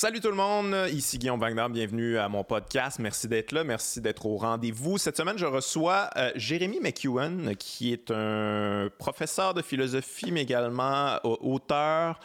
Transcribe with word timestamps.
Salut 0.00 0.20
tout 0.20 0.30
le 0.30 0.34
monde, 0.34 0.74
ici 0.94 1.18
Guillaume 1.18 1.38
Wagner, 1.38 1.66
bienvenue 1.70 2.16
à 2.16 2.26
mon 2.30 2.42
podcast. 2.42 2.98
Merci 3.00 3.28
d'être 3.28 3.52
là, 3.52 3.64
merci 3.64 4.00
d'être 4.00 4.24
au 4.24 4.38
rendez-vous. 4.38 4.96
Cette 4.96 5.18
semaine, 5.18 5.36
je 5.36 5.44
reçois 5.44 6.08
euh, 6.16 6.30
Jérémy 6.36 6.80
McEwen, 6.80 7.54
qui 7.56 7.92
est 7.92 8.10
un 8.10 8.88
professeur 8.96 9.52
de 9.52 9.60
philosophie, 9.60 10.32
mais 10.32 10.40
également 10.40 11.18
euh, 11.22 11.36
auteur, 11.42 12.18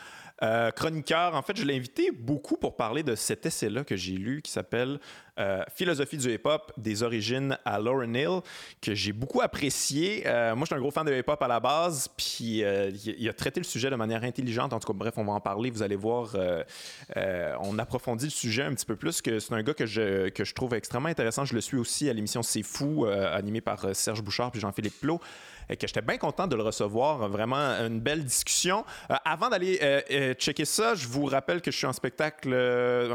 euh, 0.43 0.69
chroniqueur. 0.71 1.33
En 1.33 1.41
fait, 1.41 1.55
je 1.55 1.63
l'ai 1.63 1.77
invité 1.77 2.11
beaucoup 2.11 2.57
pour 2.57 2.75
parler 2.75 3.03
de 3.03 3.15
cet 3.15 3.45
essai-là 3.45 3.85
que 3.85 3.95
j'ai 3.95 4.13
lu 4.13 4.41
qui 4.41 4.51
s'appelle 4.51 4.99
euh, 5.39 5.63
Philosophie 5.73 6.17
du 6.17 6.33
hip-hop 6.33 6.73
des 6.75 7.03
origines 7.03 7.57
à 7.63 7.79
Lauren 7.79 8.13
Hill, 8.13 8.41
que 8.81 8.93
j'ai 8.93 9.13
beaucoup 9.13 9.41
apprécié. 9.41 10.23
Euh, 10.25 10.53
moi, 10.53 10.65
je 10.65 10.67
suis 10.67 10.75
un 10.75 10.79
gros 10.79 10.91
fan 10.91 11.05
de 11.05 11.13
hip-hop 11.13 11.41
à 11.41 11.47
la 11.47 11.61
base, 11.61 12.09
puis 12.17 12.63
il 12.63 13.29
a 13.29 13.33
traité 13.33 13.61
le 13.61 13.65
sujet 13.65 13.89
de 13.89 13.95
manière 13.95 14.25
intelligente. 14.25 14.73
En 14.73 14.79
tout 14.79 14.87
cas, 14.87 14.97
bref, 14.97 15.13
on 15.15 15.23
va 15.23 15.33
en 15.33 15.39
parler. 15.39 15.69
Vous 15.69 15.83
allez 15.83 15.95
voir, 15.95 16.35
on 17.61 17.79
approfondit 17.79 18.25
le 18.25 18.31
sujet 18.31 18.63
un 18.63 18.73
petit 18.73 18.85
peu 18.85 18.97
plus. 18.97 19.21
que 19.21 19.39
C'est 19.39 19.53
un 19.53 19.63
gars 19.63 19.73
que 19.73 19.85
je, 19.85 20.27
que 20.29 20.43
je 20.43 20.53
trouve 20.53 20.73
extrêmement 20.73 21.09
intéressant. 21.09 21.45
Je 21.45 21.53
le 21.53 21.61
suis 21.61 21.77
aussi 21.77 22.09
à 22.09 22.13
l'émission 22.13 22.43
C'est 22.43 22.63
Fou, 22.63 23.05
animé 23.05 23.61
par 23.61 23.95
Serge 23.95 24.21
Bouchard 24.21 24.51
puis 24.51 24.59
Jean-Philippe 24.59 24.99
Plot 24.99 25.21
que 25.69 25.87
j'étais 25.87 26.01
bien 26.01 26.17
content 26.17 26.47
de 26.47 26.55
le 26.55 26.63
recevoir. 26.63 27.27
Vraiment 27.29 27.55
une 27.55 27.99
belle 27.99 28.23
discussion. 28.23 28.85
Euh, 29.09 29.15
avant 29.25 29.49
d'aller 29.49 29.79
euh, 29.81 30.01
euh, 30.11 30.33
checker 30.33 30.65
ça, 30.65 30.95
je 30.95 31.07
vous 31.07 31.25
rappelle 31.25 31.61
que 31.61 31.71
je 31.71 31.77
suis 31.77 31.87
en 31.87 31.93
spectacle, 31.93 32.49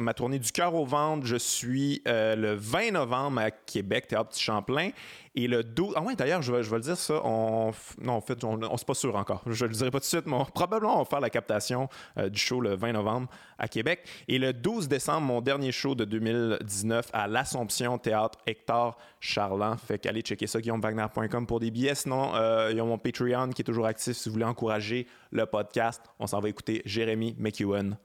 ma 0.00 0.14
tournée 0.14 0.38
du 0.38 0.52
cœur 0.52 0.74
au 0.74 0.84
ventre. 0.84 1.26
Je 1.26 1.36
suis 1.36 2.02
le 2.06 2.54
20 2.54 2.92
novembre 2.92 3.40
à 3.40 3.50
Québec, 3.50 4.08
Théâtre 4.08 4.30
Petit 4.30 4.42
Champlain. 4.42 4.90
Et 5.36 5.46
le 5.46 5.62
12. 5.62 5.94
Ah 5.96 6.02
ouais, 6.02 6.16
d'ailleurs, 6.16 6.42
je 6.42 6.52
vais, 6.52 6.62
je 6.62 6.70
vais 6.70 6.76
le 6.76 6.82
dire 6.82 6.96
ça. 6.96 7.20
On, 7.24 7.70
non, 8.00 8.14
en 8.14 8.20
fait, 8.20 8.42
on, 8.42 8.56
ne 8.56 8.84
pas 8.84 8.94
sûr 8.94 9.14
encore. 9.14 9.42
Je 9.46 9.64
ne 9.64 9.70
le 9.70 9.76
dirai 9.76 9.90
pas 9.90 9.98
tout 9.98 10.04
de 10.04 10.08
suite, 10.08 10.26
mais 10.26 10.36
probablement, 10.54 10.96
on 10.96 10.98
va 11.00 11.04
faire 11.04 11.20
la 11.20 11.30
captation 11.30 11.88
euh, 12.18 12.28
du 12.28 12.40
show 12.40 12.60
le 12.60 12.74
20 12.74 12.92
novembre 12.92 13.28
à 13.58 13.68
Québec. 13.68 14.00
Et 14.26 14.38
le 14.38 14.52
12 14.52 14.88
décembre, 14.88 15.20
mon 15.20 15.40
dernier 15.40 15.70
show 15.70 15.94
de 15.94 16.04
2019 16.04 17.10
à 17.12 17.28
l'Assomption 17.28 17.98
Théâtre 17.98 18.38
Hector 18.46 18.98
Charland. 19.20 19.78
Fait 19.78 19.98
qu'allez 19.98 20.22
checker 20.22 20.48
ça, 20.48 20.60
guillaumewagner.com 20.60 21.46
pour 21.46 21.60
des 21.60 21.70
billets. 21.70 21.94
Sinon, 21.94 22.34
euh, 22.34 22.72
y 22.74 22.80
a 22.80 22.84
mon 22.84 22.98
Patreon 22.98 23.50
qui 23.50 23.62
est 23.62 23.64
toujours 23.64 23.86
actif 23.86 24.16
si 24.16 24.28
vous 24.28 24.32
voulez 24.34 24.44
encourager 24.44 25.06
le 25.30 25.46
podcast. 25.46 26.02
On 26.18 26.26
s'en 26.26 26.40
va 26.40 26.48
écouter 26.48 26.82
Jérémy 26.84 27.36
McEwen. 27.38 27.96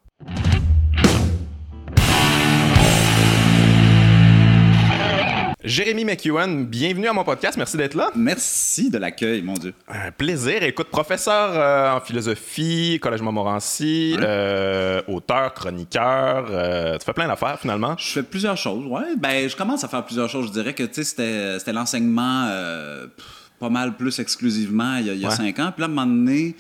Jérémy 5.65 6.05
McEwen, 6.05 6.63
bienvenue 6.63 7.07
à 7.07 7.13
mon 7.13 7.23
podcast. 7.23 7.57
Merci 7.57 7.75
d'être 7.75 7.95
là. 7.95 8.11
Merci 8.15 8.91
de 8.91 8.99
l'accueil, 8.99 9.41
mon 9.41 9.55
Dieu. 9.55 9.73
Un 9.87 10.11
plaisir. 10.11 10.61
Écoute, 10.61 10.89
professeur 10.89 11.53
euh, 11.55 11.97
en 11.97 11.99
philosophie, 12.01 12.99
Collège 13.01 13.23
Montmorency, 13.23 14.15
euh, 14.19 15.01
auteur, 15.07 15.55
chroniqueur, 15.55 16.49
euh, 16.51 16.99
tu 16.99 17.05
fais 17.05 17.13
plein 17.13 17.27
d'affaires 17.27 17.59
finalement. 17.59 17.95
Je 17.97 18.09
fais 18.09 18.21
plusieurs 18.21 18.57
choses, 18.57 18.85
ouais. 18.85 19.15
Ben, 19.17 19.49
je 19.49 19.55
commence 19.55 19.83
à 19.83 19.87
faire 19.87 20.05
plusieurs 20.05 20.29
choses. 20.29 20.49
Je 20.49 20.51
dirais 20.51 20.75
que, 20.75 20.83
tu 20.83 21.03
sais, 21.03 21.57
c'était 21.57 21.73
l'enseignement 21.73 22.47
pas 23.59 23.69
mal 23.69 23.97
plus 23.97 24.19
exclusivement 24.19 24.97
il 24.97 25.17
y 25.17 25.25
a, 25.25 25.31
cinq 25.31 25.57
ans. 25.57 25.71
Puis 25.75 25.81
là, 25.81 25.87
à 25.87 25.89
un 25.89 25.93
moment 25.95 26.05
donné, 26.05 26.55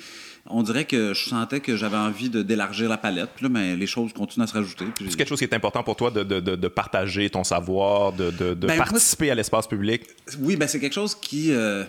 on 0.47 0.63
dirait 0.63 0.85
que 0.85 1.13
je 1.13 1.29
sentais 1.29 1.59
que 1.59 1.75
j'avais 1.75 1.97
envie 1.97 2.29
d'élargir 2.29 2.87
la 2.87 2.97
palette. 2.97 3.29
Puis 3.35 3.43
là, 3.43 3.49
mais 3.49 3.75
les 3.75 3.87
choses 3.87 4.13
continuent 4.13 4.43
à 4.43 4.47
se 4.47 4.53
rajouter. 4.53 4.85
C'est 4.99 5.15
quelque 5.15 5.29
chose 5.29 5.39
qui 5.39 5.45
est 5.45 5.53
important 5.53 5.83
pour 5.83 5.95
toi 5.95 6.11
de, 6.11 6.23
de, 6.23 6.39
de 6.39 6.67
partager 6.67 7.29
ton 7.29 7.43
savoir, 7.43 8.13
de, 8.13 8.29
ben, 8.53 8.77
participer 8.77 9.31
à 9.31 9.35
l'espace 9.35 9.67
public? 9.67 10.03
Oui, 10.39 10.55
ben 10.55 10.67
c'est 10.67 10.79
quelque 10.79 10.93
chose 10.93 11.15
qui... 11.15 11.51
Euh, 11.51 11.83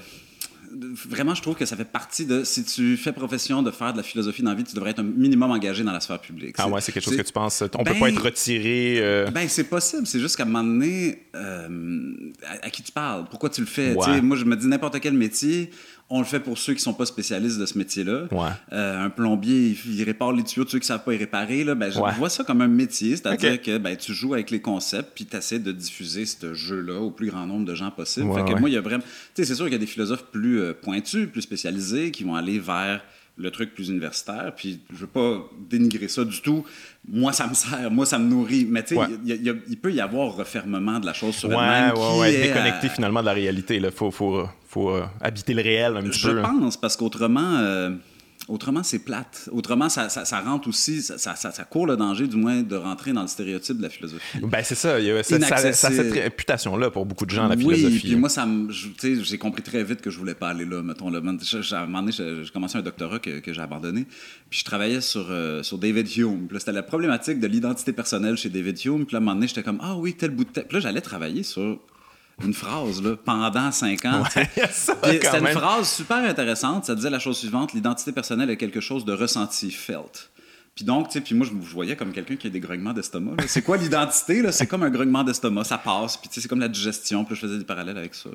vraiment, 1.08 1.34
je 1.34 1.42
trouve 1.42 1.54
que 1.54 1.64
ça 1.64 1.76
fait 1.76 1.84
partie 1.84 2.26
de. 2.26 2.44
Si 2.44 2.64
tu 2.64 2.96
fais 2.96 3.12
profession 3.12 3.62
de 3.62 3.70
faire 3.70 3.92
de 3.92 3.98
la 3.98 4.02
philosophie 4.02 4.42
dans 4.42 4.50
la 4.50 4.56
vie, 4.56 4.64
tu 4.64 4.74
devrais 4.74 4.90
être 4.90 5.00
un 5.00 5.04
minimum 5.04 5.50
engagé 5.50 5.82
dans 5.84 5.92
la 5.92 6.00
sphère 6.00 6.18
publique. 6.18 6.56
Ah 6.58 6.68
ouais, 6.68 6.80
c'est 6.80 6.92
quelque 6.92 7.04
chose 7.04 7.16
que 7.16 7.22
tu 7.22 7.32
penses. 7.32 7.62
On 7.62 7.84
peut 7.84 7.92
ben, 7.92 8.00
pas 8.00 8.08
être 8.10 8.22
retiré. 8.22 8.98
Euh... 9.00 9.30
Ben, 9.30 9.48
c'est 9.48 9.64
possible. 9.64 10.06
C'est 10.06 10.20
juste 10.20 10.36
qu'à 10.36 10.42
un 10.42 10.46
moment 10.46 10.64
donné, 10.64 11.22
euh, 11.34 12.12
à, 12.62 12.70
qui 12.70 12.82
tu 12.82 12.92
parles, 12.92 13.24
pourquoi 13.30 13.50
tu 13.50 13.60
le 13.60 13.66
fais? 13.66 13.94
Moi, 13.94 14.36
je 14.36 14.44
me 14.44 14.56
dis 14.56 14.66
n'importe 14.66 15.00
quel 15.00 15.14
métier 15.14 15.70
on 16.08 16.20
le 16.20 16.24
fait 16.24 16.38
pour 16.38 16.56
ceux 16.56 16.74
qui 16.74 16.80
sont 16.80 16.94
pas 16.94 17.06
spécialistes 17.06 17.58
de 17.58 17.66
ce 17.66 17.76
métier-là. 17.76 18.28
Euh, 18.72 19.04
un 19.04 19.10
plombier, 19.10 19.76
il, 19.86 20.04
répare 20.04 20.32
les 20.32 20.44
tuyaux 20.44 20.64
de 20.64 20.70
ceux 20.70 20.78
qui 20.78 20.86
savent 20.86 21.02
pas 21.02 21.12
y 21.12 21.16
réparer. 21.16 21.64
Là, 21.64 21.74
ben, 21.74 21.90
je 21.90 21.98
vois 21.98 22.30
ça 22.30 22.44
comme 22.44 22.60
un 22.60 22.68
métier, 22.68 23.16
c'est-à-dire 23.16 23.60
que 23.60 23.78
ben, 23.78 23.96
tu 23.96 24.12
joues 24.14 24.34
avec 24.34 24.50
les 24.50 24.60
concepts 24.60 25.12
puis 25.14 25.26
tu 25.26 25.36
essaies 25.36 25.58
de 25.58 25.72
diffuser 25.72 26.24
ce 26.24 26.54
jeu-là 26.54 27.00
au 27.00 27.10
plus 27.10 27.30
grand 27.30 27.46
nombre 27.46 27.64
de 27.64 27.74
gens 27.74 27.90
possible. 27.90 28.32
fait 28.34 28.44
que 28.44 28.58
moi, 28.58 28.70
il 28.70 28.74
y 28.74 28.78
a 28.78 28.80
vraiment... 28.80 29.04
c'est 29.34 29.44
sûr 29.44 29.64
qu'il 29.64 29.72
y 29.72 29.76
a 29.76 29.80
des 29.80 29.86
philosophes 29.86 30.26
plus 30.30 30.60
euh, 30.60 30.74
pointus, 30.80 31.28
plus 31.28 31.42
spécialisés 31.42 32.10
qui 32.12 32.22
vont 32.22 32.36
aller 32.36 32.58
vers 32.58 33.02
le 33.36 33.50
truc 33.50 33.74
plus 33.74 33.88
universitaire. 33.88 34.52
Puis 34.56 34.80
je 34.92 34.96
veux 34.96 35.06
pas 35.06 35.44
dénigrer 35.68 36.08
ça 36.08 36.24
du 36.24 36.40
tout. 36.40 36.64
Moi, 37.08 37.32
ça 37.32 37.46
me 37.46 37.54
sert, 37.54 37.90
moi, 37.90 38.06
ça 38.06 38.18
me 38.18 38.28
nourrit. 38.28 38.64
Mais 38.64 38.82
tu 38.82 38.96
sais, 38.96 39.02
il 39.24 39.76
peut 39.76 39.92
y 39.92 40.00
avoir 40.00 40.36
refermement 40.36 40.98
de 41.00 41.06
la 41.06 41.12
chose 41.12 41.34
sur 41.34 41.52
elle-même. 41.52 41.94
Ouais, 41.94 42.18
ouais, 42.20 42.42
déconnecté 42.46 42.88
finalement 42.88 43.20
de 43.20 43.26
la 43.26 43.32
réalité. 43.32 43.76
Il 43.76 43.90
faut, 43.90 44.10
faut, 44.10 44.48
faut 44.76 44.90
euh, 44.90 45.04
habiter 45.20 45.54
le 45.54 45.62
réel 45.62 45.96
un 45.96 46.02
petit 46.02 46.22
peu. 46.22 46.36
Je 46.36 46.40
pense, 46.40 46.76
parce 46.76 46.96
qu'autrement. 46.96 47.56
Euh, 47.56 47.90
Autrement, 48.48 48.84
c'est 48.84 49.00
plate. 49.00 49.48
Autrement, 49.50 49.88
ça, 49.88 50.08
ça, 50.08 50.40
rentre 50.40 50.68
aussi, 50.68 51.02
ça, 51.02 51.34
ça, 51.34 51.64
court 51.64 51.86
le 51.86 51.96
danger, 51.96 52.28
du 52.28 52.36
moins, 52.36 52.62
de 52.62 52.76
rentrer 52.76 53.12
dans 53.12 53.22
le 53.22 53.26
stéréotype 53.26 53.78
de 53.78 53.82
la 53.82 53.88
philosogie. 53.88 54.22
Ben, 54.40 54.62
c'est 54.62 54.76
ça. 54.76 55.00
Il 55.00 55.06
y 55.06 55.10
a, 55.10 55.22
cette 55.24 56.12
réputation-là 56.12 56.90
pour 56.90 57.06
beaucoup 57.06 57.26
de 57.26 57.30
gens, 57.30 57.48
la 57.48 57.56
philosophie. 57.56 57.86
Oui, 57.86 57.98
puis 57.98 58.16
moi, 58.16 58.28
ça 58.28 58.46
j'ai 58.70 59.38
compris 59.38 59.62
très 59.62 59.82
vite 59.82 60.00
que 60.00 60.10
je 60.10 60.18
voulais 60.18 60.36
pas 60.36 60.50
aller 60.50 60.64
là, 60.64 60.80
mettons. 60.82 61.10
Là. 61.10 61.18
À 61.18 61.20
un 61.20 61.86
moment 61.86 62.02
donné, 62.02 62.12
j'ai 62.12 62.50
commencé 62.52 62.78
un 62.78 62.82
doctorat 62.82 63.18
que, 63.18 63.40
que 63.40 63.52
j'ai 63.52 63.60
abandonné, 63.60 64.06
puis 64.48 64.60
je 64.60 64.64
travaillais 64.64 65.00
sur, 65.00 65.26
euh, 65.30 65.64
sur 65.64 65.78
David 65.78 66.06
Hume. 66.16 66.46
Puis 66.46 66.60
c'était 66.60 66.70
la 66.70 66.84
problématique 66.84 67.40
de 67.40 67.48
l'identité 67.48 67.92
personnelle 67.92 68.36
chez 68.36 68.48
David 68.48 68.78
Hume. 68.84 69.06
Puis 69.06 69.14
là, 69.14 69.18
à 69.18 69.22
un 69.22 69.24
moment 69.24 69.34
donné, 69.34 69.48
j'étais 69.48 69.64
comme, 69.64 69.80
ah 69.82 69.96
oui, 69.96 70.14
tel 70.14 70.30
bout 70.30 70.44
de 70.44 70.50
tête. 70.50 70.68
Puis 70.68 70.76
là, 70.76 70.80
j'allais 70.80 71.00
travailler 71.00 71.42
sur 71.42 71.80
une 72.44 72.54
phrase 72.54 73.02
là, 73.02 73.16
pendant 73.16 73.70
cinq 73.72 74.04
ans. 74.04 74.22
C'était 74.70 75.38
une 75.38 75.46
phrase 75.48 75.90
super 75.90 76.18
intéressante. 76.18 76.84
Ça 76.84 76.94
disait 76.94 77.10
la 77.10 77.18
chose 77.18 77.38
suivante 77.38 77.72
l'identité 77.72 78.12
personnelle 78.12 78.50
est 78.50 78.56
quelque 78.56 78.80
chose 78.80 79.04
de 79.04 79.12
ressenti, 79.12 79.70
felt. 79.70 80.30
Puis 80.74 80.84
donc, 80.84 81.08
tu 81.08 81.14
sais, 81.14 81.20
puis 81.22 81.34
moi, 81.34 81.46
je 81.46 81.54
me 81.54 81.62
voyais 81.62 81.96
comme 81.96 82.12
quelqu'un 82.12 82.36
qui 82.36 82.48
a 82.48 82.50
des 82.50 82.60
grognements 82.60 82.92
d'estomac. 82.92 83.36
C'est 83.46 83.62
quoi 83.62 83.78
l'identité? 83.78 84.42
C'est 84.52 84.66
comme 84.66 84.82
un 84.82 84.90
grognement 84.90 85.24
d'estomac, 85.24 85.64
ça 85.64 85.78
passe. 85.78 86.18
Puis 86.18 86.28
tu 86.28 86.34
sais, 86.34 86.40
c'est 86.42 86.48
comme 86.48 86.60
la 86.60 86.68
digestion. 86.68 87.24
Puis 87.24 87.34
je 87.34 87.40
faisais 87.40 87.56
des 87.56 87.64
parallèles 87.64 87.96
avec 87.96 88.14
ça. 88.14 88.28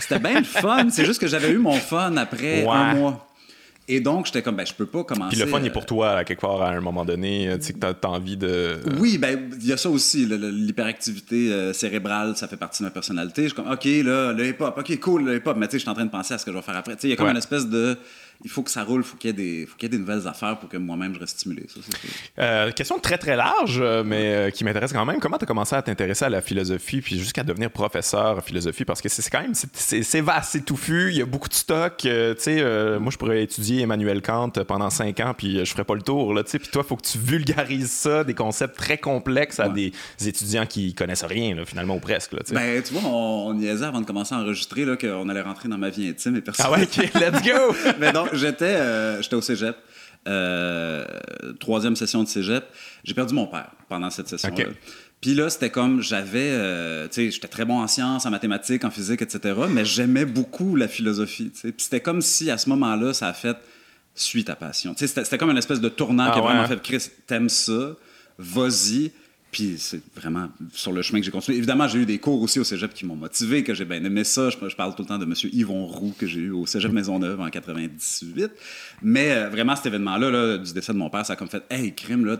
C'était 0.00 0.18
bien 0.18 0.38
le 0.38 0.46
fun. 0.46 0.88
C'est 0.88 1.04
juste 1.04 1.20
que 1.20 1.26
j'avais 1.26 1.50
eu 1.50 1.58
mon 1.58 1.74
fun 1.74 2.16
après 2.16 2.66
un 2.66 2.94
mois. 2.94 3.25
Et 3.88 4.00
donc, 4.00 4.26
j'étais 4.26 4.42
comme, 4.42 4.56
ben, 4.56 4.66
je 4.66 4.74
peux 4.74 4.86
pas 4.86 5.04
commencer. 5.04 5.36
Puis 5.36 5.44
le 5.44 5.50
fun 5.50 5.62
est 5.62 5.70
pour 5.70 5.86
toi, 5.86 6.24
quelque 6.24 6.40
part, 6.40 6.60
à 6.60 6.70
un 6.70 6.80
moment 6.80 7.04
donné, 7.04 7.48
tu 7.60 7.66
sais, 7.66 7.72
que 7.72 7.78
tu 7.78 7.86
as, 7.86 8.08
envie 8.08 8.36
de. 8.36 8.80
Oui, 8.98 9.16
ben, 9.16 9.50
il 9.60 9.66
y 9.66 9.72
a 9.72 9.76
ça 9.76 9.88
aussi, 9.88 10.26
l'hyperactivité 10.26 11.52
euh, 11.52 11.72
cérébrale, 11.72 12.36
ça 12.36 12.48
fait 12.48 12.56
partie 12.56 12.82
de 12.82 12.88
ma 12.88 12.90
personnalité. 12.90 13.42
Je 13.42 13.48
suis 13.48 13.56
comme, 13.56 13.70
OK, 13.70 13.84
là, 13.84 14.32
le 14.32 14.48
hip-hop, 14.48 14.76
OK, 14.76 14.98
cool, 15.00 15.24
le 15.24 15.36
hip-hop, 15.36 15.56
mais 15.56 15.66
tu 15.66 15.72
sais, 15.72 15.78
je 15.78 15.82
suis 15.82 15.90
en 15.90 15.94
train 15.94 16.04
de 16.04 16.10
penser 16.10 16.34
à 16.34 16.38
ce 16.38 16.44
que 16.44 16.50
je 16.50 16.56
vais 16.56 16.62
faire 16.62 16.76
après. 16.76 16.94
Tu 16.96 17.02
sais, 17.02 17.08
il 17.08 17.10
y 17.10 17.14
a 17.14 17.16
comme 17.16 17.28
une 17.28 17.36
espèce 17.36 17.68
de 17.68 17.96
il 18.44 18.50
faut 18.50 18.62
que 18.62 18.70
ça 18.70 18.84
roule, 18.84 19.02
faut 19.02 19.16
qu'il 19.16 19.30
y 19.30 19.32
ait 19.32 19.36
des, 19.36 19.66
faut 19.66 19.76
qu'il 19.76 19.90
y 19.90 19.94
ait 19.94 19.96
des 19.96 19.98
nouvelles 19.98 20.26
affaires 20.28 20.58
pour 20.58 20.68
que 20.68 20.76
moi-même 20.76 21.14
je 21.14 21.20
reste 21.20 21.38
stimulé. 21.38 21.66
Ça, 21.68 21.80
euh, 22.38 22.70
question 22.72 22.98
très 22.98 23.18
très 23.18 23.36
large, 23.36 23.78
euh, 23.80 24.04
mais 24.04 24.34
euh, 24.34 24.50
qui 24.50 24.64
m'intéresse 24.64 24.92
quand 24.92 25.04
même. 25.04 25.20
Comment 25.20 25.38
tu 25.38 25.44
as 25.44 25.46
commencé 25.46 25.74
à 25.74 25.82
t'intéresser 25.82 26.24
à 26.24 26.28
la 26.28 26.42
philosophie, 26.42 27.00
puis 27.00 27.18
jusqu'à 27.18 27.42
devenir 27.42 27.70
professeur 27.70 28.38
en 28.38 28.40
philosophie, 28.40 28.84
parce 28.84 29.00
que 29.00 29.08
c'est 29.08 29.28
quand 29.30 29.40
même 29.40 29.54
c'est 29.54 30.20
vaste, 30.20 30.50
c'est 30.52 30.64
touffu, 30.64 31.10
il 31.10 31.16
y 31.16 31.22
a 31.22 31.26
beaucoup 31.26 31.48
de 31.48 31.54
stock. 31.54 31.96
tu 31.98 32.08
sais, 32.38 32.98
moi 32.98 33.10
je 33.10 33.16
pourrais 33.16 33.42
étudier 33.42 33.82
Emmanuel 33.82 34.22
Kant 34.22 34.50
pendant 34.66 34.90
cinq 34.90 35.20
ans, 35.20 35.34
puis 35.36 35.64
je 35.64 35.70
ferais 35.70 35.84
pas 35.84 35.94
le 35.94 36.02
tour 36.02 36.34
là. 36.34 36.44
Tu 36.44 36.50
sais, 36.50 36.58
puis 36.58 36.68
toi, 36.68 36.82
il 36.84 36.88
faut 36.88 36.96
que 36.96 37.06
tu 37.06 37.18
vulgarises 37.18 37.90
ça, 37.90 38.24
des 38.24 38.34
concepts 38.34 38.76
très 38.76 38.98
complexes 38.98 39.60
à 39.60 39.68
des 39.68 39.92
étudiants 40.24 40.66
qui 40.66 40.94
connaissent 40.94 41.24
rien 41.24 41.56
finalement 41.64 41.96
ou 41.96 42.00
presque. 42.00 42.32
Là, 42.32 42.40
ben 42.50 42.82
tu 42.82 42.94
vois, 42.94 43.08
on, 43.10 43.54
y 43.54 43.58
niaisait 43.58 43.86
avant 43.86 44.00
de 44.00 44.06
commencer 44.06 44.34
à 44.34 44.38
enregistrer 44.38 44.84
là 44.84 44.96
qu'on 44.96 45.28
allait 45.28 45.40
rentrer 45.40 45.68
dans 45.68 45.78
ma 45.78 45.90
vie 45.90 46.08
intime 46.08 46.36
et 46.36 46.40
personne. 46.40 46.66
Ah 46.68 46.72
ouais, 46.72 46.84
ok, 46.84 46.96
let's 47.14 47.42
go. 47.42 47.74
mais 48.00 48.12
j'étais 48.32 48.64
euh, 48.64 49.22
j'étais 49.22 49.36
au 49.36 49.40
cégep. 49.40 49.76
Euh, 50.28 51.04
troisième 51.60 51.94
session 51.94 52.22
de 52.22 52.28
cégep. 52.28 52.64
J'ai 53.04 53.14
perdu 53.14 53.32
mon 53.34 53.46
père 53.46 53.70
pendant 53.88 54.10
cette 54.10 54.28
session-là. 54.28 54.64
Puis 55.20 55.34
là, 55.34 55.48
c'était 55.48 55.70
comme 55.70 56.02
j'avais, 56.02 56.50
euh, 56.50 57.06
tu 57.08 57.14
sais, 57.14 57.30
j'étais 57.30 57.48
très 57.48 57.64
bon 57.64 57.78
en 57.78 57.86
sciences, 57.86 58.26
en 58.26 58.30
mathématiques, 58.30 58.84
en 58.84 58.90
physique, 58.90 59.22
etc. 59.22 59.54
Mais 59.68 59.84
j'aimais 59.84 60.24
beaucoup 60.24 60.76
la 60.76 60.88
philosophie. 60.88 61.52
Puis 61.62 61.74
c'était 61.78 62.00
comme 62.00 62.20
si 62.22 62.50
à 62.50 62.58
ce 62.58 62.68
moment-là, 62.68 63.14
ça 63.14 63.28
a 63.28 63.32
fait 63.32 63.56
suis 64.16 64.44
ta 64.44 64.56
passion. 64.56 64.94
C'était 64.96 65.38
comme 65.38 65.50
une 65.50 65.58
espèce 65.58 65.80
de 65.80 65.88
tournant 65.88 66.26
ah 66.28 66.32
qui 66.32 66.38
a 66.38 66.42
vraiment 66.42 66.62
hein? 66.62 66.68
fait 66.68 66.82
Chris, 66.82 67.10
t'aimes 67.26 67.48
ça, 67.48 67.94
vas-y. 68.38 69.12
Puis 69.56 69.76
c'est 69.78 70.02
vraiment 70.14 70.50
sur 70.74 70.92
le 70.92 71.00
chemin 71.00 71.18
que 71.18 71.24
j'ai 71.24 71.30
continué. 71.30 71.56
Évidemment, 71.56 71.88
j'ai 71.88 72.00
eu 72.00 72.04
des 72.04 72.18
cours 72.18 72.42
aussi 72.42 72.60
au 72.60 72.64
cégep 72.64 72.92
qui 72.92 73.06
m'ont 73.06 73.16
motivé, 73.16 73.64
que 73.64 73.72
j'ai 73.72 73.86
bien 73.86 74.04
aimé 74.04 74.22
ça. 74.22 74.50
Je, 74.50 74.76
parle 74.76 74.94
tout 74.94 75.00
le 75.00 75.08
temps 75.08 75.16
de 75.16 75.24
M. 75.24 75.32
Yvon 75.50 75.86
Roux 75.86 76.14
que 76.18 76.26
j'ai 76.26 76.40
eu 76.40 76.50
au 76.50 76.66
cégep 76.66 76.92
Maisonneuve 76.92 77.40
en 77.40 77.48
98. 77.48 78.50
Mais 79.00 79.32
euh, 79.32 79.48
vraiment, 79.48 79.74
cet 79.74 79.86
événement-là, 79.86 80.58
du 80.58 80.74
décès 80.74 80.92
de 80.92 80.98
mon 80.98 81.08
père, 81.08 81.24
ça 81.24 81.32
a 81.32 81.36
comme 81.36 81.48
fait 81.48 81.62
Hey, 81.70 81.94
crime, 81.94 82.26
là, 82.26 82.36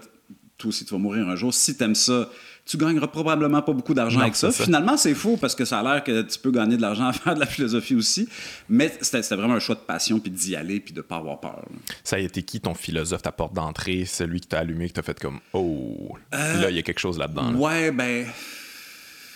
toi 0.58 0.68
aussi, 0.68 0.84
tu 0.84 0.92
vas 0.92 0.98
mourir 0.98 1.26
un 1.26 1.36
jour. 1.36 1.54
Si 1.54 1.74
t'aimes 1.78 1.94
ça, 1.94 2.28
tu 2.66 2.76
gagneras 2.76 3.06
probablement 3.06 3.62
pas 3.62 3.72
beaucoup 3.72 3.94
d'argent 3.94 4.20
avec 4.20 4.34
ça. 4.34 4.50
Finalement, 4.50 4.96
c'est 4.96 5.14
faux 5.14 5.36
parce 5.36 5.54
que 5.54 5.64
ça 5.64 5.78
a 5.78 5.82
l'air 5.84 6.04
que 6.04 6.22
tu 6.22 6.38
peux 6.38 6.50
gagner 6.50 6.76
de 6.76 6.82
l'argent 6.82 7.06
à 7.08 7.12
faire 7.12 7.34
de 7.34 7.40
la 7.40 7.46
philosophie 7.46 7.94
aussi. 7.94 8.28
Mais 8.68 8.92
c'était 9.00 9.22
vraiment 9.36 9.54
un 9.54 9.60
choix 9.60 9.76
de 9.76 9.80
passion, 9.80 10.18
puis 10.18 10.32
d'y 10.32 10.56
aller, 10.56 10.80
puis 10.80 10.92
de 10.92 11.00
pas 11.00 11.16
avoir 11.16 11.38
peur. 11.38 11.64
Ça 12.02 12.16
a 12.16 12.18
été 12.18 12.42
qui 12.42 12.60
ton 12.60 12.74
philosophe, 12.74 13.22
ta 13.22 13.30
porte 13.30 13.54
d'entrée, 13.54 14.04
celui 14.04 14.40
qui 14.40 14.48
t'a 14.48 14.58
allumé, 14.58 14.88
qui 14.88 14.94
t'a 14.94 15.02
fait 15.02 15.18
comme 15.18 15.38
Oh, 15.52 16.16
là, 16.32 16.62
là, 16.62 16.70
il 16.70 16.76
y 16.76 16.78
a 16.80 16.82
quelque 16.82 16.98
chose 16.98 17.18
là-dedans. 17.18 17.54
Ouais, 17.54 17.92
ben, 17.92 18.26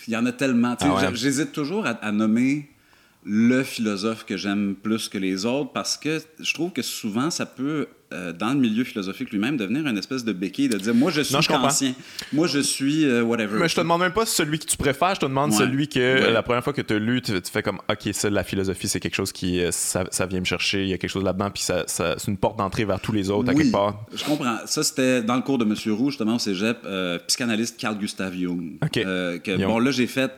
il 0.07 0.13
y 0.13 0.17
en 0.17 0.25
a 0.25 0.33
tellement. 0.33 0.75
Ah 0.81 1.11
j'hésite 1.13 1.53
toujours 1.53 1.85
à, 1.85 2.11
nommer 2.11 2.69
le 3.23 3.63
philosophe 3.63 4.25
que 4.25 4.35
j'aime 4.35 4.75
plus 4.81 5.07
que 5.07 5.17
les 5.17 5.45
autres 5.45 5.71
parce 5.71 5.95
que 5.95 6.19
je 6.39 6.53
trouve 6.53 6.71
que 6.71 6.81
souvent 6.81 7.29
ça 7.29 7.45
peut 7.45 7.87
euh, 8.13 8.33
dans 8.33 8.53
le 8.53 8.59
milieu 8.59 8.83
philosophique 8.83 9.29
lui-même 9.31 9.57
devenir 9.57 9.85
une 9.85 9.97
espèce 9.97 10.25
de 10.25 10.33
béquille 10.33 10.69
de 10.69 10.77
dire 10.77 10.95
moi 10.95 11.11
je 11.11 11.21
suis 11.21 11.35
ancien. 11.35 11.93
Moi 12.33 12.47
je 12.47 12.59
suis 12.59 13.05
euh, 13.05 13.21
whatever. 13.21 13.59
Mais 13.59 13.69
je 13.69 13.75
te 13.75 13.81
demande 13.81 14.01
même 14.01 14.11
pas 14.11 14.25
celui 14.25 14.57
que 14.57 14.65
tu 14.65 14.75
préfères 14.75 15.13
je 15.13 15.19
te 15.19 15.25
demande 15.27 15.53
celui 15.53 15.87
que 15.87 16.31
la 16.31 16.41
première 16.41 16.63
fois 16.63 16.73
que 16.73 16.81
tu 16.81 16.95
as 16.95 16.99
lu 16.99 17.21
tu, 17.21 17.33
fais 17.51 17.61
comme 17.61 17.79
ok 17.89 18.09
ça 18.11 18.29
la 18.31 18.43
philosophie 18.43 18.87
c'est 18.87 18.99
quelque 18.99 19.15
chose 19.15 19.31
qui 19.31 19.59
euh, 19.59 19.69
ça, 19.71 20.25
vient 20.25 20.39
me 20.39 20.45
chercher 20.45 20.81
il 20.81 20.89
y 20.89 20.93
a 20.93 20.97
quelque 20.97 21.11
chose 21.11 21.23
là-dedans 21.23 21.51
puis 21.51 21.61
ça, 21.61 21.83
c'est 21.85 22.27
une 22.27 22.37
porte 22.37 22.57
d'entrée 22.57 22.85
vers 22.85 22.99
tous 22.99 23.11
les 23.11 23.29
autres 23.29 23.51
à 23.51 23.53
quelque 23.53 23.71
part. 23.71 24.03
je 24.15 24.23
comprends. 24.23 24.57
Ça 24.65 24.83
c'était 24.83 25.21
dans 25.21 25.35
le 25.35 25.43
cours 25.43 25.59
de 25.59 25.65
Monsieur 25.65 25.93
Roux 25.93 26.09
justement 26.09 26.35
au 26.35 26.39
cégep 26.39 26.79
psychanalyste 27.27 27.79
Carl 27.79 27.99
Gustav 27.99 28.33
Jung. 28.33 28.79
Que, 28.91 29.63
bon 29.63 29.77
là 29.77 29.91
j'ai 29.91 30.07
fait 30.07 30.31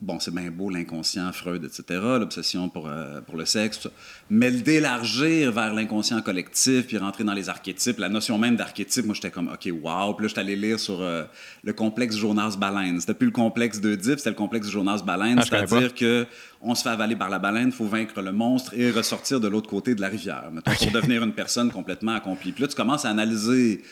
bon, 0.00 0.20
c'est 0.20 0.34
bien 0.34 0.50
beau 0.50 0.68
l'inconscient, 0.68 1.32
Freud, 1.32 1.64
etc., 1.64 2.00
l'obsession 2.18 2.68
pour, 2.68 2.86
euh, 2.86 3.20
pour 3.22 3.36
le 3.36 3.46
sexe, 3.46 3.88
mais 4.28 4.50
le 4.50 4.60
d'élargir 4.60 5.52
vers 5.52 5.72
l'inconscient 5.72 6.20
collectif, 6.20 6.86
puis 6.86 6.98
rentrer 6.98 7.24
dans 7.24 7.32
les 7.32 7.48
archétypes, 7.48 7.98
la 7.98 8.10
notion 8.10 8.36
même 8.36 8.56
d'archétype, 8.56 9.06
moi 9.06 9.14
j'étais 9.14 9.30
comme, 9.30 9.48
OK, 9.48 9.72
wow, 9.82 10.12
puis 10.14 10.24
là 10.24 10.28
j'étais 10.28 10.40
allé 10.40 10.56
lire 10.56 10.78
sur 10.78 11.00
euh, 11.00 11.24
le 11.64 11.72
complexe 11.72 12.16
Jonas-Baleine. 12.16 13.00
C'était 13.00 13.14
plus 13.14 13.26
le 13.26 13.32
complexe 13.32 13.80
d'Oedipe, 13.80 14.18
c'était 14.18 14.30
le 14.30 14.36
complexe 14.36 14.68
Jonas-Baleine, 14.68 15.38
ah, 15.40 15.44
c'est-à-dire 15.44 15.94
que 15.94 16.26
on 16.60 16.74
se 16.74 16.82
fait 16.82 16.90
avaler 16.90 17.16
par 17.16 17.28
la 17.28 17.38
baleine, 17.38 17.68
il 17.68 17.72
faut 17.72 17.84
vaincre 17.84 18.20
le 18.20 18.32
monstre 18.32 18.74
et 18.74 18.90
ressortir 18.90 19.40
de 19.40 19.48
l'autre 19.48 19.68
côté 19.68 19.94
de 19.94 20.00
la 20.00 20.08
rivière, 20.08 20.50
pour 20.50 20.90
devenir 20.90 21.22
une 21.22 21.32
personne 21.32 21.70
complètement 21.70 22.14
accomplie. 22.14 22.52
Puis 22.52 22.62
là, 22.62 22.68
tu 22.68 22.74
commences 22.74 23.04
à 23.04 23.10
analyser 23.10 23.82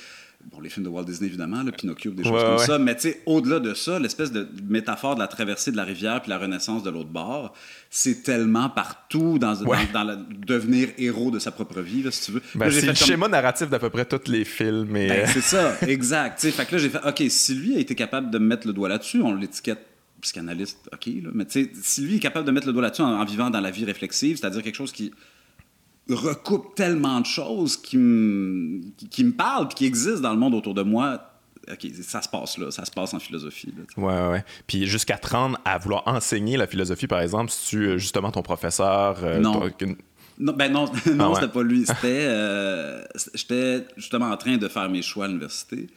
bon, 0.51 0.61
les 0.61 0.69
films 0.69 0.85
de 0.85 0.91
Walt 0.91 1.05
Disney, 1.05 1.29
évidemment, 1.29 1.63
le 1.63 1.73
Pinocchio, 1.73 2.13
des 2.13 2.25
choses 2.25 2.43
comme 2.43 2.59
ça. 2.59 2.79
Mais 2.79 2.95
tu 2.95 3.03
sais, 3.03 3.23
au-delà 3.27 3.61
de 3.61 3.75
ça, 3.75 3.99
l'espèce 3.99 4.33
de 4.33 4.49
métaphore 4.69 5.15
de 5.15 5.21
la 5.21 5.29
traversée 5.29 5.73
de 5.73 5.77
la 5.77 5.85
rivière 5.85 6.21
puis 6.21 6.31
la 6.31 6.39
renaissance 6.39 6.83
de 6.83 6.91
l'autre 6.91 7.11
bord, 7.11 7.55
c'est 7.91 8.23
tellement 8.23 8.69
partout 8.69 9.39
dans, 9.39 9.55
dans, 9.55 10.05
le 10.05 10.19
devenir 10.47 10.89
héros 10.99 11.31
de 11.31 11.39
sa 11.39 11.51
propre 11.51 11.81
vie, 11.81 12.03
là, 12.03 12.11
si 12.11 12.27
tu 12.27 12.33
veux. 12.33 12.43
Ben, 12.55 12.71
c'est 12.71 12.87
le 12.87 12.95
schéma 12.95 13.29
narratif 13.29 13.69
d'à 13.69 13.79
peu 13.79 13.91
près 13.91 14.05
tous 14.05 14.31
les 14.31 14.45
films. 14.45 14.89
Mais... 14.91 15.09
Ben, 15.09 15.27
c'est 15.27 15.41
ça, 15.41 15.77
exact. 15.87 16.41
sais, 16.41 16.51
fait 16.51 16.67
que 16.67 16.73
là, 16.73 16.79
j'ai 16.79 16.91
fait, 16.91 17.01
OK, 17.07 17.23
si 17.29 17.55
lui 17.55 17.77
a 17.77 17.79
été 17.79 17.95
capable 17.95 18.31
de 18.31 18.39
mettre 18.39 18.67
le 18.67 18.73
doigt 18.73 18.89
là-dessus, 18.89 19.21
on 19.23 19.35
l'étiquette 19.35 19.87
psychanalyste, 20.21 20.89
OK, 20.93 21.07
là, 21.07 21.31
mais 21.35 21.45
tu 21.45 21.65
sais, 21.65 21.71
si 21.83 22.01
lui 22.01 22.17
est 22.17 22.21
capable 22.21 22.47
de 22.47 22.51
mettre 22.51 22.67
le 22.67 22.73
doigt 22.73 22.83
là-dessus 22.83 23.03
en, 23.03 23.25
vivant 23.25 23.51
dans 23.51 23.61
la 23.61 23.71
vie 23.71 23.85
réflexive, 23.85 24.39
c'est-à-dire 24.39 24.63
quelque 24.63 24.77
chose 24.77 24.93
qui 24.93 25.13
recoupe 26.11 26.75
tellement 26.75 27.21
de 27.21 27.27
choses 27.27 27.77
qui 27.77 27.97
me, 27.97 28.81
qui, 29.11 29.25
me 29.25 29.33
parlent, 29.33 29.69
qui 29.69 29.87
existent 29.87 30.21
dans 30.21 30.33
le 30.33 30.39
monde 30.39 30.55
autour 30.55 30.75
de 30.75 30.83
moi. 30.83 31.31
OK, 31.71 31.87
ça 32.03 32.21
se 32.21 32.29
passe 32.29 32.59
là, 32.59 32.71
ça 32.71 32.85
se 32.85 32.91
passe 32.91 33.15
en 33.15 33.19
philosophie. 33.19 33.73
Là, 33.77 34.03
ouais, 34.03 34.33
ouais. 34.33 34.45
Puis 34.67 34.87
jusqu'à 34.87 35.17
te 35.17 35.29
rendre 35.29 35.59
à 35.65 35.79
vouloir 35.79 36.03
enseigner 36.07 36.59
la 36.59 36.67
philosophie, 36.67 37.07
par 37.07 37.21
exemple, 37.21 37.51
si 37.51 37.69
tu 37.69 37.87
euh, 37.87 37.99
justement 37.99 38.31
ton 38.31 38.43
professeur. 38.43 39.25
Euh, 39.25 39.39
non. 39.39 39.63
non. 40.39 40.53
ben 40.53 40.71
non, 40.71 40.85
non 41.15 41.33
ah 41.33 41.41
c'était 41.41 41.53
pas 41.53 41.63
lui. 41.63 41.87
C'était, 41.87 42.27
euh, 42.27 43.03
j'étais 43.33 43.87
justement 43.97 44.27
en 44.27 44.37
train 44.37 44.59
de 44.59 44.69
faire 44.69 44.91
mes 44.91 45.01
choix 45.01 45.25
à 45.25 45.29
l'université. 45.29 45.89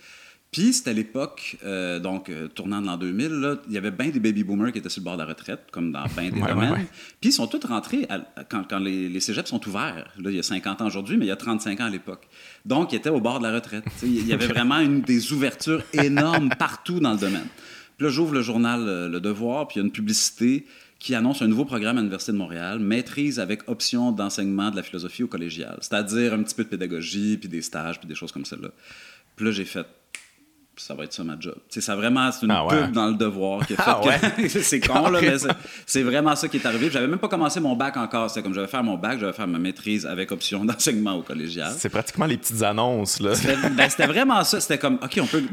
Puis 0.51 0.73
c'était 0.73 0.93
l'époque, 0.93 1.57
euh, 1.65 1.99
donc 1.99 2.29
euh, 2.29 2.47
tournant 2.47 2.81
de 2.81 2.87
l'an 2.87 2.97
2000, 2.97 3.59
il 3.67 3.73
y 3.73 3.77
avait 3.77 3.91
bien 3.91 4.09
des 4.09 4.19
baby 4.19 4.43
boomers 4.43 4.71
qui 4.71 4.79
étaient 4.79 4.89
sur 4.89 5.01
le 5.01 5.05
bord 5.05 5.15
de 5.15 5.21
la 5.21 5.27
retraite, 5.27 5.65
comme 5.71 5.91
dans 5.91 6.05
bien 6.17 6.31
des 6.31 6.39
domaines. 6.39 6.87
Puis 7.19 7.29
ils 7.29 7.33
sont 7.33 7.47
tous 7.47 7.65
rentrés 7.67 8.07
quand, 8.49 8.63
quand, 8.67 8.79
les, 8.79 9.09
les 9.09 9.19
cégeps 9.19 9.49
sont 9.49 9.65
ouverts. 9.67 10.13
Là, 10.17 10.29
il 10.29 10.35
y 10.35 10.39
a 10.39 10.43
50 10.43 10.81
ans 10.81 10.87
aujourd'hui, 10.87 11.17
mais 11.17 11.25
il 11.25 11.29
y 11.29 11.31
a 11.31 11.35
35 11.35 11.81
ans 11.81 11.85
à 11.85 11.89
l'époque. 11.89 12.27
Donc, 12.65 12.93
ils 12.93 12.95
étaient 12.95 13.09
au 13.09 13.19
bord 13.19 13.39
de 13.39 13.43
la 13.43 13.53
retraite. 13.53 13.83
il 14.03 14.25
y 14.25 14.33
avait 14.33 14.47
vraiment 14.47 14.79
une, 14.79 15.01
des 15.01 15.33
ouvertures 15.33 15.83
énormes 15.91 16.49
partout 16.57 16.99
dans 17.01 17.11
le 17.11 17.19
domaine. 17.19 17.47
Puis 17.97 18.05
là, 18.05 18.11
j'ouvre 18.11 18.33
le 18.33 18.41
journal 18.41 18.87
euh, 18.87 19.09
Le 19.09 19.19
Devoir, 19.19 19.67
puis 19.67 19.77
il 19.77 19.79
y 19.79 19.83
a 19.83 19.85
une 19.85 19.91
publicité 19.91 20.65
qui 20.99 21.13
annonce 21.13 21.41
un 21.41 21.47
nouveau 21.47 21.65
programme 21.65 21.97
à 21.97 21.99
l'Université 21.99 22.31
de 22.31 22.37
Montréal, 22.37 22.79
maîtrise 22.79 23.39
avec 23.39 23.67
option 23.67 24.11
d'enseignement 24.11 24.71
de 24.71 24.75
la 24.75 24.83
philosophie 24.83 25.23
au 25.23 25.27
collégial, 25.27 25.77
c'est-à-dire 25.81 26.33
un 26.33 26.41
petit 26.41 26.55
peu 26.55 26.63
de 26.63 26.69
pédagogie, 26.69 27.37
puis 27.37 27.49
des 27.49 27.61
stages, 27.61 27.99
puis 27.99 28.07
des 28.07 28.15
choses 28.15 28.31
comme 28.31 28.45
celle-là. 28.45 28.69
Puis 29.35 29.45
là, 29.45 29.51
j'ai 29.51 29.65
fait 29.65 29.85
ça 30.77 30.93
va 30.93 31.03
être 31.03 31.13
ça 31.13 31.23
ma 31.23 31.39
job. 31.39 31.55
C'est 31.69 31.81
ça 31.81 31.95
vraiment, 31.95 32.31
c'est 32.31 32.45
une 32.45 32.51
ah 32.51 32.65
pub 32.69 32.91
dans 32.91 33.07
le 33.07 33.15
devoir 33.15 33.65
qui 33.65 33.73
a 33.73 33.77
ah 33.85 34.01
c'est 34.47 34.79
con 34.79 35.09
là, 35.09 35.19
mais 35.21 35.35
c'est 35.85 36.03
vraiment 36.03 36.35
ça 36.35 36.47
qui 36.47 36.57
est 36.57 36.65
arrivé. 36.65 36.89
J'avais 36.91 37.07
même 37.07 37.19
pas 37.19 37.27
commencé 37.27 37.59
mon 37.59 37.75
bac 37.75 37.97
encore. 37.97 38.29
C'est 38.29 38.41
comme 38.41 38.53
je 38.53 38.61
vais 38.61 38.67
faire 38.67 38.83
mon 38.83 38.97
bac, 38.97 39.19
je 39.19 39.25
vais 39.25 39.33
faire 39.33 39.47
ma 39.47 39.59
maîtrise 39.59 40.05
avec 40.05 40.31
option 40.31 40.65
d'enseignement 40.65 41.15
au 41.15 41.23
collégial. 41.23 41.73
C'est 41.77 41.89
pratiquement 41.89 42.25
les 42.25 42.37
petites 42.37 42.63
annonces 42.63 43.19
là. 43.19 43.33
Ben, 43.75 43.89
c'était 43.89 44.07
vraiment 44.07 44.43
ça. 44.43 44.59
C'était 44.59 44.77
comme 44.77 44.99
ok, 45.01 45.19
on 45.21 45.25
peut. 45.25 45.43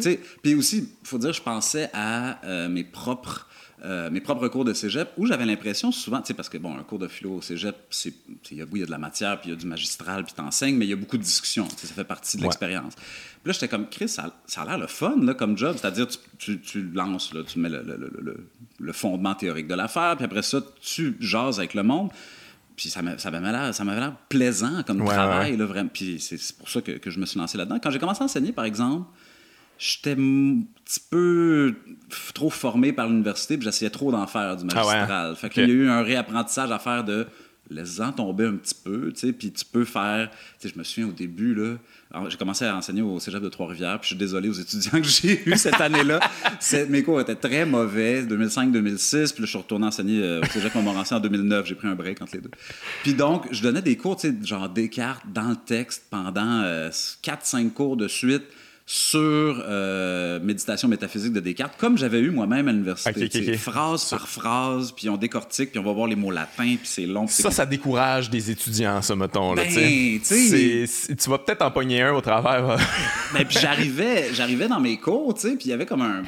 Puis 0.43 0.55
aussi, 0.55 0.89
faut 1.03 1.19
dire, 1.19 1.33
je 1.33 1.43
pensais 1.43 1.91
à 1.93 2.45
euh, 2.45 2.69
mes 2.69 2.85
propres 2.85 3.47
euh, 3.85 4.09
mes 4.09 4.23
propres 4.23 4.49
cours 4.49 4.65
de 4.65 4.73
cégep 4.73 5.11
où 5.19 5.27
j'avais 5.27 5.45
l'impression 5.45 5.93
souvent, 5.93 6.21
tu 6.23 6.29
sais, 6.29 6.35
parce 6.35 6.49
que 6.49 6.57
bon, 6.57 6.75
un 6.75 6.83
cours 6.85 6.99
de 6.99 7.07
philo 7.07 7.35
au 7.35 7.43
cégep, 7.43 7.77
c'est, 7.91 8.15
oui, 8.51 8.67
il 8.73 8.79
y 8.79 8.83
a 8.83 8.87
de 8.87 8.91
la 8.91 8.97
matière, 8.99 9.39
puis 9.39 9.51
il 9.51 9.53
y 9.53 9.57
a 9.57 9.59
du 9.59 9.67
magistral, 9.67 10.25
puis 10.25 10.33
t'enseignes, 10.33 10.77
mais 10.77 10.87
il 10.87 10.89
y 10.89 10.95
a 10.95 10.97
beaucoup 10.97 11.19
de 11.19 11.23
discussions, 11.23 11.69
ça 11.69 11.93
fait 11.95 12.05
partie 12.05 12.39
de 12.39 12.43
l'expérience. 12.43 12.95
Puis 12.95 13.05
là, 13.45 13.53
j'étais 13.53 13.69
comme, 13.69 13.87
Chris, 13.91 14.09
ça, 14.09 14.33
a 14.57 14.65
l'air 14.65 14.79
le 14.79 14.87
fun 14.87 15.17
là, 15.21 15.35
comme 15.35 15.59
job, 15.59 15.77
c'est-à-dire, 15.79 16.07
tu, 16.39 16.61
tu, 16.61 16.91
lances, 16.93 17.35
là, 17.35 17.43
tu 17.43 17.59
mets 17.59 17.69
le, 17.69 17.83
le, 17.83 18.49
le, 18.79 18.93
fondement 18.95 19.35
théorique 19.35 19.69
de 19.69 19.75
l'affaire, 19.75 20.17
puis 20.17 20.25
après 20.25 20.43
ça, 20.43 20.63
tu 20.81 21.17
jases 21.21 21.59
avec 21.59 21.75
le 21.75 21.83
monde. 21.83 22.11
Puis 22.77 22.89
ça 22.89 23.03
m'avait 23.03 23.53
l'air, 23.53 24.17
plaisant 24.29 24.83
comme 24.83 25.05
travail, 25.05 25.57
Là, 25.57 25.67
vraiment. 25.67 25.91
Puis 25.93 26.19
c'est, 26.21 26.41
pour 26.57 26.69
ça 26.69 26.81
que, 26.81 26.93
que 26.93 27.11
je 27.11 27.21
me 27.21 27.27
suis 27.27 27.39
lancé 27.39 27.59
là-dedans. 27.59 27.79
Quand 27.81 27.91
j'ai 27.91 28.01
commencé 28.01 28.23
à 28.23 28.25
enseigner, 28.25 28.51
par 28.51 28.65
exemple, 28.65 29.07
j'étais 29.79 30.13
un 30.13 30.63
petit 30.85 31.01
peu 31.11 31.75
trop 32.35 32.51
formé 32.51 32.93
par 32.93 33.09
l'université, 33.09 33.57
puis 33.57 33.65
j'essayais 33.65 33.91
trop 33.91 34.13
d'en 34.13 34.27
faire 34.27 34.57
du 34.57 34.65
ah 34.71 34.81
hein? 34.81 34.85
magistral. 34.85 35.37
Fait 35.37 35.51
qu'il 35.51 35.69
y 35.69 35.71
a 35.71 35.75
eu 35.75 35.89
un 35.89 36.03
réapprentissage 36.03 36.71
à 36.71 36.79
faire 36.79 37.05
de 37.05 37.27
laisse-en 37.71 38.13
tomber 38.13 38.45
un 38.45 38.57
petit 38.57 38.75
peu, 38.75 39.11
tu 39.13 39.21
sais, 39.21 39.33
puis 39.33 39.51
tu 39.51 39.65
peux 39.65 39.85
faire, 39.85 40.31
tu 40.61 40.69
sais, 40.69 40.75
je 40.75 40.79
me 40.79 40.85
souviens 40.85 41.09
au 41.09 41.13
début, 41.13 41.55
là, 41.55 41.77
j'ai 42.29 42.37
commencé 42.37 42.65
à 42.65 42.77
enseigner 42.77 43.03
au 43.03 43.19
cégep 43.19 43.43
de 43.43 43.49
Trois-Rivières, 43.49 43.99
puis 44.01 44.09
je 44.09 44.15
suis 44.15 44.17
désolé 44.17 44.49
aux 44.49 44.55
étudiants 44.55 45.01
que 45.01 45.09
j'ai 45.09 45.49
eu 45.49 45.57
cette 45.57 45.81
année-là. 45.81 46.21
mes 46.89 47.03
cours 47.03 47.21
étaient 47.21 47.35
très 47.35 47.65
mauvais, 47.65 48.23
2005-2006, 48.23 49.33
puis 49.33 49.43
là, 49.43 49.47
je 49.47 49.47
suis 49.47 49.59
retourné 49.59 49.87
enseigner 49.87 50.23
euh, 50.23 50.43
au 50.43 50.45
cégep 50.47 50.75
Montmorency 50.75 51.15
en 51.15 51.21
2009, 51.21 51.67
j'ai 51.67 51.75
pris 51.75 51.89
un 51.89 51.95
break 51.95 52.21
entre 52.21 52.35
les 52.35 52.43
deux. 52.43 52.51
Puis 53.03 53.15
donc, 53.15 53.47
je 53.51 53.63
donnais 53.63 53.83
des 53.83 53.97
cours, 53.97 54.17
tu 54.17 54.29
sais, 54.29 54.35
genre 54.47 54.69
Descartes 54.69 55.25
dans 55.33 55.49
le 55.49 55.57
texte 55.57 56.05
pendant 56.11 56.63
4-5 56.63 56.63
euh, 56.65 57.71
cours 57.71 57.97
de 57.97 58.09
suite, 58.09 58.45
sur 58.87 59.23
euh, 59.67 60.39
méditation 60.41 60.89
métaphysique 60.89 61.33
de 61.33 61.41
Descartes, 61.41 61.75
comme 61.79 61.97
j'avais 61.97 62.21
eu 62.21 62.31
moi-même 62.31 62.69
à 62.69 62.73
l'université. 62.73 63.57
Phrase 63.57 64.11
par 64.11 64.29
phrase, 64.29 64.93
puis 64.93 65.09
on 65.09 65.17
décortique, 65.17 65.71
puis 65.71 65.79
on 65.79 65.85
va 65.85 65.93
voir 65.93 66.07
les 66.07 66.17
mots 66.17 66.31
latins, 66.31 66.77
puis 66.77 66.85
c'est 66.85 67.07
long. 67.07 67.27
ça, 67.27 67.51
ça 67.51 67.65
décourage 67.65 68.29
des 68.29 68.51
étudiants, 68.51 69.01
ça, 69.01 69.17
mettons. 69.17 69.55
Ben, 69.55 69.67
tu 69.73 71.31
vas 71.31 71.39
peut-être 71.39 71.63
en 71.63 71.71
pogner 71.71 72.03
un 72.03 72.13
au 72.13 72.21
travers. 72.21 72.77
ben, 73.33 73.45
puis 73.47 73.59
j'arrivais, 73.61 74.35
j'arrivais 74.35 74.69
dans 74.69 74.81
mes 74.81 74.99
cours, 74.99 75.35
puis 75.35 75.57
il 75.65 75.69
y 75.69 75.73
avait 75.73 75.87
comme 75.87 76.03
un 76.03 76.23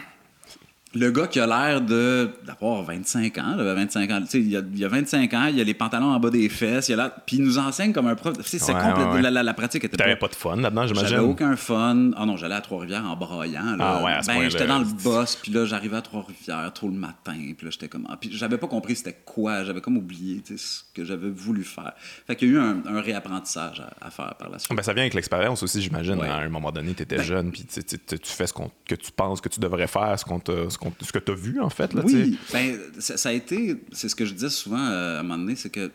le 0.96 1.10
gars 1.10 1.26
qui 1.26 1.40
a 1.40 1.46
l'air 1.46 1.80
de 1.80 2.30
d'avoir 2.46 2.82
25 2.82 3.38
ans, 3.38 3.56
25 3.56 4.10
ans, 4.10 4.20
il 4.32 4.48
y, 4.48 4.56
a, 4.56 4.60
il 4.72 4.78
y 4.78 4.84
a 4.84 4.88
25 4.88 5.34
ans, 5.34 5.46
il 5.46 5.60
a 5.60 5.64
les 5.64 5.74
pantalons 5.74 6.12
en 6.12 6.20
bas 6.20 6.30
des 6.30 6.48
fesses, 6.48 6.88
il 6.88 6.98
a 6.98 7.10
puis 7.10 7.36
il 7.36 7.42
nous 7.42 7.58
enseigne 7.58 7.92
comme 7.92 8.06
un 8.06 8.14
prof. 8.14 8.34
C'est 8.42 8.58
complètement 8.58 9.20
la, 9.20 9.42
la, 9.42 9.54
pratique 9.54 9.84
était. 9.84 9.96
T'avais 9.96 10.16
pas 10.16 10.28
de 10.28 10.34
fun 10.34 10.56
là-dedans, 10.56 10.86
j'imagine. 10.86 11.08
J'avais 11.08 11.22
aucun 11.22 11.56
fun. 11.56 12.10
Ah 12.16 12.26
non, 12.26 12.36
j'allais 12.36 12.54
à 12.54 12.60
Trois-Rivières 12.60 13.04
en 13.04 13.16
broyant. 13.16 13.76
Là. 13.76 14.00
Ah 14.00 14.04
ouais, 14.04 14.18
ben, 14.26 14.48
j'étais 14.48 14.66
dans 14.66 14.78
le 14.78 14.84
boss, 14.84 15.36
puis 15.36 15.52
là 15.52 15.64
j'arrivais 15.64 15.96
à 15.96 16.02
Trois-Rivières 16.02 16.72
tôt 16.72 16.88
le 16.88 16.94
matin, 16.94 17.34
puis 17.34 17.66
là 17.66 17.70
j'étais 17.70 17.88
comme, 17.88 18.06
ah, 18.08 18.16
puis 18.18 18.30
j'avais 18.32 18.58
pas 18.58 18.68
compris 18.68 18.96
c'était 18.96 19.18
quoi, 19.24 19.64
j'avais 19.64 19.80
comme 19.80 19.96
oublié 19.96 20.42
ce 20.44 20.82
que 20.94 21.04
j'avais 21.04 21.30
voulu 21.30 21.64
faire. 21.64 21.92
Fait 22.26 22.36
qu'il 22.36 22.48
y 22.48 22.50
a 22.52 22.54
eu 22.54 22.58
un, 22.58 23.00
réapprentissage 23.00 23.82
à, 24.00 24.10
faire 24.10 24.34
par 24.38 24.48
la 24.50 24.58
suite. 24.58 24.74
Ben, 24.74 24.82
ça 24.82 24.92
vient 24.92 25.02
avec 25.02 25.14
l'expérience 25.14 25.62
aussi, 25.62 25.82
j'imagine. 25.82 26.20
À 26.22 26.36
un 26.36 26.48
moment 26.48 26.72
donné, 26.72 26.94
t'étais 26.94 27.16
ben 27.16 27.24
jeune, 27.24 27.52
puis 27.52 27.64
tu 27.66 28.18
fais 28.22 28.46
ce 28.46 28.52
que 28.52 28.94
tu 28.94 29.12
penses 29.12 29.40
que 29.40 29.48
tu 29.48 29.60
devrais 29.60 29.86
faire, 29.86 30.18
ce 30.18 30.24
qu'on 30.24 30.85
ce 31.00 31.12
que 31.12 31.18
tu 31.18 31.32
as 31.32 31.34
vu, 31.34 31.60
en 31.60 31.70
fait. 31.70 31.94
Là, 31.94 32.02
oui, 32.04 32.38
ben, 32.52 32.78
ça, 32.98 33.28
a 33.28 33.32
été, 33.32 33.76
c'est 33.92 34.08
ce 34.08 34.16
que 34.16 34.24
je 34.24 34.32
disais 34.32 34.50
souvent 34.50 34.78
euh, 34.78 35.16
à 35.16 35.20
un 35.20 35.22
moment 35.22 35.38
donné, 35.38 35.56
c'est 35.56 35.70
que 35.70 35.90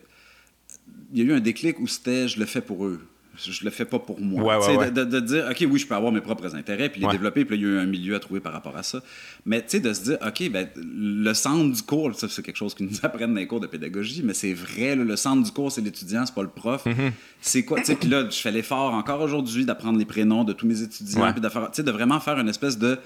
il 1.13 1.19
y 1.19 1.21
a 1.21 1.25
eu 1.25 1.33
un 1.33 1.39
déclic 1.39 1.79
où 1.79 1.87
c'était 1.87 2.27
je 2.27 2.39
le 2.39 2.45
fais 2.45 2.61
pour 2.61 2.85
eux. 2.85 3.01
Je, 3.37 3.63
le 3.63 3.69
fais 3.69 3.85
pas 3.85 3.97
pour 3.97 4.19
moi. 4.19 4.59
De, 4.91 5.19
dire, 5.19 5.47
OK, 5.49 5.65
oui, 5.69 5.79
je 5.79 5.87
peux 5.87 5.95
avoir 5.95 6.11
mes 6.11 6.19
propres 6.19 6.53
intérêts, 6.53 6.89
puis 6.89 7.01
les 7.01 7.07
développer, 7.07 7.45
puis 7.45 7.55
il 7.55 7.61
y 7.61 7.65
a 7.65 7.69
eu 7.69 7.77
un 7.79 7.85
milieu 7.85 8.13
à 8.13 8.19
trouver 8.19 8.41
par 8.41 8.51
rapport 8.51 8.75
à 8.75 8.83
ça. 8.83 9.01
Mais 9.45 9.61
tu 9.61 9.69
sais, 9.69 9.79
de 9.79 9.93
se 9.93 10.03
dire, 10.03 10.17
OK, 10.25 10.49
ben, 10.51 10.67
le 10.75 11.33
centre 11.33 11.73
du 11.73 11.81
cours, 11.81 12.13
ça, 12.13 12.27
c'est 12.27 12.43
quelque 12.43 12.57
chose 12.57 12.75
qu'ils 12.75 12.87
nous 12.87 12.97
apprennent 13.03 13.33
dans 13.33 13.39
les 13.39 13.47
cours 13.47 13.61
de 13.61 13.67
pédagogie, 13.67 14.21
mais 14.23 14.33
c'est 14.33 14.53
vrai, 14.53 14.95
le 14.95 15.15
centre 15.15 15.43
du 15.43 15.51
cours, 15.51 15.71
c'est 15.71 15.81
l'étudiant, 15.81 16.25
c'est 16.25 16.35
pas 16.35 16.43
le 16.43 16.49
prof. 16.49 16.85
Mm-hmm. 16.85 17.11
C'est 17.39 17.63
quoi, 17.63 17.79
tu 17.79 17.85
sais, 17.85 17.95
puis 17.95 18.09
là, 18.09 18.29
je 18.29 18.37
fais 18.37 18.51
l'effort 18.51 18.93
encore 18.93 19.21
aujourd'hui 19.21 19.65
d'apprendre 19.65 19.97
les 19.97 20.05
prénoms 20.05 20.43
de 20.43 20.51
tous 20.51 20.67
mes 20.67 20.81
étudiants, 20.81 21.31
puis 21.31 21.41
de, 21.41 21.81
de 21.81 21.91
vraiment 21.91 22.19
faire 22.19 22.37
une 22.37 22.49
espèce 22.49 22.77
de 22.77 22.99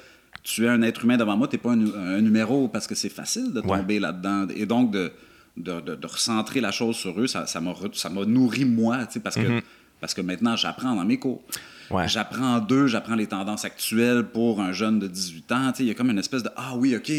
tu 0.45 0.65
es 0.65 0.69
un 0.69 0.81
être 0.83 1.03
humain 1.03 1.17
devant 1.17 1.35
moi, 1.35 1.47
tu 1.47 1.55
n'es 1.55 1.61
pas 1.61 1.71
un, 1.71 2.21
numéro 2.21 2.67
parce 2.67 2.87
que 2.87 2.95
c'est 2.95 3.09
facile 3.09 3.51
de 3.51 3.61
tomber 3.61 3.99
là-dedans. 3.99 4.47
Et 4.55 4.65
donc, 4.65 4.91
de, 4.91 5.11
de, 5.57 6.07
recentrer 6.07 6.61
la 6.61 6.71
chose 6.71 6.95
sur 6.95 7.19
eux, 7.19 7.27
ça 7.27 7.45
m'a 7.59 7.73
ça 7.93 8.09
nourri 8.09 8.63
moi, 8.63 8.99
parce 9.23 9.35
que 9.35 9.41
mm-hmm. 9.41 9.61
Parce 10.01 10.13
que 10.13 10.21
maintenant, 10.21 10.55
j'apprends 10.55 10.95
dans 10.95 11.05
mes 11.05 11.17
cours. 11.17 11.41
Ouais. 11.89 12.07
J'apprends 12.07 12.59
d'eux, 12.59 12.87
j'apprends 12.87 13.15
les 13.15 13.27
tendances 13.27 13.65
actuelles 13.65 14.23
pour 14.23 14.61
un 14.61 14.71
jeune 14.71 14.99
de 14.99 15.07
18 15.07 15.51
ans. 15.51 15.71
Tu 15.71 15.77
sais, 15.77 15.83
Il 15.83 15.87
y 15.87 15.91
a 15.91 15.93
comme 15.93 16.11
une 16.11 16.19
espèce 16.19 16.43
de 16.43 16.49
Ah 16.55 16.75
oui, 16.75 16.95
OK, 16.95 17.11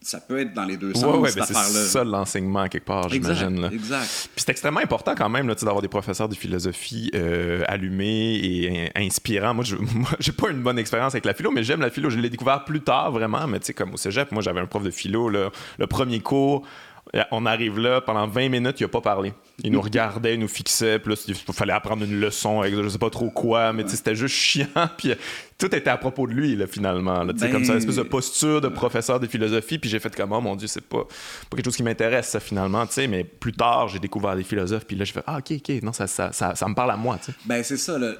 ça 0.00 0.20
peut 0.20 0.38
être 0.38 0.54
dans 0.54 0.64
les 0.64 0.76
deux 0.76 0.94
sens, 0.94 1.04
Ouais, 1.04 1.18
ouais, 1.18 1.28
cette 1.30 1.38
ben 1.38 1.44
c'est 1.46 1.84
ça 1.86 2.04
l'enseignement 2.04 2.68
quelque 2.68 2.84
part, 2.84 3.08
j'imagine. 3.08 3.68
exact. 3.72 4.28
Puis 4.34 4.44
c'est 4.44 4.50
extrêmement 4.50 4.80
important 4.80 5.14
quand 5.16 5.28
même 5.28 5.46
d'avoir 5.48 5.82
des 5.82 5.88
professeurs 5.88 6.28
de 6.28 6.34
philosophie 6.36 7.10
euh, 7.14 7.64
allumés 7.66 8.36
et 8.36 8.90
in- 8.96 9.04
inspirants. 9.06 9.54
Moi, 9.54 9.64
je 9.64 9.76
moi, 9.94 10.08
j'ai 10.20 10.32
pas 10.32 10.50
une 10.50 10.62
bonne 10.62 10.78
expérience 10.78 11.14
avec 11.14 11.24
la 11.24 11.34
philo, 11.34 11.50
mais 11.50 11.64
j'aime 11.64 11.80
la 11.80 11.90
philo. 11.90 12.10
Je 12.10 12.18
l'ai 12.18 12.30
découvert 12.30 12.64
plus 12.64 12.80
tard 12.80 13.10
vraiment, 13.10 13.46
mais 13.48 13.58
tu 13.60 13.66
sais, 13.66 13.74
comme 13.74 13.92
au 13.94 13.96
cégep, 13.96 14.30
moi 14.32 14.40
j'avais 14.40 14.60
un 14.60 14.66
prof 14.66 14.82
de 14.84 14.90
philo, 14.90 15.28
là, 15.28 15.50
le 15.78 15.86
premier 15.86 16.20
cours. 16.20 16.64
On 17.30 17.46
arrive 17.46 17.78
là, 17.78 18.00
pendant 18.00 18.26
20 18.26 18.48
minutes, 18.48 18.80
il 18.80 18.84
a 18.84 18.88
pas 18.88 19.00
parlé. 19.00 19.32
Il 19.64 19.72
nous 19.72 19.80
regardait, 19.82 20.34
il 20.34 20.40
nous 20.40 20.48
fixait, 20.48 20.98
puis 20.98 21.14
là, 21.14 21.20
il 21.26 21.34
fallait 21.54 21.72
apprendre 21.72 22.04
une 22.04 22.20
leçon 22.20 22.60
avec 22.60 22.74
je 22.74 22.88
sais 22.88 22.98
pas 22.98 23.10
trop 23.10 23.30
quoi, 23.30 23.72
mais 23.72 23.84
c'était 23.88 24.14
juste 24.14 24.34
chiant, 24.34 24.66
puis 24.96 25.12
tout 25.58 25.74
était 25.74 25.90
à 25.90 25.96
propos 25.96 26.26
de 26.26 26.32
lui, 26.32 26.54
là, 26.56 26.66
finalement. 26.66 27.24
là. 27.24 27.32
Ben- 27.32 27.50
comme 27.50 27.64
ça, 27.64 27.72
une 27.72 27.78
espèce 27.78 27.96
de 27.96 28.02
posture 28.02 28.60
de 28.60 28.68
professeur 28.68 29.18
de 29.20 29.26
philosophie, 29.26 29.78
puis 29.78 29.90
j'ai 29.90 29.98
fait 29.98 30.14
comme, 30.14 30.32
oh 30.32 30.40
mon 30.40 30.54
Dieu, 30.56 30.68
c'est 30.68 30.84
pas, 30.84 31.04
pas 31.04 31.56
quelque 31.56 31.64
chose 31.64 31.76
qui 31.76 31.82
m'intéresse, 31.82 32.28
ça, 32.28 32.40
finalement, 32.40 32.86
tu 32.86 32.94
sais, 32.94 33.06
mais 33.06 33.24
plus 33.24 33.52
tard, 33.52 33.88
j'ai 33.88 33.98
découvert 33.98 34.36
des 34.36 34.44
philosophes, 34.44 34.84
puis 34.86 34.96
là, 34.96 35.04
j'ai 35.04 35.12
fait, 35.12 35.24
ah, 35.26 35.38
ok, 35.38 35.52
ok, 35.56 35.82
non, 35.82 35.92
ça, 35.92 36.06
ça, 36.06 36.32
ça, 36.32 36.54
ça 36.54 36.68
me 36.68 36.74
parle 36.74 36.92
à 36.92 36.96
moi, 36.96 37.18
tu 37.18 37.32
sais. 37.32 37.38
Ben, 37.44 37.62
c'est 37.62 37.76
ça. 37.76 37.98
Là. 37.98 38.12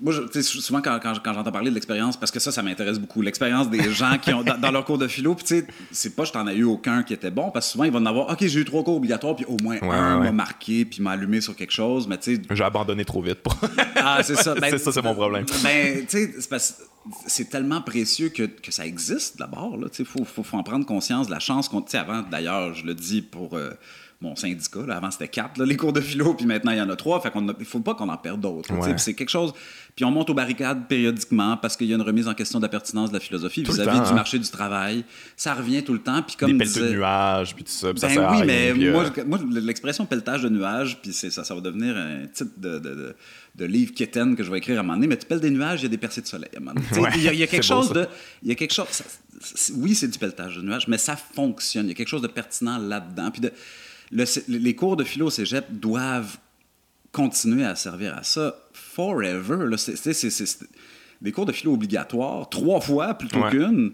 Moi, 0.00 0.12
je- 0.12 0.22
tu 0.22 0.42
sais, 0.42 0.42
souvent, 0.42 0.80
quand, 0.82 0.98
quand, 1.00 1.12
quand 1.22 1.32
j'entends 1.32 1.52
parler 1.52 1.70
de 1.70 1.74
l'expérience, 1.74 2.16
parce 2.16 2.32
que 2.32 2.40
ça, 2.40 2.50
ça 2.50 2.60
m'intéresse 2.62 2.98
beaucoup, 2.98 3.22
l'expérience 3.22 3.70
des 3.70 3.90
gens 3.92 4.18
qui 4.20 4.32
ont 4.34 4.42
dans, 4.42 4.58
dans 4.58 4.70
leur 4.72 4.84
cours 4.84 4.98
de 4.98 5.06
philo, 5.06 5.34
puis 5.36 5.44
tu 5.44 5.58
sais, 5.60 5.66
c'est 5.92 6.16
pas 6.16 6.24
je 6.24 6.32
t'en 6.32 6.46
ai 6.48 6.54
eu 6.56 6.64
aucun 6.64 7.04
qui 7.04 7.12
était 7.14 7.30
bon, 7.30 7.50
parce 7.52 7.66
que 7.66 7.72
souvent, 7.72 7.84
ils 7.84 7.92
vont 7.92 7.98
en 8.00 8.06
avoir, 8.06 8.28
OK, 8.30 8.38
j'ai 8.44 8.60
eu 8.60 8.64
trois 8.64 8.82
cours 8.82 8.96
obligatoires, 8.96 9.36
puis 9.36 9.44
au 9.44 9.56
moins 9.62 9.78
Ouais, 9.78 9.88
un 9.90 10.18
ouais, 10.18 10.24
m'a 10.24 10.32
marqué, 10.32 10.84
puis 10.84 11.02
m'a 11.02 11.12
allumé 11.12 11.40
sur 11.40 11.54
quelque 11.54 11.72
chose, 11.72 12.08
mais 12.08 12.18
tu 12.18 12.34
sais, 12.36 12.42
J'ai 12.50 12.64
abandonné 12.64 13.04
trop 13.04 13.22
vite. 13.22 13.42
Pour... 13.42 13.56
ah, 13.96 14.20
c'est 14.24 14.34
ça. 14.36 14.54
Ben, 14.60 14.70
c'est 14.70 14.78
ça, 14.78 14.90
c'est 14.92 15.02
mon 15.02 15.14
problème. 15.14 15.44
Ben, 15.62 16.00
tu 16.00 16.06
sais, 16.08 16.34
c'est 16.40 16.50
parce 16.50 16.72
que 16.72 16.82
c'est 17.26 17.48
tellement 17.50 17.80
précieux 17.80 18.28
que, 18.30 18.44
que 18.44 18.70
ça 18.72 18.84
existe 18.86 19.38
d'abord. 19.38 19.76
Il 19.98 20.04
faut, 20.04 20.24
faut, 20.24 20.42
faut 20.42 20.56
en 20.56 20.62
prendre 20.64 20.84
conscience 20.86 21.26
de 21.26 21.32
la 21.32 21.38
chance 21.40 21.68
qu'on. 21.68 21.80
Tu 21.82 21.90
sais, 21.92 21.98
avant, 21.98 22.22
d'ailleurs, 22.22 22.74
je 22.74 22.84
le 22.86 22.94
dis 22.94 23.22
pour 23.22 23.56
euh, 23.56 23.70
mon 24.20 24.36
syndicat, 24.36 24.86
là, 24.86 24.98
avant 24.98 25.10
c'était 25.10 25.26
quatre, 25.26 25.58
là, 25.58 25.64
les 25.64 25.76
cours 25.76 25.92
de 25.92 26.00
philo, 26.00 26.34
puis 26.34 26.46
maintenant 26.46 26.70
il 26.70 26.78
y 26.78 26.80
en 26.80 26.88
a 26.90 26.94
trois. 26.94 27.20
Fait 27.20 27.32
qu'on 27.32 27.48
a- 27.48 27.54
il 27.58 27.64
faut 27.64 27.80
pas 27.80 27.94
qu'on 27.96 28.08
en 28.08 28.16
perde 28.16 28.40
d'autres. 28.40 28.72
là, 28.72 28.78
tu 28.78 28.84
sais, 28.84 28.90
Ouais. 28.92 28.98
C'est 28.98 29.14
quelque 29.14 29.30
chose. 29.30 29.52
Puis 29.94 30.06
on 30.06 30.10
monte 30.10 30.30
aux 30.30 30.34
barricades 30.34 30.88
périodiquement 30.88 31.58
parce 31.58 31.76
qu'il 31.76 31.86
y 31.86 31.92
a 31.92 31.96
une 31.96 32.02
remise 32.02 32.26
en 32.26 32.32
question 32.32 32.58
de 32.58 32.64
la 32.64 32.70
pertinence 32.70 33.10
de 33.10 33.14
la 33.14 33.20
philosophie 33.20 33.62
vis-à-vis 33.62 34.08
du 34.08 34.14
marché 34.14 34.38
du 34.38 34.48
travail. 34.48 35.04
Ça 35.36 35.52
revient 35.52 35.82
tout 35.84 35.92
le 35.92 35.98
temps. 35.98 36.22
Puis 36.22 36.34
comme 36.36 36.52
Des 36.52 36.58
pelleteux 36.58 36.80
de 36.80 36.84
disait- 36.86 36.96
nuages, 36.96 37.54
puis 37.54 37.64
tout 37.64 37.70
ça, 37.72 37.90
puis 37.90 38.00
ça 38.00 38.08
ben 38.08 38.14
sert 38.14 38.28
à 38.28 38.30
oui, 38.32 38.36
rien, 38.38 38.46
mais 38.46 38.72
puis, 38.72 38.86
euh, 38.88 38.92
moi, 38.92 39.10
moi, 39.26 39.38
l'expression 39.60 40.06
pelletage 40.06 40.42
de 40.44 40.48
nuages, 40.48 40.98
puis 41.02 41.12
ça, 41.12 41.44
ça 41.44 41.54
va 41.54 41.60
devenir 41.60 41.94
un 41.96 42.26
titre 42.26 42.52
de, 42.56 42.78
de, 42.78 42.94
de, 42.94 43.16
de 43.54 43.64
livre 43.66 43.92
quétaine 43.92 44.34
que 44.34 44.42
je 44.42 44.50
vais 44.50 44.58
écrire 44.58 44.78
à 44.78 44.80
un 44.80 44.82
moment 44.82 44.94
donné, 44.94 45.08
mais 45.08 45.18
tu 45.18 45.26
pelles 45.26 45.40
des 45.40 45.50
nuages, 45.50 45.80
il 45.80 45.82
y 45.82 45.86
a 45.86 45.90
des 45.90 45.98
percées 45.98 46.22
de 46.22 46.26
soleil 46.26 46.48
à 46.54 46.56
un 46.56 46.60
moment 46.60 46.80
donné. 46.90 47.02
Ouais, 47.02 47.10
il, 47.16 47.22
y 47.22 47.28
a, 47.28 47.32
il 47.34 47.38
y 47.38 47.42
a 47.42 47.46
quelque 47.48 47.60
beau, 47.68 47.82
chose 47.82 47.92
de... 47.92 48.06
Il 48.42 48.48
y 48.48 48.52
a 48.52 48.54
quelque 48.54 48.72
chose... 48.72 48.86
ça- 48.88 49.04
oui, 49.76 49.94
c'est 49.94 50.08
du 50.08 50.18
pelletage 50.18 50.56
de 50.56 50.62
nuages, 50.62 50.88
mais 50.88 50.96
ça 50.98 51.16
fonctionne. 51.16 51.84
Il 51.86 51.88
y 51.88 51.92
a 51.92 51.94
quelque 51.94 52.08
chose 52.08 52.22
de 52.22 52.28
pertinent 52.28 52.78
là-dedans. 52.78 53.30
Puis 53.30 53.42
de, 53.42 53.52
le- 54.10 54.24
les 54.48 54.74
cours 54.74 54.96
de 54.96 55.04
philo 55.04 55.26
au 55.26 55.30
cégep 55.30 55.66
doivent 55.70 56.38
continuer 57.10 57.64
à 57.64 57.74
servir 57.76 58.16
à 58.16 58.22
ça 58.22 58.56
forever. 58.94 59.66
là. 59.68 59.76
C'est- 59.76 59.96
c'est- 59.96 60.12
c'est- 60.12 60.30
c'est 60.30 60.58
des 61.20 61.32
cours 61.32 61.46
de 61.46 61.52
philo 61.52 61.74
obligatoires, 61.74 62.48
trois 62.48 62.80
fois 62.80 63.14
plutôt 63.14 63.40
Ouais. 63.42 63.50
qu'une 63.50 63.92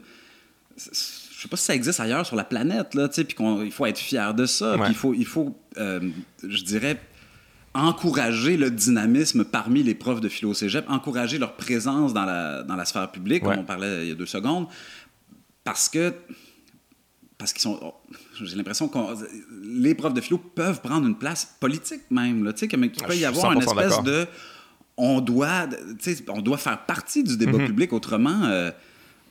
je 0.77 1.43
sais 1.43 1.49
pas 1.49 1.57
si 1.57 1.65
ça 1.65 1.75
existe 1.75 2.01
ailleurs 2.01 2.27
sur 2.27 2.35
la 2.37 2.43
planète, 2.45 2.95
là, 2.95 3.09
puis 3.09 3.25
qu'il 3.27 3.71
faut 3.73 3.87
être 3.87 3.99
fier 3.99 4.35
de 4.35 4.45
ça, 4.47 4.77
Ouais. 4.77 4.87
il 4.89 4.95
faut, 4.95 5.15
il 5.15 5.25
faut 5.27 5.57
euh, 5.77 6.01
je 6.43 6.63
dirais, 6.65 7.01
encourager 7.75 8.57
le 8.57 8.71
dynamisme 8.71 9.45
parmi 9.45 9.83
les 9.85 9.95
profs 9.95 10.21
de 10.21 10.29
philo 10.29 10.55
cégep, 10.55 10.85
encourager 10.89 11.39
leur 11.39 11.55
présence 11.57 12.13
dans 12.13 12.25
la, 12.25 12.63
dans 12.65 12.75
la 12.77 12.85
sphère 12.85 13.11
publique, 13.13 13.45
Ouais. 13.45 13.51
comme 13.55 13.61
on 13.61 13.67
parlait 13.67 14.03
il 14.05 14.09
y 14.09 14.13
a 14.13 14.15
deux 14.17 14.27
secondes, 14.27 14.67
parce 15.65 15.89
que 15.89 16.13
parce 17.37 17.53
qu'ils 17.53 17.63
sont. 17.63 17.95
J'ai 18.43 18.57
l'impression 18.57 18.89
que 18.89 18.99
les 19.63 19.95
profs 19.95 20.15
de 20.15 20.21
philo 20.21 20.39
peuvent 20.39 20.81
prendre 20.81 21.07
une 21.07 21.17
place 21.17 21.57
politique 21.61 22.01
même. 22.11 22.43
Là, 22.45 22.53
tu 22.53 22.61
sais, 22.61 22.69
qu'il 22.69 22.81
peut 22.81 23.15
y 23.17 23.25
avoir 23.25 23.53
une 23.53 23.61
100% 23.63 23.79
espèce 23.81 24.03
de. 24.03 24.27
On 25.01 25.21
doit, 25.21 25.67
on 26.29 26.43
doit 26.43 26.59
faire 26.59 26.79
partie 26.85 27.23
du 27.23 27.33
Mhm. 27.33 27.39
débat 27.39 27.59
public. 27.65 27.93
Autrement, 27.93 28.43
euh, 28.45 28.71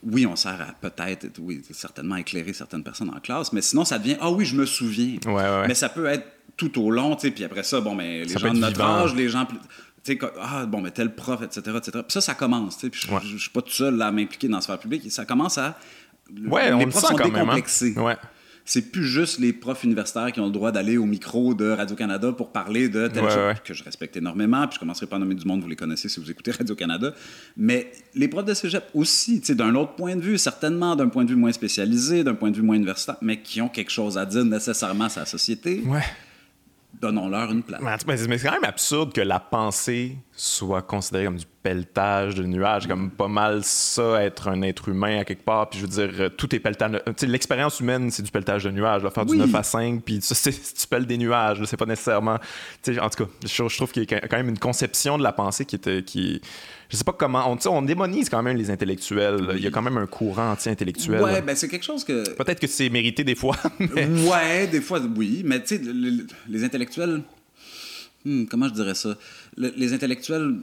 oui, 0.02 0.24
on 0.26 0.34
sert 0.34 0.60
à 0.60 0.72
peut-être, 0.80 1.26
oui, 1.40 1.62
certainement 1.72 2.16
éclairer 2.16 2.52
certaines 2.52 2.82
personnes 2.82 3.10
en 3.14 3.20
classe, 3.20 3.52
mais 3.52 3.60
sinon, 3.62 3.84
ça 3.84 3.98
devient 3.98 4.16
Ah 4.20 4.30
oui, 4.30 4.44
je 4.44 4.56
me 4.56 4.64
souviens. 4.66 5.18
Ouais, 5.26 5.32
ouais, 5.34 5.42
ouais. 5.42 5.68
Mais 5.68 5.74
ça 5.74 5.88
peut 5.88 6.06
être 6.06 6.26
tout 6.56 6.80
au 6.82 6.90
long, 6.90 7.14
tu 7.16 7.22
sais, 7.28 7.30
puis 7.30 7.44
après 7.44 7.62
ça, 7.62 7.80
bon, 7.80 7.94
mais 7.94 8.22
les 8.24 8.28
Ça 8.28 8.40
peut 8.40 8.48
gens 8.48 8.54
de 8.54 8.58
notre 8.60 8.72
vivant. 8.78 8.88
âge, 9.04 9.14
les 9.14 9.28
gens 9.28 9.44
plus. 9.46 9.58
Ah, 10.40 10.64
bon, 10.64 10.80
mais 10.80 10.90
tel 10.90 11.14
prof, 11.14 11.42
etc., 11.42 11.60
etc. 11.76 11.90
Puis 11.92 12.04
ça, 12.12 12.20
ça 12.22 12.34
commence, 12.34 12.76
tu 12.78 12.86
sais, 12.86 12.90
puis 12.90 13.00
je 13.22 13.28
je 13.28 13.36
suis 13.36 13.50
pas 13.50 13.60
tout 13.60 13.70
seul 13.72 14.00
à 14.00 14.10
m'impliquer 14.10 14.48
dans 14.48 14.56
la 14.56 14.62
sphère 14.62 14.78
publique. 14.78 15.10
Ça 15.12 15.26
commence 15.26 15.58
à. 15.58 15.78
Ouais, 16.46 16.72
on 16.72 16.78
les 16.78 16.84
le 16.86 16.90
profs 16.90 17.02
sent 17.02 17.08
sont 17.08 17.16
quand 17.16 17.30
même. 17.30 17.48
hein. 17.50 18.16
C'est 18.70 18.90
plus 18.92 19.06
juste 19.06 19.38
les 19.38 19.54
profs 19.54 19.82
universitaires 19.84 20.30
qui 20.30 20.40
ont 20.40 20.44
le 20.46 20.52
droit 20.52 20.70
d'aller 20.72 20.98
au 20.98 21.06
micro 21.06 21.54
de 21.54 21.70
Radio-Canada 21.70 22.32
pour 22.32 22.52
parler 22.52 22.90
de 22.90 23.08
telle 23.08 23.24
Ouais, 23.24 23.30
chose 23.30 23.38
ouais. 23.38 23.54
que 23.64 23.72
je 23.72 23.82
respecte 23.82 24.14
énormément, 24.18 24.66
puis 24.66 24.74
je 24.74 24.80
commencerai 24.80 25.06
pas 25.06 25.16
à 25.16 25.18
nommer 25.18 25.34
du 25.36 25.46
monde, 25.46 25.62
vous 25.62 25.68
les 25.68 25.74
connaissez 25.76 26.10
si 26.10 26.20
vous 26.20 26.30
écoutez 26.30 26.50
Radio-Canada. 26.50 27.14
Mais 27.56 27.90
les 28.14 28.28
profs 28.28 28.44
de 28.44 28.52
cégep 28.52 28.84
aussi, 28.92 29.40
tu 29.40 29.46
sais, 29.46 29.54
d'un 29.54 29.74
autre 29.74 29.94
point 29.94 30.16
de 30.16 30.20
vue, 30.20 30.36
certainement 30.36 30.96
d'un 30.96 31.08
point 31.08 31.24
de 31.24 31.30
vue 31.30 31.36
moins 31.36 31.52
spécialisé, 31.52 32.24
d'un 32.24 32.34
point 32.34 32.50
de 32.50 32.56
vue 32.56 32.62
moins 32.62 32.76
universitaire, 32.76 33.16
mais 33.22 33.40
qui 33.40 33.62
ont 33.62 33.70
quelque 33.70 33.90
chose 33.90 34.18
à 34.18 34.26
dire 34.26 34.44
nécessairement 34.44 35.04
à 35.06 35.20
la 35.20 35.24
société, 35.24 35.82
Ouais. 35.86 36.02
donnons-leur 37.00 37.50
une 37.52 37.62
place. 37.62 37.80
Mais 38.06 38.16
c'est 38.18 38.38
quand 38.42 38.52
même 38.52 38.64
absurde 38.64 39.12
que 39.12 39.20
la 39.20 39.40
pensée 39.40 40.16
soit 40.32 40.82
considérée 40.82 41.24
comme 41.24 41.36
du 41.36 41.46
pelletage 41.68 42.34
de 42.34 42.44
nuages, 42.44 42.86
comme 42.86 43.10
pas 43.10 43.28
mal 43.28 43.60
ça, 43.62 44.22
être 44.22 44.48
un 44.48 44.62
être 44.62 44.88
humain 44.88 45.18
à 45.20 45.24
quelque 45.24 45.44
part. 45.44 45.68
Puis 45.68 45.80
je 45.80 45.84
veux 45.86 45.90
dire, 46.06 46.20
euh, 46.20 46.28
tout 46.30 46.54
est 46.54 46.60
pelletage. 46.60 46.92
l'expérience 47.22 47.78
humaine, 47.80 48.10
c'est 48.10 48.22
du 48.22 48.30
pelletage 48.30 48.64
de 48.64 48.70
nuages. 48.70 49.02
là, 49.02 49.10
faire 49.10 49.24
Oui. 49.26 49.32
du 49.32 49.38
9 49.38 49.54
à 49.54 49.62
5, 49.62 50.02
puis 50.02 50.20
ça, 50.22 50.34
c'est- 50.34 50.74
tu 50.74 50.86
pelles 50.86 51.04
des 51.06 51.18
nuages. 51.18 51.62
C'est 51.66 51.76
pas 51.76 51.84
nécessairement. 51.86 52.38
en 52.38 53.08
tout 53.10 53.24
cas, 53.24 53.30
je, 53.44 53.68
je 53.68 53.76
trouve 53.76 53.92
qu'il 53.92 54.10
y 54.10 54.14
a 54.14 54.20
quand 54.20 54.36
même 54.38 54.48
une 54.48 54.58
conception 54.58 55.18
de 55.18 55.22
la 55.22 55.32
pensée 55.32 55.64
qui 55.66 55.76
était. 55.76 56.02
Qui, 56.02 56.40
je 56.88 56.96
sais 56.96 57.04
pas 57.04 57.12
comment. 57.12 57.52
On, 57.52 57.58
on 57.70 57.82
démonise 57.82 58.30
quand 58.30 58.42
même 58.42 58.56
les 58.56 58.70
intellectuels. 58.70 59.48
Il 59.56 59.62
y 59.62 59.66
a 59.66 59.70
quand 59.70 59.82
même 59.82 59.98
un 59.98 60.06
courant 60.06 60.52
anti-intellectuel. 60.52 61.20
Ouais, 61.22 61.42
ben 61.42 61.54
c'est 61.54 61.68
quelque 61.68 61.84
chose 61.84 62.02
que. 62.04 62.30
Peut-être 62.34 62.60
que 62.60 62.66
c'est 62.66 62.88
mérité 62.88 63.24
des 63.24 63.34
fois, 63.34 63.56
mais. 63.78 64.06
Ouais, 64.26 64.66
des 64.68 64.80
fois, 64.80 65.00
oui. 65.16 65.42
Mais 65.44 65.60
tu 65.60 65.76
sais, 65.76 65.78
le- 65.84 65.92
le- 65.92 66.26
les 66.48 66.64
intellectuels. 66.64 67.20
Hmm, 68.24 68.46
comment 68.46 68.68
je 68.68 68.74
dirais 68.74 68.94
ça? 68.94 69.16
Le- 69.56 69.72
les 69.76 69.92
intellectuels. 69.92 70.54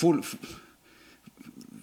Faut, 0.00 0.20
faut, 0.22 0.38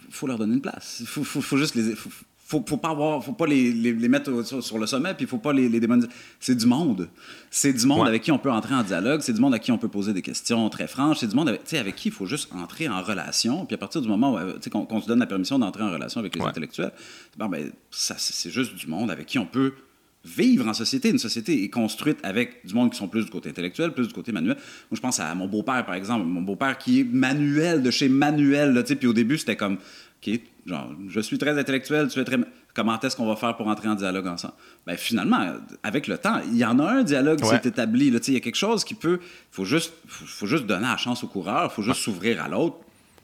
faut 0.09 0.27
leur 0.27 0.38
donner 0.38 0.55
une 0.55 0.62
place. 0.62 1.03
Faut, 1.05 1.24
faut, 1.24 1.41
faut 1.41 1.57
juste 1.57 1.75
les. 1.75 1.95
Faut, 1.95 2.09
faut, 2.50 2.63
faut 2.65 2.77
pas 2.77 2.89
avoir, 2.91 3.21
faut 3.24 3.33
pas 3.33 3.45
les, 3.45 3.74
les, 3.74 3.91
les 3.91 4.07
mettre 4.07 4.41
sur, 4.45 4.63
sur 4.63 4.77
le 4.79 4.88
sommet, 4.88 5.13
puis 5.13 5.25
faut 5.25 5.38
pas 5.38 5.51
les, 5.51 5.67
les 5.67 5.81
démoniser. 5.81 6.07
C'est 6.39 6.55
du 6.55 6.65
monde. 6.65 7.09
C'est 7.51 7.74
du 7.74 7.86
monde 7.86 8.01
Ouais. 8.03 8.07
avec 8.07 8.24
qui 8.24 8.31
on 8.31 8.39
peut 8.39 8.50
entrer 8.50 8.74
en 8.74 8.83
dialogue. 8.83 9.19
C'est 9.21 9.33
du 9.33 9.41
monde 9.41 9.53
avec 9.53 9.63
qui 9.63 9.71
on 9.74 9.77
peut 9.77 9.89
poser 9.89 10.13
des 10.13 10.21
questions 10.21 10.69
très 10.69 10.88
franches. 10.88 11.17
C'est 11.19 11.27
du 11.27 11.36
monde 11.36 11.50
avec, 11.50 11.71
avec 11.74 11.95
qui 11.97 12.07
il 12.07 12.13
faut 12.13 12.25
juste 12.25 12.50
entrer 12.53 12.88
en 12.88 13.01
relation. 13.03 13.65
Puis 13.65 13.75
à 13.75 13.77
partir 13.77 14.01
du 14.01 14.07
moment 14.07 14.33
où, 14.33 14.38
euh, 14.38 14.57
qu'on 14.71 14.86
qu'on 14.86 15.01
se 15.01 15.07
donne 15.07 15.19
la 15.19 15.25
permission 15.27 15.59
d'entrer 15.59 15.83
en 15.83 15.91
relation 15.91 16.19
avec 16.21 16.36
les 16.36 16.41
Ouais. 16.41 16.47
intellectuels, 16.47 16.93
ben, 17.38 17.69
ça, 17.91 18.15
c'est 18.17 18.50
juste 18.50 18.74
du 18.75 18.88
monde 18.88 19.12
avec 19.12 19.25
qui 19.27 19.38
on 19.39 19.45
peut 19.45 19.74
vivre 20.27 20.67
en 20.67 20.74
société. 20.74 21.10
Une 21.10 21.17
société 21.19 21.63
est 21.63 21.69
construite 21.69 22.17
avec 22.24 22.65
du 22.65 22.74
monde 22.74 22.91
qui 22.91 22.98
sont 22.98 23.07
plus 23.07 23.24
du 23.25 23.31
côté 23.31 23.50
intellectuel, 23.50 23.93
plus 23.93 24.07
du 24.07 24.13
côté 24.13 24.31
manuel. 24.31 24.55
Moi, 24.55 24.96
je 24.96 25.00
pense 25.00 25.19
à 25.19 25.34
mon 25.36 25.48
beau-père, 25.48 25.86
par 25.86 25.96
exemple. 25.96 26.25
Mon 26.25 26.41
beau-père 26.41 26.77
qui 26.77 27.00
est 27.00 27.03
manuel, 27.03 27.81
de 27.81 27.91
chez 27.91 28.10
Manuel. 28.10 28.74
là, 28.74 28.84
tu 28.84 28.89
sais, 28.89 28.96
Puis 28.96 29.07
au 29.07 29.13
début, 29.13 29.38
c'était 29.38 29.55
comme, 29.55 29.77
OK, 30.27 30.39
genre, 30.65 30.91
je 31.07 31.19
suis 31.22 31.38
très 31.38 31.57
intellectuel, 31.57 32.07
tu 32.10 32.19
es 32.19 32.24
très... 32.24 32.38
Comment 32.74 33.00
est-ce 33.00 33.15
qu'on 33.15 33.25
va 33.25 33.36
faire 33.36 33.55
pour 33.57 33.67
entrer 33.67 33.88
en 33.88 33.96
dialogue 33.96 34.27
ensemble? 34.27 34.53
Ben, 34.86 34.96
finalement, 34.98 35.53
avec 35.81 36.05
le 36.07 36.17
temps, 36.19 36.39
il 36.51 36.57
y 36.57 36.65
en 36.65 36.77
a 36.77 36.84
un 36.91 37.03
dialogue 37.03 37.39
qui 37.39 37.46
Ouais. 37.48 37.60
s'est 37.62 37.69
établi. 37.69 38.12
là. 38.12 38.19
Tu 38.19 38.25
sais, 38.25 38.31
Il 38.34 38.36
y 38.36 38.38
a 38.38 38.41
quelque 38.41 38.53
chose 38.55 38.84
qui 38.84 38.93
peut... 38.93 39.17
Il 39.22 39.27
faut 39.55 39.65
juste, 39.65 39.93
faut, 40.07 40.25
faut 40.25 40.46
juste 40.46 40.65
donner 40.67 40.86
la 40.86 40.98
chance 40.98 41.24
au 41.24 41.27
coureur, 41.27 41.72
il 41.72 41.75
faut 41.75 41.81
juste 41.81 42.01
s'ouvrir 42.01 42.43
à 42.43 42.48
l'autre 42.48 42.77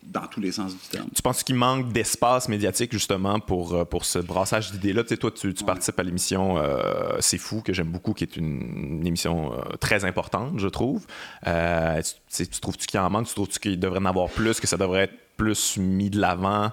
dans 0.05 0.27
tous 0.27 0.39
les 0.41 0.51
sens 0.51 0.73
du 0.73 0.79
terme. 0.89 1.07
Tu 1.15 1.21
penses 1.21 1.43
qu'il 1.43 1.55
manque 1.55 1.91
d'espace 1.91 2.49
médiatique 2.49 2.91
justement 2.91 3.39
pour, 3.39 3.73
euh, 3.73 3.85
pour 3.85 4.05
ce 4.05 4.19
brassage 4.19 4.71
d'idées-là? 4.71 5.03
Tu 5.03 5.09
sais, 5.09 5.17
toi, 5.17 5.31
tu, 5.31 5.53
tu 5.53 5.63
participes 5.63 5.99
à 5.99 6.03
l'émission 6.03 6.57
euh, 6.57 7.17
C'est 7.19 7.37
fou, 7.37 7.61
que 7.61 7.73
j'aime 7.73 7.87
beaucoup, 7.91 8.13
qui 8.13 8.23
est 8.23 8.35
une, 8.37 8.99
une 8.99 9.07
émission 9.07 9.53
euh, 9.53 9.75
très 9.79 10.05
importante, 10.05 10.59
je 10.59 10.67
trouve. 10.67 11.05
Euh, 11.47 12.01
tu, 12.35 12.47
trouves-tu 12.61 12.85
qu'il 12.87 12.99
en 12.99 13.09
manque? 13.09 13.27
Tu 13.27 13.33
trouves-tu 13.33 13.59
qu'il 13.59 13.79
devrait 13.79 13.99
en 13.99 14.05
avoir 14.05 14.29
plus, 14.29 14.59
que 14.59 14.67
ça 14.67 14.77
devrait 14.77 15.03
être 15.03 15.13
plus 15.37 15.77
mis 15.77 16.09
de 16.09 16.19
l'avant 16.19 16.71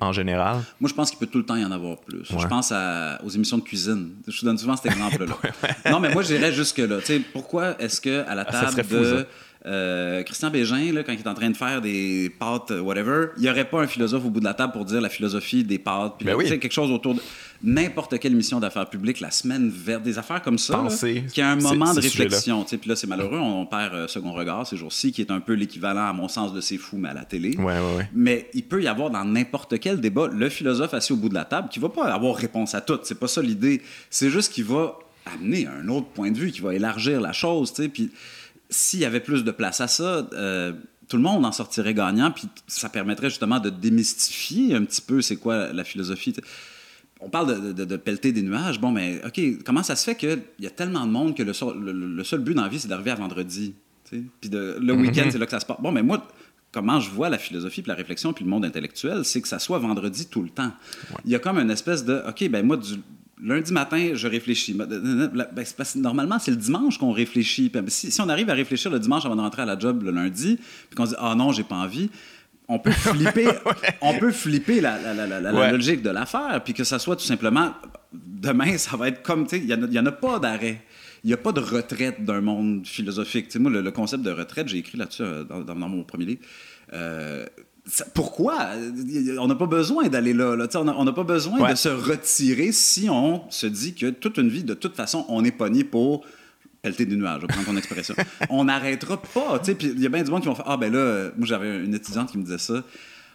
en 0.00 0.12
général? 0.12 0.58
Moi, 0.80 0.88
je 0.88 0.94
pense 0.94 1.10
qu'il 1.10 1.18
peut 1.18 1.26
tout 1.26 1.38
le 1.38 1.44
temps 1.44 1.56
y 1.56 1.64
en 1.64 1.72
avoir 1.72 1.98
plus. 1.98 2.30
Ouais. 2.30 2.38
Je 2.38 2.46
pense 2.46 2.70
à- 2.72 3.20
aux 3.24 3.28
émissions 3.30 3.58
de 3.58 3.62
cuisine. 3.62 4.12
Je 4.28 4.40
te 4.40 4.44
donne 4.44 4.58
souvent 4.58 4.76
cet 4.76 4.86
exemple-là. 4.92 5.34
Non, 5.90 5.98
mais 6.00 6.12
moi, 6.12 6.22
j'irais 6.22 6.52
jusque-là. 6.52 6.98
Tu 7.00 7.06
sais, 7.06 7.18
pourquoi 7.32 7.80
est-ce 7.80 8.00
que 8.00 8.24
à 8.28 8.34
la 8.36 8.44
Ah, 8.48 8.52
table 8.70 8.84
fou, 8.84 8.94
de 8.94 9.04
ça. 9.04 9.24
Euh, 9.66 10.22
Christian 10.22 10.50
Bégin, 10.50 10.92
là, 10.92 11.02
quand 11.02 11.12
il 11.12 11.18
est 11.18 11.26
en 11.28 11.34
train 11.34 11.50
de 11.50 11.56
faire 11.56 11.80
des 11.80 12.30
pâtes, 12.38 12.70
euh, 12.70 12.80
whatever, 12.80 13.28
il 13.36 13.42
n'y 13.42 13.50
aurait 13.50 13.68
pas 13.68 13.80
un 13.82 13.86
philosophe 13.86 14.24
au 14.24 14.30
bout 14.30 14.38
de 14.40 14.44
la 14.44 14.54
table 14.54 14.72
pour 14.72 14.84
dire 14.84 15.00
la 15.00 15.08
philosophie 15.08 15.64
des 15.64 15.78
pâtes. 15.78 16.14
Puis 16.18 16.26
Ben 16.26 16.34
oui. 16.36 16.44
tu 16.44 16.50
sais, 16.50 16.58
quelque 16.58 16.72
chose 16.72 16.90
autour 16.92 17.14
de 17.14 17.20
n'importe 17.64 18.18
quelle 18.20 18.32
émission 18.32 18.60
d'affaires 18.60 18.88
publiques, 18.88 19.18
la 19.20 19.30
semaine 19.32 19.68
verte, 19.68 20.02
des 20.04 20.18
affaires 20.18 20.40
comme 20.42 20.58
ça, 20.58 20.86
qui 21.32 21.40
a 21.40 21.50
un 21.50 21.56
moment 21.56 21.92
de 21.94 22.00
réflexion. 22.00 22.62
tu 22.62 22.70
sais. 22.70 22.76
Puis 22.76 22.88
là, 22.90 22.96
c'est 22.96 23.08
malheureux, 23.08 23.38
on, 23.38 23.62
on 23.62 23.66
perd 23.66 23.94
euh, 23.94 24.06
Second 24.08 24.32
Regard 24.32 24.66
ces 24.66 24.76
jours-ci, 24.76 25.10
qui 25.10 25.20
est 25.20 25.30
un 25.32 25.40
peu 25.40 25.54
l'équivalent, 25.54 26.06
à 26.06 26.12
mon 26.12 26.28
sens, 26.28 26.52
de 26.52 26.60
C'est 26.60 26.76
fou, 26.76 26.96
mais 26.96 27.08
à 27.08 27.14
la 27.14 27.24
télé. 27.24 27.56
Ouais, 27.56 27.64
ouais, 27.64 27.96
ouais. 27.96 28.08
Mais 28.14 28.48
il 28.54 28.62
peut 28.62 28.82
y 28.82 28.86
avoir 28.86 29.10
dans 29.10 29.24
n'importe 29.24 29.80
quel 29.80 30.00
débat 30.00 30.28
le 30.32 30.48
philosophe 30.48 30.94
assis 30.94 31.12
au 31.12 31.16
bout 31.16 31.28
de 31.28 31.34
la 31.34 31.44
table 31.44 31.68
qui 31.70 31.80
va 31.80 31.88
pas 31.88 32.04
avoir 32.04 32.36
réponse 32.36 32.74
à 32.76 32.80
tout. 32.80 32.98
C'est 33.02 33.18
pas 33.18 33.28
ça 33.28 33.42
l'idée. 33.42 33.82
C'est 34.10 34.30
juste 34.30 34.52
qu'il 34.52 34.64
va 34.64 34.96
amener 35.34 35.66
un 35.66 35.88
autre 35.88 36.06
point 36.06 36.30
de 36.30 36.38
vue, 36.38 36.52
qui 36.52 36.60
va 36.60 36.72
élargir 36.74 37.20
la 37.20 37.32
chose. 37.32 37.72
tu 37.72 37.82
sais. 37.82 37.88
Puis 37.88 38.10
s'il 38.70 39.00
y 39.00 39.04
avait 39.04 39.20
plus 39.20 39.44
de 39.44 39.50
place 39.50 39.80
à 39.80 39.88
ça, 39.88 40.28
euh, 40.32 40.72
tout 41.08 41.16
le 41.16 41.22
monde 41.22 41.44
en 41.46 41.52
sortirait 41.52 41.94
gagnant. 41.94 42.30
Puis 42.30 42.48
ça 42.66 42.88
permettrait 42.88 43.30
justement 43.30 43.60
de 43.60 43.70
démystifier 43.70 44.74
un 44.74 44.84
petit 44.84 45.00
peu 45.02 45.20
c'est 45.22 45.36
quoi 45.36 45.72
la 45.72 45.84
philosophie. 45.84 46.34
On 47.20 47.30
parle 47.30 47.68
de, 47.68 47.72
de- 47.72 47.84
de 47.84 47.96
pelleter 47.96 48.32
des 48.32 48.42
nuages. 48.42 48.80
Bon, 48.80 48.90
mais 48.90 49.20
OK, 49.24 49.40
comment 49.64 49.82
ça 49.82 49.96
se 49.96 50.04
fait 50.04 50.16
qu'il 50.16 50.42
y 50.58 50.66
a 50.66 50.70
tellement 50.70 51.06
de 51.06 51.10
monde 51.12 51.34
que 51.36 51.42
le, 51.42 51.52
seul- 51.52 51.78
le- 51.78 51.92
le 51.92 52.24
seul 52.24 52.40
but 52.40 52.54
dans 52.54 52.62
la 52.62 52.68
vie, 52.68 52.78
c'est 52.80 52.88
d'arriver 52.88 53.10
à 53.12 53.14
vendredi? 53.14 53.74
Puis 54.10 54.20
le 54.50 54.78
week-end, 54.92 55.28
c'est 55.32 55.38
là 55.38 55.46
que 55.46 55.50
ça 55.52 55.60
se 55.60 55.66
passe. 55.66 55.78
Bon, 55.80 55.90
mais 55.92 56.02
moi, 56.02 56.26
comment 56.72 57.00
je 57.00 57.10
vois 57.10 57.28
la 57.30 57.38
philosophie, 57.38 57.82
puis 57.82 57.88
la 57.88 57.94
réflexion, 57.94 58.32
puis 58.32 58.44
le 58.44 58.50
monde 58.50 58.64
intellectuel, 58.64 59.24
c'est 59.24 59.40
que 59.40 59.48
ça 59.48 59.58
soit 59.58 59.78
vendredi 59.78 60.26
tout 60.26 60.42
le 60.42 60.50
temps. 60.50 60.72
Il 61.24 61.30
y 61.30 61.34
a 61.34 61.38
comme 61.38 61.58
une 61.58 61.70
espèce 61.70 62.04
de, 62.04 62.22
OK, 62.28 62.48
ben 62.50 62.64
moi, 62.66 62.76
du 62.76 62.96
lundi 63.42 63.72
matin, 63.72 64.10
je 64.14 64.26
réfléchis. 64.28 64.72
Ben, 64.74 64.86
parce 65.76 65.92
que 65.94 65.98
normalement, 65.98 66.38
c'est 66.38 66.50
le 66.50 66.56
dimanche 66.56 66.98
qu'on 66.98 67.12
réfléchit. 67.12 67.70
Si, 67.88 68.10
si 68.10 68.20
on 68.20 68.28
arrive 68.28 68.48
à 68.50 68.54
réfléchir 68.54 68.90
le 68.90 68.98
dimanche 68.98 69.24
avant 69.26 69.36
de 69.36 69.40
rentrer 69.40 69.62
à 69.62 69.66
la 69.66 69.78
job 69.78 70.02
le 70.02 70.10
lundi, 70.10 70.56
puis 70.88 70.96
qu'on 70.96 71.04
se 71.06 71.10
dit, 71.10 71.16
ah 71.18 71.34
non, 71.34 71.52
j'ai 71.52 71.62
pas 71.64 71.76
envie, 71.76 72.10
on 72.68 72.78
peut 72.78 72.90
flipper, 72.92 73.48
on 74.00 74.18
peut 74.18 74.32
flipper 74.32 74.80
la, 74.80 75.00
la- 75.00 75.14
la- 75.14 75.26
la- 75.26 75.40
la 75.40 75.54
Ouais. 75.54 75.70
logique 75.72 76.02
de 76.02 76.10
l'affaire, 76.10 76.60
puis 76.64 76.74
que 76.74 76.82
ça 76.84 76.98
soit 76.98 77.16
tout 77.16 77.24
simplement, 77.24 77.72
demain, 78.12 78.76
ça 78.78 78.96
va 78.96 79.08
être 79.08 79.22
comme, 79.22 79.46
tu 79.46 79.56
sais, 79.58 79.62
il 79.64 79.66
n'y 79.90 79.98
en, 79.98 80.06
a 80.06 80.12
pas 80.12 80.38
d'arrêt. 80.38 80.82
Il 81.24 81.28
n'y 81.28 81.34
a 81.34 81.38
pas 81.38 81.52
de 81.52 81.60
retraite 81.60 82.24
d'un 82.24 82.40
monde 82.40 82.86
philosophique. 82.86 83.54
Moi, 83.56 83.70
le, 83.70 83.80
le 83.82 83.90
concept 83.90 84.22
de 84.22 84.30
retraite, 84.30 84.68
j'ai 84.68 84.78
écrit 84.78 84.96
là-dessus 84.96 85.22
euh, 85.22 85.44
dans, 85.44 85.74
mon 85.74 86.04
premier 86.04 86.24
livre. 86.24 86.40
Euh, 86.92 87.46
pourquoi? 88.14 88.70
On 89.38 89.46
n'a 89.46 89.54
pas 89.54 89.66
besoin 89.66 90.08
d'aller 90.08 90.32
là. 90.32 90.56
là. 90.56 90.66
On 90.74 91.04
n'a 91.04 91.12
pas 91.12 91.22
besoin 91.24 91.60
Ouais. 91.60 91.70
de 91.70 91.76
se 91.76 91.88
retirer 91.88 92.72
si 92.72 93.08
on 93.10 93.48
se 93.50 93.66
dit 93.66 93.94
que 93.94 94.10
toute 94.10 94.38
une 94.38 94.48
vie, 94.48 94.64
de 94.64 94.74
toute 94.74 94.96
façon, 94.96 95.24
on 95.28 95.44
est 95.44 95.52
pogné 95.52 95.84
pour 95.84 96.24
pelleter 96.82 97.06
des 97.06 97.16
nuages, 97.16 97.40
je 97.42 97.46
prendre 97.46 97.66
ton 97.66 97.76
expression. 97.76 98.14
on 98.50 98.64
n'arrêtera 98.64 99.20
pas. 99.20 99.60
il 99.80 100.00
y 100.00 100.06
a 100.06 100.08
bien 100.08 100.22
du 100.22 100.30
monde 100.30 100.42
qui 100.42 100.48
vont 100.48 100.54
faire 100.54 100.68
Ah, 100.68 100.76
ben 100.76 100.92
là, 100.92 100.98
euh, 100.98 101.30
moi 101.36 101.46
j'avais 101.46 101.84
une 101.84 101.94
étudiante 101.94 102.30
qui 102.30 102.38
me 102.38 102.42
disait 102.44 102.58
ça. 102.58 102.82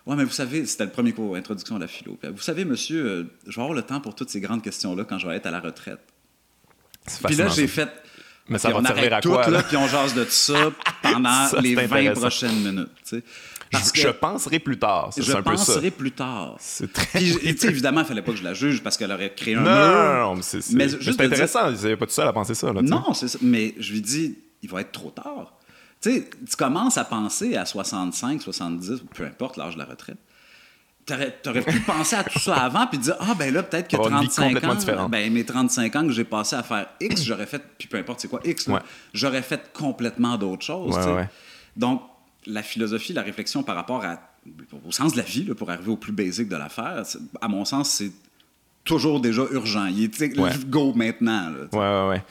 Ouais, 0.05 0.15
mais 0.15 0.24
vous 0.24 0.31
savez, 0.31 0.65
c'était 0.65 0.86
le 0.86 0.89
premier 0.89 1.12
cours, 1.12 1.36
introduction 1.36 1.75
à 1.75 1.79
la 1.79 1.88
philo. 1.88 2.17
Puis, 2.20 2.31
vous 2.31 2.41
savez, 2.41 2.65
monsieur, 2.65 3.05
euh, 3.05 3.24
je 3.48 3.55
vais 3.55 3.62
avoir 3.62 3.75
le 3.75 3.84
temps 3.84 4.00
pour 4.01 4.15
toutes 4.15 4.29
ces 4.31 4.39
grandes 4.39 4.63
questions-là 4.63 5.03
quand 5.03 5.17
je 5.20 5.27
vais 5.27 5.36
être 5.36 5.46
à 5.46 5.51
la 5.51 5.60
retraite. 5.60 6.00
Puis 7.25 7.36
là, 7.36 7.48
j'ai 7.50 7.67
fait. 7.67 7.89
Mais 8.50 8.58
ça 8.58 8.70
va 8.72 8.79
on 8.79 8.84
servir 8.84 9.13
à 9.13 9.22
tout, 9.22 9.29
quoi, 9.31 9.48
là, 9.50 9.62
puis 9.63 9.77
on 9.77 9.88
jase 9.88 10.13
de 10.15 10.25
ça 10.27 10.72
pendant 11.03 11.48
Ça, 11.48 11.62
les 11.62 11.75
c'est 11.75 11.86
20 11.88 11.98
intéressant. 11.98 12.22
prochaines 12.22 12.55
minutes. 12.63 13.15
Parce 13.72 13.88
je, 13.90 13.94
que 13.94 14.00
je 14.00 14.08
penserai 14.10 14.60
plus 14.60 14.78
tard. 14.78 15.13
ça, 15.13 15.22
je 15.22 15.32
C'est 15.32 15.38
un 15.38 15.42
peu 15.42 15.56
ça. 15.56 15.66
penserai 15.74 15.92
plus 15.92 16.12
tard. 16.12 16.56
C'est 16.60 16.92
très. 16.92 17.20
Puis, 17.20 17.38
tu 17.40 17.58
sais, 17.58 17.68
évidemment, 17.70 18.01
il 18.01 18.06
fallait 18.06 18.22
pas 18.22 18.32
que 18.32 18.38
je 18.38 18.44
la 18.44 18.54
juge 18.54 18.84
parce 18.84 18.98
qu'elle 18.98 19.12
aurait 19.12 19.34
créé 19.34 19.56
un 19.56 19.62
Non, 19.62 19.72
mur. 19.72 19.72
non, 19.72 20.13
non, 20.30 20.36
mais 20.36 20.42
c'est 20.42 20.62
c'est- 20.62 20.74
Mais 20.74 20.86
mais 20.86 20.90
juste 20.90 21.04
c'est 21.04 21.12
de 21.12 21.16
dire- 21.18 21.25
intéressant. 21.28 21.70
Il 21.72 21.90
n'y 21.90 21.96
pas 21.96 22.06
tout 22.06 22.12
seul 22.12 22.28
à 22.28 22.34
penser 22.34 22.54
ça. 22.54 22.74
Là. 22.74 22.82
Non, 22.82 23.13
c'est 23.13 23.28
ça. 23.30 23.40
Mais 23.42 23.74
je 23.80 23.94
lui 23.94 24.01
dis, 24.01 24.38
il 24.62 24.70
va 24.70 24.82
être 24.82 24.92
trop 24.92 25.10
tard. 25.12 25.54
Tu 26.01 26.12
sais, 26.12 26.30
tu 26.50 26.56
commences 26.56 26.98
à 26.98 27.06
penser 27.06 27.56
à 27.56 27.66
65, 27.66 28.42
70, 28.42 29.01
ou 29.04 29.06
peu 29.13 29.24
importe 29.25 29.56
l'âge 29.58 29.75
de 29.75 29.80
la 29.80 29.86
retraite. 29.86 30.18
T'aurais, 31.06 31.32
t'aurais 31.42 31.62
pu 31.63 31.80
penser 31.80 32.16
à 32.16 32.24
tout 32.24 32.38
ça 32.40 32.56
avant 32.56 32.86
puis 32.86 33.00
dire 33.00 33.16
ah 33.20 33.34
ben 33.34 33.51
là 33.51 33.63
peut-être 33.63 33.88
que 33.88 33.96
Avoir 33.96 34.12
une 34.13 34.20
vie 34.22 34.28
35 34.30 34.54
complètement 34.62 35.04
ans 35.06 35.10
ben 35.10 35.34
mes 35.34 35.44
35 35.44 35.96
ans 35.96 36.06
que 36.06 36.12
j'ai 36.13 36.24
passé 36.24 36.56
à 36.56 36.62
faire 36.62 36.90
X 37.01 37.24
j'aurais 37.24 37.48
fait 37.48 37.62
puis 37.80 37.88
peu 37.88 37.98
importe 37.98 38.20
c'est 38.20 38.28
quoi 38.28 38.40
X 38.46 38.68
là, 38.68 38.75
Ouais. 38.75 38.80
j'aurais 39.12 39.42
fait 39.42 39.72
complètement 39.74 40.38
d'autres 40.38 40.63
choses 40.63 40.96
Ouais, 40.96 41.12
ouais. 41.13 41.30
donc 41.75 42.04
la 42.45 42.63
philosophie 42.63 43.13
la 43.13 43.21
réflexion 43.21 43.63
par 43.63 43.75
rapport 43.75 44.03
au 44.86 44.91
sens 44.91 45.13
de 45.13 45.17
la 45.17 45.24
vie 45.24 45.45
pour 45.45 45.69
arriver 45.69 45.91
au 45.91 45.98
plus 45.98 46.12
basique 46.12 46.50
de 46.50 46.55
l'affaire 46.55 47.03
à 47.41 47.48
mon 47.48 47.65
sens 47.65 47.89
c'est 47.91 48.12
toujours 48.84 49.20
déjà 49.20 49.44
urgent 49.52 49.86
il 49.86 50.06
est 50.06 50.38
Ouais. 50.40 50.50
go 50.68 50.92
maintenant 50.96 51.50
là. 51.50 51.67
Ouais, 51.72 52.04
ouais, 52.04 52.10
ouais. 52.15 52.24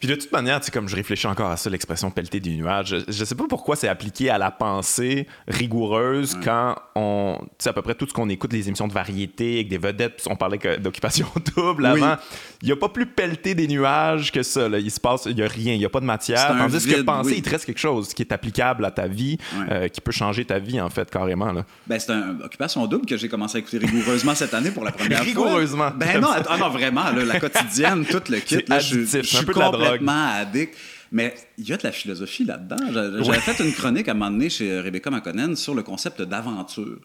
Puis 0.00 0.08
de 0.08 0.14
toute 0.16 0.32
manière, 0.32 0.60
tu 0.60 0.70
comme 0.70 0.88
je 0.88 0.96
réfléchis 0.96 1.26
encore 1.26 1.50
à 1.50 1.56
ça, 1.56 1.70
l'expression 1.70 2.10
pelleter 2.10 2.40
des 2.40 2.50
nuages, 2.56 2.88
je, 3.06 3.12
je 3.12 3.24
sais 3.24 3.34
pas 3.34 3.44
pourquoi 3.48 3.76
c'est 3.76 3.88
appliqué 3.88 4.28
à 4.30 4.38
la 4.38 4.50
pensée 4.50 5.26
rigoureuse 5.46 6.36
quand 6.42 6.76
on. 6.94 7.38
Tu 7.40 7.48
sais, 7.58 7.70
à 7.70 7.72
peu 7.72 7.82
près 7.82 7.94
tout 7.94 8.06
ce 8.08 8.12
qu'on 8.12 8.28
écoute, 8.28 8.52
les 8.52 8.66
émissions 8.68 8.88
de 8.88 8.92
variété 8.92 9.54
avec 9.54 9.68
des 9.68 9.78
vedettes, 9.78 10.22
on 10.28 10.36
parlait 10.36 10.58
d'occupation 10.80 11.26
double 11.56 11.88
Oui. 11.94 12.02
avant. 12.02 12.16
Il 12.62 12.66
n'y 12.66 12.72
a 12.72 12.76
pas 12.76 12.88
plus 12.88 13.06
pelleter 13.06 13.54
des 13.54 13.66
nuages 13.68 14.32
que 14.32 14.42
ça. 14.42 14.68
Là. 14.68 14.78
Il 14.78 14.90
se 14.90 15.00
passe, 15.00 15.24
il 15.26 15.34
n'y 15.36 15.42
a 15.42 15.48
rien, 15.48 15.74
il 15.74 15.78
n'y 15.78 15.84
a 15.84 15.90
pas 15.90 16.00
de 16.00 16.06
matière. 16.06 16.48
Tandis 16.48 16.86
que 16.86 17.02
penser, 17.02 17.30
oui. 17.30 17.34
il 17.38 17.42
te 17.42 17.50
reste 17.50 17.64
quelque 17.66 17.78
chose 17.80 18.12
qui 18.14 18.22
est 18.22 18.32
applicable 18.32 18.84
à 18.84 18.90
ta 18.90 19.06
vie, 19.06 19.38
Ouais. 19.58 19.66
euh, 19.70 19.88
qui 19.88 20.00
peut 20.00 20.12
changer 20.12 20.44
ta 20.44 20.58
vie, 20.58 20.80
en 20.80 20.90
fait, 20.90 21.10
carrément. 21.10 21.52
Ben, 21.86 21.98
c'est 21.98 22.10
une 22.12 22.40
occupation 22.44 22.86
double 22.86 23.06
que 23.06 23.16
j'ai 23.16 23.28
commencé 23.28 23.56
à 23.56 23.60
écouter 23.60 23.78
rigoureusement 23.78 24.34
cette 24.34 24.54
année 24.54 24.70
pour 24.70 24.84
la 24.84 24.92
première 24.92 25.18
fois. 25.18 25.26
Rigoureusement. 25.26 25.83
Ben 25.92 26.20
non, 26.20 26.28
ah 26.48 26.56
non, 26.58 26.68
vraiment, 26.70 27.10
là, 27.10 27.24
la 27.24 27.40
quotidienne, 27.40 28.04
tout 28.10 28.22
le 28.30 28.38
kit. 28.40 28.62
Là, 28.68 28.78
je, 28.78 29.00
un 29.00 29.22
suis 29.22 29.44
peu 29.44 29.52
de 29.54 29.58
la 29.58 29.70
complètement 29.70 30.28
addict. 30.34 30.74
Mais 31.12 31.34
il 31.58 31.68
y 31.68 31.72
a 31.72 31.76
de 31.76 31.82
la 31.84 31.92
philosophie 31.92 32.44
là-dedans. 32.44 32.76
J'a- 32.92 33.22
J'avais 33.22 33.38
fait 33.40 33.62
une 33.62 33.72
chronique 33.72 34.08
à 34.08 34.12
un 34.12 34.14
moment 34.14 34.30
donné 34.32 34.50
chez 34.50 34.80
Rebecca 34.80 35.10
McConnell 35.10 35.56
sur 35.56 35.74
le 35.74 35.82
concept 35.84 36.22
d'aventure. 36.22 36.98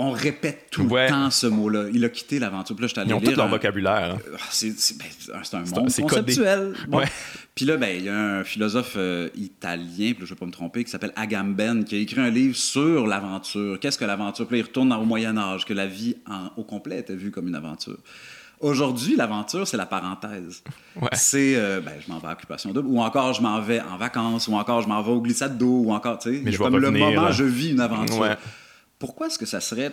On 0.00 0.10
répète 0.12 0.68
tout 0.70 0.82
Ouais. 0.84 1.06
le 1.06 1.10
temps 1.10 1.28
ce 1.30 1.48
mot-là. 1.48 1.86
Il 1.92 2.04
a 2.04 2.08
quitté 2.08 2.38
l'aventure. 2.38 2.76
Puis 2.76 2.86
là, 2.94 3.02
Ils 3.04 3.12
ont 3.14 3.20
tout 3.20 3.32
leur 3.32 3.46
un- 3.46 3.48
vocabulaire. 3.48 4.14
hein. 4.14 4.18
ah, 4.34 4.38
C'est 4.50 4.68
ben, 4.96 5.04
c'est 5.42 5.54
un 5.56 5.58
monde 5.58 5.68
codé. 5.90 6.02
conceptuel. 6.02 6.74
Bon. 6.86 6.98
Ouais. 6.98 7.06
Puis 7.56 7.64
là, 7.64 7.76
ben, 7.76 7.96
il 7.98 8.04
y 8.04 8.08
a 8.08 8.16
un 8.16 8.44
philosophe 8.44 8.94
euh, 8.96 9.28
italien, 9.34 10.12
puis 10.12 10.20
là, 10.20 10.20
je 10.20 10.22
ne 10.24 10.28
vais 10.28 10.34
pas 10.36 10.46
me 10.46 10.52
tromper, 10.52 10.84
qui 10.84 10.90
s'appelle 10.92 11.12
Agamben, 11.16 11.82
qui 11.84 11.96
a 11.96 11.98
écrit 11.98 12.20
un 12.20 12.30
livre 12.30 12.54
sur 12.54 13.08
l'aventure. 13.08 13.80
Qu'est-ce 13.80 13.98
que 13.98 14.04
l'aventure? 14.04 14.46
Puis 14.46 14.58
là, 14.58 14.60
il 14.60 14.66
retourne 14.68 14.92
au 14.92 15.04
Moyen 15.04 15.36
Âge, 15.36 15.64
que 15.64 15.74
la 15.74 15.86
vie 15.88 16.14
en- 16.30 16.50
au 16.56 16.62
complet 16.62 17.00
était 17.00 17.16
vue 17.16 17.32
comme 17.32 17.48
une 17.48 17.56
aventure. 17.56 17.98
Aujourd'hui, 18.60 19.14
l'aventure, 19.16 19.66
c'est 19.68 19.76
la 19.76 19.86
parenthèse. 19.86 20.62
Ouais. 21.00 21.08
C'est, 21.12 21.54
euh, 21.56 21.80
ben, 21.80 21.94
je 22.04 22.10
m'en 22.12 22.18
vais 22.18 22.28
à 22.28 22.32
occupation 22.32 22.72
double, 22.72 22.88
ou 22.88 23.00
encore 23.00 23.32
je 23.32 23.40
m'en 23.42 23.60
vais 23.60 23.80
en 23.80 23.96
vacances, 23.96 24.48
ou 24.48 24.54
encore 24.54 24.82
je 24.82 24.88
m'en 24.88 25.00
vais 25.02 25.10
au 25.12 25.20
glissade 25.20 25.56
d'eau, 25.58 25.82
ou 25.86 25.92
encore, 25.92 26.18
tu 26.18 26.44
sais, 26.44 26.56
comme 26.56 26.76
le 26.78 26.90
moment, 26.92 27.22
là. 27.22 27.30
je 27.32 27.44
vis 27.44 27.70
une 27.70 27.80
aventure. 27.80 28.36
Ouais. 29.00 29.06
Pourquoi 29.06 29.26
est-ce 29.28 29.38
que 29.38 29.46
ça 29.46 29.60
serait 29.60 29.92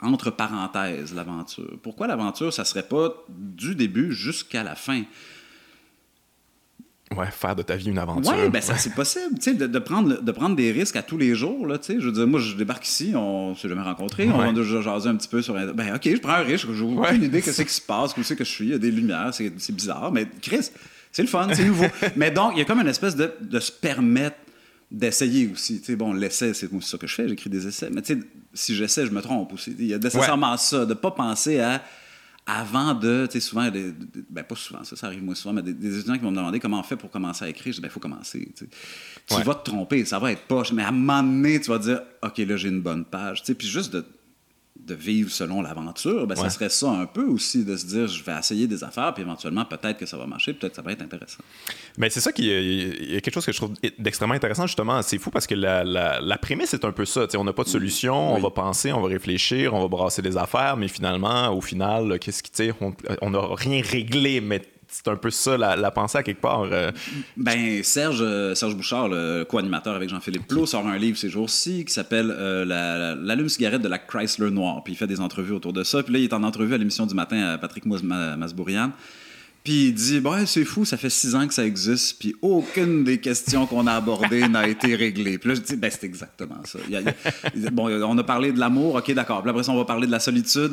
entre 0.00 0.30
parenthèses 0.30 1.14
l'aventure? 1.14 1.78
Pourquoi 1.82 2.06
l'aventure, 2.06 2.52
ça 2.52 2.64
serait 2.64 2.82
pas 2.86 3.14
du 3.28 3.74
début 3.74 4.12
jusqu'à 4.12 4.62
la 4.62 4.74
fin? 4.74 5.02
Ouais, 7.14 7.30
faire 7.30 7.54
de 7.54 7.62
ta 7.62 7.76
vie 7.76 7.90
une 7.90 7.98
aventure. 7.98 8.32
Oui, 8.36 8.48
ben 8.48 8.60
ça 8.62 8.76
c'est 8.78 8.94
possible, 8.94 9.34
tu 9.36 9.42
sais, 9.42 9.54
de, 9.54 9.66
de 9.66 9.78
prendre, 9.78 10.20
de 10.20 10.32
prendre 10.32 10.56
des 10.56 10.72
risques 10.72 10.96
à 10.96 11.02
tous 11.02 11.18
les 11.18 11.34
jours, 11.34 11.66
là, 11.66 11.78
tu 11.78 11.92
sais. 11.92 12.00
Je 12.00 12.06
veux 12.06 12.12
dire, 12.12 12.26
moi, 12.26 12.40
je 12.40 12.56
débarque 12.56 12.86
ici, 12.86 13.12
on 13.14 13.54
s'est 13.54 13.68
jamais 13.68 13.82
rencontrés, 13.82 14.28
on 14.30 14.38
Ouais. 14.40 14.48
a 14.48 14.52
déjà 14.52 14.80
jasé 14.80 15.08
un 15.10 15.14
petit 15.16 15.28
peu 15.28 15.40
sur... 15.42 15.54
un- 15.56 15.66
Ben, 15.72 15.94
OK, 15.94 16.02
je 16.08 16.16
prends 16.16 16.32
un 16.32 16.38
risque, 16.42 16.66
j'ai 16.72 16.82
aucune 16.82 16.98
Ouais. 16.98 17.16
idée 17.16 17.42
qu'est-ce 17.42 17.62
qui 17.62 17.72
se 17.72 17.80
passe, 17.82 18.16
où 18.16 18.22
c'est 18.22 18.34
que 18.36 18.42
je 18.44 18.50
suis, 18.50 18.64
il 18.64 18.70
y 18.70 18.74
a 18.74 18.78
des 18.78 18.90
lumières, 18.90 19.32
c'est 19.32 19.52
c'est 19.58 19.74
bizarre, 19.74 20.10
mais 20.12 20.26
Chris, 20.42 20.70
c'est 21.12 21.22
le 21.22 21.28
fun, 21.28 21.46
c'est 21.52 21.64
nouveau. 21.66 21.84
mais 22.16 22.30
donc, 22.32 22.52
il 22.54 22.58
y 22.60 22.62
a 22.62 22.64
comme 22.64 22.80
une 22.80 22.88
espèce 22.88 23.14
de, 23.14 23.32
de 23.40 23.60
se 23.60 23.70
permettre 23.70 24.36
d'essayer 24.90 25.48
aussi. 25.52 25.80
Tu 25.80 25.86
sais, 25.86 25.96
bon, 25.96 26.12
l'essai, 26.12 26.54
c'est 26.54 26.68
ça 26.82 26.98
que 26.98 27.06
je 27.06 27.14
fais, 27.14 27.28
j'écris 27.28 27.50
des 27.50 27.66
essais, 27.66 27.90
mais 27.90 28.02
tu 28.02 28.14
sais, 28.14 28.20
si 28.52 28.74
j'essaie, 28.74 29.06
je 29.06 29.10
me 29.10 29.20
trompe 29.22 29.52
aussi. 29.52 29.74
Il 29.78 29.86
y 29.86 29.94
a 29.94 29.98
nécessairement 29.98 30.56
ça, 30.56 30.86
de 30.86 30.94
pas 30.94 31.10
penser 31.10 31.58
à 31.60 31.82
avant 32.46 32.92
de, 32.92 33.24
tu 33.26 33.32
sais, 33.32 33.40
souvent, 33.40 33.70
des- 33.70 33.90
des- 33.92 34.22
ben 34.28 34.44
pas 34.44 34.54
souvent, 34.54 34.84
ça, 34.84 34.94
ça 34.96 35.06
arrive 35.06 35.22
moins 35.24 35.34
souvent, 35.34 35.54
mais 35.54 35.62
des, 35.62 35.72
des 35.72 35.94
étudiants 35.96 36.14
qui 36.14 36.20
vont 36.20 36.30
me 36.30 36.36
demander 36.36 36.60
comment 36.60 36.78
on 36.78 36.82
fait 36.82 36.96
pour 36.96 37.10
commencer 37.10 37.42
à 37.44 37.48
écrire. 37.48 37.72
Je 37.72 37.78
dis, 37.78 37.80
ben, 37.80 37.88
il 37.88 37.90
faut 37.90 38.00
commencer. 38.00 38.52
Tu, 38.54 38.66
sais. 38.66 38.70
Tu 39.26 39.34
Ouais. 39.34 39.42
vas 39.44 39.54
te 39.54 39.64
tromper, 39.70 40.04
ça 40.04 40.18
va 40.18 40.30
être 40.30 40.42
poche, 40.42 40.70
mais 40.72 40.82
à 40.82 40.88
un 40.88 40.92
moment 40.92 41.22
donné, 41.22 41.58
tu 41.58 41.70
vas 41.70 41.78
dire, 41.78 42.02
OK, 42.22 42.36
là, 42.38 42.56
j'ai 42.58 42.68
une 42.68 42.82
bonne 42.82 43.06
page. 43.06 43.40
Tu 43.40 43.46
sais, 43.46 43.54
puis 43.54 43.66
juste 43.66 43.94
de, 43.94 44.04
de 44.86 44.94
vivre 44.94 45.30
selon 45.30 45.62
l'aventure, 45.62 46.26
ben, 46.26 46.34
ça 46.36 46.50
serait 46.50 46.68
ça 46.68 46.90
un 46.90 47.06
peu 47.06 47.24
aussi, 47.24 47.64
de 47.64 47.76
se 47.76 47.86
dire, 47.86 48.06
je 48.06 48.22
vais 48.22 48.38
essayer 48.38 48.66
des 48.66 48.84
affaires, 48.84 49.14
puis 49.14 49.22
éventuellement, 49.22 49.64
peut-être 49.64 49.96
que 49.98 50.06
ça 50.06 50.16
va 50.16 50.26
marcher, 50.26 50.52
peut-être 50.52 50.72
que 50.72 50.76
ça 50.76 50.82
va 50.82 50.92
être 50.92 51.02
intéressant. 51.02 51.38
Mais 51.96 52.10
c'est 52.10 52.20
ça 52.20 52.32
qui 52.32 52.44
y 52.46 53.16
a 53.16 53.20
quelque 53.20 53.32
chose 53.34 53.46
que 53.46 53.52
je 53.52 53.56
trouve 53.56 53.72
d'extrêmement 53.98 54.34
intéressant 54.34 54.66
justement. 54.66 55.00
C'est 55.02 55.18
fou 55.18 55.30
parce 55.30 55.46
que 55.46 55.54
la, 55.54 55.84
la- 55.84 56.20
la 56.20 56.38
prémisse 56.38 56.74
est 56.74 56.84
un 56.84 56.92
peu 56.92 57.04
ça. 57.04 57.26
on 57.36 57.44
n'a 57.44 57.52
pas 57.52 57.64
de 57.64 57.68
solution, 57.68 58.34
on 58.34 58.38
va 58.40 58.50
penser, 58.50 58.92
on 58.92 59.00
va 59.00 59.08
réfléchir, 59.08 59.72
on 59.74 59.80
va 59.80 59.88
brasser 59.88 60.22
des 60.22 60.36
affaires, 60.36 60.76
mais 60.76 60.88
finalement, 60.88 61.48
au 61.50 61.60
final, 61.60 62.18
qu'est-ce 62.18 62.42
qui 62.42 62.50
on 63.22 63.30
n'a 63.30 63.40
rien 63.54 63.82
réglé, 63.82 64.40
mais 64.40 64.62
c'est 64.96 65.08
un 65.08 65.16
peu 65.16 65.30
ça 65.30 65.56
la, 65.58 65.74
la 65.74 65.90
pensée 65.90 66.18
à 66.18 66.22
quelque 66.22 66.40
part. 66.40 66.68
euh, 66.70 66.92
Ben, 67.36 67.82
Serge, 67.82 68.20
euh, 68.22 68.54
Serge 68.54 68.76
Bouchard, 68.76 69.08
le 69.08 69.44
co-animateur 69.44 69.94
avec 69.96 70.08
Jean-Philippe 70.08 70.46
Plot, 70.46 70.66
sort 70.66 70.86
un 70.86 70.96
livre 70.98 71.18
ces 71.18 71.28
jours-ci 71.28 71.84
qui 71.84 71.92
s'appelle 71.92 72.30
euh, 72.30 72.64
la- 72.64 72.96
la- 72.98 73.14
L'allume-cigarette 73.16 73.82
de 73.82 73.88
la 73.88 73.98
Chrysler 73.98 74.50
Noire. 74.52 74.82
Puis 74.84 74.92
il 74.92 74.96
fait 74.96 75.06
des 75.08 75.20
entrevues 75.20 75.52
autour 75.52 75.72
de 75.72 75.82
ça. 75.82 76.02
Puis 76.02 76.12
là, 76.12 76.18
il 76.20 76.24
est 76.24 76.32
en 76.32 76.42
entrevue 76.44 76.74
à 76.74 76.78
l'émission 76.78 77.06
du 77.06 77.14
matin 77.14 77.40
à 77.40 77.58
Patrick 77.58 77.86
Mas- 77.86 78.02
Ma- 78.04 78.36
Masbourian. 78.36 78.92
Puis 79.64 79.86
il 79.86 79.94
dit, 79.94 80.18
ouais, 80.20 80.44
c'est 80.44 80.64
fou, 80.64 80.84
ça 80.84 80.98
fait 80.98 81.08
six 81.08 81.34
ans 81.34 81.48
que 81.48 81.54
ça 81.54 81.64
existe, 81.64 82.18
puis 82.18 82.36
aucune 82.42 83.02
des 83.02 83.18
questions 83.18 83.66
qu'on 83.66 83.86
a 83.86 83.94
abordées 83.94 84.46
n'a 84.46 84.68
été 84.68 84.94
réglée. 84.94 85.38
Puis 85.38 85.48
là, 85.48 85.54
je 85.54 85.60
dis, 85.62 85.76
ben, 85.76 85.90
c'est 85.90 86.04
exactement 86.04 86.60
ça. 86.64 86.78
bon, 87.72 87.88
on 88.04 88.18
a 88.18 88.22
parlé 88.24 88.52
de 88.52 88.58
l'amour, 88.60 88.96
ok, 88.96 89.12
d'accord. 89.14 89.40
Puis 89.40 89.48
après 89.50 89.62
ça, 89.62 89.72
on 89.72 89.76
va 89.78 89.86
parler 89.86 90.06
de 90.06 90.12
la 90.12 90.20
solitude, 90.20 90.70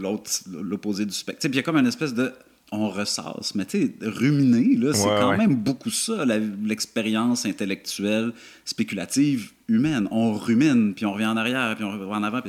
l'autre, 0.00 0.30
l'opposé 0.60 1.04
du 1.06 1.12
spectre. 1.12 1.40
Puis 1.40 1.50
il 1.50 1.56
y 1.56 1.58
a 1.60 1.62
comme 1.62 1.76
une 1.76 1.86
espèce 1.86 2.14
de 2.14 2.32
on 2.72 2.88
ressasse. 2.88 3.54
Mais 3.54 3.66
tu 3.66 3.82
sais, 3.82 3.92
ruminer, 4.02 4.76
là, 4.76 4.92
c'est 4.94 5.04
quand 5.04 5.36
même 5.36 5.54
beaucoup 5.54 5.90
ça, 5.90 6.24
l'expérience 6.24 7.46
intellectuelle, 7.46 8.32
spéculative, 8.64 9.52
humaine. 9.68 10.08
On 10.10 10.32
rumine, 10.32 10.94
puis 10.94 11.06
on 11.06 11.12
revient 11.12 11.26
en 11.26 11.36
arrière, 11.36 11.74
puis 11.76 11.84
on 11.84 11.92
revient 11.92 12.04
en 12.04 12.22
avant. 12.22 12.40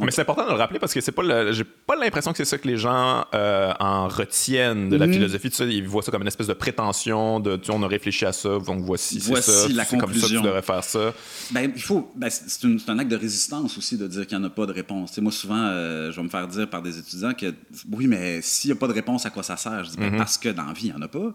Mais 0.00 0.10
c'est 0.10 0.22
important 0.22 0.44
de 0.44 0.50
le 0.50 0.56
rappeler 0.56 0.78
parce 0.78 0.94
que 0.94 1.00
c'est 1.00 1.12
pas 1.12 1.52
j'ai 1.52 1.64
pas 1.64 1.96
l'impression 1.96 2.32
que 2.32 2.38
c'est 2.38 2.44
ça 2.44 2.58
que 2.58 2.66
les 2.66 2.76
gens 2.76 3.24
euh, 3.34 3.72
en 3.78 4.08
retiennent 4.08 4.88
de 4.88 4.96
la 4.96 5.06
mm. 5.06 5.12
philosophie. 5.12 5.50
Tu 5.50 5.62
ils 5.64 5.86
voient 5.86 6.02
ça 6.02 6.10
comme 6.10 6.22
une 6.22 6.28
espèce 6.28 6.46
de 6.46 6.54
prétention 6.54 7.40
de 7.40 7.56
tu, 7.56 7.70
on 7.70 7.82
a 7.82 7.86
réfléchi 7.86 8.24
à 8.24 8.32
ça, 8.32 8.58
donc 8.58 8.82
voici, 8.84 9.20
c'est 9.20 9.34
ça. 9.36 9.68
C'est 9.68 9.98
comme 9.98 10.14
ça 10.14 10.26
que 10.26 10.32
tu 10.32 10.40
devrais 10.40 10.62
faire 10.62 10.84
ça. 10.84 11.12
Ben, 11.50 11.70
il 11.74 11.82
faut, 11.82 12.10
ben, 12.16 12.30
c'est, 12.30 12.66
un 12.88 12.98
acte 12.98 13.10
de 13.10 13.16
résistance 13.16 13.76
aussi 13.78 13.96
de 13.96 14.06
dire 14.06 14.26
qu'il 14.26 14.38
n'y 14.38 14.44
en 14.44 14.46
a 14.46 14.50
pas 14.50 14.66
de 14.66 14.72
réponse. 14.72 15.16
moi, 15.18 15.32
souvent, 15.32 15.56
euh, 15.56 16.10
je 16.10 16.16
vais 16.16 16.22
me 16.22 16.28
faire 16.28 16.48
dire 16.48 16.68
par 16.68 16.82
des 16.82 16.98
étudiants 16.98 17.34
que 17.34 17.54
oui, 17.90 18.06
mais 18.06 18.40
s'il 18.42 18.70
n'y 18.70 18.76
a 18.76 18.80
pas 18.80 18.88
de 18.88 18.92
réponse, 18.92 19.26
à 19.26 19.30
quoi 19.30 19.42
ça 19.42 19.56
sert? 19.56 19.84
Je 19.84 19.90
dis, 19.90 19.96
ben, 19.96 20.12
mm-hmm. 20.12 20.18
parce 20.18 20.38
que 20.38 20.48
dans 20.48 20.64
la 20.64 20.72
vie, 20.72 20.86
il 20.86 20.90
n'y 20.90 20.96
en 20.96 21.02
a 21.02 21.08
pas 21.08 21.32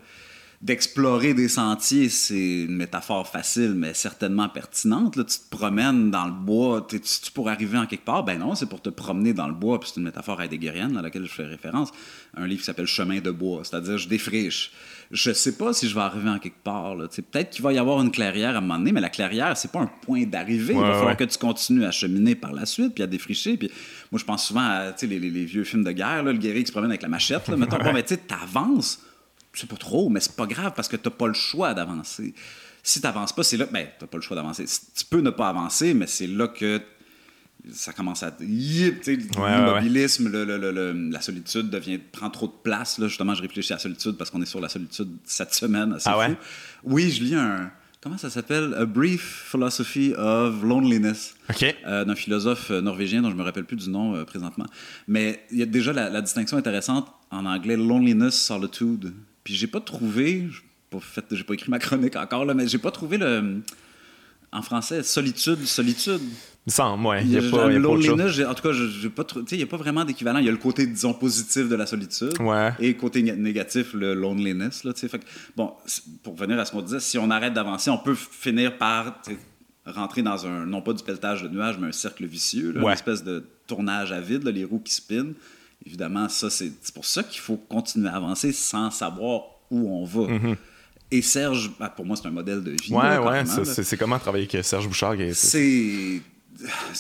d'explorer 0.59 1.35
des 1.35 1.49
sentiers, 1.49 2.09
c'est 2.09 2.63
une 2.63 2.77
métaphore 2.77 3.27
facile, 3.27 3.75
mais 3.75 3.93
certainement 3.93 4.49
pertinente. 4.49 5.15
Là, 5.15 5.23
tu 5.23 5.37
te 5.37 5.49
promènes 5.55 6.09
dans 6.09 6.25
le 6.25 6.31
bois, 6.31 6.85
tu, 6.89 6.99
tu 6.99 7.31
pour 7.31 7.49
arriver 7.49 7.77
en 7.77 7.85
quelque 7.85 8.05
part. 8.05 8.23
Ben 8.23 8.39
non, 8.39 8.55
c'est 8.55 8.65
pour 8.65 8.81
te 8.81 8.89
promener 8.89 9.33
dans 9.33 9.47
le 9.47 9.53
bois, 9.53 9.79
puis 9.79 9.91
c'est 9.93 9.99
une 9.99 10.05
métaphore 10.05 10.41
heideggerienne 10.41 10.97
à 10.97 11.03
laquelle 11.03 11.25
je 11.25 11.31
fais 11.31 11.45
référence. 11.45 11.91
Un 12.35 12.47
livre 12.47 12.61
qui 12.61 12.65
s'appelle 12.65 12.87
Chemin 12.87 13.19
de 13.19 13.29
bois, 13.29 13.61
c'est-à-dire 13.63 13.99
je 13.99 14.07
défriche. 14.07 14.71
Je 15.11 15.31
sais 15.31 15.57
pas 15.57 15.73
si 15.73 15.87
je 15.87 15.93
vais 15.93 16.01
arriver 16.01 16.29
en 16.29 16.39
quelque 16.39 16.63
part. 16.63 16.95
Peut-être 16.97 17.51
qu'il 17.51 17.63
va 17.63 17.71
y 17.71 17.77
avoir 17.77 18.01
une 18.01 18.11
clairière 18.11 18.55
à 18.55 18.57
un 18.57 18.61
moment 18.61 18.79
donné, 18.79 18.91
mais 18.91 18.99
la 18.99 19.09
clairière, 19.09 19.55
c'est 19.55 19.71
pas 19.71 19.79
un 19.79 19.91
point 20.01 20.23
d'arrivée. 20.25 20.73
il 20.73 20.79
va 20.79 20.93
falloir 20.93 21.17
que 21.17 21.23
tu 21.23 21.37
continues 21.37 21.85
à 21.85 21.91
cheminer 21.91 22.33
par 22.33 22.51
la 22.51 22.65
suite, 22.65 22.95
puis 22.95 23.03
à 23.03 23.07
défricher. 23.07 23.57
Puis 23.57 23.71
moi, 24.11 24.19
je 24.19 24.25
pense 24.25 24.47
souvent 24.47 24.61
à 24.61 24.95
les, 25.03 25.19
les, 25.19 25.45
vieux 25.45 25.63
films 25.63 25.83
de 25.83 25.91
guerre, 25.91 26.23
le 26.23 26.33
guerrier 26.33 26.63
qui 26.63 26.67
se 26.67 26.71
promène 26.71 26.89
avec 26.89 27.03
la 27.03 27.09
machette. 27.09 27.47
Là, 27.47 27.55
mettons, 27.57 27.77
bon, 27.77 27.93
ben, 27.93 28.03
tu 28.03 28.15
avances 28.43 28.99
c'est 29.59 29.69
pas 29.69 29.77
trop, 29.77 30.09
mais 30.09 30.19
c'est 30.19 30.35
pas 30.35 30.45
grave 30.45 30.73
parce 30.75 30.87
que 30.87 30.95
tu 30.95 31.07
n'as 31.07 31.15
pas 31.15 31.27
le 31.27 31.33
choix 31.33 31.73
d'avancer. 31.73 32.33
Si 32.83 33.01
tu 33.01 33.05
n'avances 33.05 33.33
pas, 33.33 33.43
c'est 33.43 33.57
là. 33.57 33.65
Ben, 33.71 33.87
tu 33.97 34.03
n'as 34.03 34.07
pas 34.07 34.17
le 34.17 34.23
choix 34.23 34.35
d'avancer. 34.35 34.65
Tu 34.65 35.05
peux 35.05 35.21
ne 35.21 35.29
pas 35.29 35.49
avancer, 35.49 35.93
mais 35.93 36.07
c'est 36.07 36.27
là 36.27 36.47
que 36.47 36.81
ça 37.71 37.93
commence 37.93 38.23
à. 38.23 38.35
L'immobilisme, 38.39 40.31
la 41.11 41.21
solitude 41.21 41.69
devient, 41.69 41.97
prend 41.97 42.29
trop 42.29 42.47
de 42.47 42.53
place. 42.63 42.97
Là. 42.99 43.07
Justement, 43.07 43.35
je 43.35 43.41
réfléchis 43.41 43.73
à 43.73 43.75
la 43.75 43.81
solitude 43.81 44.13
parce 44.13 44.29
qu'on 44.29 44.41
est 44.41 44.45
sur 44.45 44.61
la 44.61 44.69
solitude 44.69 45.09
cette 45.25 45.53
semaine. 45.53 45.93
Assez 45.93 46.09
ah 46.09 46.29
Oui, 46.83 47.11
je 47.11 47.23
lis 47.23 47.35
un. 47.35 47.71
Comment 47.99 48.17
ça 48.17 48.29
s'appelle? 48.29 48.75
A 48.77 48.85
Brief 48.85 49.49
Philosophy 49.51 50.13
of 50.15 50.63
Loneliness. 50.63 51.35
Euh, 51.85 52.05
d'un 52.05 52.15
philosophe 52.15 52.69
euh, 52.69 52.79
norvégien 52.79 53.21
dont 53.21 53.31
je 53.31 53.35
me 53.35 53.43
rappelle 53.43 53.65
plus 53.65 53.75
du 53.75 53.89
nom 53.89 54.15
euh, 54.15 54.23
présentement. 54.23 54.67
Mais 55.07 55.43
il 55.51 55.57
y 55.57 55.63
a 55.63 55.65
déjà 55.65 55.93
la, 55.93 56.09
la 56.09 56.21
distinction 56.21 56.57
intéressante 56.57 57.11
en 57.31 57.45
anglais 57.45 57.75
loneliness, 57.75 58.35
solitude. 58.35 59.13
Puis 59.47 59.55
j'ai 59.55 59.67
pas 59.67 59.79
trouvé, 59.79 60.49
j'ai 61.31 61.43
pas, 61.45 61.53
écrit 61.53 61.71
ma 61.71 61.79
chronique 61.79 62.17
encore, 62.17 62.43
là, 62.43 62.53
mais 62.53 62.67
j'ai 62.67 62.79
pas 62.79 62.91
trouvé 62.91 63.17
le. 63.17 63.61
En 64.51 64.61
français, 64.61 65.03
solitude, 65.03 65.65
solitude. 65.65 66.19
Il 66.65 66.73
semble, 66.73 67.05
ouais. 67.05 67.23
Il 67.23 67.31
y 67.31 67.37
a, 67.37 67.49
pas, 67.49 67.69
loneliness, 67.69 68.41
en 68.41 68.53
tout 68.53 68.63
cas, 68.63 68.73
j'ai 68.73 69.09
pas 69.09 69.23
il 69.51 69.57
n'y 69.57 69.63
a 69.63 69.67
pas 69.67 69.77
vraiment 69.77 70.03
d'équivalent. 70.03 70.39
Il 70.39 70.45
y 70.45 70.49
a 70.49 70.51
le 70.51 70.57
côté, 70.57 70.85
disons, 70.85 71.13
positif 71.13 71.69
de 71.69 71.75
la 71.75 71.85
solitude 71.85 72.37
ouais. 72.41 72.73
et 72.79 72.89
le 72.89 72.99
côté 72.99 73.23
négatif, 73.23 73.93
le 73.93 74.15
loneliness. 74.15 74.83
Là, 74.83 74.91
fait 74.93 75.25
bon, 75.55 75.71
pour 76.23 76.35
venir 76.35 76.59
à 76.59 76.65
ce 76.65 76.73
qu'on 76.73 76.81
disait, 76.81 76.99
si 76.99 77.17
on 77.17 77.29
arrête 77.29 77.53
d'avancer, 77.53 77.89
on 77.89 77.99
peut 77.99 78.15
finir 78.15 78.77
par 78.77 79.21
rentrer 79.85 80.23
dans 80.23 80.45
un, 80.45 80.65
non 80.65 80.81
pas 80.81 80.91
du 80.91 81.05
pelletage 81.05 81.41
de 81.41 81.47
nuages, 81.47 81.77
mais 81.79 81.87
un 81.87 81.93
cercle 81.93 82.25
vicieux, 82.25 82.75
une 82.75 82.89
espèce 82.89 83.23
de 83.23 83.45
tournage 83.65 84.11
à 84.11 84.19
vide, 84.19 84.45
les 84.45 84.65
roues 84.65 84.81
qui 84.83 84.93
spinent 84.93 85.35
évidemment, 85.85 86.29
ça, 86.29 86.49
c'est 86.49 86.71
pour 86.93 87.05
ça 87.05 87.23
qu'il 87.23 87.41
faut 87.41 87.57
continuer 87.57 88.09
à 88.09 88.15
avancer 88.15 88.51
sans 88.51 88.91
savoir 88.91 89.41
où 89.69 89.89
on 89.89 90.05
va. 90.05 90.33
Mm-hmm. 90.33 90.55
Et 91.11 91.21
Serge, 91.21 91.71
ben, 91.79 91.89
pour 91.89 92.05
moi, 92.05 92.15
c'est 92.17 92.27
un 92.27 92.31
modèle 92.31 92.63
de 92.63 92.71
vie. 92.71 92.93
Ouais, 92.93 93.17
ouais, 93.17 93.43
c'est 93.45 93.97
comment 93.97 94.19
travailler 94.19 94.47
avec 94.51 94.65
Serge 94.65 94.87
Bouchard? 94.87 95.15
C'est 95.33 96.21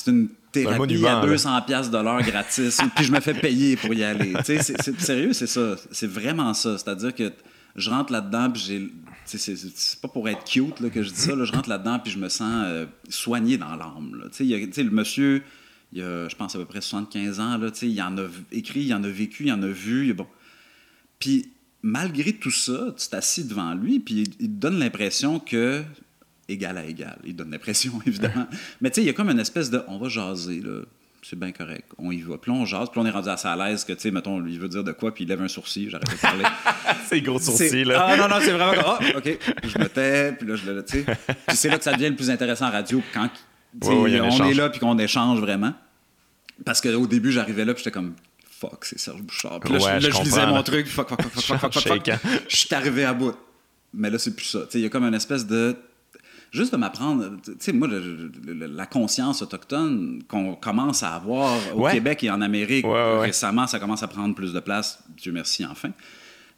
une 0.07 0.29
thérapie 0.51 1.05
à 1.05 1.21
200 1.21 1.61
pièces 1.63 1.89
de 1.89 1.97
l'heure 1.97 2.21
gratis, 2.21 2.79
puis 2.95 3.05
je 3.05 3.11
me 3.11 3.19
fais 3.19 3.33
payer 3.33 3.75
pour 3.75 3.93
y 3.93 4.03
aller. 4.03 4.33
c'est 4.43 4.61
sérieux, 4.99 5.33
c'est 5.33 5.47
ça. 5.47 5.75
C'est 5.91 6.07
vraiment 6.07 6.53
ça. 6.53 6.77
C'est-à-dire 6.77 7.13
que 7.13 7.33
je 7.75 7.89
rentre 7.89 8.11
là-dedans, 8.11 8.49
puis 8.51 8.61
j'ai... 8.61 8.89
C'est 9.25 9.99
pas 9.99 10.07
pour 10.07 10.29
être 10.29 10.45
cute 10.45 10.79
là, 10.79 10.89
que 10.89 11.03
je 11.03 11.09
dis 11.09 11.19
ça. 11.19 11.35
Là, 11.35 11.43
je 11.43 11.51
rentre 11.51 11.67
là-dedans, 11.67 11.99
puis 11.99 12.13
je 12.13 12.17
me 12.17 12.29
sens 12.29 12.63
euh, 12.65 12.85
soigné 13.09 13.57
dans 13.57 13.75
l'âme. 13.75 14.23
Le 14.39 14.89
monsieur 14.89 15.43
il 15.93 15.99
y 15.99 16.01
a, 16.01 16.27
je 16.27 16.35
pense, 16.35 16.55
à 16.55 16.59
peu 16.59 16.65
près 16.65 16.81
75 16.81 17.39
ans. 17.39 17.57
Là, 17.57 17.69
il 17.81 18.01
en 18.01 18.17
a 18.17 18.27
écrit, 18.51 18.81
il 18.81 18.93
en 18.93 19.03
a 19.03 19.07
vécu, 19.07 19.45
il 19.45 19.51
en 19.51 19.63
a 19.63 19.67
vu. 19.67 20.13
Bon. 20.13 20.27
Puis, 21.19 21.51
malgré 21.81 22.33
tout 22.33 22.51
ça, 22.51 22.93
tu 22.97 23.07
t'assis 23.07 23.45
devant 23.45 23.73
lui, 23.73 23.99
puis 23.99 24.23
il, 24.23 24.29
te 24.29 24.45
donne 24.45 24.79
l'impression 24.79 25.39
que 25.39 25.83
égal 26.49 26.77
à 26.77 26.85
égal. 26.85 27.17
Il 27.25 27.35
donne 27.35 27.51
l'impression, 27.51 27.93
évidemment. 28.05 28.47
Mais 28.81 28.89
tu 28.89 28.95
sais, 28.95 29.01
il 29.03 29.07
y 29.07 29.09
a 29.09 29.13
comme 29.13 29.29
une 29.29 29.39
espèce 29.39 29.69
de 29.69 29.81
on 29.87 29.97
va 29.97 30.09
jaser, 30.09 30.61
là. 30.61 30.81
C'est 31.23 31.37
bien 31.37 31.51
correct. 31.51 31.91
On 31.97 32.11
y 32.11 32.21
va. 32.21 32.37
Puis 32.37 32.51
on 32.51 32.65
jase, 32.65 32.89
puis 32.89 33.01
on 33.01 33.05
est 33.05 33.11
rendu 33.11 33.27
assez 33.27 33.47
à 33.47 33.55
l'aise 33.55 33.83
que, 33.83 33.91
tu 33.91 33.99
sais, 33.99 34.11
mettons, 34.11 34.45
il 34.45 34.57
veut 34.59 34.69
dire 34.69 34.83
de 34.83 34.93
quoi, 34.93 35.13
puis 35.13 35.25
il 35.25 35.27
lève 35.27 35.41
un 35.41 35.47
sourcil, 35.49 35.89
j'arrête 35.89 36.09
de 36.09 36.21
parler. 36.21 36.45
c'est 37.07 37.19
gros 37.19 37.39
sourcil, 37.39 37.83
là. 37.83 38.05
Ah 38.07 38.17
non, 38.17 38.29
non, 38.29 38.35
c'est 38.39 38.51
vraiment 38.51 38.71
Ah, 38.85 38.99
OK. 39.17 39.37
je 39.63 39.77
me 39.79 39.89
tais, 39.89 40.31
puis 40.33 40.47
là, 40.47 40.55
je 40.55 40.71
le, 40.71 40.85
tu 40.85 40.99
sais. 40.99 41.05
Puis 41.47 41.57
c'est 41.57 41.69
là 41.69 41.77
que 41.79 41.83
ça 41.83 41.91
devient 41.93 42.09
le 42.09 42.15
plus 42.15 42.29
intéressant 42.29 42.67
en 42.67 42.71
radio, 42.71 43.01
quand 43.13 43.29
on 43.83 44.07
est 44.07 44.53
là 44.53 44.69
puis 44.69 44.79
qu'on 44.79 44.97
échange 44.97 45.39
vraiment. 45.39 45.73
Parce 46.65 46.81
qu'au 46.81 47.07
début, 47.07 47.31
j'arrivais 47.31 47.65
là 47.65 47.73
puis 47.73 47.83
j'étais 47.83 47.93
comme 47.93 48.13
fuck, 48.59 48.85
c'est 48.85 48.99
Serge 48.99 49.21
Bouchard. 49.21 49.59
Puis 49.59 49.73
là, 49.73 49.99
je, 49.99 50.23
lisais 50.23 50.47
mon 50.47 50.63
truc, 50.63 50.87
fuck, 50.87 51.09
fuck, 51.09 51.21
fuck, 51.21 51.31
fuck, 51.31 51.73
fuck, 51.73 51.83
fuck, 51.83 52.11
Je 52.49 52.55
suis 52.55 52.73
arrivé 52.73 53.05
à 53.05 53.13
bout. 53.13 53.33
Mais 53.93 54.09
là, 54.09 54.17
c'est 54.17 54.35
plus 54.35 54.45
ça. 54.45 54.59
Il 54.73 54.81
y 54.81 54.85
a 54.85 54.89
comme 54.89 55.05
une 55.05 55.13
espèce 55.13 55.45
de. 55.45 55.75
Juste 56.51 56.71
de 56.71 56.77
m'apprendre, 56.77 57.29
tu 57.43 57.51
sais, 57.59 57.73
moi, 57.73 57.89
la 57.89 58.85
conscience 58.85 59.41
autochtone 59.41 60.23
qu'on 60.29 60.55
commence 60.55 61.03
à 61.03 61.13
avoir 61.13 61.57
au 61.75 61.89
Québec 61.89 62.23
et 62.23 62.31
en 62.31 62.41
Amérique 62.41 62.85
récemment, 62.87 63.67
ça 63.67 63.79
commence 63.79 64.01
à 64.01 64.07
prendre 64.07 64.33
plus 64.33 64.53
de 64.53 64.59
place, 64.61 65.03
Dieu 65.17 65.33
merci, 65.33 65.65
enfin. 65.65 65.91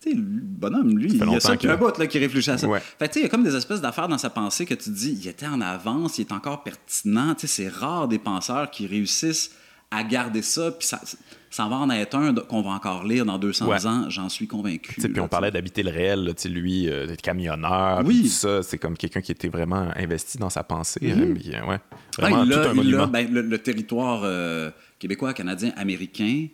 Tu 0.02 0.12
sais, 0.12 0.16
le 0.16 0.22
bonhomme, 0.24 0.98
lui, 0.98 1.10
il 1.12 1.18
y 1.18 1.36
a 1.36 1.40
ça 1.42 1.58
qui 1.58 1.68
un 1.68 1.76
bout 1.76 1.98
là, 1.98 2.08
qui 2.08 2.20
réfléchit 2.20 2.52
à 2.52 2.58
ça. 2.58 2.68
Fait 2.98 3.08
tu 3.08 3.14
sais, 3.14 3.20
il 3.20 3.24
y 3.24 3.26
a 3.26 3.30
comme 3.30 3.44
des 3.44 3.56
espèces 3.56 3.82
d'affaires 3.82 4.08
dans 4.08 4.18
sa 4.18 4.30
pensée 4.30 4.66
que 4.66 4.74
tu 4.74 4.92
dis, 4.92 5.18
il 5.22 5.28
était 5.28 5.48
en 5.48 5.60
avance, 5.60 6.18
il 6.18 6.22
est 6.22 6.32
encore 6.32 6.64
pertinent. 6.64 7.36
Tu 7.36 7.48
sais, 7.48 7.64
c'est 7.64 7.68
rare 7.68 8.08
des 8.08 8.20
penseurs 8.20 8.72
qui 8.72 8.88
réussissent 8.88 9.52
à 9.92 10.04
garder 10.04 10.42
ça, 10.42 10.72
puis 10.72 10.88
ça, 10.88 11.02
ça 11.50 11.68
va 11.68 11.78
en 11.78 11.90
être 11.90 12.16
un 12.16 12.34
qu'on 12.34 12.62
va 12.62 12.72
encore 12.72 13.04
lire 13.04 13.26
dans 13.26 13.40
200 13.40 13.86
ans, 13.86 14.10
j'en 14.10 14.30
suis 14.30 14.48
convaincu. 14.48 15.02
Puis 15.02 15.20
on 15.20 15.28
parlait 15.28 15.50
d'habiter 15.50 15.82
le 15.82 15.90
réel, 15.90 16.24
là, 16.26 16.34
lui, 16.46 16.88
euh, 16.88 17.08
d'être 17.08 17.22
camionneur, 17.22 18.04
oui. 18.06 18.22
tout 18.22 18.28
ça, 18.28 18.62
c'est 18.62 18.78
comme 18.78 18.96
quelqu'un 18.96 19.22
qui 19.22 19.32
était 19.32 19.48
vraiment 19.48 19.90
investi 19.96 20.38
dans 20.38 20.52
sa 20.52 20.64
pensée. 20.64 21.14
Mhm. 21.14 21.38
Euh, 21.54 21.66
ouais, 21.66 21.80
vraiment, 22.18 22.46
tout 22.46 22.54
un 22.54 22.74
monument. 22.74 23.08
Ben, 23.08 23.28
le, 23.32 23.58
territoire 23.58 24.22
euh, 24.24 24.70
québécois, 25.00 25.34
canadien, 25.34 25.72
américain, 25.76 26.48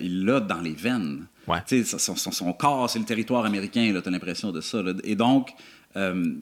il 0.00 0.24
l'a 0.24 0.40
dans 0.40 0.60
les 0.60 0.72
veines. 0.72 1.26
Ouais. 1.48 1.84
Son, 1.84 2.16
son, 2.16 2.32
son, 2.32 2.52
corps, 2.52 2.90
c'est 2.90 2.98
le 2.98 3.04
territoire 3.04 3.44
américain, 3.44 3.92
tu 3.92 4.08
as 4.08 4.10
l'impression 4.10 4.52
de 4.52 4.60
ça. 4.60 4.82
Là. 4.82 4.92
Et 5.04 5.14
donc, 5.14 5.52
euh, 5.96 6.34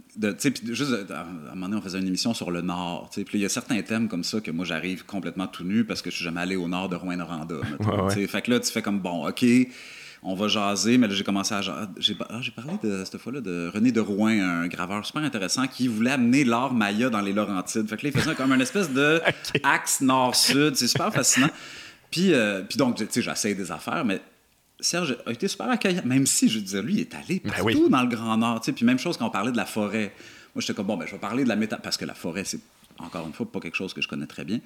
juste, 0.70 0.92
à 1.10 1.20
un 1.20 1.54
moment 1.54 1.66
donné, 1.66 1.76
on 1.76 1.82
faisait 1.82 2.00
une 2.00 2.08
émission 2.08 2.34
sur 2.34 2.50
le 2.50 2.60
Nord. 2.60 3.10
Puis 3.12 3.24
il 3.34 3.40
y 3.40 3.44
a 3.44 3.48
certains 3.48 3.80
thèmes 3.82 4.08
comme 4.08 4.24
ça 4.24 4.40
que 4.40 4.50
moi, 4.50 4.64
j'arrive 4.64 5.04
complètement 5.04 5.46
tout 5.46 5.64
nu 5.64 5.84
parce 5.84 6.02
que 6.02 6.10
je 6.10 6.16
suis 6.16 6.24
jamais 6.24 6.40
allé 6.40 6.56
au 6.56 6.66
nord 6.66 6.88
de 6.88 6.96
Rouen-Noranda. 6.96 7.56
Fait 8.10 8.42
que 8.42 8.50
là, 8.50 8.60
tu 8.60 8.72
fais 8.72 8.82
comme, 8.82 8.98
bon, 8.98 9.28
OK, 9.28 9.44
on 10.24 10.34
va 10.34 10.48
jaser. 10.48 10.98
Mais 10.98 11.06
là, 11.06 11.14
j'ai 11.14 11.22
commencé 11.22 11.54
à... 11.54 11.60
J'ai 11.98 12.16
ah, 12.28 12.40
parlé 12.56 12.72
de, 12.82 13.04
cette 13.04 13.18
fois-là 13.18 13.40
de 13.40 13.70
René 13.72 13.92
de 13.92 14.00
Rouen, 14.00 14.40
un 14.40 14.66
graveur 14.66 15.06
super 15.06 15.22
intéressant 15.22 15.68
qui 15.68 15.86
voulait 15.86 16.12
amener 16.12 16.42
l'art 16.44 16.74
maya 16.74 17.08
dans 17.08 17.20
les 17.20 17.32
Laurentides. 17.32 17.88
Fait 17.88 17.96
que 17.96 18.06
là, 18.06 18.12
il 18.12 18.20
faisait 18.20 18.34
comme 18.34 18.50
un 18.50 18.60
espèce 18.60 18.90
de 18.90 19.20
axe 19.62 20.00
nord-sud. 20.00 20.74
C'est 20.74 20.88
super 20.88 21.12
fascinant. 21.12 21.50
Puis, 22.10 22.32
euh, 22.32 22.62
puis 22.62 22.76
donc, 22.76 22.96
tu 22.96 23.06
sais, 23.08 23.22
j'essaie 23.22 23.54
des 23.54 23.70
affaires, 23.70 24.04
mais 24.04 24.20
Serge 24.80 25.16
a 25.24 25.32
été 25.32 25.48
super 25.48 25.70
accueillant, 25.70 26.02
même 26.04 26.26
si, 26.26 26.48
je 26.48 26.58
disais, 26.58 26.82
lui, 26.82 26.94
il 26.94 27.00
est 27.00 27.14
allé 27.14 27.40
ben 27.42 27.50
partout 27.50 27.88
dans 27.88 28.02
le 28.02 28.08
Grand 28.08 28.36
Nord. 28.36 28.60
Puis 28.60 28.84
même 28.84 28.98
chose 28.98 29.16
quand 29.16 29.26
on 29.26 29.30
parlait 29.30 29.52
de 29.52 29.56
la 29.56 29.66
forêt. 29.66 30.12
Moi, 30.54 30.60
j'étais 30.60 30.74
comme, 30.74 30.86
bon, 30.86 30.96
ben, 30.96 31.06
je 31.06 31.12
vais 31.12 31.18
parler 31.18 31.44
de 31.44 31.48
la 31.48 31.56
métaphore, 31.56 31.82
parce 31.82 31.96
que 31.96 32.04
la 32.04 32.14
forêt, 32.14 32.44
c'est, 32.44 32.60
encore 32.98 33.26
une 33.26 33.32
fois, 33.32 33.50
pas 33.50 33.60
quelque 33.60 33.76
chose 33.76 33.94
que 33.94 34.02
je 34.02 34.08
connais 34.08 34.26
très 34.26 34.44
bien. 34.44 34.60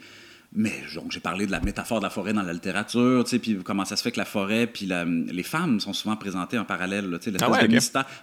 Mais 0.54 0.82
donc, 0.94 1.12
j'ai 1.12 1.20
parlé 1.20 1.46
de 1.46 1.50
la 1.50 1.60
métaphore 1.60 1.98
de 1.98 2.04
la 2.04 2.10
forêt 2.10 2.32
dans 2.32 2.42
la 2.42 2.54
littérature, 2.54 3.24
puis 3.24 3.58
comment 3.62 3.84
ça 3.84 3.96
se 3.96 4.02
fait 4.02 4.12
que 4.12 4.18
la 4.18 4.24
forêt, 4.24 4.66
puis 4.66 4.86
les 4.86 5.42
femmes 5.42 5.78
sont 5.78 5.92
souvent 5.92 6.16
présentées 6.16 6.58
en 6.58 6.64
parallèle. 6.64 7.10
Là, 7.10 7.18
ah 7.40 7.50
ouais, 7.50 7.68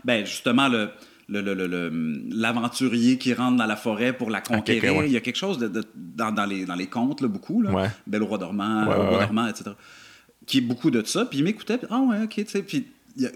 Ben, 0.04 0.26
justement, 0.26 0.68
le 0.68 0.90
l'aventurier 1.28 3.18
qui 3.18 3.34
rentre 3.34 3.58
dans 3.58 3.66
la 3.66 3.76
forêt 3.76 4.14
pour 4.14 4.30
la 4.30 4.42
conquérir. 4.42 5.06
Il 5.06 5.12
y 5.12 5.18
a 5.18 5.22
quelque 5.22 5.38
chose 5.38 5.58
de, 5.58 5.84
dans, 5.96 6.46
les, 6.46 6.66
dans 6.66 6.76
les 6.76 6.86
contes, 6.86 7.22
là, 7.22 7.28
beaucoup. 7.28 7.62
Là. 7.62 7.92
Belle 8.06 8.24
roi 8.24 8.38
dormant, 8.38 8.86
roi 8.86 9.20
dormant, 9.20 9.48
etc 9.48 9.72
qui 10.46 10.60
est 10.60 10.62
beaucoup 10.62 10.92
de 10.92 11.04
ça. 11.06 11.26
Puis 11.26 11.40
il 11.40 11.44
m'écoutait, 11.44 11.80
ah 11.90 12.00
ouais, 12.02 12.24
ok, 12.24 12.36
tu 12.36 12.46
sais. 12.48 12.62
Puis 12.62 12.86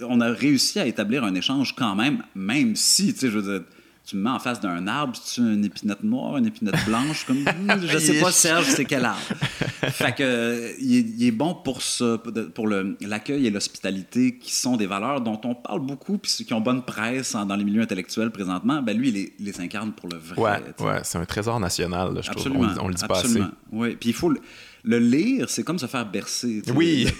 on 0.08 0.22
a 0.22 0.30
réussi 0.32 0.80
à 0.80 0.86
établir 0.86 1.24
un 1.24 1.36
échange 1.36 1.76
quand 1.76 1.96
même, 1.96 2.24
même 2.36 2.76
si, 2.76 3.14
tu 3.14 3.20
sais, 3.20 3.30
je 3.30 3.40
veux 3.40 3.60
dire, 3.60 3.66
tu 4.10 4.16
me 4.16 4.24
mets 4.24 4.30
en 4.32 4.40
face 4.40 4.60
d'un 4.60 4.88
arbre, 4.88 5.14
tu 5.14 5.40
une 5.40 5.64
épinette 5.64 6.04
noire, 6.04 6.38
une 6.38 6.48
épinette 6.48 6.84
blanche, 6.86 7.26
comme 7.26 7.42
hmm, 7.42 7.82
je 7.86 7.98
sais 8.00 8.20
pas 8.20 8.32
Serge, 8.32 8.66
c'est 8.66 8.86
quel 8.86 9.06
arbre. 9.06 9.22
fait 9.92 10.16
que 10.16 10.74
il 10.82 11.24
est, 11.24 11.32
bon 11.32 11.54
pour 11.54 11.84
ça, 11.84 12.18
pour 12.56 12.68
l'accueil 12.68 13.46
et 13.46 13.52
l'hospitalité 13.52 14.38
qui 14.38 14.52
sont 14.52 14.78
des 14.78 14.88
valeurs 14.88 15.22
dont 15.22 15.40
on 15.44 15.54
parle 15.54 15.82
beaucoup 15.82 16.18
puis 16.18 16.32
qui 16.44 16.54
ont 16.54 16.62
bonne 16.62 16.82
presse 16.82 17.34
dans 17.34 17.56
les 17.56 17.64
milieux 17.64 17.84
intellectuels 17.84 18.32
présentement. 18.32 18.82
Ben 18.82 18.98
lui, 18.98 19.10
il 19.10 19.14
les, 19.14 19.34
les 19.40 19.62
incarne 19.62 19.92
pour 19.92 20.10
le 20.10 20.18
vrai. 20.18 20.42
Ouais, 20.42 20.86
ouais 20.88 21.02
c'est 21.04 21.20
un 21.20 21.26
trésor 21.26 21.60
national, 21.60 22.20
je 22.24 22.32
absolument, 22.32 22.68
trouve. 22.68 22.86
On, 22.86 22.88
le 22.88 22.96
dit 22.96 23.06
pas 23.06 23.20
assez. 23.20 23.42
Oui, 23.72 23.96
puis 23.96 24.10
il 24.10 24.16
faut 24.16 24.34
le, 24.84 25.00
lire, 25.00 25.50
c'est 25.50 25.64
comme 25.64 25.80
se 25.80 25.88
faire 25.88 26.10
bercer. 26.10 26.62
Oui. 26.76 27.08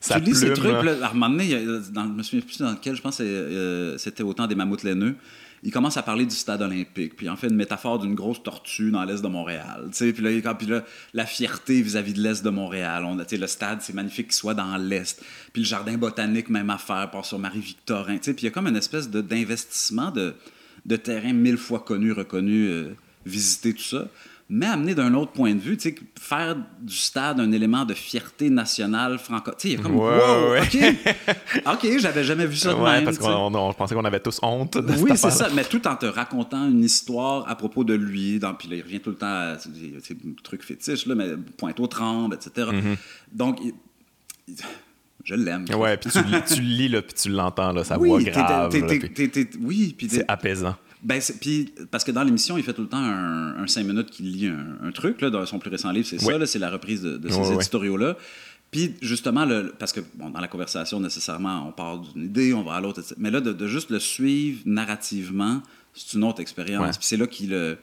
Ça 0.00 0.18
tu 0.18 0.26
lis 0.30 0.34
ces 0.34 0.52
trucs, 0.52 0.82
là, 0.82 0.96
à 1.02 1.10
un 1.10 1.12
moment 1.12 1.28
donné, 1.28 1.50
dans, 1.92 2.04
je 2.04 2.08
me 2.08 2.22
souviens 2.22 2.40
plus 2.40 2.58
dans 2.58 2.72
lequel, 2.72 2.96
je 2.96 3.02
pense 3.02 3.18
que 3.18 3.22
euh, 3.22 3.98
c'était 3.98 4.22
autant 4.22 4.46
des 4.46 4.54
mammouths 4.54 4.82
laineux 4.82 5.14
il 5.62 5.72
commence 5.72 5.96
à 5.96 6.02
parler 6.02 6.24
du 6.24 6.34
stade 6.34 6.62
olympique, 6.62 7.16
puis 7.16 7.28
en 7.28 7.36
fait 7.36 7.48
une 7.48 7.56
métaphore 7.56 7.98
d'une 7.98 8.14
grosse 8.14 8.42
tortue 8.42 8.90
dans 8.90 9.04
l'est 9.04 9.22
de 9.22 9.28
Montréal. 9.28 9.90
Puis 9.92 10.12
là, 10.12 10.54
puis 10.54 10.66
là, 10.66 10.84
la 11.12 11.26
fierté 11.26 11.82
vis-à-vis 11.82 12.14
de 12.14 12.22
l'est 12.22 12.42
de 12.42 12.50
Montréal. 12.50 13.04
On, 13.04 13.16
le 13.16 13.46
stade, 13.46 13.82
c'est 13.82 13.92
magnifique 13.92 14.28
qu'il 14.28 14.34
soit 14.34 14.54
dans 14.54 14.76
l'est. 14.78 15.22
Puis 15.52 15.62
le 15.62 15.68
jardin 15.68 15.96
botanique, 15.98 16.48
même 16.48 16.70
affaire, 16.70 17.10
part 17.10 17.26
sur 17.26 17.38
Marie-Victorin. 17.38 18.16
Puis 18.18 18.34
il 18.38 18.44
y 18.44 18.46
a 18.46 18.50
comme 18.50 18.68
une 18.68 18.76
espèce 18.76 19.10
d'investissement 19.10 20.10
de, 20.10 20.34
de, 20.86 20.96
terrain 20.96 21.32
mille 21.32 21.58
fois 21.58 21.80
connu, 21.80 22.12
reconnu, 22.12 22.68
euh, 22.68 22.94
visité, 23.26 23.74
tout 23.74 23.82
ça 23.82 24.08
mais 24.52 24.66
amener 24.66 24.96
d'un 24.96 25.14
autre 25.14 25.30
point 25.30 25.54
de 25.54 25.60
vue, 25.60 25.76
tu 25.76 25.90
sais, 25.90 25.94
faire 26.18 26.56
du 26.80 26.96
stade 26.96 27.38
un 27.38 27.52
élément 27.52 27.84
de 27.84 27.94
fierté 27.94 28.50
nationale 28.50 29.20
franco. 29.20 29.52
Tu 29.52 29.56
sais, 29.58 29.68
il 29.68 29.76
y 29.76 29.80
a 29.80 29.82
comme 29.82 29.94
wow, 29.94 30.56
ok, 30.60 30.76
ok, 31.72 31.98
j'avais 31.98 32.24
jamais 32.24 32.46
vu 32.46 32.56
ça 32.56 32.74
de 32.74 32.78
ouais, 32.80 32.90
même. 32.90 33.04
Parce 33.04 33.18
qu'on 33.18 33.72
pensait 33.74 33.94
qu'on 33.94 34.04
avait 34.04 34.18
tous 34.18 34.40
honte. 34.42 34.76
De 34.76 34.92
oui, 34.94 35.12
c'est 35.14 35.30
ça, 35.30 35.48
mais 35.54 35.62
tout 35.62 35.86
en 35.86 35.94
te 35.94 36.06
racontant 36.06 36.68
une 36.68 36.82
histoire 36.82 37.48
à 37.48 37.54
propos 37.54 37.84
de 37.84 37.94
lui. 37.94 38.40
Dans, 38.40 38.52
puis 38.52 38.68
là, 38.68 38.74
il 38.74 38.82
revient 38.82 38.98
tout 38.98 39.10
le 39.10 39.16
temps 39.16 39.26
à 39.26 39.56
des 39.68 39.94
trucs 40.42 40.64
fétiches, 40.64 41.06
là, 41.06 41.14
mais 41.14 41.28
pointe 41.56 41.78
aux 41.78 41.86
trembles, 41.86 42.34
etc. 42.34 42.70
Mm-hmm. 42.72 42.96
Donc, 43.32 43.60
je 45.22 45.34
l'aime. 45.36 45.64
Ouais, 45.76 45.96
puis 45.96 46.10
tu, 46.10 46.18
tu 46.54 46.60
lis, 46.60 46.88
là, 46.88 47.02
puis 47.02 47.14
tu 47.14 47.28
l'entends, 47.28 47.70
là, 47.70 47.84
sa 47.84 48.00
oui, 48.00 48.08
voix 48.08 48.20
grave. 48.20 48.74
oui, 49.60 49.94
puis 49.96 50.08
c'est 50.10 50.24
apaisant. 50.26 50.74
Ben, 51.02 51.20
puis, 51.40 51.72
parce 51.90 52.04
que 52.04 52.10
dans 52.10 52.22
l'émission, 52.22 52.58
il 52.58 52.62
fait 52.62 52.74
tout 52.74 52.82
le 52.82 52.88
temps 52.88 52.98
un, 52.98 53.62
un 53.62 53.66
5 53.66 53.84
minutes 53.84 54.10
qu'il 54.10 54.32
lit 54.32 54.48
un, 54.48 54.90
truc. 54.92 55.20
Là, 55.20 55.30
dans 55.30 55.44
son 55.46 55.58
plus 55.58 55.70
récent 55.70 55.90
livre, 55.90 56.06
c'est 56.06 56.18
ça, 56.18 56.46
c'est 56.46 56.58
la 56.58 56.70
reprise 56.70 57.02
de, 57.02 57.28
ces 57.28 57.52
éditoriaux-là. 57.52 58.16
Puis, 58.70 58.94
justement, 59.02 59.44
le, 59.44 59.74
parce 59.78 59.92
que 59.92 60.00
bon, 60.14 60.30
dans 60.30 60.40
la 60.40 60.46
conversation, 60.46 61.00
nécessairement, 61.00 61.66
on 61.66 61.72
part 61.72 61.98
d'une 61.98 62.24
idée, 62.24 62.54
on 62.54 62.62
va 62.62 62.74
à 62.74 62.80
l'autre, 62.80 63.02
mais 63.18 63.30
là, 63.30 63.40
de, 63.40 63.66
juste 63.66 63.90
le 63.90 63.98
suivre 63.98 64.60
narrativement, 64.64 65.62
c'est 65.94 66.16
une 66.16 66.24
autre 66.24 66.40
expérience. 66.40 66.96
Puis 66.98 67.06
c'est 67.06 67.16
là 67.16 67.26
qu'il 67.26 67.76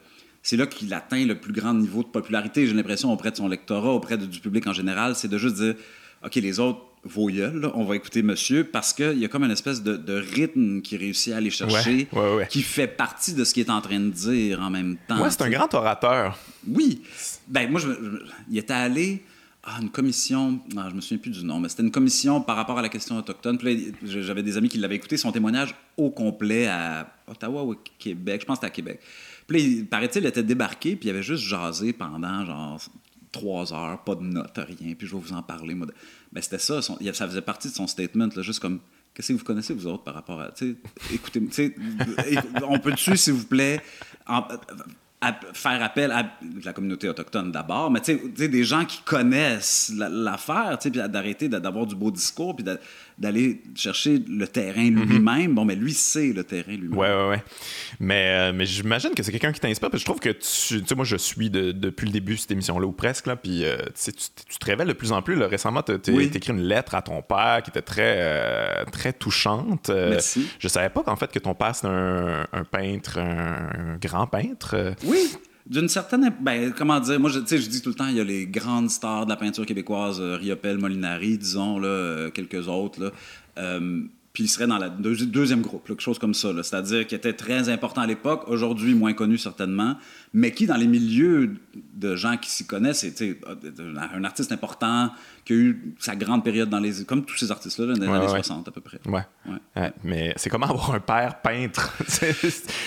c'est 0.44 0.56
là 0.56 0.66
qu'il 0.66 0.94
atteint 0.94 1.26
le 1.26 1.36
plus 1.36 1.52
grand 1.52 1.74
niveau 1.74 2.04
de 2.04 2.08
popularité, 2.08 2.66
j'ai 2.66 2.74
l'impression, 2.74 3.12
auprès 3.12 3.32
de 3.32 3.36
son 3.36 3.50
lectorat, 3.50 3.92
auprès 3.92 4.18
du 4.18 4.40
public 4.40 4.66
en 4.66 4.72
général. 4.72 5.16
C'est 5.16 5.28
de 5.28 5.38
juste 5.38 5.56
dire, 5.56 5.76
OK, 6.24 6.36
les 6.36 6.60
autres, 6.62 6.80
vos 7.08 7.30
on 7.74 7.84
va 7.86 7.96
écouter 7.96 8.22
monsieur, 8.22 8.64
parce 8.64 8.94
qu'il 8.94 9.18
y 9.18 9.26
a 9.26 9.28
comme 9.28 9.44
une 9.44 9.52
espèce 9.52 9.82
de, 9.84 10.14
rythme 10.14 10.82
qui 10.82 10.98
réussit 10.98 11.34
à 11.34 11.38
aller 11.38 11.50
chercher, 11.50 12.08
qui 12.50 12.62
fait 12.62 12.88
partie 12.88 13.34
de 13.34 13.44
ce 13.44 13.54
qu'il 13.54 13.66
est 13.66 13.72
en 13.72 13.82
train 13.82 14.00
de 14.00 14.10
dire 14.10 14.62
en 14.62 14.70
même 14.70 14.98
temps. 15.08 15.22
Ouais, 15.22 15.32
c'est 15.32 15.42
un 15.42 15.50
grand 15.50 15.74
orateur. 15.74 16.38
Oui. 16.68 17.02
Ben, 17.48 17.70
moi, 17.70 17.80
je, 17.80 17.90
il 18.50 18.58
était 18.58 18.74
allé 18.74 19.24
à 19.64 19.82
une 19.82 19.90
commission, 19.90 20.62
non, 20.74 20.90
je 20.90 20.96
me 20.96 21.02
souviens 21.02 21.18
plus 21.18 21.32
du 21.32 21.46
nom, 21.46 21.60
mais 21.60 21.68
c'était 21.68 21.84
une 21.84 21.92
commission 21.92 22.40
par 22.40 22.56
rapport 22.56 22.80
à 22.80 22.82
la 22.82 22.90
question 22.90 23.18
autochtone. 23.18 23.60
j'avais 24.04 24.44
des 24.44 24.56
amis 24.56 24.70
qui 24.70 24.78
l'avaient 24.78 24.96
écouté, 24.96 25.18
son 25.18 25.32
témoignage 25.34 25.76
au 25.98 26.10
complet 26.10 26.68
à 26.68 27.14
Ottawa 27.28 27.64
ou 27.64 27.76
Québec, 28.00 28.42
je 28.42 28.46
pense 28.46 28.60
que 28.60 28.66
c'était 28.66 28.72
à 28.72 28.76
Québec. 28.76 29.02
Puis, 29.46 29.84
paraît-il, 29.84 30.24
il 30.24 30.28
était 30.28 30.44
débarqué, 30.44 30.96
puis 30.96 31.10
il 31.10 31.12
avait 31.12 31.24
juste 31.24 31.44
jasé 31.44 31.92
pendant 31.92 32.46
genre 32.46 32.82
trois 33.32 33.74
heures, 33.74 34.04
pas 34.04 34.16
de 34.16 34.24
notes, 34.24 34.58
rien, 34.58 34.94
puis 34.96 35.06
je 35.06 35.16
vais 35.16 35.22
vous 35.22 35.34
en 35.34 35.44
parler. 35.44 35.76
Moi. 35.76 35.88
Ben, 36.32 36.42
c'était 36.42 36.60
ça, 36.60 36.82
ça 36.82 37.28
faisait 37.28 37.42
partie 37.42 37.70
de 37.70 37.74
son 37.74 37.88
statement, 37.88 38.30
là, 38.36 38.42
juste 38.42 38.60
comme 38.60 38.80
qu'est-ce 39.14 39.34
que 39.34 39.38
vous 39.38 39.44
connaissez, 39.44 39.74
vous 39.74 39.88
autres, 39.88 40.04
par 40.04 40.14
rapport 40.14 40.42
à. 40.42 40.52
Écoutez, 41.12 41.42
on 42.64 42.80
peut 42.80 42.92
dessus, 42.92 43.18
s'il 43.18 43.34
vous 43.34 43.46
plaît, 43.46 43.82
faire 45.54 45.84
appel 45.84 46.12
à 46.12 46.38
la 46.64 46.74
communauté 46.74 47.10
autochtone 47.10 47.52
d'abord, 47.52 47.90
mais 47.90 48.02
des 48.02 48.64
gens 48.64 48.86
qui 48.86 49.02
connaissent 49.02 49.92
l'affaire, 49.96 50.78
tu 50.80 50.92
sais, 50.92 51.08
d'arrêter 51.08 51.50
d'avoir 51.50 51.88
du 51.88 51.96
beau 51.96 52.12
discours, 52.12 52.56
puis 52.56 52.66
d'aller 53.18 53.62
chercher 53.76 54.20
le 54.28 54.48
terrain 54.48 54.92
mhm. 54.92 55.04
lui-même. 55.04 55.56
Bon, 55.56 55.66
mais 55.66 55.76
lui, 55.76 55.94
c'est 55.94 56.34
le 56.34 56.44
terrain 56.44 56.74
lui-même. 56.74 56.98
Ouais, 56.98 57.10
ouais, 57.10 57.30
ouais. 57.30 57.44
Mais, 58.00 58.28
euh, 58.30 58.54
mais 58.54 58.66
j'imagine 58.66 59.12
que 59.16 59.24
c'est 59.24 59.32
quelqu'un 59.32 59.52
qui 59.52 59.60
t'inspire, 59.60 59.90
parce 59.90 60.04
que 60.04 60.06
je 60.06 60.06
trouve 60.06 60.20
que 60.20 60.30
tu, 60.30 60.86
sais, 60.86 60.96
moi, 60.96 61.06
je 61.06 61.18
suis 61.18 61.50
depuis 61.50 62.06
le 62.06 62.12
début 62.12 62.36
de 62.36 62.40
cette 62.40 62.52
émission-là, 62.52 62.86
ou 62.86 62.92
presque, 62.92 63.26
là, 63.26 63.36
puis 63.36 63.66
euh, 63.66 63.78
tu, 63.96 64.12
tu, 64.12 64.58
te 64.60 64.66
révèles 64.66 64.88
de 64.88 64.94
plus 64.94 65.12
en 65.12 65.22
plus. 65.22 65.36
Là. 65.36 65.48
Récemment, 65.48 65.82
tu 65.82 65.94
as 65.94 66.22
écrit 66.22 66.54
une 66.54 66.62
lettre 66.62 66.96
à 66.96 67.02
ton 67.02 67.22
père 67.22 67.62
qui 67.64 67.72
était 67.72 67.82
très, 67.82 68.18
euh, 68.20 68.86
très 68.92 69.14
touchante. 69.14 69.90
Merci. 69.90 70.48
Je 70.60 70.68
savais 70.68 70.90
pas 70.90 71.02
qu'en 71.02 71.16
fait, 71.16 71.32
que 71.32 71.40
ton 71.40 71.56
père, 71.56 71.76
c'est 71.76 71.88
un, 71.88 72.46
peintre, 72.70 73.20
un, 73.20 73.98
grand 74.00 74.28
peintre. 74.28 74.94
Oui, 75.06 75.32
d'une 75.70 75.90
certaine. 75.90 76.34
Ben, 76.42 76.74
comment 76.74 77.00
dire, 77.00 77.20
moi, 77.20 77.30
je, 77.30 77.40
dis 77.40 77.82
tout 77.82 77.90
le 77.90 77.96
temps, 77.96 78.08
il 78.08 78.18
y 78.18 78.20
a 78.20 78.24
les 78.24 78.48
grandes 78.48 78.90
stars 78.90 79.26
de 79.26 79.30
la 79.30 79.36
peinture 79.36 79.66
québécoise, 79.66 80.20
euh, 80.20 80.38
Riopel, 80.38 80.78
Molinari, 80.78 81.38
disons, 81.38 81.80
là, 81.80 81.88
euh, 81.88 82.30
quelques 82.32 82.68
autres. 82.68 83.12
Euh, 83.58 84.04
puis 84.38 84.44
il 84.44 84.50
serait 84.50 84.68
dans 84.68 84.78
le 84.78 84.90
deuxième 85.26 85.62
groupe, 85.62 85.88
quelque 85.88 86.04
chose 86.04 86.20
comme 86.20 86.36
ça. 86.36 86.50
C'est-à-dire 86.62 87.08
qui 87.08 87.16
était 87.16 87.34
très 87.34 87.70
important 87.70 88.02
à 88.02 88.06
l'époque, 88.06 88.44
aujourd'hui 88.46 88.94
moins 88.94 89.14
connu 89.14 89.40
certainement, 89.40 89.96
mais 90.32 90.52
qui, 90.52 90.68
dans 90.68 90.76
les 90.76 90.86
milieux 90.86 91.56
de 91.96 92.16
gens 92.16 92.38
qui 92.38 92.52
s'y 92.52 92.68
connaissent, 92.68 93.00
c'est 93.00 93.40
un 94.14 94.24
artiste 94.24 94.52
important 94.52 95.10
qui 95.44 95.54
a 95.54 95.56
eu 95.56 95.96
sa 95.98 96.16
grande 96.16 96.44
période 96.44 96.70
dans 96.70 96.80
les. 96.80 97.04
comme 97.04 97.26
tous 97.26 97.36
ces 97.36 97.50
artistes-là, 97.50 97.96
dans 97.96 98.00
les 98.00 98.08
années 98.08 98.28
60 98.28 98.68
à 98.68 98.70
peu 98.72 98.80
près. 98.80 99.00
Ouais. 99.08 99.24
ouais. 99.76 99.92
mais 100.04 100.34
c'est 100.36 100.52
comment 100.52 100.68
avoir 100.68 100.94
un 100.94 101.00
père 101.00 101.42
peintre? 101.42 101.98
C'est 102.08 102.36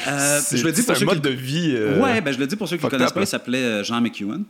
euh, 0.06 0.40
je 0.52 0.64
le 0.64 0.70
dis 0.70 0.84
pour 0.84 1.02
un 1.02 1.04
mode 1.04 1.20
de 1.20 1.30
vie. 1.30 1.72
Euh, 1.74 2.00
ouais, 2.00 2.20
ben, 2.20 2.32
je 2.32 2.38
le 2.38 2.46
dis 2.46 2.54
pour 2.54 2.68
ceux 2.68 2.76
qui 2.76 2.84
ne 2.84 2.90
connaissent 2.90 3.10
pas, 3.10 3.22
il 3.22 3.26
s'appelait 3.26 3.64
euh, 3.64 3.82
Jean 3.82 4.00
McEwen. 4.00 4.44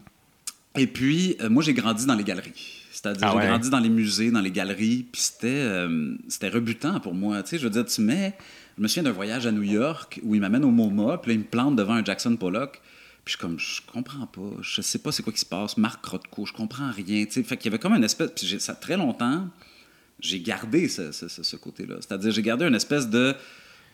Et 0.77 0.87
puis, 0.87 1.39
moi, 1.49 1.63
j'ai 1.63 1.73
grandi 1.73 2.05
dans 2.05 2.15
les 2.15 2.25
galeries. 2.25 2.80
C'est-à-dire, 3.03 3.29
ah 3.29 3.39
j'ai 3.41 3.49
grandi 3.49 3.71
dans 3.71 3.79
les 3.79 3.89
musées, 3.89 4.31
dans 4.31 4.43
les 4.43 4.51
galeries, 4.51 5.07
puis 5.11 5.23
c'était, 5.23 5.47
euh, 5.49 6.15
c'était 6.29 6.51
rebutant 6.51 7.01
pour 7.01 7.15
moi. 7.15 7.43
Tu 7.43 7.51
sais, 7.51 7.59
je 7.59 7.65
veux 7.65 7.71
dire, 7.71 7.87
tu 7.87 8.03
mets. 8.03 8.37
Je 8.77 8.83
me 8.83 8.89
souviens 8.89 9.05
d'un 9.05 9.13
voyage 9.13 9.47
à 9.47 9.53
New 9.53 9.63
York 9.63 10.21
où 10.23 10.35
il 10.35 10.41
m'amène 10.43 10.65
au 10.67 10.71
MoMA, 10.71 11.17
puis 11.17 11.31
là, 11.31 11.35
il 11.35 11.39
me 11.39 11.45
plante 11.45 11.77
devant 11.77 11.95
un 11.95 12.05
Jackson 12.05 12.37
Pollock. 12.37 12.83
Puis 13.25 13.33
je 13.33 13.39
suis 13.39 13.39
comme, 13.39 13.59
je 13.59 13.81
comprends 13.91 14.27
pas, 14.27 14.51
je 14.61 14.83
sais 14.83 14.99
pas 14.99 15.13
c'est 15.13 15.23
quoi 15.23 15.33
qui 15.33 15.41
se 15.41 15.47
passe. 15.47 15.79
Marc 15.79 16.05
Rothko, 16.05 16.45
je 16.45 16.53
comprends 16.53 16.91
rien. 16.91 17.25
Tu 17.25 17.33
sais, 17.33 17.43
fait 17.43 17.57
qu'il 17.57 17.71
y 17.71 17.75
avait 17.75 17.79
comme 17.79 17.95
une 17.95 18.05
espèce. 18.05 18.33
Puis 18.37 18.61
ça, 18.61 18.75
très 18.75 18.99
longtemps, 18.99 19.49
j'ai 20.21 20.41
gardé 20.41 20.89
ce, 20.89 21.11
ce, 21.11 21.29
ce 21.29 21.57
côté-là. 21.57 21.97
C'est-à-dire, 22.01 22.33
j'ai 22.33 22.43
gardé 22.43 22.67
une 22.67 22.75
espèce 22.75 23.09
de 23.09 23.35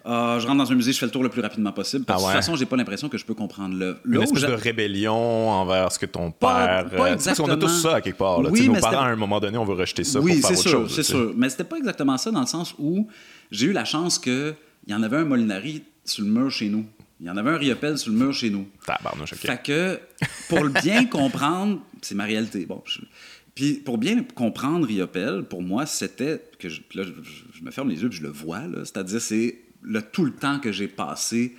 ah, 0.09 0.39
je 0.41 0.47
rentre 0.47 0.59
dans 0.59 0.71
un 0.71 0.75
musée, 0.77 0.93
je 0.93 0.99
fais 0.99 1.07
le 1.07 1.11
tour 1.11 1.25
le 1.25 1.29
plus 1.29 1.41
rapidement 1.41 1.73
possible. 1.73 2.05
Parce 2.05 2.23
que 2.23 2.29
de 2.29 2.33
toute 2.33 2.41
façon, 2.41 2.55
j'ai 2.55 2.65
pas 2.65 2.77
l'impression 2.77 3.09
que 3.09 3.19
je 3.19 3.25
peux 3.25 3.35
comprendre 3.35 3.77
le. 3.77 3.97
Une 4.07 4.23
espèce 4.23 4.43
de 4.43 4.53
rébellion 4.53 5.51
envers 5.51 5.91
ce 5.91 5.99
que 5.99 6.07
ton 6.07 6.31
père. 6.31 6.89
Pas, 6.91 7.13
exactement. 7.13 7.17
Parce 7.17 7.39
qu'on 7.39 7.49
a 7.49 7.57
tous 7.57 7.83
ça 7.83 7.95
à 7.97 8.01
quelque 8.01 8.19
part. 8.19 8.41
Là. 8.41 8.51
Oui, 8.51 8.69
nos 8.69 8.81
parents, 8.81 9.01
à 9.01 9.09
un 9.09 9.17
moment 9.17 9.41
donné, 9.41 9.59
on 9.59 9.65
veut 9.65 9.75
rejeter 9.75 10.05
ça 10.05 10.21
oui, 10.21 10.41
pour 10.41 10.51
faire 10.51 10.59
autre 10.59 10.69
sûr, 10.69 10.91
c'est 10.91 11.03
sûr. 11.03 11.33
Mais 11.37 11.49
c'était 11.49 11.65
pas 11.65 11.77
exactement 11.77 12.17
ça 12.19 12.31
dans 12.31 12.41
le 12.41 12.47
sens 12.47 12.75
où 12.79 13.09
j'ai 13.51 13.67
eu 13.67 13.73
la 13.73 13.85
chance 13.85 14.19
qu'il 14.19 14.55
y 14.87 14.95
en 14.95 15.03
avait 15.03 15.17
un 15.17 15.25
Molinari 15.25 15.83
sur 16.05 16.25
le 16.25 16.31
mur 16.31 16.51
chez 16.53 16.69
nous. 16.69 16.87
Il 17.19 17.27
y 17.27 17.31
en 17.31 17.37
avait 17.37 17.51
un 17.51 17.57
Riopel 17.57 17.99
sur 17.99 18.13
le 18.13 18.19
mur 18.19 18.33
chez 18.33 18.51
nous. 18.51 18.69
Tabarnouche, 18.87 19.33
OK. 19.33 19.39
Fait 19.39 19.63
que, 19.63 19.99
pour 20.49 20.63
le 20.63 20.71
bien 20.71 21.05
comprendre, 21.07 21.81
c'est 22.03 22.15
ma 22.15 22.25
réalité. 22.25 22.67
Bon, 22.67 22.83
Puis 23.55 23.75
pour 23.75 23.99
bien 23.99 24.23
comprendre 24.23 24.87
Riopel, 24.87 25.43
pour 25.43 25.63
moi, 25.63 25.87
c'était 25.87 26.43
que 26.59 26.69
je, 26.69 26.83
là, 26.95 27.03
je, 27.03 27.65
me 27.65 27.71
ferme 27.71 27.89
les 27.89 28.03
yeux 28.03 28.09
et 28.09 28.13
je 28.13 28.23
le 28.23 28.29
vois. 28.29 28.61
C'est-à-dire, 28.85 29.21
c'est 29.21 29.66
le, 29.87 30.03
tout 30.03 30.25
le 30.25 30.33
temps 30.33 30.59
que 30.59 30.73
j'ai 30.73 30.89
passé 30.89 31.57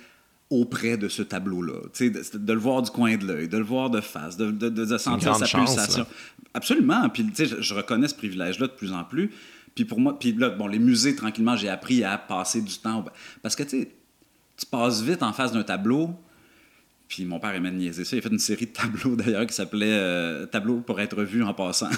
auprès 0.50 0.96
de 0.96 1.08
ce 1.08 1.22
tableau-là. 1.22 1.80
De, 1.98 2.38
de, 2.38 2.52
le 2.52 2.58
voir 2.58 2.82
du 2.82 2.90
coin 2.90 3.16
de 3.16 3.26
l'œil, 3.26 3.48
de 3.48 3.58
le 3.58 3.64
voir 3.64 3.90
de 3.90 4.00
face, 4.00 4.36
de, 4.36 4.50
de 4.50 4.98
sentir 4.98 5.36
sa 5.36 5.46
pulsation. 5.46 6.06
Absolument. 6.54 7.08
Puis 7.10 7.26
je, 7.36 7.60
je 7.60 7.74
reconnais 7.74 8.08
ce 8.08 8.14
privilège-là 8.14 8.66
de 8.66 8.72
plus 8.72 8.92
en 8.92 9.04
plus. 9.04 9.30
Puis 9.74 9.84
pour 9.84 10.00
moi, 10.00 10.18
puis 10.18 10.32
là, 10.32 10.50
bon, 10.50 10.66
les 10.66 10.78
musées, 10.78 11.14
tranquillement, 11.14 11.56
j'ai 11.56 11.68
appris 11.68 12.02
à 12.02 12.16
passer 12.18 12.62
du 12.62 12.78
temps. 12.78 13.04
Parce 13.42 13.54
que 13.54 13.62
tu 13.62 13.82
sais, 13.82 13.92
tu 14.56 14.66
passes 14.66 15.02
vite 15.02 15.22
en 15.22 15.32
face 15.32 15.52
d'un 15.52 15.62
tableau, 15.62 16.10
Puis 17.08 17.24
mon 17.24 17.40
père 17.40 17.54
aimait 17.54 17.70
niaiser 17.70 18.04
ça. 18.04 18.16
Il 18.16 18.18
a 18.18 18.22
fait 18.22 18.28
une 18.28 18.38
série 18.38 18.66
de 18.66 18.70
tableaux 18.70 19.16
d'ailleurs 19.16 19.46
qui 19.46 19.54
s'appelait 19.54 19.86
euh, 19.88 20.44
Tableau 20.44 20.80
pour 20.80 21.00
être 21.00 21.22
vu 21.22 21.42
en 21.42 21.54
passant. 21.54 21.88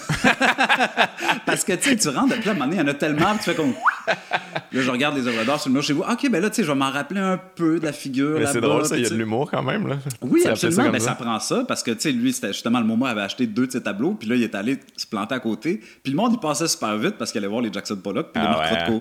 Parce 1.47 1.65
que 1.65 1.73
tu 1.73 1.91
sais, 1.91 1.97
tu 1.97 2.09
rentres, 2.09 2.39
puis 2.39 2.49
à 2.49 2.53
un 2.53 2.55
moment 2.55 2.67
donné, 2.67 2.77
il 2.77 2.81
y 2.81 2.83
en 2.83 2.89
a 2.89 2.95
tellement, 2.95 3.37
tu 3.37 3.43
fais 3.43 3.55
comme. 3.57 3.73
Là, 4.07 4.83
je 4.83 4.91
regarde 4.91 5.17
les 5.17 5.27
œuvres 5.27 5.45
d'art 5.45 5.61
sur 5.61 5.69
le 5.69 5.75
mur 5.75 5.83
chez 5.83 5.95
vous. 5.95 6.03
Ok, 6.03 6.31
ben 6.31 6.41
là, 6.41 6.49
tu 6.49 6.57
sais, 6.57 6.63
je 6.63 6.69
vais 6.69 6.79
m'en 6.79 6.93
rappeler 6.93 7.21
un 7.21 7.39
peu 7.39 7.81
de 7.81 7.85
la 7.85 7.93
figure. 7.93 8.39
Mais 8.39 8.47
c'est 8.47 8.61
drôle, 8.61 8.87
ça, 8.87 8.97
il 8.97 9.03
y 9.03 9.07
a 9.07 9.11
de 9.11 9.17
l'humour 9.17 9.51
quand 9.51 9.65
même. 9.65 9.89
Là. 9.89 9.99
Oui, 10.23 10.47
absolument. 10.47 10.85
Mais 10.85 10.91
ben, 10.93 11.01
ça. 11.01 11.17
prend 11.17 11.41
ça 11.41 11.65
parce 11.67 11.83
que, 11.83 11.91
tu 11.91 12.01
sais, 12.01 12.13
lui, 12.13 12.33
c'était 12.33 12.53
justement 12.53 12.79
le 12.79 12.87
moment 12.87 13.07
où 13.07 13.09
il 13.09 13.11
avait 13.11 13.23
acheté 13.23 13.49
deux 13.49 13.67
de 13.67 13.73
ses 13.73 13.83
tableaux, 13.83 14.15
puis 14.15 14.29
là, 14.29 14.37
il 14.37 14.45
est 14.45 14.55
allé 14.55 14.79
se 14.97 15.07
planter 15.07 15.35
à 15.35 15.41
côté. 15.41 15.81
Puis 16.05 16.13
le 16.13 16.17
monde, 16.17 16.35
il 16.35 16.41
passait 16.41 16.69
super 16.69 16.97
vite 16.99 17.17
parce 17.19 17.33
qu'il 17.33 17.41
allait 17.41 17.49
voir 17.49 17.63
les 17.63 17.73
Jackson 17.73 17.97
Pollock, 17.97 18.29
puis 18.33 18.41
les 18.41 18.49
ah, 18.49 18.91
ouais. 18.91 19.01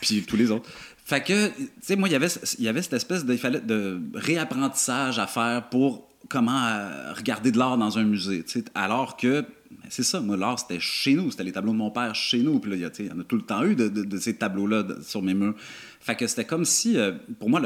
puis 0.00 0.24
tous 0.26 0.36
les 0.36 0.50
autres. 0.50 0.68
Fait 1.12 1.22
que, 1.22 1.48
tu 1.48 1.68
sais, 1.82 1.94
moi, 1.94 2.08
il 2.08 2.12
y 2.12 2.14
avait, 2.14 2.28
il 2.58 2.64
y 2.64 2.68
avait 2.68 2.80
cette 2.80 2.94
espèce 2.94 3.26
de, 3.26 3.34
de 3.58 4.00
réapprentissage 4.14 5.18
à 5.18 5.26
faire 5.26 5.68
pour 5.68 6.08
comment 6.30 6.64
euh, 6.64 7.12
regarder 7.12 7.52
de 7.52 7.58
l'art 7.58 7.76
dans 7.76 7.98
un 7.98 8.04
musée. 8.04 8.42
Alors 8.74 9.18
que, 9.18 9.44
c'est 9.90 10.04
ça, 10.04 10.20
moi, 10.20 10.38
l'art, 10.38 10.58
c'était 10.58 10.80
chez 10.80 11.12
nous. 11.12 11.30
C'était 11.30 11.44
les 11.44 11.52
tableaux 11.52 11.72
de 11.72 11.76
mon 11.76 11.90
père 11.90 12.14
chez 12.14 12.38
nous. 12.38 12.60
Puis 12.60 12.70
là, 12.70 12.76
il 12.78 13.06
y, 13.06 13.12
en 13.12 13.20
a 13.20 13.24
tout 13.24 13.36
le 13.36 13.42
temps 13.42 13.62
eu 13.62 13.76
de, 13.76 14.18
ces 14.18 14.36
tableaux-là 14.36 14.84
sur 15.02 15.20
mes 15.20 15.34
murs. 15.34 15.54
Fait 16.00 16.16
que 16.16 16.26
c'était 16.26 16.46
comme 16.46 16.64
si, 16.64 16.96
euh, 16.96 17.12
pour 17.38 17.50
moi, 17.50 17.60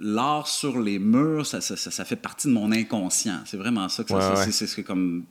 l'art 0.00 0.48
sur 0.48 0.80
les 0.80 0.98
murs, 0.98 1.46
ça, 1.46 1.60
ça, 1.60 2.04
fait 2.04 2.16
partie 2.16 2.48
de 2.48 2.54
mon 2.54 2.72
inconscient. 2.72 3.38
C'est 3.44 3.56
vraiment 3.56 3.88
ça 3.88 4.02
que 4.02 4.10
ça, 4.10 4.50
c'est 4.50 4.82
comme. 4.82 5.26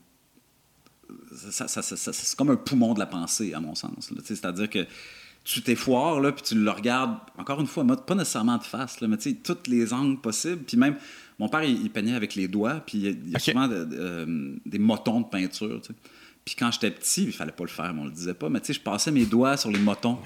c'est 1.35 2.37
comme 2.37 2.51
un 2.51 2.55
poumon 2.55 2.93
de 2.93 2.99
la 2.99 3.05
pensée, 3.05 3.53
à 3.53 3.59
mon 3.59 3.75
sens. 3.75 4.13
C'est-à-dire 4.23 4.69
que 4.69 4.87
tu 5.43 5.61
t'effoires, 5.61 6.19
là, 6.19 6.31
puis 6.31 6.43
tu 6.43 6.55
le 6.55 6.69
regardes, 6.69 7.17
encore 7.37 7.59
une 7.59 7.67
fois, 7.67 7.83
pas 7.83 8.15
nécessairement 8.15 8.57
de 8.57 8.63
face, 8.63 9.01
là, 9.01 9.07
mais 9.07 9.17
tu 9.17 9.31
sais, 9.31 9.35
toutes 9.35 9.67
les 9.67 9.91
angles 9.93 10.19
possibles. 10.19 10.63
Puis 10.63 10.77
même, 10.77 10.95
mon 11.39 11.49
père, 11.49 11.63
il, 11.63 11.89
peignait 11.89 12.13
avec 12.13 12.35
les 12.35 12.47
doigts, 12.47 12.81
puis 12.85 12.99
il 12.99 13.31
y 13.31 13.35
a, 13.35 13.39
souvent 13.39 13.67
euh, 13.69 14.55
des 14.65 14.79
motons 14.79 15.21
de 15.21 15.25
peinture, 15.25 15.81
tu 15.81 15.87
sais. 15.87 15.99
Puis 16.43 16.55
quand 16.55 16.71
j'étais 16.71 16.91
petit, 16.91 17.25
il 17.25 17.31
fallait 17.31 17.51
pas 17.51 17.63
le 17.63 17.69
faire, 17.69 17.93
mais 17.93 18.01
on 18.01 18.05
le 18.05 18.11
disait 18.11 18.33
pas, 18.33 18.49
mais 18.49 18.59
tu 18.59 18.67
sais, 18.67 18.73
je 18.73 18.81
passais 18.81 19.11
mes 19.11 19.25
doigts 19.25 19.57
sur 19.57 19.71
les 19.71 19.79
motons. 19.79 20.17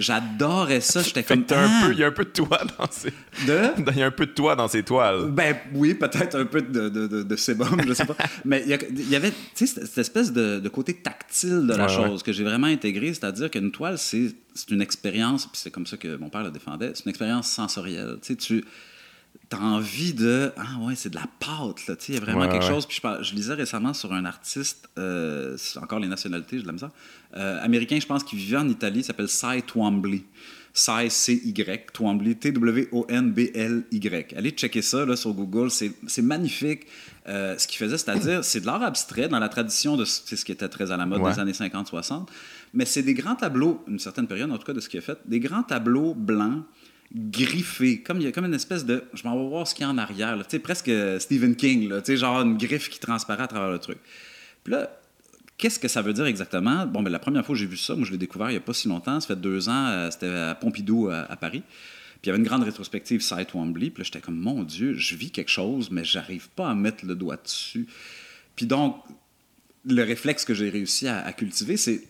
J'adorais 0.00 0.80
ça. 0.80 1.02
J'étais 1.02 1.22
comme. 1.22 1.44
Ah! 1.50 1.88
Il 1.92 1.98
y 1.98 2.04
a 2.04 2.06
un 2.06 2.12
peu 2.12 2.24
de 2.24 2.30
toi 2.30 2.58
dans 2.78 2.90
ces. 2.90 3.10
De? 3.46 3.70
Il 3.92 3.98
y 3.98 4.02
a 4.02 4.06
un 4.06 4.10
peu 4.10 4.26
de 4.26 4.32
toi 4.32 4.56
dans 4.56 4.66
ces 4.66 4.82
toiles. 4.82 5.30
Ben 5.30 5.56
oui, 5.74 5.94
peut-être 5.94 6.38
un 6.38 6.46
peu 6.46 6.62
de, 6.62 6.88
de, 6.88 7.22
de, 7.22 7.36
sébum, 7.36 7.80
je 7.86 7.92
sais 7.92 8.06
pas. 8.06 8.16
Mais 8.44 8.64
il 8.66 9.10
y, 9.10 9.16
avait, 9.16 9.30
tu 9.30 9.66
sais, 9.66 9.84
cette 9.84 9.98
espèce 9.98 10.32
de, 10.32 10.68
côté 10.68 10.94
tactile 10.94 11.66
de 11.66 11.74
la 11.74 11.88
chose 11.88 12.22
que 12.22 12.32
j'ai 12.32 12.44
vraiment 12.44 12.66
intégré. 12.66 13.08
C'est-à-dire 13.08 13.50
qu'une 13.50 13.70
toile, 13.70 13.98
c'est 13.98 14.34
une 14.70 14.80
expérience, 14.80 15.46
puis 15.46 15.60
c'est 15.62 15.70
comme 15.70 15.86
ça 15.86 15.96
que 15.96 16.16
mon 16.16 16.30
père 16.30 16.42
le 16.42 16.50
défendait, 16.50 16.92
c'est 16.94 17.04
une 17.04 17.10
expérience 17.10 17.48
sensorielle. 17.50 18.16
Tu 18.22 18.28
sais, 18.28 18.36
tu 18.36 18.64
t'as 19.50 19.58
envie 19.58 20.14
de 20.14 20.52
ah 20.56 20.78
ouais 20.82 20.94
c'est 20.94 21.10
de 21.10 21.16
la 21.16 21.26
pâte 21.40 21.88
là 21.88 21.96
il 22.08 22.14
y 22.14 22.16
a 22.16 22.20
vraiment 22.20 22.48
quelque 22.48 22.64
chose. 22.64 22.86
Puis 22.86 23.00
je, 23.02 23.22
je, 23.24 23.34
lisais 23.34 23.54
récemment 23.54 23.92
sur 23.92 24.12
un 24.12 24.24
artiste 24.24 24.88
euh, 24.96 25.56
encore 25.82 25.98
les 25.98 26.06
nationalités 26.06 26.60
je 26.60 26.64
l'aime 26.64 26.78
ça 26.78 26.92
euh, 27.36 27.62
américain 27.62 27.98
je 28.00 28.06
pense 28.06 28.22
qui 28.22 28.36
vivait 28.36 28.56
en 28.56 28.68
Italie 28.68 29.02
s'appelle 29.02 29.28
Cy 29.28 29.62
Twombly. 29.66 30.24
Cy 30.72 31.10
C-Y 31.10 31.86
Twombly 31.92 32.36
T-W-O-N-B-L-Y 32.36 34.34
allez 34.36 34.50
checker 34.52 34.82
ça 34.82 35.04
là, 35.04 35.16
sur 35.16 35.34
Google 35.34 35.68
c'est 35.70 36.22
magnifique. 36.22 36.86
Euh, 37.28 37.58
ce 37.58 37.66
qu'il 37.66 37.78
faisait 37.78 37.98
c'est-à-dire 37.98 38.44
c'est 38.44 38.60
de 38.60 38.66
l'art 38.66 38.84
abstrait 38.84 39.28
dans 39.28 39.40
la 39.40 39.48
tradition 39.48 39.96
de 39.96 40.04
ce 40.04 40.44
qui 40.44 40.52
était 40.52 40.68
très 40.68 40.92
à 40.92 40.96
la 40.96 41.06
mode 41.06 41.24
des 41.24 41.40
années 41.40 41.50
50-60 41.50 42.26
mais 42.72 42.84
c'est 42.84 43.02
des 43.02 43.14
grands 43.14 43.34
tableaux 43.34 43.82
une 43.88 43.98
certaine 43.98 44.28
période 44.28 44.52
en 44.52 44.58
tout 44.58 44.64
cas 44.64 44.74
de 44.74 44.80
ce 44.80 44.88
qu'il 44.88 45.00
a 45.00 45.02
fait 45.02 45.18
des 45.26 45.40
grands 45.40 45.64
tableaux 45.64 46.14
blancs 46.14 46.62
griffé, 47.14 48.00
comme 48.02 48.18
il 48.18 48.24
y 48.24 48.26
a 48.26 48.32
comme 48.32 48.44
une 48.44 48.54
espèce 48.54 48.84
de, 48.84 49.04
je 49.14 49.24
m'en 49.24 49.36
vais 49.36 49.48
voir 49.48 49.66
ce 49.66 49.74
qu'il 49.74 49.84
y 49.84 49.88
a 49.88 49.90
en 49.90 49.98
arrière, 49.98 50.38
sais, 50.48 50.58
presque 50.58 50.90
Stephen 51.18 51.56
King, 51.56 51.88
là, 51.88 52.02
genre 52.06 52.42
une 52.42 52.56
griffe 52.56 52.88
qui 52.88 53.00
transparaît 53.00 53.42
à 53.42 53.48
travers 53.48 53.70
le 53.70 53.78
truc. 53.78 53.98
Puis 54.62 54.72
là, 54.72 54.90
qu'est-ce 55.58 55.78
que 55.78 55.88
ça 55.88 56.02
veut 56.02 56.12
dire 56.12 56.26
exactement? 56.26 56.86
Bon, 56.86 57.02
ben, 57.02 57.10
la 57.10 57.18
première 57.18 57.44
fois 57.44 57.54
que 57.54 57.58
j'ai 57.58 57.66
vu 57.66 57.76
ça, 57.76 57.96
moi, 57.96 58.06
je 58.06 58.12
l'ai 58.12 58.18
découvert 58.18 58.48
il 58.50 58.54
n'y 58.54 58.58
a 58.58 58.62
pas 58.62 58.74
si 58.74 58.88
longtemps, 58.88 59.18
ça 59.20 59.26
fait 59.26 59.40
deux 59.40 59.68
ans, 59.68 59.88
euh, 59.88 60.10
c'était 60.10 60.28
à 60.28 60.54
Pompidou, 60.54 61.08
à, 61.10 61.36
Paris. 61.36 61.62
Puis 61.62 62.24
il 62.24 62.26
y 62.28 62.30
avait 62.30 62.38
une 62.38 62.46
grande 62.46 62.62
rétrospective 62.62 63.22
Site 63.22 63.54
Wembley, 63.54 63.90
puis 63.90 64.02
là, 64.02 64.04
j'étais 64.04 64.20
comme, 64.20 64.38
mon 64.38 64.62
Dieu, 64.62 64.94
je 64.94 65.16
vis 65.16 65.30
quelque 65.30 65.50
chose, 65.50 65.90
mais 65.90 66.04
j'arrive 66.04 66.48
pas 66.50 66.68
à 66.70 66.74
mettre 66.74 67.04
le 67.04 67.16
doigt 67.16 67.38
dessus. 67.42 67.86
Puis 68.54 68.66
donc, 68.66 69.02
le 69.86 70.02
réflexe 70.02 70.44
que 70.44 70.54
j'ai 70.54 70.68
réussi 70.68 71.08
à 71.08 71.32
cultiver, 71.32 71.76
c'est 71.76 72.02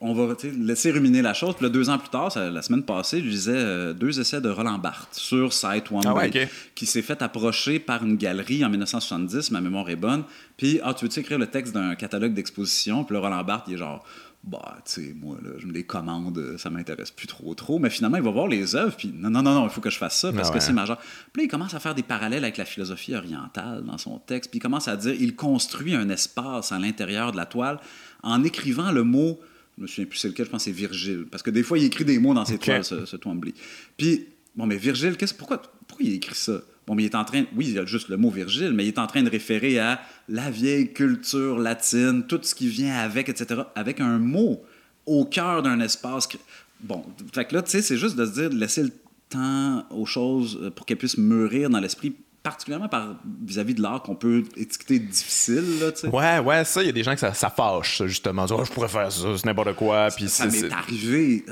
on 0.00 0.12
va 0.12 0.34
laisser 0.60 0.90
ruminer 0.92 1.22
la 1.22 1.34
chose. 1.34 1.54
Puis 1.56 1.64
là, 1.64 1.70
deux 1.70 1.90
ans 1.90 1.98
plus 1.98 2.08
tard, 2.08 2.30
la 2.36 2.62
semaine 2.62 2.84
passée, 2.84 3.20
je 3.20 3.26
lisais 3.26 3.52
euh, 3.54 3.92
deux 3.92 4.20
essais 4.20 4.40
de 4.40 4.48
Roland 4.48 4.78
Barthes 4.78 5.14
sur 5.14 5.52
Site 5.52 5.90
One 5.90 6.02
ah 6.06 6.28
qui 6.74 6.86
s'est 6.86 7.02
fait 7.02 7.20
approcher 7.20 7.80
par 7.80 8.04
une 8.04 8.16
galerie 8.16 8.64
en 8.64 8.68
1970, 8.68 9.50
ma 9.50 9.60
mémoire 9.60 9.90
est 9.90 9.96
bonne. 9.96 10.22
Puis, 10.56 10.80
ah, 10.84 10.94
tu 10.94 11.04
veux-tu 11.04 11.20
écrire 11.20 11.38
le 11.38 11.48
texte 11.48 11.74
d'un 11.74 11.94
catalogue 11.96 12.32
d'exposition? 12.32 13.04
Puis 13.04 13.14
là, 13.14 13.20
Roland 13.20 13.42
Barthes, 13.42 13.64
il 13.68 13.74
est 13.74 13.78
genre, 13.78 14.04
bah, 14.44 14.78
tu 14.84 14.92
sais, 14.92 15.14
moi, 15.20 15.36
là, 15.42 15.50
je 15.58 15.66
me 15.66 15.72
les 15.72 15.82
commande, 15.82 16.56
ça 16.58 16.70
m'intéresse 16.70 17.10
plus 17.10 17.26
trop, 17.26 17.54
trop. 17.54 17.80
Mais 17.80 17.90
finalement, 17.90 18.18
il 18.18 18.22
va 18.22 18.30
voir 18.30 18.46
les 18.46 18.76
œuvres, 18.76 18.94
puis 18.96 19.12
non, 19.12 19.30
non, 19.30 19.42
non, 19.42 19.54
non, 19.54 19.64
il 19.64 19.70
faut 19.70 19.80
que 19.80 19.90
je 19.90 19.98
fasse 19.98 20.20
ça 20.20 20.32
parce 20.32 20.50
ah 20.50 20.54
que 20.54 20.60
c'est 20.60 20.72
majeur. 20.72 20.96
Puis 21.32 21.42
là, 21.42 21.44
il 21.44 21.48
commence 21.48 21.74
à 21.74 21.80
faire 21.80 21.96
des 21.96 22.04
parallèles 22.04 22.44
avec 22.44 22.56
la 22.56 22.64
philosophie 22.64 23.16
orientale 23.16 23.82
dans 23.84 23.98
son 23.98 24.18
texte, 24.18 24.50
puis 24.50 24.58
il 24.58 24.62
commence 24.62 24.86
à 24.86 24.96
dire, 24.96 25.14
il 25.18 25.34
construit 25.34 25.94
un 25.94 26.08
espace 26.08 26.70
à 26.70 26.78
l'intérieur 26.78 27.32
de 27.32 27.36
la 27.36 27.46
toile 27.46 27.80
en 28.22 28.44
écrivant 28.44 28.92
le 28.92 29.02
mot 29.02 29.40
je 29.78 29.82
me 29.82 29.86
souviens 29.86 30.06
plus 30.06 30.18
c'est 30.18 30.28
lequel, 30.28 30.46
je 30.46 30.50
pense 30.50 30.64
que 30.64 30.70
c'est 30.70 30.76
Virgile. 30.76 31.26
Parce 31.30 31.42
que 31.42 31.50
des 31.50 31.62
fois, 31.62 31.78
il 31.78 31.84
écrit 31.84 32.04
des 32.04 32.18
mots 32.18 32.34
dans 32.34 32.44
ses 32.44 32.58
toiles, 32.58 32.84
ce, 32.84 33.06
ce 33.06 33.16
Twombly. 33.16 33.54
Puis, 33.96 34.26
bon, 34.56 34.66
mais 34.66 34.76
Virgile, 34.76 35.16
qu'est-ce, 35.16 35.34
pourquoi, 35.34 35.62
pourquoi 35.86 36.04
il 36.04 36.14
écrit 36.14 36.34
ça? 36.34 36.60
Bon, 36.86 36.94
mais 36.94 37.04
il 37.04 37.06
est 37.06 37.14
en 37.14 37.24
train, 37.24 37.44
oui, 37.54 37.66
il 37.68 37.74
y 37.74 37.78
a 37.78 37.84
juste 37.84 38.08
le 38.08 38.16
mot 38.16 38.30
Virgile, 38.30 38.72
mais 38.72 38.84
il 38.84 38.88
est 38.88 38.98
en 38.98 39.06
train 39.06 39.22
de 39.22 39.30
référer 39.30 39.78
à 39.78 40.00
la 40.28 40.50
vieille 40.50 40.92
culture 40.92 41.58
latine, 41.58 42.24
tout 42.26 42.40
ce 42.42 42.54
qui 42.54 42.68
vient 42.68 42.96
avec, 42.96 43.28
etc., 43.28 43.62
avec 43.74 44.00
un 44.00 44.18
mot 44.18 44.62
au 45.06 45.24
cœur 45.24 45.62
d'un 45.62 45.80
espace. 45.80 46.28
Bon, 46.80 47.04
fait 47.32 47.44
que 47.46 47.54
là, 47.54 47.62
tu 47.62 47.70
sais, 47.70 47.82
c'est 47.82 47.96
juste 47.96 48.16
de 48.16 48.26
se 48.26 48.32
dire, 48.32 48.50
de 48.50 48.56
laisser 48.56 48.82
le 48.82 48.92
temps 49.28 49.86
aux 49.90 50.06
choses 50.06 50.58
euh, 50.62 50.70
pour 50.70 50.86
qu'elles 50.86 50.96
puissent 50.96 51.18
mûrir 51.18 51.70
dans 51.70 51.80
l'esprit 51.80 52.14
particulièrement 52.48 52.88
par 52.88 53.14
vis-à-vis 53.44 53.74
de 53.74 53.82
l'art 53.82 54.02
qu'on 54.02 54.14
peut 54.14 54.42
étiqueter 54.56 54.98
difficile. 54.98 55.80
Là, 55.80 56.08
ouais, 56.10 56.38
ouais, 56.38 56.64
ça, 56.64 56.82
il 56.82 56.86
y 56.86 56.88
a 56.88 56.92
des 56.92 57.02
gens 57.02 57.12
que 57.12 57.20
ça, 57.20 57.34
ça 57.34 57.50
fâche, 57.50 58.02
justement. 58.06 58.46
Oh, 58.50 58.64
je 58.64 58.72
pourrais 58.72 58.88
faire 58.88 59.12
ça, 59.12 59.36
c'est 59.36 59.44
n'importe 59.44 59.74
quoi. 59.74 60.08
Puis 60.16 60.28
ça 60.28 60.46
m'est 60.46 60.72
arrivé. 60.72 61.44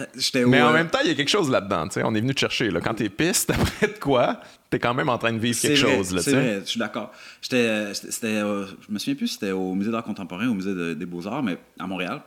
Mais 0.47 0.63
en 0.63 0.73
même 0.73 0.89
temps, 0.89 1.01
il 1.05 1.09
y 1.09 1.13
a 1.13 1.15
quelque 1.15 1.29
chose 1.29 1.51
là-dedans. 1.51 1.89
On 2.03 2.15
est 2.15 2.21
venu 2.21 2.35
te 2.35 2.41
chercher. 2.41 2.71
Là. 2.71 2.81
Quand 2.81 2.95
t'es 2.95 3.11
piste 3.11 3.51
après 3.61 3.89
de 3.89 3.99
quoi, 3.99 4.41
t'es 4.71 4.79
quand 4.79 4.95
même 4.95 5.11
en 5.11 5.19
train 5.19 5.33
de 5.33 5.39
vivre 5.39 5.61
quelque 5.61 5.77
chose. 5.77 6.19
C'est 6.21 6.33
vrai, 6.33 6.61
je 6.65 6.71
suis 6.71 6.81
d'accord. 6.81 7.13
J'étais, 7.43 7.93
c'était, 7.93 8.27
euh, 8.29 8.65
je 8.67 8.91
me 8.93 8.99
souviens 8.99 9.15
plus 9.15 9.29
si 9.29 9.35
c'était 9.35 9.53
au 9.53 9.75
Musée 9.75 9.91
d'art 9.91 10.05
contemporain 10.05 10.47
ou 10.47 10.53
au 10.53 10.55
Musée 10.55 10.95
des 10.95 11.07
beaux-arts, 11.07 11.43
mais 11.43 11.59
à 11.79 11.87
Montréal. 11.87 12.23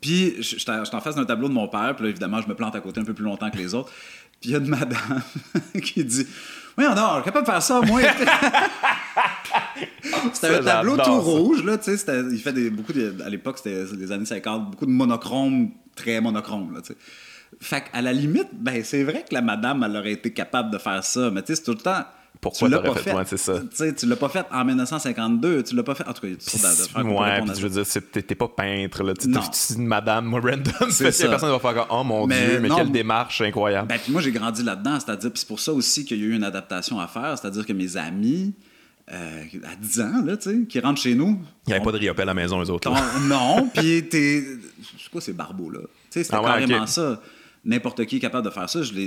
Puis, 0.00 0.34
j'étais 0.40 0.72
en 0.72 1.00
face 1.00 1.14
d'un 1.14 1.24
tableau 1.24 1.48
de 1.48 1.54
mon 1.54 1.68
père, 1.68 1.94
puis 1.94 2.04
là, 2.04 2.10
évidemment, 2.10 2.42
je 2.42 2.48
me 2.48 2.54
plante 2.54 2.74
à 2.74 2.80
côté 2.80 3.00
un 3.00 3.04
peu 3.04 3.14
plus 3.14 3.24
longtemps 3.24 3.50
que 3.50 3.56
les 3.56 3.74
autres. 3.74 3.92
Puis, 4.40 4.50
il 4.50 4.52
y 4.52 4.54
a 4.56 4.58
une 4.58 4.68
madame 4.68 5.22
qui 5.82 6.04
dit 6.04 6.26
oui, 6.78 6.84
on 6.88 6.92
est 6.92 7.24
capable 7.24 7.46
de 7.46 7.50
faire 7.50 7.62
ça, 7.62 7.80
moi. 7.80 8.00
c'était 10.32 10.56
un 10.56 10.62
tableau 10.62 10.96
tout 10.96 11.20
rouge, 11.20 11.64
là, 11.64 11.78
tu 11.78 11.96
sais. 11.96 12.24
Il 12.30 12.38
fait 12.38 12.52
des, 12.52 12.70
beaucoup 12.70 12.92
à 13.24 13.28
l'époque, 13.28 13.58
c'était 13.58 13.84
les 13.96 14.12
années 14.12 14.26
50, 14.26 14.70
beaucoup 14.70 14.86
de 14.86 14.90
monochrome, 14.90 15.70
très 15.94 16.20
monochrome, 16.20 16.74
là, 16.74 16.80
tu 16.80 16.92
sais. 16.92 16.98
Fait 17.60 17.84
qu'à 17.84 18.02
la 18.02 18.12
limite, 18.12 18.48
ben, 18.52 18.82
c'est 18.84 19.04
vrai 19.04 19.24
que 19.28 19.34
la 19.34 19.40
madame, 19.40 19.82
elle 19.84 19.96
aurait 19.96 20.12
été 20.12 20.32
capable 20.32 20.70
de 20.70 20.78
faire 20.78 21.02
ça, 21.02 21.30
mais 21.30 21.42
tu 21.42 21.48
sais, 21.48 21.56
c'est 21.56 21.64
tout 21.64 21.72
le 21.72 21.78
temps 21.78 22.04
pourquoi 22.40 22.68
tu 22.68 22.74
l'as 22.74 22.80
pas 22.80 22.94
fait, 22.94 23.10
fait. 23.10 23.36
c'est 23.36 23.36
ça. 23.36 23.92
Tu 23.92 24.06
l'as 24.06 24.16
pas 24.16 24.28
fait 24.28 24.46
en 24.50 24.64
1952, 24.64 25.62
tu 25.62 25.74
l'as 25.74 25.82
pas 25.82 25.94
fait. 25.94 26.06
En 26.06 26.12
tout 26.12 26.22
cas, 26.22 26.28
il 26.28 26.30
y 26.30 26.34
a 26.34 26.36
toutes 26.36 26.48
sortes 26.48 27.04
Ouais, 27.04 27.40
puis 27.42 27.50
je 27.56 27.66
veux 27.66 27.82
dire, 27.82 28.02
t'es 28.12 28.34
pas 28.34 28.48
peintre, 28.48 29.02
là. 29.02 29.14
Tu 29.14 29.28
es 29.28 29.76
une 29.76 29.86
madame 29.86 30.34
random? 30.34 30.90
C'est 30.90 31.12
ça. 31.12 31.28
Personne 31.28 31.50
va 31.50 31.58
faire 31.58 31.86
oh 31.90 32.04
mon 32.04 32.26
Dieu, 32.26 32.60
mais 32.60 32.68
quelle 32.68 32.90
démarche 32.90 33.40
incroyable. 33.40 33.88
Ben, 33.88 33.98
puis 34.02 34.12
moi, 34.12 34.20
j'ai 34.20 34.32
grandi 34.32 34.62
là-dedans, 34.62 34.98
c'est-à-dire, 35.00 35.30
puis 35.30 35.40
c'est 35.40 35.48
pour 35.48 35.60
ça 35.60 35.72
aussi 35.72 36.04
qu'il 36.04 36.18
y 36.18 36.22
a 36.22 36.26
eu 36.26 36.34
une 36.34 36.44
adaptation 36.44 37.00
à 37.00 37.06
faire, 37.06 37.36
c'est-à-dire 37.38 37.66
que 37.66 37.72
mes 37.72 37.96
amis. 37.96 38.54
Euh, 39.12 39.44
à 39.62 39.76
10 39.76 40.00
ans, 40.00 40.22
là, 40.24 40.36
tu 40.36 40.50
sais, 40.50 40.66
qui 40.66 40.80
rentrent 40.80 41.00
chez 41.00 41.14
nous. 41.14 41.38
Il 41.64 41.68
n'y 41.68 41.74
avait 41.74 41.84
pas 41.84 41.92
de 41.92 41.98
riopelle 41.98 42.24
à 42.24 42.26
la 42.26 42.34
maison, 42.34 42.60
eux 42.60 42.70
autres. 42.70 42.90
non, 43.28 43.70
puis 43.74 44.02
t'es. 44.08 44.42
C'est 44.98 45.10
quoi 45.12 45.20
ces 45.20 45.32
barbeaux, 45.32 45.70
là? 45.70 45.78
Tu 45.78 45.86
sais, 46.10 46.24
c'était 46.24 46.36
ah 46.36 46.44
carrément 46.44 46.88
ça. 46.88 47.20
N'importe 47.64 48.04
qui 48.06 48.16
est 48.16 48.20
capable 48.20 48.44
de 48.44 48.50
faire 48.50 48.68
ça. 48.68 48.82
Je 48.82 48.92
l'ai 48.92 49.06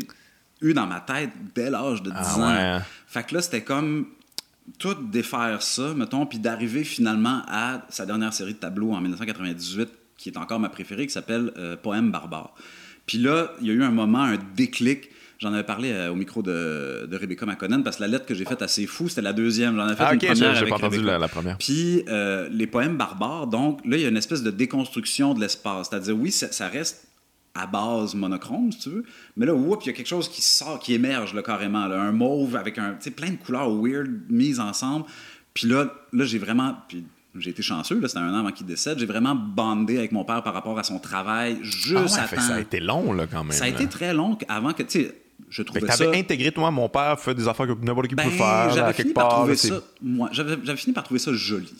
eu 0.61 0.73
dans 0.73 0.87
ma 0.87 0.99
tête 0.99 1.31
dès 1.55 1.69
l'âge 1.69 2.03
de 2.03 2.09
10 2.09 2.17
ah 2.17 2.77
ans. 2.77 2.83
Fait 3.07 3.25
que 3.25 3.35
là, 3.35 3.41
c'était 3.41 3.63
comme 3.63 4.07
tout 4.77 4.93
défaire 4.93 5.61
ça, 5.61 5.93
mettons, 5.95 6.25
puis 6.25 6.39
d'arriver 6.39 6.83
finalement 6.83 7.41
à 7.47 7.81
sa 7.89 8.05
dernière 8.05 8.33
série 8.33 8.53
de 8.53 8.59
tableaux 8.59 8.93
en 8.93 9.01
1998, 9.01 9.89
qui 10.17 10.29
est 10.29 10.37
encore 10.37 10.59
ma 10.59 10.69
préférée, 10.69 11.07
qui 11.07 11.13
s'appelle 11.13 11.51
euh, 11.57 11.75
Poème 11.77 12.11
barbare. 12.11 12.53
Puis 13.05 13.17
là, 13.17 13.53
il 13.61 13.67
y 13.67 13.71
a 13.71 13.73
eu 13.73 13.83
un 13.83 13.91
moment, 13.91 14.21
un 14.21 14.37
déclic. 14.55 15.09
J'en 15.39 15.53
avais 15.53 15.63
parlé 15.63 15.91
euh, 15.91 16.11
au 16.11 16.15
micro 16.15 16.43
de, 16.43 17.07
de 17.09 17.17
Rebecca 17.17 17.45
McConnell 17.45 17.81
parce 17.81 17.95
que 17.95 18.01
la 18.01 18.09
lettre 18.09 18.25
que 18.25 18.35
j'ai 18.35 18.43
faite 18.43 18.61
assez 18.61 18.85
fou, 18.85 19.07
c'était 19.07 19.21
la 19.21 19.33
deuxième. 19.33 19.77
J'en 19.77 19.83
avais 19.83 19.95
fait 19.95 20.03
ah, 20.05 20.13
une 20.13 20.19
première. 20.19 20.55
J'ai 20.55 20.65
pas 20.65 20.75
entendu 20.75 21.01
la, 21.01 21.27
première. 21.27 21.57
Puis 21.57 22.03
euh, 22.09 22.49
les 22.51 22.67
poèmes 22.67 22.97
barbares, 22.97 23.47
donc 23.47 23.79
là, 23.85 23.95
il 23.95 24.03
y 24.03 24.05
a 24.05 24.09
une 24.09 24.17
espèce 24.17 24.43
de 24.43 24.51
déconstruction 24.51 25.33
de 25.33 25.39
l'espace. 25.39 25.87
C'est-à-dire, 25.89 26.15
oui, 26.15 26.31
ça, 26.31 26.51
ça 26.51 26.67
reste 26.67 27.07
à 27.55 27.65
base 27.65 28.15
monochrome, 28.15 28.71
si 28.71 28.79
tu 28.79 28.89
veux. 28.89 29.03
Mais 29.35 29.45
là, 29.45 29.53
whoop, 29.53 29.83
il 29.83 29.87
y 29.87 29.89
a 29.89 29.93
quelque 29.93 30.07
chose 30.07 30.29
qui 30.29 30.41
sort, 30.41 30.79
qui 30.79 30.93
émerge 30.93 31.33
là, 31.33 31.41
carrément. 31.41 31.87
Là, 31.87 32.01
un 32.01 32.11
mauve 32.11 32.55
avec 32.55 32.77
un, 32.77 32.97
plein 33.15 33.31
de 33.31 33.37
couleurs 33.37 33.69
weird 33.69 34.09
mises 34.29 34.59
ensemble. 34.59 35.05
Puis 35.53 35.67
là, 35.67 35.91
là 36.13 36.25
j'ai 36.25 36.37
vraiment. 36.37 36.75
Puis 36.87 37.05
j'ai 37.35 37.51
été 37.51 37.61
chanceux, 37.61 37.99
c'était 38.07 38.19
un 38.19 38.33
an 38.33 38.39
avant 38.39 38.51
qu'il 38.51 38.65
décède. 38.65 38.99
J'ai 38.99 39.05
vraiment 39.05 39.35
bandé 39.35 39.97
avec 39.97 40.11
mon 40.11 40.25
père 40.25 40.41
par 40.43 40.53
rapport 40.53 40.77
à 40.79 40.83
son 40.83 40.99
travail, 40.99 41.59
juste 41.61 42.15
ah 42.17 42.23
à 42.23 42.27
temps. 42.27 42.41
Ça 42.41 42.55
a 42.55 42.59
été 42.59 42.79
long, 42.79 43.13
là, 43.13 43.27
quand 43.27 43.43
même. 43.43 43.51
Ça 43.51 43.65
a 43.65 43.67
été 43.67 43.87
très 43.87 44.13
long 44.13 44.37
avant 44.47 44.73
que, 44.73 44.83
tu 44.83 45.03
sais, 45.03 45.15
je 45.49 45.63
trouvais 45.63 45.87
ça... 45.91 46.03
avais 46.03 46.17
intégré, 46.17 46.51
toi, 46.51 46.71
mon 46.71 46.89
père 46.89 47.19
fait 47.19 47.33
des 47.33 47.47
affaires 47.47 47.67
que 47.67 47.73
n'importe 47.85 48.07
qui 48.07 48.15
peut 48.15 48.23
ben, 48.23 48.31
faire. 48.31 48.71
J'avais 48.71 48.93
fini, 48.93 49.13
par 49.13 49.29
trouver 49.29 49.55
ça, 49.55 49.81
moi, 50.01 50.29
fini 50.75 50.93
par 50.93 51.03
trouver 51.03 51.19
ça 51.19 51.31
joli. 51.33 51.73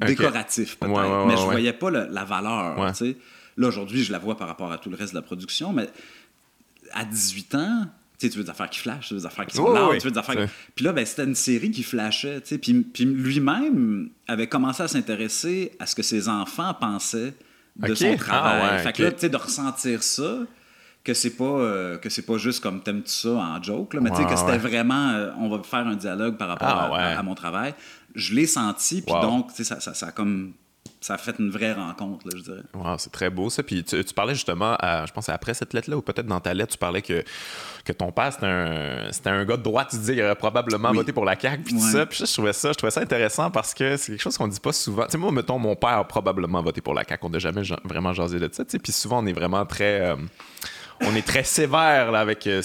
Décoratif, 0.00 0.78
peut-être. 0.78 1.26
mais 1.26 1.36
je 1.36 1.42
voyais 1.42 1.72
pas 1.72 1.90
la 1.90 2.24
valeur, 2.24 2.92
tu 2.92 3.06
sais. 3.06 3.16
Là, 3.56 3.68
aujourd'hui, 3.68 4.02
je 4.02 4.12
la 4.12 4.18
vois 4.18 4.36
par 4.36 4.48
rapport 4.48 4.72
à 4.72 4.78
tout 4.78 4.90
le 4.90 4.96
reste 4.96 5.12
de 5.12 5.18
la 5.18 5.22
production, 5.22 5.72
mais 5.72 5.88
à 6.92 7.04
18 7.04 7.54
ans, 7.54 7.86
tu 8.18 8.38
veux 8.38 8.44
des 8.44 8.50
affaires 8.50 8.70
qui 8.70 8.78
flashent, 8.78 9.08
tu 9.08 9.14
veux 9.14 9.20
des 9.20 9.26
affaires 9.26 9.46
qui 9.46 9.56
sont 9.56 9.64
tu 9.98 10.04
veux 10.04 10.10
des 10.10 10.18
affaires... 10.18 10.48
Puis 10.74 10.84
là, 10.84 10.92
ben, 10.92 11.04
c'était 11.04 11.24
une 11.24 11.34
série 11.34 11.70
qui 11.70 11.82
flashait, 11.82 12.40
tu 12.40 12.48
sais. 12.48 12.58
Puis, 12.58 12.74
puis 12.74 13.04
lui-même 13.04 14.10
avait 14.28 14.46
commencé 14.46 14.82
à 14.82 14.88
s'intéresser 14.88 15.72
à 15.78 15.86
ce 15.86 15.94
que 15.94 16.02
ses 16.02 16.28
enfants 16.28 16.74
pensaient 16.74 17.34
de 17.76 17.94
son 17.94 18.12
ah, 18.14 18.16
travail. 18.16 18.82
fait 18.82 18.92
que 18.92 19.02
là, 19.02 19.12
tu 19.12 19.20
sais, 19.20 19.28
de 19.28 19.36
ressentir 19.36 20.02
ça, 20.02 20.40
que 21.04 21.14
c'est 21.14 21.36
pas 21.36 21.44
euh, 21.44 21.98
que 21.98 22.08
c'est 22.10 22.22
pas 22.22 22.38
juste 22.38 22.62
comme 22.62 22.80
t'aimes 22.80 23.02
ça 23.06 23.30
en 23.30 23.60
joke, 23.60 23.94
là, 23.94 24.00
mais 24.00 24.10
tu 24.10 24.16
sais 24.16 24.24
que 24.24 24.36
c'était 24.36 24.58
vraiment 24.58 25.08
euh, 25.08 25.30
on 25.38 25.48
va 25.48 25.60
faire 25.64 25.86
un 25.86 25.96
dialogue 25.96 26.36
par 26.36 26.48
rapport 26.48 26.68
ah, 26.68 27.18
à, 27.18 27.22
mon 27.24 27.34
travail. 27.34 27.74
Je 28.14 28.34
l'ai 28.34 28.46
senti, 28.46 29.02
puis 29.02 29.14
donc 29.20 29.50
ça, 29.52 29.80
ça, 29.80 29.94
ça 29.94 30.06
a 30.06 30.12
comme 30.12 30.52
ça 31.02 31.14
a 31.14 31.18
fait 31.18 31.34
une 31.38 31.50
vraie 31.50 31.72
rencontre, 31.72 32.26
là, 32.28 32.32
je 32.36 32.42
dirais. 32.42 32.62
Wow, 32.74 32.96
c'est 32.96 33.10
très 33.10 33.28
beau 33.28 33.50
ça. 33.50 33.62
Puis 33.62 33.82
tu, 33.84 34.02
parlais 34.14 34.34
justement, 34.34 34.76
je 34.80 35.12
pense 35.12 35.28
après 35.28 35.52
cette 35.54 35.74
lettre-là, 35.74 35.96
ou 35.96 36.02
peut-être 36.02 36.26
dans 36.26 36.40
ta 36.40 36.54
lettre, 36.54 36.72
tu 36.72 36.78
parlais 36.78 37.02
que, 37.02 37.24
que 37.84 37.92
ton 37.92 38.12
père, 38.12 38.32
c'était 38.32 38.46
un, 38.46 39.10
c'était 39.10 39.30
un 39.30 39.44
gars 39.44 39.56
de 39.56 39.62
droite, 39.62 39.88
tu 39.90 39.98
dis, 39.98 40.12
il 40.12 40.22
aurait 40.22 40.36
probablement 40.36 40.92
voté 40.92 41.12
pour 41.12 41.24
la 41.24 41.38
CAQ, 41.38 41.62
puis 41.64 41.74
tout 41.74 41.80
ça. 41.80 42.06
Puis 42.06 42.24
je 42.24 42.32
trouvais 42.32 42.52
ça, 42.52 42.70
je 42.70 42.78
trouvais 42.78 42.92
ça 42.92 43.00
intéressant 43.00 43.50
parce 43.50 43.74
que 43.74 43.96
c'est 43.96 44.12
quelque 44.12 44.22
chose 44.22 44.38
qu'on 44.38 44.48
dit 44.48 44.60
pas 44.60 44.72
souvent. 44.72 45.04
Tu 45.04 45.12
sais, 45.12 45.18
moi, 45.18 45.32
mettons, 45.32 45.58
mon 45.58 45.74
père 45.74 45.98
a 45.98 46.06
probablement 46.06 46.62
voté 46.62 46.80
pour 46.80 46.94
la 46.94 47.04
CAQ, 47.04 47.26
on 47.26 47.30
n'a 47.30 47.38
jamais 47.38 47.62
vraiment 47.84 48.12
jasé 48.12 48.38
de 48.38 48.48
ça, 48.52 48.64
tu 48.64 48.70
sais. 48.70 48.78
Puis 48.78 48.92
souvent, 48.92 49.22
on 49.22 49.26
est 49.26 49.32
vraiment 49.32 49.66
très. 49.66 50.00
Euh, 50.00 50.16
on 51.06 51.14
est 51.14 51.26
très 51.26 51.44
sévère 51.44 52.12
là, 52.12 52.20
avec 52.20 52.46
euh, 52.46 52.62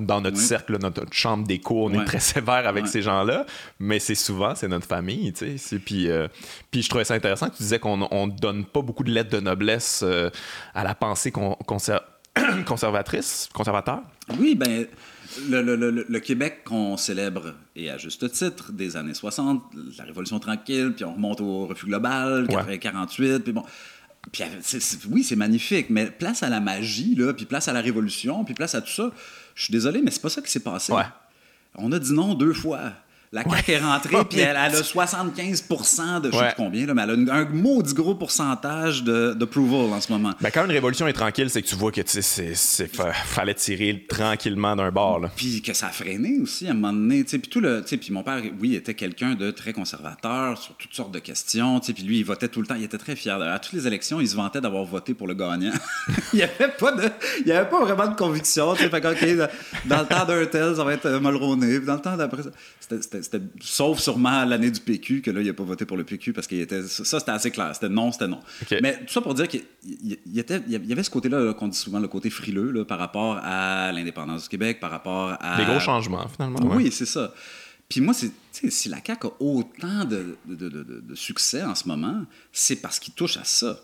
dans 0.00 0.20
notre 0.20 0.36
cercle, 0.36 0.78
notre 0.80 1.04
chambre 1.12 1.46
d'écho, 1.46 1.86
on 1.86 1.92
est 1.92 2.04
très 2.04 2.20
sévère 2.20 2.66
avec 2.66 2.86
ces 2.86 3.02
gens-là, 3.02 3.46
mais 3.78 3.98
c'est 3.98 4.14
souvent 4.14 4.54
c'est 4.54 4.68
notre 4.68 4.86
famille, 4.86 5.32
tu 5.32 5.58
sais. 5.58 5.78
Puis, 5.78 6.08
euh, 6.08 6.28
puis 6.70 6.82
je 6.82 6.88
trouvais 6.88 7.04
ça 7.04 7.14
intéressant 7.14 7.48
que 7.48 7.56
tu 7.56 7.62
disais 7.62 7.78
qu'on 7.78 7.96
ne 7.96 8.38
donne 8.38 8.64
pas 8.64 8.82
beaucoup 8.82 9.04
de 9.04 9.10
lettres 9.10 9.30
de 9.30 9.40
noblesse 9.40 10.02
euh, 10.04 10.30
à 10.74 10.84
la 10.84 10.94
pensée 10.94 11.32
conservatrice, 12.66 13.48
conservateur. 13.52 14.00
Oui, 14.38 14.54
ben 14.54 14.86
le, 15.48 16.18
Québec 16.18 16.62
qu'on 16.64 16.96
célèbre, 16.96 17.54
et 17.76 17.90
à 17.90 17.98
juste 17.98 18.30
titre, 18.32 18.72
des 18.72 18.96
années 18.96 19.14
60, 19.14 19.62
la 19.98 20.04
Révolution 20.04 20.38
tranquille, 20.38 20.92
puis 20.94 21.04
on 21.04 21.14
remonte 21.14 21.40
au 21.40 21.66
refus 21.66 21.86
global, 21.86 22.46
48, 22.80 23.40
puis 23.40 23.52
bon 23.52 23.64
puis, 24.32 24.44
oui, 25.10 25.24
c'est 25.24 25.36
magnifique, 25.36 25.90
mais 25.90 26.06
place 26.06 26.42
à 26.42 26.48
la 26.48 26.60
magie, 26.60 27.14
là, 27.14 27.32
puis 27.32 27.46
place 27.46 27.68
à 27.68 27.72
la 27.72 27.80
révolution, 27.80 28.44
puis 28.44 28.54
place 28.54 28.74
à 28.74 28.82
tout 28.82 28.92
ça. 28.92 29.10
Je 29.54 29.64
suis 29.64 29.72
désolé, 29.72 30.02
mais 30.02 30.10
c'est 30.10 30.22
pas 30.22 30.28
ça 30.28 30.42
qui 30.42 30.50
s'est 30.50 30.60
passé. 30.60 30.92
On 31.76 31.92
a 31.92 31.98
dit 31.98 32.12
non 32.12 32.34
deux 32.34 32.52
fois. 32.52 32.92
La 33.30 33.44
CAQ 33.44 33.72
est 33.72 33.78
rentrée, 33.78 34.16
puis 34.24 34.40
elle, 34.40 34.56
a 34.56 34.70
75% 34.70 36.20
de 36.22 36.30
je 36.30 36.36
sais 36.36 36.54
combien, 36.56 36.86
là, 36.86 36.94
mais 36.94 37.02
elle 37.02 37.28
a 37.28 37.34
un 37.34 37.44
maudit 37.44 37.92
gros 37.92 38.14
pourcentage 38.14 39.04
d'approval 39.04 39.92
en 39.92 40.00
ce 40.00 40.10
moment. 40.10 40.32
Ben, 40.40 40.50
quand 40.50 40.64
une 40.64 40.70
révolution 40.70 41.06
est 41.06 41.12
tranquille, 41.12 41.50
c'est 41.50 41.60
que 41.60 41.66
tu 41.66 41.74
vois 41.74 41.92
que 41.92 42.00
tu 42.00 42.22
fallait 43.26 43.54
tirer 43.54 44.06
tranquillement 44.08 44.76
d'un 44.76 44.90
bord. 44.90 45.20
Puis 45.36 45.60
que 45.60 45.74
ça 45.74 45.88
a 45.88 45.90
freiné 45.90 46.38
aussi 46.40 46.68
à 46.68 46.70
un 46.70 46.74
moment 46.74 46.92
donné. 46.92 47.24
Puis 47.24 47.40
tout 47.40 47.60
le, 47.60 47.82
puis 47.82 48.12
mon 48.12 48.22
père, 48.22 48.40
oui, 48.60 48.74
était 48.74 48.94
quelqu'un 48.94 49.34
de 49.34 49.50
très 49.50 49.72
conservateur 49.72 50.56
sur 50.56 50.74
toutes 50.76 50.94
sortes 50.94 51.12
de 51.12 51.18
questions. 51.18 51.80
Puis 51.80 52.02
lui, 52.02 52.18
il 52.18 52.24
votait 52.24 52.48
tout 52.48 52.60
le 52.60 52.66
temps. 52.66 52.76
Il 52.76 52.84
était 52.84 52.98
très 52.98 53.16
fier. 53.16 53.40
À 53.40 53.58
toutes 53.58 53.74
les 53.74 53.86
élections, 53.86 54.20
il 54.20 54.28
se 54.28 54.36
vantait 54.36 54.60
d'avoir 54.60 54.84
voté 54.84 55.12
pour 55.14 55.26
le 55.26 55.34
gagnant. 55.34 55.72
il 56.32 56.36
n'y 56.36 56.42
avait, 56.42 56.68
pas 56.78 56.92
de, 56.92 57.08
il 57.44 57.52
avait 57.52 57.68
pas 57.68 57.84
vraiment 57.84 58.08
de 58.08 58.16
conviction. 58.16 58.74
Fait 58.74 58.88
dans 59.84 60.00
le 60.00 60.06
temps 60.06 60.24
d'un 60.24 60.46
tel, 60.46 60.76
ça 60.76 60.84
va 60.84 60.94
être 60.94 61.08
Mulroney. 61.20 61.80
Dans 61.80 61.94
le 61.94 62.00
temps 62.00 62.16
d'après 62.16 62.42
c'était 62.80 63.17
c'était 63.22 63.40
sauf 63.60 63.98
sûrement 63.98 64.44
l'année 64.44 64.70
du 64.70 64.80
PQ, 64.80 65.22
que 65.22 65.30
là, 65.30 65.40
il 65.40 65.46
n'a 65.46 65.52
pas 65.52 65.64
voté 65.64 65.84
pour 65.84 65.96
le 65.96 66.04
PQ 66.04 66.32
parce 66.32 66.46
qu'il 66.46 66.60
était. 66.60 66.82
Ça, 66.82 67.18
c'était 67.18 67.30
assez 67.30 67.50
clair. 67.50 67.70
C'était 67.74 67.88
non, 67.88 68.12
c'était 68.12 68.28
non. 68.28 68.40
Mais 68.82 68.98
tout 69.04 69.12
ça 69.12 69.20
pour 69.20 69.34
dire 69.34 69.48
qu'il 69.48 69.62
y, 69.82 70.18
y, 70.26 70.92
avait 70.92 71.02
ce 71.02 71.10
côté-là 71.10 71.54
qu'on 71.54 71.68
dit 71.68 71.78
souvent, 71.78 72.00
le 72.00 72.08
côté 72.08 72.30
frileux 72.30 72.70
là, 72.70 72.84
par 72.84 72.98
rapport 72.98 73.38
à 73.42 73.92
l'indépendance 73.92 74.44
du 74.44 74.48
Québec, 74.48 74.80
par 74.80 74.90
rapport 74.90 75.36
à. 75.40 75.56
Des 75.56 75.64
gros 75.64 75.80
changements, 75.80 76.26
finalement. 76.28 76.60
Oui, 76.62 76.90
c'est 76.90 77.06
ça. 77.06 77.32
Puis 77.88 78.00
moi, 78.02 78.12
c'est, 78.12 78.30
si 78.70 78.88
la 78.88 78.98
CAQ 79.04 79.28
a 79.28 79.30
autant 79.40 80.04
de, 80.04 80.36
de, 80.44 80.68
de, 80.68 81.14
succès 81.14 81.62
en 81.62 81.74
ce 81.74 81.88
moment, 81.88 82.24
c'est 82.52 82.76
parce 82.76 82.98
qu'il 82.98 83.14
touche 83.14 83.38
à 83.38 83.44
ça. 83.44 83.80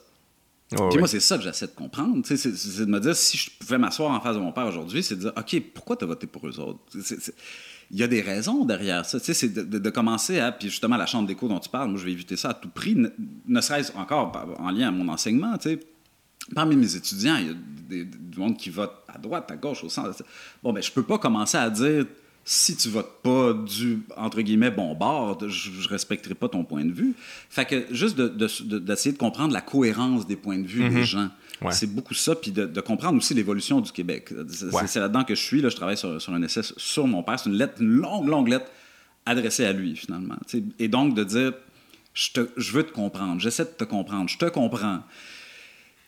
Puis 0.68 0.98
moi, 0.98 1.08
c'est 1.08 1.20
ça 1.20 1.38
que 1.38 1.44
j'essaie 1.44 1.66
de 1.66 1.72
comprendre. 1.72 2.20
C'est, 2.24 2.46
de 2.46 2.84
me 2.90 2.98
dire, 2.98 3.14
si 3.14 3.36
je 3.36 3.50
pouvais 3.58 3.78
m'asseoir 3.78 4.10
en 4.10 4.20
face 4.20 4.34
de 4.34 4.40
mon 4.40 4.52
père 4.52 4.66
aujourd'hui, 4.66 5.02
c'est 5.02 5.16
de 5.16 5.20
dire, 5.20 5.32
OK, 5.36 5.62
pourquoi 5.72 5.96
tu 5.96 6.04
as 6.04 6.06
voté 6.06 6.26
pour 6.26 6.46
eux 6.46 6.58
autres? 6.60 6.80
Il 7.94 8.00
y 8.00 8.02
a 8.02 8.08
des 8.08 8.22
raisons 8.22 8.64
derrière 8.64 9.06
ça. 9.06 9.20
c'est 9.20 9.54
de, 9.54 9.90
commencer 9.90 10.40
à. 10.40 10.50
Puis 10.50 10.68
justement, 10.68 10.96
la 10.96 11.06
chambre 11.06 11.28
d'écho 11.28 11.46
dont 11.46 11.60
tu 11.60 11.68
parles, 11.68 11.90
moi, 11.90 11.98
je 12.00 12.04
vais 12.04 12.10
éviter 12.10 12.36
ça 12.36 12.50
à 12.50 12.54
tout 12.54 12.68
prix, 12.68 12.96
ne, 12.96 13.60
serait-ce 13.60 13.92
encore 13.96 14.32
en 14.58 14.70
lien 14.72 14.88
à 14.88 14.90
mon 14.90 15.08
enseignement. 15.08 15.56
Tu 15.58 15.70
sais. 15.70 15.80
Parmi 16.56 16.74
mes 16.74 16.96
étudiants, 16.96 17.36
il 17.36 17.46
y 17.46 17.50
a 17.50 17.54
des, 17.88 18.04
du 18.04 18.38
monde 18.38 18.56
qui 18.56 18.68
vote 18.68 18.92
à 19.06 19.16
droite, 19.16 19.48
à 19.52 19.56
gauche, 19.56 19.84
au 19.84 19.88
centre. 19.88 20.24
Bon, 20.60 20.72
ben, 20.72 20.82
je 20.82 20.90
peux 20.90 21.04
pas 21.04 21.18
commencer 21.18 21.56
à 21.56 21.70
dire 21.70 22.04
si 22.44 22.76
tu 22.76 22.88
votes 22.88 23.22
pas 23.22 23.52
du, 23.52 24.00
entre 24.16 24.42
guillemets, 24.42 24.72
bon 24.72 24.94
bord, 24.96 25.38
je, 25.48 25.70
ne 25.70 25.88
respecterai 25.88 26.34
pas 26.34 26.48
ton 26.48 26.64
point 26.64 26.84
de 26.84 26.92
vue. 26.92 27.14
Fait 27.48 27.64
que 27.64 27.86
juste 27.94 28.20
d'essayer 28.20 29.12
de, 29.12 29.18
comprendre 29.18 29.52
la 29.52 29.60
cohérence 29.60 30.26
des 30.26 30.36
points 30.36 30.58
de 30.58 30.66
vue 30.66 30.88
des 30.88 31.02
mm-hmm. 31.02 31.30
C'est 31.70 31.86
beaucoup 31.86 32.14
ça, 32.14 32.34
puis 32.34 32.50
de, 32.50 32.80
comprendre 32.80 33.18
aussi 33.18 33.34
l'évolution 33.34 33.80
du 33.80 33.92
Québec. 33.92 34.30
C'est 34.86 35.00
là-dedans 35.00 35.24
que 35.24 35.34
je 35.34 35.42
suis. 35.42 35.60
Là, 35.60 35.68
je 35.68 35.76
travaille 35.76 35.96
sur, 35.96 36.18
un 36.28 36.42
essai 36.42 36.60
sur 36.62 37.06
mon 37.06 37.22
père. 37.22 37.38
C'est 37.38 37.48
une 37.48 37.56
lettre, 37.56 37.74
une 37.80 37.92
longue, 37.92 38.28
longue 38.28 38.48
lettre 38.48 38.66
adressée 39.26 39.64
à 39.64 39.72
lui, 39.72 39.96
finalement. 39.96 40.36
Et 40.78 40.88
donc 40.88 41.14
de 41.14 41.24
dire, 41.24 41.52
je, 42.12 42.30
te, 42.30 42.48
je 42.56 42.72
veux 42.72 42.82
te 42.82 42.92
comprendre, 42.92 43.40
j'essaie 43.40 43.64
de 43.64 43.70
te 43.70 43.84
comprendre, 43.84 44.28
je 44.28 44.38
te 44.38 44.46
comprends. 44.46 45.00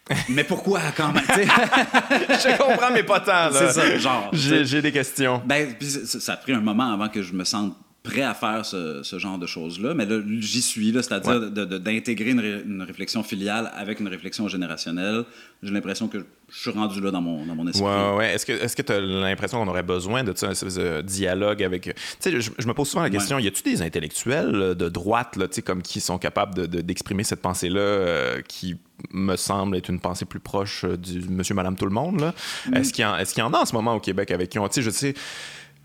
mais 0.29 0.45
pourquoi 0.45 0.81
quand 0.97 1.13
même? 1.13 1.25
je 1.29 2.57
comprends, 2.57 2.93
mais 2.93 3.03
pas 3.03 3.21
tant. 3.21 3.51
C'est 3.53 3.73
ça, 3.73 3.99
genre. 3.99 4.31
J'ai 4.33 4.83
des 4.83 4.93
questions. 4.93 5.43
Ben, 5.45 5.75
ça 5.81 6.35
a 6.35 6.37
pris 6.37 6.53
un 6.53 6.61
moment 6.61 6.93
avant 6.93 7.09
que 7.09 7.23
je 7.23 7.33
me 7.33 7.45
sente 7.45 7.77
prêt 8.07 8.23
à 8.23 8.35
faire 8.35 8.65
ce, 8.65 9.03
genre 9.19 9.39
de 9.39 9.47
choses-là. 9.47 9.95
Mais 9.95 10.07
là, 10.07 10.21
j'y 10.41 10.63
suis, 10.63 10.93
c'est-à-dire 10.93 11.51
d'intégrer 11.51 12.31
une, 12.31 12.83
réflexion 12.83 13.23
filiale 13.23 13.71
avec 13.75 14.01
une 14.01 14.09
réflexion 14.09 14.49
générationnelle. 14.49 15.25
J'ai 15.63 15.73
l'impression 15.73 16.07
que 16.07 16.19
je 16.49 16.59
suis 16.59 16.71
rendu 16.71 17.01
là 17.01 17.11
dans 17.11 17.21
mon, 17.21 17.45
dans 17.45 17.55
mon 17.55 17.67
esprit. 17.67 17.85
Ouais, 17.85 18.17
ouais. 18.17 18.35
Est-ce 18.35 18.47
que 18.47 18.53
est 18.53 18.85
tu 18.85 18.93
as 18.93 19.01
l'impression 19.01 19.59
qu'on 19.59 19.69
aurait 19.69 19.83
besoin 19.83 20.23
de 20.23 20.33
un 20.33 21.03
dialogue 21.03 21.63
avec. 21.63 21.83
Tu 21.83 21.93
sais, 22.21 22.41
je, 22.41 22.67
me 22.67 22.73
pose 22.73 22.89
souvent 22.89 23.03
la 23.03 23.11
question 23.11 23.39
y 23.39 23.49
a-tu 23.49 23.63
des 23.63 23.83
intellectuels 23.83 24.75
de 24.75 24.89
droite, 24.89 25.37
là, 25.37 25.47
comme 25.65 25.83
qui 25.83 26.01
sont 26.01 26.19
capables 26.19 26.69
d'exprimer 26.69 27.25
cette 27.25 27.43
pensée-là 27.43 27.81
euh, 27.81 28.43
qui 28.47 28.77
me 29.11 29.37
semble 29.37 29.77
être 29.77 29.91
une 29.91 30.01
pensée 30.01 30.25
plus 30.25 30.41
proche 30.41 30.85
du 30.85 31.29
monsieur, 31.29 31.55
madame, 31.55 31.77
tout 31.77 31.85
le 31.85 31.91
monde. 31.91 32.21
Là? 32.21 32.35
Mm. 32.69 32.75
Est-ce 32.77 32.93
qu'il 32.93 33.03
y, 33.03 33.43
en 33.43 33.53
a 33.53 33.59
en 33.59 33.65
ce 33.65 33.75
moment 33.75 33.95
au 33.95 34.01
Québec 34.01 34.31
avec 34.31 34.51
qui 34.51 34.59
on. 34.59 34.69
Tu 34.69 34.75
sais, 34.75 34.83
je 34.83 34.91
sais 34.91 35.15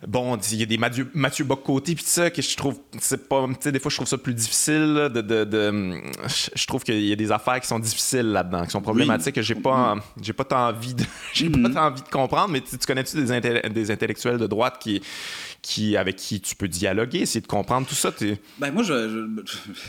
bon, 0.08 0.38
il 0.52 0.60
y 0.60 0.64
a 0.64 0.66
des 0.66 0.78
Mathieu, 0.78 1.10
Mathieu 1.14 1.45
Bock-Côté 1.45 1.95
puis 1.95 2.04
ça 2.06 2.30
que 2.30 2.41
je 2.41 2.58
trouve 2.58 2.80
c'est 2.99 3.30
pas 3.30 3.47
tu 3.47 3.56
sais 3.60 3.72
des 3.72 3.80
fois 3.80 3.89
je 3.91 3.97
trouve 3.97 4.08
ça 4.08 4.18
plus 4.18 4.34
difficile 4.34 5.10
de, 5.14 5.22
de, 5.22 5.43
de 5.43 6.02
je 6.56 6.66
trouve 6.66 6.84
qu'il 6.84 7.06
y 7.06 7.12
a 7.12 7.16
des 7.16 7.32
affaires 7.32 7.60
qui 7.60 7.68
sont 7.68 7.80
difficiles 7.80 8.32
là-dedans 8.32 8.66
qui 8.66 8.72
sont 8.72 8.82
problématiques 8.82 9.36
que 9.36 9.41
j'ai 9.41 9.56
pas 9.56 9.95
j'ai 10.22 10.34
pas 10.34 10.43
tant 10.43 10.70
envie 10.70 10.93
de 10.93 11.04
j'ai 11.34 11.49
pas 11.49 11.70
tant 11.70 11.88
envie 11.88 12.02
de 12.02 12.10
comprendre 12.10 12.49
mais 12.49 12.62
tu, 12.62 12.78
connais-tu 12.78 13.24
des, 13.24 13.70
des 13.70 13.91
intellectuels 13.91 14.38
de 14.38 14.47
droite 14.47 14.78
qui 14.80 15.02
qui, 15.62 15.95
avec 15.95 16.16
qui 16.16 16.41
tu 16.41 16.55
peux 16.55 16.68
dialoguer, 16.68 17.20
essayer 17.20 17.41
de 17.41 17.47
comprendre 17.47 17.88
tout 17.88 17.95
ça? 17.95 18.12
Ben 18.59 18.72
moi, 18.72 18.84
je, 18.84 19.28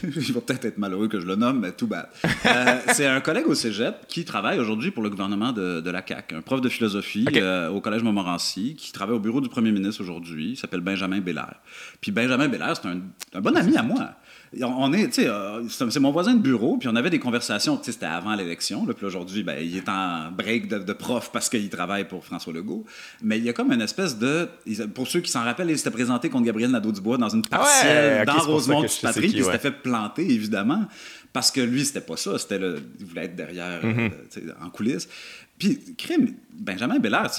je, 0.04 0.32
vais 0.32 0.40
peut-être 0.40 0.64
être 0.66 0.78
malheureux 0.78 1.08
que 1.08 1.18
je 1.18 1.26
le 1.26 1.34
nomme, 1.34 1.60
mais 1.60 1.72
tout 1.72 1.86
bad. 1.86 2.08
Euh, 2.46 2.80
c'est 2.92 3.06
un 3.06 3.20
collègue 3.20 3.46
au 3.46 3.54
cégep 3.54 4.06
qui 4.06 4.24
travaille 4.24 4.58
aujourd'hui 4.58 4.90
pour 4.90 5.02
le 5.02 5.10
gouvernement 5.10 5.52
de, 5.52 5.80
de, 5.80 5.90
la 5.90 6.04
CAQ, 6.06 6.36
un 6.36 6.42
prof 6.42 6.60
de 6.60 6.68
philosophie 6.68 7.26
euh, 7.36 7.68
au 7.70 7.80
Collège 7.80 8.02
Montmorency, 8.02 8.74
qui 8.76 8.92
travaille 8.92 9.16
au 9.16 9.20
bureau 9.20 9.40
du 9.40 9.48
premier 9.48 9.72
ministre 9.72 10.02
aujourd'hui. 10.02 10.50
Il 10.50 10.56
s'appelle 10.56 10.80
Benjamin 10.80 11.20
Bélair. 11.20 11.54
Puis 12.00 12.12
Benjamin 12.12 12.48
Bélair, 12.48 12.76
c'est 12.76 12.88
un, 12.88 13.00
un 13.34 13.40
bon 13.40 13.56
ami 13.56 13.76
à 13.76 13.82
moi 13.82 14.14
on 14.60 14.92
est, 14.92 15.06
tu 15.06 15.22
sais, 15.22 15.28
euh, 15.28 15.66
c'est 15.68 16.00
mon 16.00 16.10
voisin 16.10 16.34
de 16.34 16.40
bureau, 16.40 16.76
puis 16.76 16.88
on 16.88 16.96
avait 16.96 17.10
des 17.10 17.18
conversations, 17.18 17.76
tu 17.78 17.84
sais, 17.84 17.92
c'était 17.92 18.06
avant 18.06 18.34
l'élection, 18.34 18.84
puis 18.84 19.06
aujourd'hui, 19.06 19.42
ben, 19.42 19.56
il 19.60 19.76
est 19.76 19.88
en 19.88 20.30
break 20.30 20.68
de, 20.68 20.92
prof 20.92 21.30
parce 21.32 21.48
qu'il 21.48 21.70
travaille 21.70 22.06
pour 22.06 22.24
François 22.24 22.52
Legault. 22.52 22.84
Mais 23.22 23.38
il 23.38 23.44
y 23.44 23.48
a 23.48 23.52
comme 23.52 23.72
une 23.72 23.80
espèce 23.80 24.18
de, 24.18 24.48
pour 24.94 25.06
ceux 25.06 25.20
qui 25.20 25.30
s'en 25.30 25.42
rappellent, 25.42 25.70
il 25.70 25.78
s'était 25.78 25.90
présenté 25.90 26.28
contre 26.28 26.44
Gabriel 26.44 26.70
Nadeau-Dubois 26.70 27.16
dans 27.16 27.30
une 27.30 27.42
ah 27.50 27.58
partielle 27.58 28.26
dans 28.26 28.38
Rosemont-Patrie, 28.38 29.28
puis 29.28 29.38
il 29.38 29.44
s'était 29.44 29.58
fait 29.58 29.70
planter, 29.82 30.30
évidemment, 30.30 30.86
parce 31.32 31.50
que 31.50 31.62
lui, 31.62 31.84
c'était 31.84 32.02
pas 32.02 32.16
ça, 32.16 32.38
c'était 32.38 32.60
il 33.00 33.06
voulait 33.06 33.24
être 33.24 33.36
derrière, 33.36 33.82
mm-hmm. 33.82 34.10
euh, 34.38 34.52
en 34.62 34.68
coulisses. 34.68 35.08
Puis, 35.62 35.78
crime, 35.96 36.34
Benjamin 36.52 36.98
Bellard, 36.98 37.30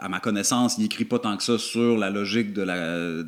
à 0.00 0.08
ma 0.08 0.18
connaissance, 0.18 0.76
il 0.78 0.86
écrit 0.86 1.04
pas 1.04 1.20
tant 1.20 1.36
que 1.36 1.42
ça 1.44 1.56
sur 1.56 1.96
la 1.96 2.10
logique 2.10 2.52
de 2.52 2.62
la. 2.62 3.22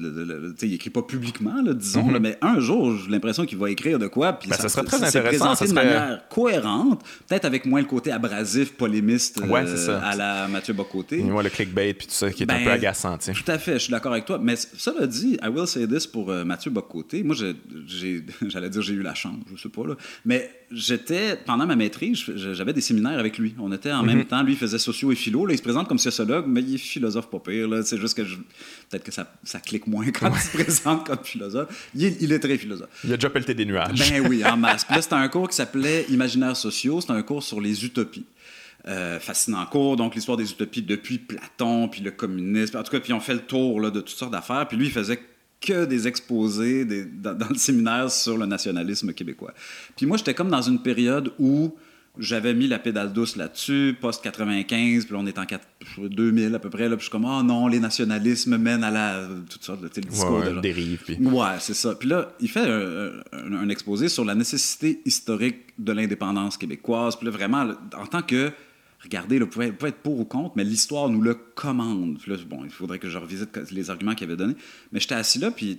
il 0.62 0.74
écrit 0.74 0.90
pas 0.90 1.02
publiquement, 1.02 1.62
là, 1.62 1.74
disons, 1.74 2.11
mm-hmm. 2.11 2.18
mais 2.18 2.38
un 2.42 2.58
jour, 2.58 2.96
j'ai 2.96 3.08
l'impression 3.08 3.46
qu'il 3.46 3.58
va 3.58 3.70
écrire 3.70 4.00
de 4.00 4.08
quoi. 4.08 4.32
Puis 4.32 4.50
ben, 4.50 4.56
ça, 4.56 4.68
serait 4.68 4.84
très 4.84 5.02
intéressant. 5.04 5.54
Ça 5.54 5.64
de 5.64 5.72
manière 5.72 6.28
cohérente, 6.28 7.04
peut-être 7.28 7.44
avec 7.44 7.66
moins 7.66 7.80
le 7.80 7.86
côté 7.86 8.11
abrasif, 8.11 8.72
polémiste 8.72 9.40
euh, 9.40 10.00
à 10.02 10.16
la 10.16 10.48
Mathieu 10.48 10.74
Bocoté. 10.74 11.22
Ouais, 11.22 11.44
le 11.44 11.50
clickbait 11.50 11.94
puis 11.94 12.08
tout 12.08 12.14
ça 12.14 12.30
qui 12.32 12.42
est 12.42 12.50
un 12.50 12.56
ben, 12.56 12.64
peu 12.64 12.70
agaçant. 12.72 13.16
Tout 13.16 13.32
à 13.46 13.58
fait, 13.58 13.74
je 13.74 13.78
suis 13.84 13.92
d'accord 13.92 14.12
avec 14.12 14.24
toi. 14.24 14.40
Mais 14.42 14.56
cela 14.56 15.06
dit, 15.06 15.38
I 15.40 15.48
will 15.48 15.68
say 15.68 15.86
this 15.86 16.08
pour 16.08 16.30
euh, 16.30 16.44
Mathieu 16.44 16.72
Bocoté. 16.72 17.22
Moi, 17.22 17.36
j'allais 18.42 18.70
dire 18.70 18.82
j'ai 18.82 18.94
eu 18.94 19.02
la 19.02 19.14
chance, 19.14 19.36
je 19.54 19.62
sais 19.62 19.68
pas, 19.68 19.86
là. 19.86 19.94
Mais 20.24 20.50
j'étais, 20.70 21.36
pendant 21.46 21.66
ma 21.66 21.76
maîtrise, 21.76 22.24
j'avais 22.36 22.72
des 22.72 22.80
séminaires 22.80 23.18
avec 23.18 23.38
lui. 23.38 23.54
On 23.58 23.72
était 23.72 23.92
en 23.92 23.99
mm-hmm. 24.03 24.07
même 24.07 24.24
temps, 24.24 24.42
lui 24.42 24.57
faisait 24.57 24.78
sociaux 24.78 25.12
et 25.12 25.14
philo. 25.14 25.46
Là, 25.46 25.55
il 25.55 25.57
se 25.57 25.62
présente 25.62 25.88
comme 25.88 25.98
sociologue, 25.98 26.46
mais 26.48 26.61
il 26.61 26.74
est 26.74 26.78
philosophe 26.78 27.30
pas 27.30 27.38
pire. 27.38 27.68
C'est 27.84 27.98
juste 27.98 28.16
que 28.16 28.22
peut-être 28.22 29.05
que 29.05 29.12
ça, 29.12 29.32
ça, 29.44 29.61
clique 29.61 29.86
moins 29.86 30.11
quand 30.12 30.32
il 30.34 30.40
se 30.40 30.51
présente 30.51 31.07
comme 31.07 31.24
philosophe. 31.24 31.90
Il 31.94 32.32
est, 32.32 32.38
très 32.38 32.59
philosophe. 32.59 32.88
Il 33.05 33.12
a 33.12 33.16
déjà 33.16 33.30
pelleté 33.30 33.55
des 33.55 33.64
nuages. 33.64 34.11
Ben 34.11 34.26
oui, 34.28 34.44
en 34.44 34.57
masse. 34.57 34.84
Puis 34.84 34.94
là, 34.94 35.03
c'était 35.03 35.14
un 35.14 35.28
cours 35.28 35.48
qui 35.48 35.57
s'appelait 35.57 36.07
Imaginaires 36.11 36.57
sociaux. 36.57 37.01
C'était 37.01 37.12
un 37.12 37.22
cours 37.22 37.42
sur 37.42 37.61
les 37.61 37.84
utopies. 37.84 38.26
Euh, 38.88 39.20
fascinant 39.20 39.66
cours, 39.66 39.96
donc 39.96 40.14
l'histoire 40.14 40.38
des 40.38 40.51
utopies 40.51 40.80
depuis 40.80 41.18
Platon, 41.18 41.88
puis 41.88 42.01
le 42.01 42.11
communisme. 42.11 42.78
En 42.78 42.82
tout 42.82 42.90
cas, 42.90 43.01
puis 43.01 43.12
on 43.12 43.20
fait 43.20 43.34
le 43.34 43.40
tour 43.40 43.78
là, 43.78 43.90
de 43.90 44.01
toutes 44.01 44.16
sortes 44.16 44.32
d'affaires. 44.32 44.66
Puis 44.68 44.78
lui, 44.78 44.86
il 44.86 44.92
faisait 44.92 45.20
que 45.61 45.84
des 45.84 46.09
exposés 46.09 46.86
dans, 46.86 47.34
dans, 47.34 47.48
le 47.48 47.57
séminaire 47.57 48.11
sur 48.11 48.38
le 48.38 48.46
nationalisme 48.46 49.12
québécois. 49.12 49.53
Puis 49.96 50.07
moi, 50.07 50.16
j'étais 50.16 50.32
comme 50.32 50.48
dans 50.48 50.62
une 50.62 50.80
période 50.80 51.30
où 51.38 51.74
j'avais 52.18 52.54
mis 52.54 52.66
la 52.66 52.78
pédale 52.78 53.12
douce 53.12 53.36
là-dessus, 53.36 53.96
post-95, 54.00 55.06
puis 55.06 55.14
on 55.14 55.26
est 55.26 55.38
en 55.38 55.44
2000 55.98 56.54
à 56.54 56.58
peu 56.58 56.70
près, 56.70 56.88
là, 56.88 56.96
puis 56.96 57.04
je 57.04 57.04
suis 57.04 57.11
comme, 57.11 57.24
oh 57.24 57.42
non, 57.42 57.68
les 57.68 57.78
nationalismes 57.78 58.56
mènent 58.56 58.82
à 58.84 58.90
la... 58.90 59.28
tout 59.48 59.58
ça, 59.61 59.78
le 59.80 59.88
discours 59.88 60.42
de... 60.42 60.61
dérive. 60.61 61.02
Puis... 61.04 61.16
Ouais, 61.18 61.56
c'est 61.61 61.74
ça. 61.74 61.94
Puis 61.94 62.08
là, 62.08 62.32
il 62.40 62.48
fait 62.48 62.68
un, 63.32 63.68
exposé 63.68 64.08
sur 64.08 64.24
la 64.24 64.34
nécessité 64.34 65.00
historique 65.04 65.58
de 65.78 65.92
l'indépendance 65.92 66.56
québécoise, 66.56 67.16
puis 67.16 67.26
là, 67.26 67.32
vraiment, 67.32 67.70
en 67.96 68.06
tant 68.06 68.22
que... 68.22 68.50
Regardez, 69.02 69.38
là, 69.38 69.46
vous 69.46 69.50
pouvez 69.50 69.68
être 69.68 70.02
pour 70.02 70.20
ou 70.20 70.26
contre, 70.26 70.52
mais 70.56 70.64
l'histoire 70.64 71.08
nous 71.08 71.22
le 71.22 71.32
commande. 71.32 72.18
Puis 72.18 72.30
là, 72.30 72.36
bon, 72.46 72.66
il 72.66 72.70
faudrait 72.70 72.98
que 72.98 73.08
je 73.08 73.16
revisite 73.16 73.58
les 73.70 73.88
arguments 73.88 74.14
qu'il 74.14 74.26
avait 74.26 74.36
donnés. 74.36 74.56
Mais 74.92 75.00
j'étais 75.00 75.14
assis 75.14 75.38
là, 75.38 75.50
puis 75.50 75.78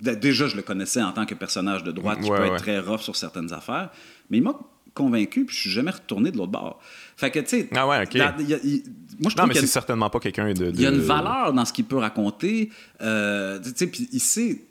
déjà, 0.00 0.48
je 0.48 0.56
le 0.56 0.62
connaissais 0.62 1.00
en 1.00 1.12
tant 1.12 1.24
que 1.24 1.36
personnage 1.36 1.84
de 1.84 1.92
droite 1.92 2.20
qui 2.20 2.28
peut 2.28 2.44
être 2.46 2.56
très 2.56 2.80
rough 2.80 3.02
sur 3.02 3.14
certaines 3.14 3.52
affaires. 3.52 3.90
Mais 4.28 4.38
il 4.38 4.42
m'a 4.42 4.58
convaincu, 4.96 5.44
puis 5.44 5.54
je 5.54 5.60
suis 5.60 5.70
jamais 5.70 5.92
retourné 5.92 6.32
de 6.32 6.36
l'autre 6.36 6.50
bord. 6.50 6.80
Fait 7.16 7.30
que, 7.30 7.38
tu 7.38 7.48
sais. 7.48 7.68
Ah 7.74 7.86
ouais, 7.86 8.02
OK. 8.02 8.14
moi, 8.14 9.30
je 9.30 9.36
non, 9.36 9.46
mais 9.46 9.54
c'est 9.54 9.66
certainement 9.66 10.10
pas 10.10 10.18
quelqu'un 10.18 10.52
de, 10.52 10.72
Il 10.74 10.80
y 10.80 10.86
a 10.86 10.90
une 10.90 10.98
valeur 10.98 11.52
dans 11.52 11.64
ce 11.64 11.72
qu'il 11.72 11.84
peut 11.84 11.98
raconter. 11.98 12.70
Euh, 13.00 13.60
tu 13.62 13.72
sais, 13.76 13.86
puis 13.86 14.08
il 14.12 14.20
sait. 14.20 14.62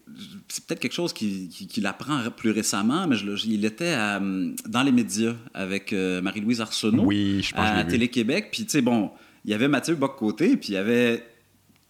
C'est 0.48 0.66
peut-être 0.66 0.80
quelque 0.80 0.94
chose 0.94 1.12
qu'il 1.14 1.50
qui, 1.50 1.86
apprend 1.86 2.20
plus 2.36 2.52
récemment, 2.52 3.08
mais 3.08 3.16
je, 3.16 3.48
il 3.48 3.66
était 3.66 3.96
dans 3.96 4.84
les 4.84 4.92
médias 4.92 5.34
avec 5.54 5.92
euh, 5.92 6.22
Marie-Louise 6.22 6.62
Arsenault 6.62 7.04
oui, 7.04 7.42
je 7.42 7.54
pense 7.54 7.68
à 7.68 7.84
Télé-Québec. 7.84 8.50
Puis, 8.52 8.64
tu 8.64 8.72
sais, 8.72 8.82
bon, 8.82 9.12
il 9.44 9.52
y 9.52 9.54
avait 9.54 9.68
Mathieu 9.68 9.96
Bock-Côté, 9.96 10.56
puis 10.58 10.70
il 10.70 10.76
y 10.76 10.78
avait 10.78 11.26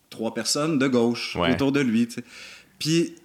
trois 0.10 0.34
personnes 0.34 0.80
de 0.80 0.88
gauche 0.88 1.36
autour 1.36 1.72
de 1.72 1.82
lui. 1.82 2.08
Puis 2.80 3.16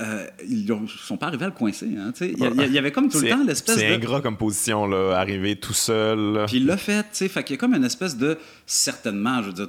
euh, 0.00 0.26
ils 0.46 0.66
ne 0.66 0.86
sont 0.86 1.16
pas 1.16 1.26
arrivés 1.28 1.44
à 1.44 1.48
le 1.48 1.54
coincer. 1.54 1.88
Hein, 1.98 2.12
il, 2.20 2.38
y, 2.72 2.78
avait 2.78 2.92
comme 2.92 3.08
tout 3.08 3.20
le 3.20 3.30
temps 3.30 3.44
l'espèce 3.44 3.76
de. 3.76 3.80
C'est 3.80 3.94
ingrat 3.94 4.20
comme 4.20 4.36
position, 4.36 4.86
là, 4.86 5.14
arriver 5.14 5.56
tout 5.56 5.72
seul. 5.72 6.44
Puis 6.46 6.58
il 6.58 6.66
l'a 6.66 6.76
fait, 6.76 7.02
tu 7.02 7.08
sais. 7.12 7.28
Fait 7.28 7.42
qu'il 7.42 7.54
y 7.54 7.58
a 7.58 7.60
comme 7.60 7.74
une 7.74 7.84
espèce 7.84 8.16
de. 8.16 8.36
Certainement, 8.66 9.42
je 9.42 9.46
veux 9.48 9.52
dire, 9.54 9.68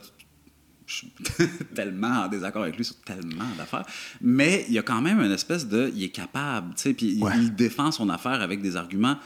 je 0.86 0.96
suis 0.96 1.14
tellement 1.76 2.24
en 2.24 2.28
désaccord 2.28 2.64
avec 2.64 2.76
lui 2.76 2.84
sur 2.84 2.98
tellement 2.98 3.46
d'affaires. 3.58 3.86
Mais 4.22 4.66
il 4.68 4.74
y 4.74 4.80
a 4.80 4.82
quand 4.82 5.02
même 5.02 5.22
une 5.22 5.32
espèce 5.32 5.66
de. 5.66 5.92
Il 5.96 6.04
est 6.04 6.10
capable, 6.10 6.74
tu 6.76 6.82
sais. 6.82 6.94
Puis 6.94 7.22
il, 7.40 7.56
défend 7.56 7.92
son 7.92 8.10
affaire 8.10 8.42
avec 8.42 8.62
des 8.62 8.76
arguments 8.76 9.18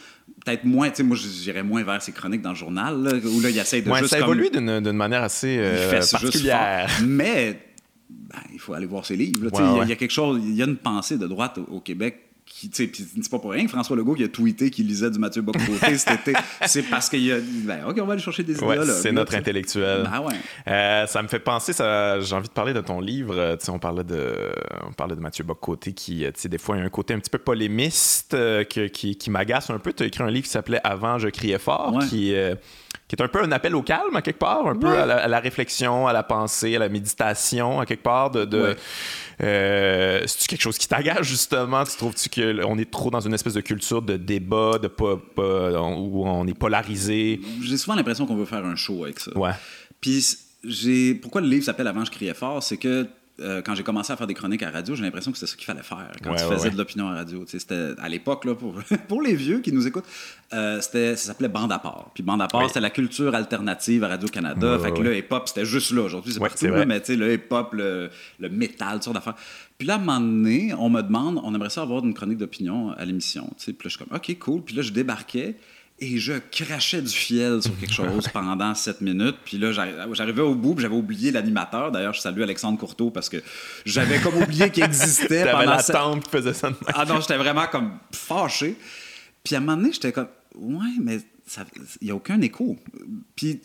peut-être 0.45 0.63
moins, 0.63 0.89
tu 0.89 0.97
sais, 0.97 1.03
moi 1.03 1.17
j'irais 1.17 1.61
moins 1.61 1.83
vers 1.83 2.01
ses 2.01 2.13
chroniques 2.13 2.41
dans 2.41 2.51
le 2.51 2.55
journal, 2.55 2.95
où 2.95 3.41
là 3.41 3.49
il 3.49 3.57
essaie 3.59 3.81
de 3.81 3.89
ouais, 3.91 3.99
juste. 3.99 4.11
Ça 4.11 4.19
évolue 4.19 4.49
d'une 4.49 4.91
manière 4.93 5.21
assez 5.21 5.57
euh, 5.59 6.01
particulière. 6.11 6.89
mais 7.05 7.59
ben, 8.11 8.41
il 8.53 8.59
faut 8.59 8.73
aller 8.73 8.85
voir 8.85 9.05
ses 9.05 9.15
livres. 9.15 9.49
Il 9.83 9.89
y, 9.89 9.91
a 9.91 9.95
quelque 9.95 10.11
chose, 10.11 10.41
il 10.43 10.55
y 10.55 10.61
a 10.61 10.65
une 10.65 10.77
pensée 10.77 11.17
de 11.17 11.27
droite 11.27 11.59
au, 11.69 11.79
Québec 11.79 12.31
qui, 12.45 12.69
c'est 12.73 13.31
pas 13.31 13.39
pour 13.39 13.51
rien 13.51 13.63
que 13.63 13.71
François 13.71 13.95
Legault 13.95 14.15
qui 14.15 14.23
a 14.23 14.27
tweeté 14.27 14.69
qu'il 14.69 14.87
lisait 14.87 15.09
du 15.09 15.19
Mathieu 15.19 15.41
Bocoté 15.41 15.97
cet 15.97 16.27
été. 16.27 16.33
C'est 16.65 16.83
parce 16.83 17.09
qu'il 17.09 17.23
y 17.23 17.31
a. 17.31 17.37
Ben, 17.39 17.85
OK, 17.87 17.97
on 18.01 18.05
va 18.05 18.13
aller 18.13 18.21
chercher 18.21 18.43
des 18.43 18.57
idées 18.57 18.75
là. 18.75 18.85
C'est 18.85 19.11
notre 19.11 19.35
intellectuel. 19.35 20.03
Ben, 20.03 20.19
ouais. 20.19 20.33
euh, 20.67 21.07
ça 21.07 21.21
me 21.21 21.27
fait 21.27 21.39
penser, 21.39 21.71
j'ai 21.73 22.35
envie 22.35 22.47
de 22.47 22.53
parler 22.53 22.73
de 22.73 22.81
ton 22.81 22.99
livre. 22.99 23.57
on 23.69 23.79
parlait 23.79 24.03
de, 24.03 24.35
on 24.85 24.91
parlait 24.91 25.15
de 25.15 25.21
Mathieu 25.21 25.43
Bocoté 25.43 25.93
qui, 25.93 26.25
des 26.45 26.57
fois, 26.57 26.75
il 26.75 26.79
y 26.79 26.81
a 26.81 26.85
un 26.85 26.89
côté 26.89 27.13
un 27.13 27.19
petit 27.19 27.29
peu 27.29 27.37
polémiste 27.37 28.33
euh, 28.33 28.63
qui, 28.63 29.15
qui 29.15 29.29
m'agace 29.29 29.69
un 29.69 29.79
peu. 29.79 29.93
Tu 29.93 30.03
as 30.03 30.07
écrit 30.07 30.23
un 30.23 30.31
livre 30.31 30.45
qui 30.45 30.51
s'appelait 30.51 30.81
Avant, 30.83 31.19
je 31.19 31.29
criais 31.29 31.59
fort, 31.59 31.99
qui. 32.09 32.33
Euh, 32.35 32.55
qui 33.11 33.17
est 33.17 33.25
un 33.25 33.27
peu 33.27 33.43
un 33.43 33.51
appel 33.51 33.75
au 33.75 33.81
calme 33.81 34.15
à 34.15 34.21
quelque 34.21 34.39
part, 34.39 34.65
un 34.67 34.77
peu 34.77 34.87
à 34.87 35.27
la, 35.27 35.39
réflexion, 35.41 36.07
à 36.07 36.13
la 36.13 36.23
pensée, 36.23 36.77
à 36.77 36.79
la 36.79 36.87
méditation 36.87 37.81
à 37.81 37.85
quelque 37.85 38.03
part. 38.03 38.31
De, 38.31 38.77
euh, 39.43 40.23
c'est 40.25 40.47
quelque 40.47 40.61
chose 40.61 40.77
qui 40.77 40.87
t'agace 40.87 41.23
justement? 41.23 41.83
Tu 41.83 41.97
trouves-tu 41.97 42.29
qu'on 42.29 42.77
est 42.77 42.89
trop 42.89 43.11
dans 43.11 43.19
une 43.19 43.33
espèce 43.33 43.55
de 43.55 43.59
culture 43.59 44.01
de 44.01 44.15
débat, 44.15 44.77
de 44.77 44.87
pas, 44.87 45.15
où 45.35 46.25
on 46.25 46.47
est 46.47 46.57
polarisé? 46.57 47.41
J'ai 47.61 47.75
souvent 47.75 47.95
l'impression 47.95 48.25
qu'on 48.25 48.37
veut 48.37 48.45
faire 48.45 48.65
un 48.65 48.77
show 48.77 49.03
avec 49.03 49.19
ça. 49.19 49.37
Ouais. 49.37 49.51
Puis 49.99 50.37
j'ai 50.63 51.13
pourquoi 51.15 51.41
le 51.41 51.47
livre 51.47 51.65
s'appelle 51.65 51.87
Avant 51.87 52.05
je 52.05 52.11
criais 52.11 52.33
fort, 52.33 52.63
c'est 52.63 52.77
que 52.77 53.07
euh, 53.41 53.61
quand 53.61 53.75
j'ai 53.75 53.83
commencé 53.83 54.13
à 54.13 54.17
faire 54.17 54.27
des 54.27 54.33
chroniques 54.33 54.63
à 54.63 54.69
radio, 54.69 54.95
j'ai 54.95 55.03
l'impression 55.03 55.31
que 55.31 55.37
c'était 55.37 55.51
ce 55.51 55.55
qu'il 55.55 55.65
fallait 55.65 55.83
faire 55.83 56.11
quand 56.23 56.35
tu 56.35 56.43
faisais 56.43 56.69
de 56.69 56.77
l'opinion 56.77 57.07
à 57.07 57.15
radio. 57.15 57.43
C'était 57.47 57.91
à 57.99 58.09
l'époque, 58.09 58.45
là, 58.45 58.55
pour, 58.55 58.75
pour 59.07 59.21
les 59.21 59.35
vieux 59.35 59.59
qui 59.59 59.71
nous 59.71 59.87
écoutent, 59.87 60.07
euh, 60.53 60.81
ça 60.81 61.15
s'appelait 61.15 61.49
Bande 61.49 61.71
à 61.71 61.79
part. 61.79 62.11
Puis 62.13 62.23
Bande 62.23 62.41
à 62.41 62.47
part, 62.47 62.67
c'était 62.67 62.79
la 62.79 62.89
culture 62.89 63.33
alternative 63.35 64.03
à 64.03 64.09
Radio-Canada. 64.09 64.79
fait 64.79 64.91
que 64.91 65.01
le 65.01 65.17
hip-hop, 65.17 65.47
c'était 65.47 65.65
juste 65.65 65.91
là. 65.91 66.01
Aujourd'hui, 66.03 66.33
c'est 66.33 66.39
partout, 66.39 66.67
là, 66.67 66.85
mais 66.85 67.01
le 67.07 67.33
hip-hop, 67.33 67.73
le, 67.73 68.09
le 68.39 68.49
métal, 68.49 68.93
toutes 68.93 69.03
sortes 69.03 69.15
d'affaires. 69.15 69.35
Puis 69.77 69.87
là, 69.87 69.95
à 69.95 69.97
un 69.97 69.99
moment 69.99 70.19
donné, 70.19 70.73
on 70.77 70.89
me 70.89 71.01
demande, 71.01 71.41
on 71.43 71.55
aimerait 71.55 71.71
ça 71.71 71.81
avoir 71.81 72.03
une 72.03 72.13
chronique 72.13 72.37
d'opinion 72.37 72.91
à 72.91 73.03
l'émission. 73.03 73.49
Puis 73.57 73.71
là, 73.71 73.75
je 73.85 73.89
suis 73.89 73.97
comme, 73.97 74.15
OK, 74.15 74.37
cool. 74.39 74.61
Puis 74.61 74.75
là, 74.75 74.81
je 74.83 74.91
débarquais 74.91 75.55
et 76.01 76.17
je 76.17 76.33
crachais 76.51 77.01
du 77.01 77.13
fiel 77.13 77.61
sur 77.61 77.77
quelque 77.79 77.93
chose 77.93 78.27
pendant 78.33 78.73
sept 78.73 79.01
minutes. 79.01 79.37
Puis 79.45 79.59
là, 79.59 79.71
j'arrivais 79.71 80.41
au 80.41 80.55
bout, 80.55 80.75
j'avais 80.79 80.95
oublié 80.95 81.31
l'animateur. 81.31 81.91
D'ailleurs, 81.91 82.13
je 82.13 82.21
salue 82.21 82.41
Alexandre 82.41 82.79
Courteau 82.79 83.11
parce 83.11 83.29
que 83.29 83.37
j'avais 83.85 84.19
comme 84.19 84.35
oublié 84.41 84.71
qu'il 84.71 84.83
existait. 84.83 85.45
T'avais 85.45 85.67
la 85.67 85.83
tante 85.83 86.23
qui 86.23 86.31
faisait 86.31 86.53
ça. 86.53 86.71
ah 86.95 87.05
non, 87.05 87.21
j'étais 87.21 87.37
vraiment 87.37 87.67
comme 87.67 87.99
fâché. 88.11 88.75
Puis 89.43 89.53
à 89.53 89.59
un 89.59 89.61
moment 89.61 89.77
donné, 89.77 89.93
j'étais 89.93 90.11
comme, 90.11 90.29
ouais, 90.55 90.95
mais 90.99 91.19
il 92.01 92.05
n'y 92.05 92.11
a 92.11 92.15
aucun 92.15 92.41
écho. 92.41 92.77
Puis 93.35 93.61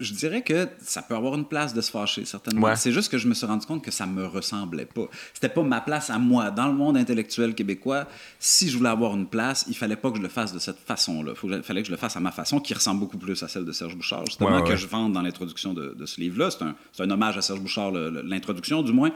je 0.00 0.12
dirais 0.12 0.42
que 0.42 0.68
ça 0.80 1.02
peut 1.02 1.16
avoir 1.16 1.34
une 1.34 1.44
place 1.44 1.74
de 1.74 1.80
se 1.80 1.90
fâcher, 1.90 2.24
certainement. 2.24 2.74
C'est 2.76 2.92
juste 2.92 3.10
que 3.10 3.18
je 3.18 3.26
me 3.26 3.34
suis 3.34 3.46
rendu 3.46 3.66
compte 3.66 3.82
que 3.82 3.90
ça 3.90 4.06
me 4.06 4.26
ressemblait 4.26 4.86
pas. 4.86 5.08
C'était 5.34 5.48
pas 5.48 5.62
ma 5.62 5.80
place 5.80 6.08
à 6.08 6.18
moi. 6.18 6.52
Dans 6.52 6.68
le 6.68 6.74
monde 6.74 6.96
intellectuel 6.96 7.54
québécois, 7.54 8.06
si 8.38 8.70
je 8.70 8.78
voulais 8.78 8.90
avoir 8.90 9.16
une 9.16 9.26
place, 9.26 9.64
il 9.68 9.76
fallait 9.76 9.96
pas 9.96 10.10
que 10.12 10.18
je 10.18 10.22
le 10.22 10.28
fasse 10.28 10.52
de 10.52 10.60
cette 10.60 10.78
façon-là. 10.78 11.32
Il 11.42 11.62
fallait 11.64 11.82
que 11.82 11.88
je 11.88 11.92
le 11.92 11.96
fasse 11.96 12.16
à 12.16 12.20
ma 12.20 12.30
façon, 12.30 12.60
qui 12.60 12.74
ressemble 12.74 13.00
beaucoup 13.00 13.18
plus 13.18 13.42
à 13.42 13.48
celle 13.48 13.64
de 13.64 13.72
Serge 13.72 13.96
Bouchard, 13.96 14.24
justement, 14.26 14.62
que 14.62 14.76
je 14.76 14.86
vende 14.86 15.12
dans 15.12 15.22
l'introduction 15.22 15.74
de, 15.74 16.06
ce 16.06 16.20
livre-là. 16.20 16.50
C'est 16.50 16.62
un, 16.62 16.76
un, 17.00 17.10
hommage 17.10 17.36
à 17.36 17.42
Serge 17.42 17.60
Bouchard, 17.60 17.90
l'introduction 17.90 18.82
du 18.82 18.92
moins. 18.92 19.10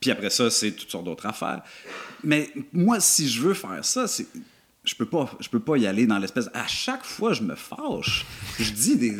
Puis 0.00 0.10
après 0.10 0.30
ça, 0.30 0.50
c'est 0.50 0.72
toutes 0.72 0.90
sortes 0.90 1.04
d'autres 1.04 1.26
affaires. 1.26 1.62
Mais 2.22 2.50
moi, 2.72 3.00
si 3.00 3.28
je 3.28 3.40
veux 3.40 3.54
faire 3.54 3.84
ça, 3.84 4.06
c'est 4.06 4.26
je 4.84 4.94
peux 4.94 5.04
pas 5.04 5.28
je 5.40 5.48
peux 5.48 5.60
pas 5.60 5.76
y 5.76 5.86
aller 5.86 6.06
dans 6.06 6.18
l'espèce 6.18 6.48
à 6.54 6.66
chaque 6.66 7.04
fois 7.04 7.32
je 7.32 7.42
me 7.42 7.54
fâche. 7.54 8.24
Je 8.58 8.70
dis 8.72 8.96
des 8.96 9.10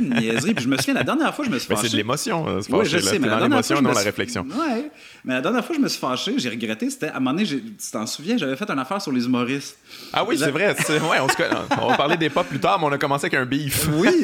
niaiseries 0.00 0.54
puis 0.54 0.64
je 0.64 0.68
me 0.68 0.76
souviens 0.76 0.94
la 0.94 1.04
dernière 1.04 1.34
fois 1.34 1.44
je 1.44 1.50
me 1.50 1.58
suis 1.58 1.68
fâché 1.68 1.82
c'est 1.82 1.92
de 1.92 1.96
l'émotion 1.96 2.48
hein, 2.48 2.60
oui, 2.70 2.86
je 2.86 2.98
sais, 2.98 3.18
mais 3.18 3.28
dans 3.28 3.38
l'émotion 3.38 3.80
non 3.80 3.92
la 3.92 4.00
réflexion. 4.00 4.42
Ouais 4.44 4.90
mais 5.24 5.34
la 5.34 5.40
dernière 5.40 5.64
fois 5.64 5.76
je 5.76 5.80
me 5.80 5.88
suis 5.88 6.00
fâché 6.00 6.38
j'ai 6.38 6.48
regretté 6.48 6.90
c'était 6.90 7.08
à 7.08 7.16
un 7.16 7.20
moment 7.20 7.32
donné 7.32 7.46
tu 7.46 7.90
t'en 7.92 8.06
souviens 8.06 8.36
j'avais 8.38 8.56
fait 8.56 8.68
une 8.70 8.78
affaire 8.78 9.00
sur 9.00 9.12
les 9.12 9.24
humoristes. 9.26 9.78
Ah 10.12 10.24
oui 10.24 10.38
c'est 10.38 10.50
vrai 10.50 10.68
ouais, 10.68 11.18
on, 11.20 11.26
on, 11.82 11.88
va 11.90 11.96
parler 11.96 12.16
des 12.16 12.30
pop 12.30 12.46
plus 12.46 12.60
tard 12.60 12.80
mais 12.80 12.86
on 12.86 12.92
a 12.92 12.98
commencé 12.98 13.26
avec 13.26 13.34
un 13.34 13.46
beef. 13.46 13.88
Oui 13.92 14.22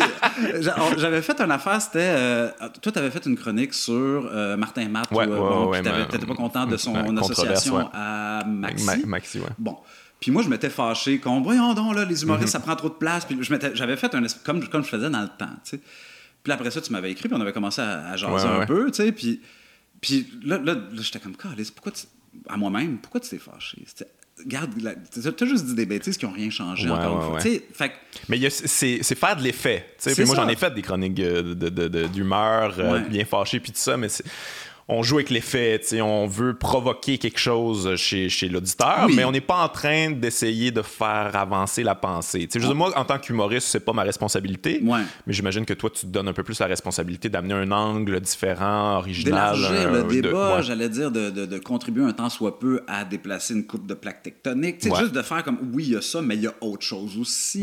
j'avais 0.96 1.22
fait 1.22 1.40
une 1.40 1.50
affaire 1.50 1.80
c'était 1.80 2.00
euh, 2.00 2.50
toi 2.82 2.90
t'avais 2.90 3.10
fait 3.10 3.24
une 3.26 3.36
chronique 3.36 3.74
sur 3.74 3.94
euh, 4.32 4.56
Martin 4.56 4.88
Matt 4.88 5.10
ouais, 5.12 5.26
ouais, 5.26 5.82
t'étais 6.10 6.26
pas 6.26 6.34
content 6.34 6.66
de 6.66 6.76
son 6.76 7.16
association 7.16 7.88
à 7.92 8.42
Maxi. 8.44 9.06
Maxi 9.06 9.38
ouais. 9.38 9.46
Bon 9.58 9.76
puis 10.24 10.30
moi, 10.30 10.42
je 10.42 10.48
m'étais 10.48 10.70
fâché 10.70 11.18
comme, 11.18 11.42
voyons 11.42 11.74
donc, 11.74 11.94
là, 11.94 12.06
les 12.06 12.22
humoristes, 12.22 12.52
ça 12.52 12.58
prend 12.58 12.74
trop 12.76 12.88
de 12.88 12.94
place. 12.94 13.26
Puis 13.26 13.36
j'avais 13.42 13.94
fait 13.94 14.14
un 14.14 14.22
comme, 14.42 14.66
comme 14.70 14.82
je 14.82 14.88
faisais 14.88 15.10
dans 15.10 15.20
le 15.20 15.28
temps, 15.28 15.52
tu 15.62 15.72
sais. 15.72 15.80
Puis 16.42 16.50
après 16.50 16.70
ça, 16.70 16.80
tu 16.80 16.92
m'avais 16.92 17.10
écrit, 17.10 17.28
puis 17.28 17.36
on 17.36 17.40
avait 17.42 17.52
commencé 17.52 17.82
à, 17.82 18.08
à 18.08 18.16
jaser 18.16 18.48
un 18.48 18.64
peu, 18.64 18.90
tu 18.90 19.02
sais. 19.02 19.12
Puis, 19.12 19.42
puis 20.00 20.26
là, 20.42 20.56
là, 20.56 20.76
j'étais 20.94 21.18
comme, 21.18 21.34
pourquoi 21.34 21.92
tu, 21.92 22.06
à 22.48 22.56
moi-même, 22.56 22.96
pourquoi 22.96 23.20
tu 23.20 23.28
t'es 23.28 23.36
fâché? 23.36 23.84
Regarde, 24.38 24.70
t'as 25.36 25.44
juste 25.44 25.66
dit 25.66 25.74
des 25.74 25.84
bêtises 25.84 26.16
qui 26.16 26.24
n'ont 26.24 26.32
rien 26.32 26.48
changé 26.48 26.88
encore 26.88 27.34
une 27.34 27.40
fois. 27.40 27.40
Fait... 27.74 27.92
Mais 28.30 28.48
c'est 28.48 29.14
faire 29.14 29.36
de 29.36 29.42
l'effet. 29.42 29.94
Moi, 30.24 30.36
j'en 30.36 30.48
ai 30.48 30.56
fait 30.56 30.72
des 30.72 30.80
chroniques 30.80 31.16
d'humeur, 31.16 32.74
de, 32.74 33.08
bien 33.10 33.26
fâchées, 33.26 33.60
puis 33.60 33.72
tout 33.72 33.78
ça, 33.78 33.98
mais 33.98 34.08
on 34.88 35.02
joue 35.02 35.16
avec 35.16 35.30
l'effet, 35.30 35.80
on 36.00 36.26
veut 36.26 36.54
provoquer 36.54 37.16
quelque 37.18 37.38
chose 37.38 37.96
chez, 37.96 38.28
chez 38.28 38.48
l'auditeur, 38.48 39.08
mais 39.14 39.24
on 39.24 39.32
n'est 39.32 39.40
pas 39.40 39.64
en 39.64 39.68
train 39.68 40.10
d'essayer 40.10 40.70
de 40.70 40.82
faire 40.82 41.30
avancer 41.34 41.82
la 41.82 41.94
pensée. 41.94 42.48
Je 42.54 42.72
moi, 42.72 42.92
en 42.98 43.04
tant 43.04 43.18
qu'humoriste, 43.18 43.68
c'est 43.68 43.84
pas 43.84 43.92
ma 43.92 44.02
responsabilité, 44.02 44.80
mais 44.82 45.32
j'imagine 45.32 45.64
que 45.64 45.74
toi, 45.74 45.90
tu 45.90 46.02
te 46.02 46.10
donnes 46.10 46.28
un 46.28 46.32
peu 46.32 46.42
plus 46.42 46.58
la 46.58 46.66
responsabilité 46.66 47.28
d'amener 47.28 47.54
un 47.54 47.70
angle 47.70 48.20
différent, 48.20 48.98
original. 48.98 49.54
D'élargir 49.54 49.90
le 49.90 50.04
débat, 50.04 50.62
j'allais 50.62 50.88
dire, 50.88 51.10
de, 51.10 51.30
de, 51.30 51.58
contribuer 51.58 52.04
un 52.04 52.12
temps 52.12 52.28
soit 52.28 52.58
peu 52.58 52.82
à 52.86 53.04
déplacer 53.04 53.54
une 53.54 53.66
coupe 53.66 53.86
de 53.86 53.94
plaques 53.94 54.22
tectoniques. 54.22 54.82
Juste 54.82 55.12
de 55.12 55.22
faire 55.22 55.42
comme, 55.42 55.58
oui, 55.72 55.84
il 55.86 55.92
y 55.94 55.96
a 55.96 56.02
ça, 56.02 56.20
mais 56.20 56.34
il 56.34 56.42
y 56.42 56.46
a 56.46 56.54
autre 56.60 56.84
chose 56.84 57.16
aussi. 57.18 57.62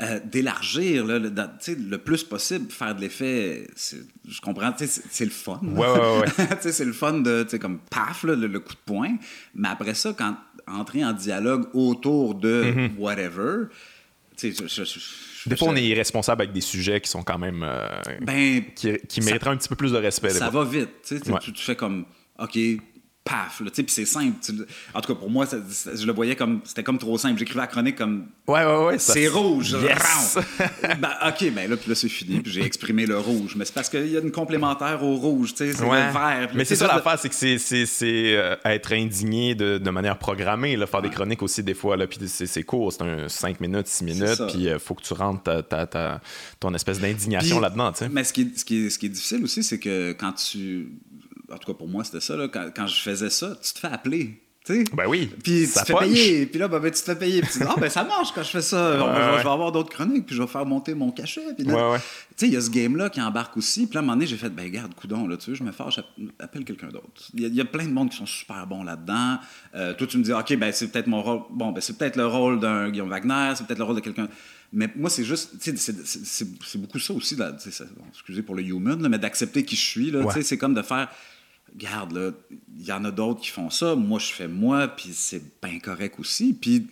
Euh, 0.00 0.20
d'élargir 0.24 1.04
le, 1.04 1.18
le, 1.18 1.98
plus 1.98 2.24
possible, 2.24 2.70
faire 2.70 2.94
de 2.94 3.02
l'effet, 3.02 3.66
je 3.76 4.40
comprends, 4.40 4.72
c'est 4.76 5.24
le 5.24 5.30
fun. 5.30 5.60
Ouais, 5.62 5.86
ouais, 5.86 6.18
ouais. 6.20 6.46
c'est 6.60 6.84
le 6.84 6.92
fun 6.92 7.20
de, 7.20 7.46
comme 7.58 7.78
paf, 7.90 8.24
le, 8.24 8.58
coup 8.58 8.72
de 8.72 8.78
poing. 8.86 9.16
Mais 9.54 9.68
après 9.68 9.94
ça, 9.94 10.14
quand 10.16 10.36
entrer 10.66 11.04
en 11.04 11.12
dialogue 11.12 11.68
autour 11.74 12.34
de 12.34 12.64
mm-hmm. 12.64 12.96
whatever, 12.96 13.66
tu 14.36 14.52
sais, 14.54 14.82
des 15.46 15.56
fois, 15.56 15.68
on 15.68 15.76
est 15.76 15.84
irresponsable 15.84 16.42
avec 16.42 16.54
des 16.54 16.60
sujets 16.60 17.00
qui 17.00 17.10
sont 17.10 17.22
quand 17.22 17.38
même. 17.38 17.62
Euh, 17.62 17.88
ben, 18.20 18.62
qui, 18.74 18.96
qui 19.08 19.20
mériteraient 19.20 19.50
un 19.50 19.56
petit 19.56 19.68
peu 19.68 19.76
plus 19.76 19.92
de 19.92 19.98
respect. 19.98 20.30
Ça 20.30 20.50
va 20.50 20.64
vite. 20.64 20.90
Tu, 21.04 21.20
tu 21.20 21.62
fais 21.62 21.76
comme, 21.76 22.06
OK, 22.38 22.58
paf, 23.24 23.62
puis 23.72 23.84
c'est 23.86 24.04
simple. 24.04 24.36
En 24.94 25.00
tout 25.00 25.14
cas, 25.14 25.18
pour 25.18 25.30
moi, 25.30 25.46
je 25.46 26.06
le 26.06 26.12
voyais 26.12 26.34
comme, 26.34 26.60
c'était 26.64 26.82
comme 26.82 26.98
trop 26.98 27.16
simple. 27.18 27.38
J'écrivais 27.38 27.60
la 27.60 27.66
chronique 27.68 27.96
comme, 27.96 28.26
ouais, 28.48 28.64
ouais, 28.64 28.84
ouais, 28.86 28.98
c'est 28.98 29.28
rouge, 29.28 29.76
yes. 29.80 30.38
ben, 30.82 31.12
ok, 31.28 31.52
ben 31.52 31.70
là, 31.70 31.76
puis 31.76 31.88
là, 31.88 31.94
c'est 31.94 32.08
fini, 32.08 32.40
puis 32.40 32.50
j'ai 32.50 32.64
exprimé 32.64 33.06
le 33.06 33.18
rouge. 33.18 33.54
Mais 33.56 33.64
c'est 33.64 33.74
parce 33.74 33.88
qu'il 33.88 34.08
y 34.08 34.16
a 34.16 34.20
une 34.20 34.32
complémentaire 34.32 35.02
au 35.04 35.16
rouge, 35.16 35.54
tu 35.54 35.58
sais, 35.58 35.72
c'est 35.72 35.84
le 35.84 35.90
vert. 35.90 36.50
Mais 36.54 36.64
c'est 36.64 36.76
ça 36.76 36.88
l'affaire, 36.88 37.18
c'est 37.18 37.28
que 37.28 37.86
c'est 37.86 38.36
euh, 38.36 38.56
être 38.64 38.92
indigné 38.92 39.54
de, 39.54 39.78
de, 39.78 39.90
manière 39.90 40.18
programmée, 40.18 40.76
là, 40.76 40.86
faire 40.86 41.02
des 41.02 41.10
chroniques 41.10 41.42
aussi 41.42 41.62
des 41.62 41.74
fois, 41.74 41.96
là, 41.96 42.06
puis 42.06 42.18
c'est 42.26 42.62
court, 42.64 42.92
c'est 42.92 43.02
un 43.02 43.28
5 43.28 43.60
minutes, 43.60 43.86
6 43.86 44.04
minutes, 44.04 44.42
puis 44.48 44.62
il 44.62 44.68
euh, 44.68 44.78
faut 44.78 44.94
que 44.94 45.02
tu 45.02 45.14
rentres 45.14 45.42
ta, 45.42 45.86
ta, 45.86 46.20
ton 46.58 46.74
espèce 46.74 46.98
d'indignation 46.98 47.60
là-dedans, 47.60 47.92
tu 47.92 48.00
sais. 48.00 48.08
Mais 48.08 48.24
ce 48.24 48.32
qui, 48.32 48.52
ce, 48.56 48.64
qui 48.64 48.90
ce 48.90 48.98
qui 48.98 49.06
est 49.06 49.10
difficile 49.10 49.44
aussi, 49.44 49.62
c'est 49.62 49.78
que 49.78 50.12
quand 50.12 50.32
tu 50.32 50.88
en 51.52 51.58
tout 51.58 51.72
cas 51.72 51.76
pour 51.76 51.88
moi, 51.88 52.04
c'était 52.04 52.20
ça. 52.20 52.36
Là, 52.36 52.48
quand, 52.48 52.70
quand, 52.74 52.86
je 52.86 53.00
faisais 53.00 53.30
ça, 53.30 53.56
tu 53.62 53.72
te 53.72 53.78
fais 53.78 53.88
appeler. 53.88 54.40
sais. 54.64 54.84
Ben 54.92 55.06
oui. 55.06 55.30
Puis 55.42 55.66
tu 55.66 55.72
te 55.72 55.84
fais 55.84 55.94
payer. 55.94 56.46
Puis 56.46 56.58
là, 56.58 56.68
ben, 56.68 56.78
ben, 56.78 56.90
tu 56.90 57.00
te 57.00 57.04
fais 57.04 57.16
payer. 57.16 57.40
Puis 57.42 57.52
tu 57.52 57.58
dis, 57.58 57.64
ah, 57.68 57.74
ben 57.78 57.88
ça 57.88 58.04
marche 58.04 58.32
quand 58.34 58.42
je 58.42 58.50
fais 58.50 58.62
ça. 58.62 58.96
Ben, 58.96 59.38
je, 59.38 59.42
vais 59.42 59.50
avoir 59.50 59.72
d'autres 59.72 59.90
chroniques. 59.90 60.26
Puis 60.26 60.36
je 60.36 60.42
vais 60.42 60.48
faire 60.48 60.64
monter 60.64 60.94
mon 60.94 61.10
cachet. 61.10 61.54
Puis 61.56 61.64
là, 61.64 61.98
tu 61.98 62.02
sais, 62.36 62.46
il 62.46 62.54
y 62.54 62.56
a 62.56 62.60
ce 62.60 62.70
game-là 62.70 63.10
qui 63.10 63.20
embarque 63.20 63.56
aussi. 63.56 63.86
Puis 63.86 63.94
là, 63.94 64.00
à 64.00 64.02
un 64.02 64.06
moment 64.06 64.14
donné, 64.14 64.26
j'ai 64.26 64.36
fait, 64.36 64.50
ben 64.50 64.70
garde, 64.70 64.94
coudon, 64.94 65.26
là, 65.26 65.36
tu 65.36 65.50
sais, 65.50 65.54
je 65.54 65.64
me 65.64 65.72
fâche, 65.72 66.00
j'appelle 66.40 66.64
quelqu'un 66.64 66.88
d'autre. 66.88 67.30
Il 67.34 67.54
y, 67.54 67.60
a 67.60 67.64
plein 67.64 67.84
de 67.84 67.92
monde 67.92 68.10
qui 68.10 68.16
sont 68.16 68.26
super 68.26 68.66
bons 68.66 68.82
là-dedans. 68.82 69.38
Euh, 69.74 69.94
toi, 69.94 70.06
tu 70.06 70.18
me 70.18 70.22
dis, 70.22 70.32
OK, 70.32 70.56
ben 70.56 70.72
c'est 70.72 70.88
peut-être 70.88 71.06
mon 71.06 71.22
rôle. 71.22 71.42
Bon, 71.50 71.72
ben 71.72 71.80
c'est 71.80 71.96
peut-être 71.96 72.16
le 72.16 72.26
rôle 72.26 72.60
d'un 72.60 72.90
Guillaume 72.90 73.10
Wagner. 73.10 73.52
C'est 73.56 73.66
peut-être 73.66 73.78
le 73.78 73.84
rôle 73.84 73.96
de 73.96 74.00
quelqu'un. 74.00 74.28
Mais 74.72 74.90
moi, 74.96 75.10
c'est 75.10 75.24
juste, 75.24 75.50
c'est 75.60 76.80
beaucoup 76.80 76.98
ça 76.98 77.12
aussi, 77.12 77.36
là, 77.36 77.54
excusez 78.08 78.42
pour 78.42 78.54
le 78.54 78.62
human, 78.62 79.06
mais 79.06 79.18
d'accepter 79.18 79.64
qui 79.64 79.76
je 79.76 79.82
suis. 79.82 80.10
Là, 80.10 80.22
C'est 80.40 80.56
comme 80.56 80.72
de 80.72 80.80
faire, 80.80 81.10
regarde, 81.74 82.12
là, 82.12 82.30
il 82.78 82.84
y 82.84 82.92
en 82.92 83.04
a 83.04 83.10
d'autres 83.10 83.40
qui 83.40 83.48
font 83.48 83.70
ça, 83.70 83.94
moi 83.94 84.18
je 84.18 84.32
fais 84.32 84.48
moi, 84.48 84.88
puis 84.88 85.10
c'est 85.12 85.42
bien 85.62 85.78
correct 85.78 86.18
aussi. 86.18 86.56
Puis 86.58 86.86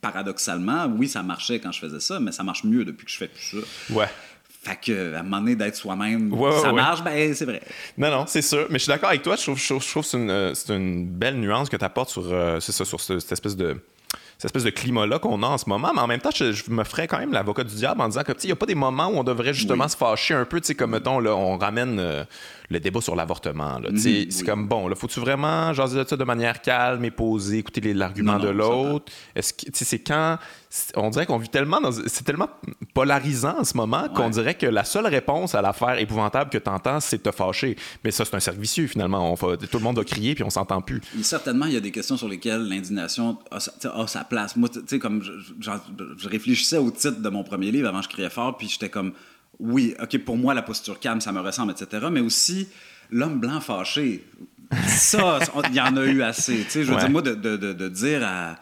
paradoxalement, 0.00 0.86
oui, 0.86 1.08
ça 1.08 1.22
marchait 1.22 1.58
quand 1.60 1.72
je 1.72 1.80
faisais 1.80 2.00
ça, 2.00 2.20
mais 2.20 2.32
ça 2.32 2.42
marche 2.42 2.64
mieux 2.64 2.84
depuis 2.84 3.06
que 3.06 3.12
je 3.12 3.18
fais 3.18 3.28
plus 3.28 3.44
ça. 3.44 3.94
Ouais. 3.94 4.08
Fait 4.62 4.76
que, 4.76 5.14
à 5.14 5.20
un 5.20 5.22
moment 5.22 5.38
donné, 5.38 5.54
d'être 5.54 5.76
soi-même, 5.76 6.34
ça 6.60 6.72
marche, 6.72 7.02
ben 7.04 7.32
c'est 7.32 7.44
vrai. 7.44 7.62
Non, 7.96 8.10
non, 8.10 8.24
c'est 8.26 8.42
sûr. 8.42 8.66
Mais 8.70 8.78
je 8.78 8.84
suis 8.84 8.90
d'accord 8.90 9.08
avec 9.08 9.22
toi, 9.22 9.36
je 9.36 9.42
trouve, 9.42 9.58
je 9.58 9.66
trouve, 9.66 10.02
que 10.02 10.08
c'est 10.08 10.16
une, 10.16 10.30
euh, 10.30 10.52
une, 10.68 11.06
belle 11.06 11.36
nuance 11.36 11.68
que 11.68 11.76
tu 11.76 11.84
apportes 11.84 12.10
sur, 12.10 12.24
euh, 12.26 12.58
ça, 12.58 12.84
sur 12.84 13.00
cette 13.00 13.32
espèce 13.32 13.56
de 13.56 13.76
cette 14.38 14.46
espèce 14.46 14.64
de 14.64 14.70
climat-là 14.70 15.18
qu'on 15.18 15.42
a 15.42 15.46
en 15.46 15.58
ce 15.58 15.68
moment. 15.68 15.90
Mais 15.92 16.00
en 16.00 16.06
même 16.06 16.20
temps, 16.20 16.30
je, 16.32 16.70
me 16.70 16.84
ferais 16.84 17.08
quand 17.08 17.18
même 17.18 17.32
l'avocat 17.32 17.64
du 17.64 17.74
diable 17.74 18.00
en 18.00 18.08
disant 18.08 18.22
que, 18.22 18.32
il 18.44 18.46
n'y 18.46 18.52
a 18.52 18.56
pas 18.56 18.66
des 18.66 18.76
moments 18.76 19.08
où 19.08 19.16
on 19.16 19.24
devrait 19.24 19.52
justement 19.52 19.88
se 19.88 19.96
fâcher 19.96 20.34
un 20.34 20.44
peu, 20.44 20.60
tu 20.60 20.68
sais, 20.68 20.74
comme, 20.76 20.92
mettons, 20.92 21.18
là, 21.18 21.34
on 21.34 21.58
ramène 21.58 21.98
euh, 21.98 22.24
le 22.70 22.80
débat 22.80 23.00
sur 23.00 23.16
l'avortement. 23.16 23.80
Mhm, 23.80 23.96
c'est 24.30 24.44
comme, 24.44 24.68
bon, 24.68 24.88
là, 24.88 24.94
faut-tu 24.94 25.20
vraiment 25.20 25.72
jaser 25.72 26.02
ça 26.06 26.16
de 26.16 26.24
manière 26.24 26.60
calme 26.60 27.04
et 27.04 27.10
posée, 27.10 27.58
écouter 27.58 27.94
l'argument 27.94 28.38
de 28.38 28.48
l'autre? 28.48 29.12
Est-ce 29.34 29.52
que, 29.54 29.66
c'est 29.72 30.00
quand 30.00 30.38
on 30.96 31.08
dirait 31.08 31.24
qu'on 31.24 31.38
vit 31.38 31.48
tellement 31.48 31.80
dans... 31.80 31.92
C'est 31.92 32.24
tellement 32.24 32.50
polarisant 32.92 33.60
en 33.60 33.64
ce 33.64 33.76
moment 33.76 34.08
qu'on 34.08 34.28
dirait 34.28 34.54
que 34.54 34.66
la 34.66 34.84
seule 34.84 35.06
réponse 35.06 35.54
à 35.54 35.62
l'affaire 35.62 35.98
épouvantable 35.98 36.50
que 36.50 36.58
tu 36.58 36.68
entends, 36.68 37.00
c'est 37.00 37.18
de 37.18 37.30
te 37.30 37.34
fâcher. 37.34 37.76
Mais 38.04 38.10
ça, 38.10 38.24
c'est 38.24 38.34
un 38.34 38.40
cercle 38.40 38.60
vicieux, 38.60 38.86
finalement. 38.86 39.32
On 39.32 39.36
tout 39.36 39.78
le 39.78 39.84
monde 39.84 39.96
va 39.96 40.04
crier 40.04 40.34
puis 40.34 40.44
on 40.44 40.50
s'entend 40.50 40.82
plus. 40.82 41.00
certainement, 41.22 41.66
il 41.66 41.72
y 41.72 41.76
a 41.76 41.80
des 41.80 41.90
questions 41.90 42.16
sur 42.16 42.28
lesquelles 42.28 42.68
l'indignation 42.68 43.38
a, 43.50 44.06
sa 44.06 44.24
place. 44.24 44.56
Moi, 44.56 44.68
tu 44.68 44.80
sais, 44.86 44.98
comme 44.98 45.22
je, 45.22 45.32
je, 45.60 46.28
réfléchissais 46.28 46.76
au 46.76 46.90
titre 46.90 47.20
de 47.20 47.28
mon 47.28 47.44
premier 47.44 47.70
livre 47.70 47.88
avant, 47.88 48.02
je 48.02 48.08
criais 48.08 48.30
fort, 48.30 48.56
puis 48.56 48.68
j'étais 48.68 48.90
comme, 48.90 49.12
oui, 49.60 49.94
OK, 50.00 50.18
pour 50.18 50.36
moi, 50.36 50.54
la 50.54 50.62
posture 50.62 51.00
calme, 51.00 51.20
ça 51.20 51.32
me 51.32 51.40
ressemble, 51.40 51.72
etc. 51.72 52.06
Mais 52.10 52.20
aussi, 52.20 52.68
l'homme 53.10 53.40
blanc 53.40 53.60
fâché. 53.60 54.24
Ça, 54.86 55.38
il 55.70 55.74
y 55.74 55.80
en 55.80 55.96
a 55.96 56.04
eu 56.04 56.22
assez. 56.22 56.64
Tu 56.64 56.70
sais, 56.70 56.84
je 56.84 56.92
veux 56.92 56.98
dire, 56.98 57.10
moi, 57.10 57.22
de, 57.22 57.34
de, 57.34 57.56
de 57.56 57.88
dire 57.88 58.22
à 58.22 58.56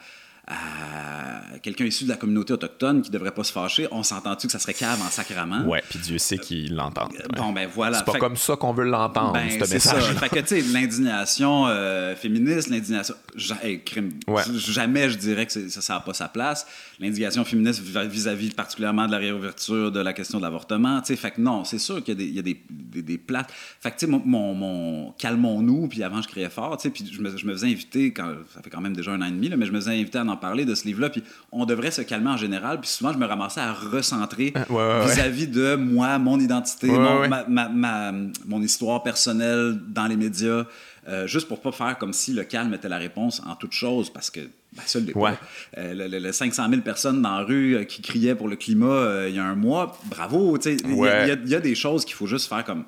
à 0.47 1.59
quelqu'un 1.61 1.85
issu 1.85 2.05
de 2.05 2.09
la 2.09 2.15
communauté 2.15 2.53
autochtone 2.53 3.01
qui 3.01 3.11
devrait 3.11 3.33
pas 3.33 3.43
se 3.43 3.51
fâcher, 3.51 3.87
on 3.91 4.01
s'entend-tu 4.01 4.47
que 4.47 4.53
ça 4.53 4.59
serait 4.59 4.73
cave 4.73 5.01
en 5.01 5.09
sacrament? 5.09 5.65
Ouais, 5.67 5.83
puis 5.89 5.99
Dieu 5.99 6.17
sait 6.17 6.37
qu'ils 6.37 6.73
l'entendent. 6.73 7.11
Bon, 7.35 7.51
ben 7.51 7.67
voilà. 7.73 7.97
C'est 7.97 8.05
pas 8.05 8.17
comme 8.17 8.37
ça 8.37 8.55
qu'on 8.55 8.71
veut 8.71 8.85
l'entendre, 8.85 9.33
ben, 9.33 9.49
ce 9.49 9.73
message. 9.73 10.03
Ça. 10.03 10.13
fait 10.13 10.29
que, 10.29 10.39
tu 10.39 10.47
sais, 10.47 10.61
l'indignation 10.61 11.67
euh, 11.67 12.15
féministe, 12.15 12.69
l'indignation. 12.69 13.15
Jamais 13.35 15.09
je 15.09 15.17
dirais 15.17 15.45
que 15.45 15.69
ça 15.69 15.93
n'a 15.93 15.99
pas 15.99 16.13
sa 16.13 16.29
place. 16.29 16.65
L'indignation 16.99 17.43
féministe 17.43 17.81
vis-à-vis 17.81 18.51
particulièrement 18.51 19.07
de 19.07 19.11
la 19.11 19.17
réouverture 19.17 19.91
de 19.91 19.99
la 19.99 20.13
question 20.13 20.37
de 20.37 20.43
l'avortement, 20.43 21.01
tu 21.01 21.07
sais, 21.07 21.15
fait 21.15 21.31
que 21.31 21.41
non, 21.41 21.63
c'est 21.65 21.79
sûr 21.79 22.03
qu'il 22.03 22.19
y 22.21 22.39
a 22.39 22.41
des, 22.41 22.57
des, 22.69 23.01
des, 23.01 23.17
plates. 23.17 23.51
Fait 23.81 23.91
que, 23.91 23.97
tu 23.97 24.05
sais, 24.05 24.11
mon, 24.11 24.53
mon, 24.53 25.11
calmons-nous, 25.17 25.87
puis 25.89 26.03
avant 26.03 26.21
je 26.21 26.27
criais 26.27 26.49
fort, 26.49 26.77
tu 26.77 26.83
sais, 26.83 26.89
puis 26.89 27.09
je 27.11 27.21
me, 27.21 27.35
je 27.35 27.45
me 27.45 27.53
faisais 27.53 27.67
inviter, 27.67 28.13
quand, 28.13 28.31
ça 28.53 28.61
fait 28.61 28.69
quand 28.69 28.81
même 28.81 28.95
déjà 28.95 29.11
un 29.11 29.21
an 29.21 29.25
et 29.25 29.31
demi, 29.31 29.49
là, 29.49 29.57
mais 29.57 29.65
je 29.65 29.71
me 29.71 29.79
faisais 29.79 29.91
inviter 29.91 30.19
à 30.19 30.23
en 30.23 30.36
parler 30.37 30.65
de 30.65 30.75
ce 30.75 30.85
livre-là. 30.85 31.09
Puis 31.09 31.23
on 31.51 31.65
devrait 31.65 31.91
se 31.91 32.01
calmer 32.01 32.29
en 32.29 32.37
général. 32.37 32.79
Puis 32.79 32.89
souvent, 32.89 33.13
je 33.13 33.17
me 33.17 33.25
ramassais 33.25 33.61
à 33.61 33.73
recentrer 33.73 34.53
vis-à-vis 34.69 35.47
de 35.47 35.75
moi, 35.75 36.17
mon 36.19 36.39
identité, 36.39 36.87
mon, 36.87 37.27
ma, 37.27 38.11
mon, 38.45 38.61
histoire 38.61 39.03
personnelle 39.03 39.77
dans 39.87 40.07
les 40.07 40.17
médias. 40.17 40.65
Euh, 41.07 41.25
juste 41.25 41.47
pour 41.47 41.61
pas 41.61 41.71
faire 41.71 41.97
comme 41.97 42.11
si 42.11 42.33
le 42.33 42.43
calme 42.43 42.73
était 42.73 42.89
la 42.89 42.97
réponse 42.97 43.41
en 43.47 43.55
toute 43.55 43.71
chose, 43.71 44.09
parce 44.09 44.29
que 44.29 44.41
ben, 44.41 44.83
ça 44.85 44.99
l'est 44.99 45.13
pas. 45.13 45.37
Euh, 45.77 46.09
le, 46.09 46.31
500 46.33 46.69
000 46.69 46.81
personnes 46.81 47.21
dans 47.21 47.37
la 47.37 47.45
rue 47.45 47.77
euh, 47.77 47.83
qui 47.85 48.01
criaient 48.01 48.35
pour 48.35 48.49
le 48.49 48.57
climat 48.57 49.25
il 49.29 49.35
y 49.35 49.39
a 49.39 49.45
un 49.45 49.55
mois, 49.55 49.97
bravo. 50.05 50.57
Il 50.65 50.71
y, 50.73 51.49
y, 51.49 51.55
a 51.55 51.59
des 51.61 51.75
choses 51.75 52.03
qu'il 52.03 52.15
faut 52.15 52.27
juste 52.27 52.49
faire 52.49 52.65
comme 52.65 52.83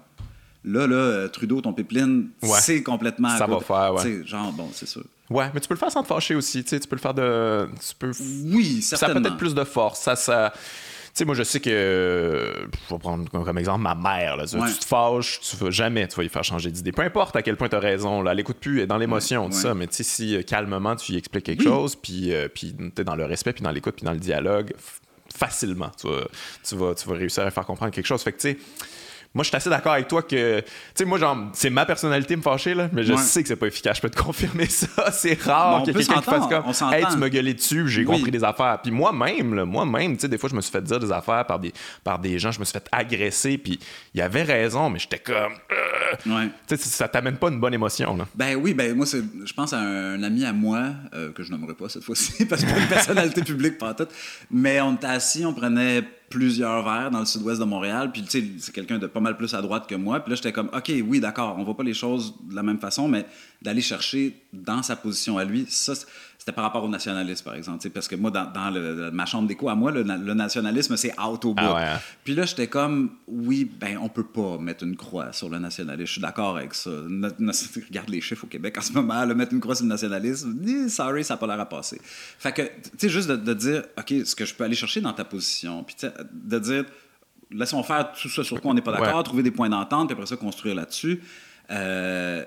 là, 0.65 0.87
là, 0.87 1.29
Trudeau, 1.29 1.61
ton 1.61 1.73
pipeline, 1.73 2.29
c'est 2.41 2.83
complètement. 2.83 3.37
Ça 3.37 3.47
va 3.47 3.59
faire, 3.59 3.93
ouais. 3.93 4.23
Genre, 4.25 4.51
bon, 4.51 4.69
c'est 4.73 4.87
sûr. 4.87 5.03
Ouais, 5.29 5.49
mais 5.53 5.59
tu 5.59 5.67
peux 5.67 5.75
le 5.75 5.79
faire 5.79 5.91
sans 5.91 6.01
te 6.01 6.07
fâcher 6.07 6.35
aussi, 6.35 6.63
tu 6.63 6.69
sais, 6.69 6.79
tu 6.79 6.87
peux 6.87 6.95
le 6.95 7.01
faire 7.01 7.13
de... 7.13 7.69
Tu 7.79 7.95
peux... 7.95 8.11
Oui, 8.45 8.81
certainement. 8.81 9.13
Ça 9.13 9.19
a 9.19 9.21
peut-être 9.21 9.37
plus 9.37 9.53
de 9.55 9.63
force, 9.63 9.99
ça... 9.99 10.15
ça... 10.15 10.53
Tu 11.09 11.11
sais, 11.15 11.25
moi, 11.25 11.33
je 11.33 11.41
sais 11.41 11.59
que, 11.59 12.53
je 12.87 12.93
vais 12.93 12.99
prendre 12.99 13.27
comme 13.31 13.57
exemple 13.57 13.81
ma 13.81 13.95
mère. 13.95 14.37
Là. 14.37 14.45
Tu 14.45 14.57
te 14.57 14.85
fâches, 14.85 15.39
tu 15.39 15.55
vas 15.57 15.71
jamais 15.71 16.07
tu 16.07 16.15
vas 16.15 16.23
y 16.23 16.29
faire 16.29 16.43
changer 16.43 16.69
d'idée. 16.69 16.91
Peu 16.91 17.01
importe 17.01 17.35
à 17.35 17.41
quel 17.41 17.57
point 17.57 17.67
tu 17.67 17.75
as 17.75 17.79
raison, 17.79 18.21
là, 18.21 18.31
elle 18.31 18.39
écoute 18.39 18.57
plus, 18.57 18.77
elle 18.77 18.83
est 18.83 18.87
dans 18.87 18.99
l'émotion, 18.99 19.49
tout 19.49 19.55
ça. 19.55 19.73
Mais 19.73 19.87
tu 19.87 19.95
sais, 19.95 20.03
si 20.03 20.35
euh, 20.35 20.43
calmement, 20.43 20.95
tu 20.95 21.13
lui 21.13 21.17
expliques 21.17 21.45
quelque 21.45 21.63
chose, 21.63 21.95
puis, 21.95 22.31
euh, 22.31 22.47
puis 22.47 22.75
tu 22.95 23.01
es 23.01 23.03
dans 23.03 23.15
le 23.15 23.25
respect, 23.25 23.53
puis 23.53 23.63
dans 23.63 23.71
l'écoute, 23.71 23.95
puis 23.95 24.05
dans 24.05 24.13
le 24.13 24.19
dialogue, 24.19 24.71
facilement, 25.35 25.89
tu 25.99 26.07
vas, 26.07 26.27
tu, 26.63 26.75
vas, 26.75 26.93
tu 26.93 27.09
vas 27.09 27.15
réussir 27.15 27.43
à 27.43 27.49
faire 27.49 27.65
comprendre 27.65 27.91
quelque 27.91 28.05
chose. 28.05 28.21
Fait 28.21 28.31
que, 28.31 28.39
tu 28.39 28.51
sais, 28.51 28.57
moi, 29.33 29.43
je 29.43 29.49
suis 29.49 29.57
assez 29.57 29.69
d'accord 29.69 29.93
avec 29.93 30.07
toi 30.07 30.23
que, 30.23 30.59
tu 30.61 30.65
sais, 30.95 31.05
moi, 31.05 31.19
genre, 31.19 31.37
c'est 31.53 31.69
ma 31.69 31.85
personnalité 31.85 32.35
me 32.35 32.41
fâcher, 32.41 32.73
là, 32.73 32.89
mais 32.91 33.03
je 33.03 33.13
sais 33.13 33.43
que 33.43 33.47
c'est 33.47 33.55
pas 33.55 33.67
efficace. 33.67 33.97
Je 33.97 34.01
peux 34.01 34.09
te 34.09 34.17
confirmer 34.21 34.65
ça. 34.65 35.11
C'est 35.11 35.39
rare 35.39 35.83
qu'il 35.83 35.95
y 35.95 36.01
ait 36.01 36.03
quelqu'un 36.03 36.21
qui 36.21 36.25
fasse 36.25 36.47
comme, 36.47 36.93
hey, 36.93 37.05
tu 37.11 37.17
m'as 37.17 37.29
gueulé 37.29 37.53
dessus, 37.53 37.87
j'ai 37.87 38.03
compris 38.05 38.31
des 38.31 38.43
affaires. 38.43 38.79
Puis 38.81 38.91
moi-même, 38.91 39.63
moi-même, 39.65 40.15
tu 40.15 40.21
sais, 40.21 40.27
des 40.27 40.39
fois, 40.39 40.49
je 40.49 40.55
me 40.55 40.61
suis 40.61 40.71
fait 40.71 40.81
dire 40.81 40.99
des 40.99 41.11
affaires 41.11 41.45
par 41.45 41.59
des, 41.59 41.71
par 42.03 42.17
des 42.17 42.39
gens, 42.39 42.51
je 42.51 42.59
me 42.59 42.65
suis 42.65 42.73
fait 42.73 42.87
agresser, 42.91 43.59
puis 43.59 43.79
il 44.15 44.17
y 44.17 44.21
avait 44.21 44.43
raison, 44.43 44.89
mais 44.89 44.97
j'étais 44.97 45.19
comme, 45.19 45.53
euh, 45.71 46.47
tu 46.67 46.75
sais, 46.75 46.77
ça 46.77 47.07
t'amène 47.07 47.37
pas 47.37 47.49
une 47.49 47.59
bonne 47.59 47.75
émotion, 47.75 48.17
là. 48.17 48.27
Ben 48.33 48.55
oui, 48.55 48.73
ben 48.73 48.95
moi, 48.95 49.05
je 49.05 49.53
pense 49.53 49.73
à 49.73 49.79
un 49.79 50.23
ami 50.23 50.43
à 50.43 50.53
moi, 50.53 50.87
euh, 51.13 51.31
que 51.33 51.43
je 51.43 51.51
nommerai 51.51 51.75
pas 51.75 51.87
cette 51.87 52.03
fois-ci, 52.03 52.45
parce 52.49 52.63
que 52.63 52.79
une 52.79 52.87
personnalité 52.87 53.43
publique, 53.43 53.77
pas 53.77 53.93
tout, 53.93 54.07
mais 54.49 54.81
on 54.81 54.95
était 54.95 55.05
assis, 55.05 55.45
on 55.45 55.53
prenait 55.53 56.03
plusieurs 56.29 56.83
verres 56.83 57.11
dans 57.11 57.19
le 57.19 57.25
sud-ouest 57.25 57.59
de 57.59 57.65
Montréal. 57.65 58.11
Puis, 58.11 58.23
tu 58.23 58.29
sais, 58.29 58.45
c'est 58.59 58.73
quelqu'un 58.73 58.97
de 58.97 59.07
pas 59.07 59.19
mal 59.19 59.35
plus 59.37 59.53
à 59.53 59.61
droite 59.61 59.87
que 59.87 59.95
moi. 59.95 60.19
Puis 60.19 60.29
là, 60.29 60.35
j'étais 60.35 60.51
comme, 60.51 60.69
OK, 60.73 60.91
oui, 61.05 61.19
d'accord, 61.19 61.55
on 61.57 61.63
voit 61.63 61.75
pas 61.75 61.83
les 61.83 61.93
choses 61.93 62.35
de 62.43 62.55
la 62.55 62.63
même 62.63 62.79
façon, 62.79 63.07
mais 63.07 63.25
d'aller 63.61 63.81
chercher 63.81 64.35
dans 64.53 64.83
sa 64.83 64.95
position 64.95 65.37
à 65.37 65.43
lui, 65.43 65.65
ça, 65.69 65.93
c'était 66.39 66.53
par 66.53 66.63
rapport 66.63 66.85
au 66.85 66.87
nationalisme, 66.87 67.43
par 67.43 67.55
exemple. 67.55 67.89
Parce 67.89 68.07
que 68.07 68.15
moi, 68.15 68.31
dans, 68.31 69.11
ma 69.11 69.25
chambre 69.25 69.45
d'écho, 69.45 69.67
à 69.67 69.75
moi, 69.75 69.91
le, 69.91 70.03
nationalisme, 70.03 70.95
c'est 70.95 71.13
out 71.19 71.43
au 71.43 71.53
bout. 71.53 71.61
Ah 71.61 71.95
hein. 71.95 71.99
Puis 72.23 72.33
là, 72.33 72.45
j'étais 72.45 72.67
comme, 72.67 73.11
oui, 73.27 73.65
ben, 73.65 73.97
on 74.01 74.07
peut 74.07 74.23
pas 74.23 74.57
mettre 74.57 74.85
une 74.85 74.95
croix 74.95 75.33
sur 75.33 75.49
le 75.49 75.59
nationalisme. 75.59 76.07
Je 76.07 76.11
suis 76.13 76.21
d'accord 76.21 76.55
avec 76.55 76.73
ça. 76.73 76.91
regarde 77.89 78.09
les 78.09 78.21
chiffres 78.21 78.45
au 78.45 78.47
Québec 78.47 78.77
en 78.77 78.81
ce 78.81 78.93
moment, 78.93 79.25
le 79.25 79.35
mettre 79.35 79.51
une 79.51 79.59
croix 79.59 79.75
sur 79.75 79.83
le 79.83 79.89
nationalisme, 79.89 80.55
sorry, 80.87 81.25
ça 81.25 81.33
n'a 81.33 81.37
pas 81.39 81.47
l'air 81.47 81.59
à 81.59 81.67
passer. 81.67 81.99
Fait 82.01 82.53
que, 82.53 82.61
tu 82.61 82.69
sais, 82.97 83.09
juste 83.09 83.29
de, 83.29 83.53
dire, 83.53 83.83
OK, 83.97 84.13
ce 84.23 84.33
que 84.33 84.45
je 84.45 84.55
peux 84.55 84.63
aller 84.63 84.75
chercher 84.75 85.01
dans 85.01 85.11
ta 85.11 85.25
position, 85.25 85.83
puis 85.83 85.97
de 86.31 86.59
dire, 86.59 86.85
laissons 87.51 87.83
faire 87.83 88.13
tout 88.13 88.29
ça 88.29 88.45
sur 88.45 88.61
quoi 88.61 88.71
on 88.71 88.75
n'est 88.75 88.81
pas 88.81 88.93
d'accord, 88.93 89.23
trouver 89.23 89.43
des 89.43 89.51
points 89.51 89.69
d'entente, 89.69 90.07
puis 90.07 90.13
après 90.13 90.25
ça, 90.25 90.37
construire 90.37 90.75
là-dessus. 90.75 91.21
Euh, 91.69 92.45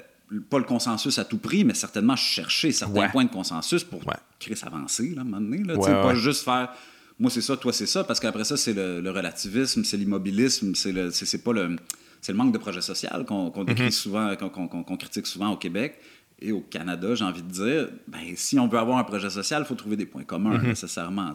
pas 0.49 0.59
le 0.59 0.65
consensus 0.65 1.19
à 1.19 1.25
tout 1.25 1.39
prix, 1.39 1.65
mais 1.65 1.75
certainement 1.75 2.17
chercher 2.17 2.73
certains 2.73 3.09
points 3.09 3.25
de 3.25 3.31
consensus 3.31 3.85
pour 3.85 4.03
créer 4.39 4.57
sa 4.57 4.67
avancée, 4.67 5.15
là, 5.15 5.19
à 5.19 5.21
un 5.23 5.25
moment 5.25 5.41
donné. 5.41 5.63
Là, 5.63 5.77
pas 5.77 6.15
juste 6.15 6.45
faire 6.45 6.71
moi 7.19 7.31
c'est 7.31 7.41
ça, 7.41 7.57
toi 7.57 7.73
c'est 7.73 7.87
ça, 7.87 8.05
parce 8.05 8.21
qu'après 8.21 8.45
ça, 8.45 8.57
c'est 8.57 8.73
le, 8.73 9.11
relativisme, 9.11 9.85
c'est 9.85 9.97
l'immobilisme, 9.97 10.75
c'est 10.75 10.93
le, 10.93 11.11
c'est, 11.13 11.43
pas 11.43 11.53
le, 11.53 11.77
c'est 12.21 12.33
le 12.33 12.39
manque 12.39 12.53
de 12.53 12.59
projet 12.59 12.81
social 12.81 13.25
qu'on, 13.25 13.51
décrit 13.65 13.89
mm-hmm. 13.89 13.91
souvent, 13.91 14.37
qu'on, 14.37 14.97
critique 14.97 15.27
souvent 15.27 15.51
au 15.51 15.57
Québec 15.57 16.01
et 16.41 16.53
au 16.53 16.61
Canada, 16.61 17.15
j'ai 17.15 17.25
envie 17.25 17.43
de 17.43 17.51
dire. 17.51 17.89
Ben, 18.09 18.21
si 18.37 18.59
on 18.59 18.69
veut 18.69 18.79
avoir 18.79 18.99
un 18.99 19.05
projet 19.05 19.31
social, 19.31 19.63
il 19.63 19.67
faut 19.67 19.75
trouver 19.75 19.97
des 19.97 20.07
points 20.07 20.25
communs, 20.25 20.59
mm-hmm. 20.59 20.69
nécessairement. 20.69 21.35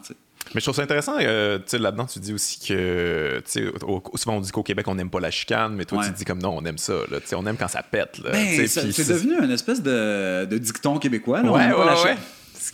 Mais 0.54 0.60
je 0.60 0.64
trouve 0.64 0.74
ça 0.74 0.82
intéressant, 0.82 1.16
euh, 1.20 1.58
là-dedans, 1.72 2.06
tu 2.06 2.18
dis 2.20 2.32
aussi 2.32 2.58
que, 2.66 3.42
souvent 4.14 4.36
on 4.36 4.40
dit 4.40 4.50
qu'au 4.50 4.62
Québec, 4.62 4.88
on 4.88 4.94
n'aime 4.94 5.10
pas 5.10 5.20
la 5.20 5.30
chicane, 5.30 5.74
mais 5.74 5.84
toi, 5.84 6.04
tu 6.04 6.12
dis 6.12 6.24
comme 6.24 6.40
non, 6.40 6.56
on 6.56 6.64
aime 6.64 6.78
ça, 6.78 6.94
là, 7.10 7.18
on 7.34 7.46
aime 7.46 7.56
quand 7.56 7.68
ça 7.68 7.82
pète. 7.82 8.20
Ben, 8.22 8.66
c'est 8.66 9.08
devenu 9.08 9.34
une 9.42 9.50
espèce 9.50 9.82
de, 9.82 10.46
de 10.46 10.58
dicton 10.58 10.98
québécois, 10.98 11.42
là, 11.42 11.52
on 11.52 11.58
aime 11.58 11.74
pas 11.74 11.84
la 11.84 12.16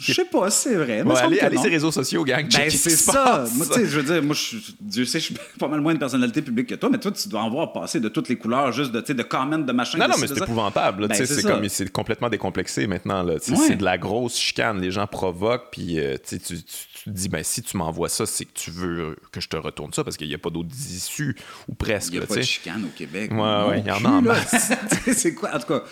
je 0.00 0.12
sais 0.12 0.24
pas, 0.24 0.50
c'est 0.50 0.74
vrai. 0.74 1.00
allez, 1.00 1.40
allez 1.40 1.56
sur 1.56 1.64
les 1.64 1.70
réseaux 1.70 1.92
sociaux, 1.92 2.24
gang. 2.24 2.46
Ben, 2.50 2.70
c'est 2.70 2.90
ça. 2.90 3.44
Moi, 3.54 3.66
tu 3.66 3.74
sais, 3.74 3.86
je 3.86 4.00
veux 4.00 4.14
dire, 4.14 4.22
moi, 4.22 4.34
Dieu 4.80 5.04
sait, 5.04 5.20
je 5.20 5.26
suis 5.26 5.34
pas 5.58 5.68
mal 5.68 5.80
moins 5.80 5.92
une 5.92 5.98
personnalité 5.98 6.42
publique 6.42 6.68
que 6.68 6.74
toi, 6.74 6.88
mais 6.90 6.98
toi, 6.98 7.10
tu 7.12 7.28
dois 7.28 7.42
en 7.42 7.50
voir 7.50 7.72
passer 7.72 8.00
de 8.00 8.08
toutes 8.08 8.28
les 8.28 8.36
couleurs, 8.36 8.72
juste 8.72 8.92
de, 8.92 9.00
de 9.12 9.22
comment, 9.22 9.58
de 9.58 9.72
machin. 9.72 9.98
Non, 9.98 10.08
non, 10.08 10.14
mais 10.20 10.26
c'est 10.26 10.38
épouvantable. 10.38 11.08
Ben, 11.08 11.26
c'est 11.26 11.42
comme, 11.42 11.68
c'est 11.68 11.90
complètement 11.90 12.28
décomplexé 12.28 12.86
maintenant. 12.86 13.26
C'est 13.40 13.76
de 13.76 13.84
la 13.84 13.98
grosse 13.98 14.36
chicane. 14.36 14.80
Les 14.80 14.90
gens 14.90 15.06
provoquent, 15.06 15.70
puis 15.70 15.98
euh, 15.98 16.16
tu, 16.26 16.38
tu, 16.38 16.56
te 16.56 17.10
dis, 17.10 17.28
ben, 17.28 17.42
si 17.42 17.62
tu 17.62 17.76
m'envoies 17.76 18.08
ça, 18.08 18.26
c'est 18.26 18.44
que 18.44 18.54
tu 18.54 18.70
veux 18.70 19.16
que 19.32 19.40
je 19.40 19.48
te 19.48 19.56
retourne 19.56 19.92
ça, 19.92 20.04
parce 20.04 20.16
qu'il 20.16 20.28
n'y 20.28 20.34
a 20.34 20.38
pas 20.38 20.50
d'autres 20.50 20.74
issues, 20.74 21.36
ou 21.68 21.74
presque. 21.74 22.12
Il 22.12 22.18
n'y 22.18 22.24
a 22.24 22.26
pas 22.26 22.36
de 22.36 22.42
chicane 22.42 22.84
au 22.84 22.96
Québec. 22.96 23.30
Ouais, 23.32 23.38
ouais, 23.38 23.80
il 23.80 23.86
y 23.86 23.90
en 23.90 24.04
a 24.04 24.08
en 24.08 24.22
masse. 24.22 24.72
c'est 25.12 25.34
quoi, 25.34 25.54
en 25.54 25.58
tout 25.58 25.66
cas 25.66 25.84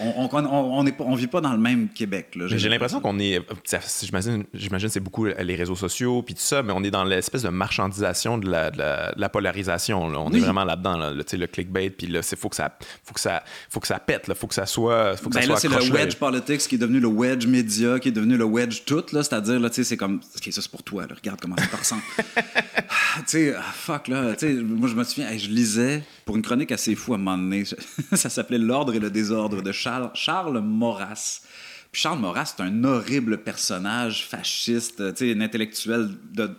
on, 0.00 0.28
on, 0.32 0.92
on, 0.98 1.14
vit 1.14 1.26
pas 1.26 1.40
dans 1.40 1.52
le 1.52 1.58
même 1.58 1.88
Québec. 1.88 2.36
J'ai 2.46 2.68
l'impression 2.68 3.00
qu'on 3.00 3.18
est. 3.18 3.40
J'imagine, 4.02 4.44
j'imagine 4.54 4.88
c'est 4.88 5.00
beaucoup 5.00 5.24
les 5.24 5.54
réseaux 5.56 5.76
sociaux 5.76 6.22
puis 6.22 6.34
tout 6.34 6.40
ça, 6.40 6.62
mais 6.62 6.72
on 6.72 6.82
est 6.82 6.90
dans 6.90 7.04
l'espèce 7.04 7.42
de 7.42 7.48
marchandisation 7.48 8.38
de 8.38 8.50
la, 8.50 8.70
de 8.70 9.20
la, 9.20 9.28
polarisation. 9.28 10.02
On 10.02 10.30
est 10.32 10.38
vraiment 10.38 10.64
là-dedans, 10.64 10.96
là, 10.96 11.12
le 11.12 11.46
clickbait, 11.46 11.90
puis 11.90 12.06
là, 12.06 12.20
il 12.30 12.36
faut 12.36 12.48
que 12.48 12.56
ça, 12.56 12.76
faut 13.04 13.14
que 13.14 13.20
ça, 13.20 13.42
faut 13.68 13.80
que 13.80 13.86
ça 13.86 13.98
pète, 13.98 14.24
il 14.28 14.34
faut 14.34 14.46
que 14.46 14.54
ça 14.54 14.66
soit, 14.66 15.16
faut 15.16 15.28
que 15.28 15.34
ben 15.34 15.48
là, 15.48 15.56
c'est 15.56 15.68
le 15.68 15.92
wedge 15.92 16.16
politics 16.16 16.60
qui 16.68 16.76
est 16.76 16.78
devenu 16.78 17.00
le 17.00 17.08
wedge 17.08 17.46
média, 17.46 17.98
qui 17.98 18.08
est 18.08 18.12
devenu 18.12 18.36
le 18.36 18.44
wedge 18.44 18.82
tout, 18.84 19.04
là, 19.12 19.22
c'est-à-dire 19.22 19.58
là, 19.58 19.68
c'est 19.72 19.96
comme, 19.96 20.20
ok, 20.36 20.52
ça 20.52 20.62
c'est 20.62 20.70
pour 20.70 20.82
toi, 20.82 21.04
regarde 21.14 21.40
comment 21.40 21.56
ça 21.56 21.66
te 21.66 21.76
ressemble. 21.76 22.02
tu 22.26 23.22
sais, 23.26 23.54
ah, 23.56 23.62
fuck 23.72 24.08
là, 24.08 24.34
moi 24.62 24.88
je 24.88 24.94
me 24.94 25.04
souviens, 25.04 25.36
je 25.36 25.48
lisais 25.48 26.02
pour 26.24 26.36
une 26.36 26.42
chronique 26.42 26.72
assez 26.72 26.94
fou 26.94 27.12
à 27.12 27.16
un 27.16 27.18
moment 27.18 27.36
donné, 27.36 27.64
ça 28.12 28.30
s'appelait 28.30 28.58
l'ordre 28.58 28.94
et 28.94 29.00
le 29.00 29.10
désordre 29.10 29.62
de 29.64 29.72
Charles, 29.72 30.10
Charles 30.14 30.60
Maurras. 30.60 31.40
Puis 31.90 32.02
Charles 32.02 32.18
Maurras, 32.18 32.54
c'est 32.56 32.62
un 32.62 32.84
horrible 32.84 33.38
personnage 33.38 34.26
fasciste, 34.26 35.00
un 35.00 35.40
intellectuel 35.40 36.10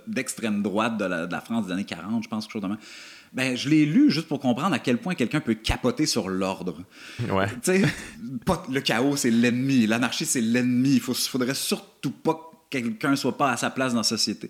d'extrême 0.07 0.61
droite 0.61 0.97
de 0.97 1.05
la, 1.05 1.41
France 1.41 1.67
des 1.67 1.73
années 1.73 1.83
40, 1.83 2.23
je 2.23 2.29
pense, 2.29 2.45
quelque 2.45 2.53
chose 2.53 2.61
de 2.61 2.67
même. 2.67 2.77
Ben, 3.33 3.57
je 3.57 3.67
l'ai 3.67 3.85
lu 3.85 4.09
juste 4.09 4.29
pour 4.29 4.39
comprendre 4.39 4.73
à 4.73 4.79
quel 4.79 4.97
point 4.97 5.13
quelqu'un 5.13 5.41
peut 5.41 5.55
capoter 5.55 6.05
sur 6.05 6.29
l'ordre. 6.29 6.77
Ouais. 7.29 7.47
le 8.69 8.79
chaos, 8.79 9.17
c'est 9.17 9.29
l'ennemi. 9.29 9.87
L'anarchie, 9.87 10.25
c'est 10.25 10.39
l'ennemi. 10.39 10.93
Il 10.95 11.01
faudrait 11.01 11.53
surtout 11.53 12.11
pas 12.11 12.33
que 12.69 12.79
quelqu'un 12.79 13.17
soit 13.17 13.37
pas 13.37 13.51
à 13.51 13.57
sa 13.57 13.69
place 13.69 13.91
dans 13.91 13.99
la 13.99 14.03
société. 14.03 14.49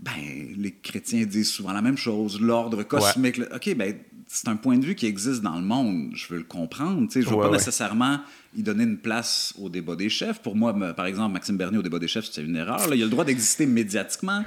Ben, 0.00 0.12
les 0.56 0.72
chrétiens 0.72 1.24
disent 1.24 1.50
souvent 1.50 1.72
la 1.72 1.82
même 1.82 1.96
chose. 1.96 2.40
L'ordre 2.40 2.82
cosmique. 2.82 3.40
OK, 3.54 3.74
ben, 3.74 3.94
c'est 4.26 4.48
un 4.48 4.56
point 4.56 4.78
de 4.78 4.84
vue 4.84 4.94
qui 4.94 5.06
existe 5.06 5.42
dans 5.42 5.56
le 5.56 5.64
monde. 5.64 6.10
Je 6.14 6.26
veux 6.28 6.38
le 6.38 6.44
comprendre. 6.44 7.06
Je 7.12 7.18
ne 7.20 7.24
veux 7.24 7.36
pas 7.36 7.50
nécessairement 7.50 8.18
y 8.56 8.62
donner 8.62 8.84
une 8.84 8.98
place 8.98 9.52
au 9.60 9.68
débat 9.68 9.96
des 9.96 10.08
chefs. 10.08 10.40
Pour 10.40 10.56
moi, 10.56 10.74
par 10.94 11.06
exemple, 11.06 11.32
Maxime 11.32 11.56
Bernier 11.56 11.78
au 11.78 11.82
débat 11.82 11.98
des 11.98 12.08
chefs, 12.08 12.26
c'est 12.30 12.42
une 12.42 12.56
erreur. 12.56 12.80
Il 12.92 13.02
a 13.02 13.04
le 13.04 13.10
droit 13.10 13.24
d'exister 13.24 13.66
médiatiquement. 13.66 14.44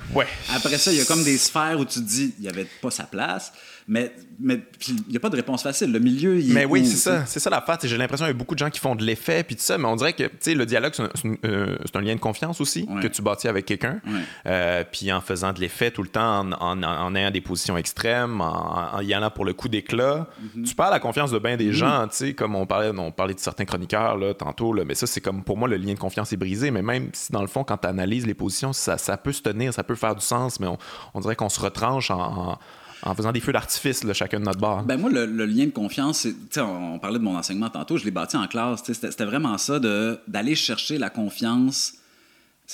Après 0.53 0.77
ça, 0.77 0.91
il 0.91 0.97
y 0.97 1.01
a 1.01 1.05
comme 1.05 1.23
des 1.23 1.37
sphères 1.37 1.79
où 1.79 1.85
tu 1.85 1.99
te 1.99 2.05
dis 2.05 2.33
il 2.37 2.41
n'y 2.41 2.49
avait 2.49 2.67
pas 2.81 2.91
sa 2.91 3.03
place. 3.03 3.53
Mais 3.87 4.13
mais 4.39 4.59
il 4.87 5.03
n'y 5.09 5.17
a 5.17 5.19
pas 5.19 5.29
de 5.29 5.35
réponse 5.35 5.63
facile. 5.63 5.91
Le 5.91 5.99
milieu, 5.99 6.39
il 6.39 6.53
Mais 6.53 6.65
oui, 6.65 6.85
c'est 6.85 6.97
ça. 6.97 7.25
C'est 7.25 7.39
ça 7.39 7.49
la 7.49 7.61
part. 7.61 7.79
J'ai 7.81 7.97
l'impression 7.97 8.25
qu'il 8.25 8.33
y 8.33 8.35
a 8.35 8.37
beaucoup 8.37 8.53
de 8.53 8.59
gens 8.59 8.69
qui 8.69 8.79
font 8.79 8.95
de 8.95 9.03
l'effet, 9.03 9.43
puis 9.43 9.55
tout 9.55 9.63
ça, 9.63 9.77
mais 9.77 9.85
on 9.85 9.95
dirait 9.95 10.13
que 10.13 10.23
le 10.23 10.65
dialogue, 10.65 10.93
c'est 10.93 11.03
un, 11.03 11.09
euh, 11.45 11.77
un, 11.93 12.01
lien 12.01 12.15
de 12.15 12.19
confiance 12.19 12.61
aussi 12.61 12.87
que 13.01 13.07
tu 13.07 13.21
bâtis 13.21 13.47
avec 13.47 13.65
quelqu'un. 13.65 13.99
Euh, 14.45 14.83
puis 14.89 15.11
en 15.11 15.21
faisant 15.21 15.53
de 15.53 15.59
l'effet 15.59 15.91
tout 15.91 16.03
le 16.03 16.09
temps, 16.09 16.51
en, 16.59 16.83
en, 16.83 17.15
ayant 17.15 17.31
des 17.31 17.41
positions 17.41 17.77
extrêmes, 17.77 18.41
en, 18.41 18.99
y 19.01 19.13
allant 19.13 19.31
pour 19.31 19.45
le 19.45 19.53
coup 19.53 19.69
d'éclat, 19.69 20.27
mm-hmm. 20.41 20.63
tu 20.63 20.75
perds 20.75 20.91
la 20.91 20.99
confiance 20.99 21.31
de 21.31 21.39
bien 21.39 21.57
des 21.57 21.71
mm-hmm. 21.71 21.73
gens, 21.73 22.07
tu 22.07 22.15
sais, 22.15 22.33
comme 22.33 22.55
on 22.55 22.65
parlait, 22.65 22.91
on 22.97 23.11
parlait 23.11 23.33
de 23.33 23.39
certains 23.39 23.65
chroniqueurs 23.65 24.17
là, 24.17 24.33
tantôt, 24.33 24.73
là, 24.73 24.83
mais 24.85 24.95
ça, 24.95 25.07
c'est 25.07 25.21
comme 25.21 25.43
pour 25.43 25.57
moi, 25.57 25.67
le 25.67 25.77
lien 25.77 25.93
de 25.93 25.99
confiance 25.99 26.31
est 26.33 26.37
brisé, 26.37 26.71
mais 26.71 26.81
même 26.81 27.09
si 27.13 27.31
dans 27.31 27.41
le 27.41 27.47
fond, 27.47 27.63
quand 27.63 27.77
tu 27.77 27.87
analyses 27.87 28.25
les 28.25 28.33
positions, 28.33 28.73
ça, 28.73 28.97
ça, 28.97 29.17
peut 29.17 29.31
se 29.31 29.41
tenir, 29.41 29.73
ça 29.73 29.83
peut 29.83 29.95
faire 29.95 30.15
du 30.15 30.25
sens, 30.25 30.59
mais 30.59 30.67
on, 30.67 30.77
on 31.13 31.19
dirait 31.19 31.35
qu'on 31.35 31.49
se 31.49 31.59
retranche 31.59 32.11
en 32.11 32.57
en 33.03 33.15
faisant 33.15 33.31
des 33.31 33.39
feux 33.39 33.51
d'artifice, 33.51 34.05
chacun 34.13 34.39
de 34.39 34.45
notre 34.45 34.59
bord. 34.59 34.83
Ben 34.83 34.97
moi, 34.99 35.09
le, 35.09 35.45
lien 35.45 35.65
de 35.65 35.71
confiance, 35.71 36.27
on, 36.57 36.61
on 36.61 36.99
parlait 36.99 37.19
de 37.19 37.23
mon 37.23 37.37
enseignement 37.37 37.69
tantôt, 37.69 37.97
je 37.97 38.05
l'ai 38.05 38.11
bâti 38.11 38.37
en 38.37 38.47
classe. 38.47 38.83
C'était 38.85 39.25
vraiment 39.25 39.57
ça 39.57 39.79
d'aller 39.79 40.55
chercher 40.55 40.97
la 40.97 41.09
confiance. 41.09 41.93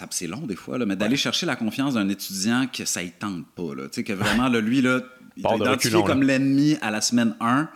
C'est 0.09 0.28
long 0.28 0.41
des 0.41 0.55
fois, 0.55 0.78
là, 0.80 0.86
mais 0.86 0.95
d'aller 0.95 1.17
chercher 1.17 1.45
la 1.45 1.55
confiance 1.55 1.93
d'un 1.93 2.09
étudiant 2.09 2.65
que 2.65 2.84
ça 2.84 3.03
ne 3.03 3.09
tente 3.09 3.45
pas. 3.55 3.76
Là, 3.76 3.84
que 3.89 4.13
vraiment, 4.13 4.49
lui, 4.49 4.82
là, 4.82 5.01
il 5.38 5.45
est 5.45 5.55
identifié 5.55 6.03
comme 6.03 6.24
l'ennemi 6.24 6.78
à 6.82 6.91
la 6.91 7.01
semaine 7.01 7.36
1 7.39 7.69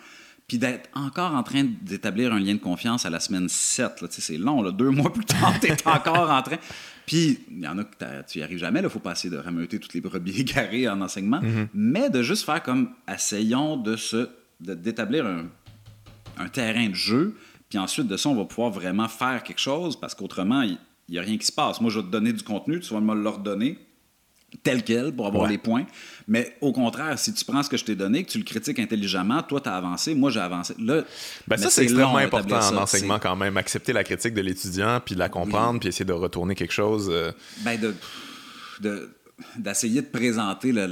puis 0.48 0.58
d'être 0.58 0.90
encore 0.94 1.36
en 1.36 1.44
train 1.44 1.66
d'établir 1.82 2.34
un 2.34 2.40
lien 2.40 2.54
de 2.54 2.60
confiance 2.60 3.06
à 3.06 3.10
la 3.10 3.20
semaine 3.20 3.50
7. 3.50 4.06
C'est 4.10 4.38
long, 4.38 4.62
là, 4.62 4.72
deux 4.72 4.90
mois 4.90 5.12
plus 5.12 5.26
tard, 5.26 5.54
tu 5.60 5.68
es 5.68 5.76
encore 5.88 6.32
en 6.32 6.42
train. 6.42 6.58
Puis, 7.08 7.40
il 7.50 7.64
y 7.64 7.68
en 7.68 7.78
a 7.78 7.86
que 7.86 7.96
tu 8.30 8.38
n'y 8.38 8.44
arrives 8.44 8.58
jamais, 8.58 8.82
il 8.84 8.90
faut 8.90 9.00
pas 9.00 9.14
essayer 9.14 9.34
de 9.34 9.40
rameuter 9.40 9.80
toutes 9.80 9.94
les 9.94 10.02
brebis 10.02 10.42
égarées 10.42 10.88
en 10.90 11.02
enseignement, 11.02 11.40
mm-hmm. 11.40 11.68
mais 11.74 12.10
de 12.12 12.22
juste 12.22 12.46
faire 12.46 12.62
comme, 12.62 12.92
essayons 13.12 13.78
de 13.78 13.96
se, 13.96 14.30
d'établir 14.60 15.26
un, 15.26 15.46
un, 16.38 16.50
terrain 16.50 16.90
de 16.90 16.96
jeu, 16.96 17.38
puis 17.70 17.80
ensuite 17.80 18.08
de 18.08 18.18
ça, 18.18 18.28
on 18.28 18.36
va 18.36 18.44
pouvoir 18.44 18.72
vraiment 18.72 19.08
faire 19.08 19.42
quelque 19.42 19.62
chose, 19.62 19.98
parce 19.98 20.16
qu'autrement, 20.16 20.62
il 20.64 20.78
n'y 21.10 21.18
a 21.18 21.22
rien 21.22 21.38
qui 21.38 21.46
se 21.46 21.52
passe. 21.54 21.80
Moi, 21.80 21.90
je 21.90 22.00
vais 22.00 22.06
te 22.06 22.12
donner 22.12 22.34
du 22.34 22.44
contenu, 22.44 22.82
tu 22.82 22.94
vas 22.94 23.00
me 23.00 23.16
l'ordonner, 23.16 23.80
tel 24.64 24.84
quel 24.84 25.14
pour 25.14 25.28
avoir 25.28 25.50
les 25.50 25.58
points. 25.58 25.86
Mais 26.28 26.58
au 26.62 26.72
contraire, 26.72 27.18
si 27.20 27.34
tu 27.34 27.44
prends 27.46 27.64
ce 27.64 27.70
que 27.70 27.78
je 27.78 27.86
t'ai 27.86 27.96
donné, 27.96 28.24
que 28.24 28.30
tu 28.30 28.38
le 28.38 28.44
critiques 28.44 28.80
intelligemment, 28.80 29.42
toi, 29.44 29.62
tu 29.62 29.70
as 29.70 29.76
avancé, 29.76 30.16
moi, 30.16 30.32
j'ai 30.32 30.40
avancé. 30.40 30.74
Là, 30.80 31.04
ben 31.48 31.58
ça, 31.58 31.70
c'est 31.70 31.84
extrêmement 31.84 32.18
important 32.18 32.60
en 32.60 32.78
enseignement 32.78 33.20
quand 33.20 33.36
même. 33.36 33.58
Accepter 33.58 33.94
la 33.94 34.04
critique 34.04 34.34
de 34.34 34.42
l'étudiant, 34.42 35.02
puis 35.04 35.16
la 35.16 35.30
comprendre, 35.30 35.80
puis 35.80 35.90
essayer 35.90 36.06
de 36.06 36.14
retourner 36.14 36.56
quelque 36.56 36.74
chose. 36.74 37.10
Euh. 37.12 37.32
Ben, 37.64 37.80
de, 37.80 39.10
d'essayer 39.58 40.02
de, 40.02 40.08
présenter 40.08 40.72
le, 40.72 40.88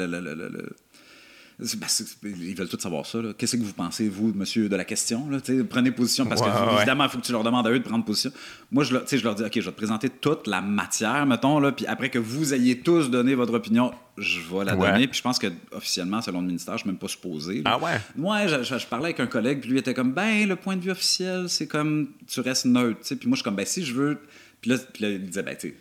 ils 1.60 2.56
veulent 2.56 2.68
tous 2.68 2.80
savoir 2.80 3.06
ça. 3.06 3.20
Qu'est-ce 3.38 3.56
que 3.56 3.62
vous 3.62 3.74
pensez, 3.74 4.10
vous, 4.10 4.34
monsieur, 4.34 4.68
de 4.68 4.76
la 4.76 4.84
question? 4.84 5.30
Là? 5.30 5.38
Prenez 5.70 5.92
position 5.92 6.26
parce 6.26 6.42
que, 6.42 6.78
évidemment, 6.78 7.06
il 7.06 7.10
faut 7.10 7.20
que 7.20 7.26
tu 7.26 7.32
leur 7.32 7.44
demandes 7.44 7.66
à 7.66 7.72
eux 7.72 7.80
de 7.80 7.84
prendre 7.84 8.04
position. 8.04 8.32
Moi, 8.72 8.84
je, 8.84 8.96
je 9.10 9.24
leur 9.24 9.36
dis, 9.36 9.44
OK, 9.44 9.52
je 9.56 9.62
vais 9.62 9.72
te 9.72 9.78
présenter 9.78 10.10
toute 10.10 10.48
la 10.48 10.62
matière, 10.62 11.26
mettons, 11.26 11.60
là, 11.60 11.72
puis 11.72 11.86
après 11.88 12.10
que 12.10 12.20
vous 12.20 12.54
ayez 12.54 12.80
tous 12.80 13.10
donné 13.10 13.36
votre 13.36 13.54
opinion, 13.54 13.94
je 14.18 14.40
vais 14.40 14.66
la 14.66 14.76
donner. 14.76 15.08
Puis 15.08 15.18
je 15.18 15.24
pense 15.24 15.40
que 15.40 15.48
officiellement, 15.72 16.22
selon 16.22 16.42
le 16.42 16.48
ministère, 16.48 16.74
je 16.74 16.84
ne 16.84 16.84
suis 16.84 16.90
même 16.90 16.98
pas 16.98 17.08
supposé. 17.08 17.62
Ah 17.66 17.78
ouais? 17.78 18.00
Moi, 18.16 18.48
je, 18.48 18.86
parlais 18.88 19.06
avec 19.06 19.20
un 19.20 19.28
collègue, 19.28 19.62
puis 19.62 19.70
lui 19.70 19.80
était 19.80 19.94
comme, 19.94 20.12
ben, 20.12 20.48
le 20.48 20.56
point 20.56 20.76
de 20.76 20.82
vue 20.82 20.92
officiel, 20.92 21.48
c'est 21.48 21.68
comme, 21.68 22.10
tu 22.28 22.40
restes 22.42 22.66
neutre. 22.66 23.00
Puis 23.02 23.28
moi, 23.28 23.36
je 23.36 23.36
suis 23.36 23.44
comme, 23.44 23.56
ben, 23.56 23.66
si 23.66 23.86
je 23.86 23.94
veux. 23.94 24.20
Puis 24.62 24.72
là, 24.72 24.78
puis 24.94 25.04
là 25.04 25.10
il 25.12 25.26
disait, 25.26 25.44
ben, 25.44 25.56
tu 25.56 25.76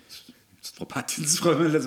tu 0.65 0.85
pas, 0.87 1.03
tu 1.07 1.23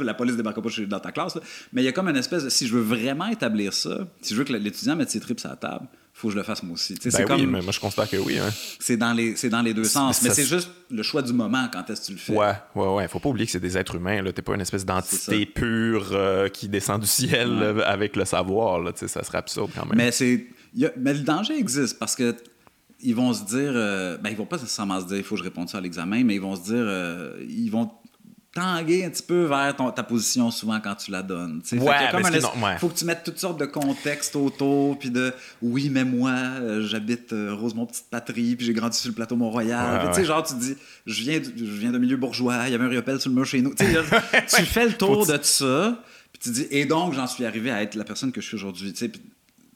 la 0.03 0.13
police 0.13 0.35
débarque 0.35 0.61
pas 0.61 0.69
dans 0.87 0.99
ta 0.99 1.11
classe. 1.11 1.37
Mais 1.73 1.81
il 1.81 1.85
y 1.85 1.87
a 1.87 1.91
comme 1.91 2.09
une 2.09 2.15
espèce 2.15 2.43
de, 2.43 2.49
si 2.49 2.67
je 2.67 2.75
veux 2.75 2.81
vraiment 2.81 3.27
établir 3.27 3.73
ça, 3.73 4.07
si 4.21 4.33
je 4.33 4.39
veux 4.39 4.45
que 4.45 4.53
l'étudiant 4.53 4.95
mette 4.95 5.09
ses 5.09 5.19
tripes 5.19 5.39
à 5.45 5.49
la 5.49 5.55
table, 5.55 5.87
faut 6.13 6.29
que 6.29 6.33
je 6.33 6.37
le 6.37 6.43
fasse 6.43 6.63
moi 6.63 6.73
aussi. 6.73 6.95
Ben 6.95 7.25
oui, 7.29 7.45
mais 7.45 7.61
moi 7.61 7.71
je 7.71 7.79
constate 7.79 8.09
que 8.09 8.17
oui. 8.17 8.39
Hein. 8.39 8.49
C'est 8.79 8.97
dans 8.97 9.13
les 9.13 9.35
dans 9.49 9.61
les 9.61 9.73
deux 9.73 9.83
sens, 9.83 10.21
mais 10.23 10.31
c'est 10.31 10.45
juste 10.45 10.69
le 10.89 11.03
choix 11.03 11.21
du 11.21 11.33
moment 11.33 11.67
quand 11.71 11.87
est-ce 11.89 12.01
que 12.01 12.05
tu 12.07 12.11
le 12.13 12.17
fais. 12.17 12.33
Ouais, 12.33 12.53
ouais, 12.75 12.87
ouais. 12.87 13.07
Faut 13.07 13.19
pas 13.19 13.29
oublier 13.29 13.45
que 13.45 13.51
c'est 13.51 13.59
des 13.59 13.77
êtres 13.77 13.95
humains. 13.95 14.23
Là, 14.23 14.33
t'es 14.33 14.41
pas 14.41 14.55
une 14.55 14.61
espèce 14.61 14.85
d'entité 14.85 15.45
pure 15.45 16.09
euh, 16.13 16.49
qui 16.49 16.69
descend 16.69 17.01
du 17.01 17.07
ciel 17.07 17.81
avec 17.85 18.15
le 18.15 18.25
savoir. 18.25 18.79
Là, 18.79 18.91
ça 18.95 19.23
serait 19.23 19.37
absurde 19.37 19.69
quand 19.75 19.85
même. 19.85 19.95
Mais 19.95 20.11
c'est, 20.11 20.47
mais 20.97 21.13
le 21.13 21.21
danger 21.21 21.55
existe 21.55 21.99
parce 21.99 22.15
que 22.15 22.35
ils 22.99 23.15
vont 23.15 23.33
se 23.33 23.43
dire, 23.43 23.71
euh, 23.75 24.17
ben, 24.17 24.29
ils 24.29 24.35
vont 24.35 24.45
pas 24.45 24.57
nécessairement 24.57 24.99
se 24.99 25.05
dire, 25.05 25.17
il 25.17 25.23
faut 25.23 25.35
que 25.35 25.39
je 25.39 25.43
réponde 25.43 25.69
ça 25.69 25.77
à 25.77 25.81
l'examen, 25.81 26.23
mais 26.23 26.35
ils 26.35 26.41
vont 26.41 26.55
se 26.55 26.63
dire, 26.63 26.83
euh, 26.83 27.37
ils 27.47 27.69
vont 27.69 27.91
tanguer 28.57 29.05
un 29.05 29.11
petit 29.11 29.21
peu 29.21 29.43
vers 29.43 29.75
ton, 29.75 29.91
ta 29.91 30.01
position 30.01 30.49
souvent 30.49 30.79
quand 30.79 30.95
tu 30.95 31.11
la 31.11 31.21
donnes. 31.21 31.61
Ouais, 31.73 32.09
Il 32.73 32.79
faut 32.79 32.89
que 32.89 32.97
tu 32.97 33.05
mettes 33.05 33.23
toutes 33.23 33.37
sortes 33.37 33.59
de 33.59 33.65
contextes 33.65 34.35
autour, 34.35 34.97
puis 34.97 35.11
de 35.11 35.31
oui, 35.61 35.89
mais 35.91 36.03
moi, 36.03 36.31
euh, 36.31 36.81
j'habite 36.81 37.31
Rosemont 37.31 37.85
Petite 37.85 38.07
Patrie, 38.09 38.55
puis 38.55 38.65
j'ai 38.65 38.73
grandi 38.73 38.97
sur 38.97 39.09
le 39.09 39.13
plateau 39.13 39.35
Mont-Royal. 39.35 40.09
tu 40.09 40.15
sais, 40.15 40.25
genre, 40.25 40.43
tu 40.43 40.55
dis, 40.55 40.75
je 41.05 41.21
viens, 41.21 41.39
je 41.43 41.63
viens 41.63 41.91
de 41.91 41.99
milieu 41.99 42.17
bourgeois, 42.17 42.63
il 42.65 42.71
y 42.71 42.75
avait 42.75 42.85
un 42.85 42.89
riopelle 42.89 43.21
sur 43.21 43.29
le 43.29 43.35
mur 43.35 43.45
chez 43.45 43.61
nous. 43.61 43.75
tu 43.75 43.85
fais 44.65 44.87
le 44.87 44.93
tour 44.93 45.27
de 45.27 45.37
ça, 45.43 46.03
puis 46.33 46.41
tu 46.41 46.49
dis, 46.49 46.67
et 46.71 46.85
donc, 46.85 47.13
j'en 47.13 47.27
suis 47.27 47.45
arrivé 47.45 47.69
à 47.69 47.83
être 47.83 47.93
la 47.93 48.05
personne 48.05 48.31
que 48.31 48.41
je 48.41 48.47
suis 48.47 48.55
aujourd'hui. 48.55 48.91
Tu 48.91 49.11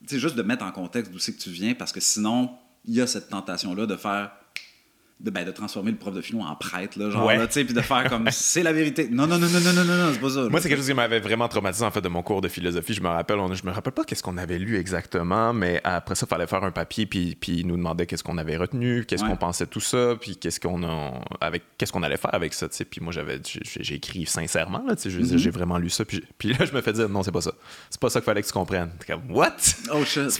sais, 0.06 0.18
juste 0.18 0.34
de 0.34 0.42
mettre 0.42 0.64
en 0.64 0.72
contexte 0.72 1.12
d'où 1.12 1.20
c'est 1.20 1.34
que 1.34 1.40
tu 1.40 1.50
viens, 1.50 1.74
parce 1.74 1.92
que 1.92 2.00
sinon, 2.00 2.50
il 2.84 2.94
y 2.94 3.00
a 3.00 3.06
cette 3.06 3.28
tentation-là 3.28 3.86
de 3.86 3.94
faire 3.94 4.32
de, 5.22 5.30
ben, 5.30 5.46
de 5.46 5.52
transformer 5.52 5.92
le 5.92 5.96
prof 5.96 6.12
de 6.12 6.20
philo 6.20 6.40
en 6.40 6.56
prêtre, 6.56 6.98
là, 6.98 7.08
genre, 7.08 7.30
tu 7.30 7.46
sais, 7.50 7.64
puis 7.64 7.74
de 7.74 7.80
faire 7.80 8.08
comme 8.08 8.28
c'est 8.32 8.62
la 8.62 8.72
vérité. 8.72 9.08
Non, 9.10 9.26
non, 9.26 9.38
non, 9.38 9.46
non, 9.46 9.60
non, 9.60 9.72
non, 9.72 9.84
non, 9.84 10.12
c'est 10.12 10.20
pas 10.20 10.30
ça. 10.30 10.48
Moi, 10.48 10.60
c'est 10.60 10.68
quelque 10.68 10.78
chose 10.78 10.88
qui 10.88 10.94
m'avait 10.94 11.20
vraiment 11.20 11.46
traumatisé, 11.46 11.84
en 11.84 11.90
fait, 11.92 12.00
de 12.00 12.08
mon 12.08 12.22
cours 12.22 12.40
de 12.40 12.48
philosophie. 12.48 12.92
Je 12.94 13.02
me 13.02 13.08
rappelle, 13.08 13.38
on, 13.38 13.54
je 13.54 13.64
me 13.64 13.70
rappelle 13.70 13.92
pas 13.92 14.04
qu'est-ce 14.04 14.22
qu'on 14.22 14.36
avait 14.36 14.58
lu 14.58 14.76
exactement, 14.76 15.52
mais 15.52 15.80
après 15.84 16.16
ça, 16.16 16.26
il 16.26 16.30
fallait 16.30 16.48
faire 16.48 16.64
un 16.64 16.72
papier, 16.72 17.06
puis, 17.06 17.36
puis 17.36 17.60
il 17.60 17.66
nous 17.68 17.76
demandait 17.76 18.06
qu'est-ce 18.06 18.24
qu'on 18.24 18.38
avait 18.38 18.56
retenu, 18.56 19.04
qu'est-ce 19.04 19.24
qu'on 19.24 19.36
pensait 19.36 19.66
de 19.66 19.70
tout 19.70 19.80
ça, 19.80 20.16
puis 20.20 20.36
qu'est-ce 20.36 20.58
qu'on 20.58 20.82
avec 21.40 21.62
qu'est-ce 21.78 21.92
qu'on 21.92 22.02
allait 22.02 22.16
faire 22.16 22.34
avec 22.34 22.52
ça, 22.52 22.68
tu 22.68 22.76
sais. 22.76 22.84
Puis 22.84 23.00
moi, 23.00 23.12
j'avais, 23.12 23.40
j'ai 23.44 23.94
écrit 23.94 24.26
sincèrement, 24.26 24.84
là, 24.86 24.96
tu 24.96 25.10
sais, 25.10 25.16
mm-hmm. 25.16 25.38
j'ai 25.38 25.50
vraiment 25.50 25.78
lu 25.78 25.90
ça, 25.90 26.04
puis, 26.04 26.24
puis 26.36 26.52
là, 26.52 26.64
je 26.64 26.72
me 26.72 26.80
fais 26.80 26.92
dire, 26.92 27.08
non, 27.08 27.22
c'est 27.22 27.30
pas 27.30 27.42
ça. 27.42 27.52
C'est 27.90 28.00
pas 28.00 28.10
ça 28.10 28.20
qu'il 28.20 28.26
fallait 28.26 28.42
que 28.42 28.46
tu 28.48 28.52
comprennes. 28.52 28.90
comme, 29.06 29.30
what? 29.30 29.56
Oh 29.92 30.04
shit. 30.04 30.36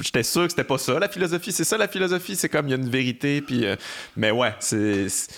J'étais 0.00 0.22
sûr 0.22 0.44
que 0.44 0.50
c'était 0.50 0.64
pas 0.64 0.78
ça, 0.78 0.98
la 0.98 1.08
philosophie. 1.08 1.50
C'est 1.50 1.64
ça, 1.64 1.76
la 1.76 1.88
philosophie, 1.88 2.36
c'est 2.36 2.48
comme, 2.48 2.68
il 2.68 2.70
y 2.70 2.74
a 2.74 2.76
une 2.76 2.88
vérité, 2.88 3.40
puis, 3.40 3.66
euh, 3.66 3.74
mais 4.16 4.30
ouais, 4.30 4.54
c'est 4.60 5.08
c'est. 5.08 5.32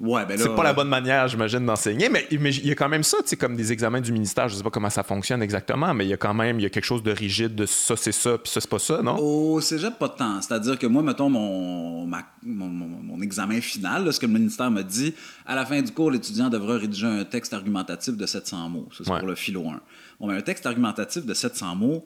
Ouais, 0.00 0.26
ben 0.26 0.36
c'est 0.36 0.54
pas 0.54 0.64
la 0.64 0.72
bonne 0.72 0.88
manière, 0.88 1.28
j'imagine, 1.28 1.64
d'enseigner, 1.64 2.08
mais, 2.08 2.26
il 2.30 2.66
y 2.66 2.72
a 2.72 2.74
quand 2.74 2.88
même 2.88 3.04
ça, 3.04 3.18
tu 3.24 3.36
comme 3.36 3.54
des 3.54 3.72
examens 3.72 4.00
du 4.00 4.12
ministère, 4.12 4.48
je 4.48 4.56
sais 4.56 4.62
pas 4.62 4.70
comment 4.70 4.90
ça 4.90 5.04
fonctionne 5.04 5.40
exactement, 5.40 5.94
mais 5.94 6.04
il 6.04 6.08
y 6.08 6.12
a 6.12 6.16
quand 6.16 6.34
même 6.34 6.58
il 6.58 6.64
y 6.64 6.66
a 6.66 6.70
quelque 6.70 6.84
chose 6.84 7.02
de 7.02 7.12
rigide 7.12 7.54
de 7.54 7.64
ça, 7.64 7.96
c'est 7.96 8.12
ça, 8.12 8.36
puis 8.36 8.50
ça, 8.50 8.60
c'est 8.60 8.68
pas 8.68 8.80
ça, 8.80 9.02
non? 9.02 9.16
Au 9.18 9.60
cégep, 9.60 9.96
pas 9.98 10.08
de 10.08 10.14
temps. 10.14 10.40
C'est-à-dire 10.42 10.78
que 10.78 10.86
moi, 10.86 11.02
mettons, 11.02 11.30
mon, 11.30 12.06
mon, 12.42 13.22
examen 13.22 13.60
final, 13.60 14.12
ce 14.12 14.18
que 14.18 14.26
le 14.26 14.32
ministère 14.32 14.70
me 14.70 14.82
dit, 14.82 15.14
à 15.46 15.54
la 15.54 15.64
fin 15.64 15.80
du 15.80 15.92
cours, 15.92 16.10
l'étudiant 16.10 16.50
devra 16.50 16.76
rédiger 16.76 17.06
un 17.06 17.24
texte 17.24 17.54
argumentatif 17.54 18.16
de 18.16 18.26
700 18.26 18.68
mots. 18.68 18.88
Ça, 18.90 19.04
c'est 19.04 19.18
pour 19.18 19.28
le 19.28 19.34
philo 19.34 19.66
1. 19.68 19.80
Bon, 20.20 20.28
un 20.28 20.40
texte 20.40 20.66
argumentatif 20.66 21.24
de 21.24 21.32
700 21.32 21.76
mots, 21.76 22.04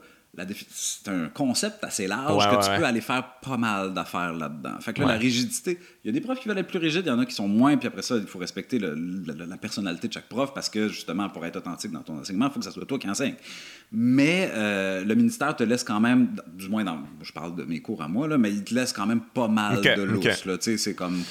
c'est 0.71 1.09
un 1.09 1.29
concept 1.29 1.83
assez 1.83 2.07
large 2.07 2.49
que 2.49 2.65
tu 2.65 2.79
peux 2.79 2.85
aller 2.85 3.01
faire 3.01 3.25
pas 3.41 3.57
mal 3.57 3.93
d'affaires 3.93 4.33
là-dedans. 4.33 4.79
Fait 4.81 4.93
que 4.93 5.01
là, 5.01 5.09
la 5.09 5.15
rigidité, 5.15 5.79
il 6.09 6.15
y 6.15 6.17
a 6.17 6.21
des 6.21 6.25
profs 6.25 6.41
qui 6.41 6.49
veulent 6.49 6.57
être 6.57 6.69
plus 6.69 6.79
rigides, 6.79 7.03
il 7.05 7.09
y 7.09 7.13
en 7.13 7.19
a 7.19 7.27
qui 7.27 7.35
sont 7.35 7.49
moins, 7.49 7.77
puis 7.77 7.87
après 7.87 8.01
ça, 8.01 8.17
il 8.17 8.27
faut 8.27 8.39
respecter 8.39 8.79
la 8.79 9.57
personnalité 9.59 10.09
de 10.09 10.13
chaque 10.15 10.27
prof 10.27 10.55
parce 10.55 10.71
que 10.71 10.89
justement, 10.89 11.29
pour 11.29 11.45
être 11.45 11.57
authentique 11.57 11.91
dans 11.91 12.01
ton 12.01 12.19
enseignement, 12.19 12.47
il 12.47 12.53
faut 12.53 12.61
que 12.61 12.65
ça 12.65 12.71
soit 12.71 12.87
toi 12.87 12.99
qui 12.99 13.11
enseigne. 13.11 13.35
Mais 13.93 14.51
euh, 14.55 15.05
le 15.05 15.15
ministère 15.15 15.55
te 15.55 15.65
laisse 15.65 15.85
quand 15.85 16.01
même, 16.01 16.29
du 16.55 16.71
moins 16.71 16.83
dans, 16.83 17.01
je 17.21 17.31
parle 17.31 17.57
de 17.57 17.65
mes 17.65 17.83
cours 17.83 18.01
à 18.01 18.09
moi, 18.09 18.27
là, 18.27 18.39
mais 18.39 18.51
il 18.51 18.65
te 18.65 18.75
laisse 18.75 18.95
quand 18.95 19.05
même 19.05 19.21
pas 19.21 19.49
mal 19.49 19.83
de. 19.83 20.17
Okay. 20.17 20.79
C'est 20.79 20.95
comme. 20.95 21.23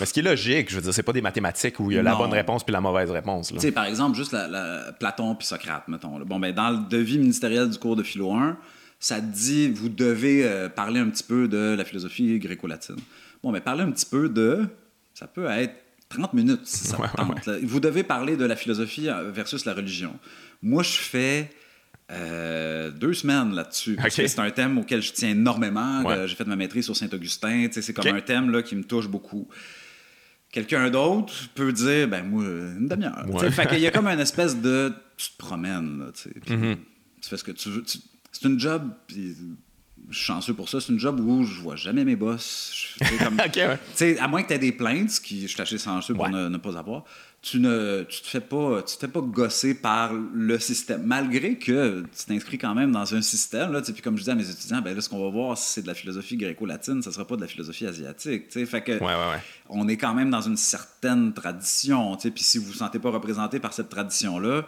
Mais 0.00 0.06
ce 0.06 0.14
qui 0.14 0.20
est 0.20 0.22
logique, 0.22 0.70
je 0.70 0.76
veux 0.76 0.82
dire, 0.82 0.94
c'est 0.94 1.02
pas 1.02 1.12
des 1.12 1.20
mathématiques 1.20 1.78
où 1.78 1.90
il 1.90 1.96
y 1.96 1.98
a 1.98 2.02
la 2.02 2.14
bonne 2.14 2.32
réponse 2.32 2.64
puis 2.64 2.72
la 2.72 2.80
mauvaise 2.80 3.10
réponse. 3.10 3.52
Par 3.74 3.84
exemple, 3.84 4.16
juste 4.16 4.32
la, 4.32 4.94
Platon 4.98 5.34
puis 5.34 5.46
Socrate, 5.46 5.88
mettons. 5.88 6.18
Bon, 6.20 6.40
ben, 6.40 6.54
dans 6.54 6.70
le 6.70 6.78
devis 6.88 7.18
ministériel 7.18 7.68
du 7.68 7.78
cours 7.78 7.96
de 7.96 8.02
philo 8.02 8.32
1, 8.32 8.56
ça 8.98 9.20
dit 9.20 9.68
vous 9.68 9.90
devez 9.90 10.46
euh, 10.46 10.70
parler 10.70 11.00
un 11.00 11.10
petit 11.10 11.24
peu 11.24 11.48
de 11.48 11.74
la 11.76 11.84
philosophie 11.84 12.38
gréco-latine. 12.38 12.96
Bon, 13.42 13.50
mais 13.50 13.60
parler 13.60 13.82
un 13.82 13.90
petit 13.90 14.06
peu 14.06 14.28
de. 14.28 14.66
Ça 15.14 15.26
peut 15.26 15.46
être 15.46 15.74
30 16.08 16.34
minutes 16.34 16.66
si 16.66 16.84
ça 16.84 16.96
tente. 17.16 17.48
Vous 17.62 17.80
devez 17.80 18.02
parler 18.02 18.36
de 18.36 18.44
la 18.44 18.56
philosophie 18.56 19.08
euh, 19.08 19.30
versus 19.30 19.64
la 19.64 19.74
religion. 19.74 20.18
Moi, 20.62 20.82
je 20.82 20.96
fais 20.96 21.50
euh, 22.10 22.90
deux 22.90 23.14
semaines 23.14 23.54
là-dessus. 23.54 23.98
c'est 24.10 24.38
un 24.38 24.50
thème 24.50 24.78
auquel 24.78 25.02
je 25.02 25.12
tiens 25.12 25.30
énormément. 25.30 26.26
J'ai 26.26 26.34
fait 26.34 26.46
ma 26.46 26.56
maîtrise 26.56 26.84
sur 26.84 26.96
Saint-Augustin. 26.96 27.68
C'est 27.70 27.92
comme 27.92 28.06
un 28.06 28.20
thème 28.20 28.50
là, 28.50 28.62
qui 28.62 28.76
me 28.76 28.84
touche 28.84 29.08
beaucoup. 29.08 29.48
Quelqu'un 30.50 30.90
d'autre 30.90 31.32
peut 31.54 31.72
dire, 31.72 32.08
ben 32.08 32.24
moi, 32.24 32.44
une 32.44 32.86
demi-heure. 32.86 33.24
Fait 33.52 33.66
qu'il 33.66 33.78
y 33.78 33.86
a 33.86 33.90
comme 33.92 34.06
une 34.06 34.20
espèce 34.20 34.56
de. 34.56 34.92
Tu 35.16 35.30
te 35.30 35.38
promènes, 35.38 35.98
là, 35.98 36.06
mm-hmm. 36.06 36.76
tu 37.22 37.28
fais 37.28 37.36
ce 37.36 37.44
que 37.44 37.52
tu 37.52 37.70
veux. 37.70 37.84
C'est 37.86 38.48
une 38.48 38.58
job, 38.58 38.90
puis 39.06 39.36
je 40.12 40.18
suis 40.18 40.26
chanceux 40.26 40.54
pour 40.54 40.68
ça, 40.68 40.80
c'est 40.80 40.92
une 40.92 40.98
job 40.98 41.18
où 41.20 41.44
je 41.44 41.60
vois 41.60 41.76
jamais 41.76 42.04
mes 42.04 42.16
boss. 42.16 42.96
Comme, 43.18 43.38
À 43.40 44.28
moins 44.28 44.42
que 44.42 44.48
tu 44.48 44.54
aies 44.54 44.58
des 44.58 44.72
plaintes, 44.72 45.10
ce 45.10 45.20
qui 45.20 45.42
je 45.42 45.46
suis 45.48 45.60
assez 45.60 45.78
chanceux 45.78 46.14
pour 46.14 46.28
ne, 46.28 46.56
pas 46.58 46.78
avoir 46.78 47.04
tu 47.42 47.58
ne 47.58 48.04
tu 48.08 48.22
te 48.22 48.28
fais 48.28 48.40
pas 48.40 48.82
tu 48.82 48.94
te 48.94 49.00
fais 49.00 49.08
pas 49.08 49.20
gosser 49.20 49.74
par 49.74 50.12
le 50.12 50.58
système. 50.60 51.02
Malgré 51.04 51.58
que 51.58 52.04
tu 52.16 52.24
t'inscris 52.26 52.56
quand 52.56 52.74
même 52.74 52.92
dans 52.92 53.14
un 53.16 53.20
système 53.20 53.72
là 53.72 53.82
puis 53.82 54.00
comme 54.00 54.16
je 54.16 54.22
dis 54.22 54.30
à 54.30 54.36
mes 54.36 54.48
étudiants 54.48 54.80
ben 54.80 54.94
là 54.94 55.00
ce 55.00 55.08
qu'on 55.08 55.22
va 55.22 55.28
voir 55.28 55.58
si 55.58 55.72
c'est 55.72 55.82
de 55.82 55.88
la 55.88 55.94
philosophie 55.94 56.36
gréco-latine 56.36 57.02
ça 57.02 57.10
sera 57.10 57.26
pas 57.26 57.34
de 57.34 57.40
la 57.40 57.48
philosophie 57.48 57.86
asiatique 57.86 58.44
fait 58.52 58.80
que 58.82 59.00
on 59.68 59.88
est 59.88 59.96
quand 59.96 60.14
même 60.14 60.30
dans 60.30 60.40
une 60.40 60.56
certaine 60.56 61.32
tradition 61.32 62.16
puis 62.16 62.32
si 62.36 62.58
vous 62.58 62.66
vous 62.66 62.74
sentez 62.74 63.00
pas 63.00 63.10
représenté 63.10 63.58
par 63.58 63.72
cette 63.72 63.88
tradition 63.88 64.38
là 64.38 64.64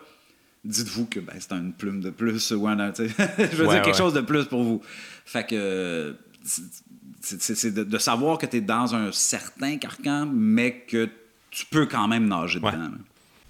dites-vous 0.65 1.07
que 1.07 1.21
ben, 1.21 1.35
c'est 1.39 1.53
une 1.53 1.73
plume 1.73 2.01
de 2.01 2.11
plus 2.11 2.51
ou 2.53 2.67
un, 2.67 2.93
je 2.97 3.57
veux 3.57 3.69
dire 3.69 3.83
quelque 3.83 3.97
chose 3.97 4.15
de 4.15 4.21
plus 4.21 4.47
pour 4.47 4.63
vous 4.63 4.83
fait 5.25 5.45
que 5.45 6.17
c'est 7.21 7.73
de, 7.73 7.99
savoir 7.99 8.39
que 8.39 8.47
tu 8.47 8.59
es 8.59 8.61
dans 8.61 8.95
un 8.95 9.13
certain 9.13 9.77
carcan 9.79 10.27
mais 10.31 10.85
que 10.89 11.09
tu 11.51 11.67
peux 11.67 11.87
quand 11.87 12.09
même 12.09 12.27
nager 12.27 12.59
dedans. 12.59 12.91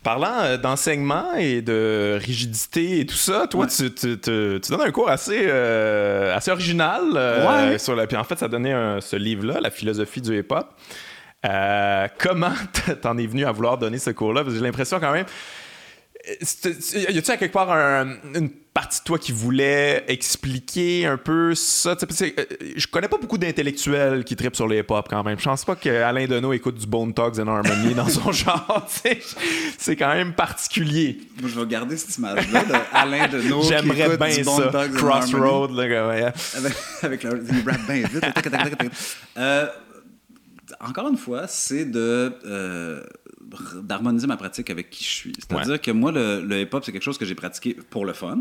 Parlant 0.02 0.40
euh, 0.42 0.58
d'enseignement 0.58 1.34
et 1.34 1.62
de 1.62 2.18
rigidité 2.20 3.00
et 3.00 3.06
tout 3.06 3.14
ça, 3.14 3.46
toi, 3.46 3.66
tu, 3.66 3.90
tu, 3.90 4.16
donnes 4.18 4.80
un 4.82 4.90
cours 4.90 5.08
assez, 5.08 5.44
euh, 5.46 6.36
assez 6.36 6.50
original. 6.50 7.00
Euh, 7.16 7.78
sur 7.78 7.96
la, 7.96 8.06
puis 8.06 8.18
en 8.18 8.24
fait, 8.24 8.38
ça 8.38 8.46
donnait 8.46 9.00
ce 9.00 9.16
livre-là, 9.16 9.60
La 9.62 9.70
philosophie 9.70 10.20
du 10.20 10.38
hip-hop. 10.38 10.68
comment 12.18 12.52
t'en 13.00 13.16
es 13.16 13.26
venu 13.26 13.46
à 13.46 13.52
vouloir 13.52 13.78
donner 13.78 13.98
ce 13.98 14.10
cours-là? 14.10 14.44
J'ai 14.46 14.60
l'impression 14.60 15.00
quand 15.00 15.12
même 15.12 15.24
y 16.94 17.18
a-tu 17.18 17.30
à 17.30 17.36
quelque 17.36 17.52
part 17.52 17.70
une 17.70 18.50
partie 18.72 19.00
de 19.00 19.04
toi 19.04 19.18
qui 19.18 19.32
voulait 19.32 20.04
expliquer 20.08 21.06
un 21.06 21.16
peu 21.16 21.54
ça? 21.54 21.92
Euh, 21.92 22.44
je 22.76 22.86
connais 22.86 23.08
pas 23.08 23.18
beaucoup 23.18 23.38
d'intellectuels 23.38 24.24
qui 24.24 24.34
tripent 24.34 24.56
sur 24.56 24.66
les 24.66 24.78
hip-hop 24.78 25.06
quand 25.08 25.22
même. 25.22 25.38
Je 25.38 25.44
pense 25.44 25.64
pas 25.64 25.76
qu'Alain 25.76 26.26
Deneau 26.26 26.52
écoute 26.52 26.76
du 26.76 26.86
Bone 26.86 27.12
Talks 27.14 27.38
and 27.38 27.48
Harmony 27.48 27.94
dans 27.94 28.08
son 28.08 28.32
genre. 28.32 28.86
C'est 29.78 29.96
quand 29.96 30.12
même 30.14 30.32
particulier. 30.32 31.20
Moi, 31.40 31.50
je 31.52 31.60
vais 31.60 31.66
garder 31.66 31.96
cette 31.96 32.16
image-là 32.16 32.64
d'Alain 32.64 33.28
Deneau. 33.28 33.62
J'aimerais 33.62 34.16
bien 34.16 34.44
ça. 34.44 34.70
Crossroad. 34.94 35.70
Là, 35.72 36.32
avec, 37.02 37.22
le, 37.22 37.30
rap 37.66 37.80
bien 37.86 38.06
vite. 38.06 38.24
Euh, 39.36 39.66
encore 40.80 41.08
une 41.08 41.16
fois, 41.16 41.46
c'est 41.46 41.84
de. 41.84 42.32
Euh, 42.44 43.02
d'harmoniser 43.82 44.26
ma 44.26 44.36
pratique 44.36 44.70
avec 44.70 44.90
qui 44.90 45.04
je 45.04 45.08
suis. 45.10 45.32
C'est-à-dire 45.48 45.80
que 45.80 45.90
moi, 45.90 46.12
le, 46.12 46.42
le 46.44 46.60
hip-hop, 46.60 46.84
c'est 46.84 46.92
quelque 46.92 47.02
chose 47.02 47.18
que 47.18 47.24
j'ai 47.24 47.34
pratiqué 47.34 47.74
pour 47.90 48.04
le 48.04 48.12
fun 48.12 48.38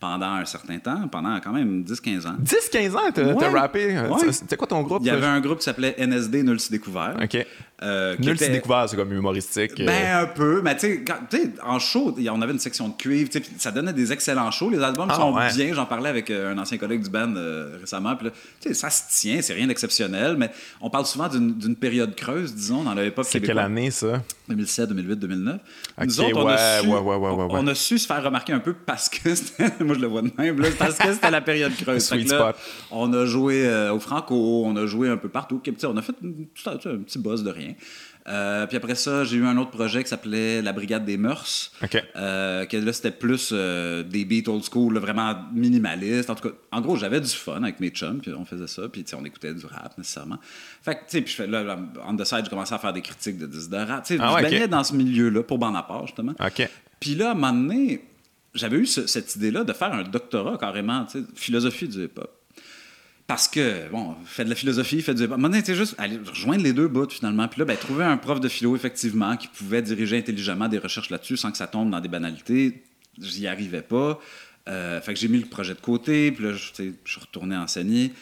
pendant 0.00 0.32
un 0.32 0.44
certain 0.44 0.78
temps, 0.78 1.08
pendant 1.08 1.40
quand 1.40 1.52
même 1.52 1.82
10-15 1.82 2.26
ans. 2.26 2.36
10-15 2.42 2.96
ans, 2.96 3.10
t'as 3.38 3.50
rappé? 3.50 3.96
C'était 4.32 4.56
quoi 4.56 4.66
ton 4.66 4.82
groupe? 4.82 5.00
Il 5.02 5.06
y 5.06 5.10
avait 5.10 5.26
un 5.26 5.40
groupe 5.40 5.58
qui 5.58 5.64
s'appelait 5.64 5.94
NSD 5.98 6.42
Nul 6.42 6.58
Découvert. 6.70 7.16
OK. 7.22 7.46
Euh, 7.84 8.16
Nul 8.18 8.34
était... 8.34 8.48
découvert, 8.48 8.88
c'est 8.88 8.96
comme 8.96 9.12
humoristique. 9.12 9.78
Euh. 9.80 9.86
Ben, 9.86 10.22
un 10.22 10.26
peu. 10.26 10.62
Mais 10.62 10.76
tu 10.76 11.04
sais, 11.30 11.50
en 11.62 11.78
show, 11.78 12.16
on 12.30 12.42
avait 12.42 12.52
une 12.52 12.58
section 12.58 12.88
de 12.88 12.94
cuivre. 12.94 13.30
Ça 13.58 13.70
donnait 13.70 13.92
des 13.92 14.12
excellents 14.12 14.50
shows. 14.50 14.70
Les 14.70 14.82
albums 14.82 15.08
ah, 15.10 15.14
sont 15.14 15.32
bien. 15.32 15.74
J'en 15.74 15.86
parlais 15.86 16.08
avec 16.08 16.30
euh, 16.30 16.52
un 16.52 16.58
ancien 16.58 16.78
collègue 16.78 17.02
du 17.02 17.10
band 17.10 17.34
récemment. 17.78 18.16
Puis 18.16 18.74
ça 18.74 18.90
se 18.90 19.02
tient, 19.10 19.42
c'est 19.42 19.54
rien 19.54 19.66
d'exceptionnel. 19.66 20.36
Mais 20.38 20.50
on 20.80 20.88
parle 20.90 21.06
souvent 21.06 21.28
d'une 21.28 21.76
période 21.76 22.14
creuse, 22.14 22.54
disons, 22.54 22.84
dans 22.84 22.94
l'époque 22.94 23.26
C'est 23.28 23.40
quelle 23.40 23.58
année, 23.58 23.90
ça? 23.90 24.22
2007, 24.48 24.88
2008, 24.90 25.16
2009. 25.16 25.60
Nous 26.04 26.20
autres, 26.20 26.36
on, 26.36 26.48
a 26.48 26.80
su, 26.80 26.88
on, 26.88 27.66
a 27.66 27.74
su 27.74 27.98
se 27.98 28.06
faire 28.06 28.22
remarquer 28.22 28.52
un 28.52 28.58
peu 28.58 28.74
parce 28.74 29.08
que 29.08 29.28
moi 29.84 29.94
je 29.94 30.00
le 30.00 30.06
vois 30.06 30.20
de 30.20 30.30
même, 30.36 30.60
parce 30.78 30.98
que 30.98 31.12
c'était 31.12 31.30
la 31.30 31.40
période 31.40 31.74
creuse. 31.74 32.12
on 32.90 33.12
a 33.12 33.24
joué 33.24 33.88
au 33.90 34.00
Franco, 34.00 34.64
on 34.66 34.76
a 34.76 34.86
joué 34.86 35.08
un 35.08 35.16
peu 35.16 35.28
partout. 35.28 35.62
On 35.84 35.96
a 35.96 36.02
fait 36.02 36.14
un 36.22 36.98
petit 36.98 37.18
buzz 37.18 37.42
de 37.42 37.50
rien. 37.50 37.73
Euh, 38.26 38.66
puis 38.66 38.76
après 38.76 38.94
ça, 38.94 39.24
j'ai 39.24 39.36
eu 39.36 39.46
un 39.46 39.56
autre 39.58 39.70
projet 39.70 40.02
qui 40.02 40.08
s'appelait 40.08 40.62
La 40.62 40.72
Brigade 40.72 41.04
des 41.04 41.16
Mœurs. 41.16 41.72
Euh, 42.16 42.64
que 42.64 42.76
là, 42.76 42.92
c'était 42.92 43.10
plus 43.10 43.50
euh, 43.52 44.02
des 44.02 44.24
beats 44.24 44.50
old 44.50 44.64
school, 44.64 44.96
vraiment 44.98 45.34
minimalistes. 45.52 46.30
En 46.30 46.34
tout 46.34 46.48
cas, 46.48 46.54
en 46.72 46.80
gros, 46.80 46.96
j'avais 46.96 47.20
du 47.20 47.28
fun 47.28 47.62
avec 47.62 47.80
mes 47.80 47.90
chums, 47.90 48.20
puis 48.20 48.32
on 48.32 48.44
faisait 48.44 48.66
ça, 48.66 48.88
puis 48.88 49.04
on 49.14 49.24
écoutait 49.24 49.52
du 49.52 49.66
rap 49.66 49.96
nécessairement. 49.98 50.38
Fait 50.82 50.94
que, 50.94 51.00
tu 51.00 51.18
sais, 51.18 51.20
puis 51.22 51.46
là, 51.46 51.78
on 52.06 52.16
the 52.16 52.24
side, 52.24 52.40
j'ai 52.44 52.50
commencé 52.50 52.74
à 52.74 52.78
faire 52.78 52.92
des 52.92 53.02
critiques 53.02 53.38
de 53.38 53.46
disques 53.46 53.70
de 53.70 53.76
rap. 53.76 54.04
Tu 54.04 54.16
sais, 54.16 54.22
ah 54.22 54.36
je 54.38 54.42
baignais 54.42 54.68
dans 54.68 54.84
ce 54.84 54.94
milieu-là 54.94 55.42
pour 55.42 55.58
Bonaparte, 55.58 56.06
justement. 56.06 56.34
Puis 57.00 57.14
là, 57.16 57.28
à 57.28 57.30
un 57.32 57.34
moment 57.34 57.52
donné, 57.52 58.04
j'avais 58.54 58.78
eu 58.78 58.86
cette 58.86 59.36
idée-là 59.36 59.64
de 59.64 59.72
faire 59.74 59.92
un 59.92 60.02
doctorat 60.02 60.56
carrément, 60.56 61.04
tu 61.04 61.20
sais, 61.20 61.24
philosophie 61.34 61.88
du 61.88 62.04
hip-hop. 62.04 62.30
Parce 63.26 63.48
que, 63.48 63.88
bon, 63.90 64.14
fait 64.26 64.44
de 64.44 64.50
la 64.50 64.54
philosophie, 64.54 65.00
fait 65.00 65.14
du... 65.14 65.26
Maintenant, 65.26 65.54
c'était 65.54 65.74
juste 65.74 65.94
aller 65.96 66.18
rejoindre 66.18 66.62
les 66.62 66.74
deux 66.74 66.88
bouts, 66.88 67.08
finalement. 67.08 67.48
Puis 67.48 67.58
là, 67.58 67.64
ben, 67.64 67.76
trouver 67.76 68.04
un 68.04 68.18
prof 68.18 68.38
de 68.38 68.48
philo, 68.48 68.76
effectivement, 68.76 69.36
qui 69.36 69.48
pouvait 69.48 69.80
diriger 69.80 70.18
intelligemment 70.18 70.68
des 70.68 70.78
recherches 70.78 71.08
là-dessus 71.08 71.38
sans 71.38 71.50
que 71.50 71.56
ça 71.56 71.66
tombe 71.66 71.90
dans 71.90 72.00
des 72.00 72.08
banalités. 72.08 72.84
J'y 73.18 73.46
arrivais 73.46 73.80
pas. 73.80 74.20
Euh, 74.68 75.00
fait 75.00 75.14
que 75.14 75.20
j'ai 75.20 75.28
mis 75.28 75.38
le 75.38 75.46
projet 75.46 75.74
de 75.74 75.80
côté, 75.80 76.32
puis 76.32 76.44
là, 76.44 76.52
je 76.52 76.82
suis 76.84 77.20
retourné 77.20 77.56
enseigner. 77.56 78.12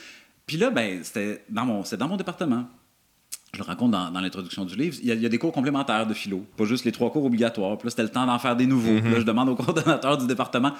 Puis 0.46 0.56
là, 0.56 0.70
ben, 0.70 1.02
c'était 1.02 1.42
dans, 1.48 1.64
mon, 1.64 1.82
dans 1.82 2.08
mon 2.08 2.16
département. 2.16 2.68
Je 3.52 3.58
le 3.58 3.64
raconte 3.64 3.90
dans, 3.90 4.10
l'introduction 4.20 4.64
du 4.64 4.76
livre. 4.76 4.96
Il 5.02 5.20
y, 5.20 5.26
a, 5.26 5.28
des 5.28 5.38
cours 5.38 5.52
complémentaires 5.52 6.06
de 6.06 6.14
philo, 6.14 6.46
pas 6.56 6.64
juste 6.64 6.84
les 6.84 6.92
trois 6.92 7.10
cours 7.10 7.24
obligatoires. 7.24 7.76
Puis 7.76 7.86
là, 7.86 7.90
c'était 7.90 8.04
le 8.04 8.08
temps 8.08 8.24
d'en 8.24 8.38
faire 8.38 8.56
des 8.56 8.66
nouveaux. 8.66 9.00
Puis 9.00 9.10
là, 9.10 9.20
je 9.20 9.24
demande 9.24 9.50
au 9.50 9.54
coordonnateur 9.56 10.16
du 10.16 10.26
département 10.26 10.72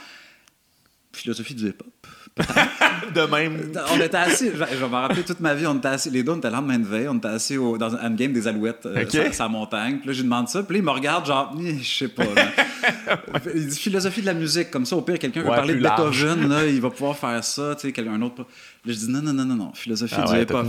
philosophie 1.13 1.55
du 1.55 1.69
hip-hop. 1.69 1.93
de 3.15 3.21
même. 3.31 3.73
On 3.93 4.01
était 4.01 4.17
assis, 4.17 4.51
je, 4.55 4.57
vais 4.57 4.89
me 4.89 4.95
rappeler 4.95 5.23
toute 5.23 5.41
ma 5.41 5.55
vie, 5.55 5.67
on 5.67 5.77
était 5.77 5.89
assis, 5.89 6.09
les 6.09 6.23
deux, 6.23 6.33
on 6.33 6.39
était 6.39 6.51
là 6.51 6.61
de 6.63 6.85
veille, 6.85 7.09
on 7.09 7.17
était 7.17 7.29
assis 7.29 7.57
dans 7.57 7.95
un 7.95 8.11
game 8.11 8.33
des 8.33 8.49
Alouettes, 8.49 8.87
euh, 8.87 9.33
sa, 9.33 9.49
montagne. 9.49 9.99
Puis 9.99 10.07
là, 10.09 10.13
je 10.13 10.19
lui 10.19 10.25
demande 10.25 10.49
ça, 10.49 10.63
puis 10.63 10.77
là, 10.77 10.79
il 10.79 10.85
me 10.85 10.91
regarde, 10.91 11.27
genre, 11.27 11.55
je 11.61 11.85
sais 11.85 12.09
pas. 12.09 12.25
il 13.55 13.67
dit 13.67 13.79
philosophie 13.79 14.23
de 14.23 14.27
la 14.27 14.35
musique, 14.35 14.71
comme 14.71 14.87
ça, 14.87 14.97
au 14.97 15.03
pire, 15.03 15.19
quelqu'un 15.19 15.43
veut 15.43 15.49
parler 15.49 15.75
de 15.75 15.81
Beethoven, 15.81 16.49
là, 16.49 16.67
il 16.67 16.81
va 16.81 16.91
pouvoir 16.91 17.17
faire 17.17 17.45
ça, 17.45 17.75
tu 17.79 17.93
sais, 17.93 18.09
un 18.09 18.23
autre. 18.23 18.47
Là, 18.85 18.93
je 18.93 18.99
dis 18.99 19.09
non, 19.09 19.23
non, 19.23 19.33
non, 19.33 19.45
non, 19.45 19.55
non, 19.55 19.73
philosophie 19.75 20.17
ah 20.19 20.25
du 20.25 20.43
hip-hop. 20.43 20.67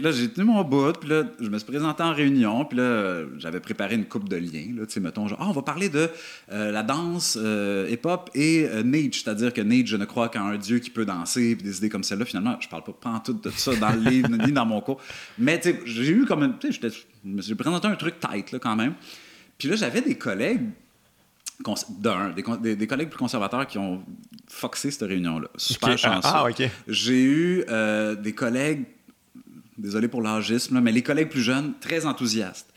là, 0.00 0.10
j'ai 0.10 0.28
tenu 0.28 0.44
mon 0.44 0.64
bout, 0.64 0.92
puis 0.98 1.08
là, 1.08 1.22
je 1.38 1.48
me 1.48 1.56
suis 1.56 1.66
présenté 1.66 2.02
en 2.02 2.12
réunion, 2.12 2.64
puis 2.64 2.78
là, 2.78 3.22
j'avais 3.38 3.60
préparé 3.60 3.94
une 3.94 4.06
coupe 4.06 4.28
de 4.28 4.34
liens, 4.34 4.74
là, 4.76 4.86
tu 4.86 4.94
sais, 4.94 5.00
mettons, 5.00 5.28
genre, 5.28 5.38
ah, 5.40 5.46
on 5.48 5.52
va 5.52 5.62
parler 5.62 5.88
de 5.88 6.10
euh, 6.50 6.72
la 6.72 6.82
danse 6.82 7.38
euh, 7.40 7.88
hip-hop 7.88 8.28
et 8.34 8.68
Nietzsche, 8.84 9.22
c'est-à-dire 9.22 9.52
que 9.52 9.60
Nietzsche, 9.60 9.92
je 9.92 9.96
ne 9.96 10.04
crois 10.04 10.28
qu'à 10.30 10.42
un 10.42 10.56
dieu 10.56 10.80
qui 10.80 10.90
peut 10.90 11.04
danser, 11.04 11.54
puis 11.54 11.64
des 11.64 11.78
idées 11.78 11.88
comme 11.88 12.02
celle-là. 12.02 12.24
Finalement, 12.24 12.56
je 12.58 12.68
parle 12.68 12.82
pas, 12.82 12.92
pas 12.92 13.10
en 13.10 13.20
tout 13.20 13.34
de 13.34 13.50
ça 13.50 13.76
dans 13.76 13.92
le 13.92 14.00
livre, 14.10 14.30
ni 14.30 14.50
dans 14.50 14.66
mon 14.66 14.80
cours. 14.80 15.00
Mais, 15.38 15.60
tu 15.60 15.70
sais, 15.70 15.80
j'ai 15.84 16.10
eu 16.10 16.24
comme, 16.24 16.58
tu 16.58 16.72
sais, 16.72 16.90
je 16.90 17.28
me 17.28 17.40
suis 17.40 17.54
présenté 17.54 17.86
un 17.86 17.94
truc 17.94 18.16
tight, 18.18 18.50
là, 18.50 18.58
quand 18.58 18.74
même. 18.74 18.94
Puis 19.58 19.68
là, 19.68 19.76
j'avais 19.76 20.00
des 20.00 20.16
collègues 20.16 20.70
d'un, 21.88 22.30
des, 22.30 22.76
des, 22.76 22.86
collègues 22.86 23.08
plus 23.08 23.18
conservateurs 23.18 23.66
qui 23.66 23.78
ont 23.78 24.02
foxé 24.48 24.90
cette 24.90 25.08
réunion-là. 25.08 25.48
Super 25.56 25.90
ah, 25.90 25.96
chanceux. 25.96 26.28
Ah, 26.32 26.48
OK. 26.48 26.62
J'ai 26.88 27.22
eu 27.22 27.64
euh, 27.68 28.14
des 28.14 28.32
collègues, 28.32 28.84
désolé 29.78 30.08
pour 30.08 30.20
l'âgisme, 30.20 30.80
mais 30.80 30.92
les 30.92 31.02
collègues 31.02 31.28
plus 31.28 31.42
jeunes, 31.42 31.74
très 31.80 32.06
enthousiastes 32.06 32.73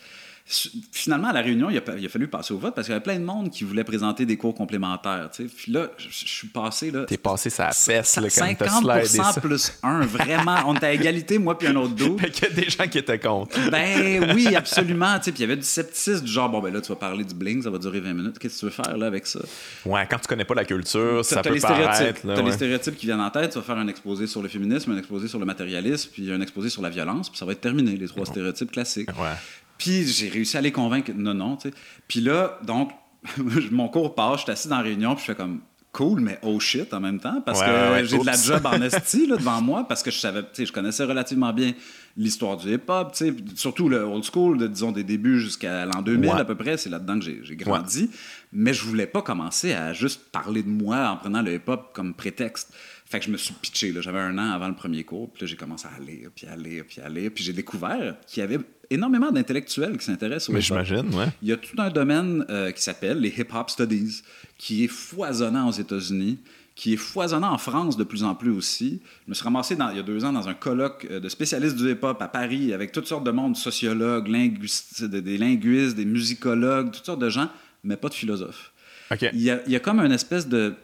finalement, 0.48 1.28
à 1.28 1.34
la 1.34 1.42
réunion, 1.42 1.70
il 1.70 1.78
a, 1.78 1.82
il 1.98 2.06
a, 2.06 2.10
fallu 2.10 2.28
passer 2.28 2.54
au 2.54 2.58
vote 2.58 2.74
parce 2.74 2.88
qu'il 2.88 2.94
y 2.94 2.96
avait 2.96 3.04
plein 3.04 3.20
de 3.20 3.26
monde 3.26 3.50
qui 3.50 3.66
voulait 3.66 3.84
présenter 3.84 4.26
des 4.26 4.38
cours 4.38 4.56
complémentaires. 4.56 5.30
Puis 5.36 5.72
là, 5.72 5.88
je, 5.98 6.08
suis 6.10 6.48
passé. 6.48 6.90
là... 6.90 7.04
T'es 7.04 7.18
passé 7.18 7.50
ça 7.50 7.72
fesse, 7.72 8.16
là, 8.18 8.30
50% 8.30 9.42
plus 9.42 9.74
1, 9.84 10.06
vraiment. 10.06 10.56
On 10.68 10.76
était 10.76 10.86
à 10.86 10.94
égalité, 10.94 11.38
moi 11.38 11.58
puis 11.58 11.68
un 11.68 11.76
autre 11.76 11.96
dos. 11.96 12.18
Fait 12.20 12.32
qu'il 12.32 12.48
y 12.48 12.52
a 12.52 12.56
des 12.56 12.70
gens 12.70 12.88
qui 12.88 12.98
étaient 12.98 13.20
contre. 13.20 13.58
Ben 13.70 14.34
oui, 14.34 14.56
absolument. 14.56 15.20
Puis 15.20 15.34
il 15.36 15.42
y 15.42 15.44
avait 15.44 15.58
du 15.58 15.64
scepticisme, 15.64 16.24
du 16.24 16.32
genre, 16.32 16.50
bon, 16.50 16.62
ben 16.62 16.74
là, 16.74 16.80
tu 16.80 16.90
vas 16.90 16.96
parler 16.96 17.26
du 17.26 17.36
bling, 17.36 17.62
ça 17.62 17.70
va 17.70 17.78
durer 17.78 18.00
20 18.00 18.14
minutes. 18.14 18.40
Qu'est-ce 18.40 18.56
que 18.56 18.60
tu 18.60 18.66
veux 18.66 18.84
faire 18.84 18.98
là 18.98 19.08
avec 19.08 19.28
ça? 19.28 19.42
Ouais, 19.86 20.08
quand 20.10 20.20
tu 20.20 20.28
connais 20.28 20.46
pas 20.46 20.56
la 20.56 20.66
culture, 20.66 21.26
ça 21.26 21.42
peut 21.42 21.54
les 21.54 21.60
paraître. 21.60 22.22
T'as 22.24 22.42
les 22.42 22.52
stéréotypes 22.54 22.96
qui 22.96 23.06
viennent 23.06 23.20
en 23.20 23.32
tête. 23.32 23.52
Tu 23.52 23.58
vas 23.58 23.66
faire 23.66 23.78
un 23.78 23.88
exposé 23.90 24.28
sur 24.28 24.42
le 24.42 24.48
féminisme, 24.48 24.92
un 24.94 24.98
exposé 24.98 25.28
sur 25.28 25.40
le 25.40 25.46
matérialisme, 25.46 26.10
puis 26.14 26.32
un 26.32 26.40
exposé 26.40 26.70
sur 26.70 26.82
la 26.82 26.90
violence, 26.90 27.30
puis 27.30 27.38
ça 27.38 27.46
va 27.46 27.52
être 27.52 27.62
terminé, 27.62 27.98
les 27.98 28.08
trois 28.08 28.26
stéréotypes 28.26 28.72
classiques. 28.72 29.10
Ouais. 29.10 29.36
Puis 29.78 30.06
j'ai 30.08 30.30
réussi 30.30 30.58
à 30.58 30.62
les 30.62 30.72
convaincre, 30.72 31.12
non, 31.16 31.34
non, 31.34 31.58
tu 31.58 31.70
sais. 31.70 31.76
Puis 32.08 32.22
là, 32.22 32.60
donc, 32.64 32.92
mon 33.72 33.90
cours 33.90 34.16
passe, 34.16 34.38
je 34.40 34.44
suis 34.44 34.52
assis 34.52 34.68
dans 34.68 34.78
la 34.78 34.84
réunion, 34.84 35.16
puis 35.16 35.22
je 35.26 35.32
fais 35.32 35.36
comme, 35.36 35.62
cool, 35.98 36.20
mais 36.20 36.38
oh 36.44 36.60
shit 36.60 36.94
en 36.94 37.00
même 37.00 37.20
temps, 37.20 37.42
parce 37.42 37.60
que 37.60 38.06
j'ai 38.06 38.20
de 38.20 38.26
la 38.26 38.36
job 38.36 38.64
en 38.66 38.80
esti 38.82 39.26
là, 39.26 39.36
devant 39.36 39.62
moi, 39.62 39.88
parce 39.88 40.04
que 40.04 40.12
je 40.12 40.20
savais, 40.20 40.44
tu 40.44 40.50
sais, 40.54 40.66
je 40.68 40.72
connaissais 40.72 41.04
relativement 41.04 41.52
bien 41.54 41.74
l'histoire 42.16 42.56
du 42.58 42.72
hip-hop, 42.72 43.14
tu 43.14 43.26
sais, 43.26 43.36
surtout 43.56 43.90
le 43.90 44.04
old 44.04 44.24
school, 44.24 44.60
de, 44.60 44.68
disons 44.68 44.92
des 44.92 45.04
débuts 45.04 45.40
jusqu'à 45.40 45.86
l'an 45.86 46.04
2000 46.04 46.30
à 46.30 46.46
peu 46.46 46.56
près, 46.56 46.78
c'est 46.78 46.90
là-dedans 46.90 47.18
que 47.20 47.26
j'ai 47.26 47.56
grandi. 47.56 48.12
Mais 48.54 48.74
je 48.74 48.84
voulais 48.84 49.08
pas 49.08 49.24
commencer 49.24 49.74
à 49.74 49.94
juste 49.94 50.22
parler 50.32 50.62
de 50.62 50.70
moi 50.70 51.10
en 51.10 51.18
prenant 51.18 51.42
le 51.42 51.56
hip-hop 51.56 51.92
comme 51.94 52.14
prétexte. 52.14 52.74
Fait 53.10 53.20
que 53.20 53.26
je 53.26 53.32
me 53.32 53.38
suis 53.38 53.54
pitché, 53.54 53.94
j'avais 54.02 54.20
un 54.20 54.38
an 54.38 54.52
avant 54.52 54.68
le 54.68 54.76
premier 54.76 55.06
cours, 55.06 55.32
puis 55.32 55.42
là 55.42 55.48
j'ai 55.48 55.56
commencé 55.56 55.88
à 55.88 55.98
lire, 56.00 56.30
puis 56.36 56.46
à 56.46 56.58
lire, 56.58 56.84
puis 56.86 57.00
à 57.00 57.08
lire, 57.08 57.32
puis 57.34 57.42
j'ai 57.42 57.54
découvert 57.54 58.16
qu'il 58.28 58.42
y 58.42 58.44
avait 58.44 58.60
énormément 58.90 59.32
d'intellectuels 59.32 59.98
qui 59.98 60.06
s'intéressent 60.06 60.50
au 60.50 60.54
Mais 60.54 60.60
j'imagine, 60.60 61.16
ouais. 61.16 61.28
Il 61.42 61.48
y 61.48 61.54
a 61.54 61.58
tout 61.58 61.80
un 61.80 61.90
domaine 61.90 62.46
euh, 62.50 62.72
qui 62.72 62.82
s'appelle 62.82 63.20
les 63.20 63.30
hip-hop 63.30 63.70
studies, 63.70 64.24
qui 64.58 64.84
est 64.84 64.90
foisonnant 64.90 65.70
aux 65.70 65.72
États-Unis, 65.72 66.38
qui 66.76 66.94
est 66.94 66.98
foisonnant 66.98 67.54
en 67.54 67.58
France 67.58 67.96
de 67.96 68.04
plus 68.04 68.24
en 68.24 68.36
plus 68.36 68.52
aussi. 68.52 69.02
Je 69.26 69.30
me 69.30 69.34
suis 69.34 69.44
ramassé 69.44 69.78
dans, 69.78 69.90
il 69.90 69.98
y 69.98 70.00
a 70.00 70.04
deux 70.04 70.26
ans 70.26 70.34
dans 70.34 70.50
un 70.50 70.54
colloque 70.54 71.08
euh, 71.10 71.22
de 71.22 71.30
spécialistes 71.30 71.78
du 71.78 71.90
hip-hop 71.90 72.22
à 72.22 72.28
Paris 72.28 72.74
avec 72.74 72.92
toutes 72.92 73.08
sortes 73.08 73.24
de 73.24 73.32
monde, 73.32 73.56
sociologues, 73.56 74.28
linguistes, 74.28 75.06
des 75.06 75.38
linguistes, 75.38 75.96
des 75.96 76.06
musicologues, 76.06 76.92
toutes 76.92 77.06
sortes 77.06 77.22
de 77.22 77.30
gens, 77.30 77.50
mais 77.86 77.96
pas 77.96 78.10
de 78.10 78.14
philosophes. 78.14 78.74
Il, 79.22 79.42
y 79.42 79.50
a, 79.50 79.62
il, 79.66 79.72
y 79.72 79.76
a, 79.78 79.80
comme 79.80 80.02
une 80.02 80.12
espèce 80.12 80.50
de... 80.50 80.76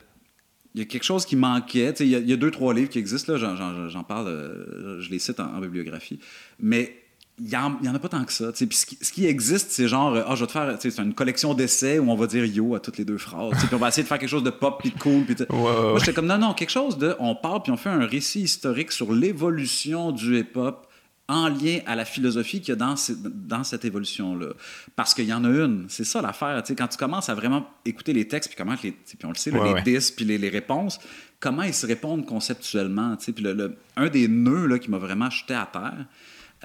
Il 0.76 0.80
y 0.80 0.82
a 0.82 0.86
quelque 0.86 1.04
chose 1.04 1.26
qui 1.26 1.36
manquait. 1.36 1.94
Il 2.00 2.08
y, 2.08 2.16
a, 2.16 2.20
il 2.20 2.30
y 2.30 2.34
a 2.34 2.38
deux, 2.38 2.52
trois 2.52 2.74
livres 2.74 2.90
qui 2.90 3.00
existent, 3.00 3.34
là, 3.34 3.56
j'en 3.90 4.04
parle, 4.04 4.28
euh, 4.28 5.00
je 5.02 5.10
les 5.10 5.20
cite 5.20 5.40
en 5.40 5.60
bibliographie. 5.60 6.20
Mais 6.60 7.04
il 7.40 7.48
n'y 7.48 7.56
en, 7.56 7.96
a 7.96 8.00
pas 8.00 8.10
tant 8.10 8.24
que 8.24 8.32
ça. 8.32 8.52
Puis 8.52 8.78
ce, 9.02 9.12
qui, 9.12 9.26
existe, 9.26 9.72
c'est 9.72 9.88
genre, 9.88 10.16
ah, 10.16 10.36
je 10.36 10.42
vais 10.42 10.48
te 10.48 10.52
faire 10.52 10.78
c'est 10.80 10.98
une 11.00 11.16
collection 11.16 11.54
d'essais 11.56 11.98
où 11.98 12.10
on 12.12 12.16
va 12.16 12.28
dire 12.28 12.46
yo 12.46 12.76
à 12.76 12.80
toutes 12.80 12.98
les 12.98 13.06
deux 13.06 13.18
phrases. 13.18 13.58
Puis 13.58 13.68
on 13.74 13.78
va 13.78 13.88
essayer 13.88 14.04
de 14.04 14.08
faire 14.08 14.20
quelque 14.20 14.30
chose 14.30 14.44
de 14.44 14.52
pop 14.52 14.80
puis 14.80 14.92
de 14.92 15.00
cool. 15.00 15.26
Puis 15.26 15.36
Moi, 15.50 15.98
j'étais 16.00 16.14
comme, 16.14 16.28
non, 16.28 16.38
non, 16.38 16.54
quelque 16.54 16.70
chose 16.70 16.98
de. 16.98 17.16
On 17.20 17.36
parle 17.36 17.64
puis 17.64 17.72
on 17.72 17.78
fait 17.78 17.90
un 17.90 18.06
récit 18.06 18.42
historique 18.42 18.92
sur 18.92 19.12
l'évolution 19.12 20.12
du 20.12 20.40
hip-hop 20.40 20.88
en 21.28 21.48
lien 21.48 21.80
à 21.86 21.96
la 21.96 22.06
philosophie 22.06 22.60
qu'il 22.60 22.70
y 22.70 22.72
a 22.74 22.76
dans, 22.76 22.96
dans 23.26 23.64
cette 23.64 23.86
évolution-là. 23.86 24.48
Parce 24.96 25.14
qu'il 25.14 25.26
y 25.26 25.34
en 25.34 25.44
a 25.46 25.50
une. 25.50 25.86
C'est 25.88 26.04
ça 26.04 26.22
l'affaire. 26.22 26.62
Quand 26.78 26.88
tu 26.88 26.98
commences 26.98 27.30
à 27.30 27.36
vraiment 27.36 27.66
écouter 27.86 28.14
les 28.14 28.28
textes, 28.28 28.50
puis 28.50 28.58
comment 28.58 28.76
les. 28.84 28.92
Puis 28.92 29.18
on 29.24 29.30
le 29.30 29.36
sait, 29.36 29.52
les 29.52 29.82
disques, 29.84 30.16
puis 30.18 30.26
les, 30.26 30.38
les, 30.38 30.50
réponses, 30.50 31.00
comment 31.40 31.64
ils 31.64 31.74
se 31.74 31.86
répondent 31.86 32.26
conceptuellement. 32.26 33.16
Puis 33.16 33.34
le, 33.44 33.78
un 33.96 34.10
des 34.10 34.28
nœuds 34.28 34.68
là, 34.68 34.80
qui 34.80 34.92
m'a 34.92 34.98
vraiment 34.98 35.30
jeté 35.30 35.54
à 35.54 35.70
terre, 35.72 36.06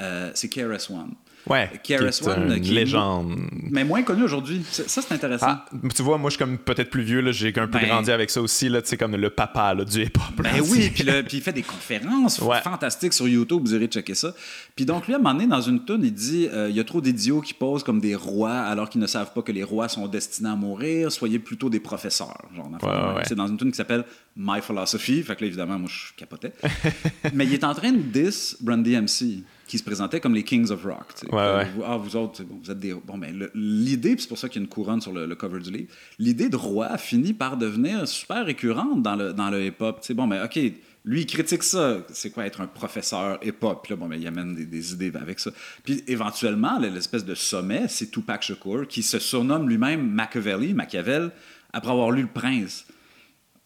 euh, 0.01 0.31
c'est 0.35 0.49
KRS-One. 0.49 1.15
Ouais, 1.49 1.71
KRS-One, 1.83 2.53
une 2.53 2.63
légende. 2.63 3.37
Mais 3.71 3.85
moins 3.85 4.03
connu 4.03 4.23
aujourd'hui. 4.23 4.63
Ça, 4.71 4.85
c'est 4.87 5.13
intéressant. 5.13 5.47
Ah, 5.49 5.65
tu 5.95 6.03
vois, 6.03 6.19
moi, 6.19 6.31
je 6.31 6.37
suis 6.37 6.45
comme 6.45 6.59
peut-être 6.59 6.91
plus 6.91 7.03
vieux. 7.03 7.33
J'ai 7.33 7.49
un 7.59 7.67
peu 7.67 7.79
ben 7.79 7.89
grandi 7.89 8.11
avec 8.11 8.31
ça 8.31 8.41
aussi. 8.41 8.69
Tu 8.69 8.81
sais, 8.85 8.97
comme 8.97 9.17
le 9.17 9.31
papa 9.31 9.75
du 9.75 10.03
hip-hop. 10.03 10.43
Ben 10.43 10.61
oui, 10.71 10.91
puis, 10.91 11.05
il 11.33 11.41
fait 11.41 11.53
des 11.53 11.63
conférences 11.63 12.41
fantastiques 12.63 13.13
sur 13.13 13.29
YouTube. 13.29 13.61
Vous 13.63 13.75
irez 13.75 13.87
checker 13.87 14.15
ça. 14.15 14.35
Puis 14.77 14.85
donc, 14.85 15.07
lui, 15.07 15.15
à 15.15 15.17
un 15.17 15.21
moment 15.21 15.35
donné, 15.35 15.47
dans 15.47 15.61
une 15.61 15.85
tune, 15.85 16.01
il 16.03 16.13
dit 16.13 16.49
euh, 16.53 16.69
il 16.71 16.77
y 16.77 16.81
a 16.81 16.85
trop 16.85 17.01
d'idiots 17.01 17.41
qui 17.41 17.55
posent 17.55 17.83
comme 17.83 18.01
des 18.01 18.15
rois 18.15 18.53
alors 18.53 18.89
qu'ils 18.89 19.01
ne 19.01 19.07
savent 19.07 19.33
pas 19.33 19.43
que 19.43 19.53
les 19.53 19.65
rois 19.65 19.89
sont 19.89 20.07
destinés 20.07 20.51
à 20.51 20.57
mourir. 20.57 21.11
Soyez 21.11 21.39
plutôt 21.39 21.71
des 21.71 21.81
professeurs. 21.81 22.49
c'est 23.25 23.35
dans 23.35 23.49
une 23.49 23.57
tune 23.57 23.71
qui 23.71 23.77
s'appelle 23.77 24.05
My 24.37 24.61
Philosophy. 24.61 25.23
Fait 25.23 25.37
que 25.37 25.43
là, 25.43 25.47
évidemment, 25.47 25.79
moi, 25.79 25.91
je 25.91 26.15
capotais. 26.17 26.53
Mais 27.35 27.47
il 27.47 27.55
est 27.55 27.65
en 27.65 27.75
train 27.75 27.93
de 27.93 27.99
diss 27.99 28.57
Brandy 28.61 28.97
MC 28.97 29.45
qui 29.69 29.79
se 29.79 29.85
présentaient 29.85 30.19
comme 30.19 30.35
les 30.35 30.43
Kings 30.43 30.71
of 30.71 30.83
Rock. 30.83 31.13
Vous, 31.31 31.83
ah, 31.85 31.97
vous 31.97 32.17
autres, 32.17 32.43
vous 32.43 32.71
êtes 32.71 32.79
des. 32.81 32.95
Bon, 32.95 33.19
ben, 33.19 33.49
l'idée, 33.55 34.17
c'est 34.19 34.27
pour 34.27 34.39
ça 34.39 34.49
qu'il 34.49 34.61
y 34.61 34.65
a 34.65 34.65
une 34.65 34.69
couronne 34.69 35.01
sur 35.01 35.13
le, 35.13 35.33
cover 35.37 35.61
du 35.61 35.71
livre, 35.71 35.93
l'idée 36.19 36.49
de 36.49 36.57
roi 36.57 36.97
finit 36.97 37.35
par 37.35 37.57
devenir 37.57 38.09
super 38.09 38.47
récurrente 38.47 39.03
dans 39.03 39.15
le, 39.15 39.33
dans 39.33 39.51
le 39.51 39.67
hip-hop. 39.67 40.01
Bon, 40.13 40.27
ben, 40.27 40.45
OK, 40.45 40.59
lui, 41.05 41.21
il 41.21 41.27
critique 41.27 41.63
ça. 41.63 41.99
C'est 42.13 42.31
quoi 42.31 42.47
être 42.47 42.63
un 42.63 42.67
professeur 42.67 43.39
hip-hop? 43.45 43.83
Puis 43.85 43.93
là, 43.93 43.97
bon, 43.97 44.09
ben, 44.09 44.17
il 44.17 44.27
amène 44.27 44.55
des, 44.55 44.65
des, 44.65 44.93
idées 44.95 45.13
avec 45.15 45.39
ça. 45.39 45.51
Puis 45.85 46.03
éventuellement, 46.09 46.79
l'espèce 46.79 47.25
de 47.25 47.35
sommet, 47.35 47.87
c'est 47.89 48.11
Tupac 48.11 48.43
Shakur, 48.43 48.89
qui 48.89 49.03
se 49.03 49.19
surnomme 49.19 49.69
lui-même 49.69 50.11
Machiavelli, 50.11 50.73
Machiavel, 50.73 51.31
après 51.75 51.93
avoir 51.93 52.11
lu 52.11 52.23
Le 52.23 52.29
Prince. 52.29 52.87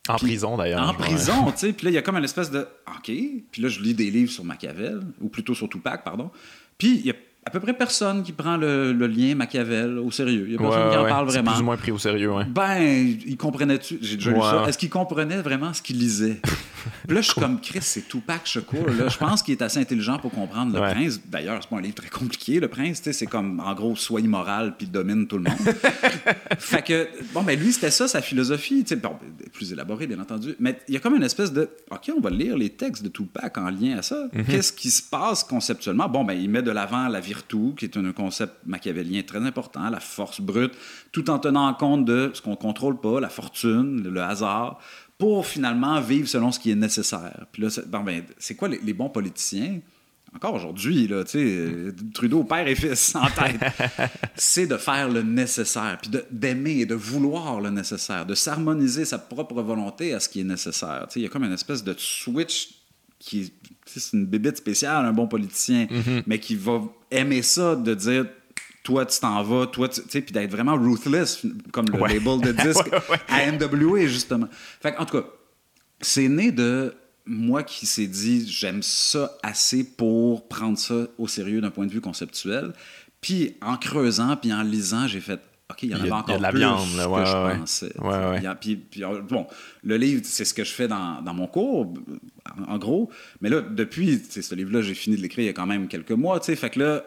En 0.09 0.17
prison, 0.17 0.57
d'ailleurs. 0.57 0.89
En 0.89 0.95
prison, 0.95 1.53
tu 1.53 1.59
sais. 1.59 1.73
Puis 1.73 1.85
là, 1.85 1.91
il 1.91 1.95
y 1.95 1.99
a 1.99 2.03
comme 2.03 2.17
une 2.17 2.25
espèce 2.25 2.51
de 2.51 2.67
OK. 2.89 3.05
Puis 3.51 3.63
là, 3.63 3.69
je 3.69 3.81
lis 3.81 3.95
des 3.95 4.11
livres 4.11 4.33
sur 4.33 4.45
Machiavel, 4.45 5.01
ou 5.21 5.29
plutôt 5.29 5.55
sur 5.55 5.69
Tupac, 5.69 6.03
pardon. 6.03 6.31
Puis 6.77 6.99
il 6.99 7.07
y 7.07 7.11
a 7.11 7.15
à 7.45 7.51
peu 7.51 7.59
près 7.59 7.73
personne 7.73 8.23
qui 8.23 8.33
prend 8.33 8.57
le, 8.57 8.93
lien 8.93 9.35
Machiavel 9.35 9.99
au 9.99 10.11
sérieux. 10.13 10.45
Il 10.47 10.53
y 10.53 10.57
a 10.57 10.59
personne 10.59 10.91
qui 10.91 10.97
en 10.97 11.07
parle 11.07 11.27
vraiment. 11.27 11.51
plus 11.51 11.61
ou 11.61 11.65
moins 11.65 11.77
pris 11.77 11.91
au 11.91 11.99
sérieux, 11.99 12.33
ouais. 12.33 12.45
Ben, 12.45 12.81
il 12.81 13.37
comprenait-tu? 13.37 13.99
J'ai 14.01 14.17
déjà 14.17 14.31
lu 14.31 14.41
ça. 14.41 14.65
Est-ce 14.69 14.79
qu'il 14.79 14.91
comprenait 14.91 15.43
vraiment 15.43 15.73
ce 15.73 15.83
qu'il 15.83 15.99
lisait? 15.99 16.41
Là, 17.09 17.21
je 17.21 17.31
suis 17.31 17.41
comme 17.41 17.61
Chris, 17.61 17.81
c'est 17.83 18.09
Tupac 18.09 18.47
Shakur. 18.47 18.89
Là. 18.89 19.09
Je 19.09 19.17
pense 19.17 19.43
qu'il 19.43 19.53
est 19.53 19.63
assez 19.63 19.79
intelligent 19.79 20.19
pour 20.19 20.31
comprendre 20.31 20.73
Le 20.73 20.81
Prince. 20.81 21.21
D'ailleurs, 21.27 21.59
c'est 21.63 21.69
pas 21.69 21.77
un 21.77 21.81
livre 21.81 21.95
très 21.95 22.09
compliqué. 22.09 22.61
Le 22.61 22.69
Prince, 22.69 23.03
c'est 23.03 23.27
comme 23.27 23.61
en 23.61 23.75
gros, 23.75 23.97
soit 23.97 24.21
immoral 24.21 24.75
puis 24.77 24.87
domine 24.87 25.27
tout 25.27 25.39
le 25.39 25.45
monde. 25.45 25.59
fait 26.59 26.83
que, 26.83 27.09
bon, 27.35 27.43
ben 27.43 27.59
lui, 27.59 27.73
c'était 27.73 27.91
ça 27.91 28.09
sa 28.09 28.21
philosophie. 28.21 28.85
Bon, 29.03 29.17
plus 29.53 29.73
élaborée, 29.73 30.07
bien 30.07 30.21
entendu. 30.21 30.55
Mais 30.59 30.79
il 30.89 30.95
y 30.95 30.97
a 30.97 31.01
comme 31.01 31.17
une 31.17 31.23
espèce 31.23 31.53
de 31.53 31.69
OK, 31.91 32.11
on 32.17 32.21
va 32.21 32.31
lire 32.31 32.57
les 32.57 32.71
textes 32.71 33.03
de 33.03 33.09
Tupac 33.09 33.59
en 33.59 33.71
lien 33.71 33.99
à 33.99 34.03
ça. 34.03 34.29
Mhm. 34.33 34.45
Qu'est-ce 34.45 34.73
qui 34.73 34.91
se 34.91 35.03
passe 35.03 35.45
conceptuellement? 35.45 36.09
Bon, 36.09 36.25
ben 36.25 36.35
il 36.35 36.49
met 36.49 36.63
de 36.63 36.71
l'avant 36.71 37.09
la 37.09 37.21
virtu, 37.33 37.75
qui 37.77 37.87
est 37.87 37.97
un 37.97 38.13
concept 38.13 38.55
machiavélien 38.67 39.23
très 39.23 39.39
important, 39.39 39.89
la 39.89 40.01
force 40.01 40.41
brute, 40.41 40.73
tout 41.13 41.31
en 41.31 41.39
tenant 41.39 41.73
compte 41.75 42.05
de 42.05 42.31
ce 42.35 42.43
qu'on 42.43 42.57
contrôle 42.57 43.01
pas, 43.01 43.21
la 43.21 43.31
fortune, 43.31 44.03
le 44.03 44.23
hasard 44.23 44.79
pour 45.19 45.47
finalement 45.47 46.01
vivre 46.01 46.29
selon 46.29 46.51
ce 46.51 46.59
qui 46.59 46.71
est 46.71 46.81
nécessaire. 46.89 47.47
Puis 47.53 47.63
là, 47.63 47.71
c'est 47.71 47.89
ben, 47.89 48.23
quoi 48.59 48.69
les, 48.69 48.93
bons 48.93 49.09
politiciens? 49.09 49.81
Encore 50.35 50.55
aujourd'hui, 50.55 51.07
là, 51.07 51.25
tu 51.25 51.31
sais, 51.31 51.95
Trudeau, 52.13 52.43
père 52.43 52.67
et 52.67 52.75
fils 52.75 53.15
en 53.15 53.27
tête, 53.27 53.61
c'est 54.35 54.67
de 54.67 54.77
faire 54.77 55.09
le 55.09 55.23
nécessaire, 55.23 55.99
puis 56.01 56.11
d'aimer 56.31 56.81
et 56.81 56.87
de 56.87 56.95
vouloir 56.95 57.61
le 57.61 57.71
nécessaire, 57.71 58.27
de 58.27 58.35
s'harmoniser 58.35 59.05
sa 59.05 59.19
propre 59.19 59.63
volonté 59.63 60.15
à 60.15 60.21
ce 60.21 60.29
qui 60.29 60.41
est 60.41 60.45
nécessaire. 60.45 61.07
Tu 61.09 61.15
sais, 61.15 61.21
il 61.21 61.23
y 61.25 61.27
a 61.27 61.29
comme 61.29 61.45
une 61.45 61.53
espèce 61.53 61.85
de 61.85 61.95
switch 61.97 62.71
qui 63.19 63.53
c'est 63.87 64.17
une 64.17 64.27
bébête 64.27 64.57
spéciale, 64.57 65.05
un 65.05 65.13
bon 65.13 65.29
politicien, 65.29 65.85
mm-hmm. 65.85 66.23
mais 66.27 66.39
qui 66.39 66.57
va 66.57 66.83
aimer 67.13 67.43
ça, 67.43 67.77
de 67.77 67.95
dire 67.95 68.27
toi 68.83 69.07
tu 69.07 69.21
t'en 69.21 69.43
vas, 69.43 69.67
toi 69.67 69.89
tu 69.89 70.03
sais, 70.09 70.21
puis 70.21 70.33
d'être 70.33 70.51
vraiment 70.51 70.77
ruthless, 70.77 71.45
comme 71.73 71.87
le 71.87 71.99
label 71.99 72.41
de 72.41 72.53
disque 72.67 72.91
à 73.29 73.51
NWA, 73.51 74.07
justement. 74.07 74.49
Fait 74.81 74.97
en 74.97 75.05
tout 75.05 75.21
cas, 75.21 75.27
c'est 76.01 76.29
né 76.29 76.51
de 76.51 76.95
moi 77.25 77.63
qui 77.63 77.87
s'est 77.87 78.09
dit 78.09 78.49
j'aime 78.49 78.83
ça 78.83 79.37
assez 79.43 79.85
pour 79.85 80.49
prendre 80.49 80.79
ça 80.79 81.07
au 81.19 81.29
sérieux 81.29 81.61
d'un 81.61 81.71
point 81.71 81.87
de 81.87 81.93
vue 81.93 82.01
conceptuel. 82.01 82.73
Puis 83.21 83.57
en 83.63 83.77
creusant, 83.77 84.37
puis 84.37 84.53
en 84.53 84.63
lisant, 84.63 85.07
j'ai 85.07 85.21
fait 85.21 85.41
OK, 85.73 85.83
il 85.83 85.91
y 85.91 85.95
en 85.95 86.01
avait 86.01 86.11
encore 86.11 86.39
de 86.39 86.43
la 86.43 86.51
plus 86.51 86.59
viande, 86.61 86.97
là, 86.97 87.09
ouais, 87.09 87.23
que 87.23 87.29
je 87.29 87.59
pensais. 87.59 87.93
Ouais, 87.99 88.55
puis, 88.61 88.77
puis, 88.77 89.03
bon, 89.29 89.47
le 89.83 89.97
livre, 89.97 90.23
c'est 90.25 90.45
ce 90.45 90.55
que 90.55 90.65
je 90.65 90.73
fais 90.73 90.89
dans, 90.89 91.23
dans 91.23 91.35
mon 91.35 91.47
cours, 91.47 91.93
en, 92.69 92.79
gros. 92.79 93.11
Mais 93.41 93.49
là, 93.49 93.61
depuis 93.61 94.19
ce 94.19 94.55
livre-là, 94.55 94.83
j'ai 94.83 94.95
fini 94.95 95.17
de 95.17 95.23
l'écrire 95.23 95.45
il 95.45 95.47
y 95.47 95.51
a 95.51 95.55
quand 95.55 95.67
même 95.67 95.89
quelques 95.89 96.13
mois. 96.13 96.41
tu 96.41 96.47
sais, 96.47 96.57
Fait 96.57 96.71
que 96.71 96.81
là, 96.81 97.05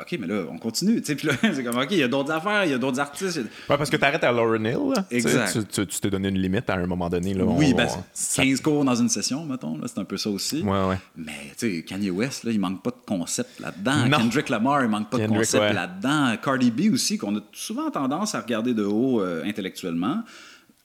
OK, 0.00 0.16
mais 0.18 0.26
là, 0.26 0.42
on 0.50 0.58
continue. 0.58 1.00
Puis 1.00 1.26
là, 1.26 1.34
c'est 1.40 1.62
comme, 1.62 1.78
OK, 1.78 1.86
il 1.92 1.98
y 1.98 2.02
a 2.02 2.08
d'autres 2.08 2.32
affaires, 2.32 2.64
il 2.64 2.72
y 2.72 2.74
a 2.74 2.78
d'autres 2.78 2.98
artistes. 2.98 3.38
Ouais, 3.38 3.76
parce 3.78 3.90
que 3.90 3.96
tu 3.96 4.04
arrêtes 4.04 4.24
à 4.24 4.32
Lauryn 4.32 4.64
Hill. 4.64 4.92
Exact. 5.10 5.56
Tu, 5.70 5.86
t'es 5.86 6.10
donné 6.10 6.30
une 6.30 6.38
limite 6.38 6.68
à 6.68 6.74
un 6.74 6.86
moment 6.86 7.08
donné. 7.08 7.32
Là, 7.32 7.44
oui, 7.44 7.74
ben, 7.74 7.86
15 8.34 8.60
cours 8.60 8.84
dans 8.84 8.96
une 8.96 9.08
session, 9.08 9.44
mettons. 9.44 9.78
C'est 9.86 9.98
un 10.00 10.04
peu 10.04 10.16
ça 10.16 10.30
aussi. 10.30 10.62
Ouais, 10.62 10.84
ouais. 10.88 10.98
Mais, 11.16 11.52
tu 11.56 11.76
sais, 11.76 11.82
Kanye 11.84 12.10
West, 12.10 12.42
là, 12.42 12.50
il 12.50 12.58
manque 12.58 12.82
pas 12.82 12.90
de 12.90 13.06
concept 13.06 13.60
là-dedans. 13.60 14.10
Kendrick 14.10 14.48
Lamar, 14.48 14.82
il 14.82 14.88
manque 14.88 15.10
pas 15.10 15.18
de 15.18 15.28
concept 15.28 15.72
là-dedans. 15.72 16.36
Cardi 16.42 16.72
B 16.72 16.92
aussi, 16.92 17.16
qu'on 17.16 17.36
a 17.36 17.40
souvent 17.52 17.88
tendance 17.90 18.34
à 18.34 18.40
regarder 18.40 18.74
de 18.74 18.84
haut 18.84 19.20
euh, 19.20 19.44
intellectuellement. 19.44 20.24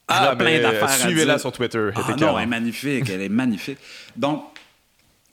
Elle 0.08 0.16
ah, 0.20 0.36
plein 0.36 0.62
d'affaires. 0.62 0.90
Suivez-la 0.90 1.40
sur 1.40 1.52
Twitter. 1.52 1.90
Ah, 1.96 2.16
non, 2.20 2.38
elle 2.38 2.44
est 2.44 2.48
magnifique. 2.48 3.10
elle 3.10 3.22
est 3.22 3.30
magnifique. 3.30 3.78
Donc, 4.16 4.44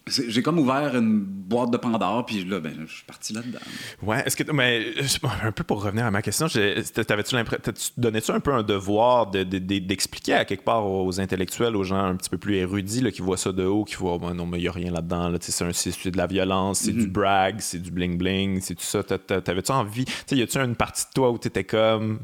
j'ai 0.08 0.40
comme 0.40 0.60
ouvert 0.60 0.96
une 0.96 1.20
boîte 1.20 1.72
de 1.72 1.76
Pandore, 1.76 2.24
puis 2.26 2.44
là, 2.44 2.60
ben, 2.60 2.72
je 2.86 2.94
suis 2.94 3.04
parti 3.04 3.32
là-dedans. 3.32 3.58
Ouais, 4.02 4.22
est-ce 4.24 4.36
que. 4.36 4.50
Mais 4.52 4.94
un 5.42 5.50
peu 5.50 5.64
pour 5.64 5.82
revenir 5.82 6.06
à 6.06 6.12
ma 6.12 6.22
question, 6.22 6.46
t'avais-tu 6.46 7.34
l'impression. 7.34 7.72
Donnais-tu 7.96 8.30
un 8.30 8.38
peu 8.38 8.52
un 8.52 8.62
devoir 8.62 9.26
d'expliquer 9.32 10.32
de, 10.32 10.38
à 10.38 10.44
quelque 10.44 10.64
part 10.64 10.86
aux 10.86 11.20
intellectuels, 11.20 11.74
aux 11.74 11.82
gens 11.82 12.04
un 12.04 12.14
petit 12.14 12.30
peu 12.30 12.38
plus 12.38 12.54
érudits 12.54 13.00
là, 13.00 13.10
qui 13.10 13.20
voient 13.20 13.36
ça 13.36 13.50
de 13.50 13.64
haut, 13.64 13.84
qui 13.84 13.96
voient, 13.96 14.18
non, 14.32 14.46
mais 14.46 14.58
il 14.58 14.62
n'y 14.62 14.68
a 14.68 14.72
rien 14.72 14.92
là-dedans, 14.92 15.28
là, 15.28 15.38
c'est 15.40 16.10
de 16.10 16.16
la 16.16 16.26
violence, 16.28 16.80
c'est 16.80 16.92
du 16.92 17.06
mm-hmm. 17.06 17.10
brag, 17.10 17.56
c'est 17.58 17.80
du 17.80 17.90
bling-bling, 17.90 18.60
c'est 18.60 18.76
tout 18.76 18.84
ça. 18.84 19.02
T'avais-tu 19.02 19.72
envie. 19.72 20.04
Tu 20.26 20.36
y 20.36 20.42
a-tu 20.42 20.58
une 20.58 20.76
partie 20.76 21.04
de 21.06 21.12
toi 21.14 21.30
où 21.30 21.38
t'étais 21.38 21.64
comme 21.64 22.20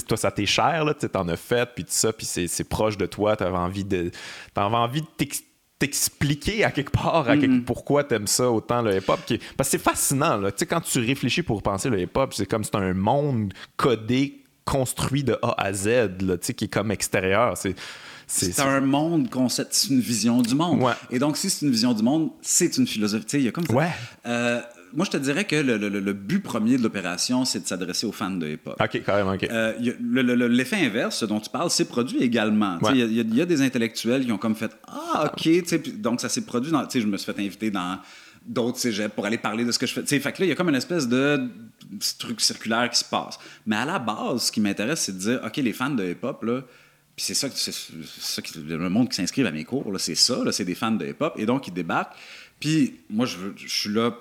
toi, 0.00 0.16
ça 0.16 0.30
t'est 0.30 0.46
cher, 0.46 0.84
là, 0.84 0.94
t'en 0.94 1.28
as 1.28 1.36
fait, 1.36 1.68
puis 1.74 1.84
tout 1.84 1.90
ça, 1.92 2.12
puis 2.12 2.26
c'est 2.26 2.64
proche 2.64 2.96
de 2.96 3.06
toi, 3.06 3.36
t'avais 3.36 3.56
envie 3.56 3.84
de. 3.84 4.10
T'avais 4.54 4.76
envie 4.76 5.02
de 5.02 5.06
t'expliquer 5.82 6.62
à 6.62 6.70
quelque 6.70 6.92
part 6.92 7.28
à 7.28 7.34
mm-hmm. 7.34 7.64
pourquoi 7.64 8.04
t'aimes 8.04 8.28
ça 8.28 8.48
autant 8.48 8.82
le 8.82 8.96
hip-hop. 8.96 9.18
Parce 9.56 9.68
que 9.68 9.72
c'est 9.72 9.82
fascinant, 9.82 10.36
là. 10.36 10.52
Tu 10.52 10.58
sais, 10.58 10.66
quand 10.66 10.80
tu 10.80 11.00
réfléchis 11.00 11.42
pour 11.42 11.60
penser 11.60 11.90
le 11.90 12.00
hip-hop, 12.00 12.32
c'est 12.34 12.46
comme 12.46 12.62
c'est 12.62 12.76
un 12.76 12.94
monde 12.94 13.52
codé, 13.76 14.44
construit 14.64 15.24
de 15.24 15.36
A 15.42 15.54
à 15.60 15.72
Z, 15.72 15.86
là, 16.20 16.36
tu 16.38 16.46
sais, 16.46 16.54
qui 16.54 16.66
est 16.66 16.72
comme 16.72 16.92
extérieur. 16.92 17.56
C'est. 17.56 17.74
C'est 18.28 18.60
un 18.60 18.80
monde, 18.80 19.28
c'est 19.50 19.90
une 19.90 20.00
vision 20.00 20.40
du 20.40 20.54
monde. 20.54 20.80
Et 21.10 21.18
donc, 21.18 21.36
si 21.36 21.50
c'est 21.50 21.66
une 21.66 21.72
vision 21.72 21.92
du 21.92 22.02
monde, 22.02 22.30
c'est 22.40 22.78
une 22.78 22.86
philosophie. 22.86 23.24
Tu 23.26 23.30
sais, 23.30 23.38
il 23.40 23.44
y 23.44 23.48
a 23.48 23.52
comme 23.52 23.66
ça. 23.66 23.74
Ouais. 23.74 23.90
Euh, 24.24 24.62
moi, 24.94 25.06
je 25.06 25.10
te 25.10 25.16
dirais 25.16 25.44
que 25.44 25.56
le, 25.56 26.12
but 26.12 26.40
premier 26.40 26.76
de 26.76 26.82
l'opération, 26.82 27.44
c'est 27.44 27.60
de 27.60 27.66
s'adresser 27.66 28.06
aux 28.06 28.12
fans 28.12 28.30
de 28.30 28.48
hip-hop. 28.48 28.76
OK, 28.80 29.02
carrément, 29.04 29.32
OK. 29.32 29.44
Euh, 29.44 29.72
L'effet 30.48 30.76
inverse, 30.76 31.18
ce 31.18 31.24
dont 31.24 31.40
tu 31.40 31.50
parles, 31.50 31.70
c'est 31.70 31.86
produit 31.86 32.18
également. 32.22 32.78
Il 32.92 33.12
y, 33.12 33.40
a 33.40 33.46
des 33.46 33.62
intellectuels 33.62 34.24
qui 34.24 34.32
ont 34.32 34.38
comme 34.38 34.54
fait 34.54 34.70
Ah, 34.86 35.32
OK, 35.32 35.48
donc 36.00 36.20
ça 36.20 36.28
s'est 36.28 36.44
produit 36.44 36.70
dans. 36.70 36.86
Je 36.88 37.06
me 37.06 37.16
suis 37.16 37.32
fait 37.32 37.40
inviter 37.40 37.70
dans 37.70 37.98
d'autres 38.44 38.78
cégeps 38.78 39.14
pour 39.14 39.24
aller 39.24 39.38
parler 39.38 39.64
de 39.64 39.72
ce 39.72 39.78
que 39.78 39.86
je 39.86 39.94
fais. 39.94 40.02
T'sais, 40.02 40.18
fait 40.18 40.32
que 40.32 40.40
là, 40.40 40.46
il 40.46 40.48
y 40.48 40.52
a 40.52 40.54
comme 40.54 40.68
une 40.68 40.74
espèce 40.74 41.08
de 41.08 41.48
truc 42.18 42.40
circulaire 42.40 42.90
qui 42.90 42.98
se 42.98 43.04
passe. 43.04 43.38
Mais 43.66 43.76
à 43.76 43.84
la 43.84 43.98
base, 43.98 44.44
ce 44.44 44.52
qui 44.52 44.60
m'intéresse, 44.60 45.00
c'est 45.00 45.12
de 45.12 45.18
dire 45.18 45.40
OK, 45.44 45.56
les 45.56 45.72
fans 45.72 45.90
de 45.90 46.04
hip-hop, 46.04 46.42
là, 46.42 46.62
puis 47.14 47.24
c'est 47.24 47.34
ça, 47.34 47.48
c'est 47.50 47.72
ça 47.72 48.42
qui, 48.42 48.58
le 48.58 48.88
monde 48.88 49.08
qui 49.08 49.16
s'inscrit 49.16 49.46
à 49.46 49.50
mes 49.50 49.64
cours, 49.64 49.84
c'est 49.98 50.14
ça, 50.14 50.38
c'est 50.50 50.64
des 50.64 50.74
fans 50.74 50.92
de 50.92 51.06
hip-hop, 51.06 51.34
et 51.36 51.46
donc 51.46 51.68
ils 51.68 51.74
débarquent. 51.74 52.16
Puis 52.58 53.00
moi, 53.10 53.26
je, 53.26 53.36
je 53.56 53.68
suis 53.68 53.90
là 53.90 54.12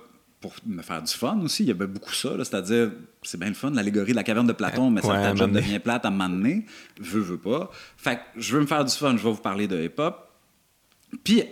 pour 0.42 0.54
me 0.66 0.82
faire 0.82 1.02
du 1.02 1.14
fun 1.14 1.40
aussi. 1.44 1.64
Il 1.64 1.68
y 1.68 1.72
avait 1.72 1.88
beaucoup 1.88 2.14
ça, 2.14 2.32
c'est-à-dire, 2.40 2.92
c'est 3.22 3.40
bien 3.40 3.50
le 3.50 3.54
fun, 3.54 3.70
l'allégorie 3.70 4.12
de 4.12 4.18
la 4.18 4.24
caverne 4.24 4.48
de 4.48 4.54
Platon, 4.54 4.90
mais 4.90 5.02
ça, 5.02 5.10
ta 5.10 5.36
job 5.36 5.52
devient 5.52 5.80
plate 5.80 6.04
à 6.04 6.08
un 6.08 6.12
moment 6.12 6.30
donné, 6.30 6.66
veux, 7.00 7.22
veux 7.22 7.38
pas. 7.38 7.70
Fait 7.96 8.16
que 8.16 8.22
je 8.42 8.56
veux 8.56 8.62
me 8.62 8.66
faire 8.66 8.84
du 8.84 8.94
fun, 8.94 9.16
je 9.16 9.24
vais 9.24 9.32
vous 9.32 9.42
parler 9.42 9.68
de 9.68 9.82
hip-hop. 9.84 10.28
Puis, 11.24 11.44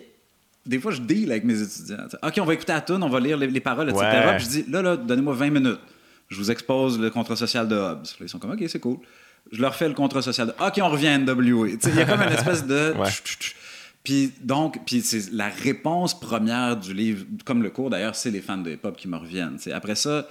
des 0.66 0.80
fois, 0.80 0.92
je 0.92 1.02
deal 1.02 1.32
avec 1.32 1.44
mes 1.44 1.62
étudiants. 1.62 1.98
OK, 2.24 2.34
on 2.40 2.46
va 2.46 2.54
écouter 2.54 2.74
la 2.74 2.82
tune, 2.82 3.04
on 3.04 3.10
va 3.10 3.20
lire 3.20 3.38
les, 3.38 3.60
paroles, 3.60 3.90
etc. 3.90 4.06
Puis 4.38 4.46
je 4.46 4.50
dis, 4.50 4.72
là, 4.72 4.82
là, 4.82 4.98
donnez-moi 4.98 5.34
20 5.34 5.50
minutes. 5.52 5.80
Je 6.30 6.38
vous 6.38 6.52
expose 6.52 7.00
le 7.00 7.10
contrat 7.10 7.36
social 7.36 7.68
de 7.68 7.76
Hobbes. 7.76 8.06
Là, 8.06 8.22
ils 8.22 8.30
sont 8.30 8.40
comme, 8.40 8.52
OK, 8.52 8.64
c'est 8.68 8.80
cool. 8.80 8.98
Je 9.52 9.62
leur 9.62 9.76
fais 9.76 9.88
le 9.88 9.94
contrat 9.94 10.22
social 10.22 10.48
de 10.48 10.54
OK, 10.64 10.80
on 10.82 10.90
revient 10.90 11.08
à 11.08 11.18
NWA. 11.18 11.70
Il 11.70 11.96
y 11.96 12.02
a 12.02 12.06
comme 12.06 12.22
une 12.22 12.34
espèce 12.34 12.66
de... 12.66 12.94
Puis 14.04 14.34
donc, 14.42 14.80
puis 14.86 15.02
c'est 15.02 15.32
la 15.32 15.50
réponse 15.50 16.20
première 16.20 16.78
du 16.78 16.94
livre, 16.94 17.26
comme 17.46 17.62
le 17.62 17.70
cours 17.70 17.90
d'ailleurs, 17.90 18.16
c'est 18.16 18.32
les 18.32 18.42
fans 18.42 18.58
de 18.58 18.72
hip-hop 18.72 18.96
qui 18.96 19.08
me 19.08 19.18
reviennent. 19.18 19.58
Après 19.74 19.96
ça, 19.96 20.28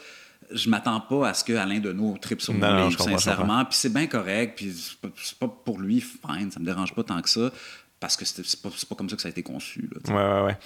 je 0.51 0.71
m'attends 0.71 1.01
pas 1.01 1.29
à 1.29 1.35
ce 1.35 1.45
que 1.45 1.53
Alain 1.53 1.79
Deneau 1.79 2.17
tripe 2.21 2.41
sur 2.41 2.55
mon 2.55 2.89
livre, 2.89 3.01
sincèrement. 3.03 3.65
Puis 3.65 3.77
c'est 3.79 3.93
bien 3.93 4.07
correct, 4.07 4.55
puis 4.57 4.75
c'est 5.23 5.39
pas 5.39 5.49
pour 5.49 5.79
lui, 5.79 6.01
fine, 6.01 6.51
ça 6.51 6.61
me 6.61 6.65
dérange 6.65 6.95
pas 6.95 7.03
tant 7.03 7.21
que 7.21 7.29
ça, 7.29 7.51
parce 8.01 8.17
que 8.17 8.25
c'est 8.25 8.63
pas, 8.63 8.71
pas 8.71 8.95
comme 8.95 9.11
ça 9.11 9.17
que 9.17 9.23
ça 9.23 9.29
a 9.29 9.31
été 9.31 9.43
conçu. 9.43 9.89
Là, 9.93 10.15
ouais, 10.15 10.41
ouais, 10.41 10.47
ouais. 10.47 10.59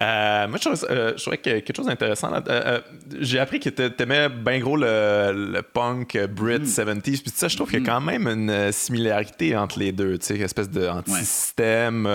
Euh, 0.00 0.48
moi, 0.48 0.58
je 0.58 0.68
trouvais, 0.68 0.90
euh, 0.90 1.12
je 1.16 1.30
quelque 1.36 1.76
chose 1.76 1.86
d'intéressant. 1.86 2.30
Euh, 2.48 2.80
j'ai 3.20 3.38
appris 3.38 3.60
que 3.60 3.68
t'aimais 3.68 4.28
bien 4.28 4.58
gros 4.58 4.76
le, 4.76 5.60
punk 5.72 6.18
Brit 6.28 6.60
70s. 6.60 6.96
Mm. 6.96 7.00
Puis 7.02 7.32
ça, 7.34 7.48
je 7.48 7.56
trouve 7.56 7.68
qu'il 7.68 7.78
y 7.78 7.82
a 7.82 7.84
mm. 7.84 7.94
quand 7.94 8.00
même 8.00 8.26
une 8.26 8.72
similarité 8.72 9.56
entre 9.56 9.78
les 9.78 9.92
deux. 9.92 10.18
Tu 10.18 10.26
sais, 10.26 10.36
une 10.36 10.42
espèce 10.42 10.70
d'anti-système 10.70 12.08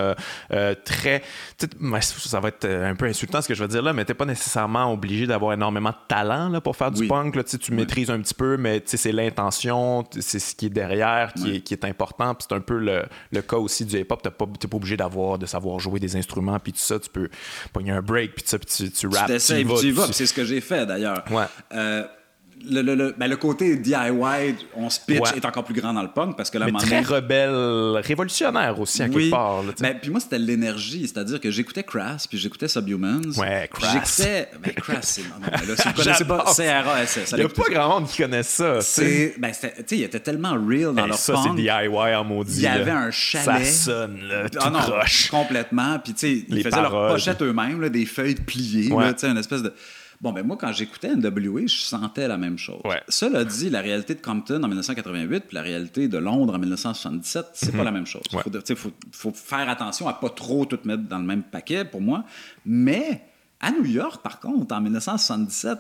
très. 0.84 1.22
Ça 1.60 2.40
va 2.40 2.50
être 2.50 2.68
un 2.68 2.96
peu 2.96 3.06
insultant 3.06 3.42
ce 3.42 3.48
que 3.48 3.54
je 3.54 3.64
vais 3.64 3.70
dire 3.70 3.82
là, 3.82 3.94
mais 3.94 4.06
t'es 4.06 4.14
pas 4.14 4.26
nécessairement 4.26 4.92
obligé 4.92 5.28
d'avoir 5.28 5.54
énormément 5.54 5.92
de 5.92 6.08
talent 6.08 6.50
là, 6.50 6.62
pour 6.62 6.76
faire 6.76 6.92
du 6.92 7.08
punk. 7.08 7.36
Là, 7.36 7.44
tu 7.44 7.74
maîtrises 7.74 8.10
un 8.10 8.20
petit 8.20 8.34
peu, 8.34 8.58
mais 8.58 8.82
c'est 8.86 9.12
l'intention, 9.12 10.06
c'est 10.20 10.40
ce 10.40 10.56
qui 10.56 10.68
est 10.68 10.70
derrière 10.70 11.34
qui, 11.34 11.56
est, 11.56 11.60
qui 11.62 11.74
est, 11.74 11.86
important. 11.86 12.34
Puis 12.36 12.48
c'est 12.50 12.56
un 12.56 12.60
peu 12.60 12.78
le, 12.78 13.04
le, 13.32 13.42
cas 13.42 13.58
aussi 13.58 13.86
du 13.86 13.98
hip-hop. 14.00 14.22
T'es 14.22 14.32
pas, 14.32 14.46
pas 14.46 14.76
obligé 14.76 14.98
d'avoir, 14.98 15.38
de 15.38 15.46
savoir 15.46 15.80
jouer 15.80 16.00
des 16.00 16.16
instruments. 16.16 16.60
Puis 16.60 16.74
tout 16.74 16.80
ça, 16.80 17.00
tu 17.00 17.10
peux 17.10 17.30
pogner 17.70 17.92
un 17.92 18.02
break, 18.02 18.36
puis 18.36 18.44
tu, 18.44 18.60
tu, 18.60 18.92
tu 18.92 19.08
rappes. 19.08 19.28
Tu 19.28 19.66
tu 19.80 19.92
vas, 19.92 20.12
c'est 20.12 20.26
ce 20.26 20.34
que 20.34 20.46
j'ai 20.46 20.62
fait 20.62 20.86
d'ailleurs. 20.86 21.24
Ouais. 21.32 21.46
Euh, 21.74 22.04
le, 22.70 22.82
le, 22.82 22.96
le, 22.96 23.16
ben, 23.18 23.28
le, 23.28 23.38
côté 23.38 23.76
DIY, 23.76 24.56
on 24.76 24.90
se 24.90 25.00
pitch, 25.00 25.34
est 25.36 25.46
encore 25.46 25.64
plus 25.64 25.74
grand 25.74 25.94
dans 25.94 26.02
le 26.02 26.10
punk 26.10 26.36
parce 26.36 26.50
que 26.50 26.58
là, 26.58 26.66
Mais 26.66 26.80
très 26.80 27.02
rebelle, 27.02 28.02
révolutionnaire 28.04 28.80
aussi, 28.80 29.04
à 29.04 29.10
quelque 29.10 29.30
part. 29.30 29.64
ben, 29.80 29.98
puis 30.02 30.10
moi, 30.10 30.20
c'était 30.20 30.40
l'énergie, 30.40 31.08
c'est-à-dire 31.08 31.40
que 31.40 31.52
j'écoutais 31.52 31.84
Crass, 31.84 32.28
puis 32.28 32.38
j'écoutais 32.38 32.68
Subhumans. 32.68 33.38
Ouais, 33.38 33.70
Crass. 33.72 34.18
J'écoutais. 34.18 34.50
Ben, 34.62 34.74
Crass, 34.74 35.08
c'est. 35.08 35.22
Non, 35.22 35.46
là, 35.46 35.76
si 35.76 35.88
vous 35.88 35.94
connaissez 36.04 36.26
pas, 36.26 36.46
c 36.48 36.70
r 36.70 36.88
a 36.90 37.04
s 37.04 37.20
Il 37.32 37.38
n'y 37.38 37.46
a 37.46 37.50
pas 37.50 37.70
grand 37.70 38.00
monde 38.00 38.10
qui 38.10 38.22
connaît 38.22 38.44
ça. 38.44 38.82
C'est. 38.82 39.36
Ben, 39.38 39.52
tu 39.52 39.58
sais, 39.60 39.84
il 39.92 40.04
était 40.04 40.20
tellement 40.20 40.54
real 40.54 40.94
dans 40.94 41.06
leur 41.06 41.18
ça, 41.18 41.34
punk. 41.34 41.44
Ça, 41.44 41.52
c'est 41.56 41.62
DIY 41.62 42.16
en 42.16 42.24
maudit. 42.24 42.58
Il 42.58 42.64
y 42.64 42.68
avait 42.68 42.92
un 42.92 43.12
chalet. 43.12 43.66
Ça 43.66 43.92
sonne, 43.92 44.20
là, 44.28 44.50
tout 44.50 44.60
ah, 44.62 44.70
non, 44.70 44.80
Complètement. 45.30 46.00
Puis, 46.00 46.14
tu 46.14 46.20
sais, 46.20 46.46
ils 46.48 46.64
faisaient 46.64 46.82
leur 46.82 47.10
pochette 47.10 47.42
eux-mêmes, 47.42 47.88
des 47.90 48.06
feuilles 48.06 48.36
pliées, 48.36 48.90
tu 48.90 49.14
sais, 49.18 49.28
une 49.28 49.38
espèce 49.38 49.62
de. 49.62 49.74
Bon, 50.20 50.32
ben 50.32 50.46
moi, 50.46 50.58
quand 50.60 50.72
j'éctais 50.72 51.16
NWA, 51.16 51.68
je 51.68 51.78
sentais 51.78 52.28
la 52.28 52.38
même 52.38 52.58
chose. 52.58 52.82
Cela 53.08 53.46
dit, 53.46 53.70
la 53.70 53.82
réalité 53.82 54.16
de 54.16 54.22
Compton 54.22 54.64
en 54.64 54.68
1988 54.68 55.44
puis 55.48 55.56
la 55.56 55.62
réalité 55.62 56.08
de 56.08 56.18
Londres 56.18 56.56
en 56.56 56.60
1977, 56.60 57.46
c'est 57.54 57.72
pas 57.72 57.78
mhm. 57.80 57.84
la 57.84 57.92
même 57.92 58.06
chose. 58.08 58.24
Il 58.34 58.76
faut, 58.76 59.32
faire 59.32 59.70
attention 59.70 60.08
à 60.08 60.14
pas 60.14 60.30
trop 60.30 60.66
tout 60.66 60.80
mettre 60.86 61.04
dans 61.04 61.20
le 61.20 61.26
même 61.26 61.44
paquet, 61.44 61.86
pour 61.86 62.02
moi. 62.02 62.24
Mais 62.66 63.22
à 63.60 63.72
New 63.72 63.86
York, 63.86 64.24
par 64.24 64.40
contre, 64.40 64.74
en 64.74 64.82
1977, 64.82 65.78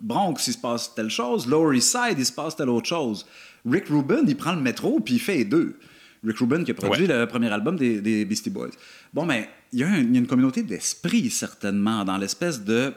Bronx, 0.00 0.34
il 0.46 0.52
se 0.52 0.58
passe 0.58 0.94
telle 0.94 1.10
chose. 1.10 1.46
Lower 1.46 1.76
East 1.76 1.90
Side, 1.90 2.18
il 2.18 2.26
se 2.26 2.32
passe 2.32 2.56
telle 2.56 2.70
autre 2.70 2.88
chose. 2.88 3.24
Rick 3.68 3.88
Rubin, 3.88 4.22
il 4.26 4.36
prend 4.36 4.54
le 4.54 4.62
métro 4.62 4.98
puis 4.98 5.14
il 5.14 5.20
fait 5.20 5.36
les 5.36 5.44
deux. 5.44 5.78
Rick 6.24 6.38
Rubin 6.38 6.64
qui 6.64 6.72
a 6.72 6.74
produit 6.74 7.06
le 7.06 7.26
premier 7.26 7.50
album 7.50 7.76
des, 7.76 8.00
des 8.00 8.24
Beastie 8.24 8.50
Boys. 8.50 8.70
Bon, 9.14 9.24
mais 9.24 9.48
il 9.72 9.78
y, 9.78 9.84
a 9.84 9.96
une 9.96 10.26
communauté 10.26 10.62
d'esprit, 10.62 11.30
certainement, 11.30 12.04
dans 12.04 12.18
l'espèce 12.18 12.64
de 12.64 12.92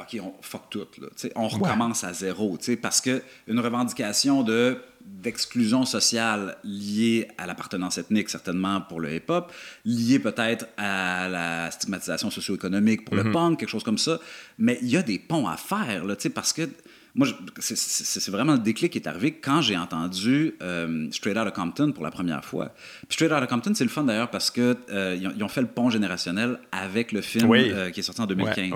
OK, 0.00 0.20
on 0.22 0.32
fuck 0.40 0.70
tout, 0.70 0.86
là. 1.00 1.08
on 1.34 1.48
recommence 1.48 2.04
à 2.04 2.12
zéro, 2.12 2.56
parce 2.80 3.00
que 3.00 3.20
une 3.48 3.58
revendication 3.58 4.42
de 4.42 4.78
d'exclusion 5.04 5.86
sociale 5.86 6.58
liée 6.64 7.28
à 7.38 7.46
l'appartenance 7.46 7.96
ethnique, 7.96 8.28
certainement 8.28 8.82
pour 8.82 9.00
le 9.00 9.14
hip-hop, 9.14 9.50
liée 9.84 10.18
peut-être 10.18 10.66
à 10.76 11.28
la 11.28 11.70
stigmatisation 11.70 12.30
socio-économique 12.30 13.06
pour 13.06 13.16
le 13.16 13.24
mm-hmm. 13.24 13.32
punk, 13.32 13.58
quelque 13.58 13.70
chose 13.70 13.82
comme 13.82 13.98
ça. 13.98 14.20
Mais 14.58 14.78
il 14.82 14.88
y 14.88 14.96
a 14.98 15.02
des 15.02 15.18
ponts 15.18 15.48
à 15.48 15.56
faire, 15.56 16.04
là, 16.04 16.14
parce 16.34 16.52
que 16.52 16.68
moi, 17.18 17.26
c'est 17.58 18.30
vraiment 18.30 18.52
le 18.52 18.60
déclic 18.60 18.92
qui 18.92 18.98
est 18.98 19.08
arrivé 19.08 19.32
quand 19.32 19.60
j'ai 19.60 19.76
entendu 19.76 20.54
euh, 20.62 21.08
Straight 21.10 21.36
Outta 21.36 21.50
Compton 21.50 21.90
pour 21.90 22.04
la 22.04 22.12
première 22.12 22.44
fois. 22.44 22.72
Puis 23.08 23.14
Straight 23.16 23.32
Outta 23.32 23.48
Compton, 23.48 23.72
c'est 23.74 23.82
le 23.82 23.90
fun 23.90 24.04
d'ailleurs 24.04 24.30
parce 24.30 24.52
que 24.52 24.76
euh, 24.90 25.18
ils, 25.20 25.42
ont, 25.42 25.48
fait 25.48 25.62
le 25.62 25.66
pont 25.66 25.90
générationnel 25.90 26.60
avec 26.70 27.10
le 27.10 27.20
film 27.20 27.52
euh, 27.52 27.90
qui 27.90 28.00
est 28.00 28.02
sorti 28.04 28.20
en 28.20 28.26
2015. 28.26 28.72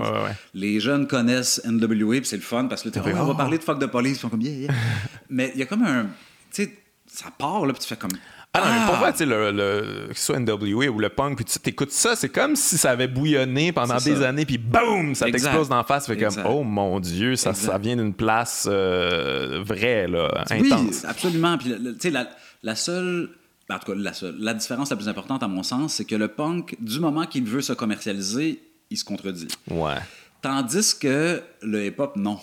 Les 0.55 0.81
jeunes 0.81 1.06
connaissent 1.06 1.62
NWA, 1.64 2.16
puis 2.16 2.24
c'est 2.24 2.36
le 2.36 2.43
fun 2.43 2.66
parce 2.66 2.82
que 2.82 2.89
là, 2.89 3.23
on 3.23 3.27
va 3.27 3.35
parler 3.35 3.59
de 3.59 3.62
fuck 3.62 3.78
de 3.78 3.86
police, 3.86 4.16
ils 4.16 4.20
sont 4.20 4.28
comme 4.28 4.43
yeah, 4.43 4.73
Mais 5.31 5.52
il 5.55 5.60
y 5.60 5.62
a 5.62 5.66
comme 5.66 5.85
un, 5.85 6.06
tu 6.52 6.64
sais, 6.64 6.78
ça 7.06 7.31
part 7.31 7.64
là, 7.64 7.73
puis 7.73 7.82
tu 7.82 7.89
fais 7.89 7.97
comme 7.97 8.10
ah 8.55 8.61
non, 8.61 8.66
mais 8.66 8.87
pour 8.87 8.99
moi, 8.99 9.12
tu 9.12 9.19
sais, 9.19 9.27
le, 9.27 9.51
le, 9.51 10.09
que 10.09 10.19
ce 10.19 10.27
soit 10.27 10.39
NWA 10.39 10.89
ou 10.89 10.99
le 10.99 11.09
punk, 11.09 11.37
puis 11.37 11.45
tu 11.47 11.59
écoutes 11.70 11.91
ça, 11.91 12.15
c'est 12.15 12.29
comme 12.29 12.55
si 12.55 12.77
ça 12.77 12.91
avait 12.91 13.09
bouillonné 13.09 13.73
pendant 13.73 13.97
des 13.97 14.23
années, 14.23 14.45
puis 14.45 14.59
boum, 14.59 15.15
ça 15.15 15.31
t'explose 15.31 15.70
d'en 15.70 15.83
face. 15.85 16.07
Fait 16.07 16.19
comme, 16.19 16.45
oh 16.45 16.62
mon 16.62 17.01
Dieu, 17.01 17.35
ça, 17.37 17.55
ça 17.55 17.79
vient 17.79 17.97
d'une 17.97 18.12
place 18.12 18.69
euh, 18.70 19.62
vraie, 19.65 20.07
là, 20.07 20.45
intense. 20.51 21.01
Oui, 21.03 21.09
absolument. 21.09 21.57
Puis, 21.57 21.70
tu 21.70 21.95
sais, 21.99 22.11
la, 22.11 22.29
la, 22.62 22.74
seule. 22.74 23.31
En 23.70 23.79
tout 23.79 23.93
cas, 23.93 23.99
la, 23.99 24.12
seule, 24.12 24.37
la 24.39 24.53
différence 24.53 24.91
la 24.91 24.97
plus 24.97 25.09
importante, 25.09 25.43
à 25.43 25.49
mon 25.49 25.62
sens, 25.62 25.95
c'est 25.95 26.05
que 26.05 26.15
le 26.16 26.29
punk, 26.29 26.77
du 26.79 27.01
moment 27.01 27.24
qu'il 27.24 27.45
veut 27.45 27.62
se 27.62 27.73
commercialiser, 27.73 28.62
il 28.91 28.99
se 28.99 29.05
contredit. 29.05 29.49
Ouais. 29.70 29.97
Tandis 30.43 30.98
que 30.98 31.40
le 31.62 31.86
hip-hop, 31.86 32.16
non. 32.16 32.36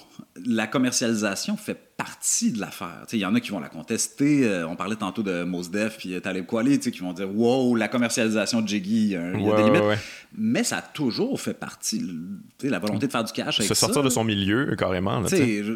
La 0.45 0.67
commercialisation 0.67 1.57
fait 1.57 1.77
partie 1.97 2.53
de 2.53 2.59
l'affaire. 2.61 3.03
Il 3.11 3.19
y 3.19 3.25
en 3.25 3.35
a 3.35 3.41
qui 3.41 3.51
vont 3.51 3.59
la 3.59 3.67
contester. 3.67 4.47
Euh, 4.47 4.65
on 4.65 4.77
parlait 4.77 4.95
tantôt 4.95 5.21
de 5.21 5.43
Mos 5.43 5.63
Def 5.69 5.97
puis 5.97 6.13
euh, 6.13 6.21
Talib 6.21 6.45
Kweli, 6.45 6.79
qui 6.79 6.97
vont 6.99 7.11
dire 7.11 7.29
Wow, 7.29 7.75
la 7.75 7.89
commercialisation 7.89 8.61
de 8.61 8.67
Jiggy, 8.69 9.07
il 9.07 9.09
y 9.09 9.15
a 9.17 9.55
des 9.57 9.63
limites. 9.63 9.99
Mais 10.37 10.63
ça 10.63 10.77
a 10.77 10.81
toujours 10.81 11.41
fait 11.41 11.53
partie. 11.53 12.01
La 12.63 12.79
volonté 12.79 13.07
de 13.07 13.11
faire 13.11 13.25
du 13.25 13.33
cash 13.33 13.59
avec 13.59 13.67
Se 13.67 13.75
sortir 13.75 14.01
de 14.01 14.09
son 14.09 14.23
milieu, 14.23 14.73
carrément. 14.77 15.19
Là, 15.19 15.27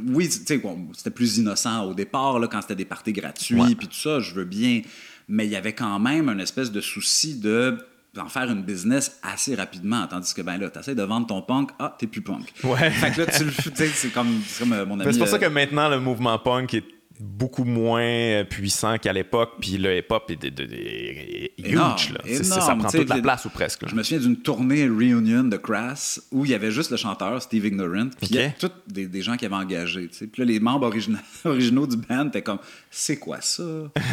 oui, 0.07 0.31
c'était 0.31 1.11
plus 1.13 1.39
innocent 1.39 1.89
au 1.89 1.93
départ, 1.93 2.39
là, 2.39 2.47
quand 2.47 2.61
c'était 2.61 2.75
des 2.75 2.85
parties 2.85 3.11
gratuits, 3.11 3.75
puis 3.77 3.87
tout 3.87 3.93
ça, 3.93 4.21
je 4.21 4.33
veux 4.33 4.45
bien. 4.45 4.81
Mais 5.27 5.45
il 5.45 5.51
y 5.51 5.57
avait 5.57 5.73
quand 5.73 5.99
même 5.99 6.29
une 6.29 6.39
espèce 6.39 6.71
de 6.71 6.79
souci 6.79 7.35
de 7.35 7.77
en 8.19 8.29
faire 8.29 8.49
une 8.51 8.63
business 8.63 9.19
assez 9.23 9.55
rapidement. 9.55 10.05
Tandis 10.07 10.33
que, 10.33 10.41
ben 10.41 10.57
là, 10.57 10.69
t'essaies 10.69 10.95
de 10.95 11.03
vendre 11.03 11.27
ton 11.27 11.41
punk, 11.41 11.71
ah, 11.79 11.95
t'es 11.97 12.07
plus 12.07 12.21
punk. 12.21 12.53
Ouais. 12.63 12.91
Fait 12.91 13.11
que 13.11 13.21
là, 13.21 13.27
tu 13.27 13.43
le 13.45 13.51
c'est 13.51 14.13
comme, 14.13 14.41
comme 14.59 14.73
euh, 14.73 14.85
mon 14.85 14.99
ami. 14.99 15.11
C'est 15.11 15.19
pour 15.19 15.27
ça 15.27 15.39
que 15.39 15.45
euh, 15.45 15.49
maintenant, 15.49 15.89
le 15.89 15.99
mouvement 15.99 16.37
punk 16.37 16.73
est 16.73 16.85
beaucoup 17.23 17.63
moins 17.63 18.01
euh, 18.01 18.43
puissant 18.43 18.97
qu'à 18.97 19.13
l'époque, 19.13 19.53
puis 19.59 19.77
le 19.77 19.97
hip-hop 19.97 20.29
est, 20.29 20.43
huge. 21.57 21.75
là. 21.75 22.43
ça 22.43 22.75
prend 22.75 22.89
toute 22.89 23.09
la 23.09 23.21
place 23.21 23.45
ou 23.45 23.49
presque. 23.49 23.87
Je 23.87 23.95
me 23.95 24.03
souviens 24.03 24.19
d'une 24.19 24.37
tournée 24.37 24.87
Reunion 24.87 25.43
de 25.43 25.57
Crass 25.57 26.21
où 26.31 26.45
il 26.45 26.51
y 26.51 26.53
avait 26.53 26.71
juste 26.71 26.91
le 26.91 26.97
chanteur 26.97 27.41
Steve 27.41 27.65
Ignorant, 27.65 28.09
puis 28.09 28.27
il 28.29 28.35
y 28.35 28.39
a 28.39 28.49
tous 28.49 28.71
des, 28.87 29.21
gens 29.21 29.37
qui 29.37 29.45
avaient 29.45 29.55
engagé. 29.55 30.09
Puis 30.09 30.29
là, 30.37 30.45
les 30.45 30.59
membres 30.59 30.85
originaux, 31.45 31.87
du 31.87 31.97
band 31.97 32.27
étaient 32.27 32.41
comme 32.41 32.59
C'est 32.91 33.17
quoi 33.17 33.39
ça? 33.41 33.63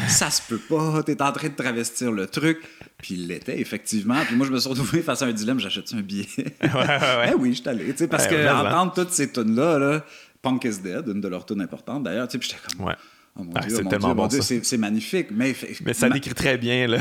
Ça 0.08 0.30
se 0.30 0.42
peut 0.48 0.60
pas, 0.68 1.02
t'es 1.02 1.20
en 1.20 1.32
train 1.32 1.48
de 1.48 1.54
travestir 1.54 2.12
le 2.12 2.26
truc. 2.26 2.58
Puis 2.98 3.14
il 3.14 3.28
l'était, 3.28 3.58
effectivement. 3.58 4.22
Puis 4.26 4.36
moi, 4.36 4.46
je 4.46 4.52
me 4.52 4.58
suis 4.58 4.68
retrouvé 4.68 5.00
face 5.00 5.22
à 5.22 5.26
un 5.26 5.32
dilemme 5.32 5.58
j'achète 5.58 5.92
un 5.94 6.02
billet? 6.02 6.26
Ouais, 6.62 6.68
ouais, 6.70 6.86
ouais. 6.86 7.30
Eh 7.30 7.34
oui, 7.34 7.54
je 7.54 7.60
suis 7.60 7.68
allé. 7.68 7.94
Parce 8.08 8.26
que 8.26 8.48
entendre 8.48 8.92
toutes 8.94 9.10
ces 9.10 9.32
tunes-là, 9.32 9.78
là, 9.78 10.04
Punk 10.42 10.64
is 10.64 10.78
Dead, 10.82 11.06
une 11.08 11.20
de 11.20 11.28
leurs 11.28 11.44
tunes 11.44 11.60
importantes 11.60 12.04
d'ailleurs. 12.04 12.28
Tu 12.28 12.38
sais, 12.38 12.48
j'étais 12.48 12.76
comme. 12.76 12.86
Ouais. 12.86 12.94
Oh 13.38 13.44
ah, 13.54 13.60
c'est 13.68 13.88
tellement 13.88 14.14
bon. 14.14 14.28
C'est 14.28 14.76
magnifique. 14.76 15.28
Mais, 15.30 15.54
mais 15.84 15.94
ça 15.94 16.08
décrit 16.08 16.34
très 16.34 16.58
bien. 16.58 16.86
Là. 16.88 16.98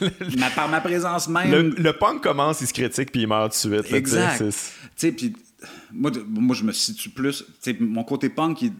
par 0.54 0.68
ma 0.68 0.80
présence 0.80 1.28
même. 1.28 1.74
Le, 1.76 1.92
punk 1.92 2.22
commence, 2.22 2.60
il 2.60 2.66
se 2.66 2.72
critique, 2.72 3.10
puis 3.12 3.22
il 3.22 3.26
meurt 3.26 3.58
tout 3.60 3.68
de 3.68 3.82
suite. 3.82 3.94
exact. 3.94 4.42
Tu 4.44 4.52
sais, 4.96 5.12
puis 5.12 5.34
moi, 5.92 6.10
moi, 6.28 6.54
je 6.54 6.64
me 6.64 6.72
situe 6.72 7.10
plus. 7.10 7.44
Tu 7.62 7.72
sais, 7.72 7.76
mon 7.80 8.04
côté 8.04 8.28
punk, 8.28 8.60
il, 8.62 8.72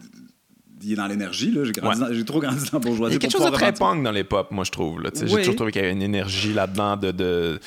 il 0.83 0.93
est 0.93 0.95
dans 0.95 1.07
l'énergie. 1.07 1.55
J'ai 2.11 2.25
trop 2.25 2.39
grandi 2.39 2.69
dans 2.71 2.77
la 2.77 2.79
bourgeoisie. 2.79 3.15
Il 3.15 3.15
y 3.15 3.17
a 3.17 3.19
quelque 3.19 3.31
chose 3.31 3.49
de 3.49 3.55
très 3.55 3.73
punk 3.73 4.03
dans 4.03 4.11
les 4.11 4.23
pop, 4.23 4.51
moi, 4.51 4.63
je 4.63 4.71
trouve. 4.71 5.01
J'ai 5.03 5.27
toujours 5.27 5.55
trouvé 5.55 5.71
qu'il 5.71 5.81
y 5.81 5.85
avait 5.85 5.93
une 5.93 6.01
énergie 6.01 6.53
là-dedans 6.53 6.97
de, 6.97 7.11
de 7.11 7.59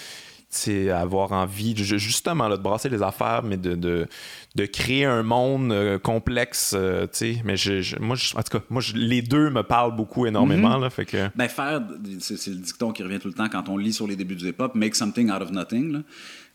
avoir 0.90 1.32
envie 1.32 1.74
justement 1.76 2.48
de 2.48 2.56
brasser 2.56 2.89
les 2.89 3.02
affaires, 3.02 3.43
mais 3.43 3.56
de, 3.56 3.74
de, 3.74 4.06
de 4.55 4.66
créer 4.66 5.05
un 5.05 5.22
monde 5.22 5.72
euh, 5.72 5.98
complexe. 5.98 6.74
Euh, 6.76 7.06
mais 7.44 7.56
je, 7.56 7.98
moi, 8.01 8.16
en 8.35 8.43
tout 8.43 8.59
cas, 8.59 8.64
moi, 8.70 8.82
les 8.94 9.22
deux 9.22 9.51
me 9.51 9.62
parlent 9.62 9.97
beaucoup 9.97 10.26
énormément. 10.26 10.78
Mm-hmm. 10.78 10.82
là, 10.82 10.90
fait 10.90 11.05
que... 11.05 11.28
ben, 11.35 11.48
faire, 11.48 11.82
c'est 12.20 12.47
le 12.48 12.56
dicton 12.56 12.93
qui 12.93 13.02
revient 13.02 13.18
tout 13.18 13.28
le 13.28 13.35
temps 13.35 13.48
quand 13.48 13.68
on 13.68 13.76
lit 13.76 13.93
sur 13.93 14.06
les 14.06 14.16
débuts 14.16 14.36
du 14.36 14.48
hip-hop, 14.48 14.74
make 14.74 14.94
something 14.94 15.31
out 15.31 15.43
of 15.43 15.51
nothing. 15.51 15.93
Là. 15.93 15.98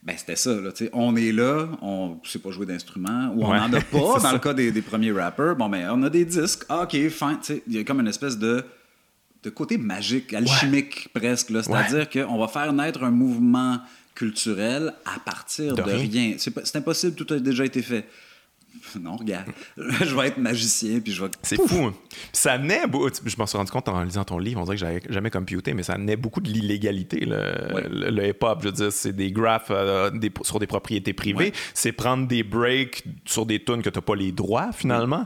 Ben, 0.02 0.16
c'était 0.18 0.38
ça. 0.38 0.52
Là, 0.52 0.70
on 0.94 1.16
est 1.18 1.32
là, 1.32 1.68
on 1.82 2.20
ne 2.24 2.28
sait 2.28 2.40
pas 2.40 2.52
jouer 2.52 2.66
d'instrument, 2.66 3.34
ou 3.36 3.44
on 3.44 3.54
n'en 3.54 3.74
a 3.74 3.82
pas 3.82 4.20
dans 4.24 4.32
le 4.32 4.40
cas 4.40 4.54
des, 4.54 4.72
des, 4.72 4.82
premiers 4.82 5.12
rappers. 5.12 5.56
Bon, 5.56 5.68
ben, 5.68 5.90
on 5.92 6.04
a 6.04 6.10
des 6.10 6.24
disques. 6.24 6.64
Ah, 6.70 6.84
OK, 6.84 7.10
fin. 7.10 7.38
Il 7.68 7.74
y 7.74 7.80
a 7.80 7.84
comme 7.84 8.00
une 8.00 8.08
espèce 8.08 8.38
de 8.38 8.64
de 9.44 9.50
côté 9.50 9.78
magique, 9.78 10.34
alchimique 10.34 11.10
presque. 11.14 11.50
C'est-à-dire 11.50 12.10
qu'on 12.10 12.38
va 12.38 12.48
faire 12.48 12.74
naître 12.74 13.04
un 13.04 13.12
mouvement 13.12 13.80
culturel 14.16 14.94
à 15.06 15.20
partir 15.20 15.76
de, 15.76 15.82
rien. 15.82 16.36
C'est 16.38 16.76
impossible, 16.76 17.16
tout 17.16 17.34
a 17.34 17.40
déjà 17.40 17.66
été 17.66 17.82
fait. 17.82 18.06
Non, 19.00 19.16
regarde, 19.16 19.46
je 19.78 20.16
vais 20.16 20.28
être 20.28 20.38
magicien, 20.38 21.00
puis 21.00 21.14
je 21.14 21.24
vais. 21.24 21.32
C'est 21.42 21.56
fou. 21.56 21.86
Hein. 21.86 21.94
Ça 22.34 22.58
je 22.58 23.38
m'en 23.38 23.46
suis 23.46 23.58
rendu 23.58 23.72
compte 23.72 23.88
en 23.88 24.04
lisant 24.04 24.24
ton 24.24 24.40
livre, 24.40 24.60
on 24.60 24.64
dirait 24.66 24.76
que 24.76 24.82
j'avais 24.82 25.02
jamais 25.10 25.30
computé, 25.30 25.74
mais 25.74 25.84
ça 25.84 25.98
naît 25.98 26.16
beaucoup 26.16 26.42
de 26.42 26.50
l'illégalité, 26.50 27.26
le, 27.26 28.28
hip-hop. 28.28 28.60
Je 28.62 28.68
veux 28.68 28.74
dire, 28.74 28.92
c'est 28.92 29.14
des 29.14 29.32
graphes 29.32 29.72
euh, 29.72 30.12
sur 30.44 30.60
des 30.60 30.68
propriétés 30.68 31.14
privées, 31.14 31.54
c'est 31.74 31.92
prendre 31.92 32.28
des 32.28 32.44
breaks 32.44 33.04
sur 33.26 33.46
des 33.46 33.64
tunes 33.64 33.82
que 33.82 33.90
tu 33.90 33.98
n'as 33.98 34.02
pas 34.02 34.16
les 34.16 34.32
droits, 34.32 34.72
finalement. 34.74 35.26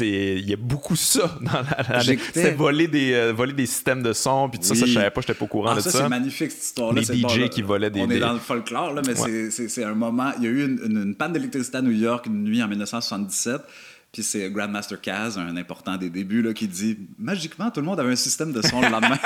Il 0.00 0.48
y 0.48 0.52
a 0.52 0.56
beaucoup 0.56 0.96
ça 0.96 1.38
dans 1.40 1.62
la. 1.62 2.00
c'est 2.32 2.52
voler 2.52 2.88
des, 2.88 3.12
euh, 3.12 3.32
voler 3.32 3.52
des 3.52 3.66
systèmes 3.66 4.02
de 4.02 4.12
son, 4.12 4.48
puis 4.48 4.58
tout 4.58 4.66
ça, 4.66 4.74
ça, 4.74 4.86
je 4.86 4.94
savais 4.94 5.10
pas, 5.10 5.20
j'étais 5.20 5.34
pas 5.34 5.44
au 5.44 5.48
courant 5.48 5.70
ah, 5.72 5.76
de 5.76 5.80
ça. 5.80 5.90
ça. 5.90 5.98
c'est 5.98 6.08
magnifique, 6.08 6.50
cette 6.50 6.64
histoire-là. 6.64 7.00
Les 7.00 7.16
DJ 7.16 7.48
qui 7.48 7.62
volaient 7.62 7.90
des. 7.90 8.00
On 8.00 8.10
est 8.10 8.20
dans 8.20 8.32
le 8.32 8.38
folklore, 8.38 8.92
là, 8.92 9.02
mais 9.06 9.14
c'est 9.14 9.84
un 9.84 9.94
moment. 9.94 10.32
Il 10.38 10.44
y 10.44 10.46
a 10.46 10.50
eu 10.50 10.64
une, 10.64 11.02
une 11.02 11.14
panne 11.14 11.32
d'électricité 11.32 11.78
à 11.78 11.82
New 11.82 11.92
York 11.92 12.26
une 12.26 12.44
nuit 12.44 12.62
en 12.62 12.68
1977. 12.98 13.62
Puis 14.14 14.22
c'est 14.22 14.48
Grandmaster 14.48 15.00
Caz, 15.00 15.36
un 15.36 15.56
important 15.56 15.96
des 15.96 16.08
débuts, 16.08 16.40
là, 16.40 16.54
qui 16.54 16.68
dit 16.68 16.96
magiquement, 17.18 17.72
tout 17.72 17.80
le 17.80 17.86
monde 17.86 17.98
avait 17.98 18.12
un 18.12 18.16
système 18.16 18.52
de 18.52 18.62
son 18.62 18.80
le 18.80 18.88
lendemain. 18.88 19.18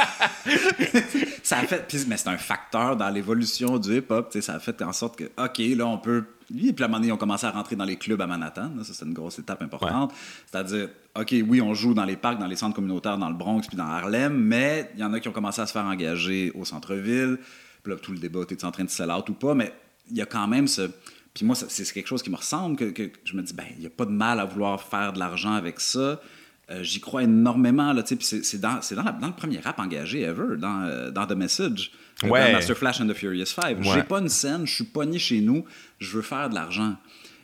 ça 1.43 1.59
a 1.59 1.67
fait. 1.67 1.95
mais 2.09 2.17
c'est 2.17 2.31
un 2.31 2.39
facteur 2.39 2.97
dans 2.97 3.11
l'évolution 3.11 3.79
du 3.79 3.99
hip-hop. 3.99 4.35
Ça 4.41 4.55
a 4.55 4.59
fait 4.59 4.81
en 4.81 4.95
sorte 4.95 5.17
que, 5.17 5.25
OK, 5.25 5.59
là, 5.77 5.87
on 5.87 5.99
peut. 5.99 6.25
Puis 6.47 6.75
à 6.79 6.85
un 6.85 6.89
moment 6.89 6.97
donné, 6.97 7.09
ils 7.09 7.13
ont 7.13 7.19
commencé 7.19 7.45
à 7.45 7.51
rentrer 7.51 7.77
dans 7.77 7.85
les 7.85 7.97
clubs 7.97 8.21
à 8.23 8.27
Manhattan. 8.27 8.71
Ça, 8.83 8.95
c'est 8.95 9.05
une 9.05 9.13
grosse 9.13 9.39
étape 9.39 9.61
importante. 9.61 10.15
C'est-à-dire, 10.51 10.89
OK, 11.15 11.35
oui, 11.47 11.61
on 11.61 11.75
joue 11.75 11.93
dans 11.93 12.07
les 12.07 12.17
parcs, 12.17 12.39
dans 12.39 12.47
les 12.47 12.57
centres 12.57 12.75
communautaires, 12.75 13.19
dans 13.19 13.29
le 13.29 13.37
Bronx, 13.37 13.67
puis 13.69 13.77
dans 13.77 13.85
Harlem, 13.85 14.33
mais 14.33 14.91
il 14.95 15.01
y 15.01 15.05
en 15.05 15.13
a 15.13 15.21
qui 15.21 15.29
ont 15.29 15.33
commencé 15.33 15.61
à 15.61 15.67
se 15.67 15.73
faire 15.73 15.85
engager 15.85 16.51
au 16.55 16.65
centre-ville. 16.65 17.39
Puis 17.83 17.93
là, 17.93 17.99
tout 17.99 18.13
le 18.13 18.19
débat, 18.19 18.41
es 18.49 18.65
en 18.65 18.71
train 18.71 18.85
de 18.85 18.91
sell 18.91 19.11
out 19.11 19.29
ou 19.29 19.35
pas? 19.35 19.53
Mais 19.53 19.71
il 20.11 20.17
y 20.17 20.23
a 20.23 20.27
quand 20.27 20.49
même 20.49 20.67
ce 20.67 20.91
puis 21.39 21.47
moi, 21.47 21.55
c'est 21.55 21.93
quelque 21.93 22.09
chose 22.09 22.21
qui 22.21 22.31
me 22.31 22.37
ressemble, 22.37 22.75
que, 22.75 23.11
je 23.25 23.37
me 23.37 23.43
dis, 23.43 23.55
ben, 23.55 23.65
il 23.77 23.81
n'y 23.81 23.87
a 23.87 23.91
pas 23.91 24.07
de 24.07 24.11
mal 24.11 24.41
à 24.41 24.45
vouloir 24.45 24.83
faire 24.83 25.13
de 25.13 25.21
l'argent 25.21 25.53
avec 25.53 25.79
ça. 25.79 26.21
Euh, 26.69 26.83
j'y 26.83 26.99
crois 26.99 27.23
énormément, 27.23 27.93
là, 27.93 28.03
tu 28.03 28.17
sais, 28.21 28.43
c'est 28.43 28.61
dans, 28.61 28.81
dans, 29.21 29.27
le 29.29 29.33
premier 29.33 29.61
rap 29.61 29.79
engagé 29.79 30.23
ever, 30.23 30.57
dans, 30.59 30.83
euh, 30.83 31.13
dans 31.13 31.29
The 31.29 31.37
Message. 31.37 31.93
Ouais. 32.25 32.53
Master 32.53 32.77
Flash 32.77 33.01
and 33.01 33.07
the 33.07 33.15
Furious 33.15 33.47
Five. 33.47 33.79
J'ai 33.83 34.03
pas 34.03 34.19
une 34.19 34.29
scène, 34.29 34.67
je 34.67 34.75
suis 34.75 34.85
pogné 34.85 35.21
chez 35.21 35.41
nous, 35.41 35.65
je 36.01 36.17
veux 36.17 36.23
faire 36.23 36.51
de 36.51 36.57
l'argent. 36.57 36.97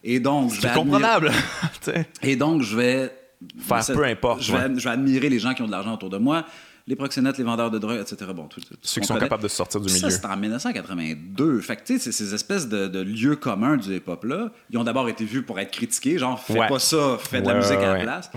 Et 0.02 0.18
donc, 0.18 0.52
je 0.52 0.60
vais. 0.60 0.74
comprenable. 0.74 1.30
Et 2.22 2.34
donc, 2.34 2.62
je 2.62 2.76
vais. 2.76 3.16
Faire 3.60 3.86
peu 3.86 4.04
importe. 4.04 4.42
Je 4.42 4.52
vais, 4.52 4.76
je 4.76 4.82
vais 4.82 4.90
admirer 4.90 5.28
les 5.28 5.38
gens 5.38 5.54
qui 5.54 5.62
ont 5.62 5.66
de 5.66 5.70
l'argent 5.70 5.94
autour 5.94 6.10
de 6.10 6.18
moi 6.18 6.44
les 6.86 6.96
proxénètes, 6.96 7.38
les 7.38 7.44
vendeurs 7.44 7.70
de 7.70 7.78
drogue, 7.78 7.98
etc. 7.98 8.30
Bon, 8.34 8.46
tout, 8.46 8.60
Ceux 8.82 9.00
qui 9.00 9.06
sont 9.06 9.16
capables 9.16 9.42
de 9.42 9.48
sortir 9.48 9.80
du 9.80 9.86
milieu. 9.86 10.00
Ça, 10.00 10.10
c'était 10.10 10.26
en 10.26 10.36
1982. 10.36 11.60
Fait 11.60 11.76
que, 11.76 11.84
tu 11.84 11.98
sais, 11.98 12.12
ces 12.12 12.34
espèces 12.34 12.68
de, 12.68 13.00
lieux 13.00 13.36
communs 13.36 13.78
du 13.78 13.96
hip-hop-là, 13.96 14.52
ils 14.70 14.76
ont 14.76 14.84
d'abord 14.84 15.08
été 15.08 15.24
vus 15.24 15.42
pour 15.42 15.58
être 15.58 15.70
critiqués, 15.70 16.18
genre, 16.18 16.38
fais 16.38 16.54
pas 16.54 16.78
ça, 16.78 17.16
fais 17.18 17.40
de 17.40 17.48
la 17.48 17.54
musique 17.54 17.78
à 17.78 17.94
la 17.94 18.02
place. 18.02 18.30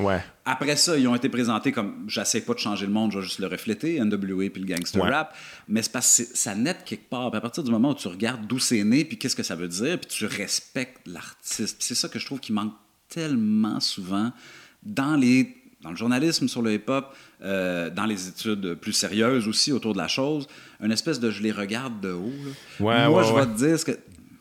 Après 0.45 0.77
ça, 0.77 0.97
ils 0.97 1.07
ont 1.09 1.15
été 1.15 1.27
présentés 1.27 1.73
comme, 1.73 2.05
j'essaie 2.07 2.39
pas 2.39 2.53
de 2.53 2.59
changer 2.59 2.85
le 2.85 2.93
monde, 2.93 3.11
je 3.11 3.19
vais 3.19 3.25
juste 3.25 3.39
le 3.39 3.47
refléter, 3.47 3.99
NWA 3.99 4.49
puis 4.49 4.61
le 4.61 4.65
gangster 4.65 5.03
rap. 5.03 5.35
Mais 5.67 5.81
c'est 5.81 5.91
parce 5.91 6.17
que 6.17 6.37
ça 6.37 6.55
naît 6.55 6.77
quelque 6.85 7.09
part. 7.09 7.35
à 7.35 7.41
partir 7.41 7.63
du 7.63 7.71
moment 7.71 7.89
où 7.89 7.95
tu 7.95 8.07
regardes 8.07 8.47
d'où 8.47 8.59
c'est 8.59 8.83
né, 8.85 9.03
puis 9.03 9.17
qu'est-ce 9.17 9.35
que 9.35 9.43
ça 9.43 9.55
veut 9.55 9.67
dire, 9.67 9.99
puis 9.99 10.07
tu 10.07 10.25
respectes 10.25 11.05
l'artiste. 11.05 11.77
c'est 11.79 11.95
ça 11.95 12.07
que 12.07 12.17
je 12.17 12.25
trouve 12.25 12.39
qui 12.39 12.53
manque 12.53 12.73
tellement 13.09 13.81
souvent 13.81 14.31
dans 14.83 15.15
les 15.15 15.53
dans 15.81 15.91
le 15.91 15.95
journalisme 15.95 16.47
sur 16.47 16.61
le 16.61 16.73
hip-hop, 16.73 17.13
euh, 17.43 17.89
dans 17.89 18.05
les 18.05 18.27
études 18.27 18.73
plus 18.75 18.93
sérieuses 18.93 19.47
aussi 19.47 19.71
autour 19.71 19.93
de 19.93 19.99
la 19.99 20.07
chose, 20.07 20.47
une 20.81 20.91
espèce 20.91 21.19
de 21.19 21.29
je 21.29 21.43
les 21.43 21.51
regarde 21.51 21.99
de 22.01 22.11
haut. 22.11 22.33
Moi, 22.79 23.23
je 23.23 23.33
vais 23.33 23.45
te 23.45 23.57
dire 23.57 23.79
ce 23.79 23.85
que. 23.85 23.91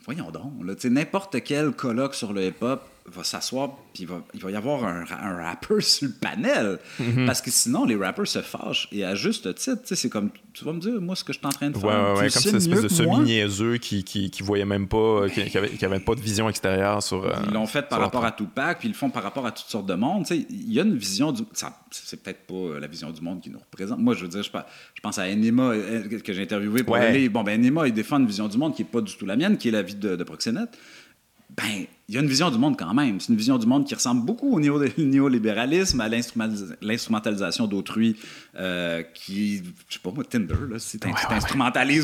Voyons 0.05 0.31
donc, 0.31 0.53
n'importe 0.85 1.43
quel 1.43 1.71
colloque 1.71 2.15
sur 2.15 2.31
le 2.31 2.45
hip-hop 2.45 2.81
va 3.09 3.23
s'asseoir, 3.23 3.69
puis 3.93 4.03
il 4.03 4.07
va, 4.07 4.21
il 4.33 4.41
va 4.41 4.51
y 4.51 4.55
avoir 4.55 4.83
un, 4.83 5.05
un 5.09 5.41
rappeur 5.43 5.81
sur 5.81 6.07
le 6.07 6.13
panel. 6.13 6.77
Mhm. 6.99 7.25
Parce 7.25 7.41
que 7.41 7.49
sinon, 7.49 7.85
les 7.85 7.95
rappers 7.95 8.27
se 8.27 8.41
fâchent. 8.41 8.87
Et 8.91 9.05
à 9.05 9.15
juste 9.15 9.53
titre, 9.55 9.81
tu 9.81 9.87
sais, 9.87 9.95
c'est 9.95 10.09
comme, 10.09 10.29
tu 10.53 10.65
vas 10.65 10.73
me 10.73 10.79
dire, 10.79 10.99
moi, 10.99 11.15
ce 11.15 11.23
que 11.23 11.31
je 11.31 11.37
suis 11.39 11.47
en 11.47 11.51
train 11.51 11.69
de 11.69 11.77
faire. 11.77 11.85
ouais, 11.89 12.19
ouais, 12.19 12.29
comme 12.29 12.41
cette 12.41 12.55
espèce 12.55 12.81
de 12.81 12.87
semi-niaiseux 12.89 13.77
qui, 13.77 14.03
qui, 14.03 14.29
qui 14.29 14.43
voyait 14.43 14.65
même 14.65 14.87
pas, 14.87 15.29
qui, 15.29 15.45
qui 15.45 15.57
avait, 15.57 15.69
qui 15.69 15.85
avait 15.85 15.99
pas 16.01 16.15
de 16.15 16.19
vision 16.21 16.49
extérieure 16.49 17.01
sur. 17.01 17.23
euh, 17.25 17.33
Ils 17.47 17.53
l'ont 17.53 17.65
fait 17.67 17.83
par 17.87 17.99
rapport 18.01 18.25
à 18.25 18.31
Tupac, 18.31 18.79
puis 18.79 18.89
ils 18.89 18.91
le 18.91 18.97
font 18.97 19.09
par 19.09 19.23
rapport 19.23 19.45
à 19.45 19.51
toutes 19.51 19.67
sortes 19.67 19.85
de 19.87 19.93
monde. 19.95 20.25
Il 20.31 20.73
y 20.73 20.79
a 20.79 20.83
une 20.83 20.97
vision 20.97 21.31
du. 21.31 21.43
ça- 21.53 21.79
C'est 21.91 22.21
peut-être 22.21 22.45
pas 22.45 22.53
euh, 22.55 22.79
la 22.79 22.87
vision 22.87 23.09
du 23.11 23.21
monde 23.21 23.39
qui 23.41 23.49
nous 23.49 23.59
représente. 23.59 23.99
Moi, 23.99 24.15
je 24.15 24.23
veux 24.23 24.27
dire, 24.29 24.43
je, 24.43 24.49
je 24.95 25.01
pense 25.01 25.17
à 25.17 25.23
Enima 25.29 25.69
euh, 25.71 26.07
que 26.19 26.33
j'ai 26.33 26.41
interviewé 26.43 26.83
pour 26.83 26.97
livre. 26.97 27.33
Bon, 27.33 27.43
ben, 27.43 27.53
Enima, 27.59 27.87
il 27.87 27.93
défend 27.93 28.19
une 28.19 28.27
vision 28.27 28.47
du 28.49 28.57
monde 28.57 28.75
qui 28.75 28.83
n'est 28.83 28.89
pas 28.89 29.01
du 29.01 29.15
tout 29.15 29.25
la 29.25 29.35
mienne, 29.37 29.57
qui 29.57 29.69
est 29.69 29.71
la 29.71 29.81
vie 29.81 29.95
de, 29.95 30.15
de 30.15 30.23
Proxénète. 30.25 30.77
Ben, 31.55 31.85
il 32.09 32.15
y 32.15 32.17
a 32.17 32.21
une 32.21 32.27
vision 32.27 32.51
du 32.51 32.57
monde 32.57 32.77
quand 32.77 32.93
même. 32.93 33.19
C'est 33.19 33.29
une 33.31 33.37
vision 33.37 33.57
du 33.57 33.65
monde 33.65 33.85
qui 33.87 33.95
ressemble 33.95 34.25
beaucoup 34.25 34.51
au 34.55 34.59
néo- 34.59 34.79
néolibéralisme, 34.97 35.99
à 36.01 36.09
l'instrumentalisa- 36.09 36.75
l'instrumentalisation 36.81 37.67
d'autrui, 37.67 38.15
euh, 38.57 39.01
qui, 39.13 39.57
je 39.87 39.93
sais 39.93 39.99
pas 40.03 40.11
moi, 40.11 40.23
Tinder, 40.23 40.53
là, 40.69 40.77
si 40.77 40.99
tu 40.99 41.07
Ouais, 41.07 41.13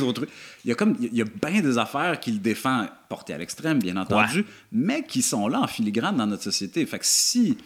autrui. 0.01 0.27
Il 0.65 0.69
y 0.69 0.71
a 0.71 0.75
comme, 0.75 0.95
il 0.99 1.13
y 1.15 1.21
a 1.21 1.25
bien 1.25 1.61
des 1.61 1.77
affaires 1.77 2.19
qui 2.19 2.31
le 2.31 2.39
défendent, 2.39 2.89
portées 3.09 3.33
à 3.33 3.37
l'extrême, 3.37 3.79
bien 3.79 3.97
entendu, 3.97 4.45
mais 4.71 5.03
qui 5.03 5.21
sont 5.21 5.47
là 5.47 5.59
en 5.61 5.67
filigrane 5.67 6.15
dans 6.17 6.25
notre 6.27 6.43
société. 6.43 6.85
Fait 6.85 6.99
que 6.99 7.05
si 7.05 7.57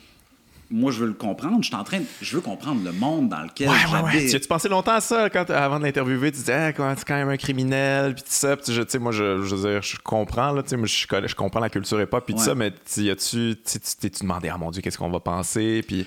moi 0.69 0.91
je 0.91 0.99
veux 0.99 1.07
le 1.07 1.13
comprendre, 1.13 1.57
je 1.61 1.67
suis 1.67 1.75
en 1.75 1.83
train, 1.83 1.99
de- 1.99 2.05
je 2.21 2.35
veux 2.35 2.41
comprendre 2.41 2.83
le 2.83 2.91
monde 2.91 3.29
dans 3.29 3.41
lequel 3.41 3.69
Ouais, 3.69 3.75
ouais, 3.93 4.01
ouais. 4.15 4.27
Tu 4.39 4.47
pensais 4.47 4.67
longtemps 4.69 4.93
à 4.95 5.01
ça 5.01 5.29
quand, 5.29 5.49
avant 5.49 5.79
de 5.79 5.85
l'interviewer? 5.85 6.31
Tu 6.31 6.39
disais, 6.39 6.73
ah, 6.77 6.93
c'est 6.97 7.07
quand 7.07 7.15
même 7.15 7.29
un 7.29 7.37
criminel, 7.37 8.13
puis 8.15 8.23
tout 8.23 8.29
ça. 8.31 8.57
Puis 8.57 8.73
je- 8.73 8.81
tu 8.81 8.89
sais, 8.91 8.99
moi, 8.99 9.11
je, 9.11 9.43
je 9.43 9.55
veux 9.55 9.69
dire, 9.69 9.81
je 9.81 9.97
comprends, 10.03 10.51
là, 10.51 10.63
tu 10.63 10.69
sais, 10.69 10.77
moi, 10.77 10.87
je, 10.87 11.27
je 11.27 11.35
comprends 11.35 11.59
la 11.59 11.69
culture 11.69 12.01
hip-hop, 12.01 12.25
puis 12.25 12.35
tout 12.35 12.41
ça, 12.41 12.55
mais 12.55 12.71
tu- 12.71 13.01
y 13.01 13.15
tu 13.15 13.55
t'es-tu 13.63 14.23
demandé, 14.23 14.49
ah 14.49 14.57
mon 14.57 14.71
Dieu, 14.71 14.81
qu'est-ce 14.81 14.97
qu'on 14.97 15.09
va 15.09 15.19
penser? 15.19 15.83
Puis, 15.87 16.05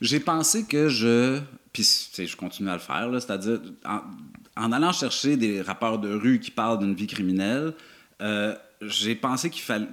J'ai 0.00 0.20
pensé 0.20 0.64
que 0.64 0.88
je. 0.88 1.38
Puis, 1.72 1.82
tu 1.84 2.14
sais, 2.14 2.26
je 2.26 2.36
continue 2.36 2.68
à 2.68 2.74
le 2.74 2.80
faire, 2.80 3.08
là, 3.08 3.18
c'est-à-dire, 3.20 3.60
en, 3.86 4.00
en 4.62 4.72
allant 4.72 4.92
chercher 4.92 5.36
des 5.38 5.62
rappeurs 5.62 5.98
de 5.98 6.12
rue 6.12 6.38
qui 6.38 6.50
parlent 6.50 6.78
d'une 6.80 6.94
vie 6.94 7.06
criminelle, 7.06 7.72
euh, 8.20 8.54
j'ai 8.82 9.14
pensé 9.14 9.48
qu'il 9.48 9.62
fallait. 9.62 9.86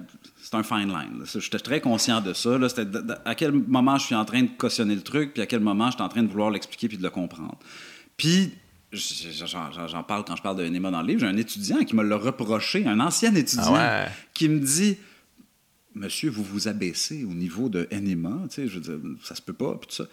C'est 0.50 0.56
un 0.56 0.62
fine 0.64 0.88
line. 0.88 1.22
J'étais 1.24 1.58
très 1.60 1.80
conscient 1.80 2.20
de 2.20 2.32
ça. 2.32 2.58
là. 2.58 2.66
À 3.24 3.34
quel 3.36 3.52
moment 3.52 3.98
je 3.98 4.06
suis 4.06 4.14
en 4.16 4.24
train 4.24 4.42
de 4.42 4.48
cautionner 4.58 4.96
le 4.96 5.02
truc, 5.02 5.32
puis 5.32 5.42
à 5.42 5.46
quel 5.46 5.60
moment 5.60 5.86
je 5.86 5.92
suis 5.96 6.02
en 6.02 6.08
train 6.08 6.22
de 6.24 6.28
vouloir 6.28 6.50
l'expliquer 6.50 6.88
puis 6.88 6.98
de 6.98 7.02
le 7.04 7.10
comprendre. 7.10 7.56
Puis, 8.16 8.52
j'en 8.92 10.02
parle 10.02 10.24
quand 10.24 10.34
je 10.34 10.42
parle 10.42 10.56
de 10.56 10.64
Enema 10.64 10.90
dans 10.90 11.02
le 11.02 11.06
livre. 11.06 11.20
J'ai 11.20 11.26
un 11.28 11.36
étudiant 11.36 11.84
qui 11.84 11.94
me 11.94 12.02
l'a 12.02 12.16
reproché, 12.16 12.84
un 12.86 12.98
ancien 12.98 13.32
étudiant, 13.34 13.74
Ah 13.76 14.04
ouais. 14.06 14.10
qui 14.34 14.48
me 14.48 14.58
dit 14.58 14.96
Monsieur, 15.94 16.30
vous 16.30 16.42
vous 16.44 16.66
abaissez 16.68 17.24
au 17.24 17.32
niveau 17.34 17.68
de 17.68 17.86
Enema, 17.92 18.30
tu 18.48 18.54
sais, 18.56 18.68
je 18.68 18.74
veux 18.78 18.80
dire, 18.80 18.98
ça 19.22 19.34
se 19.34 19.42
peut 19.42 19.52
pas, 19.52 19.74
puis 19.80 19.88
tout 19.88 19.94
ça. 20.02 20.04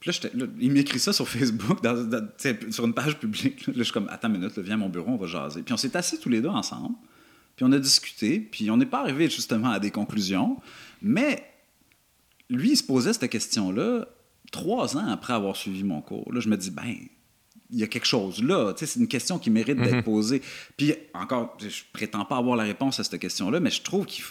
Puis 0.00 0.10
là, 0.34 0.46
il 0.60 0.72
m'écrit 0.72 0.98
ça 0.98 1.12
sur 1.14 1.26
Facebook, 1.28 1.82
dans- 1.82 2.04
dans- 2.04 2.28
sur 2.70 2.84
une 2.86 2.94
page 2.94 3.18
publique. 3.18 3.66
Là, 3.66 3.72
je 3.76 3.82
suis 3.82 3.92
comme, 3.92 4.08
attends 4.10 4.28
une 4.28 4.38
minute, 4.40 4.56
là, 4.56 4.62
viens 4.62 4.74
à 4.74 4.78
mon 4.78 4.88
bureau, 4.88 5.10
on 5.12 5.16
va 5.16 5.26
jaser. 5.26 5.62
Puis 5.62 5.72
on 5.74 5.76
s'est 5.78 5.94
assis 5.96 6.18
tous 6.18 6.28
les 6.28 6.40
deux 6.42 6.48
ensemble, 6.48 6.94
puis 7.56 7.64
on 7.64 7.72
a 7.72 7.78
discuté, 7.78 8.38
puis 8.38 8.70
on 8.70 8.76
n'est 8.76 8.86
pas 8.86 9.00
arrivé 9.00 9.28
justement 9.30 9.70
à 9.70 9.80
des 9.80 9.90
conclusions, 9.90 10.58
mais 11.02 11.42
lui, 12.50 12.72
il 12.72 12.76
se 12.76 12.84
posait 12.84 13.12
cette 13.12 13.28
question-là 13.30 14.06
trois 14.52 14.96
ans 14.96 15.08
après 15.08 15.32
avoir 15.32 15.56
suivi 15.56 15.82
mon 15.82 16.00
cours. 16.00 16.32
Là, 16.32 16.40
je 16.40 16.48
me 16.48 16.56
dis, 16.56 16.70
ben, 16.70 16.94
il 17.70 17.78
y 17.78 17.82
a 17.82 17.86
quelque 17.86 18.06
chose 18.06 18.42
là. 18.42 18.72
Tu 18.72 18.80
sais, 18.80 18.92
C'est 18.92 19.00
une 19.00 19.08
question 19.08 19.38
qui 19.38 19.50
mérite 19.50 19.78
d'être 19.78 20.04
posée. 20.04 20.42
Puis 20.76 20.94
encore, 21.14 21.56
je 21.60 21.82
prétends 21.92 22.24
pas 22.24 22.36
avoir 22.36 22.56
la 22.56 22.64
réponse 22.64 23.00
à 23.00 23.04
cette 23.04 23.20
question-là, 23.20 23.58
mais 23.58 23.70
je 23.70 23.82
trouve 23.82 24.06
qu'il 24.06 24.24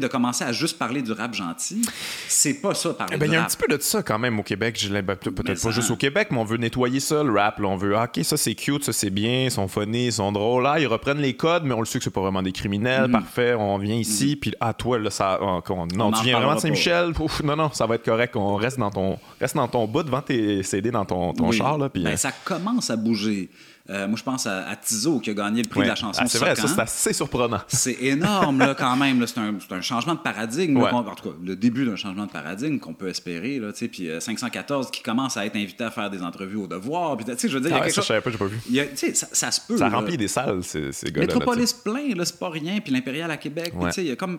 de 0.00 0.06
commencer 0.06 0.44
à 0.44 0.52
juste 0.52 0.78
parler 0.78 1.02
du 1.02 1.12
rap 1.12 1.34
gentil, 1.34 1.82
c'est 2.28 2.54
pas 2.54 2.74
ça 2.74 2.94
parler 2.94 3.14
Eh 3.16 3.18
ben, 3.18 3.26
il 3.26 3.32
y 3.32 3.36
a 3.36 3.42
un 3.42 3.46
petit 3.46 3.56
peu 3.56 3.66
de 3.74 3.80
ça 3.80 4.02
quand 4.02 4.18
même 4.18 4.38
au 4.38 4.42
Québec. 4.42 4.84
Ben, 4.90 5.02
Peut-être 5.16 5.62
pas 5.62 5.70
juste 5.70 5.90
au 5.90 5.96
Québec, 5.96 6.28
mais 6.30 6.38
on 6.38 6.44
veut 6.44 6.56
nettoyer 6.56 7.00
ça, 7.00 7.22
le 7.22 7.32
rap. 7.32 7.58
là. 7.58 7.68
On 7.68 7.76
veut, 7.76 7.96
ah, 7.96 8.04
OK, 8.04 8.24
ça 8.24 8.36
c'est 8.36 8.54
cute, 8.54 8.84
ça 8.84 8.92
c'est 8.92 9.10
bien, 9.10 9.44
ils 9.44 9.50
sont 9.50 9.68
funny, 9.68 10.06
ils 10.06 10.12
sont 10.12 10.32
drôles. 10.32 10.62
Là, 10.64 10.78
ils 10.78 10.86
reprennent 10.86 11.18
les 11.20 11.34
codes, 11.34 11.64
mais 11.64 11.74
on 11.74 11.80
le 11.80 11.86
sait 11.86 11.98
que 11.98 12.04
c'est 12.04 12.10
pas 12.10 12.20
vraiment 12.20 12.42
des 12.42 12.52
criminels. 12.52 13.10
Parfait, 13.10 13.54
on 13.54 13.78
vient 13.78 13.96
ici, 13.96 14.36
puis 14.36 14.52
ah, 14.60 14.72
toi, 14.72 14.98
là, 14.98 15.10
ça. 15.10 15.38
ah, 15.40 15.60
non, 15.68 16.06
On 16.06 16.12
tu 16.12 16.18
en 16.18 16.22
viens 16.22 16.36
vraiment 16.38 16.54
de 16.54 16.60
Saint-Michel? 16.60 17.12
Non, 17.44 17.56
non, 17.56 17.70
ça 17.72 17.86
va 17.86 17.96
être 17.96 18.04
correct. 18.04 18.36
On 18.36 18.56
reste 18.56 18.78
dans 18.78 18.90
ton, 18.90 19.18
reste 19.40 19.56
dans 19.56 19.68
ton 19.68 19.86
bout 19.86 20.02
devant 20.02 20.22
tes 20.22 20.62
CD 20.62 20.90
dans 20.90 21.04
ton, 21.04 21.32
ton 21.32 21.48
Oui. 21.50 21.56
char. 21.56 21.78
Là, 21.78 21.88
puis, 21.88 22.02
Ben, 22.02 22.12
euh, 22.12 22.16
ça 22.16 22.32
commence 22.44 22.90
à 22.90 22.96
bouger. 22.96 23.48
Euh, 23.90 24.08
moi, 24.08 24.16
je 24.16 24.22
pense 24.22 24.46
à, 24.46 24.66
à 24.66 24.76
Tizo 24.76 25.20
qui 25.20 25.28
a 25.28 25.34
gagné 25.34 25.62
le 25.62 25.68
prix 25.68 25.80
ouais. 25.80 25.84
de 25.84 25.90
la 25.90 25.94
chanson 25.94 26.22
Ah, 26.24 26.26
c'est 26.26 26.38
vrai, 26.38 26.56
ça 26.56 26.66
c'est 26.66 26.80
assez 26.80 27.12
surprenant. 27.12 27.60
C'est 27.68 27.96
énorme, 28.00 28.60
là, 28.60 28.74
quand 28.74 28.96
même. 28.96 29.22
C'est 29.26 29.38
un, 29.38 29.80
changement 29.82 30.14
de 30.14 30.20
paradigme. 30.20 30.78
Ouais. 30.78 30.90
en 30.90 31.02
tout 31.14 31.28
cas, 31.30 31.36
le 31.44 31.54
début 31.54 31.84
d'un 31.84 31.96
changement 31.96 32.24
de 32.24 32.30
paradigme 32.30 32.78
qu'on 32.78 32.94
peut 32.94 33.08
espérer. 33.08 33.58
Là, 33.58 33.72
puis 33.92 34.08
euh, 34.08 34.20
514 34.20 34.90
qui 34.90 35.02
commence 35.02 35.36
à 35.36 35.44
être 35.44 35.56
invité 35.56 35.84
à 35.84 35.90
faire 35.90 36.08
des 36.08 36.22
entrevues 36.22 36.56
au 36.56 36.66
devoir. 36.66 37.14
Puis, 37.18 37.26
je 37.28 37.48
veux 37.48 37.60
dire, 37.60 37.70
il 37.70 37.72
y 37.72 37.74
Ah 37.74 37.76
a 37.76 37.80
ouais, 37.80 37.84
quelque 37.86 37.94
ça, 37.94 38.00
je 38.00 38.00
chose. 38.00 38.06
savais 38.06 38.20
pas, 38.22 38.30
j'ai 38.30 38.38
pas 38.38 38.46
vu. 38.46 38.58
il 38.70 38.74
y 38.74 38.80
a- 38.80 38.86
tu 38.86 38.96
sais, 38.96 39.14
ça, 39.14 39.28
ça 39.30 39.50
se 39.50 39.60
peut. 39.60 39.76
Ça 39.76 39.90
là. 39.90 39.98
remplit 39.98 40.16
des 40.16 40.28
salles, 40.28 40.64
ces, 40.64 40.90
ces 40.92 41.10
gars-là. 41.10 41.26
Métropolis 41.26 41.74
plein, 41.74 42.14
là, 42.14 42.24
c'est 42.24 42.38
pas 42.38 42.48
rien. 42.48 42.80
Puis 42.80 42.90
l'Impérial 42.90 43.30
à 43.30 43.36
Québec. 43.36 43.74
puis 43.78 43.92
il 43.98 44.06
y 44.06 44.10
a 44.12 44.16
comme. 44.16 44.38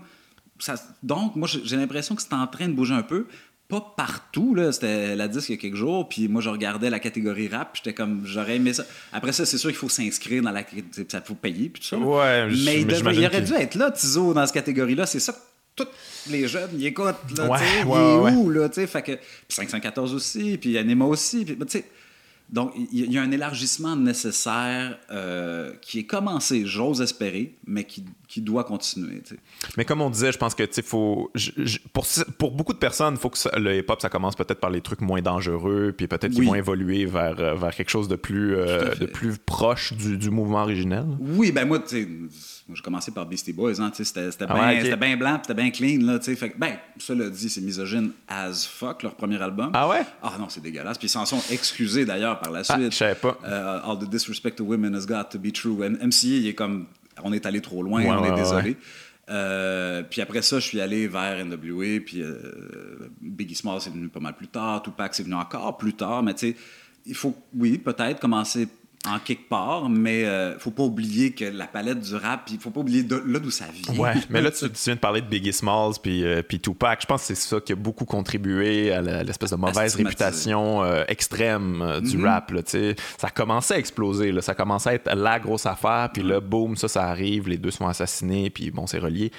Ça, 0.58 0.74
donc, 1.04 1.36
moi, 1.36 1.48
j'ai 1.48 1.76
l'impression 1.78 2.16
que 2.16 2.22
c'est 2.24 2.34
en 2.34 2.48
train 2.48 2.68
de 2.68 2.74
bouger 2.74 2.96
un 2.96 3.04
peu. 3.04 3.28
Pas 3.68 3.94
partout, 3.98 4.54
là. 4.54 4.72
C'était 4.72 5.16
la 5.16 5.28
disque 5.28 5.50
il 5.50 5.56
y 5.56 5.58
a 5.58 5.62
quelques 5.62 5.76
jours. 5.76 6.08
Puis 6.08 6.28
moi, 6.28 6.42
je 6.42 6.50
regardais 6.50 6.90
la 6.92 7.00
catégorie 7.00 7.48
rap. 7.48 7.72
J'étais 7.76 7.94
comme, 7.94 8.22
j'aurais 8.26 8.58
aimé 8.58 8.74
ça. 8.74 8.84
Après 9.12 9.32
ça, 9.32 9.46
c'est 9.46 9.58
sûr 9.58 9.70
qu'il 9.72 9.78
faut 9.80 9.90
s'inscrire 9.90 10.44
dans 10.44 10.52
la. 10.52 10.64
Ça 11.10 11.22
faut 11.22 11.34
payer. 11.34 11.70
Puis 11.70 11.82
tout 11.82 11.88
ça. 11.88 11.98
Ouais, 11.98 12.48
mais 12.48 12.82
il, 12.82 12.92
il 12.92 13.26
aurait 13.26 13.42
dû 13.42 13.54
être 13.54 13.76
là, 13.76 13.90
Tizo, 13.92 14.34
dans 14.34 14.46
cette 14.46 14.54
catégorie-là. 14.54 15.06
C'est 15.08 15.20
ça 15.20 15.34
que 15.34 15.40
tous 15.84 15.88
les 16.30 16.48
jeunes, 16.48 16.70
ils 16.78 16.86
écoutent. 16.86 17.16
Là, 17.38 17.46
Ouais, 17.50 17.58
ouais, 17.60 17.60
il 17.86 17.90
est 17.90 18.18
ouais, 18.20 18.32
où, 18.34 18.50
là? 18.52 18.70
tu 18.70 18.76
sais, 18.76 18.88
Fait 18.88 19.02
que, 19.02 19.14
puis 19.14 19.22
514 19.50 20.14
aussi. 20.14 20.58
Puis 20.60 20.78
Anima 20.78 21.06
aussi. 21.06 21.44
Puis, 21.44 21.58
tu 21.58 21.66
sais, 21.68 21.86
donc, 22.50 22.74
il 22.92 23.12
y- 23.12 23.18
a 23.18 23.22
un 23.24 23.32
élargissement 23.32 23.96
nécessaire 23.96 24.98
euh, 25.12 25.74
qui 25.82 26.00
est 26.00 26.04
commencé, 26.06 26.64
j'ose 26.66 27.02
espérer, 27.02 27.56
mais 27.66 27.84
qui, 27.86 28.06
qui 28.28 28.42
doit 28.42 28.64
continuer. 28.64 29.22
Mais 29.78 29.86
comme 29.86 30.02
on 30.02 30.10
disait, 30.10 30.32
je 30.32 30.38
pense 30.38 30.54
que 30.56 30.64
faut 30.84 31.32
je- 31.36 31.52
je- 31.58 31.80
pour, 31.92 32.06
pour 32.38 32.52
beaucoup 32.52 32.74
de 32.74 32.78
personnes, 32.78 33.16
il 33.16 33.20
faut 33.20 33.30
que 33.30 33.38
ça- 33.38 33.58
le 33.58 33.78
hip-hop 33.78 34.00
ça 34.02 34.10
commence 34.10 34.36
peut-être 34.36 34.60
par 34.60 34.70
les 34.70 34.82
trucs 34.82 35.02
moins 35.02 35.22
dangereux, 35.22 35.94
puis 35.98 36.08
peut-être 36.08 36.30
qu'ils 36.32 36.42
Oui. 36.42 36.46
vont 36.48 36.56
évoluer 36.56 37.06
vers, 37.06 37.40
euh, 37.40 37.56
vers 37.56 37.74
quelque 37.76 37.90
chose 37.90 38.08
de 38.08 38.16
plus 38.16 38.56
euh, 38.56 38.94
de 38.96 39.06
plus 39.06 39.38
proche 39.38 39.94
du, 39.94 40.18
du 40.18 40.30
mouvement 40.30 40.62
originel. 40.62 41.06
Oui, 41.20 41.52
ben 41.52 41.68
moi, 41.68 41.80
tu 41.80 41.88
sais, 41.88 42.08
j'ai 42.74 42.82
commencé 42.82 43.12
par 43.12 43.26
Beastie 43.28 43.54
Boys, 43.54 43.80
hein, 43.80 43.92
sais, 43.94 44.04
c'était 44.04 44.32
c'était 44.32 44.46
Ah 44.50 44.54
bien 44.56 44.68
ouais, 44.68 44.76
ok. 44.78 44.84
c'était 44.86 44.98
bien 44.98 45.18
blanc, 45.18 45.40
c'était 45.42 45.54
bien 45.62 45.70
clean, 45.70 46.00
là, 46.06 46.18
tu 46.18 46.26
sais. 46.26 46.36
Fait 46.36 46.54
ben, 46.58 46.78
cela 46.98 47.30
dit, 47.30 47.48
c'est 47.50 47.62
misogyne 47.62 48.12
as 48.28 48.66
fuck, 48.68 49.04
leur 49.04 49.14
premier 49.16 49.40
album. 49.42 49.70
Ah 49.74 49.88
ouais? 49.88 50.02
Ah 50.24 50.34
non, 50.40 50.50
c'est 50.50 50.62
dégueulasse. 50.62 50.98
Puis 50.98 51.06
ils 51.08 51.12
s'en 51.12 51.26
sont 51.26 51.42
excusés 51.52 52.06
d'ailleurs 52.06 52.40
par 52.40 52.52
la 52.52 52.62
Ah, 52.68 52.76
suite. 52.76 52.92
je 52.92 52.98
savais 52.98 53.16
pas. 53.16 53.38
Euh, 53.44 53.80
All 53.84 54.00
the 54.00 54.10
disrespect 54.10 54.56
to 54.56 54.64
women 54.64 54.96
has 54.96 55.06
got 55.06 55.26
to 55.32 55.38
be 55.38 55.52
true. 55.54 55.84
And 55.86 55.98
MCA, 56.08 56.28
il 56.28 56.48
est 56.48 56.56
comme, 56.56 56.88
on 57.24 57.32
est 57.34 57.46
allé 57.46 57.62
trop 57.62 57.84
loin, 57.84 58.02
Ouais, 58.04 58.10
on 58.10 58.22
ouais, 58.24 58.30
est 58.30 58.36
désolé. 58.36 58.78
Euh, 59.30 60.04
puis 60.04 60.22
après 60.22 60.42
ça, 60.42 60.60
je 60.60 60.68
suis 60.68 60.82
allé 60.82 61.08
vers 61.08 61.44
NWA, 61.46 62.00
puis 62.06 62.22
euh, 62.22 63.10
Biggie 63.22 63.56
Small, 63.56 63.82
c'est 63.82 63.90
venu 63.92 64.08
pas 64.08 64.20
mal 64.20 64.36
plus 64.36 64.48
tard, 64.48 64.84
Tupac, 64.84 65.16
c'est 65.16 65.24
venu 65.24 65.34
encore 65.36 65.78
plus 65.78 65.94
tard, 65.94 66.22
mais 66.22 66.34
tu 66.36 66.50
sais, 66.52 66.56
il 67.08 67.16
faut, 67.16 67.36
oui, 67.56 67.78
peut-être 67.80 68.20
commencer 68.20 68.68
en 69.07 69.19
quelque 69.19 69.48
part, 69.49 69.90
mais 69.90 70.26
euh, 70.26 70.57
faut 70.60 70.72
pas 70.72 70.84
oublier 70.84 71.32
que 71.32 71.45
la 71.45 71.68
palette 71.68 71.99
du 71.99 72.15
rap, 72.15 72.48
il 72.52 72.60
faut 72.60 72.69
pas 72.72 72.80
oublier 72.82 73.03
de, 73.03 73.22
là 73.26 73.40
d'où 73.40 73.52
ça 73.52 73.65
vient. 73.73 73.99
Ouais, 74.02 74.14
mais 74.30 74.41
là, 74.41 74.52
tu, 74.52 74.65
tu 74.69 74.84
viens 74.86 74.95
de 74.95 74.99
parler 74.99 75.22
de 75.22 75.27
Biggie 75.27 75.53
Smalls 75.53 75.94
puis, 76.02 76.23
euh, 76.23 76.41
puis 76.41 76.60
Tupac. 76.60 77.02
Je 77.02 77.06
pense 77.07 77.22
que 77.22 77.27
c'est 77.27 77.36
ça 77.36 77.60
qui 77.60 77.73
a 77.73 77.76
beaucoup 77.76 78.06
contribué 78.06 78.91
à 78.91 79.02
l'espèce 79.23 79.52
de 79.52 79.56
mauvaise 79.56 79.95
réputation 79.95 80.84
euh, 80.84 81.03
extrême 81.07 81.82
euh, 81.82 82.02
du 82.02 82.18
Mhm. 82.18 82.26
rap. 82.26 82.52
Là, 82.52 82.61
ça 83.18 83.30
commençait 83.30 83.76
à 83.76 83.77
exploser. 83.80 84.32
Là. 84.32 84.41
Ça 84.41 84.56
commençait 84.56 84.90
à 84.90 84.94
être 84.95 85.14
la 85.15 85.40
grosse 85.40 85.65
affaire. 85.65 86.10
Puis 86.14 86.23
là, 86.23 86.40
boum, 86.40 86.76
ça, 86.76 86.88
ça 86.88 87.03
arrive. 87.03 87.48
Les 87.49 87.57
deux 87.57 87.72
sont 87.72 87.88
assassinés. 87.88 88.49
Puis 88.49 88.72
bon, 88.72 88.88
c'est 88.88 88.99
relié. 88.99 89.32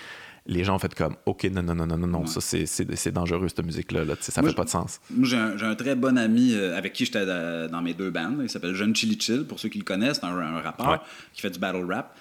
Les 0.49 0.63
gens 0.65 0.77
ont 0.77 0.79
fait 0.79 0.95
comme, 0.95 1.17
OK, 1.27 1.45
non, 1.45 1.63
non, 1.63 1.75
non, 1.75 1.87
non, 1.87 1.97
non, 1.99 2.07
non, 2.07 2.27
ça, 2.27 2.41
c'est- 2.41 3.11
dangereux, 3.11 3.49
cette 3.49 3.65
musique-là. 3.65 4.05
Là. 4.05 4.15
Ça 4.21 4.41
Moi, 4.43 4.51
fait 4.51 4.57
pas 4.57 4.65
de 4.65 4.69
sens. 4.71 5.01
Moi, 5.11 5.27
j'ai 5.29 5.37
un, 5.67 5.75
très 5.75 5.95
bon 5.97 6.17
ami 6.17 6.53
euh, 6.55 6.77
avec 6.77 6.93
qui 6.93 7.05
j'étais 7.05 7.27
dans 7.27 7.83
mes 7.83 7.95
deux 7.95 8.11
bandes. 8.11 8.39
Il 8.43 8.51
s'appelle 8.51 8.75
Jeune 8.75 8.95
Chili 8.95 9.19
Chill, 9.21 9.45
pour 9.45 9.59
ceux 9.59 9.69
qui 9.69 9.79
le 9.79 9.85
connaissent. 9.85 10.19
C'est 10.21 10.27
un, 10.27 10.37
un 10.39 10.61
rappeur 10.61 10.89
Ouais. 10.89 10.99
qui 11.33 11.41
fait 11.41 11.51
du 11.51 11.59
battle 11.59 11.85
rap. 11.91 12.17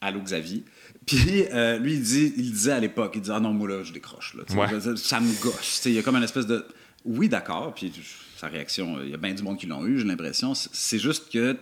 Allô, 0.00 0.20
Xavier. 0.20 0.64
Puis 1.06 1.44
euh, 1.52 1.78
lui, 1.78 1.94
il, 1.94 2.02
dit, 2.02 2.32
il 2.36 2.50
disait 2.52 2.72
à 2.72 2.80
l'époque, 2.80 3.12
il 3.16 3.20
disait, 3.20 3.34
ah 3.36 3.40
non, 3.40 3.52
moi 3.52 3.68
là, 3.68 3.82
je 3.82 3.92
décroche. 3.92 4.34
Là, 4.34 4.42
Ouais. 4.56 4.96
ça 4.96 5.20
me 5.20 5.42
gosse. 5.42 5.82
Il 5.86 5.92
y 5.92 5.98
a 5.98 6.02
comme 6.02 6.16
une 6.16 6.22
espèce 6.24 6.46
de. 6.46 6.64
Oui, 7.04 7.28
d'accord. 7.28 7.74
Puis 7.74 7.92
sa 8.36 8.48
réaction, 8.48 8.96
euh, 8.98 9.04
il 9.04 9.10
y 9.10 9.14
a 9.14 9.18
bien 9.18 9.34
du 9.34 9.42
monde 9.42 9.58
qui 9.58 9.66
l'ont 9.66 9.84
eu, 9.86 9.98
j'ai 9.98 10.04
l'impression. 10.04 10.54
C'est- 10.54 10.70
C'est 10.72 10.98
juste 10.98 11.30
que 11.32 11.56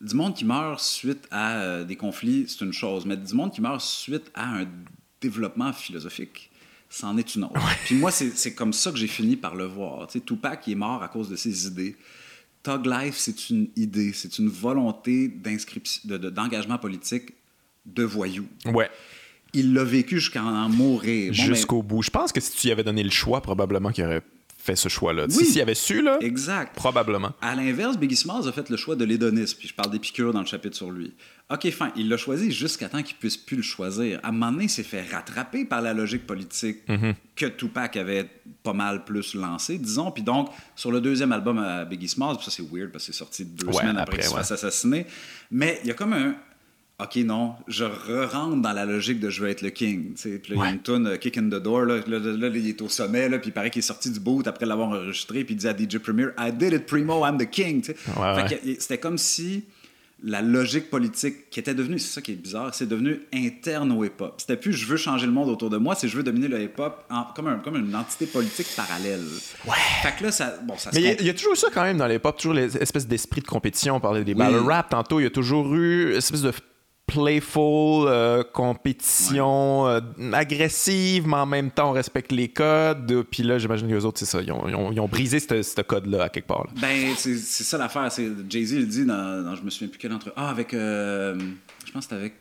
du 0.00 0.14
monde 0.14 0.34
qui 0.34 0.46
meurt 0.46 0.80
suite 0.80 1.28
à 1.30 1.60
euh, 1.60 1.84
des 1.84 1.96
conflits, 1.96 2.46
c'est 2.48 2.64
une 2.64 2.72
chose. 2.72 3.04
Mais 3.04 3.16
du 3.18 3.34
monde 3.34 3.52
qui 3.52 3.60
meurt 3.60 3.80
suite 3.82 4.30
à 4.34 4.56
un 4.60 4.64
développement 5.20 5.72
philosophique, 5.72 6.50
c'en 6.88 7.16
est 7.18 7.34
une 7.34 7.44
autre. 7.44 7.60
Puis 7.84 7.94
moi, 7.96 8.10
c'est 8.10 8.54
comme 8.54 8.72
ça 8.72 8.90
que 8.90 8.96
j'ai 8.98 9.06
fini 9.06 9.36
par 9.36 9.54
le 9.54 9.64
voir. 9.64 10.06
Tu 10.08 10.18
sais, 10.18 10.24
Tupac, 10.24 10.66
il 10.66 10.72
est 10.72 10.76
mort 10.76 11.02
à 11.02 11.08
cause 11.08 11.28
de 11.28 11.36
ses 11.36 11.66
idées. 11.66 11.96
Tug 12.62 12.84
Life, 12.86 13.16
c'est 13.16 13.48
une 13.50 13.68
idée, 13.76 14.12
c'est 14.12 14.38
une 14.38 14.48
volonté 14.48 15.28
d'inscription, 15.28 16.02
de- 16.04 16.18
de- 16.18 16.30
d'engagement 16.30 16.78
politique 16.78 17.32
de 17.86 18.02
voyous. 18.02 18.46
Ouais. 18.66 18.90
il 19.52 19.72
l'a 19.72 19.82
vécu 19.82 20.20
jusqu'à 20.20 20.44
en 20.44 20.68
mourir. 20.68 21.32
Bon, 21.32 21.36
ben, 21.38 21.44
Jusqu'au 21.54 21.82
bout. 21.82 22.02
Je 22.02 22.10
pense 22.10 22.30
que 22.32 22.40
si 22.40 22.52
tu 22.56 22.68
y 22.68 22.70
avais 22.70 22.84
donné 22.84 23.02
le 23.02 23.10
choix, 23.10 23.40
probablement 23.40 23.90
qu'il 23.90 24.04
aurait 24.04 24.22
fait 24.70 24.76
ce 24.76 24.88
choix-là. 24.88 25.26
Si- 25.28 25.44
S'il 25.46 25.60
avait 25.60 25.74
su, 25.74 26.02
là, 26.02 26.18
Exact. 26.20 26.74
probablement. 26.74 27.32
À 27.42 27.54
l'inverse, 27.54 27.96
Biggie 27.98 28.16
Smalls 28.16 28.46
a 28.48 28.52
fait 28.52 28.68
le 28.70 28.76
choix 28.76 28.96
de 28.96 29.04
l'hédonisme, 29.04 29.56
puis 29.58 29.68
je 29.68 29.74
parle 29.74 29.90
d'Épicure 29.90 30.32
dans 30.32 30.40
le 30.40 30.46
chapitre 30.46 30.76
sur 30.76 30.90
lui. 30.90 31.12
OK, 31.52 31.68
fin, 31.70 31.90
il 31.96 32.08
l'a 32.08 32.16
choisi 32.16 32.52
jusqu'à 32.52 32.88
temps 32.88 33.02
qu'il 33.02 33.16
puisse 33.16 33.36
plus 33.36 33.56
le 33.56 33.62
choisir. 33.62 34.20
À 34.22 34.28
un 34.28 34.32
moment 34.32 34.52
donné, 34.52 34.64
il 34.64 34.70
s'est 34.70 34.84
fait 34.84 35.02
rattraper 35.10 35.64
par 35.64 35.80
la 35.82 35.92
logique 35.92 36.26
politique 36.26 36.78
Mm-hmm. 36.88 37.14
que 37.34 37.46
Tupac 37.46 37.96
avait 37.96 38.28
pas 38.62 38.72
mal 38.72 39.04
plus 39.04 39.34
lancé, 39.34 39.76
disons. 39.78 40.10
Puis 40.12 40.22
donc, 40.22 40.50
sur 40.76 40.92
le 40.92 41.00
deuxième 41.00 41.32
album 41.32 41.58
à 41.58 41.84
Biggie 41.84 42.08
Smalls, 42.08 42.36
ça 42.40 42.50
c'est 42.52 42.62
weird 42.70 42.90
parce 42.92 43.06
que 43.06 43.12
c'est 43.12 43.18
sorti 43.18 43.44
deux 43.44 43.66
Ouais, 43.66 43.72
semaines 43.72 43.96
après, 43.96 44.02
après, 44.02 44.16
qu'il 44.18 44.24
se 44.26 44.30
ouais. 44.30 44.38
fasse 44.38 44.52
assassiner, 44.52 45.06
mais 45.50 45.80
il 45.82 45.88
y 45.88 45.90
a 45.90 45.94
comme 45.94 46.12
un... 46.12 46.34
OK, 47.02 47.16
non, 47.24 47.54
je 47.68 47.84
re-rentre 47.84 48.56
dans 48.60 48.72
la 48.72 48.84
logique 48.84 49.20
de 49.20 49.30
je 49.30 49.42
veux 49.42 49.48
être 49.48 49.62
le 49.62 49.70
king. 49.70 50.12
Puis 50.14 50.30
là, 50.32 50.38
il 50.48 50.54
y 50.54 50.58
a 50.58 50.62
Ouais. 50.62 50.70
une 50.72 50.82
tune 50.82 51.18
Kick 51.18 51.38
in 51.38 51.44
the 51.44 51.62
Door. 51.62 51.82
Là, 51.86 51.96
là, 52.06 52.18
là, 52.18 52.32
là, 52.36 52.48
il 52.54 52.68
est 52.68 52.82
au 52.82 52.88
sommet, 52.88 53.28
là, 53.28 53.38
puis 53.38 53.48
il 53.50 53.52
paraît 53.52 53.70
qu'il 53.70 53.80
est 53.80 53.82
sorti 53.82 54.10
du 54.10 54.20
boot 54.20 54.46
après 54.46 54.66
l'avoir 54.66 54.88
enregistré, 54.88 55.44
puis 55.44 55.54
il 55.54 55.58
dit 55.58 55.68
à 55.68 55.72
DJ 55.76 55.98
Premier 55.98 56.26
I 56.38 56.52
did 56.52 56.72
it, 56.72 56.86
Primo, 56.86 57.24
I'm 57.26 57.38
the 57.38 57.48
king. 57.48 57.82
Ouais, 58.16 58.34
ouais. 58.42 58.76
C'était 58.78 58.98
comme 58.98 59.18
si 59.18 59.64
la 60.22 60.42
logique 60.42 60.90
politique 60.90 61.48
qui 61.50 61.60
était 61.60 61.72
devenue, 61.72 61.98
c'est 61.98 62.12
ça 62.12 62.20
qui 62.20 62.32
est 62.32 62.34
bizarre, 62.34 62.74
c'est 62.74 62.86
devenu 62.86 63.20
interne 63.32 63.90
au 63.92 64.04
hip-hop. 64.04 64.34
C'était 64.36 64.58
plus 64.58 64.74
je 64.74 64.84
veux 64.84 64.98
changer 64.98 65.24
le 65.24 65.32
monde 65.32 65.48
autour 65.48 65.70
de 65.70 65.78
moi, 65.78 65.94
c'est 65.94 66.08
je 66.08 66.16
veux 66.18 66.22
dominer 66.22 66.46
le 66.48 66.60
hip-hop 66.62 67.06
comme, 67.34 67.46
un- 67.46 67.56
comme 67.60 67.76
une 67.76 67.94
entité 67.96 68.26
politique 68.26 68.66
parallèle. 68.76 69.22
Ouais. 69.66 69.72
Fait 70.02 70.12
que 70.18 70.24
là, 70.24 70.30
ça, 70.30 70.58
bon, 70.62 70.76
ça 70.76 70.90
Mais 70.92 71.00
il 71.00 71.24
y 71.24 71.28
a- 71.30 71.32
y, 71.32 71.34
toujours 71.34 71.54
eu 71.54 71.56
ça 71.56 71.68
quand 71.72 71.84
même 71.84 71.96
dans 71.96 72.06
les 72.06 72.18
pop, 72.18 72.36
toujours 72.36 72.52
les 72.52 72.76
espèces 72.76 73.06
d'esprit 73.06 73.40
de 73.40 73.46
compétition. 73.46 73.96
On 73.96 74.00
parlait 74.00 74.22
des 74.22 74.32
Oui. 74.32 74.38
battle 74.38 74.56
rap 74.58 74.90
tantôt. 74.90 75.20
Il 75.20 75.22
y 75.22 75.26
a 75.26 75.30
toujours 75.30 75.74
eu 75.74 76.10
une 76.10 76.16
espèce 76.18 76.42
de 76.42 76.52
playful 77.12 78.06
euh, 78.08 78.42
compétition 78.52 79.86
euh, 79.88 80.00
agressive, 80.32 81.26
mais 81.26 81.36
en 81.36 81.46
même 81.46 81.70
temps 81.70 81.90
on 81.90 81.92
respecte 81.92 82.32
les 82.32 82.48
codes. 82.48 83.24
Puis 83.30 83.42
là, 83.42 83.58
j'imagine 83.58 83.88
que 83.88 83.94
les 83.94 84.04
autres, 84.04 84.18
c'est 84.18 84.26
ça. 84.26 84.40
Ils 84.42 84.52
ont, 84.52 84.68
ils 84.68 84.74
ont- 84.74 84.92
ils 84.92 85.00
ont 85.00 85.08
brisé 85.08 85.40
ce 85.40 85.80
code-là 85.82 86.24
à 86.24 86.28
quelque 86.28 86.46
part. 86.46 86.64
là. 86.64 86.70
Ben, 86.80 87.12
c'est 87.16 87.36
ça 87.36 87.78
l'affaire. 87.78 88.08
Jay-Z 88.48 88.72
il 88.72 88.88
dit 88.88 89.04
dans, 89.04 89.42
dans- 89.44 89.54
Je 89.56 89.62
me 89.62 89.70
souviens 89.70 89.88
plus 89.88 89.98
quel 89.98 90.12
entre. 90.12 90.32
Ah, 90.36 90.50
avec. 90.50 90.72
euh, 90.74 91.38
je 91.86 91.92
pense 91.92 92.04
que 92.06 92.10
c'était 92.10 92.14
avec. 92.20 92.34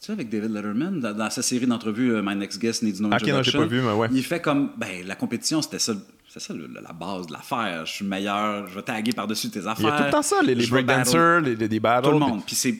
C'est 0.00 0.10
avec 0.12 0.30
David 0.30 0.52
Letterman? 0.52 1.00
Dans, 1.00 1.12
dans 1.12 1.28
sa 1.30 1.42
série 1.42 1.66
d'entrevues 1.66 2.14
euh, 2.14 2.22
My 2.24 2.34
Next 2.34 2.58
Guest 2.60 2.82
Needs 2.82 3.00
No 3.02 3.10
Ah, 3.12 3.16
ok, 3.16 3.20
non, 3.22 3.26
j'ai 3.26 3.32
Introduction. 3.50 3.60
pas 3.60 3.66
vu, 3.66 3.80
mais 3.82 3.92
ouais. 3.92 4.08
Il 4.12 4.22
fait 4.24 4.40
comme. 4.40 4.70
Ben, 4.78 5.06
la 5.06 5.14
compétition, 5.16 5.60
c'était 5.60 5.78
ça. 5.78 5.92
C'est 6.28 6.40
ça 6.40 6.54
le- 6.54 6.66
la 6.82 6.92
base 6.94 7.26
de 7.26 7.32
l'affaire. 7.32 7.84
Je 7.84 7.92
suis 7.92 8.04
meilleur, 8.06 8.66
je 8.68 8.74
vais 8.74 8.82
taguer 8.82 9.12
par-dessus 9.12 9.50
tes 9.50 9.66
affaires. 9.66 9.76
Il 9.80 9.84
y 9.84 9.88
a 9.90 9.98
tout 9.98 10.04
le 10.04 10.10
temps 10.10 10.22
ça, 10.22 10.36
les, 10.42 10.54
les 10.54 10.66
breakdancers, 10.66 11.40
les, 11.42 11.54
les, 11.54 11.68
les 11.68 11.80
battles. 11.80 12.06
Tout 12.08 12.12
le 12.14 12.18
monde. 12.20 12.40
Puis 12.46 12.56
c'est. 12.56 12.74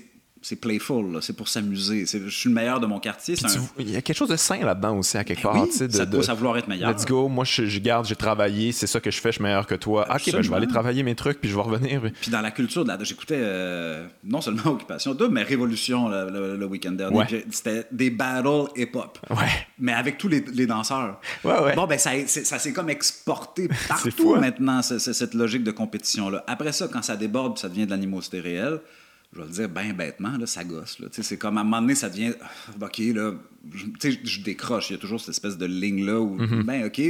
C'est 0.45 0.57
playful, 0.57 1.19
c'est 1.23 1.37
pour 1.37 1.47
s'amuser. 1.49 2.05
Je 2.05 2.29
suis 2.29 2.49
le 2.49 2.55
meilleur 2.55 2.81
de 2.81 2.87
mon 2.87 2.99
quartier. 2.99 3.37
Tu- 3.37 3.47
Il 3.79 3.91
y 3.91 3.97
a 3.97 4.03
quelque 4.03 4.17
chose 4.17 4.29
de 4.29 4.37
sain 4.37 4.59
là-dedans 4.59 4.99
aussi, 4.99 5.17
à 5.17 5.23
quelque 5.23 5.43
Ben 5.45 5.53
part. 5.53 5.63
oui, 5.63 5.69
de, 5.69 5.73
ça 5.93 6.05
te 6.05 6.11
de- 6.11 6.17
pousse 6.17 6.29
à 6.29 6.35
vouloir 6.35 6.59
être 6.59 6.67
meilleur. 6.67 6.91
Let's 6.91 7.07
go, 7.07 7.29
moi 7.29 7.45
je, 7.45 7.65
je 7.67 7.79
garde, 7.79 8.07
j'ai 8.07 8.17
travaillé, 8.17 8.73
c'est 8.73 8.89
ça 8.89 8.99
que 9.01 9.11
je 9.11 9.21
fais, 9.21 9.29
je 9.31 9.37
suis 9.37 9.43
meilleur 9.45 9.67
que 9.69 9.77
toi. 9.77 10.05
Ah, 10.09 10.17
ok, 10.17 10.33
ben, 10.33 10.43
je 10.43 10.51
vais 10.51 10.57
aller 10.57 10.67
travailler 10.67 11.03
mes 11.05 11.15
trucs, 11.15 11.41
puis 11.41 11.49
je 11.49 11.55
vais 11.55 11.63
revenir. 11.63 12.03
Puis 12.21 12.31
dans 12.31 12.41
la 12.41 12.51
culture, 12.51 12.85
de 12.85 12.93
j'écoutais 13.05 13.39
euh, 13.39 14.07
non 14.25 14.41
seulement 14.41 14.63
Occupation 14.67 15.15
Double, 15.15 15.33
mais 15.33 15.45
Révolution 15.45 16.09
le, 16.09 16.29
le- 16.31 16.57
le 16.57 16.67
week-end 16.67 16.93
dernier. 16.93 17.19
Ouais. 17.19 17.47
C'était 17.51 17.87
des 17.93 18.11
battles 18.11 18.69
hip-hop. 18.77 19.19
Ouais. 19.31 19.37
Mais 19.79 19.93
avec 19.93 20.19
tous 20.19 20.27
les, 20.29 20.45
les 20.53 20.67
danseurs. 20.67 21.21
Ouais, 21.45 21.59
ouais. 21.61 21.75
Bon, 21.77 21.87
ben 21.87 21.99
ça, 21.99 22.11
ça 22.27 22.59
s'est 22.59 22.73
comme 22.73 22.91
exporté 22.91 23.69
partout 23.89 24.11
fou, 24.11 24.35
hein? 24.35 24.41
maintenant, 24.41 24.83
ce- 24.83 24.99
ce- 24.99 25.13
cette 25.13 25.35
logique 25.35 25.63
de 25.63 25.71
compétition-là. 25.71 26.43
Après 26.49 26.73
ça, 26.73 26.89
quand 26.93 27.03
ça 27.03 27.15
déborde, 27.17 27.59
ça 27.59 27.69
devient 27.69 27.87
de 27.87 27.91
l'animosité 27.91 28.41
réelle, 28.41 28.81
je 29.33 29.39
vais 29.41 29.47
le 29.47 29.53
dire 29.53 29.69
bien 29.69 29.93
bêtement, 29.95 30.37
là, 30.37 30.47
ça 30.47 30.63
gosse. 30.65 30.99
C'est 31.11 31.39
comme 31.39 31.57
à 31.59 31.63
un 31.63 31.65
moment 31.65 31.81
donné, 31.81 31.95
ça 31.95 32.09
devient 32.11 32.33
ah, 32.41 32.85
OK, 32.87 32.99
là, 32.99 33.33
je, 33.75 34.11
je 34.25 34.41
décroche. 34.43 34.91
Il 34.91 34.95
y 34.95 34.97
a 34.97 34.99
toujours 34.99 35.21
cette 35.21 35.31
espèce 35.31 35.57
de 35.57 35.67
ligne-là 35.67 36.21
où, 36.21 36.37
Mm-hmm. 36.39 36.63
ben 36.65 36.85
OK, 36.87 37.01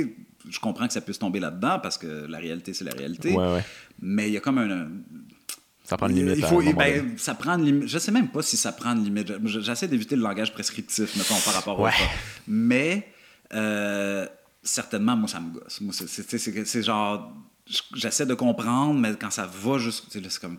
je 0.48 0.58
comprends 0.60 0.86
que 0.86 0.92
ça 0.92 1.00
puisse 1.00 1.18
tomber 1.18 1.40
là-dedans 1.40 1.78
parce 1.80 1.98
que 1.98 2.06
la 2.28 2.38
réalité, 2.38 2.74
c'est 2.74 2.84
la 2.84 2.92
réalité. 2.92 3.32
Ouais, 3.32 3.52
ouais. 3.54 3.64
Mais 4.00 4.28
il 4.28 4.32
y 4.32 4.36
a 4.36 4.40
comme 4.40 4.58
un, 4.58 4.88
Ça 5.84 5.96
prend 5.96 6.08
une 6.08 6.16
limite. 6.16 6.34
il 6.38 6.44
à 6.44 6.48
faut, 6.48 6.62
ben, 6.74 7.14
ça 7.16 7.34
prend 7.34 7.58
une 7.58 7.64
limite. 7.64 7.88
Je 7.88 7.98
sais 7.98 8.12
même 8.12 8.28
pas 8.28 8.42
si 8.42 8.56
ça 8.56 8.72
prend 8.72 8.94
une 8.96 9.04
limite. 9.04 9.32
Je- 9.44 9.60
J'essaie 9.60 9.88
d'éviter 9.88 10.14
le 10.16 10.22
langage 10.22 10.52
prescriptif, 10.52 11.16
mettons, 11.16 11.38
par 11.44 11.54
rapport 11.54 11.78
Ouais. 11.80 11.90
hip-hop. 11.90 12.08
Mais 12.48 13.08
euh, 13.54 14.26
certainement, 14.62 15.16
moi, 15.16 15.28
ça 15.28 15.40
me 15.40 15.50
gosse. 15.50 15.80
Moi, 15.80 15.92
c'est- 15.94 16.82
genre. 16.82 17.32
J'essaie 17.94 18.26
de 18.26 18.34
comprendre, 18.34 18.98
mais 18.98 19.14
quand 19.18 19.30
ça 19.30 19.46
va 19.46 19.78
là, 19.78 19.90
C'est 20.10 20.38
comme. 20.40 20.58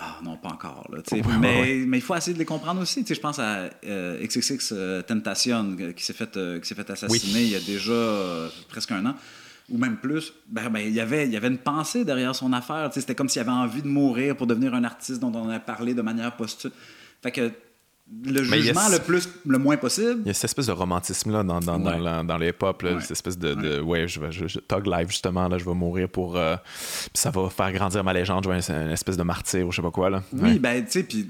Ah 0.00 0.20
non, 0.22 0.36
pas 0.36 0.50
encore. 0.50 0.88
Là. 0.92 0.98
Ouais, 1.10 1.22
mais, 1.40 1.60
ouais. 1.60 1.84
mais 1.86 1.98
il 1.98 2.00
faut 2.00 2.14
essayer 2.14 2.34
de 2.34 2.38
les 2.38 2.44
comprendre 2.44 2.80
aussi. 2.80 3.04
Je 3.06 3.20
pense 3.20 3.38
à 3.40 3.68
euh, 3.84 4.24
XXX 4.24 4.72
euh, 4.72 5.02
Tentation 5.02 5.76
euh, 5.80 5.92
qui 5.92 6.04
s'est 6.04 6.12
fait, 6.12 6.36
euh, 6.36 6.60
qui 6.60 6.72
fait 6.72 6.88
assassiner 6.88 7.40
Oui. 7.40 7.44
il 7.46 7.50
y 7.50 7.56
a 7.56 7.60
déjà 7.60 7.92
euh, 7.92 8.48
presque 8.68 8.92
un 8.92 9.04
an 9.06 9.14
ou 9.68 9.76
même 9.76 9.96
plus. 9.96 10.32
Ben, 10.48 10.70
ben, 10.70 10.80
il, 10.80 10.92
y 10.92 11.00
avait, 11.00 11.26
il 11.26 11.32
y 11.32 11.36
avait 11.36 11.48
une 11.48 11.58
pensée 11.58 12.04
derrière 12.04 12.34
son 12.34 12.52
affaire. 12.52 12.90
C'était 12.92 13.14
comme 13.14 13.28
s'il 13.28 13.40
avait 13.40 13.50
envie 13.50 13.82
de 13.82 13.88
mourir 13.88 14.36
pour 14.36 14.46
devenir 14.46 14.72
un 14.74 14.84
artiste 14.84 15.20
dont 15.20 15.32
on 15.34 15.48
a 15.50 15.58
parlé 15.58 15.94
de 15.94 16.02
manière 16.02 16.36
posthume. 16.36 16.70
Fait 17.22 17.32
que 17.32 17.50
le 18.24 18.40
a 18.40 18.44
jugement 18.44 18.88
le 18.90 18.98
plus 18.98 19.28
le 19.46 19.58
moins 19.58 19.76
possible. 19.76 20.20
Il 20.24 20.28
y 20.28 20.30
a 20.30 20.34
cette 20.34 20.44
espèce 20.44 20.66
de 20.66 20.72
romantisme-là 20.72 21.42
dans, 21.42 21.60
dans, 21.60 21.78
dans, 21.78 21.92
Ouais. 21.92 22.00
la- 22.00 22.22
dans 22.22 22.36
les 22.38 22.52
là, 22.82 22.94
Ouais. 22.94 23.00
cette 23.00 23.12
espèce 23.12 23.38
de, 23.38 23.54
de 23.54 23.80
ouais, 23.80 24.08
je 24.08 24.18
vais 24.20 24.32
je, 24.32 24.46
je- 24.48 24.58
Tug 24.60 24.86
Life 24.86 25.08
justement, 25.10 25.46
là, 25.48 25.58
je 25.58 25.64
vais 25.64 25.74
mourir 25.74 26.08
pour. 26.08 26.36
euh, 26.36 26.56
puis 26.64 27.10
ça 27.14 27.30
va 27.30 27.48
faire 27.50 27.72
grandir 27.72 28.02
ma 28.04 28.12
légende, 28.12 28.44
je 28.44 28.48
vais 28.50 28.58
être 28.58 28.70
une 28.70 28.90
espèce 28.90 29.16
de 29.16 29.22
martyr 29.22 29.66
ou 29.66 29.70
je 29.72 29.76
sais 29.76 29.82
pas 29.82 29.90
quoi. 29.90 30.10
Là. 30.10 30.22
Oui, 30.32 30.58
ben, 30.58 30.84
tu 30.84 30.90
sais, 30.92 31.02
puis 31.04 31.28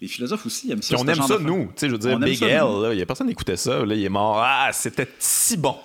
les 0.00 0.08
philosophes 0.08 0.44
aussi 0.46 0.70
aiment 0.70 0.82
ça. 0.82 0.96
On 0.98 1.06
aime 1.06 1.22
ça, 1.22 1.38
nous. 1.38 1.64
Tu 1.66 1.72
sais, 1.76 1.86
je 1.88 1.92
veux 1.92 1.98
dire, 1.98 2.12
On 2.16 2.18
Big 2.18 2.42
L, 2.42 2.64
il 2.92 2.98
y 2.98 3.02
a 3.02 3.06
personne 3.06 3.26
qui 3.28 3.32
écoutait 3.32 3.56
ça. 3.56 3.84
Là, 3.84 3.94
il 3.94 4.02
est 4.04 4.08
mort. 4.08 4.38
Ah, 4.44 4.70
c'était 4.72 5.08
si 5.18 5.56
bon. 5.56 5.76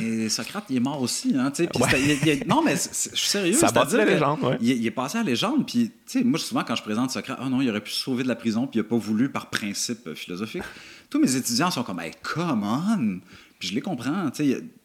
Et 0.00 0.28
Socrate, 0.28 0.64
il 0.70 0.76
est 0.76 0.80
mort 0.80 1.00
aussi. 1.02 1.34
Hein, 1.36 1.52
Ouais. 1.58 1.66
c'était- 1.66 2.00
il- 2.02 2.28
il- 2.42 2.48
non, 2.48 2.62
mais 2.64 2.74
je 2.76 3.14
suis 3.16 3.28
sérieux. 3.28 3.52
Ça 3.52 3.70
bâtit 3.70 3.96
la 3.96 4.04
légende, 4.06 4.42
ouais. 4.42 4.56
Il, 4.60 4.68
il 4.70 4.86
est 4.86 4.90
passé 4.90 5.18
à 5.18 5.22
la 5.22 5.30
légende. 5.30 5.66
Puis, 5.66 5.90
moi, 6.24 6.38
souvent, 6.38 6.64
quand 6.64 6.76
je 6.76 6.82
présente 6.82 7.10
Socrate, 7.10 7.38
oh 7.44 7.48
non, 7.48 7.60
il 7.60 7.68
aurait 7.68 7.80
pu 7.82 7.90
se 7.90 8.00
sauver 8.02 8.22
de 8.22 8.28
la 8.28 8.36
prison, 8.36 8.66
puis 8.66 8.80
il 8.80 8.82
n'a 8.82 8.88
pas 8.88 8.96
voulu 8.96 9.28
par 9.28 9.50
principe 9.50 10.06
euh, 10.06 10.14
philosophique. 10.14 10.62
Tous 11.10 11.20
mes 11.20 11.36
étudiants 11.36 11.70
sont 11.70 11.82
comme, 11.82 12.00
hey, 12.00 12.12
come 12.22 12.62
on! 12.64 13.20
Puis 13.58 13.68
je 13.68 13.74
les 13.74 13.80
comprends. 13.80 14.30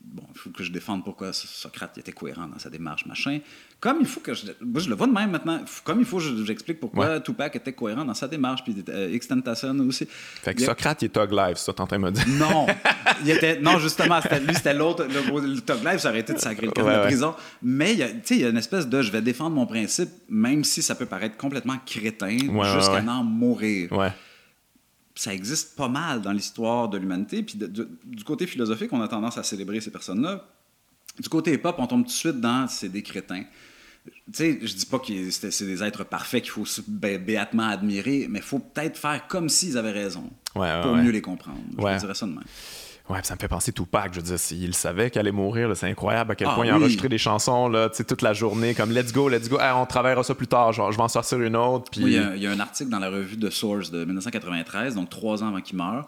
Bon, 0.04 0.24
il 0.34 0.38
faut 0.40 0.50
que 0.50 0.62
je 0.64 0.72
défende 0.72 1.06
pourquoi 1.06 1.32
Socrate 1.32 1.94
il 1.96 2.02
était 2.02 2.12
cohérent 2.12 2.48
dans 2.48 2.60
sa 2.60 2.70
démarche, 2.70 3.06
machin. 3.06 3.40
Comme 3.82 3.98
il 4.00 4.06
faut 4.06 4.20
que 4.20 4.34
je. 4.36 4.46
Moi, 4.62 4.80
je 4.80 4.90
le 4.90 4.96
vois 4.96 5.08
de 5.08 5.12
même 5.12 5.32
maintenant. 5.32 5.60
Comme 5.84 6.00
il 6.00 6.06
faut 6.06 6.18
que 6.18 6.24
je- 6.24 6.46
j'explique 6.46 6.80
pourquoi 6.80 7.20
Tupac 7.20 7.56
était 7.56 7.74
cohérent 7.74 8.06
dans 8.06 8.14
sa 8.14 8.28
démarche, 8.28 8.64
puis 8.64 8.76
euh, 8.90 9.10
X-Tentation 9.12 9.72
aussi. 9.80 10.06
Fait 10.08 10.54
que 10.54 10.60
Il 10.60 10.62
y 10.62 10.66
a- 10.66 10.68
Socrate, 10.68 11.02
il 11.02 11.06
est 11.06 11.10
Tug 11.10 11.32
Life, 11.32 11.58
c'est 11.58 11.66
ça, 11.66 11.74
t'es 11.74 11.82
en 11.82 11.88
train 11.88 11.98
de 11.98 12.04
me 12.04 12.12
dire. 12.12 12.24
non, 12.38 12.68
il 13.24 13.32
était, 13.32 13.60
non 13.60 13.80
justement, 13.80 14.20
lui, 14.20 14.54
c'était 14.54 14.76
l'autre. 14.76 15.06
Le, 15.06 15.48
le 15.56 15.62
Tug 15.62 15.84
Life, 15.84 15.98
ça 16.02 16.10
aurait 16.10 16.20
été 16.20 16.32
de 16.34 16.38
sacrer 16.38 16.68
le 16.68 16.72
camp 16.72 16.84
Ouais, 16.86 16.94
de 16.94 17.00
ouais. 17.00 17.06
prison. 17.08 17.34
Mais 17.64 17.94
il 17.94 18.00
y 18.00 18.04
a- 18.04 18.10
tu 18.10 18.20
sais, 18.24 18.36
il 18.36 18.42
y 18.42 18.46
a 18.46 18.50
une 18.50 18.58
espèce 18.58 18.88
de 18.88 19.02
je 19.02 19.12
vais 19.12 19.22
défendre 19.24 19.56
mon 19.56 19.66
principe, 19.66 20.10
même 20.30 20.64
si 20.64 20.84
ça 20.84 20.94
peut 20.94 21.08
paraître 21.08 21.36
complètement 21.38 21.78
crétin, 21.84 22.38
jusqu'à 22.38 23.04
en 23.08 23.24
mourir. 23.24 23.90
Ça 25.16 25.34
existe 25.34 25.76
pas 25.76 25.88
mal 25.90 26.22
dans 26.22 26.32
l'histoire 26.32 26.88
de 26.88 26.98
l'humanité. 26.98 27.44
Puis 27.44 27.58
de- 27.58 27.68
de- 27.68 27.90
du 28.06 28.24
côté 28.24 28.48
philosophique, 28.48 28.94
on 28.94 29.02
a 29.02 29.08
tendance 29.08 29.38
à 29.38 29.44
célébrer 29.44 29.82
ces 29.82 29.92
personnes-là. 29.92 30.46
Du 31.20 31.28
côté 31.28 31.52
hip-hop, 31.54 31.76
on 31.80 31.88
tombe 31.88 32.04
tout 32.04 32.08
de 32.08 32.12
suite 32.14 32.40
dans 32.40 32.68
c'est 32.68 32.88
des 32.90 33.04
crétins. 33.04 33.44
Tu 34.06 34.12
sais, 34.34 34.60
je 34.64 34.74
dis 34.74 34.86
pas 34.86 35.00
que 35.00 35.30
c'est 35.30 35.66
des 35.66 35.84
êtres 35.84 36.04
parfaits 36.04 36.42
qu'il 36.44 36.52
faut 36.52 36.66
bé- 36.88 37.18
béatement 37.20 37.68
admirer, 37.70 38.28
mais 38.30 38.40
il 38.40 38.46
faut 38.46 38.60
peut-être 38.60 38.98
faire 38.98 39.28
comme 39.28 39.48
s'ils 39.50 39.78
avaient 39.78 39.92
raison 39.92 40.30
Ouais, 40.56 40.62
ouais, 40.62 40.82
pour 40.82 40.92
ouais. 40.94 41.04
mieux 41.04 41.12
les 41.12 41.22
comprendre. 41.22 41.60
Je 41.78 41.98
dirais 42.00 42.14
ça 42.16 42.26
de 42.26 42.32
même. 42.32 42.44
Ouais, 43.10 43.20
ça 43.24 43.36
me 43.36 43.40
fait 43.40 43.48
penser 43.50 43.74
Tupac. 43.74 44.14
Je 44.14 44.20
veux 44.20 44.26
dire, 44.26 44.40
s'il 44.40 44.74
savait 44.74 45.10
qu'elle 45.12 45.22
allait 45.22 45.32
mourir, 45.32 45.76
c'est 45.76 45.88
incroyable 45.90 46.32
à 46.32 46.36
quel 46.36 46.48
Ah, 46.50 46.56
point 46.56 46.66
il 46.66 46.70
a 46.70 46.76
oui. 46.78 46.82
enregistré 46.84 47.10
des 47.10 47.18
chansons 47.18 47.68
là, 47.68 47.90
toute 47.90 48.22
la 48.22 48.34
journée, 48.34 48.74
comme 48.74 48.92
let's 48.92 49.12
go, 49.12 49.28
let's 49.28 49.50
go, 49.50 49.60
Hey, 49.60 49.72
on 49.76 49.86
travaillera 49.86 50.24
ça 50.24 50.34
plus 50.34 50.48
tard, 50.48 50.72
genre, 50.72 50.92
je 50.92 50.98
vais 50.98 51.04
en 51.04 51.08
sortir 51.10 51.40
une 51.42 51.56
autre. 51.58 51.92
Puis... 51.92 52.04
Oui, 52.04 52.12
il 52.12 52.16
y, 52.16 52.20
a, 52.20 52.36
il 52.36 52.42
y 52.42 52.48
a 52.48 52.52
un 52.52 52.60
article 52.60 52.90
dans 52.90 53.00
la 53.00 53.10
revue 53.10 53.36
de 53.38 53.50
Source 53.50 53.92
de 53.92 54.06
1993, 54.06 54.96
donc 54.96 55.10
trois 55.10 55.44
ans 55.44 55.50
avant 55.50 55.62
qu'il 55.62 55.78
meure. 55.78 56.08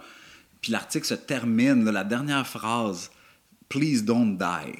Puis 0.61 0.71
l'article 0.71 1.05
se 1.05 1.15
termine, 1.15 1.83
là, 1.83 1.91
la 1.91 2.03
dernière 2.05 2.47
phrase, 2.47 3.11
Please 3.69 4.03
don't 4.03 4.37
die. 4.37 4.71
Tu 4.73 4.79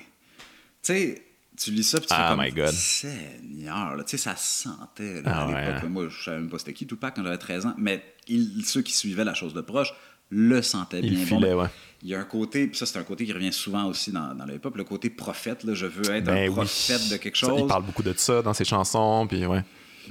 sais, 0.83 1.23
tu 1.57 1.71
lis 1.71 1.83
ça, 1.83 1.99
puis 1.99 2.07
tu 2.07 2.13
Ah, 2.15 2.29
fais 2.29 2.35
comme 2.35 2.45
my 2.45 2.51
God. 2.51 2.73
Seigneur, 2.73 3.95
tu 4.05 4.11
sais, 4.11 4.17
ça 4.17 4.35
se 4.35 4.63
sentait 4.63 5.21
là, 5.21 5.31
Ah, 5.33 5.43
à 5.45 5.47
l'époque. 5.47 5.83
hein. 5.85 5.89
Moi, 5.89 6.07
je 6.09 6.23
savais 6.23 6.37
même 6.39 6.49
pas 6.49 6.59
c'était 6.59 6.73
qui 6.73 6.87
Tupac 6.87 7.15
quand 7.15 7.23
j'avais 7.23 7.37
13 7.37 7.65
ans, 7.65 7.73
mais 7.77 8.03
il- 8.27 8.63
ceux 8.65 8.81
qui 8.81 8.93
suivaient 8.93 9.23
la 9.25 9.33
chose 9.33 9.53
de 9.53 9.61
proche 9.61 9.93
le 10.29 10.61
sentaient 10.61 11.01
Il 11.03 11.15
bien. 11.15 11.25
filait, 11.25 11.53
ouais. 11.53 11.67
Il 12.01 12.09
y 12.09 12.15
a 12.15 12.19
un 12.19 12.23
côté, 12.25 12.67
puis 12.67 12.77
ça 12.77 12.85
c'est 12.85 12.97
un 12.97 13.03
côté 13.03 13.25
qui 13.25 13.33
revient 13.33 13.53
souvent 13.53 13.85
aussi 13.85 14.11
dans, 14.11 14.33
dans 14.33 14.45
le 14.45 14.55
hip-hop, 14.55 14.75
le 14.75 14.83
côté 14.83 15.09
prophète, 15.09 15.63
là, 15.63 15.73
je 15.73 15.85
veux 15.85 16.09
être 16.11 16.25
Ben 16.25 16.35
un 16.37 16.47
oui. 16.47 16.55
prophète 16.55 17.09
de 17.09 17.17
quelque 17.17 17.37
Ça, 17.37 17.47
chose. 17.47 17.61
il 17.61 17.67
parle 17.67 17.85
beaucoup 17.85 18.03
de 18.03 18.13
ça 18.17 18.41
dans 18.41 18.53
ses 18.53 18.65
chansons, 18.65 19.25
puis 19.27 19.45
ouais. 19.45 19.63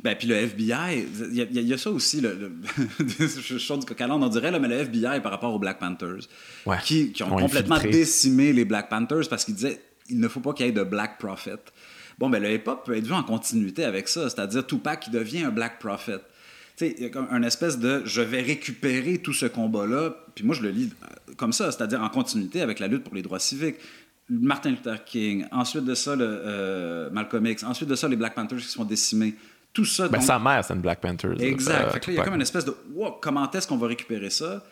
Ben, 0.02 0.16
puis 0.16 0.26
le 0.26 0.36
FBI, 0.36 1.04
il 1.30 1.34
y, 1.34 1.42
a- 1.42 1.46
il 1.50 1.68
y 1.68 1.74
a 1.74 1.76
ça 1.76 1.90
aussi, 1.90 2.22
le, 2.22 2.34
le- 2.34 2.52
je 3.18 3.26
suis 3.26 3.58
chaud 3.58 3.76
du 3.76 3.84
coq 3.84 4.00
on 4.00 4.28
dirait, 4.28 4.50
là, 4.50 4.58
mais 4.58 4.68
le 4.68 4.76
FBI 4.76 5.20
par 5.20 5.32
rapport 5.32 5.52
aux 5.52 5.58
Black 5.58 5.78
Panthers, 5.80 6.28
Ouais. 6.64 6.78
qui, 6.82 7.12
qui 7.12 7.22
ont 7.24 7.34
Ont 7.34 7.40
complètement 7.40 7.74
infiltré. 7.76 7.98
décimé 7.98 8.52
les 8.54 8.64
Black 8.64 8.88
Panthers 8.88 9.28
parce 9.28 9.44
qu'ils 9.44 9.54
disaient 9.56 9.82
il 10.12 10.20
ne 10.20 10.28
faut 10.28 10.40
pas 10.40 10.52
qu'il 10.52 10.66
y 10.66 10.68
ait 10.68 10.72
de 10.72 10.82
Black 10.84 11.18
Prophet. 11.18 11.58
Bon, 12.18 12.30
ben 12.30 12.42
le 12.42 12.52
hip-hop 12.52 12.84
peut 12.84 12.96
être 12.96 13.06
vu 13.06 13.12
en 13.14 13.22
continuité 13.22 13.84
avec 13.84 14.06
ça, 14.08 14.28
c'est-à-dire 14.30 14.66
Tupac 14.66 15.00
qui 15.00 15.10
devient 15.10 15.42
un 15.44 15.50
Black 15.50 15.78
Prophet. 15.78 16.18
tu 16.76 16.86
sais, 16.86 16.94
il 16.96 17.02
y 17.02 17.06
a 17.06 17.08
comme 17.10 17.26
un 17.30 17.42
espèce 17.42 17.78
de 17.78 18.02
je 18.04 18.20
vais 18.20 18.42
récupérer 18.42 19.18
tout 19.18 19.32
ce 19.32 19.46
combat-là. 19.46 20.14
Puis 20.34 20.44
moi, 20.44 20.54
je 20.54 20.62
le 20.62 20.70
lis 20.70 20.90
euh, 21.02 21.32
comme 21.36 21.52
ça, 21.52 21.72
c'est-à-dire 21.72 22.02
en 22.02 22.08
continuité 22.08 22.60
avec 22.60 22.78
la 22.78 22.86
lutte 22.86 23.04
pour 23.04 23.14
les 23.14 23.22
droits 23.22 23.40
civiques. 23.40 23.76
Martin 24.28 24.70
Luther 24.70 25.04
King, 25.04 25.46
ensuite 25.50 25.84
de 25.84 25.94
ça, 25.94 26.14
le, 26.14 26.24
euh, 26.24 27.10
Malcolm 27.10 27.44
X, 27.46 27.64
ensuite 27.64 27.88
de 27.88 27.94
ça, 27.94 28.08
les 28.08 28.16
Black 28.16 28.34
Panthers 28.34 28.58
qui 28.58 28.68
sont 28.68 28.84
décimés. 28.84 29.34
Tout 29.72 29.84
ça. 29.84 30.08
Ben, 30.08 30.18
donc- 30.18 30.26
sa 30.26 30.38
mère, 30.38 30.64
c'est 30.64 30.74
une 30.74 30.80
Black 30.80 31.00
Panther. 31.00 31.30
Exact. 31.38 31.94
Là, 31.94 32.00
il 32.08 32.14
y 32.14 32.18
a 32.18 32.24
comme 32.24 32.34
une 32.34 32.42
espèce 32.42 32.64
de 32.64 32.74
Wow, 32.94 33.12
comment 33.20 33.50
est-ce 33.50 33.66
qu'on 33.66 33.78
va 33.78 33.88
récupérer 33.88 34.30
ça? 34.30 34.62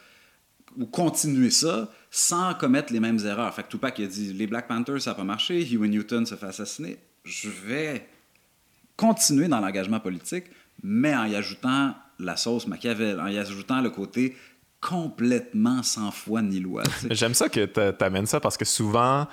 Ou 0.77 0.87
continuer 0.87 1.51
ça 1.51 1.91
sans 2.11 2.55
commettre 2.55 2.93
les 2.93 3.01
mêmes 3.01 3.19
erreurs. 3.25 3.55
Fait 3.55 3.63
que 3.63 3.69
Tupac 3.69 3.99
a 4.01 4.07
dit 4.07 4.33
les 4.33 4.47
Black 4.47 4.69
Panthers 4.69 5.03
ça 5.03 5.11
n'a 5.11 5.15
pas 5.17 5.25
marché, 5.25 5.65
Huey 5.65 5.89
Newton 5.89 6.27
se 6.27 6.35
fait 6.35 6.47
assassiner. 6.47 6.99
Je 7.25 7.49
vais 7.49 8.07
continuer 8.97 9.49
dans 9.49 9.61
l'engagement 9.61 10.01
politique, 10.01 10.45
mais 10.83 11.15
en 11.15 11.25
y 11.25 11.35
ajoutant 11.35 11.95
la 12.19 12.37
sauce 12.37 12.67
Machiavel, 12.67 13.21
en 13.21 13.29
y 13.29 13.39
ajoutant 13.39 13.81
le 13.81 13.91
côté 13.91 14.37
complètement 14.81 15.82
sans 15.82 16.11
foi 16.11 16.40
ni 16.43 16.59
loi. 16.59 16.82
tu. 17.01 17.09
J'aime 17.11 17.35
ça 17.35 17.48
que 17.48 17.66
t'a- 17.66 17.93
t'amènes 17.93 18.27
ça 18.27 18.40
parce 18.40 18.57
que 18.57 18.65
souvent, 18.65 19.27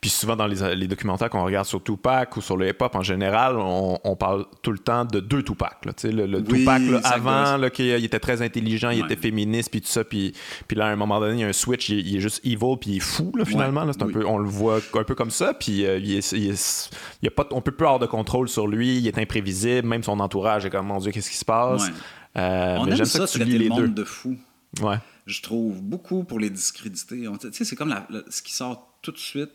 puis 0.00 0.10
souvent 0.10 0.36
dans 0.36 0.46
les, 0.46 0.74
les 0.76 0.86
documentaires 0.86 1.30
qu'on 1.30 1.44
regarde 1.44 1.66
sur 1.66 1.82
Tupac 1.82 2.36
ou 2.36 2.40
sur 2.42 2.56
le 2.58 2.68
hip-hop 2.68 2.94
en 2.94 3.02
général, 3.02 3.56
on, 3.56 3.98
on 4.04 4.16
parle 4.16 4.44
tout 4.62 4.70
le 4.70 4.78
temps 4.78 5.04
de 5.06 5.20
deux 5.20 5.42
Tupac. 5.42 5.84
Là, 5.86 5.92
Tu 5.94 6.10
le, 6.10 6.26
le 6.26 6.38
Oui, 6.40 6.60
Tupac 6.60 6.82
là, 6.82 7.00
avant, 7.04 7.54
ouais. 7.54 7.68
là, 7.68 7.68
il 7.78 8.04
était 8.04 8.18
très 8.20 8.42
intelligent, 8.42 8.90
il 8.90 9.00
Ouais. 9.02 9.06
était 9.12 9.20
féministe, 9.20 9.70
puis 9.70 9.80
tout 9.80 9.88
ça, 9.88 10.04
puis, 10.04 10.34
puis 10.68 10.76
là, 10.76 10.86
à 10.86 10.90
un 10.90 10.96
moment 10.96 11.20
donné, 11.20 11.34
il 11.34 11.40
y 11.40 11.44
a 11.44 11.48
un 11.48 11.52
switch, 11.52 11.88
il, 11.88 12.06
il 12.06 12.16
est 12.16 12.20
juste 12.20 12.40
evil, 12.44 12.76
puis 12.80 12.90
il 12.90 12.96
est 12.98 13.00
fou, 13.00 13.32
là, 13.36 13.44
finalement. 13.44 13.84
là. 13.84 13.92
C'est 13.94 14.02
un 14.02 14.06
oui. 14.06 14.12
peu, 14.12 14.26
on 14.26 14.38
le 14.38 14.48
voit 14.48 14.78
un 14.94 15.04
peu 15.04 15.14
comme 15.14 15.30
ça, 15.30 15.54
puis 15.54 15.86
euh, 15.86 15.98
il 15.98 16.12
est- 16.18 16.32
il 16.32 16.50
est- 16.50 16.90
il 17.22 17.24
y 17.26 17.28
a 17.28 17.30
pas, 17.30 17.46
on 17.52 17.60
peut 17.62 17.72
plus 17.72 17.86
avoir 17.86 17.98
de 17.98 18.06
contrôle 18.06 18.48
sur 18.48 18.66
lui, 18.66 18.98
il 18.98 19.06
est 19.08 19.18
imprévisible, 19.18 19.88
même 19.88 20.02
son 20.02 20.20
entourage 20.20 20.66
est 20.66 20.70
comme, 20.70 20.86
mon 20.86 20.98
Dieu, 20.98 21.12
qu'est-ce 21.12 21.30
qui 21.30 21.36
se 21.38 21.44
passe? 21.46 21.86
Ouais. 21.86 21.92
Euh, 22.38 22.76
On 22.78 22.84
mais 22.86 22.92
aime 22.98 23.04
ça, 23.04 23.26
ça, 23.26 23.32
tu 23.32 23.40
traiter 23.40 23.58
le 23.58 23.68
monde 23.68 23.80
deux. 23.80 23.88
de 23.88 24.04
fou. 24.04 24.36
Ouais. 24.80 24.96
je 25.26 25.42
trouve, 25.42 25.82
beaucoup 25.82 26.24
pour 26.24 26.38
les 26.40 26.50
discréditer. 26.50 27.26
Tu 27.40 27.52
sais, 27.52 27.64
c'est 27.64 27.76
comme 27.76 27.88
la- 27.90 28.06
la- 28.10 28.22
ce 28.30 28.40
qui 28.42 28.52
sort 28.52 28.96
tout 29.02 29.12
de 29.12 29.18
suite. 29.18 29.50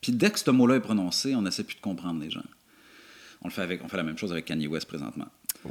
Puis 0.00 0.12
dès 0.12 0.30
que 0.30 0.38
ce 0.38 0.50
mot-là 0.50 0.76
est 0.76 0.80
prononcé, 0.80 1.34
on 1.34 1.42
n'essaie 1.42 1.64
plus 1.64 1.76
de 1.76 1.80
comprendre 1.80 2.20
les 2.20 2.30
gens. 2.30 2.42
On 3.42 3.48
le 3.48 3.52
fait 3.52 3.62
avec, 3.62 3.84
on 3.84 3.88
fait 3.88 3.96
la 3.96 4.02
même 4.02 4.18
chose 4.18 4.32
avec 4.32 4.46
Kanye 4.46 4.66
West 4.66 4.86
présentement. 4.88 5.26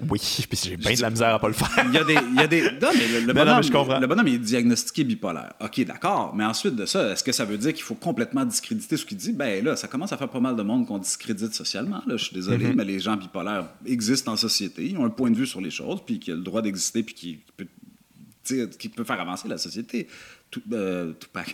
Oui, 0.10 0.20
puis 0.50 0.60
j'ai 0.64 0.78
bien 0.78 0.94
de 0.94 1.02
la 1.02 1.10
misère 1.10 1.34
à 1.34 1.40
pas 1.40 1.48
le 1.48 1.54
faire. 1.54 1.70
Il 1.88 1.94
y 1.94 1.98
a 1.98 2.04
des, 2.04 2.14
il 2.14 2.36
y 2.36 2.40
a 2.40 2.48
des, 2.48 2.62
non, 2.62 2.90
mais 2.94 3.08
le, 3.08 3.20
le 3.22 3.28
Non, 3.34 3.34
non, 3.34 3.34
bonhomme, 3.34 3.58
mais 3.58 3.64
je 3.64 3.72
comprends. 3.72 4.00
le 4.00 4.08
bonhomme 4.08 4.28
il 4.28 4.34
est 4.36 4.40
diagnostiqué 4.40 5.04
bipolaire. 5.06 5.54
Ok, 5.62 5.82
d'accord. 5.86 6.36
Mais 6.36 6.44
ensuite 6.46 6.76
de 6.76 6.86
ça, 6.86 7.12
est-ce 7.14 7.24
que 7.24 7.32
ça 7.32 7.46
veut 7.46 7.58
dire 7.58 7.74
qu'il 7.74 7.84
faut 7.84 7.96
complètement 7.96 8.46
discréditer 8.46 8.96
ce 8.98 9.06
qu'il 9.06 9.18
dit? 9.18 9.32
Ben 9.32 9.64
là, 9.64 9.76
ça 9.76 9.88
commence 9.88 10.12
à 10.14 10.18
faire 10.18 10.30
pas 10.30 10.40
mal 10.42 10.56
de 10.56 10.62
monde 10.64 10.86
qu'on 10.88 10.98
discrédite 11.00 11.54
socialement. 11.54 12.02
Là, 12.06 12.16
je 12.18 12.26
suis 12.26 12.36
désolé, 12.36 12.68
Mm-hmm. 12.68 12.76
mais 12.76 12.86
les 12.86 13.00
gens 13.00 13.16
bipolaires 13.18 13.68
existent 13.86 14.34
en 14.34 14.38
société, 14.38 14.86
ils 14.88 14.98
ont 14.98 15.06
un 15.06 15.10
point 15.10 15.32
de 15.32 15.36
vue 15.38 15.48
sur 15.48 15.62
les 15.62 15.72
choses, 15.72 16.00
puis 16.06 16.20
qui 16.20 16.32
a 16.32 16.36
le 16.36 16.42
droit 16.42 16.62
d'exister, 16.62 17.04
puis 17.04 17.16
qui 17.16 17.40
peut 17.56 17.68
qui 18.78 18.90
peut 18.90 19.04
faire 19.04 19.20
avancer 19.22 19.48
la 19.48 19.58
société. 19.58 20.08
Tout, 20.52 20.62
euh. 20.74 21.14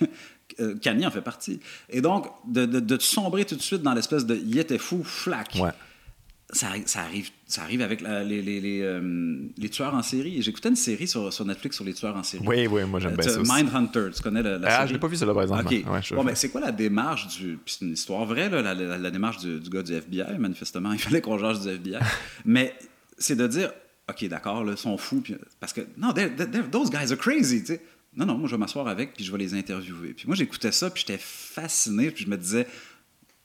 Euh, 0.59 0.75
Kanye 0.75 1.07
en 1.07 1.09
fait 1.09 1.21
partie. 1.21 1.59
Et 1.89 1.99
donc, 1.99 2.27
de, 2.47 2.67
de, 2.67 2.79
de 2.79 2.99
sombrer 3.01 3.43
tout 3.43 3.55
de 3.55 3.61
suite 3.61 3.81
dans 3.81 3.95
l'espèce 3.95 4.23
de 4.23 4.35
«il 4.45 4.59
était 4.59 4.77
fou, 4.77 5.03
flac 5.03 5.55
Ouais. 5.59 5.71
ça, 6.51 6.67
arri- 6.67 6.85
ça 6.85 6.99
arrive, 7.01 7.31
ça 7.47 7.63
arrive 7.63 7.81
avec 7.81 8.01
la- 8.01 8.23
les, 8.23 8.39
les, 8.43 8.59
les, 8.61 8.81
euh, 8.83 9.39
les 9.57 9.69
tueurs 9.69 9.95
en 9.95 10.03
série. 10.03 10.39
J'écoutais 10.43 10.69
une 10.69 10.75
série 10.75 11.07
sur, 11.07 11.33
sur 11.33 11.43
Netflix 11.43 11.77
sur 11.77 11.85
les 11.85 11.95
tueurs 11.95 12.15
en 12.15 12.21
série. 12.21 12.43
Oui, 12.45 12.67
oui, 12.67 12.83
moi 12.83 12.99
j'aime 12.99 13.13
Euh, 13.13 13.15
bien 13.15 13.25
tu- 13.35 13.43
ça. 13.43 13.55
Mindhunter, 13.55 14.09
tu 14.15 14.21
connais 14.21 14.43
la, 14.43 14.59
la 14.59 14.67
Ah, 14.67 14.75
série? 14.75 14.89
je 14.89 14.93
l'ai 14.93 14.99
pas 14.99 15.07
vu, 15.07 15.15
celle-là, 15.15 15.33
par 15.33 15.41
exemple. 15.43 15.65
OK. 15.65 15.71
Ouais, 15.71 16.01
bon, 16.11 16.23
ben, 16.23 16.35
c'est 16.35 16.49
quoi 16.49 16.61
la 16.61 16.71
démarche 16.71 17.35
du. 17.35 17.57
Puis 17.65 17.75
c'est 17.79 17.85
une 17.85 17.93
histoire 17.93 18.23
vraie, 18.25 18.49
là, 18.49 18.61
la, 18.61 18.75
la- 18.75 18.97
la 18.99 19.09
démarche 19.11 19.37
du, 19.39 19.59
du 19.59 19.69
gars 19.71 19.81
du 19.81 19.93
FBI, 19.93 20.37
manifestement. 20.37 20.91
Il 20.93 20.99
fallait 20.99 21.21
qu'on 21.21 21.39
change 21.39 21.61
du 21.61 21.69
FBI. 21.69 21.97
Mais 22.45 22.75
c'est 23.17 23.35
de 23.37 23.47
dire, 23.47 23.71
OK, 24.09 24.25
d'accord, 24.27 24.63
là, 24.63 24.73
ils 24.73 24.77
sont 24.77 24.97
fous. 24.97 25.21
puis- 25.21 25.35
parce 25.59 25.71
que, 25.73 25.81
non, 25.97 26.09
they're- 26.11 26.35
they're- 26.35 26.69
those 26.69 26.89
guys 26.89 27.11
are 27.11 27.17
crazy, 27.17 27.61
tu 27.61 27.67
sais. 27.67 27.81
Non, 28.15 28.25
non, 28.25 28.37
moi, 28.37 28.47
je 28.47 28.55
vais 28.55 28.59
m'asseoir 28.59 28.87
avec, 28.87 29.13
puis 29.13 29.23
je 29.23 29.31
vais 29.31 29.37
les 29.39 29.53
interviewer. 29.55 30.13
Puis 30.13 30.27
moi, 30.27 30.35
j'écoutais 30.35 30.71
ça, 30.71 30.89
puis 30.89 31.03
j'étais 31.07 31.19
fasciné, 31.19 32.11
puis 32.11 32.25
je 32.25 32.29
me 32.29 32.37
disais, 32.37 32.67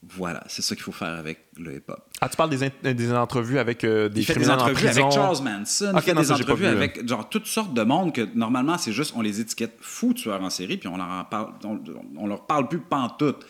voilà, 0.02 0.44
c'est 0.48 0.62
ça 0.62 0.74
qu'il 0.76 0.84
faut 0.84 0.92
faire 0.92 1.08
avec 1.18 1.46
le 1.56 1.74
hip-hop. 1.76 1.98
Ah, 2.20 2.28
tu 2.28 2.36
parles 2.36 2.50
des, 2.50 2.62
in- 2.64 2.92
des 2.94 3.12
entrevues 3.12 3.58
avec 3.58 3.82
euh, 3.84 4.08
des 4.08 4.20
Il 4.20 4.24
fait 4.24 4.34
des 4.34 4.40
criminels 4.40 4.60
en 4.70 4.72
prison. 4.72 4.88
avec 5.02 5.12
Charles 5.12 5.42
Manson, 5.42 5.90
Ok, 5.94 5.96
il 5.96 6.02
fait 6.02 6.14
non, 6.14 6.20
des 6.20 6.32
entrevues 6.32 6.66
avec 6.66 7.08
genre 7.08 7.28
toutes 7.28 7.46
sortes 7.46 7.74
de 7.74 7.82
monde 7.82 8.14
que 8.14 8.20
normalement 8.34 8.78
c'est 8.78 8.92
juste 8.92 9.12
on 9.16 9.22
les 9.22 9.40
étiquette 9.40 9.76
fous 9.80 10.14
tueurs 10.14 10.40
en 10.42 10.50
série 10.50 10.76
puis 10.76 10.88
on 10.88 10.96
leur 10.96 11.08
en 11.08 11.24
parle 11.24 11.52
on, 11.64 11.80
on 12.16 12.26
leur 12.28 12.46
parle 12.46 12.68
plus 12.68 12.78
pantoute. 12.78 13.44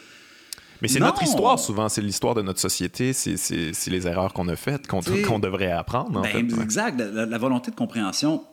Mais 0.83 0.89
c'est 0.89 1.01
notre 1.01 1.23
histoire 1.23 1.59
souvent, 1.59 1.89
c'est 1.89 2.01
l'histoire 2.03 2.35
de 2.35 2.43
notre 2.43 2.61
société, 2.61 3.13
c'est- 3.13 3.89
les 3.89 4.07
erreurs 4.07 4.33
qu'on 4.33 4.49
a 4.49 4.57
faites, 4.57 4.87
qu'on 4.87 5.39
devrait 5.39 5.71
apprendre. 5.73 6.19
En 6.19 6.23
Ben, 6.23 6.29
fait. 6.31 6.63
Exact, 6.63 6.99
la, 6.99 7.27
la 7.27 7.39
volonté 7.39 7.71
de 7.71 7.77
compréhension. 7.77 8.45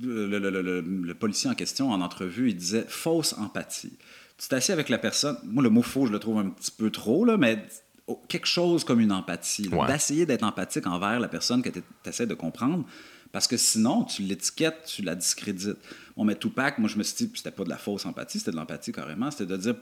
Le, 0.00 0.26
le- 0.26 0.38
le- 0.50 0.62
le- 0.62 0.80
le 0.80 1.14
policier 1.14 1.48
en 1.48 1.54
question 1.54 1.90
en 1.92 2.00
entrevue, 2.00 2.50
il 2.50 2.56
disait 2.56 2.84
fausse 2.88 3.34
empathie. 3.38 3.96
Tu 4.36 4.48
t'assieds 4.48 4.74
avec 4.74 4.88
la 4.88 4.98
personne. 4.98 5.38
Moi, 5.44 5.62
le 5.62 5.70
mot 5.70 5.82
faux, 5.82 6.06
je 6.06 6.12
le 6.12 6.18
trouve 6.18 6.38
un 6.38 6.50
petit 6.50 6.72
peu 6.72 6.90
trop, 6.90 7.24
là, 7.24 7.36
mais 7.36 7.64
oh, 8.08 8.20
quelque 8.28 8.48
chose 8.48 8.82
comme 8.84 9.00
une 9.00 9.12
empathie. 9.12 9.68
Ouais. 9.68 9.86
D'essayer 9.86 10.26
d'être 10.26 10.42
empathique 10.42 10.86
envers 10.88 11.20
la 11.20 11.28
personne 11.28 11.62
que 11.62 11.70
tu 11.70 11.82
essaies 12.04 12.26
de 12.26 12.34
comprendre. 12.34 12.84
Parce 13.32 13.46
que 13.46 13.56
sinon, 13.56 14.04
tu 14.04 14.22
l'étiquettes, 14.22 14.84
tu 14.86 15.02
la 15.02 15.14
discrédites. 15.14 15.76
Bon, 16.16 16.24
mais 16.24 16.34
Tupac, 16.34 16.78
moi, 16.78 16.88
je 16.88 16.96
me 16.98 17.02
suis 17.02 17.26
dit, 17.26 17.32
c'était 17.36 17.50
pas 17.52 17.64
de 17.64 17.68
la 17.70 17.78
fausse 17.78 18.04
empathie, 18.06 18.40
c'était 18.40 18.50
de 18.50 18.56
l'empathie 18.56 18.92
carrément. 18.92 19.30
C'était 19.30 19.46
de 19.46 19.56
dire 19.56 19.74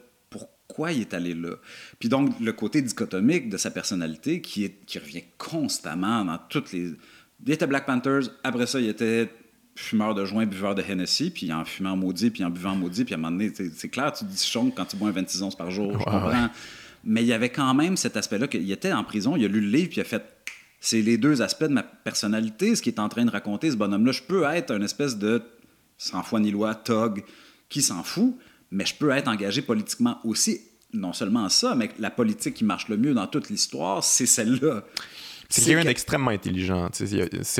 pourquoi 0.67 0.93
il 0.93 1.03
est 1.03 1.15
allé 1.15 1.35
là. 1.35 1.57
Puis 1.99 2.09
donc, 2.09 2.39
le 2.41 2.53
côté 2.53 2.83
dichotomique 2.83 3.49
de 3.49 3.57
sa 3.57 3.71
personnalité 3.71 4.41
qui, 4.41 4.65
est, 4.65 4.85
qui 4.87 4.99
revient 4.99 5.25
constamment 5.39 6.25
dans 6.25 6.39
toutes 6.49 6.73
les. 6.73 6.93
Il 7.47 7.53
était 7.53 7.67
Black 7.67 7.87
Panthers, 7.87 8.31
après 8.43 8.67
ça, 8.67 8.81
il 8.81 8.89
était 8.89 9.31
fumeur 9.77 10.15
de 10.15 10.25
joint, 10.25 10.47
buveur 10.47 10.75
de 10.75 10.83
Hennessy, 10.83 11.31
puis 11.31 11.53
en 11.53 11.65
fumant 11.65 11.97
maudit, 11.97 12.31
puis 12.31 12.45
en 12.45 12.51
buvant 12.51 12.77
maudit, 12.77 13.05
puis 13.05 13.15
à 13.15 13.19
un 13.19 13.21
moment 13.21 13.37
donné, 13.37 13.53
c'est 13.75 13.89
clair, 13.89 14.13
tu 14.13 14.25
dis 14.25 14.43
chonk 14.43 14.75
quand 14.75 14.85
tu 14.85 14.97
bois 14.97 15.09
un 15.09 15.13
26 15.13 15.43
onces 15.43 15.57
par 15.57 15.71
jour, 15.71 15.93
je 15.93 16.05
comprends. 16.05 16.49
Mais 17.03 17.23
il 17.23 17.27
y 17.27 17.33
avait 17.33 17.51
quand 17.51 17.75
même 17.75 17.97
cet 17.97 18.17
aspect-là 18.17 18.47
qu'il 18.47 18.71
était 18.71 18.93
en 18.93 19.05
prison, 19.05 19.37
il 19.37 19.45
a 19.45 19.49
lu 19.49 19.61
le 19.61 19.69
livre, 19.69 19.89
puis 19.89 19.99
il 19.99 20.01
a 20.01 20.05
fait 20.05 20.23
c'est 20.81 21.01
les 21.01 21.17
deux 21.17 21.41
aspects 21.41 21.65
de 21.65 21.73
ma 21.73 21.83
personnalité, 21.83 22.77
ce 22.77 22.83
qu'il 22.83 22.93
est 22.93 23.01
en 23.01 23.09
train 23.09 23.25
de 23.25 23.31
raconter, 23.31 23.71
ce 23.71 23.77
bonhomme-là. 23.77 24.13
Je 24.13 24.23
peux 24.23 24.45
être 24.45 24.71
un 24.71 24.83
espèce 24.83 25.17
de 25.17 25.43
sans 25.97 26.23
foi 26.23 26.41
ni 26.41 26.51
loi, 26.51 26.75
tog, 26.75 27.25
qui 27.71 27.81
s'en 27.81 28.03
fout, 28.03 28.37
mais 28.75 28.85
je 28.87 28.95
peux 28.95 29.11
être 29.11 29.29
engagé 29.29 29.63
politiquement 29.63 30.19
aussi. 30.25 30.61
Non 30.93 31.13
seulement 31.13 31.49
ça, 31.49 31.75
mais 31.75 31.91
la 31.99 32.11
politique 32.11 32.55
qui 32.55 32.65
marche 32.65 32.89
le 32.89 32.97
mieux 32.97 33.15
dans 33.15 33.27
toute 33.27 33.49
l'histoire, 33.51 34.05
c'est 34.05 34.27
celle-là. 34.27 34.85
C'est 35.49 35.65
quelqu'un 35.65 35.83
que- 35.83 35.87
d'extrêmement 35.89 36.31
intelligent, 36.31 36.89
c'est 36.93 37.11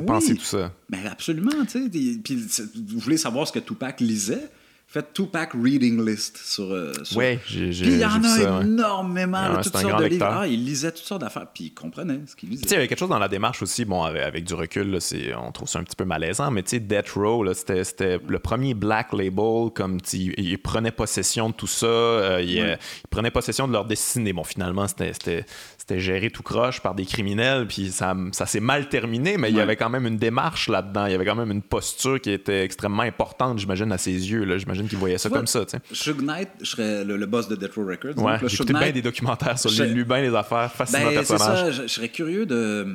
Oui. 0.01 0.07
pensé 0.07 0.35
tout 0.37 0.45
ça. 0.45 0.73
Ben 0.89 1.07
absolument, 1.07 1.65
tu 1.69 1.91
sais. 1.91 2.19
Puis- 2.23 2.37
vous 2.37 2.99
voulez 3.01 3.17
savoir 3.17 3.47
ce 3.47 3.53
que 3.53 3.59
Tupac 3.59 4.01
lisait? 4.01 4.49
Faites 4.95 5.13
Tupac 5.13 5.55
Reading 5.61 6.07
List 6.07 6.37
sur. 6.39 6.71
euh, 6.73 6.93
sur- 7.03 7.17
Ouais, 7.17 7.41
j'ai 7.49 7.71
Puis 7.71 7.95
il 7.95 7.99
y 7.99 8.05
en 8.05 8.23
a 8.23 8.29
ça, 8.29 8.61
énormément, 8.63 9.39
Ah 9.41 9.49
là, 9.55 9.61
toutes 9.61 9.77
sortes 9.77 10.01
de 10.01 10.05
livres. 10.07 10.25
Ah, 10.31 10.47
il 10.47 10.65
lisait 10.65 10.93
toutes 10.93 11.03
sortes 11.03 11.23
d'affaires, 11.23 11.49
puis 11.53 11.65
il 11.65 11.75
comprenait 11.75 12.21
ce 12.29 12.37
qu'il 12.37 12.51
lisait. 12.51 12.63
Tu 12.63 12.69
sais, 12.69 12.75
il 12.75 12.77
y 12.77 12.79
avait 12.79 12.87
quelque 12.87 13.01
chose 13.01 13.09
dans 13.09 13.19
la 13.19 13.27
démarche 13.27 13.61
aussi, 13.61 13.85
bon, 13.85 14.05
avec, 14.05 14.23
avec 14.23 14.45
du 14.45 14.55
recul, 14.55 14.93
là, 14.93 14.99
on 15.45 15.51
trouve 15.51 15.67
ça 15.69 15.81
un 15.81 15.83
petit 15.83 15.97
peu 15.97 16.05
malaisant, 16.05 16.53
mais 16.53 16.63
tu 16.63 16.71
sais, 16.77 16.79
Death 16.79 17.11
Row, 17.17 17.45
c'était, 17.55 18.21
le 18.25 18.39
premier 18.39 18.75
black 18.75 19.13
label, 19.13 19.71
comme 19.75 19.99
ils 20.13 20.59
prenaient 20.59 20.93
possession 20.93 21.49
de 21.49 21.55
tout 21.55 21.67
ça, 21.67 21.87
euh, 21.87 22.41
ils, 22.41 22.61
euh, 22.61 22.77
ils 23.05 23.09
prenaient 23.09 23.33
possession 23.33 23.67
de 23.67 23.73
leur 23.73 23.87
destinée. 23.87 24.33
Bon, 24.33 24.45
finalement, 24.45 24.87
c'était, 24.87 25.13
c'était, 25.13 25.99
géré 25.99 26.31
tout 26.31 26.43
croche 26.45 26.81
par 26.81 26.95
des 26.95 27.05
criminels, 27.05 27.67
puis 27.67 27.91
ça, 27.91 28.17
ça 28.31 28.47
s'est 28.47 28.61
mal 28.61 28.89
terminé, 28.89 29.39
mais 29.39 29.51
il 29.51 29.57
y 29.57 29.61
avait 29.61 29.75
quand 29.77 29.91
même 29.91 30.07
une 30.07 30.19
démarche 30.19 30.69
là-dedans, 30.69 31.07
il 31.07 31.13
y 31.13 31.15
avait 31.17 31.25
quand 31.27 31.35
même 31.35 31.51
une 31.51 31.63
posture 31.63 32.21
qui 32.21 32.31
était 32.31 32.63
extrêmement 32.63 33.03
importante, 33.03 33.59
j'imagine, 33.59 33.91
à 33.91 33.99
ses 33.99 34.13
yeux, 34.31 34.45
là. 34.45 34.57
J'imagine 34.89 35.19
ça 35.19 35.29
comme 35.31 35.47
ça, 35.47 35.65
tu 35.65 35.77
sais. 35.77 35.83
Suge 35.93 36.17
Knight, 36.23 36.49
je 36.61 36.67
serais 36.67 37.05
le, 37.05 37.17
le 37.17 37.27
boss 37.27 37.49
de 37.49 37.57
Death 37.57 37.75
Row 37.75 37.87
Records. 37.87 38.19
Ouais, 38.23 38.39
j'ai 38.47 38.55
écouté 38.55 38.73
bien 38.73 38.91
des 38.93 39.03
documentaires 39.03 39.59
sur 39.59 39.71
lui, 39.71 39.77
Je- 39.77 39.85
lu 39.85 40.05
bien 40.05 40.21
les 40.23 40.35
affaires, 40.35 40.71
fascinant 40.73 41.07
Ben, 41.07 41.15
personnage. 41.15 41.59
ça, 41.59 41.71
je, 41.71 41.83
je 41.83 41.87
serais 41.89 42.09
curieux 42.09 42.47
de, 42.47 42.87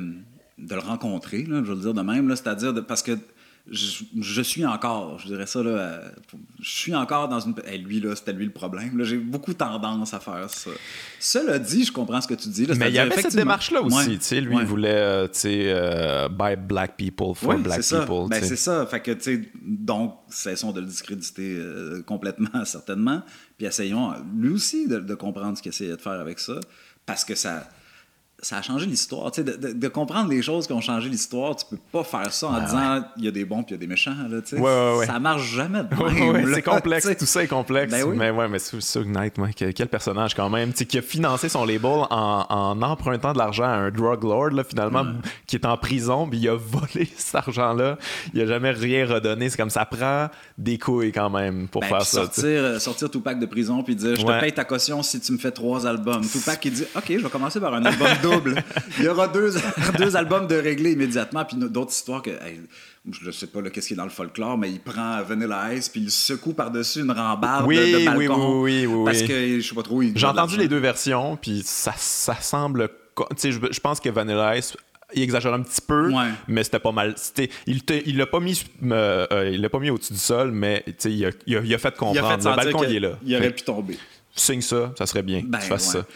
de 0.58 0.74
le 0.74 0.80
rencontrer, 0.80 1.44
là, 1.44 1.62
je 1.64 1.68
veux 1.70 1.74
le 1.76 1.80
dire 1.80 1.94
de 1.94 2.02
même, 2.02 2.28
c'est-à-dire 2.36 2.74
parce 2.86 3.02
que 3.02 3.12
je, 3.70 4.02
je 4.20 4.42
suis 4.42 4.66
encore, 4.66 5.18
je 5.20 5.28
dirais 5.28 5.46
ça, 5.46 5.62
là, 5.62 5.70
euh, 5.70 6.08
je 6.60 6.68
suis 6.70 6.94
encore 6.94 7.28
dans 7.28 7.38
une... 7.38 7.54
Eh, 7.66 7.78
lui, 7.78 8.00
là, 8.00 8.16
c'était 8.16 8.32
lui 8.32 8.44
le 8.44 8.50
problème. 8.50 8.98
là, 8.98 9.04
J'ai 9.04 9.16
beaucoup 9.16 9.54
tendance 9.54 10.12
à 10.12 10.18
faire 10.18 10.50
ça. 10.50 10.70
Cela 11.20 11.58
dit, 11.60 11.84
je 11.84 11.92
comprends 11.92 12.20
ce 12.20 12.26
que 12.26 12.34
tu 12.34 12.48
dis. 12.48 12.66
Là, 12.66 12.74
Mais 12.76 12.88
il 12.88 12.94
y 12.94 12.98
avait 12.98 13.22
cette 13.22 13.36
démarche-là 13.36 13.80
aussi. 13.82 14.18
Ouais, 14.32 14.40
lui, 14.40 14.56
ouais. 14.56 14.62
il 14.62 14.66
voulait 14.66 14.88
euh, 14.94 15.26
tu 15.28 15.38
sais, 15.40 15.62
euh, 15.66 16.28
buy 16.28 16.56
black 16.56 16.96
people 16.96 17.34
for 17.34 17.50
Ouais, 17.50 17.58
black 17.58 17.82
c'est 17.82 17.94
ça. 17.94 18.00
people. 18.00 18.28
Ben, 18.28 18.42
c'est 18.42 18.56
ça. 18.56 18.84
Fait 18.86 19.00
que, 19.00 19.12
tu 19.12 19.22
sais, 19.22 19.50
donc, 19.62 20.16
cessons 20.28 20.72
de 20.72 20.80
le 20.80 20.86
discréditer 20.86 21.56
euh, 21.56 22.02
complètement, 22.02 22.64
certainement. 22.64 23.22
Puis 23.56 23.66
essayons, 23.68 24.14
lui 24.36 24.48
aussi, 24.50 24.88
de, 24.88 24.98
de 24.98 25.14
comprendre 25.14 25.56
ce 25.56 25.62
qu'il 25.62 25.70
essayait 25.70 25.96
de 25.96 26.00
faire 26.00 26.12
avec 26.20 26.40
ça. 26.40 26.58
Parce 27.06 27.24
que 27.24 27.36
ça, 27.36 27.68
ça 28.42 28.58
a 28.58 28.62
changé 28.62 28.86
l'histoire. 28.86 29.30
Tu 29.30 29.42
sais, 29.42 29.44
de, 29.44 29.72
de, 29.72 29.88
comprendre 29.88 30.30
les 30.30 30.42
choses 30.42 30.66
qui 30.66 30.72
ont 30.72 30.80
changé 30.80 31.08
l'histoire, 31.08 31.56
tu 31.56 31.66
peux 31.70 31.78
pas 31.92 32.04
faire 32.04 32.32
ça 32.32 32.48
en 32.48 32.60
disant 32.60 33.04
il 33.16 33.24
y 33.24 33.28
a 33.28 33.30
des 33.30 33.44
bons 33.44 33.62
puis 33.62 33.74
il 33.74 33.78
y 33.78 33.78
a 33.78 33.80
des 33.80 33.86
méchants. 33.86 34.14
Là, 34.28 34.40
tu 34.40 34.56
sais. 34.56 34.58
Ouais, 34.58 34.98
ouais, 34.98 35.06
ça 35.06 35.18
marche 35.18 35.54
jamais 35.54 35.80
c'est 36.54 36.62
complexe, 36.62 37.08
tout 37.18 37.26
ça 37.26 37.42
est 37.42 37.48
complexe. 37.48 37.92
Ben 37.92 38.04
oui. 38.04 38.16
Mais 38.16 38.30
ouais, 38.30 38.48
mais 38.48 38.58
Suge 38.58 39.06
Knight, 39.06 39.34
quel, 39.56 39.88
personnage 39.88 40.34
quand 40.34 40.48
même, 40.48 40.72
tu 40.72 40.78
sais, 40.78 40.86
qui 40.86 40.98
a 40.98 41.02
financé 41.02 41.48
son 41.48 41.64
label 41.64 42.06
en, 42.10 42.46
en 42.48 42.82
empruntant 42.82 43.32
de 43.32 43.38
l'argent 43.38 43.64
à 43.64 43.76
un 43.76 43.90
drug 43.90 44.24
lord, 44.24 44.50
là, 44.50 44.64
finalement, 44.64 45.04
qui 45.46 45.56
est 45.56 45.66
en 45.66 45.76
prison, 45.76 46.28
puis 46.28 46.38
il 46.38 46.48
a 46.48 46.56
volé 46.56 47.08
cet 47.16 47.34
argent-là. 47.34 47.98
Il 48.34 48.40
a 48.40 48.46
jamais 48.46 48.70
rien 48.70 49.06
redonné. 49.06 49.50
C'est 49.50 49.56
comme 49.56 49.70
ça 49.70 49.84
prend 49.84 50.28
des 50.56 50.78
couilles 50.78 51.12
quand 51.12 51.30
même 51.30 51.68
pour 51.68 51.82
Ben, 51.82 51.88
faire 51.88 52.02
ça. 52.02 52.26
tu 52.26 52.26
sais. 52.26 52.40
sortir, 52.40 52.64
euh, 52.64 52.78
sortir 52.78 53.10
Tupac 53.10 53.38
de 53.38 53.46
prison 53.46 53.82
puis 53.82 53.96
dire 53.96 54.16
je 54.16 54.24
te 54.24 54.40
paye 54.40 54.52
ta 54.52 54.64
caution 54.64 55.02
si 55.02 55.20
tu 55.20 55.32
me 55.32 55.38
fais 55.38 55.50
trois 55.50 55.86
albums. 55.86 56.22
Tupac 56.26 56.60
qui 56.60 56.70
dit 56.70 56.84
ok 56.96 57.04
je 57.08 57.18
vais 57.18 57.30
commencer 57.30 57.60
par 57.60 57.74
un 57.74 57.84
album 57.84 58.08
double. 58.30 58.62
Il 58.98 59.04
y 59.04 59.08
aura 59.08 59.28
deux, 59.28 59.52
deux 59.98 60.16
albums 60.16 60.46
de 60.46 60.54
réglés 60.56 60.92
immédiatement 60.92 61.44
puis 61.44 61.56
d'autres 61.56 61.92
histoires 61.92 62.22
que 62.22 62.30
hey, 62.30 62.60
je 63.22 63.30
sais 63.30 63.46
pas 63.46 63.62
qu'est-ce 63.62 63.88
qui 63.88 63.94
est 63.94 63.96
dans 63.96 64.04
le 64.04 64.10
folklore 64.10 64.58
mais 64.58 64.70
il 64.70 64.80
prend 64.80 65.22
Vanilla 65.22 65.72
Ice 65.74 65.88
puis 65.88 66.00
il 66.02 66.10
secoue 66.10 66.52
par 66.52 66.70
dessus 66.70 67.00
une 67.00 67.10
rambarde 67.12 67.66
Oui, 67.66 67.76
de, 67.76 68.04
balcon 68.04 68.60
oui, 68.60 68.84
oui, 68.84 68.94
oui, 68.94 69.04
parce 69.04 69.22
que 69.22 69.60
je 69.60 69.66
sais 69.68 69.74
pas 69.74 69.82
trop. 69.82 70.02
il 70.02 70.16
J'ai 70.16 70.26
entendu 70.26 70.56
les 70.56 70.68
deux 70.68 70.78
versions, 70.78 71.36
puis 71.36 71.62
ça, 71.64 71.92
ça 71.96 72.34
semble. 72.40 72.88
co- 73.14 73.26
Tu 73.30 73.36
sais, 73.38 73.52
je, 73.52 73.58
je 73.70 73.80
pense 73.80 74.00
que 74.00 74.08
Vanilla 74.10 74.56
Ice. 74.56 74.76
Il 75.12 75.22
exagère 75.22 75.52
un 75.52 75.62
petit 75.62 75.80
peu, 75.80 76.12
Ouais. 76.12 76.28
mais 76.46 76.62
c'était 76.62 76.78
pas 76.78 76.92
mal. 76.92 77.14
C'était- 77.16 77.50
il 77.66 77.82
te- 77.82 78.00
il 78.06 78.16
l'a 78.16 78.26
pas 78.26 78.38
mis, 78.38 78.62
euh, 78.84 79.26
euh, 79.32 79.50
il 79.52 79.60
l'a 79.60 79.68
pas 79.68 79.80
mis 79.80 79.90
au-dessus 79.90 80.12
du 80.12 80.20
sol, 80.20 80.52
mais 80.52 80.84
il 81.04 81.26
a, 81.26 81.30
il 81.48 81.56
a- 81.56 81.60
il 81.64 81.74
a 81.74 81.78
fait 81.78 81.88
Il 81.88 81.88
a 81.88 81.90
comprendre. 81.98 82.42
fait 82.44 82.48
le 82.48 82.54
balcon, 82.56 82.84
il 82.88 82.94
est 82.94 83.00
là. 83.00 83.12
Il 83.24 83.34
aurait 83.34 83.50
pu 83.50 83.62
tomber. 83.64 83.98
signe 84.36 84.60
ça, 84.60 84.92
ça 84.96 85.06
serait 85.06 85.24
bien 85.24 85.42
Ben, 85.44 85.58
que 85.58 85.64
tu 85.64 85.68
fasses 85.68 85.94
ouais. 85.94 86.00
ça. 86.02 86.06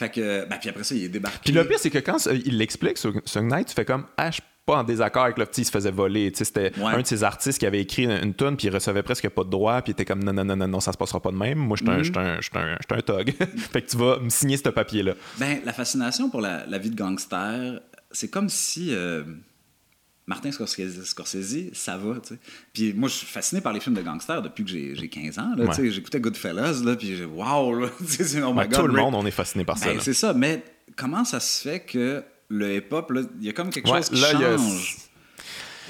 Fait 0.00 0.08
que, 0.10 0.46
ben, 0.48 0.56
puis 0.58 0.70
après 0.70 0.82
ça, 0.82 0.94
il 0.94 1.04
est 1.04 1.08
débarqué. 1.10 1.38
Puis 1.44 1.52
le 1.52 1.62
pire, 1.68 1.78
c'est 1.78 1.90
que 1.90 1.98
quand 1.98 2.16
il 2.26 2.56
l'explique 2.56 2.96
sur, 2.96 3.12
sur 3.26 3.42
Night, 3.42 3.68
tu 3.68 3.74
fais 3.74 3.84
comme 3.84 4.06
Ah, 4.16 4.30
je 4.30 4.36
suis 4.36 4.42
pas 4.64 4.78
en 4.78 4.82
désaccord 4.84 5.24
avec 5.24 5.36
le 5.36 5.44
petit, 5.44 5.60
il 5.60 5.64
se 5.66 5.70
faisait 5.70 5.90
voler. 5.90 6.32
Tu 6.32 6.38
sais, 6.38 6.44
C'était 6.46 6.72
Ouais. 6.80 6.94
un 6.94 7.02
de 7.02 7.06
ces 7.06 7.22
artistes 7.22 7.58
qui 7.58 7.66
avait 7.66 7.80
écrit 7.82 8.04
une, 8.04 8.12
une 8.12 8.34
tune, 8.34 8.56
puis 8.56 8.68
il 8.68 8.70
recevait 8.74 9.02
presque 9.02 9.28
pas 9.28 9.44
de 9.44 9.50
droit, 9.50 9.82
puis 9.82 9.90
il 9.90 9.92
était 9.92 10.06
comme 10.06 10.24
Non, 10.24 10.32
non, 10.32 10.42
non, 10.44 10.56
non, 10.56 10.68
non, 10.68 10.80
ça 10.80 10.92
se 10.92 10.96
passera 10.96 11.20
pas 11.20 11.30
de 11.32 11.36
même. 11.36 11.58
Moi, 11.58 11.76
je 11.78 11.84
suis 11.84 11.92
un, 11.92 12.02
j'suis 12.02 12.18
un, 12.18 12.40
j'suis 12.40 12.56
un, 12.56 12.76
j'suis 12.80 12.98
un 12.98 13.02
thug. 13.02 13.34
fait 13.72 13.82
que 13.82 13.90
tu 13.90 13.98
vas 13.98 14.18
me 14.20 14.30
signer 14.30 14.56
ce 14.56 14.70
papier-là. 14.70 15.12
Ben, 15.38 15.60
la 15.66 15.74
fascination 15.74 16.30
pour 16.30 16.40
la, 16.40 16.64
la 16.66 16.78
vie 16.78 16.88
de 16.90 16.96
gangster, 16.96 17.80
c'est 18.10 18.30
comme 18.30 18.48
si 18.48 18.94
euh, 18.94 19.22
Martin 20.30 20.52
Scorsese, 20.52 21.04
Scorsese, 21.06 21.70
ça 21.72 21.96
va, 21.98 22.14
tu 22.20 22.28
sais. 22.34 22.38
Puis 22.72 22.92
moi, 22.94 23.08
je 23.08 23.14
suis 23.16 23.26
fasciné 23.26 23.60
par 23.60 23.72
les 23.72 23.80
films 23.80 23.96
de 23.96 24.02
gangsters 24.02 24.40
depuis 24.42 24.62
que 24.64 24.70
j'ai 24.70 24.94
j'ai 24.94 25.08
15 25.08 25.38
ans, 25.40 25.50
là, 25.56 25.64
Ouais. 25.64 25.70
tu 25.74 25.82
sais. 25.82 25.90
J'écoutais 25.90 26.20
Goodfellas, 26.20 26.82
là, 26.84 26.94
puis 26.94 27.16
j'ai 27.16 27.24
wow, 27.24 27.42
oh 27.74 27.74
Ouais, 28.54 28.68
tout 28.68 28.86
le 28.86 28.92
monde, 28.92 29.16
on 29.16 29.26
est 29.26 29.32
fasciné 29.32 29.64
par 29.64 29.76
ça. 29.76 29.86
Ben, 29.86 29.98
c'est 30.00 30.14
ça, 30.14 30.32
mais 30.32 30.62
comment 30.96 31.24
ça 31.24 31.40
se 31.40 31.62
fait 31.68 31.80
que 31.80 32.22
le 32.48 32.76
hip-hop, 32.76 33.10
là, 33.10 33.22
il 33.40 33.46
y 33.46 33.50
a 33.50 33.52
comme 33.52 33.70
quelque 33.70 33.90
Ouais, 33.90 33.98
chose 33.98 34.10
qui 34.10 34.20
là, 34.20 34.30
change? 34.56 34.96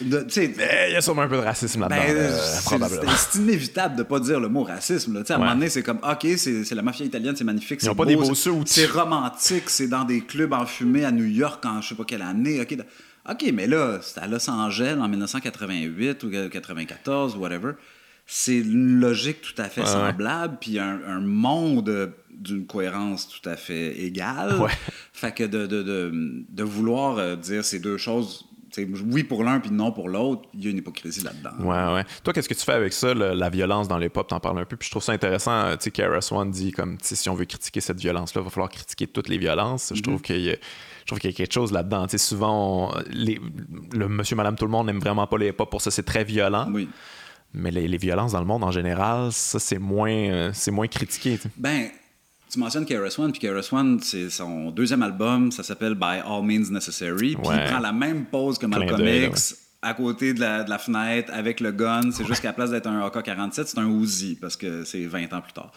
Eh, 0.03 0.05
Il 0.07 0.93
y 0.93 0.97
a 0.97 1.01
sûrement 1.03 1.23
un 1.23 1.29
peu 1.29 1.37
de 1.37 1.43
racisme 1.43 1.81
là-dedans, 1.83 2.01
ben, 2.01 2.17
euh, 2.17 2.39
c'est- 2.41 2.65
probablement. 2.65 3.13
c'est 3.19 3.39
inévitable 3.39 3.97
de 3.97 4.03
pas 4.03 4.19
dire 4.21 4.41
le 4.41 4.49
mot 4.49 4.63
racisme. 4.63 5.13
Là. 5.13 5.21
À 5.29 5.33
un 5.33 5.37
Ouais. 5.37 5.43
moment 5.43 5.55
donné, 5.55 5.69
c'est 5.69 5.83
comme, 5.83 5.99
OK, 5.99 6.27
c'est 6.39 6.71
la 6.75 6.81
mafia 6.81 7.05
italienne, 7.05 7.35
c'est 7.37 7.45
magnifique. 7.45 7.83
C'est 7.83 7.95
pas 7.95 8.07
des 8.07 8.17
beau, 8.17 8.23
beaux 8.27 8.35
c'est- 8.35 8.87
romantique, 8.87 9.69
c'est 9.69 9.89
dans 9.89 10.05
des 10.05 10.23
clubs 10.23 10.55
enfumés 10.55 11.05
à 11.05 11.13
New 11.13 11.27
York 11.27 11.63
en 11.67 11.83
je 11.83 11.89
sais 11.91 11.95
pas 11.95 12.05
quelle 12.05 12.23
année. 12.23 12.61
OK, 12.63 12.77
OK, 13.31 13.51
mais 13.53 13.67
là, 13.67 13.99
c'est 14.03 14.21
à 14.21 14.27
Los 14.27 14.49
Angeles 14.51 14.97
en 15.01 15.09
1988 15.09 16.23
ou 16.25 16.31
94, 16.31 17.37
whatever. 17.37 17.73
C'est 18.27 18.59
une 18.59 19.01
logique 19.01 19.41
tout 19.43 19.61
à 19.61 19.69
fait 19.69 19.81
Ouais, 19.81 19.87
semblable, 19.87 20.57
puis 20.61 20.79
un, 20.79 21.01
un 21.07 21.21
monde 21.21 22.13
d'une 22.33 22.65
cohérence 22.67 23.29
tout 23.29 23.49
à 23.49 23.57
fait 23.57 23.99
égale. 24.01 24.59
Ouais. 24.61 24.71
Fait 25.13 25.33
que 25.35 25.45
de, 25.45 25.67
de, 25.67 25.83
de, 25.83 26.13
de 26.49 26.63
vouloir 26.63 27.19
euh, 27.19 27.37
dire 27.37 27.65
ces 27.65 27.81
deux 27.81 27.97
choses, 27.99 28.47
oui 29.05 29.25
pour 29.25 29.43
l'un 29.43 29.59
puis 29.59 29.73
non 29.73 29.91
pour 29.91 30.09
l'autre, 30.09 30.43
il 30.55 30.65
y 30.65 30.69
a 30.69 30.71
une 30.71 30.77
hypocrisie 30.79 31.23
là-dedans. 31.25 31.51
Ouais, 31.59 31.95
ouais. 31.95 32.05
Toi, 32.23 32.33
qu'est-ce 32.33 32.49
que 32.49 32.55
tu 32.55 32.65
fais 32.65 32.73
avec 32.73 32.93
ça, 32.93 33.13
le- 33.15 33.35
la 33.35 33.51
violence 33.51 33.89
dans 33.89 33.99
les 33.99 34.09
pop 34.09 34.29
T'en 34.29 34.39
parles 34.39 34.61
un 34.61 34.65
peu. 34.65 34.77
Puis 34.77 34.87
je 34.87 34.93
trouve 34.93 35.03
ça 35.03 35.11
intéressant. 35.13 35.51
euh, 35.65 35.77
Tu 35.77 35.91
sais, 35.95 36.21
Swan 36.21 36.51
dit 36.51 36.71
comme, 36.71 36.97
si 37.03 37.29
on 37.29 37.35
veut 37.35 37.47
critiquer 37.47 37.81
cette 37.81 37.99
violence-là, 37.99 38.43
il 38.43 38.45
va 38.45 38.51
falloir 38.51 38.71
critiquer 38.71 39.09
toutes 39.09 39.29
les 39.29 39.39
violences. 39.39 39.91
Mm-hmm. 39.91 39.97
Je 39.97 40.03
trouve 40.03 40.23
qu'il 40.23 40.41
y 40.41 40.51
a. 40.51 40.55
Je 40.55 40.59
trouve 41.11 41.19
qu'il 41.21 41.31
y 41.31 41.35
a 41.35 41.37
quelque 41.37 41.53
chose 41.53 41.71
là-dedans. 41.73 42.07
Tu 42.07 42.13
sais, 42.13 42.19
souvent, 42.19 42.89
on- 42.91 43.03
les, 43.11 43.41
le 43.93 44.09
monsieur, 44.09 44.35
madame, 44.37 44.57
tout 44.57 44.65
le 44.65 44.71
monde 44.71 44.87
n'aime 44.87 44.99
vraiment 45.01 45.27
pas 45.27 45.39
les 45.39 45.53
pop 45.53 45.71
pour 45.71 45.81
ça. 45.83 45.91
C'est 45.91 46.03
très 46.03 46.25
violent. 46.25 46.69
Oui. 46.73 46.89
Mais 47.53 47.71
les, 47.71 47.87
les 47.89 47.97
violences 47.99 48.33
dans 48.33 48.41
le 48.41 48.47
monde 48.47 48.63
en 48.65 48.71
général, 48.71 49.33
ça, 49.33 49.59
c'est 49.59 49.79
moins, 49.79 50.11
euh, 50.13 50.51
c'est 50.55 50.71
moins 50.71 50.87
critiqué. 50.87 51.37
tu 51.37 51.43
sais. 51.43 51.51
Ben, 51.57 51.89
tu 52.51 52.59
mentionnes 52.59 52.85
KRS-One, 52.87 53.33
puis 53.33 53.41
KRS-One, 53.41 54.01
c'est 54.03 54.31
son 54.31 54.71
deuxième 54.71 55.03
album, 55.03 55.53
ça 55.53 55.63
s'appelle 55.63 55.95
By 55.95 56.21
All 56.27 56.43
Means 56.45 56.71
Necessary, 56.71 57.37
puis 57.37 57.49
Ouais. 57.49 57.57
il 57.65 57.71
prend 57.71 57.79
la 57.81 57.93
même 57.93 58.25
pose 58.27 58.59
que 58.59 58.67
Malcolm 58.67 59.07
X, 59.07 59.57
à 59.83 59.95
côté 59.95 60.35
de 60.35 60.41
la, 60.41 60.63
de 60.65 60.71
la 60.71 60.79
fenêtre, 60.79 61.33
avec 61.35 61.61
le 61.61 61.73
gun, 61.73 62.11
c'est 62.13 62.25
juste 62.27 62.41
qu'à 62.43 62.49
la 62.49 62.53
place 62.55 62.71
d'être 62.71 62.87
un 62.89 63.05
AK-47, 63.07 63.65
c'est 63.67 63.79
un 63.79 63.89
Uzi, 63.89 64.37
parce 64.41 64.57
que 64.57 64.85
c'est 64.85 65.07
20 65.07 65.33
ans 65.33 65.41
plus 65.41 65.53
tard. 65.53 65.73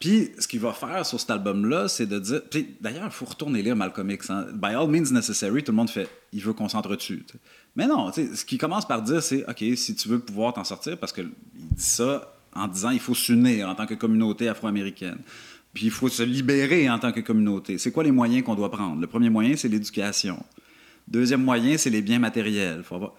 Puis, 0.00 0.30
ce 0.38 0.48
qu'il 0.48 0.60
va 0.60 0.72
faire 0.72 1.04
sur 1.04 1.20
cet 1.20 1.28
album-là, 1.30 1.86
c'est 1.86 2.06
de 2.06 2.18
dire. 2.18 2.40
Puis, 2.50 2.74
d'ailleurs, 2.80 3.04
il 3.04 3.12
faut 3.12 3.26
retourner 3.26 3.62
lire 3.62 3.76
Malcolm 3.76 4.10
X. 4.10 4.30
hein. 4.30 4.46
By 4.54 4.68
all 4.68 4.88
means 4.88 5.12
necessary, 5.12 5.62
tout 5.62 5.72
le 5.72 5.76
monde 5.76 5.90
fait. 5.90 6.08
Il 6.32 6.42
veut 6.42 6.54
qu'on 6.54 6.70
s'entretue. 6.70 7.22
Mais 7.76 7.86
non, 7.86 8.10
ce 8.10 8.44
qu'il 8.46 8.56
commence 8.56 8.88
par 8.88 9.02
dire, 9.02 9.22
c'est 9.22 9.44
OK, 9.46 9.62
si 9.76 9.94
tu 9.94 10.08
veux 10.08 10.18
pouvoir 10.18 10.54
t'en 10.54 10.64
sortir, 10.64 10.98
parce 10.98 11.12
qu'il 11.12 11.30
dit 11.54 11.82
ça 11.82 12.34
en 12.54 12.66
disant 12.66 12.90
il 12.90 12.98
faut 12.98 13.14
s'unir 13.14 13.68
en 13.68 13.74
tant 13.74 13.86
que 13.86 13.94
communauté 13.94 14.48
afro-américaine. 14.48 15.18
Puis, 15.74 15.84
il 15.84 15.92
faut 15.92 16.08
se 16.08 16.22
libérer 16.22 16.88
en 16.88 16.98
tant 16.98 17.12
que 17.12 17.20
communauté. 17.20 17.76
C'est 17.76 17.92
quoi 17.92 18.02
les 18.02 18.10
moyens 18.10 18.42
qu'on 18.42 18.54
doit 18.54 18.70
prendre? 18.70 19.00
Le 19.02 19.06
premier 19.06 19.28
moyen, 19.28 19.54
c'est 19.54 19.68
l'éducation. 19.68 20.42
Deuxième 21.06 21.44
moyen, 21.44 21.76
c'est 21.76 21.90
les 21.90 22.00
biens 22.00 22.18
matériels. 22.18 22.82
Faut 22.84 22.94
avoir 22.94 23.12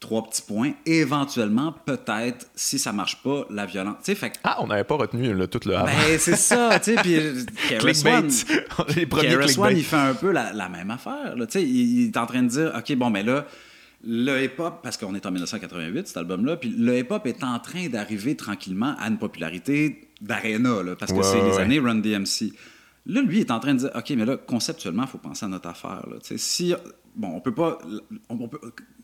trois 0.00 0.22
petits 0.28 0.42
points. 0.42 0.72
Éventuellement, 0.86 1.72
peut-être, 1.84 2.46
si 2.54 2.78
ça 2.78 2.92
marche 2.92 3.22
pas, 3.22 3.44
la 3.50 3.66
violence. 3.66 3.96
Tu 3.98 4.06
sais, 4.06 4.14
fait 4.14 4.30
que 4.30 4.36
Ah, 4.44 4.56
on 4.60 4.66
n'avait 4.66 4.84
pas 4.84 4.96
retenu 4.96 5.32
là, 5.34 5.46
tout 5.46 5.60
le 5.66 5.76
avant. 5.76 5.86
ben, 5.86 6.18
c'est 6.18 6.36
ça, 6.36 6.80
tu 6.80 6.94
sais. 6.94 7.02
Puis, 7.02 7.16
euh, 7.16 7.34
clickbait. 7.78 8.22
KRS-One, 8.22 8.30
les 8.96 9.06
premiers 9.06 9.36
clickbait. 9.36 9.74
il 9.76 9.84
fait 9.84 9.96
un 9.96 10.14
peu 10.14 10.32
la, 10.32 10.52
la 10.52 10.68
même 10.70 10.90
affaire. 10.90 11.36
Là. 11.36 11.46
Tu 11.46 11.52
sais, 11.60 11.62
Il, 11.62 12.00
il 12.00 12.06
est 12.08 12.16
en 12.16 12.26
train 12.26 12.42
de 12.42 12.48
dire, 12.48 12.72
OK, 12.76 12.96
bon, 12.96 13.10
mais 13.10 13.22
là, 13.22 13.46
le 14.02 14.42
hip-hop, 14.44 14.80
parce 14.82 14.96
qu'on 14.96 15.14
est 15.14 15.26
en 15.26 15.30
1988, 15.30 16.08
cet 16.08 16.16
album-là, 16.16 16.56
puis 16.56 16.70
le 16.70 16.98
hip-hop 16.98 17.26
est 17.26 17.44
en 17.44 17.58
train 17.58 17.88
d'arriver 17.88 18.34
tranquillement 18.34 18.96
à 18.98 19.08
une 19.08 19.18
popularité 19.18 20.08
d'aréna, 20.22 20.82
là, 20.82 20.96
parce 20.96 21.12
que 21.12 21.18
Ouais, 21.18 21.22
c'est 21.24 21.42
les 21.42 21.58
années 21.58 21.78
Run 21.78 21.96
DMC. 21.96 22.52
Là, 23.06 23.20
lui, 23.22 23.38
il 23.38 23.40
est 23.40 23.50
en 23.50 23.60
train 23.60 23.74
de 23.74 23.80
dire, 23.80 23.90
OK, 23.94 24.10
mais 24.16 24.24
là, 24.24 24.38
conceptuellement, 24.38 25.02
il 25.02 25.08
faut 25.08 25.18
penser 25.18 25.44
à 25.44 25.48
notre 25.48 25.68
affaire. 25.68 26.06
Là. 26.10 26.16
Tu 26.22 26.28
sais, 26.28 26.38
Si, 26.38 26.74
bon, 27.14 27.28
on 27.36 27.40
peut 27.40 27.54
pas... 27.54 27.78
on- 28.30 28.38
on 28.42 28.48
peut- 28.48 28.60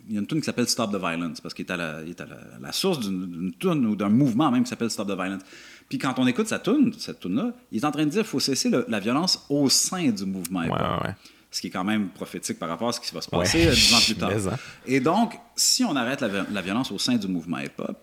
il 0.09 0.15
y 0.15 0.17
a 0.17 0.21
une 0.21 0.27
tune 0.27 0.39
qui 0.41 0.45
s'appelle 0.45 0.69
Stop 0.69 0.93
the 0.93 0.97
Violence, 0.99 1.41
parce 1.41 1.53
qu'il 1.55 1.67
est 1.67 1.71
à 1.73 1.77
la, 1.77 2.03
il 2.03 2.11
est 2.11 2.21
à 2.21 2.27
la, 2.27 2.37
la 2.61 2.73
source 2.73 3.01
d'une 3.01 3.53
tune 3.59 3.85
ou 3.87 3.97
d'un 3.97 4.09
mouvement 4.09 4.51
même 4.51 4.63
qui 4.65 4.71
s'appelle 4.71 4.91
Stop 4.91 5.09
the 5.09 5.13
Violence. 5.15 5.43
Puis 5.89 5.99
quand 5.99 6.15
on 6.19 6.27
écoute 6.27 6.47
sa 6.49 6.59
tune, 6.59 6.93
cette 6.99 7.21
tune-là, 7.21 7.53
il 7.73 7.79
est 7.81 7.85
en 7.85 7.91
train 7.91 8.05
de 8.05 8.11
dire 8.11 8.23
qu'il 8.23 8.31
faut 8.31 8.41
cesser 8.41 8.69
le- 8.71 8.85
la 8.89 9.01
violence 9.01 9.45
au 9.49 9.69
sein 9.69 10.09
du 10.09 10.25
mouvement 10.25 10.61
Ouais, 10.61 10.67
hip-hop. 10.67 10.79
ouais, 11.03 11.09
ouais. 11.09 11.15
Ce 11.51 11.61
qui 11.61 11.69
est 11.69 11.71
quand 11.71 11.85
même 11.85 12.09
prophétique 12.09 12.59
par 12.59 12.69
rapport 12.69 12.89
à 12.89 12.93
ce 12.93 13.01
qui 13.01 13.15
va 13.15 13.21
se 13.21 13.29
Ouais. 13.33 13.39
passer 13.39 13.67
euh, 13.67 13.73
dix 13.73 13.95
ans 13.95 14.01
plus 14.05 14.15
tard. 14.19 14.31
Hein. 14.53 14.57
Et 14.87 15.01
donc, 15.01 15.35
si 15.55 15.85
on 15.85 15.95
arrête 15.97 16.21
la, 16.21 16.29
vi- 16.29 16.47
la 16.53 16.61
violence 16.61 16.91
au 16.93 16.99
sein 16.99 17.17
du 17.17 17.29
mouvement 17.29 17.59
hip-hop, 17.59 17.97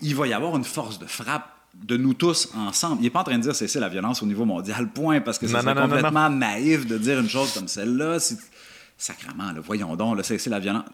il 0.00 0.14
va 0.14 0.26
y 0.26 0.32
avoir 0.32 0.56
une 0.56 0.64
force 0.64 0.98
de 0.98 1.06
frappe 1.06 1.48
de 1.74 1.96
nous 1.96 2.14
tous 2.14 2.50
ensemble. 2.56 2.98
Il 3.00 3.04
n'est 3.04 3.10
pas 3.10 3.20
en 3.20 3.24
train 3.24 3.36
de 3.36 3.42
dire 3.42 3.54
cesser 3.54 3.80
la 3.80 3.88
violence 3.88 4.22
au 4.22 4.26
niveau 4.26 4.44
mondial, 4.44 4.88
point, 4.92 5.20
parce 5.20 5.38
que 5.40 5.48
c'est 5.48 5.54
non, 5.54 5.62
non, 5.64 5.74
non, 5.74 5.82
complètement 5.88 6.30
naïf 6.30 6.86
de 6.86 6.96
dire 6.98 7.18
une 7.18 7.28
chose 7.28 7.52
comme 7.52 7.66
celle-là. 7.66 8.18
Sacrement, 9.04 9.52
là, 9.52 9.60
voyons 9.60 9.94
donc, 9.96 10.24
cesser 10.24 10.48
la 10.48 10.58
violence. 10.58 10.86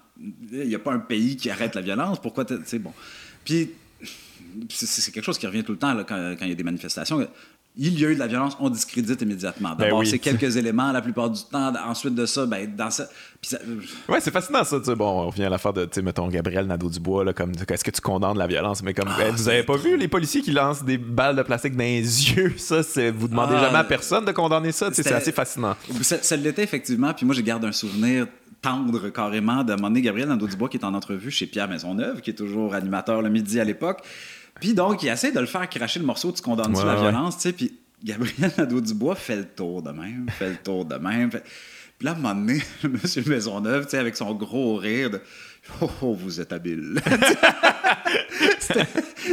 Il 0.51 0.67
n'y 0.67 0.75
a 0.75 0.81
pas 0.81 0.93
un 0.93 0.99
pays 0.99 1.37
qui 1.37 1.49
arrête 1.49 1.77
la 1.77 1.81
violence. 1.81 2.21
Pourquoi 2.21 2.45
t'es- 2.45 2.59
c'est 2.65 2.81
bon. 2.81 2.93
Puis 3.45 3.71
c'est 4.69 4.87
c'est 4.87 5.13
quelque 5.13 5.23
chose 5.25 5.39
qui 5.39 5.47
revient 5.47 5.63
tout 5.63 5.71
le 5.71 5.79
temps 5.79 5.97
quand 6.05 6.37
il 6.41 6.49
y 6.49 6.51
a 6.51 6.55
des 6.57 6.65
manifestations. 6.65 7.25
Il 7.83 7.99
y 7.99 8.05
a 8.05 8.11
eu 8.11 8.15
de 8.15 8.19
la 8.19 8.27
violence, 8.27 8.59
on 8.61 8.69
discrédite 8.69 9.23
immédiatement. 9.23 9.71
D'abord, 9.71 10.01
Ben 10.01 10.05
oui. 10.05 10.07
c'est 10.07 10.19
quelques 10.19 10.55
éléments 10.59 10.93
la 10.93 11.01
plupart 11.01 11.31
du 11.31 11.41
temps. 11.51 11.73
Ensuite 11.89 12.15
de 12.15 12.27
ça, 12.27 12.45
ben, 12.45 12.71
dans 12.77 12.91
ça, 12.91 13.07
ça- 13.41 13.57
Ouais, 14.07 14.21
c'est 14.21 14.31
fascinant 14.31 14.65
ça. 14.65 14.79
tu 14.79 14.85
sais. 14.85 14.95
Bon, 14.95 15.23
on 15.23 15.27
revient 15.31 15.45
à 15.45 15.49
l'affaire 15.49 15.73
de, 15.73 15.87
tu 15.87 16.03
mettons, 16.03 16.29
Gabriel 16.29 16.67
Nadeau-Dubois, 16.67 17.25
là, 17.25 17.33
comme, 17.33 17.53
est-ce 17.67 17.83
que 17.83 17.91
tu 17.91 18.03
condamnes 18.03 18.37
la 18.37 18.47
violence? 18.47 18.83
Mais 18.83 18.93
comme, 18.93 19.09
Ah, 19.09 19.17
ben, 19.19 19.35
vous 19.35 19.49
avez 19.49 19.63
pas 19.63 19.77
vu 19.79 19.97
les 19.97 20.09
policiers 20.09 20.43
qui 20.43 20.53
lancent 20.53 20.85
des 20.85 20.99
balles 20.99 21.37
de 21.37 21.43
plastique 21.43 21.75
dans 21.75 21.83
les 21.83 22.01
yeux? 22.37 22.53
Ça, 22.59 22.83
c'est, 22.83 23.11
vous 23.11 23.29
demandez 23.29 23.55
Ah, 23.57 23.63
jamais 23.65 23.79
à 23.79 23.85
personne 23.85 24.27
de 24.27 24.33
condamner 24.33 24.73
ça. 24.73 24.91
C'est 24.93 25.11
assez 25.11 25.33
fascinant. 25.33 25.75
Ça, 26.03 26.23
ça 26.23 26.37
l'était 26.37 26.63
effectivement, 26.63 27.15
puis 27.15 27.25
moi, 27.25 27.35
je 27.35 27.41
garde 27.41 27.65
un 27.65 27.73
souvenir 27.73 28.27
tendre 28.61 29.09
carrément 29.09 29.65
de 29.65 29.75
mon 29.75 29.91
Gabriel 29.91 30.29
Nadeau-Dubois 30.29 30.69
qui 30.69 30.77
est 30.77 30.85
en 30.85 30.93
entrevue 30.93 31.31
chez 31.31 31.47
Pierre 31.47 31.67
Maisonneuve, 31.67 32.21
qui 32.21 32.29
est 32.29 32.35
toujours 32.35 32.75
animateur 32.75 33.23
le 33.23 33.31
midi 33.31 33.59
à 33.59 33.65
l'époque. 33.65 34.03
Puis 34.61 34.75
donc, 34.75 35.03
il 35.03 35.09
essaie 35.09 35.33
de 35.33 35.41
le 35.41 35.47
faire 35.47 35.69
cracher 35.69 35.99
le 36.01 36.07
morceau, 36.07 36.31
tu 36.33 36.43
condamnes 36.43 36.75
Ouais, 36.77 36.85
la 36.85 36.95
ouais. 36.95 37.01
violence, 37.01 37.37
tu 37.37 37.43
sais, 37.43 37.53
puis 37.53 37.73
Gabriel 38.05 38.53
Nadeau-Dubois 38.57 39.15
fait 39.15 39.37
le 39.37 39.45
tour 39.47 39.83
de 39.83 39.91
même, 39.91 40.27
fait 40.31 40.51
le 40.51 40.57
tour 40.57 40.85
de 40.85 40.95
même. 40.97 41.31
fait- 41.31 41.45
Puis 41.99 42.07
là, 42.07 42.13
à 42.13 42.15
un 42.15 42.19
moment 42.19 42.35
donné, 42.35 42.61
M. 42.85 42.99
Maisonneuve, 43.27 43.85
tu 43.85 43.91
sais, 43.91 43.99
avec 43.99 44.17
son 44.17 44.35
gros 44.35 44.77
rire 44.77 45.11
de 45.11 45.21
«Oh, 45.83 45.91
oh, 46.03 46.15
vous 46.15 46.41
êtes 46.41 46.53
habile!» 46.53 47.01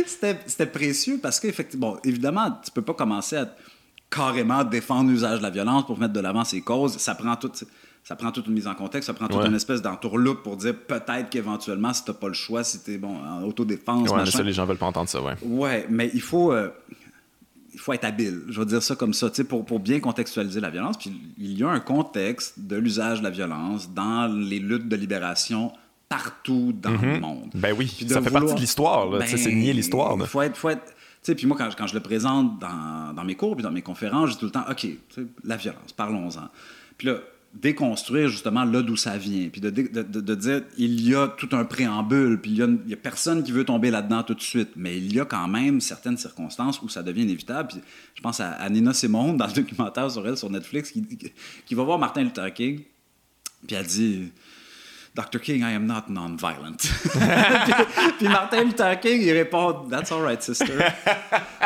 C'était- 0.05 0.65
précieux 0.65 1.19
parce 1.21 1.39
qu'effectivement, 1.39 1.93
bon, 1.93 1.99
évidemment, 2.03 2.51
tu 2.63 2.71
peux 2.71 2.81
pas 2.81 2.93
commencer 2.93 3.37
à 3.37 3.53
carrément 4.09 4.63
défendre 4.63 5.09
l'usage 5.09 5.39
de 5.39 5.43
la 5.43 5.49
violence 5.49 5.85
pour 5.85 5.97
mettre 5.99 6.13
de 6.13 6.19
l'avant 6.19 6.43
ses 6.43 6.61
causes. 6.61 6.97
Ça 6.97 7.15
prend 7.15 7.35
toute, 7.35 7.63
ça 8.07 8.15
prend 8.15 8.31
toute 8.31 8.47
une 8.47 8.53
mise 8.53 8.67
en 8.67 8.73
contexte, 8.73 9.07
ça 9.07 9.13
prend 9.13 9.27
toute 9.27 9.45
une 9.45 9.55
espèce 9.55 9.81
d'entourloupe 9.81 10.41
pour 10.41 10.55
dire 10.55 10.73
peut-être 10.73 11.29
qu'éventuellement, 11.29 11.91
si 11.91 12.05
t'as 12.05 12.13
pas 12.13 12.29
le 12.29 12.33
choix, 12.33 12.63
si 12.63 12.79
t'es 12.79 12.97
bon, 12.97 13.17
en 13.17 13.43
autodéfense. 13.43 14.09
Ouais, 14.09 14.19
mais 14.23 14.31
ça, 14.31 14.43
les 14.43 14.53
gens 14.53 14.65
veulent 14.65 14.77
pas 14.77 14.85
entendre 14.85 15.09
ça, 15.09 15.21
ouais. 15.21 15.33
Ouais, 15.43 15.85
mais 15.89 16.09
il 16.13 16.21
faut. 16.21 16.53
Euh, 16.53 16.69
il 17.73 17.79
faut 17.81 17.91
être 17.91 18.05
habile, 18.05 18.43
je 18.49 18.59
vais 18.59 18.65
dire 18.65 18.81
ça 18.81 18.95
comme 18.95 19.13
ça, 19.13 19.29
pour, 19.47 19.63
pour 19.63 19.79
bien 19.79 19.99
contextualiser 19.99 20.61
la 20.61 20.69
violence. 20.71 20.97
Puis 20.97 21.11
il 21.37 21.59
y 21.59 21.63
a 21.63 21.69
un 21.69 21.81
contexte 21.81 22.57
de 22.57 22.75
l'usage 22.77 23.19
de 23.19 23.25
la 23.25 23.29
violence 23.29 23.93
dans 23.93 24.25
les 24.27 24.57
luttes 24.57 24.87
de 24.87 24.95
libération 24.95 25.71
partout 26.09 26.73
dans 26.73 26.91
le 26.91 26.97
mhm. 26.97 27.19
monde. 27.19 27.49
Ben 27.53 27.75
oui, 27.77 27.93
ça 28.07 28.21
fait 28.21 28.31
partie 28.31 28.55
de 28.55 28.59
l'histoire. 28.59 29.09
Ben, 29.09 29.27
c'est 29.27 29.51
nier 29.51 29.73
l'histoire. 29.73 30.15
Il 30.17 30.25
faut 30.25 30.41
être, 30.41 30.57
faut 30.57 30.69
être 30.69 30.93
puis 31.23 31.45
moi, 31.45 31.57
quand, 31.57 31.69
quand, 31.77 31.87
je 31.87 31.93
le 31.93 31.99
présente 31.99 32.57
dans, 32.57 33.13
dans, 33.13 33.23
mes 33.25 33.35
cours 33.35 33.53
puis 33.55 33.63
dans 33.63 33.71
mes 33.71 33.81
conférences, 33.81 34.29
je 34.29 34.33
dis 34.35 34.39
tout 34.39 34.45
le 34.45 34.51
temps, 34.51 34.65
OK, 34.71 34.87
la 35.43 35.57
violence, 35.57 35.91
parlons-en. 35.91 36.47
Puis 36.97 37.09
là, 37.09 37.17
déconstruire 37.61 38.29
justement 38.29 38.63
là 38.63 38.81
d'où 38.81 38.95
ça 38.95 39.17
vient, 39.17 39.49
puis 39.49 39.61
de, 39.61 39.69
de, 39.69 40.01
de, 40.03 40.35
dire, 40.35 40.61
il 40.77 41.01
y 41.07 41.15
a 41.15 41.27
tout 41.27 41.49
un 41.53 41.65
préambule, 41.65 42.39
puis 42.39 42.51
il 42.51 42.57
y 42.57 42.61
a, 42.61 42.67
il 42.67 42.89
y 42.89 42.93
a 42.93 42.97
personne 42.97 43.43
qui 43.43 43.51
veut 43.51 43.65
tomber 43.65 43.89
là-dedans 43.89 44.23
tout 44.23 44.35
de 44.35 44.41
suite, 44.41 44.69
mais 44.75 44.97
il 44.97 45.13
y 45.13 45.19
a 45.19 45.25
quand 45.25 45.47
même 45.47 45.81
certaines 45.81 46.17
circonstances 46.17 46.81
où 46.81 46.89
ça 46.89 47.03
devient 47.03 47.23
inévitable. 47.23 47.69
Puis 47.69 47.81
je 48.15 48.21
pense 48.21 48.39
à, 48.39 48.69
Nina 48.69 48.93
Simone 48.93 49.37
dans 49.37 49.47
le 49.47 49.53
documentaire 49.53 50.11
sur 50.11 50.27
elle 50.27 50.37
sur 50.37 50.49
Netflix, 50.49 50.91
qui, 50.91 51.03
qui 51.65 51.75
va 51.75 51.83
voir 51.83 51.97
Martin 51.97 52.23
Luther 52.23 52.53
King, 52.53 52.81
puis 53.65 53.75
elle 53.75 53.85
dit 53.85 54.31
Dr. 55.17 55.39
King, 55.39 55.63
I 55.63 55.73
am 55.73 55.87
not 55.87 56.03
non-violent. 56.09 56.77
puis, 58.19 58.27
Martin 58.27 58.63
Luther 58.65 58.99
King, 58.99 59.19
il 59.23 59.31
répond 59.31 59.87
That's 59.89 60.11
all 60.11 60.21
right, 60.21 60.43
sister. 60.43 60.77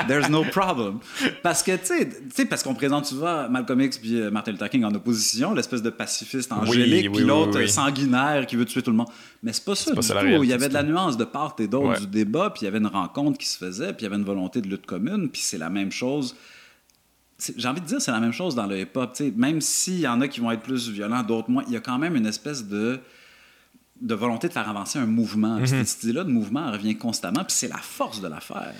There's 0.07 0.29
no 0.29 0.45
problem. 0.45 0.99
Parce 1.43 1.61
que, 1.61 1.75
tu 1.75 2.07
sais, 2.33 2.45
parce 2.45 2.63
qu'on 2.63 2.73
présente 2.73 3.07
souvent 3.07 3.49
Malcolm 3.49 3.81
X 3.81 3.97
puis 3.97 4.21
euh, 4.21 4.31
Martin 4.31 4.53
Luther 4.53 4.69
King 4.69 4.85
en 4.85 4.95
opposition, 4.95 5.53
l'espèce 5.53 5.81
de 5.81 5.89
pacifiste 5.89 6.53
angélique, 6.53 7.11
puis 7.11 7.25
l'autre 7.25 7.65
sanguinaire 7.65 8.45
qui 8.45 8.55
veut 8.55 8.63
tuer 8.63 8.81
tout 8.81 8.91
le 8.91 8.97
monde. 8.97 9.09
Mais 9.43 9.51
c'est 9.51 9.65
pas 9.65 9.75
ça 9.75 9.91
du 9.91 9.97
tout. 9.97 10.43
Il 10.43 10.49
y 10.49 10.53
avait 10.53 10.69
de 10.69 10.73
la 10.73 10.83
nuance 10.83 11.17
de 11.17 11.25
part 11.25 11.53
et 11.59 11.67
d'autre 11.67 11.99
du 11.99 12.07
débat, 12.07 12.51
puis 12.51 12.61
il 12.61 12.65
y 12.65 12.67
avait 12.69 12.77
une 12.77 12.87
rencontre 12.87 13.37
qui 13.37 13.47
se 13.47 13.57
faisait, 13.57 13.91
puis 13.91 14.01
il 14.01 14.03
y 14.03 14.07
avait 14.07 14.15
une 14.15 14.23
volonté 14.23 14.61
de 14.61 14.69
lutte 14.69 14.85
commune, 14.85 15.29
puis 15.29 15.41
c'est 15.41 15.57
la 15.57 15.69
même 15.69 15.91
chose 15.91 16.35
j'ai 17.57 17.67
envie 17.67 17.81
de 17.81 17.87
dire 17.87 18.01
c'est 18.01 18.11
la 18.11 18.19
même 18.19 18.31
chose 18.31 18.53
dans 18.53 18.67
le 18.67 18.79
hip-hop. 18.79 19.19
Même 19.35 19.61
s'il 19.61 19.99
y 19.99 20.07
en 20.07 20.21
a 20.21 20.27
qui 20.27 20.39
vont 20.39 20.51
être 20.51 20.61
plus 20.61 20.89
violents, 20.89 21.23
d'autres 21.23 21.49
moins, 21.49 21.63
il 21.67 21.73
y 21.73 21.75
a 21.75 21.79
quand 21.79 21.97
même 21.97 22.15
une 22.15 22.27
espèce 22.27 22.67
de 22.67 22.99
de 24.01 24.15
volonté 24.15 24.47
de 24.47 24.53
faire 24.53 24.67
avancer 24.67 24.99
un 24.99 25.05
mouvement. 25.05 25.59
Mhm. 25.59 25.85
Cette 25.85 26.03
idée-là 26.03 26.23
de 26.23 26.31
mouvement 26.31 26.71
revient 26.71 26.97
constamment, 26.97 27.43
puis 27.43 27.55
c'est 27.55 27.67
la 27.67 27.77
force 27.77 28.21
de 28.21 28.27
l'affaire. 28.27 28.73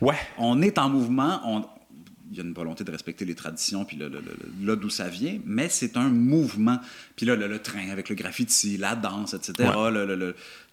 Ouais. 0.00 0.18
On 0.38 0.62
est 0.62 0.78
en 0.78 0.88
mouvement, 0.88 1.40
on... 1.44 1.64
il 2.30 2.36
y 2.36 2.40
a 2.40 2.44
une 2.44 2.52
volonté 2.52 2.84
de 2.84 2.90
respecter 2.90 3.24
les 3.24 3.34
traditions, 3.34 3.84
puis 3.84 3.98
là 3.98 4.76
d'où 4.76 4.90
ça 4.90 5.08
vient, 5.08 5.38
mais 5.44 5.68
c'est 5.68 5.96
un 5.96 6.08
mouvement. 6.08 6.78
Puis 7.16 7.26
là, 7.26 7.34
le, 7.34 7.58
train 7.58 7.90
avec 7.90 8.08
le 8.08 8.14
graffiti, 8.14 8.76
la 8.76 8.94
danse, 8.94 9.34
etc., 9.34 9.68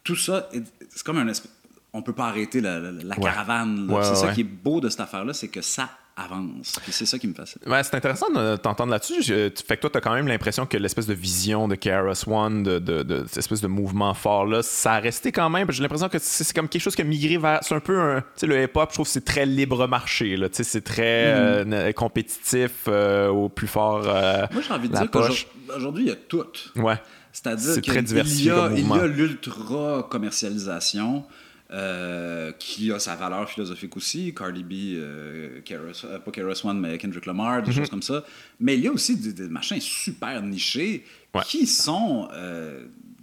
tout 0.03 0.15
ça, 0.15 0.49
c'est 0.89 1.03
comme 1.03 1.17
un 1.17 1.27
espèce... 1.27 1.51
On 1.91 2.01
peut 2.01 2.13
pas 2.13 2.27
arrêter 2.27 2.59
la, 2.61 2.91
caravane. 3.15 3.89
c'est 4.03 4.15
ça 4.15 4.33
qui 4.33 4.41
est 4.41 4.43
beau 4.43 4.81
de 4.81 4.89
cette 4.89 4.99
affaire-là, 4.99 5.33
c'est 5.33 5.47
que 5.47 5.61
ça 5.61 5.89
avance. 6.17 6.79
c'est 6.89 7.05
ça 7.05 7.19
qui 7.19 7.27
me 7.27 7.33
fascine. 7.33 7.61
C'est 7.65 7.95
intéressant 7.95 8.31
de 8.31 8.55
t'entendre 8.55 8.91
là-dessus. 8.91 9.21
fait 9.23 9.75
que 9.75 9.81
toi, 9.81 9.89
tu 9.89 9.97
as 9.97 10.01
quand 10.01 10.13
même 10.13 10.27
l'impression 10.27 10.65
que 10.65 10.77
l'espèce 10.77 11.07
de 11.07 11.13
vision 11.13 11.67
de 11.67 11.75
KRS 11.75 12.27
One, 12.27 12.63
de, 12.63 12.79
de, 12.79 13.25
cette 13.27 13.39
espèce 13.39 13.61
de 13.61 13.67
mouvement 13.67 14.13
fort-là, 14.13 14.63
ça 14.63 14.93
a 14.93 14.99
resté 14.99 15.31
quand 15.31 15.49
même. 15.49 15.69
J'ai 15.71 15.81
l'impression 15.81 16.09
que 16.09 16.19
c'est 16.19 16.53
comme 16.53 16.69
quelque 16.69 16.81
chose 16.81 16.95
qui 16.95 17.01
a 17.01 17.05
migré 17.05 17.37
vers. 17.37 17.59
C'est 17.63 17.75
un 17.75 17.79
peu 17.79 17.99
un. 17.99 18.21
Tu 18.21 18.27
sais, 18.37 18.47
le 18.47 18.63
hip-hop, 18.63 18.89
je 18.89 18.95
trouve 18.95 19.05
que 19.05 19.11
c'est 19.11 19.25
très 19.25 19.45
libre 19.45 19.87
marché. 19.87 20.35
C'est 20.51 20.83
très 20.83 21.65
mm. 21.65 21.73
euh, 21.73 21.91
compétitif 21.91 22.71
euh, 22.87 23.29
au 23.29 23.49
plus 23.49 23.67
fort. 23.67 24.03
Euh, 24.05 24.47
Moi, 24.51 24.61
j'ai 24.65 24.73
envie 24.73 24.89
de 24.89 24.95
dire 24.95 25.11
qu'aujourd'hui, 25.11 26.05
il 26.05 26.09
y 26.09 26.11
a 26.11 26.15
tout. 26.15 26.45
Ouais. 26.75 26.99
C'est-à-dire 27.31 27.81
qu'il 27.81 28.45
y 28.45 28.49
a 28.49 29.07
l'ultra-commercialisation. 29.07 31.25
Euh, 31.71 32.51
qui 32.59 32.91
a 32.91 32.99
sa 32.99 33.15
valeur 33.15 33.49
philosophique 33.49 33.97
aussi. 33.97 34.35
Cardi 34.35 34.63
B, 34.63 34.99
euh, 34.99 35.61
euh 35.71 36.19
pas 36.19 36.31
Keras 36.31 36.61
One, 36.63 36.79
mais 36.79 36.99
Kendrick 36.99 37.25
Lamar, 37.25 37.63
des 37.63 37.71
mhm. 37.71 37.77
choses 37.77 37.89
comme 37.89 38.03
ça. 38.03 38.23
Mais 38.59 38.75
il 38.75 38.83
y 38.83 38.87
a 38.87 38.91
aussi 38.91 39.15
des, 39.15 39.47
machins 39.47 39.81
super 39.81 40.43
nichés 40.43 41.03
qui 41.47 41.65
sont. 41.65 42.29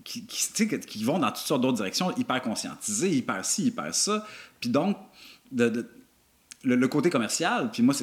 Qui, 0.03 0.27
qui, 0.27 0.81
qui, 0.81 1.05
vont 1.05 1.21
dans 1.21 1.29
toutes 1.29 1.47
sortes 1.47 1.63
d'autres 1.63 1.77
directions, 1.77 2.11
hyper 2.17 2.43
conscientisés, 2.43 3.11
hyper 3.11 3.45
ci, 3.45 3.67
hyper 3.67 3.95
ça. 3.95 4.27
Puis 4.59 4.69
donc, 4.69 4.97
de, 5.53 5.87
le, 6.65 6.75
le, 6.75 6.89
côté 6.89 7.09
commercial, 7.09 7.71
puis 7.71 7.85
moi, 7.85 7.95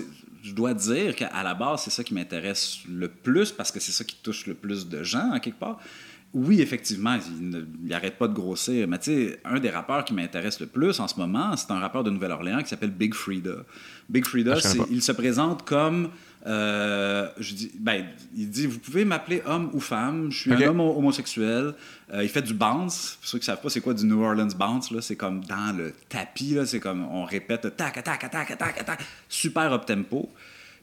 je 0.41 0.53
dois 0.53 0.74
dire 0.74 1.14
qu'à 1.18 1.44
la 1.44 1.53
base, 1.53 1.82
c'est 1.82 1.90
ça 1.90 2.06
qui 2.06 2.14
m'intéresse 2.14 2.78
le 2.88 3.10
plus 3.10 3.52
parce 3.52 3.70
que 3.74 3.82
c'est 3.82 3.91
ça 3.91 4.06
qui 4.06 4.16
touche 4.24 4.48
le 4.48 4.53
plus 4.53 4.88
de 4.88 5.03
gens, 5.03 5.34
en 5.34 5.41
quelque 5.41 5.60
part 5.60 5.82
oui, 6.34 6.62
effectivement, 6.62 7.18
il 7.40 7.66
n'arrête 7.88 8.18
pas 8.18 8.28
de 8.28 8.34
grossir. 8.34 8.88
Mais 8.88 9.00
tu 9.00 9.06
sais, 9.06 9.40
un 9.44 9.60
des 9.60 9.72
rappeurs 9.72 10.06
qui 10.06 10.14
m'intéresse 10.14 10.60
le 10.60 10.68
plus 10.68 11.00
en 11.00 11.08
ce 11.08 11.20
moment, 11.20 11.58
c'est 11.58 11.72
un 11.72 11.80
rappeur 11.80 12.04
de 12.04 12.12
Nouvelle-Orléans 12.12 12.62
qui 12.62 12.70
s'appelle 12.70 12.92
Big 12.92 13.16
Frida. 13.16 13.56
Big 14.10 14.26
Frida, 14.26 14.56
ah, 14.64 14.84
il 14.92 15.02
se 15.02 15.12
présente 15.12 15.66
comme. 15.66 16.10
Euh, 16.46 17.28
je 17.40 17.54
dis, 17.54 17.72
ben, 17.80 18.06
il 18.36 18.50
dit 18.50 18.68
Vous 18.68 18.78
pouvez 18.78 19.06
m'appeler 19.06 19.42
homme 19.46 19.72
ou 19.74 19.80
femme, 19.80 20.32
je 20.32 20.42
suis 20.42 20.54
un 20.54 20.62
homme 20.68 20.80
homosexuel. 20.82 21.74
Euh, 22.14 22.24
il 22.24 22.30
fait 22.30 22.44
du 22.44 22.54
bounce. 22.54 23.18
Pour 23.20 23.30
ceux 23.30 23.40
qui 23.40 23.44
ne 23.44 23.46
savent 23.46 23.62
pas, 23.62 23.70
c'est 23.70 23.82
quoi 23.82 23.96
du 23.96 24.06
New 24.06 24.22
Orleans 24.22 24.48
bounce 24.56 24.94
C'est 25.02 25.16
comme 25.16 25.44
dans 25.46 25.76
le 25.76 25.94
tapis, 26.10 26.56
c'est 26.66 26.80
comme 26.80 27.06
on 27.08 27.26
répète 27.26 27.76
tac, 27.76 28.04
tac, 28.04 28.30
tac, 28.30 28.58
tac, 28.58 28.86
tac, 28.86 29.00
super 29.28 29.74
up 29.74 29.86
tempo. 29.88 30.30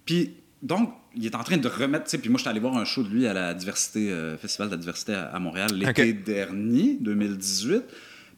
Puis 0.05 0.35
donc, 0.63 0.93
il 1.15 1.27
est 1.27 1.35
en 1.35 1.43
train 1.43 1.57
de 1.57 1.69
remettre. 1.69 2.11
Puis 2.19 2.31
moi, 2.31 2.39
je 2.39 2.43
suis 2.43 2.49
allé 2.49 2.61
voir 2.61 2.77
un 2.77 2.85
show 2.85 3.03
de 3.03 3.09
lui 3.09 3.27
à 3.27 3.35
la 3.35 3.55
diversité, 3.55 4.11
euh, 4.11 4.37
Festival 4.37 4.69
de 4.69 4.75
la 4.75 4.81
diversité 4.81 5.15
à, 5.15 5.39
Montréal 5.39 5.71
l'été 5.75 6.13
dernier, 6.13 6.97
2018. 7.01 7.83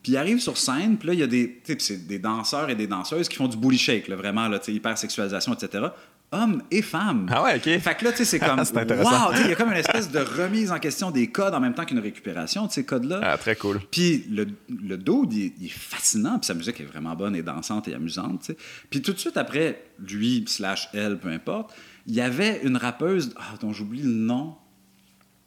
Puis 0.02 0.12
il 0.12 0.16
arrive 0.16 0.38
sur 0.38 0.56
scène, 0.56 0.96
puis 0.96 1.08
là, 1.08 1.14
il 1.14 1.20
y 1.20 1.22
a 1.22 1.26
des, 1.26 1.60
des 2.06 2.18
danseurs 2.18 2.70
et 2.70 2.76
des 2.76 2.86
danseuses 2.86 3.28
qui 3.28 3.36
font 3.36 3.48
du 3.48 3.56
bully 3.56 3.78
shake, 3.78 4.08
vraiment, 4.10 4.48
là, 4.48 4.60
hyper 4.68 4.96
sexualisation, 4.96 5.54
etc. 5.54 5.86
Hommes 6.30 6.62
et 6.70 6.82
femmes. 6.82 7.26
Ah 7.30 7.42
ouais, 7.42 7.56
OK. 7.56 7.80
Fait 7.80 7.94
que 7.96 8.04
là, 8.04 8.12
tu 8.12 8.18
sais, 8.18 8.24
c'est 8.24 8.38
comme. 8.38 8.58
wow! 8.58 9.32
Il 9.40 9.48
y 9.48 9.52
a 9.52 9.54
comme 9.56 9.70
une 9.70 9.78
espèce 9.78 10.10
de 10.10 10.18
remise 10.18 10.70
en 10.70 10.78
question 10.78 11.10
des 11.10 11.28
codes 11.28 11.54
en 11.54 11.60
même 11.60 11.74
temps 11.74 11.84
qu'une 11.84 11.98
récupération 11.98 12.66
de 12.66 12.70
ces 12.70 12.84
codes-là. 12.84 13.20
Ah, 13.22 13.38
très 13.38 13.56
cool. 13.56 13.80
Puis 13.90 14.24
le, 14.30 14.46
le 14.68 14.96
dude, 14.98 15.32
il, 15.32 15.66
est 15.66 15.68
fascinant, 15.68 16.38
puis 16.38 16.46
sa 16.46 16.54
musique 16.54 16.80
est 16.80 16.84
vraiment 16.84 17.16
bonne 17.16 17.34
et 17.34 17.42
dansante 17.42 17.88
et 17.88 17.94
amusante, 17.94 18.40
tu 18.40 18.46
sais. 18.52 18.58
Puis 18.90 19.02
tout 19.02 19.14
de 19.14 19.18
suite 19.18 19.36
après, 19.36 19.82
lui, 20.06 20.44
slash 20.46 20.90
elle, 20.92 21.18
peu 21.18 21.28
importe, 21.28 21.74
il 22.08 22.14
y 22.14 22.22
avait 22.22 22.60
une 22.64 22.78
rappeuse, 22.78 23.34
ah, 23.36 23.54
dont 23.60 23.72
j'oublie 23.72 24.02
le 24.02 24.08
nom. 24.08 24.56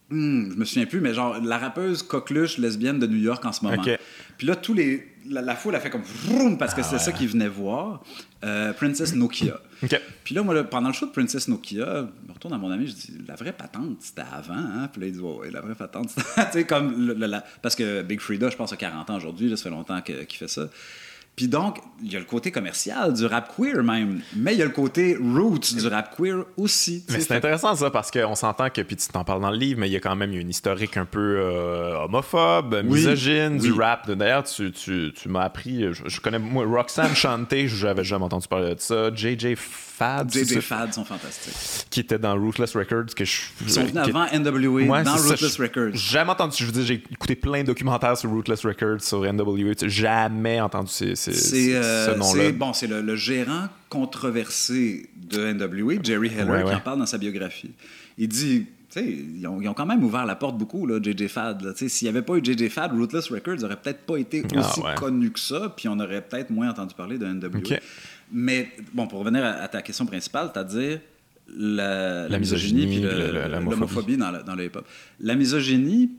Hmm, 0.09 0.51
je 0.51 0.57
me 0.57 0.65
souviens 0.65 0.85
plus, 0.85 1.01
mais 1.01 1.13
genre 1.13 1.41
la 1.41 1.57
rappeuse 1.57 2.03
coqueluche 2.03 2.57
lesbienne 2.59 2.99
de 2.99 3.07
New 3.07 3.17
York 3.17 3.43
en 3.45 3.51
ce 3.51 3.65
moment. 3.65 3.81
Puis 4.37 4.45
là, 4.45 4.55
tous 4.55 4.73
les, 4.73 5.07
la, 5.27 5.55
foule 5.55 5.75
a 5.75 5.79
fait 5.79 5.89
comme 5.89 6.03
vroom 6.03 6.57
parce 6.57 6.73
que 6.73 6.83
c'est 6.83 6.99
ça 6.99 7.11
qu'ils 7.11 7.29
venaient 7.29 7.47
voir. 7.47 8.03
Euh, 8.43 8.73
Princess 8.73 9.15
Nokia. 9.15 9.59
Puis 10.23 10.35
là, 10.35 10.43
moi, 10.43 10.63
pendant 10.63 10.89
le 10.89 10.93
show 10.93 11.07
de 11.07 11.11
Princess 11.11 11.47
Nokia, 11.47 12.07
je 12.27 12.33
retourne 12.33 12.53
à 12.53 12.57
mon 12.57 12.69
ami, 12.69 12.87
je 12.87 12.93
dis 12.93 13.13
la 13.27 13.35
vraie 13.35 13.53
patente, 13.53 13.97
c'était 14.01 14.21
avant. 14.21 14.53
Hein? 14.53 14.89
Puis 14.91 15.01
là, 15.01 15.07
il 15.07 15.13
dit 15.13 15.19
ouais, 15.19 15.49
la 15.49 15.61
vraie 15.61 15.75
patente, 15.75 16.09
c'était. 16.35 16.65
comme. 16.65 17.15
parce 17.61 17.75
que 17.75 18.03
Big 18.03 18.19
Frida, 18.19 18.49
je 18.49 18.57
pense, 18.57 18.71
a 18.71 18.77
40 18.77 19.09
ans 19.09 19.15
aujourd'hui, 19.15 19.49
ça 19.55 19.63
fait 19.63 19.69
longtemps 19.69 20.01
qu'il 20.01 20.27
fait 20.27 20.47
ça. 20.47 20.69
Puis 21.35 21.47
donc, 21.47 21.79
il 22.03 22.11
y 22.11 22.15
a 22.15 22.19
le 22.19 22.25
côté 22.25 22.51
commercial 22.51 23.13
du 23.13 23.25
rap 23.25 23.55
queer 23.55 23.83
même, 23.83 24.21
mais 24.35 24.53
il 24.53 24.59
y 24.59 24.61
a 24.61 24.65
le 24.65 24.71
côté 24.71 25.15
roots 25.15 25.75
du 25.75 25.87
rap 25.87 26.15
queer 26.15 26.45
aussi. 26.57 27.03
Mais 27.09 27.19
c'est 27.19 27.35
intéressant 27.35 27.73
ça 27.75 27.89
parce 27.89 28.11
qu'on 28.11 28.35
s'entend 28.35 28.69
que, 28.69 28.81
puis 28.81 28.95
tu 28.95 29.07
t'en 29.07 29.23
parles 29.23 29.41
dans 29.41 29.49
le 29.49 29.57
livre, 29.57 29.79
mais 29.79 29.87
il 29.89 29.93
y 29.93 29.95
a 29.95 29.99
quand 29.99 30.15
même 30.15 30.33
une 30.33 30.49
historique 30.49 30.97
un 30.97 31.05
peu 31.05 31.37
euh, 31.39 32.03
homophobe, 32.03 32.83
misogyne 32.83 33.57
du 33.57 33.71
rap. 33.71 34.09
D'ailleurs, 34.11 34.43
tu, 34.43 34.71
tu, 34.71 35.13
tu 35.15 35.29
m'as 35.29 35.43
appris, 35.43 35.85
je, 35.93 36.19
connais, 36.19 36.39
moi, 36.39 36.65
Roxanne 36.65 37.15
chanter, 37.15 37.67
j'avais 37.67 38.03
jamais 38.03 38.25
entendu 38.25 38.47
parler 38.47 38.75
de 38.75 38.81
ça. 38.81 39.13
JJ 39.13 39.55
Fad. 40.01 40.31
JJ 40.33 40.59
Fad 40.61 40.93
sont 40.93 41.05
fantastiques. 41.05 41.87
Qui 41.89 41.99
était 41.99 42.17
dans 42.17 42.33
Ruthless 42.33 42.75
Records. 42.75 43.13
Que 43.15 43.23
je, 43.23 43.41
Ils 43.61 43.69
sont 43.69 43.83
venus 43.83 43.97
avant 43.97 44.25
NWA 44.25 45.03
dans 45.03 45.15
Ruthless 45.15 45.59
Records. 45.59 45.93
Jamais 45.93 46.31
entendu, 46.31 46.57
je 46.59 46.65
veux 46.65 46.71
dire, 46.71 46.85
j'ai 46.85 47.03
écouté 47.11 47.35
plein 47.35 47.61
de 47.61 47.67
documentaires 47.67 48.17
sur 48.17 48.31
Ruthless 48.31 48.65
Records, 48.65 49.01
sur 49.01 49.21
NWA. 49.21 49.73
Jamais 49.83 50.59
entendu 50.59 50.91
ces, 50.91 51.15
c'est 51.15 51.75
euh, 51.75 52.15
nom-là. 52.17 52.51
Bon, 52.53 52.73
c'est 52.73 52.87
le, 52.87 53.15
gérant 53.15 53.67
controversé 53.89 55.09
de 55.15 55.53
NWA, 55.53 56.01
Jerry 56.01 56.31
Heller, 56.35 56.65
qui 56.65 56.75
en 56.75 56.79
parle 56.79 56.99
dans 56.99 57.05
sa 57.05 57.17
biographie. 57.17 57.71
Il 58.17 58.27
dit 58.27 58.65
ils 58.99 59.47
ont, 59.47 59.61
ils 59.61 59.69
ont, 59.69 59.73
quand 59.73 59.85
même 59.85 60.03
ouvert 60.03 60.25
la 60.25 60.35
porte 60.35 60.57
beaucoup, 60.57 60.85
là, 60.85 60.99
JJ 61.01 61.27
Fad. 61.27 61.73
S'il 61.75 62.05
n'y 62.05 62.09
avait 62.09 62.21
pas 62.21 62.35
eu 62.35 62.43
JJ 62.43 62.67
Fad, 62.69 62.91
Ruthless 62.91 63.29
Records 63.29 63.59
n'aurait 63.59 63.77
peut-être 63.77 64.01
pas 64.01 64.17
été 64.17 64.43
ah, 64.53 64.59
aussi 64.59 64.81
connu 64.97 65.31
que 65.31 65.39
ça, 65.39 65.73
puis 65.75 65.87
on 65.87 65.97
aurait 65.99 66.21
peut-être 66.21 66.49
moins 66.49 66.69
entendu 66.69 66.93
parler 66.93 67.17
de 67.17 67.25
NWA. 67.25 67.77
Mais, 68.31 68.71
bon, 68.93 69.07
pour 69.07 69.19
revenir 69.19 69.43
à, 69.43 69.67
ta 69.67 69.81
question 69.81 70.05
principale, 70.05 70.51
c'est-à-dire 70.53 70.99
la, 71.57 72.29
la, 72.29 72.39
misogynie 72.39 72.97
et 72.97 73.01
l'homophobie 73.49 74.17
dans, 74.17 74.31
dans, 74.43 74.55
le 74.55 74.65
hip-hop. 74.65 74.87
La 75.19 75.35
misogynie, 75.35 76.11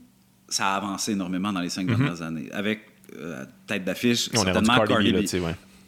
ça 0.47 0.73
a 0.73 0.77
avancé 0.77 1.13
énormément 1.13 1.51
dans 1.51 1.61
les 1.61 1.69
cinq 1.69 1.87
mm-hmm. 1.87 1.97
dernières 1.97 2.21
années, 2.21 2.49
avec 2.51 2.81
euh, 3.17 3.45
tête 3.67 3.83
d'affiche, 3.83 4.29
certainement 4.31 4.85
Cardi, 4.85 5.11
B. 5.11 5.25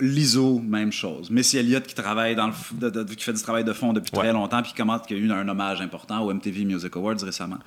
L'ISO, 0.02 0.60
même 0.60 0.92
chose. 0.92 1.30
Missy 1.30 1.58
Elliott 1.58 1.88
qui 1.88 1.96
travaille 1.96 2.36
dans 2.36 2.48
le, 2.48 3.04
qui 3.06 3.24
fait 3.24 3.32
du 3.32 3.42
travail 3.42 3.64
de 3.64 3.72
fond 3.72 3.94
depuis 3.94 4.12
très 4.12 4.34
longtemps, 4.34 4.62
puis 4.62 4.72
qui 4.72 4.78
commente 4.78 5.08
qu'il 5.08 5.18
y 5.18 5.22
a 5.22 5.24
eu 5.24 5.32
un 5.32 5.48
hommage 5.48 5.80
important 5.80 6.22
au 6.22 6.34
MTV 6.34 6.66
Music 6.66 6.94
Awards 6.98 7.22
récemment. 7.24 7.60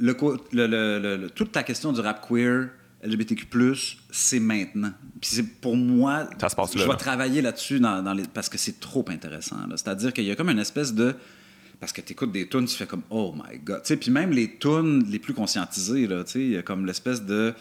Le, 0.00 0.16
le, 0.52 1.28
toute 1.28 1.54
la 1.54 1.62
question 1.62 1.92
du 1.92 2.00
rap 2.00 2.26
queer, 2.26 2.70
LGBTQ+, 3.02 3.46
c'est 4.10 4.40
maintenant. 4.40 4.92
Puis 5.20 5.30
c'est 5.34 5.60
pour 5.60 5.76
moi, 5.76 6.28
Ça 6.38 6.48
se 6.48 6.56
passe 6.56 6.76
je 6.76 6.84
vais 6.84 6.96
travailler 6.96 7.40
là-dessus 7.42 7.80
dans, 7.80 8.02
dans 8.02 8.12
les, 8.12 8.24
parce 8.24 8.48
que 8.48 8.58
c'est 8.58 8.78
trop 8.78 9.04
intéressant. 9.08 9.56
C'est-à-dire 9.70 10.12
qu'il 10.12 10.24
y 10.24 10.30
a 10.30 10.36
comme 10.36 10.50
une 10.50 10.58
espèce 10.58 10.94
de 10.94 11.14
parce 11.80 11.92
que 11.92 12.02
tu 12.02 12.12
écoutes 12.12 12.30
des 12.30 12.46
tunes, 12.46 12.66
tu 12.66 12.76
fais 12.76 12.86
comme 12.86 13.02
oh 13.08 13.34
my 13.34 13.58
god. 13.58 13.82
Puis 13.82 14.10
même 14.10 14.32
les 14.32 14.58
tunes 14.58 15.04
les 15.08 15.18
plus 15.18 15.32
conscientisées, 15.32 16.08
il 16.34 16.50
y 16.50 16.56
a 16.56 16.62
comme 16.62 16.84
l'espèce 16.84 17.22
de 17.22 17.54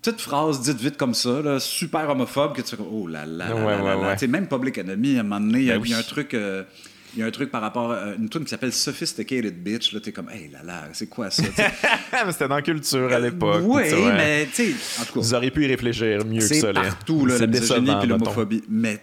petite 0.00 0.20
phrase 0.20 0.62
dite 0.62 0.80
vite 0.80 0.96
comme 0.96 1.14
ça, 1.14 1.60
super 1.60 2.08
homophobe, 2.08 2.54
que 2.54 2.62
tu 2.62 2.70
fais 2.70 2.76
comme 2.76 2.88
oh 2.90 3.06
là 3.06 3.26
là. 3.26 3.48
là, 3.52 4.16
là, 4.16 4.26
Même 4.26 4.48
Public 4.48 4.78
Enemy, 4.78 5.18
à 5.18 5.20
un 5.20 5.22
moment 5.22 5.40
donné, 5.40 5.60
il 5.60 5.66
y, 5.66 5.70
a 5.70 5.78
ben 5.78 5.92
un 5.92 6.02
truc. 6.02 6.32
Euh, 6.34 6.64
il 7.14 7.20
y 7.20 7.22
a 7.22 7.26
un 7.26 7.30
truc 7.30 7.50
par 7.50 7.60
rapport 7.60 7.92
à 7.92 8.14
une 8.14 8.28
tune 8.28 8.44
qui 8.44 8.50
s'appelle 8.50 8.72
Sophisticated 8.72 9.62
Bitch. 9.62 9.92
Là, 9.92 10.00
t'es 10.00 10.12
comme, 10.12 10.30
hey 10.30 10.48
là 10.50 10.62
là, 10.64 10.88
c'est 10.92 11.08
quoi 11.08 11.30
ça? 11.30 11.42
mais 12.26 12.32
c'était 12.32 12.48
dans 12.48 12.62
culture 12.62 13.12
à 13.12 13.18
l'époque. 13.18 13.62
Oui, 13.64 13.82
mais 14.16 14.46
tu 14.52 14.72
sais, 14.72 15.00
en 15.00 15.04
tout 15.04 15.14
cas. 15.14 15.20
Vous 15.20 15.34
auriez 15.34 15.50
pu 15.50 15.64
y 15.64 15.66
réfléchir 15.66 16.24
mieux 16.24 16.40
que 16.40 16.46
ça. 16.46 16.54
C'est 16.54 16.72
partout, 16.72 17.26
là, 17.26 17.38
la 17.38 17.46
misogynie 17.46 17.92
et 18.02 18.06
l'homophobie. 18.06 18.64
Mais 18.68 19.00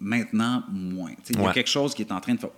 Maintenant, 0.00 0.62
moins. 0.70 1.12
Il 1.30 1.40
y 1.40 1.46
a 1.46 1.52
quelque 1.52 1.70
chose 1.70 1.94
qui 1.94 2.02
est 2.02 2.12
en 2.12 2.20
train 2.20 2.34
de 2.34 2.40
faire. 2.40 2.50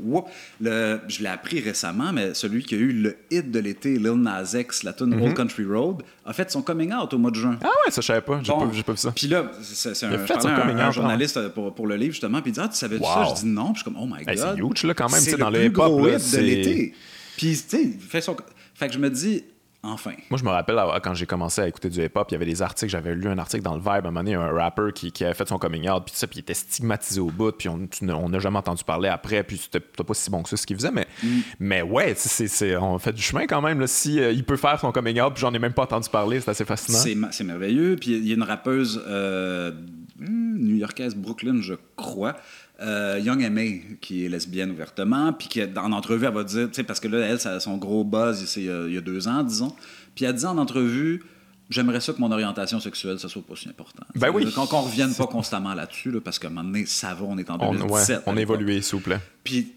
le, 0.60 1.00
je 1.06 1.22
l'ai 1.22 1.28
appris 1.28 1.60
récemment, 1.60 2.12
mais 2.12 2.34
celui 2.34 2.64
qui 2.64 2.74
a 2.74 2.78
eu 2.78 2.92
le 2.92 3.16
hit 3.30 3.50
de 3.50 3.58
l'été, 3.58 3.98
Lil 3.98 4.14
Nas 4.14 4.54
X, 4.54 4.82
la 4.82 4.92
tune 4.92 5.12
Old 5.14 5.22
mhm. 5.22 5.34
Country 5.34 5.64
Road, 5.64 6.02
a 6.24 6.32
fait 6.32 6.50
son 6.50 6.62
coming 6.62 6.92
out 6.92 7.12
au 7.12 7.18
mois 7.18 7.30
de 7.30 7.36
juin. 7.36 7.58
Ah 7.62 7.66
ouais, 7.66 7.90
ça 7.90 8.00
je 8.00 8.06
savais 8.06 8.22
pas. 8.22 8.40
J'ai 8.42 8.52
pas, 8.52 8.58
pas, 8.58 8.66
vu 8.66 8.82
ça. 8.96 9.12
Puis 9.12 9.28
là, 9.28 9.50
c'est 9.62 10.04
un, 10.04 10.78
un, 10.78 10.90
journaliste 10.90 11.48
pour, 11.48 11.74
pour, 11.74 11.86
le 11.86 11.96
livre, 11.96 12.12
justement, 12.12 12.40
puis 12.40 12.50
il 12.50 12.54
dit 12.54 12.60
Ah, 12.60 12.68
tu 12.68 12.76
savais 12.76 12.98
ça? 12.98 13.26
Je 13.28 13.42
dis 13.42 13.46
non. 13.46 13.72
Puis 13.72 13.74
je 13.76 13.78
suis 13.82 13.84
comme 13.84 14.02
Oh 14.02 14.06
my 14.06 14.24
God. 14.24 14.36
c'est 14.36 14.62
huge, 14.62 14.84
là, 14.84 14.94
quand 14.94 15.10
même, 15.10 15.20
c'est 15.20 15.36
dans 15.36 15.50
le 15.50 15.64
hip-hop. 15.66 16.02
de 16.02 16.38
l'été. 16.38 16.94
Puis, 17.36 17.52
tu 17.52 17.76
sais, 17.76 17.84
fait 18.00 18.20
son. 18.20 18.36
Fait 18.74 18.88
que 18.88 18.94
je 18.94 18.98
me 18.98 19.10
dis, 19.10 19.44
Enfin. 19.86 20.12
Moi, 20.30 20.38
je 20.38 20.44
me 20.44 20.50
rappelle 20.50 20.80
quand 21.02 21.14
j'ai 21.14 21.26
commencé 21.26 21.60
à 21.60 21.68
écouter 21.68 21.88
du 21.88 22.02
hip-hop, 22.04 22.26
il 22.30 22.34
y 22.34 22.36
avait 22.36 22.46
des 22.46 22.62
articles. 22.62 22.90
J'avais 22.90 23.14
lu 23.14 23.28
un 23.28 23.38
article 23.38 23.62
dans 23.62 23.74
le 23.74 23.80
Vibe 23.80 23.88
à 23.88 23.96
un 23.96 24.00
moment 24.02 24.20
donné, 24.20 24.34
un 24.34 24.50
rapper 24.50 24.90
qui, 24.94 25.12
qui 25.12 25.24
avait 25.24 25.34
fait 25.34 25.48
son 25.48 25.58
coming 25.58 25.88
out, 25.88 26.04
puis 26.04 26.14
ça, 26.14 26.26
puis 26.26 26.38
il 26.38 26.42
était 26.42 26.54
stigmatisé 26.54 27.20
au 27.20 27.30
bout, 27.30 27.52
puis 27.52 27.68
on 27.68 28.28
n'a 28.28 28.38
jamais 28.38 28.58
entendu 28.58 28.84
parler 28.84 29.08
après, 29.08 29.42
puis 29.42 29.56
c'était 29.58 29.80
pas 29.80 30.14
si 30.14 30.30
bon 30.30 30.42
que 30.42 30.48
ça 30.48 30.56
ce 30.56 30.66
qu'il 30.66 30.76
faisait. 30.76 30.90
Mais, 30.90 31.06
mm. 31.22 31.40
mais 31.60 31.82
ouais, 31.82 32.14
c'est, 32.16 32.76
on 32.76 32.98
fait 32.98 33.12
du 33.12 33.22
chemin 33.22 33.46
quand 33.46 33.62
même. 33.62 33.80
Là, 33.80 33.86
si 33.86 34.20
euh, 34.20 34.32
il 34.32 34.44
peut 34.44 34.56
faire 34.56 34.78
son 34.80 34.92
coming 34.92 35.20
out, 35.20 35.34
puis 35.34 35.40
j'en 35.40 35.54
ai 35.54 35.58
même 35.58 35.72
pas 35.72 35.82
entendu 35.82 36.08
parler, 36.08 36.40
c'est 36.40 36.50
assez 36.50 36.64
fascinant. 36.64 36.98
C'est, 37.30 37.44
merveilleux. 37.44 37.96
Puis 37.96 38.12
il 38.12 38.26
y 38.26 38.32
a 38.32 38.34
une 38.34 38.42
rappeuse 38.42 39.02
euh, 39.06 39.72
hmm, 40.18 40.56
new-yorkaise, 40.58 41.14
Brooklyn, 41.14 41.60
je 41.60 41.74
crois. 41.96 42.36
Euh, 42.81 43.20
Young 43.23 43.43
M.A., 43.43 43.97
qui 44.01 44.27
est 44.27 44.28
lesbienne 44.28 44.70
ouvertement, 44.70 45.32
puis 45.32 45.48
qui, 45.48 45.62
en 45.62 45.93
entrevue, 45.93 46.27
elle 46.27 46.35
va 46.35 46.44
dire, 46.44 46.69
tu 46.69 46.74
sais, 46.74 46.82
parce 46.82 47.01
que 47.01 47.09
là, 47.09 47.27
elle, 47.27 47.40
ça, 47.40 47.59
son 47.59 47.78
gros 47.78 48.05
buzz, 48.05 48.44
c'est 48.44 48.62
il 48.62 48.93
y 48.93 48.98
a 48.98 49.01
deux 49.01 49.28
ans, 49.28 49.43
disons. 49.43 49.74
Puis 50.15 50.24
elle 50.24 50.35
dit 50.35 50.44
en 50.44 50.59
entrevue, 50.59 51.23
j'aimerais 51.70 52.01
ça 52.01 52.12
que 52.12 52.20
mon 52.20 52.31
orientation 52.31 52.78
sexuelle, 52.81 53.19
ça 53.19 53.28
soit 53.28 53.43
pas 53.47 53.57
si 53.57 53.69
important. 53.69 54.05
Ben 54.15 54.31
oui. 54.31 54.51
Qu'on 54.53 54.65
ne 54.65 54.85
revienne 54.85 55.15
pas 55.15 55.27
constamment 55.27 55.74
là-dessus, 55.74 56.12
parce 56.23 56.39
qu'à 56.39 56.48
un 56.48 56.51
moment 56.51 56.65
donné, 56.65 56.86
ça 56.86 57.15
va, 57.15 57.24
on 57.24 57.39
est 57.39 57.51
en 57.51 57.57
2017. 57.57 58.23
On, 58.27 58.32
on 58.32 58.36
a 58.36 58.40
évolué, 58.40 58.82
s'il 58.82 58.97
vous 58.97 59.05
plaît. 59.05 59.20
Puis 59.43 59.73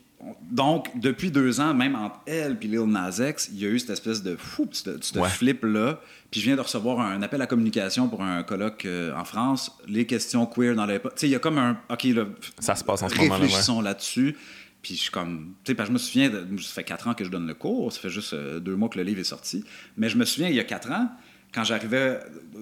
donc, 0.51 0.87
depuis 0.99 1.31
deux 1.31 1.61
ans, 1.61 1.73
même 1.73 1.95
entre 1.95 2.19
elle 2.25 2.57
et 2.61 2.67
Lil 2.67 2.83
Nas 2.85 3.19
X, 3.19 3.49
il 3.53 3.59
y 3.59 3.65
a 3.65 3.69
eu 3.69 3.79
cette 3.79 3.91
espèce 3.91 4.21
de 4.21 4.35
fou, 4.35 4.67
ce 4.71 5.23
flip-là. 5.23 6.01
Puis 6.29 6.41
je 6.41 6.45
viens 6.45 6.55
de 6.55 6.61
recevoir 6.61 6.99
un 6.99 7.21
appel 7.21 7.41
à 7.41 7.47
communication 7.47 8.09
pour 8.09 8.21
un 8.21 8.43
colloque 8.43 8.85
euh, 8.85 9.15
en 9.15 9.23
France, 9.23 9.77
les 9.87 10.05
questions 10.05 10.45
queer 10.45 10.75
dans 10.75 10.85
l'époque. 10.85 11.13
Tu 11.15 11.21
sais, 11.21 11.27
il 11.27 11.31
y 11.31 11.35
a 11.35 11.39
comme 11.39 11.57
un. 11.57 11.79
OK, 11.89 12.03
là, 12.03 12.25
ça 12.59 12.75
se 12.75 12.83
passe 12.83 13.01
en 13.01 13.09
ce 13.09 13.15
moment. 13.15 13.35
Réfléchissons 13.35 13.81
là-dessus. 13.81 14.35
Puis 14.81 14.95
je 14.95 15.01
suis 15.01 15.11
comme. 15.11 15.53
Tu 15.63 15.73
sais, 15.73 15.85
je 15.85 15.91
me 15.91 15.97
souviens, 15.97 16.31
ça 16.31 16.73
fait 16.73 16.83
quatre 16.83 17.07
ans 17.07 17.13
que 17.13 17.23
je 17.23 17.29
donne 17.29 17.47
le 17.47 17.53
cours, 17.53 17.91
ça 17.91 17.99
fait 17.99 18.09
juste 18.09 18.33
euh, 18.33 18.59
deux 18.59 18.75
mois 18.75 18.89
que 18.89 18.97
le 18.97 19.03
livre 19.03 19.21
est 19.21 19.25
sorti. 19.25 19.63
Mais 19.97 20.09
je 20.09 20.17
me 20.17 20.25
souviens, 20.25 20.49
il 20.49 20.55
y 20.55 20.59
a 20.59 20.65
quatre 20.65 20.91
ans, 20.91 21.09
quand 21.53 21.63
j'arrivais 21.63 22.19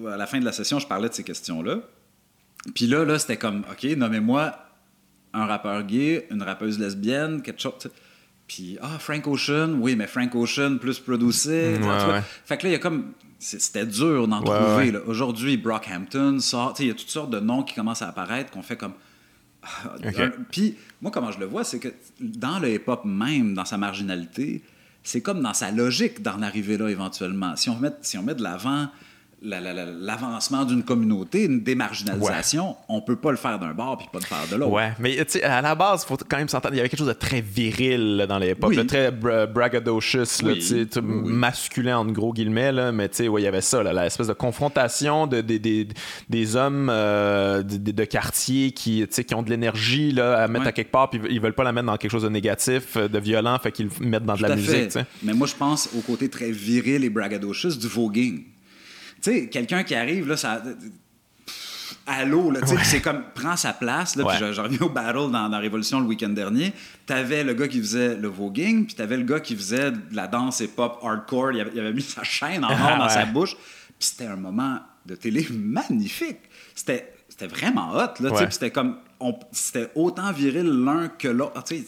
à 0.07 0.17
la 0.17 0.27
fin 0.27 0.39
de 0.39 0.45
la 0.45 0.51
session, 0.51 0.79
je 0.79 0.87
parlais 0.87 1.09
de 1.09 1.13
ces 1.13 1.23
questions-là. 1.23 1.79
Puis 2.75 2.85
là, 2.87 3.03
là 3.03 3.17
c'était 3.17 3.37
comme, 3.37 3.65
OK, 3.71 3.83
nommez-moi 3.83 4.66
un 5.37 5.45
rappeur 5.45 5.83
gay, 5.83 6.27
une 6.31 6.41
rappeuse 6.41 6.79
lesbienne, 6.79 7.41
quelque 7.41 7.61
chose. 7.61 7.73
Puis, 8.47 8.77
ah, 8.81 8.97
Frank 8.99 9.27
Ocean, 9.27 9.77
oui, 9.79 9.95
mais 9.95 10.07
Frank 10.07 10.33
Ocean 10.35 10.77
plus 10.79 10.99
producé. 10.99 11.75
Fait 12.45 12.57
que 12.57 12.63
là, 12.63 12.69
il 12.69 12.71
y 12.71 12.75
a 12.75 12.79
comme. 12.79 13.13
C'était 13.39 13.85
dur 13.85 14.27
d'en 14.27 14.41
trouver. 14.41 14.97
Aujourd'hui, 15.05 15.57
Brockhampton 15.57 16.39
sort. 16.39 16.73
Il 16.79 16.87
y 16.87 16.89
a 16.89 16.95
toutes 16.95 17.09
sortes 17.09 17.29
de 17.29 17.39
noms 17.39 17.61
qui 17.61 17.75
commencent 17.75 18.01
à 18.01 18.07
apparaître 18.07 18.51
qu'on 18.51 18.63
fait 18.63 18.77
comme. 18.77 18.93
Ah, 19.63 19.95
puis, 20.49 20.75
moi, 21.01 21.11
comment 21.11 21.31
je 21.31 21.39
le 21.39 21.45
vois, 21.45 21.63
c'est 21.63 21.79
que 21.79 21.89
dans 22.19 22.57
le 22.57 22.73
hip-hop 22.73 23.03
même, 23.05 23.53
dans 23.53 23.65
sa 23.65 23.77
marginalité, 23.77 24.63
c'est 25.03 25.21
comme 25.21 25.41
dans 25.41 25.53
sa 25.53 25.71
logique 25.71 26.21
d'en 26.21 26.41
arriver 26.41 26.77
là 26.77 26.89
éventuellement. 26.89 27.55
Si 27.57 27.69
on 27.69 27.77
met, 27.77 27.91
si 28.01 28.17
on 28.17 28.23
met 28.23 28.35
de 28.35 28.43
l'avant 28.43 28.89
l'avancement 29.41 30.65
d'une 30.65 30.83
communauté, 30.83 31.45
une 31.45 31.61
démarginalisation, 31.61 32.75
on 32.89 33.01
peut 33.01 33.15
pas 33.15 33.31
le 33.31 33.37
faire 33.37 33.59
d'un 33.59 33.73
bord 33.73 33.97
puis 33.97 34.07
pas 34.11 34.19
le 34.19 34.25
faire 34.25 34.47
de 34.51 34.55
l'autre. 34.55 34.71
Ouais, 34.71 34.93
mais 34.99 35.17
à 35.43 35.61
la 35.61 35.75
base, 35.75 36.03
il 36.03 36.07
faut 36.07 36.17
quand 36.27 36.37
même 36.37 36.49
s'entendre, 36.49 36.73
il 36.73 36.77
y 36.77 36.79
avait 36.79 36.89
quelque 36.89 36.99
chose 36.99 37.07
de 37.07 37.13
très 37.13 37.41
viril 37.41 38.25
dans 38.27 38.39
l'époque, 38.39 38.73
oui. 38.75 38.87
très 38.87 39.11
braggadocious, 39.11 40.43
masculin 41.01 41.99
en 41.99 42.05
gros 42.05 42.33
guillemets, 42.33 42.71
là, 42.71 42.91
mais 42.91 43.09
tu 43.09 43.17
sais, 43.17 43.25
il 43.25 43.43
y 43.43 43.47
avait 43.47 43.61
ça, 43.61 43.83
l'espèce 43.83 44.27
de 44.27 44.33
confrontation 44.33 45.27
de, 45.27 45.41
des 45.41 46.55
hommes 46.55 46.89
euh, 46.89 47.61
de, 47.63 48.03
quartier 48.05 48.71
qui, 48.71 49.05
qui 49.07 49.35
ont 49.35 49.43
de 49.43 49.49
l'énergie 49.49 50.19
à 50.19 50.47
mettre 50.47 50.67
à 50.67 50.71
quelque 50.71 50.91
part 50.91 51.09
puis 51.09 51.19
ils 51.29 51.41
veulent 51.41 51.53
pas 51.53 51.63
la 51.63 51.71
mettre 51.71 51.87
dans 51.87 51.97
quelque 51.97 52.11
chose 52.11 52.23
de 52.23 52.29
négatif, 52.29 52.97
de 52.97 53.19
violent, 53.19 53.57
fait 53.59 53.71
qu'ils 53.71 53.89
mettent 54.01 54.25
dans 54.25 54.35
de 54.35 54.41
la 54.41 54.55
musique. 54.55 54.97
Mais 55.23 55.33
moi, 55.33 55.47
je 55.47 55.55
pense 55.55 55.89
au 55.97 56.01
côté 56.01 56.29
très 56.29 56.51
viril 56.51 57.03
et 57.03 57.09
braggadocious 57.09 57.75
du 57.75 57.87
voguing. 57.87 58.43
Tu 59.21 59.31
sais, 59.31 59.49
quelqu'un 59.49 59.83
qui 59.83 59.95
arrive, 59.95 60.27
là, 60.27 60.37
ça. 60.37 60.61
Allô, 62.05 62.51
là, 62.51 62.61
tu 62.61 62.67
sais, 62.67 62.83
c'est 62.83 63.01
comme, 63.01 63.23
prend 63.35 63.57
sa 63.57 63.73
place, 63.73 64.15
là, 64.15 64.23
puis 64.25 64.37
je, 64.39 64.61
reviens 64.61 64.79
au 64.81 64.89
battle 64.89 65.29
dans, 65.29 65.49
la 65.49 65.57
Révolution 65.59 65.99
le 65.99 66.05
week-end 66.05 66.29
dernier. 66.29 66.71
T'avais 67.05 67.43
le 67.43 67.53
gars 67.53 67.67
qui 67.67 67.79
faisait 67.79 68.15
le 68.15 68.29
voguing, 68.29 68.85
puis 68.85 68.95
t'avais 68.95 69.17
le 69.17 69.23
gars 69.23 69.41
qui 69.41 69.55
faisait 69.55 69.91
de 69.91 70.15
la 70.15 70.27
danse 70.27 70.61
hip-hop 70.61 70.99
hardcore. 71.03 71.51
Il 71.51 71.61
avait, 71.61 71.77
avait, 71.79 71.93
mis 71.93 72.01
sa 72.01 72.23
chaîne 72.23 72.63
en 72.63 72.69
or 72.71 72.97
dans 72.97 73.09
sa 73.09 73.25
bouche. 73.25 73.55
Puis 73.55 74.09
c'était 74.09 74.27
un 74.27 74.37
moment 74.37 74.79
de 75.05 75.15
télé 75.15 75.45
magnifique. 75.51 76.39
C'était 76.73 77.13
c'était 77.37 77.53
vraiment 77.53 77.91
hot, 77.91 78.19
là, 78.19 78.35
sais, 78.35 78.47
c'était 78.49 78.71
comme, 78.71 78.97
c'était 79.51 79.91
autant 79.93 80.31
viril 80.31 80.65
l'un 80.65 81.07
que 81.07 81.27
l'autre, 81.27 81.63
tu 81.65 81.77
sais. 81.77 81.85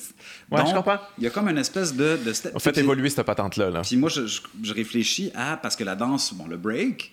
Ouais, 0.52 0.62
je 0.68 0.74
comprends. 0.76 1.00
Il 1.18 1.24
y 1.24 1.28
a 1.28 1.32
comme 1.32 1.50
une 1.50 1.58
espèce 1.58 1.96
de... 1.96 2.20
de 2.24 2.34
On 2.54 2.60
fait 2.60 2.78
évoluer 2.78 3.10
cette 3.10 3.26
patente-là. 3.26 3.72
Là. 3.72 3.82
Puis 3.82 3.98
moi, 3.98 4.10
je, 4.10 4.28
je, 4.28 4.74
réfléchis 4.74 5.32
à, 5.34 5.58
parce 5.58 5.76
que 5.76 5.84
la 5.84 5.96
danse, 5.96 6.34
bon, 6.36 6.46
le 6.46 6.58
break, 6.58 7.12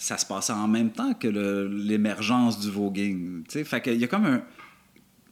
ça 0.00 0.16
se 0.16 0.24
passait 0.24 0.54
en 0.54 0.66
même 0.66 0.90
temps 0.90 1.12
que 1.12 1.28
l'émergence 1.28 2.58
du 2.58 2.70
voguing. 2.70 3.44
sais. 3.48 3.64
Fait 3.64 3.82
qu'il 3.82 3.96
y 3.96 4.04
a 4.04 4.06
comme 4.06 4.24
un. 4.24 4.42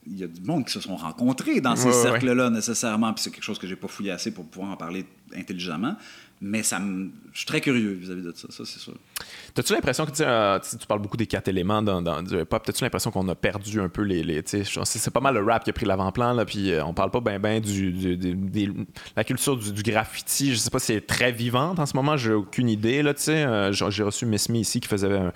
Il 0.05 0.17
y 0.17 0.23
a 0.23 0.27
du 0.27 0.41
monde 0.41 0.65
qui 0.65 0.71
se 0.71 0.79
sont 0.79 0.95
rencontrés 0.95 1.59
dans 1.59 1.75
ces 1.75 1.91
cercles-là 1.91 2.49
nécessairement, 2.49 3.13
puis 3.13 3.23
c'est 3.23 3.31
quelque 3.31 3.43
chose 3.43 3.59
que 3.59 3.67
j'ai 3.67 3.75
pas 3.75 3.87
fouillé 3.87 4.11
assez 4.11 4.31
pour 4.31 4.45
pouvoir 4.45 4.71
en 4.71 4.77
parler 4.77 5.05
intelligemment. 5.35 5.95
Mais 6.41 6.63
ça 6.63 6.79
je 7.33 7.37
suis 7.37 7.45
très 7.45 7.59
curieux 7.59 7.91
vis-à-vis 7.93 8.21
de 8.21 8.31
ça, 8.33 8.47
ça 8.49 8.63
c'est 8.65 8.79
sûr. 8.79 8.93
T'as-tu 9.53 9.73
l'impression 9.73 10.05
que 10.05 10.11
euh, 10.21 10.57
tu 10.59 10.87
parles 10.87 11.01
beaucoup 11.01 11.17
des 11.17 11.27
quatre 11.27 11.49
éléments 11.49 11.81
dans, 11.81 12.01
dans 12.01 12.23
du 12.23 12.35
hip-hop, 12.35 12.63
t'as-tu 12.63 12.83
l'impression 12.83 13.11
qu'on 13.11 13.27
a 13.27 13.35
perdu 13.35 13.81
un 13.81 13.89
peu 13.89 14.03
les. 14.03 14.41
c'est 14.45 15.11
pas 15.11 15.19
mal 15.19 15.35
le 15.35 15.43
rap 15.43 15.63
qui 15.63 15.69
a 15.69 15.73
pris 15.73 15.85
l'avant-plan, 15.85 16.33
là, 16.33 16.45
puis 16.45 16.71
euh, 16.71 16.83
on 16.85 16.93
parle 16.93 17.11
pas 17.11 17.19
bien 17.19 17.39
ben 17.39 17.61
du, 17.61 18.17
la 19.15 19.23
culture 19.25 19.57
du, 19.57 19.83
graffiti. 19.83 20.51
Je 20.53 20.57
sais 20.57 20.69
pas 20.69 20.79
si 20.79 20.87
c'est 20.87 21.05
très 21.05 21.31
vivante 21.31 21.79
en 21.79 21.85
ce 21.85 21.95
moment, 21.95 22.15
j'ai 22.15 22.33
aucune 22.33 22.69
idée. 22.69 23.03
Là, 23.03 23.13
euh, 23.27 23.71
j'ai 23.71 24.03
reçu 24.03 24.25
Miss 24.25 24.49
Me 24.49 24.57
ici 24.57 24.79
qui 24.79 24.87
faisait 24.87 25.11
un 25.11 25.33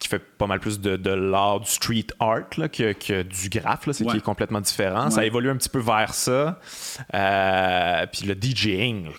qui 0.00 0.08
fait 0.08 0.18
pas 0.18 0.46
mal 0.46 0.58
plus 0.58 0.80
de, 0.80 0.96
de 0.96 1.10
l'art 1.10 1.60
du 1.60 1.70
street 1.70 2.06
art 2.18 2.48
là, 2.56 2.68
que, 2.68 2.92
que, 2.94 3.22
du 3.22 3.50
graphe, 3.50 3.86
là, 3.86 3.92
c'est 3.92 4.04
qui 4.06 4.16
est 4.16 4.22
complètement 4.22 4.60
différent. 4.60 5.10
Ça 5.10 5.24
évolue 5.24 5.50
un 5.50 5.56
petit 5.56 5.68
peu 5.68 5.78
vers 5.78 6.14
ça. 6.14 6.58
Euh, 7.14 8.06
puis 8.10 8.26
le 8.26 8.34
DJing, 8.34 9.10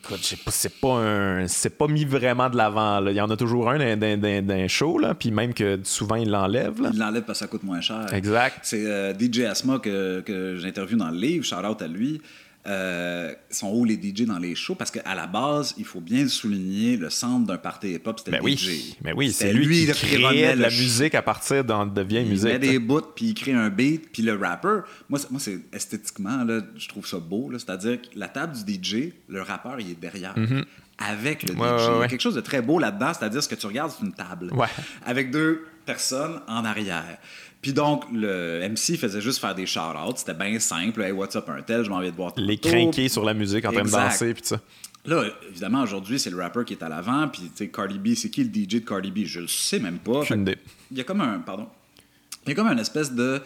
c'est 0.47 0.79
pas 0.81 0.95
un, 0.95 1.47
c'est 1.47 1.77
pas 1.77 1.87
mis 1.87 2.03
vraiment 2.03 2.49
de 2.49 2.57
l'avant. 2.57 3.05
Il 3.05 3.13
y 3.13 3.21
en 3.21 3.29
a 3.29 3.37
toujours 3.37 3.69
un 3.69 3.95
d'un 3.95 4.67
show, 4.67 4.97
là, 4.97 5.13
puis 5.13 5.31
même 5.31 5.53
que 5.53 5.79
souvent 5.83 6.15
il 6.15 6.29
l'enlève. 6.31 6.73
Il 6.91 6.99
l'enlève 6.99 7.23
parce 7.23 7.39
que 7.39 7.45
ça 7.45 7.47
coûte 7.47 7.63
moins 7.63 7.81
cher. 7.81 8.11
Exact. 8.11 8.59
C'est 8.63 8.85
euh, 8.85 9.13
DJ 9.13 9.41
Asma 9.41 9.77
que, 9.77 10.21
que 10.21 10.57
j'interviewe 10.57 10.97
dans 10.97 11.11
le 11.11 11.17
livre, 11.17 11.45
shout 11.45 11.63
out 11.63 11.81
à 11.81 11.87
lui. 11.87 12.21
Euh, 12.67 13.33
sont 13.49 13.71
où 13.73 13.85
les 13.85 13.95
DJ 13.95 14.25
dans 14.25 14.37
les 14.37 14.53
shows 14.53 14.75
parce 14.75 14.91
qu'à 14.91 15.15
la 15.15 15.25
base, 15.25 15.73
il 15.79 15.85
faut 15.85 15.99
bien 15.99 16.27
souligner 16.27 16.95
le 16.95 17.09
centre 17.09 17.47
d'un 17.47 17.57
party 17.57 17.93
hip-hop, 17.93 18.19
c'était 18.19 18.39
le 18.39 18.49
DJ. 18.51 18.95
Mais 19.03 19.13
oui, 19.13 19.31
c'est 19.31 19.51
lui, 19.51 19.87
qui 19.87 19.91
crée 19.91 20.17
de 20.55 20.61
la 20.61 20.69
musique 20.69 21.15
à 21.15 21.23
partir 21.23 21.65
de, 21.65 22.01
vieille 22.03 22.29
musique. 22.29 22.47
Il 22.47 22.51
met 22.51 22.59
des 22.59 22.77
bouts, 22.77 23.01
puis 23.15 23.29
il 23.29 23.33
crée 23.33 23.53
un 23.53 23.69
beat, 23.69 24.11
puis 24.11 24.21
le 24.21 24.35
rapper, 24.35 24.81
moi, 25.09 25.19
moi 25.31 25.39
c'est 25.39 25.59
esthétiquement, 25.73 26.43
là, 26.43 26.61
je 26.77 26.87
trouve 26.87 27.07
ça 27.07 27.17
beau, 27.17 27.49
c'est-à-dire 27.51 27.99
que 27.99 28.07
la 28.15 28.27
table 28.27 28.55
du 28.63 28.73
DJ, 28.75 29.11
le 29.27 29.41
rappeur, 29.41 29.79
il 29.79 29.89
est 29.89 29.99
derrière. 29.99 30.37
Mm-hmm. 30.37 30.63
Avec 30.99 31.41
le 31.49 31.55
DJ. 31.55 31.57
Il 31.57 32.01
y 32.01 32.03
a 32.03 32.07
quelque 32.07 32.21
chose 32.21 32.35
de 32.35 32.41
très 32.41 32.61
beau 32.61 32.77
là-dedans, 32.77 33.11
c'est-à-dire 33.17 33.41
ce 33.41 33.49
que 33.49 33.55
tu 33.55 33.65
regardes, 33.65 33.91
c'est 33.91 34.05
une 34.05 34.13
table. 34.13 34.51
Avec 35.03 35.31
deux 35.31 35.65
personnes 35.83 36.41
en 36.47 36.63
arrière. 36.63 37.17
Puis 37.61 37.73
donc, 37.73 38.05
le 38.11 38.67
MC 38.67 38.97
faisait 38.97 39.21
juste 39.21 39.39
faire 39.39 39.53
des 39.53 39.65
shout-outs. 39.65 40.17
C'était 40.17 40.33
bien 40.33 40.59
simple. 40.59 41.01
Hey, 41.01 41.11
what's 41.11 41.35
up, 41.35 41.47
un 41.47 41.61
tel, 41.61 41.83
je 41.83 41.89
m'en 41.89 42.01
de 42.01 42.09
voir 42.09 42.33
Les 42.37 42.57
crinquer 42.57 43.07
sur 43.07 43.23
la 43.23 43.33
musique 43.33 43.65
en 43.65 43.71
train 43.71 43.83
de 43.83 43.89
danser, 43.89 44.33
puis 44.33 44.43
ça. 44.45 44.59
Là, 45.05 45.23
évidemment, 45.49 45.81
aujourd'hui, 45.81 46.19
c'est 46.19 46.29
le 46.29 46.37
rapper 46.37 46.63
qui 46.63 46.73
est 46.73 46.83
à 46.83 46.89
l'avant. 46.89 47.27
Puis, 47.27 47.43
tu 47.43 47.49
sais, 47.55 47.67
Cardi 47.69 47.97
B, 47.97 48.15
c'est 48.15 48.29
qui 48.29 48.43
le 48.43 48.49
DJ 48.49 48.75
de 48.75 48.79
Cardi 48.79 49.11
B? 49.11 49.25
Je 49.25 49.39
le 49.39 49.47
sais 49.47 49.79
même 49.79 49.97
pas. 49.99 50.21
Il 50.29 50.97
y 50.97 51.01
a 51.01 51.03
comme 51.03 51.21
un. 51.21 51.39
Pardon. 51.39 51.67
Il 52.45 52.49
y 52.49 52.51
a 52.51 52.55
comme 52.55 52.67
une 52.67 52.79
espèce 52.79 53.11
de 53.11 53.41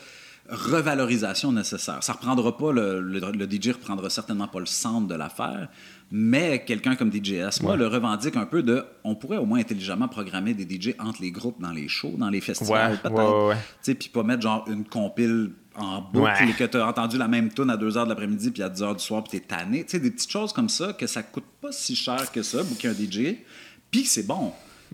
revalorisation 0.49 1.51
nécessaire. 1.51 2.03
Ça 2.03 2.13
reprendra 2.13 2.55
pas, 2.57 2.71
le, 2.71 3.01
le, 3.01 3.49
DJ 3.49 3.69
reprendra 3.69 4.09
certainement 4.09 4.47
pas 4.47 4.59
le 4.59 4.65
centre 4.65 5.07
de 5.07 5.15
l'affaire, 5.15 5.69
mais 6.11 6.63
quelqu'un 6.63 6.95
comme 6.95 7.11
DJS, 7.11 7.61
moi, 7.61 7.75
le 7.75 7.87
revendique 7.87 8.35
un 8.37 8.45
peu 8.45 8.61
de. 8.63 8.85
On 9.03 9.15
pourrait 9.15 9.37
au 9.37 9.45
moins 9.45 9.59
intelligemment 9.59 10.07
programmer 10.07 10.53
des 10.53 10.63
DJ 10.63 10.93
entre 10.99 11.21
les 11.21 11.31
groupes 11.31 11.61
dans 11.61 11.71
les 11.71 11.87
shows, 11.87 12.15
dans 12.17 12.29
les 12.29 12.41
festivals, 12.41 12.99
peut-être. 13.01 13.97
Puis 13.97 14.09
pas 14.09 14.23
mettre 14.23 14.41
genre 14.41 14.65
une 14.67 14.85
compile 14.85 15.51
en 15.75 16.01
boucle 16.01 16.49
et 16.49 16.53
que 16.53 16.63
tu 16.63 16.77
as 16.77 16.87
entendu 16.87 17.17
la 17.17 17.27
même 17.27 17.51
tune 17.51 17.69
à 17.69 17.77
2 17.77 17.89
h 17.89 18.03
de 18.05 18.09
l'après-midi 18.09 18.51
puis 18.51 18.63
à 18.63 18.69
10 18.69 18.81
h 18.81 18.95
du 18.95 19.03
soir 19.03 19.23
puis 19.23 19.31
tu 19.31 19.37
es 19.37 19.47
tanné. 19.47 19.83
Tu 19.83 19.91
sais, 19.91 19.99
des 19.99 20.11
petites 20.11 20.31
choses 20.31 20.53
comme 20.53 20.69
ça 20.69 20.93
que 20.93 21.07
ça 21.07 21.23
coûte 21.23 21.45
pas 21.61 21.71
si 21.71 21.95
cher 21.95 22.31
que 22.31 22.43
ça, 22.43 22.63
booker 22.63 22.89
un 22.89 22.93
DJ, 22.93 23.37
puis 23.91 24.05
c'est 24.05 24.25
bon. 24.25 24.53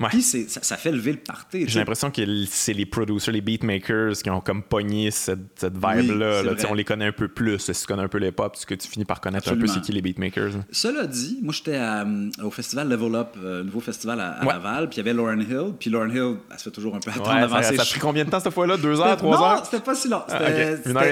Puis 0.09 0.21
ça, 0.21 0.37
ça, 0.61 0.77
fait 0.77 0.91
lever 0.91 1.13
le 1.13 1.19
party. 1.19 1.65
J'ai 1.67 1.79
l'impression 1.79 2.11
que 2.11 2.21
c'est 2.45 2.73
les 2.73 2.85
producers, 2.85 3.31
les 3.31 3.41
beatmakers 3.41 4.13
qui 4.23 4.29
ont 4.29 4.41
comme 4.41 4.63
pogné 4.63 5.11
cette, 5.11 5.39
cette 5.55 5.75
vibe-là. 5.75 6.43
on 6.69 6.73
les 6.73 6.83
connaît 6.83 7.07
un 7.07 7.11
peu 7.11 7.27
plus. 7.27 7.59
Si 7.59 7.73
tu 7.73 7.85
connais 7.85 8.03
un 8.03 8.07
peu 8.07 8.17
les 8.17 8.31
pop, 8.31 8.55
que 8.65 8.75
tu 8.75 8.87
finis 8.87 9.05
par 9.05 9.21
connaître 9.21 9.51
un 9.51 9.57
peu 9.57 9.67
c'est 9.67 9.81
qui 9.81 9.91
les 9.91 10.01
beatmakers. 10.01 10.51
Cela 10.71 11.07
dit, 11.07 11.39
moi 11.41 11.53
j'étais 11.53 11.77
euh, 11.77 12.29
au 12.43 12.51
festival 12.51 12.89
Level 12.89 13.15
Up, 13.15 13.35
euh, 13.43 13.63
nouveau 13.63 13.79
festival 13.79 14.19
à, 14.19 14.43
Laval, 14.43 14.89
puis 14.89 14.97
il 14.97 14.99
y 14.99 15.01
avait 15.01 15.13
Lauren 15.13 15.39
Hill. 15.39 15.73
Puis 15.79 15.89
Lauren 15.89 16.09
Hill, 16.09 16.37
elle 16.49 16.57
se 16.57 16.63
fait 16.63 16.71
toujours 16.71 16.95
un 16.95 16.99
peu 16.99 17.11
attendre 17.11 17.29
avant 17.29 17.61
ça, 17.61 17.75
ça 17.75 17.81
a 17.81 17.85
pris 17.85 17.99
combien 17.99 18.25
de 18.25 18.29
temps 18.29 18.39
cette 18.39 18.53
fois-là? 18.53 18.77
Deux 18.77 18.99
heures, 18.99 19.17
trois 19.17 19.41
heures? 19.41 19.57
Non, 19.57 19.63
c'était 19.63 19.83
pas 19.83 19.95
si 19.95 20.07
long. 20.07 20.21
Ah, 20.29 20.39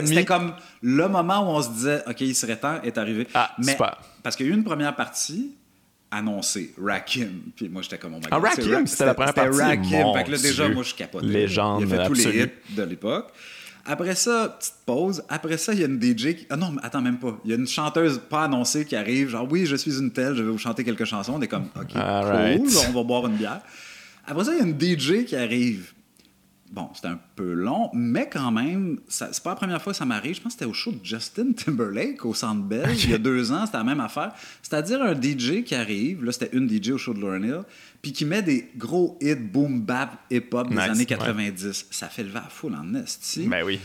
c'était 0.06 0.26
comme 0.26 0.54
le 0.82 1.08
moment 1.08 1.42
où 1.42 1.58
on 1.58 1.62
se 1.62 1.70
disait, 1.70 2.04
OK, 2.08 2.22
il 2.22 2.36
serait 2.36 2.58
temps, 2.58 2.82
est 2.84 2.98
arrivé. 2.98 3.28
Ah, 3.34 3.52
Mais, 3.60 3.78
Parce 4.24 4.36
qu'il 4.36 4.46
y 4.46 4.50
a 4.50 4.52
eu 4.52 4.56
une 4.56 4.64
première 4.64 4.96
partie 4.96 5.56
annoncé 6.12 6.74
Rakim. 6.82 7.52
Puis 7.56 7.70
moi, 7.70 7.82
j'étais 7.82 7.98
comme, 7.98 8.16
oh 8.16 8.20
my 8.20 8.28
ah, 8.32 8.40
God. 8.40 8.46
Ah, 8.46 8.50
Rakim, 8.50 8.88
c'était 8.88 9.06
la 9.06 9.14
première 9.14 9.34
partie. 9.34 9.60
Rakim. 9.60 10.14
fait 10.14 10.24
que 10.24 10.32
là, 10.32 10.38
déjà, 10.38 10.70
moi, 10.70 10.84
je 10.84 10.94
capotais. 10.94 11.26
Légende, 11.26 11.82
Il 11.82 11.94
a 11.94 12.04
fait 12.04 12.08
tous 12.08 12.14
les 12.14 12.44
hits 12.44 12.76
de 12.76 12.84
l'époque. 12.84 13.32
Après 13.86 14.14
ça, 14.14 14.56
petite 14.60 14.76
pause. 14.86 15.24
Après 15.30 15.58
ça, 15.58 15.74
il 15.74 15.80
y 15.80 15.84
a 15.84 15.88
une 15.88 16.00
DJ 16.00 16.36
qui... 16.36 16.48
Ah 16.50 16.58
non, 16.58 16.76
attends, 16.84 17.02
même 17.02 17.18
pas. 17.18 17.40
Il 17.44 17.50
y 17.50 17.54
a 17.54 17.58
une 17.58 17.68
chanteuse 17.68 18.20
pas 18.30 18.44
annoncée 18.44 18.86
qui 18.86 18.96
arrive. 18.96 19.30
Genre, 19.30 19.48
oui, 19.50 19.66
je 19.66 19.76
suis 19.76 19.98
une 19.98 20.12
telle, 20.12 20.36
je 20.36 20.44
vais 20.44 20.52
vous 20.52 20.58
chanter 20.58 20.84
quelques 20.84 21.06
chansons. 21.06 21.34
On 21.38 21.42
est 21.42 21.48
comme, 21.48 21.70
OK, 21.76 21.94
cool, 21.94 22.70
on 22.88 22.92
va 22.92 23.04
boire 23.04 23.26
une 23.28 23.38
bière. 23.38 23.62
Après 24.28 24.44
ça, 24.44 24.52
il 24.54 24.60
y 24.60 24.62
a 24.62 24.66
une 24.66 24.80
DJ 24.80 25.26
qui 25.26 25.36
arrive. 25.36 25.94
Bon, 26.72 26.88
c'était 26.94 27.08
un 27.08 27.20
peu 27.36 27.54
long, 27.54 27.90
mais 27.94 28.30
quand 28.30 28.52
même, 28.52 29.00
c'est 29.08 29.42
pas 29.42 29.52
la 29.52 29.56
première 29.56 29.82
fois 29.82 29.92
que 29.92 29.98
ça 29.98 30.06
m'arrive. 30.06 30.36
Je 30.36 30.42
pense 30.42 30.54
que 30.54 30.60
c'était 30.60 30.70
au 30.70 30.74
show 30.74 30.92
de 30.92 31.00
Justin 31.04 31.52
Timberlake 31.54 32.24
au 32.26 32.36
Centre 32.36 32.62
Bell, 32.62 32.90
il 32.94 33.10
y 33.10 33.14
a 33.16 33.18
deux 33.18 33.52
ans, 33.52 33.66
c'était 33.66 33.80
la 33.80 33.84
même 33.84 34.00
affaire. 34.00 34.34
C'est-à-dire 34.62 35.02
un 35.02 35.20
DJ 35.20 35.64
qui 35.64 35.74
arrive, 35.74 36.24
là 36.24 36.32
c'était 36.32 36.56
une 36.56 36.70
DJ 36.70 36.92
au 36.92 36.98
show 37.00 37.14
de 37.14 37.22
Lauren 37.22 37.44
Hill, 37.44 37.62
puis 38.04 38.14
qui 38.14 38.24
met 38.24 38.44
des 38.44 38.70
gros 38.78 39.18
hits 39.20 39.36
boom 39.36 39.82
bap 39.82 40.20
hip-hop 40.30 40.70
des 40.70 40.78
années 40.78 41.06
90. 41.06 41.88
Ça 41.90 42.08
fait 42.08 42.24
lever 42.24 42.38
à 42.38 42.50
foule 42.50 42.76
en 42.76 42.94
esti. 42.94 43.48
Ben 43.48 43.64
oui. 43.66 43.80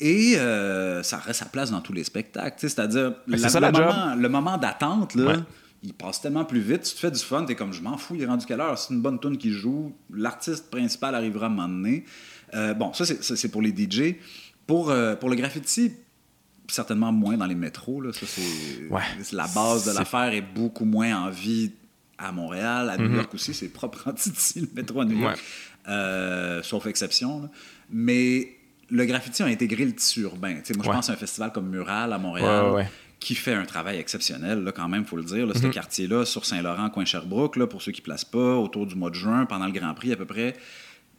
Et 0.00 0.36
euh, 0.36 1.04
ça 1.04 1.18
reste 1.18 1.38
sa 1.38 1.46
place 1.46 1.70
dans 1.70 1.80
tous 1.80 1.92
les 1.92 2.02
spectacles. 2.02 2.56
C'est-à-dire, 2.58 3.14
le, 3.28 4.20
le, 4.20 4.28
moment, 4.28 4.58
d'attente, 4.58 5.14
là 5.14 5.36
il 5.84 5.92
passe 5.92 6.20
tellement 6.20 6.44
plus 6.44 6.60
vite. 6.60 6.82
Tu 6.82 6.94
te 6.94 6.98
fais 6.98 7.10
du 7.10 7.20
fun, 7.20 7.44
t'es 7.44 7.54
comme 7.54 7.72
je 7.72 7.82
m'en 7.82 7.98
fous, 7.98 8.14
il 8.14 8.22
est 8.22 8.26
rendu 8.26 8.46
quelle 8.46 8.60
heure? 8.60 8.78
C'est 8.78 8.94
une 8.94 9.02
bonne 9.02 9.20
tune 9.20 9.36
qui 9.36 9.52
joue. 9.52 9.94
L'artiste 10.12 10.70
principal 10.70 11.14
arrivera 11.14 11.46
à 11.46 11.48
un 11.50 11.52
moment 11.52 11.68
donné. 11.68 12.04
Euh, 12.54 12.72
bon, 12.72 12.92
ça, 12.94 13.04
c'est 13.04 13.50
pour 13.50 13.60
les 13.60 13.70
DJ. 13.70 14.16
Pour, 14.66 14.90
euh, 14.90 15.14
pour 15.14 15.28
le 15.28 15.36
graffiti, 15.36 15.92
certainement 16.68 17.12
moins 17.12 17.36
dans 17.36 17.44
les 17.44 17.54
métros. 17.54 18.00
Là. 18.00 18.12
Ça, 18.14 18.24
c'est 18.26 19.36
la 19.36 19.46
base 19.48 19.84
de 19.84 19.92
l'affaire 19.92 20.32
est 20.32 20.40
beaucoup 20.40 20.86
moins 20.86 21.26
en 21.26 21.30
vie 21.30 21.72
à 22.16 22.32
Montréal, 22.32 22.88
à 22.88 22.96
New 22.96 23.08
mm-hmm. 23.08 23.16
York 23.16 23.34
aussi. 23.34 23.52
C'est 23.52 23.68
propre 23.68 24.08
en 24.08 24.14
ici, 24.14 24.60
le 24.60 24.68
métro 24.74 25.02
à 25.02 25.04
New 25.04 25.18
York. 25.18 25.38
Euh, 25.86 26.62
sauf 26.62 26.86
exception. 26.86 27.50
Mais 27.90 28.56
le 28.88 29.04
graffiti 29.04 29.42
a 29.42 29.46
intégré 29.46 29.84
le 29.84 29.94
tissu 29.94 30.22
urbain. 30.22 30.54
moi, 30.54 30.62
je 30.64 30.90
pense 30.90 31.10
à 31.10 31.12
un 31.12 31.16
festival 31.16 31.52
comme 31.52 31.68
Mural 31.68 32.10
à 32.10 32.18
Montréal 32.18 32.88
qui 33.24 33.34
fait 33.34 33.54
un 33.54 33.64
travail 33.64 33.96
exceptionnel, 33.96 34.62
là, 34.62 34.70
quand 34.70 34.86
même, 34.86 35.00
il 35.00 35.06
faut 35.06 35.16
le 35.16 35.24
dire. 35.24 35.46
Là, 35.46 35.54
Ce 35.54 35.64
mhm. 35.64 35.72
quartier-là, 35.72 36.26
sur 36.26 36.44
Saint-Laurent, 36.44 36.90
coin 36.90 37.06
Sherbrooke, 37.06 37.56
là, 37.56 37.66
pour 37.66 37.80
ceux 37.80 37.90
qui 37.90 38.02
ne 38.02 38.04
placent 38.04 38.26
pas, 38.26 38.56
autour 38.56 38.86
du 38.86 38.96
mois 38.96 39.08
de 39.08 39.14
juin, 39.14 39.46
pendant 39.46 39.64
le 39.64 39.72
Grand 39.72 39.94
Prix 39.94 40.12
à 40.12 40.16
peu 40.16 40.26
près, 40.26 40.54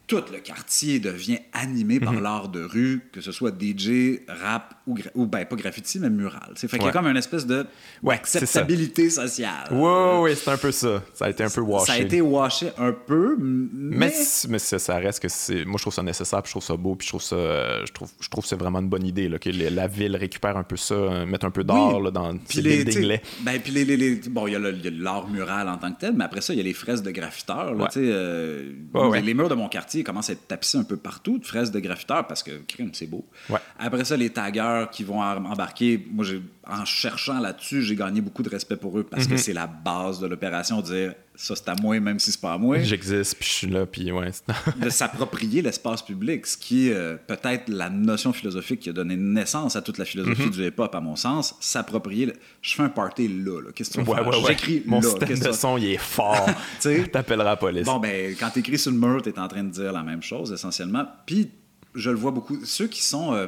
tout 0.06 0.22
le 0.32 0.38
quartier 0.38 1.00
devient 1.00 1.38
animé 1.52 1.98
par 1.98 2.12
mhm. 2.12 2.22
l'art 2.22 2.48
de 2.48 2.62
rue, 2.62 3.02
que 3.12 3.20
ce 3.20 3.32
soit 3.32 3.50
DJ, 3.50 4.20
rap 4.28 4.74
ou, 4.86 4.96
ou 5.14 5.26
ben, 5.26 5.44
pas 5.44 5.56
graffiti, 5.56 5.98
mais 5.98 6.10
mural. 6.10 6.52
C'est 6.54 6.68
fait 6.68 6.78
qu'il 6.78 6.86
y 6.86 6.90
a 6.90 6.92
comme 6.92 7.08
une 7.08 7.16
espèce 7.16 7.44
de 7.44 7.66
ouais, 8.04 8.14
acceptabilité 8.14 9.10
sociale. 9.10 9.68
Oui, 9.72 10.20
oui, 10.20 10.36
c'est 10.36 10.50
un 10.50 10.56
peu 10.56 10.70
ça. 10.70 11.02
Ça 11.12 11.24
a 11.24 11.30
été 11.30 11.42
un 11.42 11.50
peu 11.50 11.60
washé. 11.60 11.86
Ça 11.86 11.92
a 11.94 11.98
été 11.98 12.20
washé 12.20 12.68
un 12.78 12.92
peu, 12.92 13.36
mais... 13.40 14.12
Mais, 14.48 14.58
ça, 14.58 14.96
reste 14.98 15.20
que 15.20 15.28
c'est... 15.28 15.64
Moi, 15.64 15.76
je 15.78 15.82
trouve 15.82 15.94
ça 15.94 16.04
nécessaire, 16.04 16.40
puis 16.42 16.50
je 16.50 16.52
trouve 16.52 16.64
ça 16.64 16.76
beau, 16.76 16.94
puis 16.94 17.06
je 17.06 17.10
trouve 17.10 17.22
ça... 17.22 17.84
Je 17.84 17.92
trouve, 17.92 18.10
je 18.20 18.28
trouve 18.28 18.44
que 18.44 18.48
c'est 18.48 18.58
vraiment 18.58 18.78
une 18.78 18.88
bonne 18.88 19.06
idée, 19.06 19.28
là, 19.28 19.38
que 19.38 19.50
la 19.50 19.88
ville 19.88 20.14
récupère 20.16 20.56
un 20.56 20.62
peu 20.62 20.76
ça, 20.76 20.94
euh, 20.94 21.26
mettre 21.26 21.46
un 21.46 21.50
peu 21.50 21.64
d'art 21.64 22.12
dans 22.12 22.36
puis 22.36 22.60
les 22.60 22.84
buildings 22.84 23.18
Ben, 23.40 23.60
puis 23.60 23.72
les, 23.72 24.16
Bon, 24.28 24.46
il 24.46 24.52
y 24.52 24.56
a 24.56 24.60
l'art 24.90 25.28
mural 25.28 25.68
en 25.68 25.78
tant 25.78 25.92
que 25.92 26.00
tel, 26.00 26.12
mais 26.14 26.24
après 26.24 26.40
ça, 26.40 26.52
il 26.52 26.58
y 26.58 26.60
a 26.60 26.64
les 26.64 26.74
fraises 26.74 27.02
de 27.02 27.10
graffiteurs. 27.10 27.74
Là, 27.74 27.88
euh, 27.96 28.72
les 29.20 29.34
murs 29.34 29.48
de 29.48 29.54
mon 29.54 29.68
quartier 29.68 29.95
commence 30.04 30.30
à 30.30 30.34
être 30.34 30.46
tapissé 30.46 30.78
un 30.78 30.84
peu 30.84 30.96
partout 30.96 31.38
de 31.38 31.44
fraises 31.44 31.70
de 31.70 31.80
graffiteurs 31.80 32.26
parce 32.26 32.42
que 32.42 32.50
c'est 32.92 33.06
beau. 33.06 33.24
Après 33.78 34.04
ça, 34.04 34.16
les 34.16 34.30
taggeurs 34.30 34.90
qui 34.90 35.04
vont 35.04 35.20
embarquer, 35.20 36.06
moi, 36.10 36.24
en 36.68 36.84
cherchant 36.84 37.38
là-dessus, 37.38 37.82
j'ai 37.82 37.94
gagné 37.94 38.20
beaucoup 38.20 38.42
de 38.42 38.48
respect 38.48 38.76
pour 38.76 38.98
eux 38.98 39.04
parce 39.04 39.26
que 39.26 39.32
mhm. 39.32 39.38
c'est 39.38 39.52
la 39.52 39.66
base 39.66 40.18
de 40.18 40.26
l'opération, 40.26 40.80
dire 40.80 41.14
ça 41.36 41.54
c'est 41.54 41.68
à 41.68 41.74
moi 41.80 42.00
même 42.00 42.18
si 42.18 42.32
c'est 42.32 42.40
pas 42.40 42.54
à 42.54 42.58
moi. 42.58 42.80
J'existe, 42.80 43.36
puis 43.36 43.46
je 43.48 43.52
suis 43.52 43.66
là, 43.68 43.86
puis 43.86 44.10
ouais. 44.10 44.30
de 44.76 44.90
s'approprier 44.90 45.62
l'espace 45.62 46.02
public, 46.02 46.46
ce 46.46 46.56
qui 46.56 46.88
est 46.88 46.94
euh, 46.94 47.16
peut-être 47.26 47.68
la 47.68 47.88
notion 47.88 48.32
philosophique 48.32 48.80
qui 48.80 48.90
a 48.90 48.92
donné 48.92 49.16
naissance 49.16 49.76
à 49.76 49.82
toute 49.82 49.98
la 49.98 50.04
philosophie 50.04 50.46
mhm. 50.46 50.50
du 50.50 50.66
hip-hop, 50.66 50.94
à 50.94 51.00
mon 51.00 51.14
sens. 51.14 51.54
S'approprier. 51.60 52.32
Je 52.62 52.74
fais 52.74 52.82
un 52.82 52.88
party 52.88 53.28
là, 53.28 53.60
là. 53.60 53.70
Qu'est-ce 53.74 53.90
que 53.90 54.02
tu 54.02 54.10
ouais, 54.10 54.18
J'écris 54.46 54.82
Mon 54.86 55.00
système 55.02 55.38
de 55.38 55.52
son, 55.52 55.76
il 55.76 55.92
est 55.92 55.98
fort. 55.98 56.48
tu 56.80 57.08
t'appelleras 57.12 57.44
la 57.44 57.56
police. 57.56 57.84
Bon, 57.84 57.98
ben, 57.98 58.34
quand 58.38 58.50
t'écris 58.50 58.78
sur 58.78 58.90
le 58.90 58.98
mur, 58.98 59.22
t'es 59.22 59.38
en 59.38 59.48
train 59.48 59.62
de 59.62 59.70
dire 59.70 59.92
la 59.92 60.02
même 60.02 60.22
chose, 60.22 60.52
essentiellement. 60.52 61.06
Puis, 61.26 61.50
je 61.94 62.10
le 62.10 62.16
vois 62.16 62.32
beaucoup. 62.32 62.58
Ceux 62.64 62.88
qui 62.88 63.02
sont. 63.02 63.34
Euh, 63.34 63.46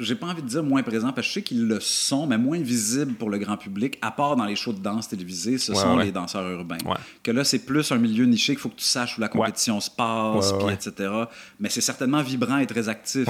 j'ai 0.00 0.14
pas 0.14 0.26
envie 0.26 0.42
de 0.42 0.48
dire 0.48 0.62
moins 0.62 0.82
présents, 0.82 1.12
parce 1.12 1.26
que 1.26 1.28
je 1.28 1.32
sais 1.34 1.42
qu'ils 1.42 1.66
le 1.66 1.78
sont, 1.78 2.26
mais 2.26 2.38
moins 2.38 2.58
visibles 2.58 3.14
pour 3.14 3.30
le 3.30 3.38
grand 3.38 3.56
public, 3.56 3.98
à 4.02 4.10
part 4.10 4.36
dans 4.36 4.44
les 4.44 4.56
shows 4.56 4.72
de 4.72 4.80
danse 4.80 5.08
télévisées, 5.08 5.58
ce 5.58 5.74
sont 5.74 5.96
les 5.96 6.10
danseurs 6.10 6.48
urbains. 6.50 6.78
Que 7.22 7.30
là, 7.30 7.44
c'est 7.44 7.60
plus 7.60 7.92
un 7.92 7.98
milieu 7.98 8.24
niché 8.24 8.54
qu'il 8.54 8.60
faut 8.60 8.70
que 8.70 8.76
tu 8.76 8.84
saches 8.84 9.18
où 9.18 9.20
la 9.20 9.28
compétition 9.28 9.80
se 9.80 9.90
passe, 9.90 10.52
puis 10.52 10.72
etc. 10.72 11.12
Mais 11.58 11.68
c'est 11.68 11.80
certainement 11.80 12.22
vibrant 12.22 12.58
et 12.58 12.66
très 12.66 12.88
actif. 12.88 13.28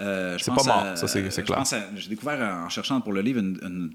Euh, 0.00 0.38
c'est 0.38 0.54
pas 0.54 0.62
mort, 0.64 0.96
ça 0.96 1.06
c'est 1.06 1.44
clair. 1.44 1.62
J'ai 1.96 2.08
découvert 2.08 2.40
en 2.64 2.68
cherchant 2.68 3.00
pour 3.00 3.12
le 3.12 3.20
livre 3.20 3.40
euh, 3.42 3.88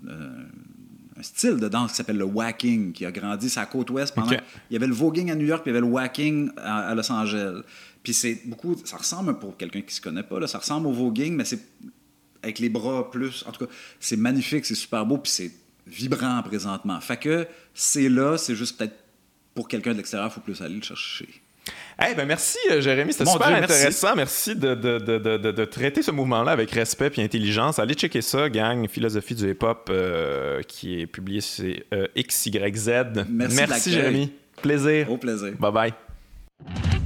un 1.17 1.23
style 1.23 1.57
de 1.57 1.67
danse 1.67 1.91
qui 1.91 1.97
s'appelle 1.97 2.17
le 2.17 2.25
whacking, 2.25 2.91
qui 2.93 3.05
a 3.05 3.11
grandi 3.11 3.49
sa 3.49 3.65
côte 3.65 3.89
ouest 3.89 4.13
pendant. 4.13 4.31
Il 4.69 4.73
y 4.73 4.75
avait 4.75 4.87
le 4.87 4.93
voguing 4.93 5.31
à 5.31 5.35
New 5.35 5.45
York, 5.45 5.63
puis 5.63 5.71
il 5.71 5.75
y 5.75 5.77
avait 5.77 5.85
le 5.85 5.91
whacking 5.91 6.51
à, 6.57 6.93
Los 6.93 7.11
Angeles. 7.11 7.61
Puis 8.03 8.13
c'est 8.13 8.41
beaucoup. 8.45 8.75
Ça 8.85 8.97
ressemble, 8.97 9.39
pour 9.39 9.57
quelqu'un 9.57 9.81
qui 9.81 9.87
ne 9.87 9.91
se 9.91 10.01
connaît 10.01 10.23
pas, 10.23 10.39
là, 10.39 10.47
ça 10.47 10.59
ressemble 10.59 10.87
au 10.87 10.91
voguing, 10.91 11.35
mais 11.35 11.45
c'est 11.45 11.59
avec 12.47 12.59
les 12.59 12.69
bras 12.69 13.09
plus. 13.11 13.43
En 13.47 13.51
tout 13.51 13.65
cas, 13.65 13.71
c'est 13.99 14.17
magnifique, 14.17 14.65
c'est 14.65 14.75
super 14.75 15.05
beau, 15.05 15.17
puis 15.17 15.31
c'est 15.31 15.51
vibrant 15.85 16.41
présentement. 16.43 16.99
Fait 16.99 17.17
que 17.17 17.47
c'est 17.73 18.09
là, 18.09 18.37
c'est 18.37 18.55
juste 18.55 18.77
peut-être 18.77 18.95
pour 19.53 19.67
quelqu'un 19.67 19.91
de 19.91 19.97
l'extérieur, 19.97 20.29
il 20.31 20.33
faut 20.33 20.41
plus 20.41 20.61
aller 20.61 20.75
le 20.75 20.81
chercher. 20.81 21.27
Eh 21.99 22.13
ben 22.13 22.25
merci 22.25 22.59
euh, 22.71 22.79
Jérémy, 22.79 23.11
c'était 23.11 23.25
super 23.25 23.47
intéressant. 23.47 24.15
Merci, 24.15 24.55
de, 24.55 24.75
de, 24.75 24.99
de, 24.99 25.37
de, 25.51 25.65
traiter 25.65 26.01
ce 26.01 26.11
mouvement-là 26.11 26.51
avec 26.51 26.71
respect 26.71 27.11
et 27.17 27.23
intelligence. 27.23 27.79
Allez 27.79 27.95
checker 27.95 28.21
ça, 28.21 28.49
gang, 28.49 28.87
Philosophie 28.87 29.35
du 29.35 29.49
hip-hop, 29.49 29.89
euh, 29.89 30.61
qui 30.61 31.01
est 31.01 31.07
publié 31.07 31.41
chez 31.41 31.85
euh, 31.93 32.07
XYZ. 32.15 33.25
Merci, 33.27 33.57
merci 33.57 33.91
Jérémy. 33.91 34.31
Plaisir. 34.61 35.11
Au 35.11 35.17
plaisir. 35.17 35.53
Bye 35.59 35.71
bye. 35.71 36.96